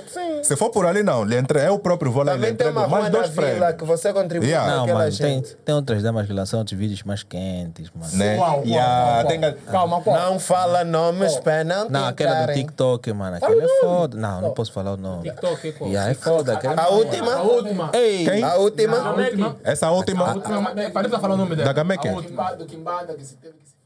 se 0.43 0.55
for 0.55 0.69
por 0.69 0.85
ali, 0.85 1.03
não. 1.03 1.25
Lhe 1.25 1.35
entre, 1.35 1.67
eu 1.67 1.77
próprio 1.77 2.09
vou 2.09 2.23
lá 2.23 2.35
e 2.35 2.37
lhe 2.37 2.41
Também 2.41 2.55
tem 2.55 2.69
uma 2.69 2.87
mais 2.87 3.03
na 3.03 3.09
dois 3.09 3.29
vila 3.29 3.73
que 3.73 3.83
você 3.83 4.13
contribuiu 4.13 4.47
Yeah. 4.49 4.65
para 4.65 4.77
Não, 4.77 4.83
aquela 4.85 4.99
mano, 4.99 5.17
tem, 5.17 5.27
gente. 5.43 5.55
tem 5.57 5.75
outras 5.75 6.01
damas 6.01 6.25
que 6.25 6.31
lançam 6.31 6.59
outros 6.59 6.79
vídeos 6.79 7.03
mais 7.03 7.21
quentes, 7.21 7.91
mano. 7.93 8.15
Né? 8.15 8.37
Qual, 8.37 8.53
qual, 8.53 8.65
Yeah, 8.65 9.13
qual, 9.15 9.27
tem 9.27 9.39
qual? 9.41 9.53
que- 9.53 9.59
Calma, 9.71 10.01
qual? 10.01 10.15
Não 10.15 10.39
fala 10.39 10.83
nomes 10.85 11.35
para 11.39 11.65
não 11.65 11.89
Não, 11.89 12.05
aquela 12.07 12.31
do 12.31 12.39
tentarem. 12.39 12.55
TikTok, 12.63 13.11
mano. 13.11 13.35
Aquela 13.35 13.61
é 13.63 13.67
foda. 13.81 14.17
Não, 14.17 14.39
não 14.41 14.51
posso 14.53 14.71
falar 14.71 14.93
o 14.93 14.97
nome. 14.97 15.23
TikTok, 15.29 15.71
qual? 15.73 15.89
Yeah, 15.89 16.11
é 16.11 16.13
foda. 16.13 16.53
Aquela... 16.53 16.81
A 16.81 16.87
última? 16.87 17.33
A 17.35 17.41
última. 17.41 17.89
Ei! 17.93 18.23
Quem? 18.23 18.41
A 18.41 18.55
última? 18.55 18.97
A 18.99 19.11
última. 19.13 19.55
Essa 19.65 19.91
última. 19.91 20.29
A 20.31 20.33
última. 20.35 20.73
Parece 20.93 21.13
que 21.13 21.19
falar 21.21 21.33
o 21.33 21.37
nome 21.37 21.57
dela. 21.57 21.65
Da 21.65 21.73
Gameque? 21.73 22.07
A 22.07 22.13
última. 22.13 22.53
do 22.53 22.65
Kimbanda 22.65 23.13
que 23.15 23.25
se 23.25 23.35
teve 23.35 23.53
que 23.55 23.67
se. 23.67 23.76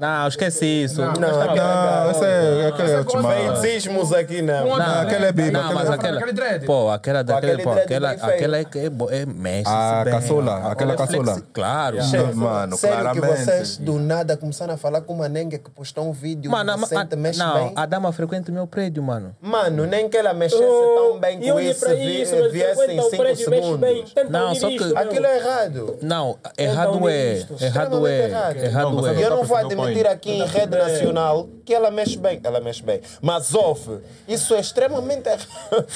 Não, 0.00 0.26
esquece 0.28 0.64
isso. 0.64 1.00
Não, 1.00 1.12
Não, 1.12 1.20
Não, 1.20 2.10
esse 2.10 2.24
é 2.24 2.66
aquele 2.68 2.90
é 2.92 2.98
último. 2.98 3.28
Feitiçismos 3.28 4.12
aqui 4.14 4.40
não. 4.40 4.66
Não, 4.78 5.00
aquele 5.02 5.26
é 5.26 5.32
bico. 5.32 5.50
Não, 5.52 5.60
aquele 5.60 5.74
mas 5.74 5.90
é- 5.90 5.94
aquela. 5.94 6.16
aquele 6.18 6.32
dread. 6.32 6.64
Pô, 6.66 6.88
aquela 6.90 7.22
daquele. 7.22 7.52
aquele 7.52 7.62
Pô, 7.64 7.70
aquela, 7.72 8.10
aquela 8.12 8.56
é 8.56 8.64
que 8.64 8.78
é, 8.78 8.86
é 8.86 9.26
mexe. 9.26 9.68
A 9.68 10.02
bem. 10.04 10.14
caçula, 10.14 10.52
Ela 10.52 10.72
aquela 10.72 10.92
é 10.92 10.96
caçula. 10.96 11.24
flexi- 11.24 11.42
Claro. 11.52 11.96
Não, 11.98 12.34
Mano, 12.34 12.76
Sério 12.78 13.12
que 13.12 13.20
vocês 13.20 13.76
do 13.76 13.98
nada 13.98 14.36
começaram 14.36 14.72
a 14.72 14.76
falar 14.78 15.02
com 15.02 15.12
uma 15.12 15.28
nenga 15.28 15.58
que 15.58 15.68
postou 15.70 16.04
um 16.08 16.12
vídeo 16.12 16.50
Mano, 16.50 16.74
recente, 16.76 17.12
a, 17.14 17.16
mexe 17.16 17.38
não, 17.38 17.52
bem? 17.54 17.72
a 17.76 17.84
dama 17.86 18.10
frequenta 18.12 18.50
o 18.50 18.54
meu 18.54 18.66
prédio, 18.66 19.02
mano. 19.02 19.36
Mano, 19.40 19.84
nem 19.86 20.08
que 20.08 20.16
ela 20.16 20.32
mexesse 20.32 20.62
tão 20.62 21.18
bem 21.20 21.40
com 21.40 21.60
isso, 21.60 21.86
viesse 21.94 22.34
em 22.34 22.98
o 22.98 23.02
5 23.02 23.16
prédio, 23.22 23.50
mexe 23.50 23.76
bem. 23.76 24.06
segundos. 24.06 24.30
Não, 24.30 24.54
só 24.54 24.68
que-. 24.68 24.96
Aquilo 24.96 25.26
é 25.26 25.36
errado. 25.36 25.98
Não, 26.00 26.38
errado 26.56 27.08
é. 27.08 27.38
Errado 27.60 28.06
é. 28.06 28.26
Extremamente 28.26 28.58
errado. 28.64 28.92
Não, 28.92 29.06
é. 29.06 29.14
E 29.14 29.22
eu 29.22 29.30
não 29.30 29.44
vou 29.44 29.56
admitir 29.58 29.89
point. 29.94 30.06
aqui 30.06 30.30
em 30.30 30.46
rede 30.46 30.76
nacional 30.76 31.48
que 31.64 31.74
ela 31.74 31.90
mexe 31.90 32.18
bem. 32.18 32.40
Ela 32.42 32.60
mexe 32.60 32.82
bem. 32.82 33.00
Mas, 33.20 33.54
off, 33.54 33.88
isso 34.26 34.54
é 34.54 34.60
extremamente 34.60 35.28
errado. 35.28 35.46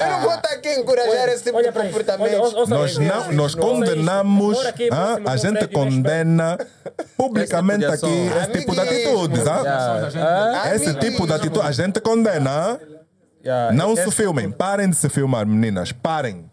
eu 0.00 0.06
não 0.10 0.20
vou 0.22 0.34
estar 0.34 0.48
aqui 0.50 0.68
a 0.68 0.80
encorajar 0.80 1.28
esse 1.28 1.44
tipo 1.44 1.62
de 1.62 1.72
comportamento. 1.72 2.68
Nós, 2.68 2.98
não, 2.98 3.32
nós 3.32 3.54
condenamos, 3.54 4.58
ah, 4.90 5.18
a 5.26 5.36
gente 5.36 5.66
condena 5.68 6.58
publicamente 7.16 7.84
aqui 7.84 8.30
esse 8.40 8.60
tipo 8.60 8.72
de 8.72 8.80
atitudes. 8.80 9.46
ah. 9.46 10.72
Esse 10.74 10.94
tipo 10.94 11.26
de 11.26 11.32
atitude 11.32 11.66
a 11.66 11.72
gente 11.72 12.00
condena. 12.00 12.80
Ah. 13.44 13.48
Yeah. 13.48 13.72
Não 13.72 13.94
se 13.96 14.10
filmem, 14.10 14.50
parem 14.50 14.88
de 14.90 14.96
se 14.96 15.08
filmar, 15.08 15.46
meninas, 15.46 15.92
parem. 15.92 16.48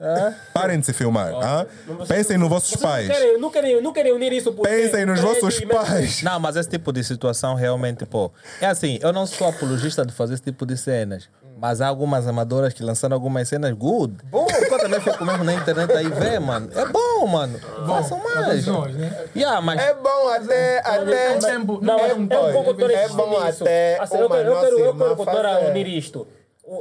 Parem 0.53 0.79
de 0.79 0.85
se 0.85 0.93
filmar. 0.93 1.33
ah. 1.35 1.65
Pensem 2.07 2.37
nos 2.37 2.49
vossos 2.49 2.69
Vocês 2.71 2.81
não 2.81 2.89
pais. 2.89 3.07
querem, 3.07 3.37
não, 3.39 3.51
querem, 3.51 3.81
não 3.81 3.93
querem 3.93 4.13
unir 4.13 4.33
isso 4.33 4.51
por 4.53 4.67
Pensem 4.67 5.05
nos 5.05 5.19
vossos 5.19 5.59
pais. 5.61 6.21
Não, 6.23 6.39
mas 6.39 6.55
esse 6.55 6.69
tipo 6.69 6.91
de 6.91 7.03
situação 7.03 7.55
realmente, 7.55 8.05
pô. 8.05 8.31
É 8.61 8.65
assim, 8.67 8.99
eu 9.01 9.13
não 9.13 9.25
sou 9.25 9.47
apologista 9.47 10.05
de 10.05 10.13
fazer 10.13 10.33
esse 10.35 10.43
tipo 10.43 10.65
de 10.65 10.77
cenas. 10.77 11.29
Mas 11.61 11.81
há 11.81 11.87
algumas 11.87 12.25
amadoras 12.25 12.73
que 12.73 12.81
lançaram 12.81 13.13
algumas 13.13 13.45
cenas 13.49 13.73
good. 13.73 14.15
Bom, 14.31 14.47
eu 14.49 14.79
também 14.79 15.01
fico 15.01 15.25
mesmo 15.25 15.43
na 15.43 15.53
internet 15.55 15.91
aí 15.91 16.07
ver, 16.07 16.39
mano. 16.39 16.69
É 16.73 16.85
bom, 16.85 17.27
mano. 17.27 17.59
Façam 17.85 18.17
mais. 18.23 18.65
nós, 18.65 18.95
né? 18.95 19.25
Yeah, 19.35 19.59
mas. 19.59 19.77
É 19.81 19.93
bom 19.93 20.29
até. 20.29 20.79
até 20.79 21.35
um 21.35 21.39
tempo- 21.39 21.79
Não, 21.81 21.99
é 21.99 22.11
é, 22.11 22.13
um 22.13 22.25
bom, 22.25 22.51
pouco 22.53 22.73
doutora 22.73 22.93
é 22.93 23.09
bom 23.09 23.45
nisso. 23.45 23.63
até 23.65 23.99
Assim, 23.99 24.17
eu 24.19 24.29
quero, 24.29 24.49
eu 24.49 24.59
quero, 24.61 24.79
eu 24.79 25.25
quero 25.25 25.69
unir 25.69 25.87
isto. 25.87 26.25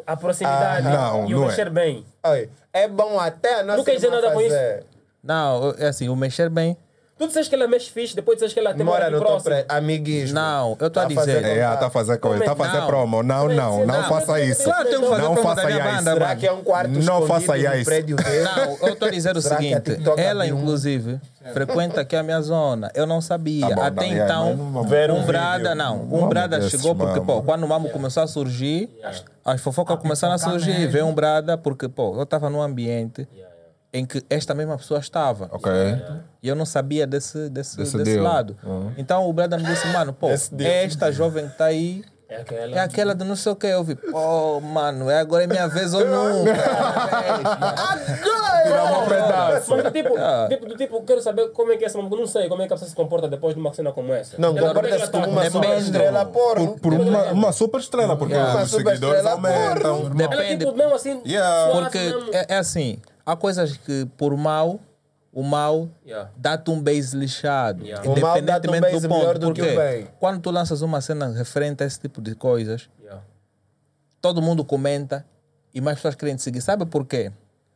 A 0.06 0.16
proximidade 0.16 0.86
Ah, 0.86 0.90
não, 0.90 1.26
e 1.28 1.34
o 1.34 1.38
não 1.38 1.44
é. 1.44 1.48
mexer 1.48 1.70
bem. 1.70 2.04
Olha, 2.22 2.48
é 2.72 2.86
bom 2.88 3.18
até 3.18 3.60
a 3.60 3.62
nossa 3.62 3.78
Não 3.78 3.84
quer 3.84 3.94
dizer 3.94 4.10
nada 4.10 4.30
com 4.32 4.40
isso? 4.40 4.50
fazer. 4.50 4.84
Não, 5.22 5.74
é 5.78 5.86
assim, 5.88 6.08
o 6.08 6.16
mexer 6.16 6.48
bem. 6.50 6.76
Tu 7.18 7.26
disseste 7.26 7.50
que 7.50 7.56
ela 7.56 7.66
mexe 7.66 7.90
fixe, 7.90 8.14
depois 8.14 8.36
disseste 8.36 8.54
que 8.54 8.60
ela 8.60 8.72
tem 8.72 8.86
Mora 8.86 9.10
no 9.10 9.18
próximo. 9.18 9.52
top 9.56 9.64
amiguismo. 9.68 10.34
Não, 10.36 10.76
eu 10.78 10.88
tô 10.88 11.00
a 11.00 11.02
Tá 11.02 11.08
dizer. 11.08 11.20
fazendo- 11.20 11.46
É, 11.46 11.76
tá 11.76 11.86
a 11.86 11.90
fazer 11.90 12.18
coisa, 12.18 12.44
tá 12.44 12.52
a 12.52 12.56
fazer 12.56 12.78
Não. 12.78 12.86
promo. 12.86 13.22
Não, 13.24 13.48
não, 13.48 13.78
não 13.84 13.86
Não, 13.86 14.04
faça 14.04 14.40
isso. 14.40 14.62
Claro, 14.62 14.88
tem 14.88 15.00
que 15.00 15.06
fazer 15.08 15.22
Não 15.22 15.34
promo 15.34 15.48
da 15.48 15.54
faça 15.56 15.66
minha 15.66 15.78
isso. 15.84 15.96
banda, 15.96 16.12
Será 16.12 16.26
mano. 16.28 16.40
que 16.40 16.46
é 16.46 16.52
um 16.52 16.62
quarto 16.62 16.90
Não 16.90 17.26
faça 17.26 17.56
no 17.56 17.74
isso. 17.74 17.84
prédio 17.84 18.16
dele? 18.16 18.44
Não, 18.44 18.76
eu 18.86 18.92
estou 18.92 19.08
a 19.08 19.10
dizer 19.10 19.36
o 19.36 19.42
Será 19.42 19.56
a 19.56 19.58
seguinte: 19.58 19.98
ela, 20.16 20.46
inclusive, 20.46 21.20
frequenta 21.52 22.00
aqui 22.02 22.14
a 22.14 22.22
minha 22.22 22.40
zona. 22.40 22.88
Eu 22.94 23.04
não 23.04 23.20
sabia. 23.20 23.68
Tá 23.68 23.74
bom, 23.74 23.82
Até 23.82 24.06
não, 24.06 24.24
então, 24.24 24.56
não 24.56 24.72
vamos- 24.72 24.88
Ver 24.90 25.10
um 25.10 25.16
um 25.18 25.24
brada, 25.26 25.58
vídeo. 25.70 25.74
não. 25.74 25.96
Um 26.12 26.28
brada 26.28 26.60
chegou 26.70 26.94
porque, 26.94 27.20
pô, 27.20 27.42
quando 27.42 27.64
o 27.64 27.68
mamo 27.68 27.88
começou 27.90 28.22
a 28.22 28.26
surgir, 28.28 28.88
as 29.44 29.60
fofocas 29.60 29.98
começaram 29.98 30.34
a 30.34 30.38
surgir. 30.38 30.86
Veio 30.86 31.06
um 31.06 31.12
brada, 31.14 31.58
porque, 31.58 31.88
pô, 31.88 32.14
eu 32.16 32.22
estava 32.22 32.48
num 32.48 32.62
ambiente 32.62 33.26
em 33.92 34.04
que 34.04 34.22
esta 34.28 34.54
mesma 34.54 34.76
pessoa 34.76 35.00
estava. 35.00 35.48
Ok. 35.52 35.72
E 36.42 36.48
eu 36.48 36.54
não 36.54 36.66
sabia 36.66 37.06
desse, 37.06 37.48
desse, 37.48 37.76
Desse 37.76 37.96
desse, 37.96 38.18
lado. 38.18 38.56
Então 38.96 39.28
o 39.28 39.32
brada 39.32 39.56
me 39.56 39.64
disse, 39.64 39.86
mano, 39.88 40.12
pô, 40.12 40.28
deal. 40.52 40.70
esta 40.70 41.10
jovem 41.10 41.46
que 41.46 41.52
está 41.52 41.64
aí. 41.66 42.04
É 42.30 42.36
aquela. 42.42 42.76
É 42.76 42.78
aquela 42.80 43.14
do 43.14 43.24
não 43.24 43.34
sei 43.34 43.52
o 43.52 43.56
que. 43.56 43.66
Eu 43.66 43.82
vi, 43.82 43.94
pô, 43.94 44.60
mano, 44.60 45.08
é 45.08 45.18
agora 45.18 45.44
é 45.44 45.46
minha 45.46 45.66
vez 45.66 45.94
ou 45.94 46.04
nunca. 46.04 46.52
Tirar 48.64 48.84
um 49.02 49.06
pedaço. 49.08 49.70
Mas 49.70 49.84
do 49.84 49.90
tipo, 49.90 50.14
Ah. 50.18 50.46
tipo, 50.48 50.66
do 50.66 50.76
tipo, 50.76 51.02
quero 51.04 51.22
saber 51.22 51.48
como 51.52 51.72
é 51.72 51.78
que 51.78 51.86
essa 51.86 51.96
não 51.98 52.26
sei 52.26 52.48
como 52.48 52.60
é 52.62 52.66
que 52.66 52.72
a 52.74 52.76
pessoa 52.76 52.88
se 52.90 52.94
comporta 52.94 53.28
depois 53.28 53.54
de 53.54 53.60
uma 53.60 53.72
cena 53.72 53.92
como 53.92 54.12
essa. 54.12 54.36
Não, 54.38 54.56
Ela- 54.56 54.68
comporta-se 54.74 55.10
como 55.10 55.26
uma 55.26 55.50
super 55.50 55.78
estrela 55.78 56.24
porno. 56.26 56.66
Por, 56.72 56.80
por 56.80 56.92
uma, 56.92 57.22
uma 57.32 57.52
super 57.52 57.80
estrela, 57.80 58.14
porque 58.16 58.34
Uma 58.34 58.62
os 58.62 58.70
seguidores 58.70 59.24
aumentam. 59.24 60.00
Ela, 60.00 60.10
Depende. 60.10 60.64
tipo, 60.66 60.76
mesmo 60.76 60.94
assim, 60.94 61.22
Yeah. 61.24 61.72
Porque 61.72 62.14
é, 62.32 62.54
é 62.54 62.58
assim, 62.58 62.98
há 63.28 63.36
coisas 63.36 63.76
que 63.76 64.06
por 64.16 64.36
mal, 64.36 64.80
o 65.32 65.42
mal 65.42 65.88
Yeah. 66.04 66.30
dá-te 66.36 66.70
um 66.70 66.80
beijo 66.80 67.16
lixado. 67.18 67.84
Yeah. 67.84 68.02
O 68.10 68.18
mal 68.20 68.40
dá-te 68.42 68.66
um 68.68 68.74
Independentemente 68.74 68.80
beijo 68.82 69.00
do 69.00 69.08
ponto. 69.08 69.38
do 69.38 69.52
que 69.52 69.60
o 69.60 69.64
porque 69.64 69.76
bem. 69.76 70.06
quando 70.18 70.40
tu 70.40 70.50
lanças 70.50 70.80
uma 70.80 71.00
cena 71.00 71.28
referente 71.28 71.82
a 71.82 71.86
esse 71.86 72.00
tipo 72.00 72.20
de 72.22 72.34
coisas, 72.34 72.88
Yeah. 73.00 73.22
todo 74.20 74.40
mundo 74.40 74.64
comenta 74.64 75.24
e 75.74 75.80
mais 75.80 75.98
pessoas 75.98 76.14
querem 76.14 76.36
te 76.36 76.42
seguir. 76.42 76.60
Sabe 76.62 76.86
por 76.86 77.04
quê? 77.06 77.30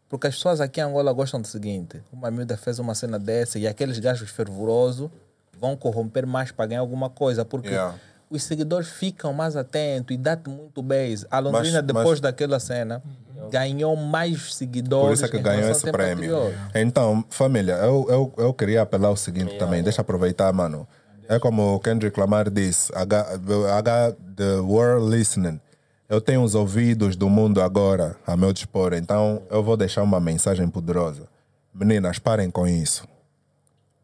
Porque 0.09 0.27
as 0.27 0.35
pessoas 0.35 0.61
aqui 0.61 0.81
em 0.81 0.85
Angola 0.85 1.13
gostam 1.13 1.41
do 1.41 1.47
seguinte: 1.47 2.03
uma 2.13 2.31
miúda 2.31 2.57
fez 2.57 2.79
uma 2.79 2.95
cena 2.95 3.19
dessa 3.19 3.59
e 3.59 3.67
aqueles 3.67 3.99
gajos 3.99 4.31
fervorosos 4.31 5.11
vão 5.59 5.77
corromper 5.77 6.27
mais 6.27 6.51
para 6.51 6.67
ganhar 6.67 6.81
alguma 6.81 7.09
coisa. 7.11 7.45
Porque 7.45 7.69
Yeah. 7.69 7.95
os 8.29 8.43
seguidores 8.43 8.89
ficam 8.89 9.33
mais 9.33 9.57
atentos 9.57 10.15
e 10.15 10.19
dá-te 10.19 10.49
muito 10.51 10.83
beijo. 10.83 11.27
A 11.31 11.39
Londrina, 11.39 11.79
Mas- 11.79 11.87
depois 11.87 12.09
mas- 12.11 12.21
daquela 12.21 12.59
cena, 12.59 13.03
ganhou 13.51 13.97
mais 13.97 14.55
seguidores. 14.55 15.07
Por 15.07 15.13
isso 15.15 15.25
é 15.25 15.29
que 15.29 15.37
em 15.39 15.43
ganhou 15.43 15.71
esse 15.71 15.91
prêmio. 15.91 16.37
anterior. 16.37 16.55
Então, 16.75 17.25
família, 17.31 17.75
eu, 17.75 18.07
eu, 18.09 18.33
eu 18.37 18.55
queria 18.55 18.83
apelar 18.83 19.11
o 19.11 19.17
seguinte 19.17 19.57
também, 19.59 19.83
deixa 19.83 20.01
eu 20.01 20.03
aproveitar, 20.03 20.53
mano. 20.53 20.87
É 21.29 21.39
como 21.39 21.75
o 21.75 21.81
Kendrick 21.81 22.19
Lamar 22.19 22.51
disse, 22.51 22.93
I 22.93 23.05
got, 23.07 23.27
I 23.33 23.83
got 23.83 24.19
the 24.37 24.57
world 24.61 25.09
listening. 25.15 25.61
Eu 26.09 26.21
tenho 26.21 26.43
os 26.43 26.55
ouvidos 26.55 27.17
do 27.17 27.31
mundo 27.31 27.63
agora 27.63 28.17
a 28.27 28.37
meu 28.37 28.53
dispor, 28.53 28.93
então 28.93 29.43
eu 29.49 29.63
vou 29.63 29.77
deixar 29.77 30.03
uma 30.03 30.21
mensagem 30.21 30.69
poderosa. 30.69 31.27
Meninas, 31.73 32.19
parem 32.19 32.51
com 32.51 32.67
isso. 32.67 33.09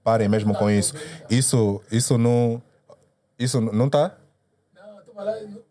Parem 0.03 0.27
mesmo 0.29 0.55
com 0.55 0.71
isso. 0.71 0.95
Isso, 1.29 1.83
isso 1.93 2.17
não. 2.17 2.63
Isso 3.39 3.61
não 3.61 3.91
tá? 3.91 4.17
Não, 4.75 4.95
do 4.97 5.03
tipo, 5.03 5.21
entrando- 5.21 5.63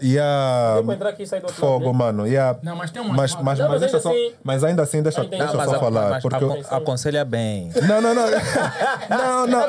E 0.00 0.18
a. 0.18 0.80
Vou 0.84 0.94
entrar 0.94 1.08
aqui 1.10 1.22
e 1.22 1.26
lado, 1.30 1.52
Fogo, 1.52 1.92
mano. 1.92 2.26
E 2.26 2.36
a, 2.36 2.56
Não, 2.62 2.76
mas 2.76 2.90
tem 2.90 3.00
uma- 3.02 3.14
mas, 3.14 3.34
mas, 3.34 3.58
Não, 3.58 3.68
mas 3.68 3.80
mas 3.80 3.80
deixa 3.80 3.96
ainda 3.96 4.00
só, 4.02 4.10
assim- 4.10 4.34
mas 4.42 4.64
ainda 4.64 4.82
assim, 4.82 5.02
deixa, 5.02 5.24
deixa 5.24 5.44
Não, 5.44 5.52
eu 5.52 5.56
Mas, 5.58 5.70
só 5.70 5.76
a- 5.76 5.80
falar. 5.80 6.10
mas 6.10 6.22
porque 6.22 6.44
eu- 6.44 6.52
acon- 6.52 6.76
aconselha 6.76 7.24
bem. 7.24 7.70
Não, 7.82 8.00
não, 8.00 8.14
não. 8.14 8.26
Não, 9.10 9.46
não, 9.46 9.68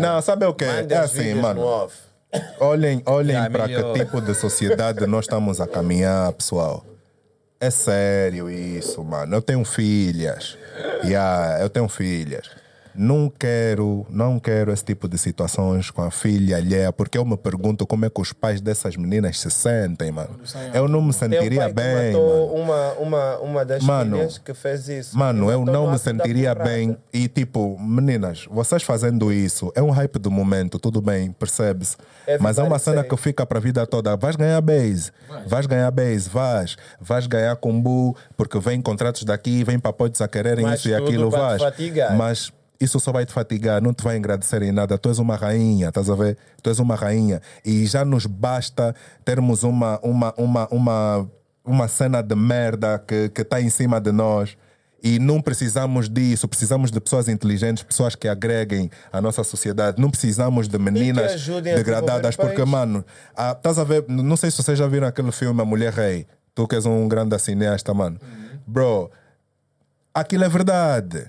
não 0.00 0.22
sabe 0.22 0.46
o 0.46 0.54
que? 0.54 0.64
É 0.64 0.96
assim, 0.96 1.34
no 1.34 1.42
mano. 1.42 1.88
Olhem, 2.60 3.02
olhem 3.04 3.36
Yeah, 3.36 3.50
para 3.50 3.68
que 3.68 3.92
tipo 4.04 4.20
de 4.20 4.34
sociedade 4.34 5.06
nós 5.06 5.24
estamos 5.26 5.60
a 5.60 5.66
caminhar, 5.66 6.32
pessoal. 6.32 6.82
É 7.60 7.70
sério 7.70 8.50
isso, 8.50 9.04
mano. 9.04 9.36
Eu 9.36 9.42
tenho 9.42 9.64
filhas. 9.64 10.56
Yeah, 11.04 11.60
eu 11.62 11.68
tenho 11.68 11.86
filhas. 11.88 12.50
Não 12.94 13.30
quero, 13.30 14.06
não 14.10 14.38
quero 14.38 14.72
esse 14.72 14.84
tipo 14.84 15.08
de 15.08 15.16
situações 15.18 15.90
com 15.90 16.02
a 16.02 16.10
filha 16.10 16.56
alheia, 16.56 16.92
porque 16.92 17.16
eu 17.16 17.24
me 17.24 17.36
pergunto 17.36 17.86
como 17.86 18.04
é 18.04 18.10
que 18.10 18.20
os 18.20 18.32
pais 18.32 18.60
dessas 18.60 18.96
meninas 18.96 19.38
se 19.40 19.50
sentem, 19.50 20.10
mano. 20.12 20.38
Eu 20.74 20.86
não 20.88 21.00
me 21.02 21.12
sentiria 21.12 21.68
bem, 21.68 22.12
matou 22.12 22.48
mano. 22.48 22.62
uma, 22.62 22.92
uma, 22.94 23.38
uma 23.38 23.64
das 23.64 23.82
Mano, 23.82 24.16
filhas 24.16 24.38
que 24.38 24.54
fez 24.54 24.88
isso. 24.88 25.16
Mano, 25.16 25.50
eu 25.50 25.64
não 25.64 25.90
me 25.90 25.98
sentiria 25.98 26.54
bem. 26.54 26.96
E 27.12 27.28
tipo, 27.28 27.78
meninas, 27.80 28.46
vocês 28.50 28.82
fazendo 28.82 29.32
isso, 29.32 29.72
é 29.74 29.82
um 29.82 29.90
hype 29.90 30.18
do 30.18 30.30
momento, 30.30 30.78
tudo 30.78 31.00
bem, 31.00 31.32
percebes? 31.32 31.96
Mas 32.40 32.58
é 32.58 32.62
uma 32.62 32.78
cena 32.78 33.02
que 33.02 33.16
fica 33.16 33.44
para 33.46 33.58
a 33.58 33.60
vida 33.60 33.86
toda. 33.86 34.16
Vais 34.16 34.36
ganhar 34.36 34.60
base, 34.60 35.10
vais 35.46 35.66
ganhar 35.66 35.90
base, 35.90 36.28
vais. 36.28 36.76
Vais 37.00 37.26
ganhar 37.26 37.56
combo, 37.56 38.16
porque 38.36 38.58
vem 38.58 38.80
contratos 38.80 39.24
daqui, 39.24 39.64
vem 39.64 39.78
papotes 39.78 40.20
a 40.20 40.28
quererem 40.28 40.64
Mas 40.64 40.80
isso 40.80 40.88
e 40.88 40.94
aquilo, 40.94 41.30
vais. 41.30 41.60
fatigar. 41.62 42.16
Mas 42.16 42.52
isso 42.82 42.98
só 42.98 43.12
vai 43.12 43.24
te 43.24 43.32
fatigar, 43.32 43.80
não 43.80 43.92
te 43.92 44.02
vai 44.02 44.16
agradecer 44.16 44.62
em 44.62 44.72
nada. 44.72 44.98
Tu 44.98 45.08
és 45.08 45.18
uma 45.18 45.36
rainha, 45.36 45.88
estás 45.88 46.10
a 46.10 46.14
ver? 46.14 46.36
Tu 46.62 46.70
és 46.70 46.78
uma 46.78 46.94
rainha. 46.94 47.40
E 47.64 47.86
já 47.86 48.04
nos 48.04 48.26
basta 48.26 48.94
termos 49.24 49.62
uma, 49.62 49.98
uma, 50.02 50.34
uma, 50.36 50.68
uma, 50.68 51.30
uma 51.64 51.88
cena 51.88 52.22
de 52.22 52.34
merda 52.34 52.98
que 52.98 53.30
está 53.40 53.60
em 53.60 53.70
cima 53.70 54.00
de 54.00 54.12
nós. 54.12 54.56
E 55.04 55.18
não 55.18 55.40
precisamos 55.40 56.08
disso, 56.08 56.46
precisamos 56.46 56.92
de 56.92 57.00
pessoas 57.00 57.28
inteligentes, 57.28 57.82
pessoas 57.82 58.14
que 58.14 58.28
agreguem 58.28 58.88
a 59.12 59.20
nossa 59.20 59.42
sociedade. 59.42 60.00
Não 60.00 60.08
precisamos 60.08 60.68
de 60.68 60.78
meninas 60.78 61.48
a 61.48 61.60
degradadas, 61.60 62.36
porque, 62.36 62.64
mano, 62.64 63.04
ah, 63.36 63.50
estás 63.50 63.80
a 63.80 63.84
ver, 63.84 64.04
não 64.08 64.36
sei 64.36 64.50
se 64.50 64.62
vocês 64.62 64.78
já 64.78 64.86
viram 64.86 65.08
aquele 65.08 65.32
filme 65.32 65.60
A 65.60 65.64
Mulher 65.64 65.92
Rei. 65.92 66.26
Tu 66.54 66.68
que 66.68 66.76
és 66.76 66.86
um 66.86 67.08
grande 67.08 67.36
cineasta, 67.38 67.92
mano. 67.92 68.20
Bro, 68.64 69.10
aquilo 70.14 70.44
é 70.44 70.48
verdade. 70.48 71.26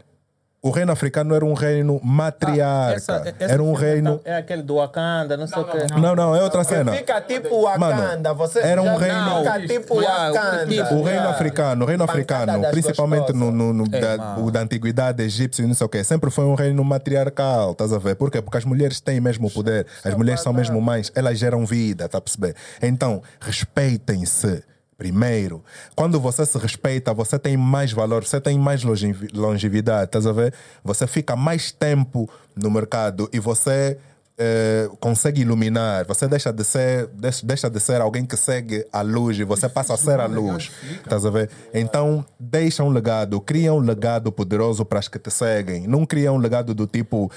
O 0.66 0.70
reino 0.72 0.94
africano 0.94 1.36
era 1.36 1.44
um 1.44 1.54
reino 1.54 2.00
matriarca. 2.02 2.96
Essa- 2.96 3.36
esse 3.38 3.52
era 3.52 3.62
um 3.62 3.76
filme 3.76 3.92
reino. 3.92 4.22
É 4.24 4.38
aquele 4.38 4.62
do 4.64 4.76
Wakanda, 4.78 5.36
não 5.36 5.46
sei 5.46 5.62
o 5.62 5.66
quê. 5.66 5.78
Não, 6.00 6.16
não, 6.16 6.34
é 6.34 6.42
outra 6.42 6.64
cena. 6.64 6.94
Fica 6.94 7.20
tipo 7.20 7.64
Wakanda. 7.64 8.34
Você 8.34 8.60
era 8.60 8.82
um 8.82 8.96
reino- 8.96 9.40
Fica 9.40 9.60
tipo 9.68 10.02
Yeah, 10.02 10.32
Wakanda. 10.32 10.66
tipo, 10.68 10.96
O 10.96 11.04
reino 11.04 11.28
africano, 11.28 11.84
o 11.84 11.88
reino 11.88 12.04
africano, 12.06 12.62
principalmente 12.72 13.34
no, 13.34 13.52
no- 13.52 13.74
no- 13.74 13.84
É, 13.94 14.00
da, 14.00 14.18
mano. 14.18 14.46
o 14.46 14.52
da 14.52 14.62
antiguidade 14.62 15.22
egípcia 15.22 15.64
e 15.64 15.68
não 15.68 15.74
sei 15.74 15.86
o 15.86 15.90
quê, 15.90 16.02
sempre 16.02 16.32
foi 16.32 16.46
um 16.46 16.56
reino 16.56 16.82
matriarcal, 16.82 17.74
estás 17.74 17.92
a 17.92 17.98
ver? 18.00 18.16
Por 18.16 18.32
quê? 18.32 18.42
Porque 18.42 18.58
as 18.58 18.64
mulheres 18.64 19.02
têm 19.02 19.20
mesmo 19.20 19.48
o 19.48 19.52
poder, 19.52 19.86
as 20.02 20.16
mulheres 20.16 20.40
são 20.42 20.54
mesmo 20.54 20.80
mães, 20.82 21.12
elas 21.14 21.38
geram 21.38 21.66
vida, 21.66 22.08
tá 22.08 22.20
a 22.20 22.22
perceber? 22.22 22.56
Então, 22.82 23.22
respeitem-se. 23.42 24.64
Primeiro, 24.98 25.64
quando 25.96 26.20
você 26.20 26.46
se 26.46 26.58
respeita, 26.58 27.14
você 27.14 27.38
tem 27.40 27.58
mais 27.58 27.92
valor, 27.92 28.24
você 28.24 28.40
tem 28.40 28.58
mais 28.60 28.84
longevi- 28.84 29.30
longevidade, 29.34 30.06
estás 30.06 30.26
a 30.28 30.32
ver? 30.32 30.54
Você 30.84 31.08
fica 31.08 31.36
mais 31.36 31.72
tempo 31.72 32.30
no 32.56 32.70
mercado 32.72 33.30
e 33.34 33.40
você 33.40 33.98
eh, 34.38 34.90
consegue 35.00 35.42
iluminar. 35.42 36.06
Você 36.08 36.28
deixa 36.28 36.52
de 36.52 36.64
ser 36.64 37.08
deixa 37.44 37.70
de 37.70 37.80
ser 37.80 38.02
alguém 38.02 38.26
que 38.26 38.36
segue 38.36 38.86
a 38.92 39.02
luz 39.02 39.38
e 39.38 39.44
você 39.44 39.70
passa 39.70 39.94
a 39.94 39.98
ser 39.98 40.20
a 40.20 40.26
luz. 40.26 40.72
Estás 41.04 41.26
a 41.26 41.30
ver? 41.30 41.50
Então, 41.74 42.26
deixa 42.40 42.84
um 42.84 42.90
legado, 42.90 43.40
cria 43.42 43.74
um 43.74 43.80
legado 43.80 44.32
poderoso 44.32 44.84
para 44.86 45.00
as 45.00 45.08
que 45.08 45.20
te 45.20 45.30
seguem. 45.32 45.86
Não 45.88 46.06
cria 46.06 46.32
um 46.32 46.38
legado 46.38 46.74
do 46.74 46.88
tipo 46.88 47.32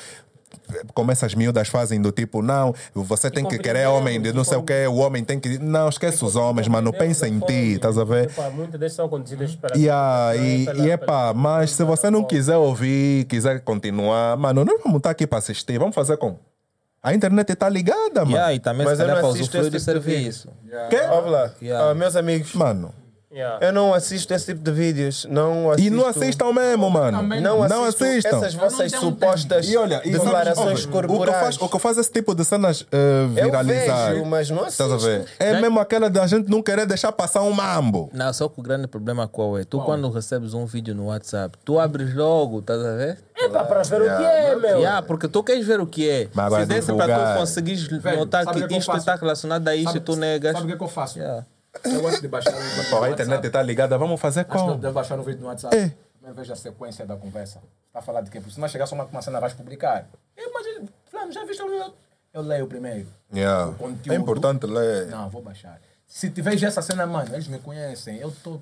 como 0.95 1.11
essas 1.13 1.35
miúdas 1.35 1.69
fazem 1.69 2.01
do 2.01 2.11
tipo, 2.13 2.43
não, 2.43 2.75
você 2.95 3.31
tem 3.31 3.45
que 3.45 3.59
querer 3.59 3.87
homem 3.87 4.21
de 4.21 4.33
não 4.33 4.45
sei 4.45 4.57
o 4.57 4.63
que, 4.63 4.87
o 4.87 4.97
homem 4.97 5.23
tem 5.25 5.39
que. 5.39 5.59
Não, 5.59 5.89
esquece 5.89 6.25
os 6.25 6.37
homens, 6.37 6.69
mano, 6.69 6.93
pensa 6.93 7.29
em 7.29 7.39
ti, 7.41 7.75
estás 7.75 7.99
a 7.99 8.05
ver? 8.05 8.31
Muitas 8.53 8.81
destas 8.81 8.93
são 8.95 9.09
conduzidas. 9.09 9.57
Yeah, 9.75 10.37
e, 10.37 10.63
e 10.63 10.67
pela- 10.67 10.89
epá, 10.89 11.35
mas 11.35 11.71
se 11.73 11.83
você 11.85 12.11
não 12.11 12.25
quiser 12.25 12.57
ouvir, 12.57 13.25
quiser 13.27 13.61
continuar, 13.61 14.37
mano, 14.37 14.65
nós 14.65 14.81
vamos 14.83 14.99
estar 14.99 15.11
aqui 15.11 15.27
para 15.27 15.39
assistir, 15.39 15.79
vamos 15.79 15.95
fazer 15.95 16.17
como? 16.17 16.39
A 17.03 17.15
internet 17.15 17.53
está 17.53 17.69
ligada, 17.69 18.25
mano. 18.25 18.33
Yeah, 18.33 18.53
e 18.55 18.59
também 18.59 18.85
Mas 18.85 18.97
se 18.99 19.05
calhar 19.05 19.17
não 19.17 19.23
para 19.23 19.31
usufruir 19.41 19.65
do 19.65 19.71
tipo 19.71 19.81
serviço. 19.85 20.49
Quê? 20.91 20.97
Olha 21.09 21.31
lá. 21.31 21.51
Yeah. 21.63 21.91
Ah, 21.91 21.95
meus 21.95 22.17
amigos, 22.17 22.53
Mano. 22.55 22.93
Yeah. 23.37 23.67
eu 23.67 23.71
não 23.71 23.93
assisto 23.93 24.33
esse 24.33 24.47
tipo 24.47 24.61
de 24.65 24.73
vídeos. 24.73 25.27
Não 25.29 25.71
assisto, 25.71 25.87
E 25.87 25.91
não 25.95 26.07
assistam 26.07 26.53
mesmo, 26.55 26.89
mano. 26.89 27.23
Não, 27.23 27.69
Não 27.69 27.85
assisto 27.85 28.05
assistam. 28.05 28.37
essas 28.39 28.55
vossas 28.55 28.93
Eu 28.95 29.03
não 29.03 29.11
supostas 29.11 29.69
E 29.69 29.77
olha, 29.77 30.01
e 30.05 30.11
sabes, 30.13 30.23
declarações 30.25 30.87
que 30.87 30.93
corporais. 30.93 31.37
faz, 31.41 31.61
o 31.61 31.69
que 31.69 31.79
faz 31.79 31.99
esse 31.99 32.11
tipo 32.11 32.35
de 32.35 32.45
cenas 32.47 32.87
eh, 32.91 33.25
Eu 33.25 33.29
viralizar. 33.45 34.13
vejo, 34.13 34.25
mas 34.25 34.49
não 34.49 34.67
Estás 34.67 34.91
a 34.91 34.95
assisto. 34.97 35.11
ver? 35.11 35.27
É 35.39 35.61
mesmo 35.61 35.79
aquela 35.79 36.09
da 36.09 36.27
gente 36.27 36.49
não 36.51 36.63
querer 36.63 36.87
deixar 36.87 37.13
passar 37.13 37.43
um 37.43 37.53
mambo. 37.53 38.09
Não, 38.15 38.33
só 38.33 38.49
que 38.49 38.59
o 38.59 38.63
grande 38.63 38.87
problema 38.87 39.29
qual 39.29 39.59
é? 39.59 39.65
Tu 39.65 39.79
quando 39.81 40.09
recebes 40.09 40.55
um 40.55 40.65
vídeo 40.65 40.95
no 40.95 41.09
WhatsApp, 41.09 41.59
tu 41.63 41.79
abres 41.79 42.15
logo, 42.15 42.61
estás 42.61 42.83
a 42.83 42.95
ver? 42.97 43.19
Epá, 43.37 43.65
para 43.65 43.83
ver 43.83 44.01
o 44.01 44.05
que 44.17 44.25
é, 44.25 44.57
meu. 44.57 44.79
Yeah, 44.79 45.03
porque 45.03 45.29
tu 45.29 45.43
queres 45.43 45.67
ver 45.67 45.79
o 45.79 45.87
que 45.87 46.09
é. 46.09 46.29
Mas 46.33 46.47
agora 46.47 46.63
Se 46.63 46.69
desse 46.69 46.93
para 46.95 47.35
tu 47.35 47.39
conseguires 47.39 47.87
notar 47.91 48.45
sabe 48.45 48.63
que 48.63 48.69
que 48.69 48.75
eu 48.75 48.79
isto 48.79 48.87
faço? 48.87 48.99
está 49.01 49.15
relacionado 49.17 49.69
a 49.69 49.77
isto 49.77 49.95
e 49.99 50.01
tu 50.01 50.17
negas. 50.17 50.53
Sabe 50.53 50.65
o 50.65 50.69
que 50.69 50.73
é 50.73 50.77
que 50.79 50.83
eu 50.83 50.89
faço? 50.89 51.19
Yeah. 51.19 51.45
Eu 51.85 52.03
gosto 52.03 52.21
de 52.21 52.29
baixar 52.29 52.55
um 52.55 52.61
vídeo 52.61 52.91
no 52.91 53.05
a 53.05 53.11
internet 53.11 53.47
está 53.47 53.63
ligada, 53.63 53.99
vamos 53.99 54.21
fazer 54.21 54.45
como? 54.45 54.77
de 54.79 54.87
eu 54.87 54.93
baixar 54.93 55.19
um 55.19 55.23
vídeo 55.23 55.41
no 55.41 55.47
WhatsApp. 55.47 55.77
É. 55.77 55.93
Eu 56.27 56.35
vejo 56.35 56.53
a 56.53 56.57
sequência 56.57 57.07
da 57.07 57.17
conversa. 57.17 57.61
Está 57.87 58.01
a 58.01 58.03
falar 58.03 58.21
de 58.21 58.31
quê? 58.31 58.41
Porque 58.41 58.55
se 58.55 58.61
não 58.61 58.67
chegar 58.67 58.87
só 58.87 58.95
uma, 58.95 59.05
uma 59.05 59.23
cena, 59.23 59.39
vais 59.39 59.53
publicar. 59.53 60.09
Eu, 60.37 60.53
mas 60.53 60.67
fulano, 61.05 61.33
já 61.33 61.45
viste? 61.45 61.61
Eu, 61.61 61.95
eu 62.35 62.43
leio 62.43 62.67
primeiro. 62.67 63.07
Yeah. 63.33 63.75
É 64.11 64.15
importante 64.15 64.67
ler. 64.67 65.07
Não, 65.07 65.31
vou 65.31 65.41
baixar. 65.41 65.81
Se 66.07 66.31
tu 66.31 66.43
vejo 66.43 66.67
essa 66.67 66.83
cena, 66.83 67.07
mano, 67.07 67.35
eles 67.35 67.49
me 67.49 67.59
conhecem. 67.59 68.19
Eu 68.19 68.31
tô 68.43 68.61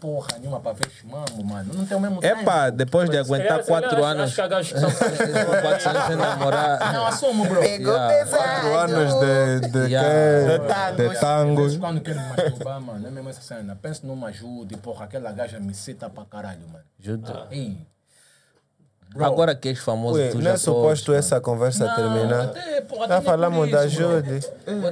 porra 0.00 0.38
nenhuma 0.38 0.60
pra 0.60 0.72
ver 0.72 0.88
mamo, 1.04 1.44
mano. 1.44 1.74
Não 1.74 1.86
tenho 1.86 1.98
o 1.98 2.02
mesmo 2.02 2.20
tempo. 2.20 2.40
Epá, 2.42 2.70
depois 2.70 3.08
de 3.10 3.16
aguentar 3.18 3.64
quatro 3.64 4.04
anos. 4.04 4.34
Que 4.34 4.42
que. 4.42 4.74
Quatro 5.62 5.90
anos 5.90 6.06
sem 6.06 6.16
namorar. 6.16 6.92
Não, 6.92 7.06
assumo, 7.06 7.44
bro. 7.46 7.60
Quatro 7.60 8.78
anos 8.78 9.14
de, 9.14 9.68
de, 9.70 9.88
Yeah. 9.88 10.94
quê? 10.94 11.08
de 11.08 11.20
tangos. 11.20 11.76
Quando 11.76 12.00
quero 12.00 12.20
me 12.20 12.28
masturbar, 12.28 12.80
mano, 12.80 13.06
é 13.06 13.10
mesmo 13.10 13.28
essa 13.30 13.40
cena. 13.40 13.76
Penso 13.80 14.06
numa 14.06 14.28
ajuda 14.28 14.74
e, 14.74 14.76
porra, 14.76 15.04
aquela 15.04 15.32
gaja 15.32 15.58
me 15.58 15.74
cita 15.74 16.10
pra 16.10 16.24
caralho, 16.24 16.66
mano. 16.68 16.84
Ajuda. 17.00 17.46
Ei. 17.50 17.86
Agora 19.18 19.54
que 19.54 19.68
és 19.70 19.78
famoso, 19.78 20.18
Ui, 20.20 20.28
tu 20.28 20.36
não 20.36 20.42
já 20.44 20.50
é 20.52 20.56
suposto 20.56 21.06
podes, 21.12 21.24
essa 21.26 21.40
conversa 21.40 21.88
terminar. 21.94 22.44
até, 22.44 22.80
porra, 22.82 23.08
Já 23.08 23.20
falamos 23.22 23.70
da 23.70 23.86
bro. 23.86 23.90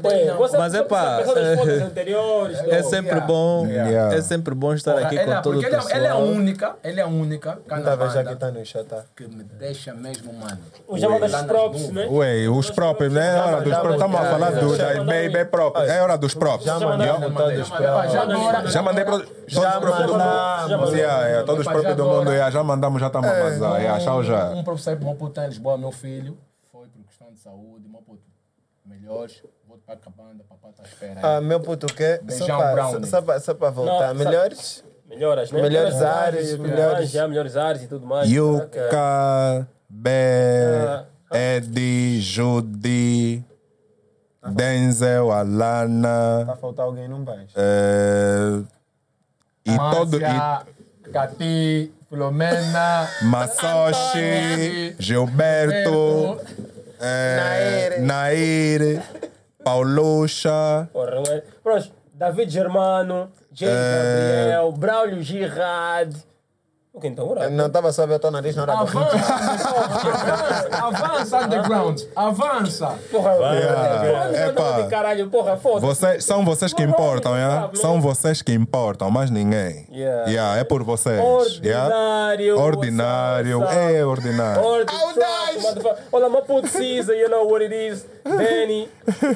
Ué, 0.05 0.35
você 0.35 0.57
Mas 0.59 0.75
é 0.75 0.83
pá, 0.83 1.21
das. 1.21 1.29
É 2.67 2.83
não? 2.83 2.91
sempre 2.91 3.11
Yeah. 3.17 3.27
bom, 3.27 3.67
Yeah. 3.67 4.17
é 4.17 4.23
sempre 4.23 4.55
bom 4.55 4.73
estar 4.75 4.95
Porra, 4.95 5.07
aqui 5.07 5.19
ela- 5.19 5.37
com 5.37 5.43
todo 5.43 5.53
o 5.59 5.61
porque 5.61 5.67
ela, 5.75 5.83
pessoal. 5.85 5.99
ela 5.99 6.07
é 6.09 6.11
a 6.11 6.17
única, 6.17 6.77
ela 6.83 7.01
é 7.01 7.03
a 7.03 7.07
única 7.07 7.59
cá 7.69 7.77
na 7.77 7.83
Tá 7.83 7.91
vendo 7.97 8.09
já 8.11 8.15
banda 8.23 8.31
que 8.31 8.37
tá 8.41 8.51
no 8.51 8.65
chat, 8.67 8.85
tá? 8.87 9.03
que 9.15 9.29
me 9.29 9.45
deixa 9.45 9.95
mesmo, 9.95 10.33
mano. 10.33 10.59
Os 10.89 11.01
nuvens. 11.03 11.91
né? 11.93 12.07
Ué, 12.11 12.49
os 12.49 12.71
próprios, 12.71 13.13
né? 13.13 13.37
É 13.37 13.41
hora 13.41 13.61
dos 13.61 13.73
próprios. 13.73 13.95
Estamos 13.95 14.21
a 14.21 14.25
falar 14.25 14.51
do, 14.53 14.77
da 14.77 14.95
baby 15.05 15.45
próprios. 15.51 15.89
É 15.89 16.03
hora 16.03 16.17
dos 16.19 16.35
próprios. 16.35 16.65
Já 16.65 16.81
mandei 18.83 19.05
para 19.05 19.19
todos 19.19 19.31
os 19.47 19.59
próprios 19.69 20.07
do 20.07 20.13
mundo. 20.15 21.45
todos 21.45 21.61
os 21.61 21.67
próprios 21.67 21.85
já 21.85 21.95
do 21.95 22.05
mundo. 22.07 22.31
Já 22.51 22.65
mandamos, 22.65 23.01
já 23.01 23.07
estamos 23.09 23.31
a 23.31 23.33
vazar. 23.43 24.06
Tchau 24.07 24.23
já. 24.23 24.51
Um 24.51 24.63
professor 24.65 24.97
para 24.97 25.15
puto 25.15 25.41
em 25.41 25.47
Lisboa, 25.49 25.77
meu 25.79 25.93
filho, 25.93 26.39
foi 26.73 26.87
por 26.89 27.05
questão 27.05 27.33
de 27.33 27.39
saúde, 27.41 27.89
meu 27.89 28.01
puto, 28.03 28.23
melhores, 28.85 29.43
vou 29.67 29.79
para 29.79 29.95
a 30.07 30.11
banda, 30.11 30.45
papai 30.49 30.71
está 30.71 30.83
à 30.83 30.87
espera. 30.87 31.21
Ah, 31.23 31.41
meu 31.41 31.61
puto, 31.61 31.87
o 31.87 31.93
quê? 31.95 32.21
Só 32.31 32.47
para 32.57 33.41
só, 33.41 33.55
pra 33.55 33.71
voltar. 33.71 34.15
Não, 34.15 34.25
Melhores? 34.25 34.85
Melhoras, 35.09 35.51
né? 35.53 35.63
Melhores 35.63 36.03
áreas, 36.03 36.51
melhores. 36.59 36.61
melhores- 36.77 37.11
Já, 37.11 37.29
melhores 37.29 37.57
áreas 37.57 37.85
e 37.85 37.87
tudo 37.89 38.07
mais. 38.07 38.29
Yuka, 38.31 39.69
Bé, 39.89 41.05
Eddie, 41.33 42.21
Judy, 42.21 43.45
Denzel, 44.49 45.31
Alana. 45.33 46.45
Tá 46.47 46.57
faltar 46.57 46.87
alguém 46.87 47.09
num 47.09 47.23
baixo. 47.25 47.55
eh, 47.57 48.63
e 49.65 49.77
todo. 49.93 50.17
E, 50.17 51.11
Cati, 51.13 51.93
Filomena, 52.27 53.07
Massochi, 53.25 54.97
Gilberto, 54.99 56.41
eh, 56.99 57.99
Nair, 58.01 59.03
Paulucha. 59.63 60.89
Porra, 60.95 61.11
não 61.17 61.23
é? 61.31 61.43
Pronto, 61.63 61.93
David 62.15 62.51
Germano, 62.51 63.31
James 63.53 63.75
É. 63.75 64.39
Gabriel, 64.39 64.73
Braulio 64.73 65.23
Girard. 65.23 66.17
O 66.97 67.01
que 67.01 67.09
então, 67.09 67.29
ora? 67.29 67.51
Não 67.51 67.67
estava 67.67 67.89
a 67.91 68.07
ver 68.07 68.15
o 68.15 68.19
teu 68.19 68.31
nariz 68.31 68.57
na 68.57 68.63
hora 68.63 68.73
avança, 68.73 69.17
avança, 69.17 70.69
avança 70.83 71.39
underground, 71.45 72.01
avança. 72.17 72.99
Porra, 73.11 73.33
Yeah. 73.35 74.53
porra, 74.55 74.71
Epá. 74.71 74.81
de 74.81 74.89
caralho, 74.89 75.29
porra, 75.29 75.57
foda 75.59 75.81
Vocês, 75.81 76.25
são 76.25 76.43
vocês 76.43 76.73
que 76.73 76.83
importam, 76.83 77.37
yeah? 77.37 77.69
São 77.75 78.01
vocês 78.01 78.41
que 78.41 78.55
importam, 78.55 79.11
mais 79.11 79.31
ninguém. 79.31 79.87
Yeah. 79.93 80.31
Yeah, 80.31 80.59
é 80.59 80.65
por 80.65 80.83
vocês. 80.85 81.21
Ordinário. 81.23 82.45
Yeah? 82.47 82.65
Ordinário, 82.65 83.63
é 83.65 84.03
ordinário. 84.07 84.63
Olha, 86.11 86.31
my 86.31 86.41
put 86.47 86.67
Caesar, 86.71 87.15
you 87.15 87.29
know 87.29 87.47
what 87.47 87.63
it 87.63 87.75
is. 87.75 88.07
Benny. 88.37 88.89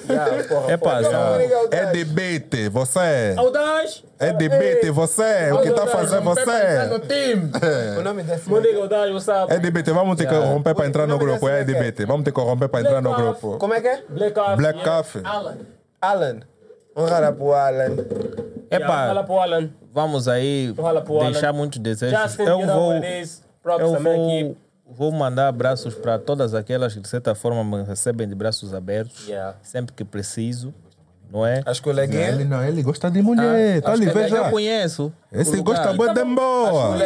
Yeah, 0.09 0.45
porra, 0.49 0.73
Epá, 0.73 0.91
porra. 1.03 1.03
são- 1.05 1.69
É 1.71 1.87
de 1.93 2.05
beat, 2.05 2.69
você. 2.71 3.35
Audaz. 3.37 4.03
É 4.19 4.33
de 4.33 4.49
beat, 4.49 4.91
você. 4.91 5.53
O 5.53 5.63
que 5.63 5.69
está 5.69 5.87
fazendo 5.87 6.23
Tá 6.35 6.87
no 6.87 6.99
você? 6.99 7.01
time. 7.07 7.51
O 7.99 8.03
nome 8.03 8.23
desse. 8.23 8.51
Audaz, 8.53 9.11
what's 9.13 9.29
up? 9.29 9.53
É 9.53 9.59
de 9.59 9.71
beat, 9.71 9.87
vamos 9.91 10.17
ter 10.17 10.27
que 10.29 10.35
romper 10.35 10.75
para 10.75 10.87
entrar 10.87 11.07
no 11.07 11.19
grupo. 11.19 11.49
É 11.49 11.63
de 11.65 11.73
é 11.73 11.75
quê? 11.75 11.81
beat, 11.93 12.07
vamos 12.07 12.25
ter 12.25 12.33
que 12.33 12.41
romper 12.41 12.69
para 12.69 12.81
entrar 12.81 13.01
no 13.01 13.15
grupo. 13.15 13.59
Como 13.59 13.75
é 13.75 13.81
que 13.81 13.89
é? 13.89 14.03
Black 14.09 14.35
Coffee. 14.35 14.57
Black. 14.57 14.85
Coffee. 14.85 15.23
Alan. 16.01 16.41
Um 16.97 17.05
rara 17.05 17.33
pro 17.33 17.53
Alan. 17.53 17.97
Pro 19.27 19.39
Alan. 19.39 19.71
vamos 19.93 20.29
aí 20.29 20.75
Alan. 20.79 21.31
deixar 21.31 21.53
muitos 21.53 21.79
desejos. 21.79 22.19
Justin, 22.21 22.43
Eu 22.43 22.67
vou, 22.67 22.93
eu 22.95 23.97
vou, 24.03 24.13
aqui. 24.13 24.57
Vou 24.97 25.11
mandar 25.13 25.49
abraços 25.49 25.95
para 25.95 26.19
todas 26.19 26.55
aquelas 26.55 26.95
que 26.95 27.01
de 27.01 27.09
certa 27.09 27.35
forma 27.35 27.65
me 27.65 27.83
recebem 27.85 28.29
de 28.29 28.35
braços 28.35 28.75
abertos, 28.75 29.27
Yeah. 29.29 29.57
sempre 29.63 29.95
que 29.95 30.05
preciso, 30.05 30.75
não 31.33 31.47
é? 31.47 31.63
As 31.65 31.79
coleguinhas. 31.79 32.45
não, 32.49 32.63
ele 32.65 32.83
gosta 32.83 33.09
de 33.09 33.23
mulher. 33.23 33.81
Tá 33.83 33.93
ali, 33.93 34.07
Eu 34.07 34.13
veja. 34.13 34.51
conheço. 34.51 35.13
Esse 35.33 35.63
gosta 35.63 35.93
muito 35.93 36.13
de 36.13 36.25
boa. 36.25 36.97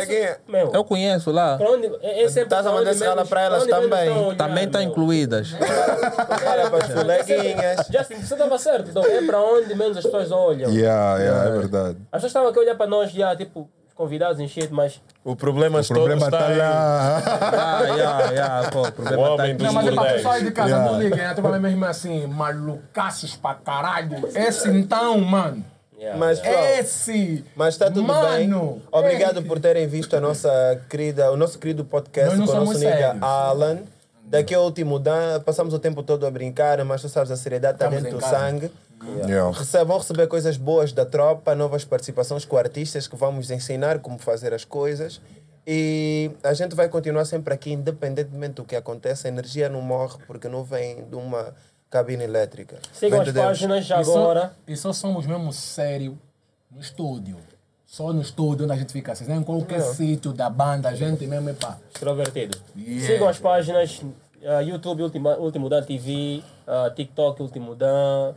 Eu 0.73 0.83
conheço 0.83 1.31
lá. 1.31 1.59
pra 1.59 1.71
onde, 1.71 1.87
é, 2.01 2.23
é 2.23 2.25
Estás 2.25 2.67
a 2.67 2.73
mandar 2.73 2.91
esse 2.93 3.05
pra 3.29 3.41
elas 3.43 3.67
também. 3.67 4.09
estão 4.09 4.35
Também 4.35 4.65
está 4.65 4.79
meu. 4.79 4.89
incluídas. 4.89 5.51
Fala 6.43 6.71
para 6.71 6.85
as 6.85 6.93
coleguinhas. 6.95 7.87
Justin, 7.91 8.15
você 8.27 8.35
estava 8.35 8.59
certo, 8.59 8.89
então 8.91 9.05
é 9.05 9.21
para 9.27 9.41
onde 9.41 9.75
menos 9.75 9.97
as 9.99 10.05
pessoas 10.05 10.33
olham. 10.33 10.71
Yeah, 10.71 11.19
yeah, 11.23 11.45
é 11.45 11.51
verdade. 11.59 11.99
As 12.11 12.23
pessoas 12.23 12.31
estavam 12.31 12.49
aqui 12.49 12.59
a 12.59 12.63
olhar 12.63 12.77
para 12.77 12.87
nós, 12.87 13.11
já, 13.13 13.37
tipo, 13.37 13.69
convidados 13.95 14.41
em 14.41 14.49
shit, 14.49 14.73
mas 14.73 15.01
O 15.25 15.37
problema, 15.37 15.81
O 15.81 15.87
problema 15.87 16.27
está 16.27 16.49
lá. 16.49 17.23
Ah, 17.25 17.83
yeah, 17.85 18.31
yeah, 18.31 18.71
pô, 18.71 18.81
o 18.83 18.89
O 18.89 18.93
problema 18.93 19.23
está 19.23 19.35
homem 19.35 19.57
dos 19.57 19.67
Não, 19.67 19.73
mas 19.73 19.87
é 19.87 19.93
para 19.93 20.13
pessoal 20.15 20.41
de 20.41 20.51
casa, 20.51 20.69
Yeah. 20.71 20.93
não 20.93 21.01
liguem. 21.01 21.25
Eu 21.25 21.35
tô 21.35 21.43
mesmo 21.59 21.85
assim, 21.85 22.27
malucaços 22.27 23.37
pra 23.37 23.55
caralho. 23.55 24.29
Esse 24.35 24.69
então, 24.69 25.21
mano. 25.21 25.65
yeah, 25.99 26.19
Mas, 26.19 26.39
yeah. 26.41 26.61
pessoal, 26.61 26.81
Esse. 26.81 27.45
Mas 27.57 27.75
está 27.75 27.87
tudo 27.91 28.03
bem. 28.07 28.49
Mano, 28.49 28.83
Obrigado 28.91 29.41
é. 29.41 29.43
por 29.43 29.59
terem 29.61 29.87
visto 29.87 30.15
a 30.17 30.21
nossa 30.21 30.81
querida, 30.91 31.31
o 31.31 31.37
nosso 31.37 31.59
querido 31.59 31.85
podcast 31.85 32.37
com 32.37 32.43
o 32.43 32.47
nosso 32.65 32.79
nigga. 32.79 33.17
Alan. 33.21 33.79
Daqui 34.27 34.55
ao 34.55 34.65
último 34.65 34.99
dan, 34.99 35.41
passamos 35.45 35.75
o 35.75 35.79
tempo 35.79 36.03
todo 36.03 36.27
a 36.27 36.31
brincar, 36.31 36.83
mas 36.85 37.03
tu 37.03 37.09
sabes, 37.09 37.31
a 37.31 37.37
seriedade 37.37 37.77
está 37.77 37.89
dentro 37.89 38.11
do 38.11 38.19
casa. 38.19 38.37
sangue. 38.37 38.71
Yeah. 39.27 39.51
Rece- 39.57 39.85
Vão 39.85 39.99
receber 39.99 40.27
coisas 40.27 40.57
boas 40.57 40.93
da 40.93 41.05
tropa, 41.07 41.55
novas 41.55 41.85
participações 41.85 42.45
com 42.45 42.57
artistas 42.57 43.07
que 43.07 43.17
vamos 43.17 43.51
ensinar 43.51 43.99
como 44.01 44.19
fazer 44.19 44.53
as 44.55 44.65
coisas. 44.65 45.21
E 45.67 46.31
a 46.43 46.53
gente 46.53 46.75
vai 46.75 46.89
continuar 46.89 47.25
sempre 47.25 47.55
aqui, 47.55 47.73
independentemente 47.73 48.55
do 48.55 48.65
que 48.65 48.77
aconteça. 48.77 49.29
A 49.29 49.31
energia 49.31 49.69
não 49.69 49.81
morre 49.81 50.19
porque 50.27 50.49
não 50.49 50.63
vem 50.63 51.05
de 51.05 51.17
uma 51.17 51.55
cabine 51.89 52.25
elétrica. 52.25 52.79
Sigam 52.93 53.21
as 53.21 53.27
de 53.27 53.33
Deus. 53.33 53.47
páginas 53.47 53.85
E 53.85 53.89
só- 53.89 53.99
agora. 54.21 54.53
E 54.69 54.77
só 54.77 54.93
somos 54.93 55.27
mesmo 55.27 55.53
sério 55.53 56.19
no 56.71 56.81
estúdio. 56.81 57.39
Só 57.87 58.13
no 58.13 58.21
estúdio 58.21 58.65
onde 58.65 58.75
a 58.75 58.77
gente 58.77 58.93
fica 58.93 59.13
assim. 59.13 59.31
Em 59.33 59.43
qualquer 59.43 59.81
sítio 59.81 60.33
da 60.33 60.51
banda, 60.51 60.89
a 60.89 60.95
gente 60.95 61.27
mesmo 61.27 61.49
é 61.49 61.53
pá. 61.53 61.79
Extrovertido. 61.95 62.59
Yeah. 62.77 63.07
Sigam 63.07 63.29
as 63.29 63.39
páginas 63.39 64.03
ah, 64.45 64.61
YouTube 64.61 65.03
Ultima, 65.05 65.37
Último 65.37 65.69
Dan 65.71 65.83
TV, 65.85 66.43
ah, 66.67 66.91
TikTok 66.95 67.41
Último 67.41 67.75
Dan, 67.77 68.35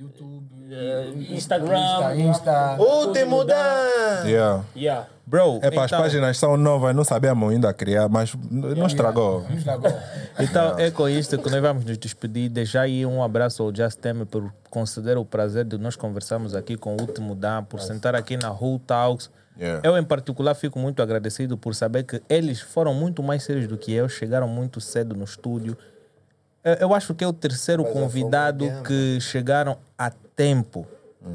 YouTube, 0.00 0.48
eh, 0.70 1.12
Instagram. 1.28 1.78
Insta, 1.78 2.16
Insta. 2.16 2.76
Último 2.78 3.44
dan! 3.44 4.24
Yeah. 4.24 4.64
Yeah. 4.74 5.08
Bro, 5.26 5.60
É 5.62 5.70
para 5.70 5.84
as 5.84 5.90
então, 5.90 6.00
páginas 6.00 6.38
são 6.38 6.56
novas, 6.56 6.96
não 6.96 7.04
sabíamos 7.04 7.52
ainda 7.52 7.72
criar, 7.74 8.08
mas 8.08 8.34
não 8.50 8.86
estragou. 8.86 9.42
Não 9.42 9.56
estragou. 9.58 9.92
então 10.40 10.78
é 10.78 10.90
com 10.90 11.06
isto 11.06 11.36
que 11.36 11.50
nós 11.50 11.60
vamos 11.60 11.84
nos 11.84 11.98
despedir. 11.98 12.48
Deixar 12.48 12.82
aí 12.82 13.04
um 13.04 13.22
abraço 13.22 13.62
ao 13.62 13.74
Just 13.74 13.98
Teme 13.98 14.24
por 14.24 14.50
conceder 14.70 15.18
o 15.18 15.24
prazer 15.24 15.66
de 15.66 15.76
nós 15.76 15.96
conversarmos 15.96 16.54
aqui 16.54 16.78
com 16.78 16.96
o 16.96 17.00
último 17.00 17.34
Dan, 17.34 17.62
por 17.64 17.80
sentar 17.80 18.14
aqui 18.14 18.38
na 18.38 18.50
Who 18.50 18.80
Talks. 18.86 19.30
Yeah. 19.58 19.86
Eu, 19.86 19.98
em 19.98 20.02
particular, 20.02 20.54
fico 20.54 20.78
muito 20.78 21.02
agradecido 21.02 21.58
por 21.58 21.74
saber 21.74 22.04
que 22.04 22.22
eles 22.26 22.58
foram 22.60 22.94
muito 22.94 23.22
mais 23.22 23.42
sérios 23.42 23.66
do 23.66 23.76
que 23.76 23.92
eu, 23.92 24.08
chegaram 24.08 24.48
muito 24.48 24.80
cedo 24.80 25.14
no 25.14 25.24
estúdio. 25.24 25.76
Eu, 26.62 26.94
acho 26.94 27.14
que 27.14 27.24
é 27.24 27.26
o 27.26 27.32
terceiro 27.32 27.84
convidado 27.84 28.66
que 28.86 29.18
chegaram 29.20 29.78
a 29.96 30.10
tempo, 30.10 30.86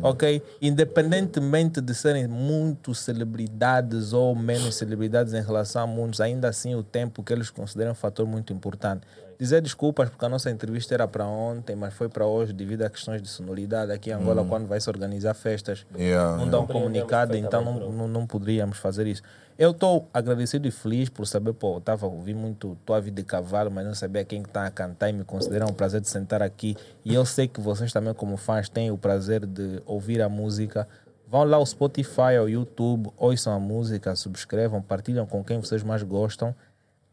ok? 0.03 0.41
Independentemente 0.61 1.81
de 1.81 1.95
serem 1.95 2.27
muito 2.27 2.93
celebridades 2.93 4.13
ou 4.13 4.35
menos 4.35 4.75
celebridades 4.75 5.33
em 5.33 5.41
relação 5.41 5.81
a 5.81 5.87
muitos, 5.87 6.21
ainda 6.21 6.47
assim 6.47 6.75
o 6.75 6.83
tempo 6.83 7.23
que 7.23 7.33
eles 7.33 7.49
consideram 7.49 7.91
um 7.91 7.95
fator 7.95 8.27
muito 8.27 8.53
importante. 8.53 9.01
Dizer 9.37 9.61
desculpas 9.61 10.09
porque 10.09 10.23
a 10.25 10.29
nossa 10.29 10.49
entrevista 10.49 10.93
era 10.93 11.07
para 11.07 11.25
ontem, 11.25 11.75
mas 11.75 11.93
foi 11.93 12.07
para 12.07 12.25
hoje 12.25 12.53
devido 12.53 12.83
a 12.83 12.89
questões 12.89 13.21
de 13.21 13.27
sonoridade 13.27 13.91
aqui 13.91 14.09
em 14.09 14.13
Angola, 14.13 14.45
quando 14.45 14.67
vai 14.67 14.79
se 14.79 14.89
organizar 14.89 15.33
festas 15.33 15.85
Yeah, 15.97 16.37
não 16.37 16.49
dá 16.49 16.59
um 16.59 16.61
Compreendemos 16.61 17.09
comunicado, 17.09 17.35
então 17.35 17.63
não, 17.63 17.91
não, 17.91 18.07
não 18.07 18.27
poderíamos 18.27 18.77
fazer 18.77 19.07
isso. 19.07 19.21
Eu 19.57 19.71
estou 19.71 20.09
agradecido 20.13 20.67
e 20.67 20.71
feliz 20.71 21.07
por 21.07 21.25
saber, 21.25 21.53
pô, 21.53 21.75
eu 21.75 21.77
estava 21.77 22.05
a 22.05 22.09
ouvir 22.09 22.33
muito 22.33 22.77
Tua 22.85 22.99
Vida 22.99 23.21
de 23.21 23.23
Cavalo, 23.23 23.71
mas 23.71 23.85
não 23.85 23.93
sabia 23.93 24.25
quem 24.25 24.41
está 24.41 24.65
a 24.65 24.71
cantar 24.71 25.09
e 25.09 25.13
me 25.13 25.23
considera 25.23 25.65
um 25.65 25.73
prazer 25.73 26.01
de 26.01 26.09
sentar 26.09 26.41
aqui. 26.41 26.75
E 27.05 27.13
eu 27.13 27.25
sei 27.25 27.47
que 27.47 27.61
vocês 27.61 27.93
também, 27.93 28.13
como 28.13 28.35
fãs, 28.35 28.67
têm 28.67 28.91
o 28.91 28.97
prazer 28.97 29.45
de 29.45 29.81
ouvir 29.85 30.21
a 30.21 30.27
música. 30.27 30.85
Vão 31.27 31.45
lá 31.45 31.55
ao 31.55 31.65
Spotify, 31.65 32.35
ao 32.37 32.49
YouTube, 32.49 33.09
ouçam 33.15 33.53
a 33.53 33.59
música, 33.59 34.13
subscrevam, 34.15 34.81
partilham 34.81 35.25
com 35.25 35.41
quem 35.43 35.57
vocês 35.59 35.83
mais 35.83 36.03
gostam 36.03 36.53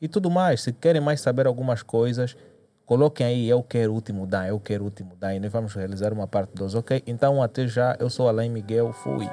e 0.03 0.09
tudo 0.09 0.29
mais. 0.29 0.61
Se 0.61 0.73
querem 0.73 1.01
mais 1.01 1.21
saber 1.21 1.47
algumas 1.47 1.83
coisas, 1.83 2.37
coloquem 2.85 3.25
aí 3.25 3.49
eu 3.49 3.63
quero 3.63 3.95
último 3.95 4.27
Dan, 4.27 4.47
eu 4.47 4.59
quero 4.59 4.83
último 4.83 5.15
Dan 5.15 5.37
e 5.37 5.41
nós 5.41 5.53
vamos 5.53 5.73
realizar 5.73 6.13
uma 6.13 6.27
parte 6.27 6.51
2, 6.55 6.75
ok? 6.75 7.03
Então 7.07 7.41
até 7.41 7.67
já, 7.69 7.97
eu 8.01 8.11
sou 8.11 8.29
Alain 8.29 8.51
Miguel, 8.51 8.93
fui. 8.93 9.31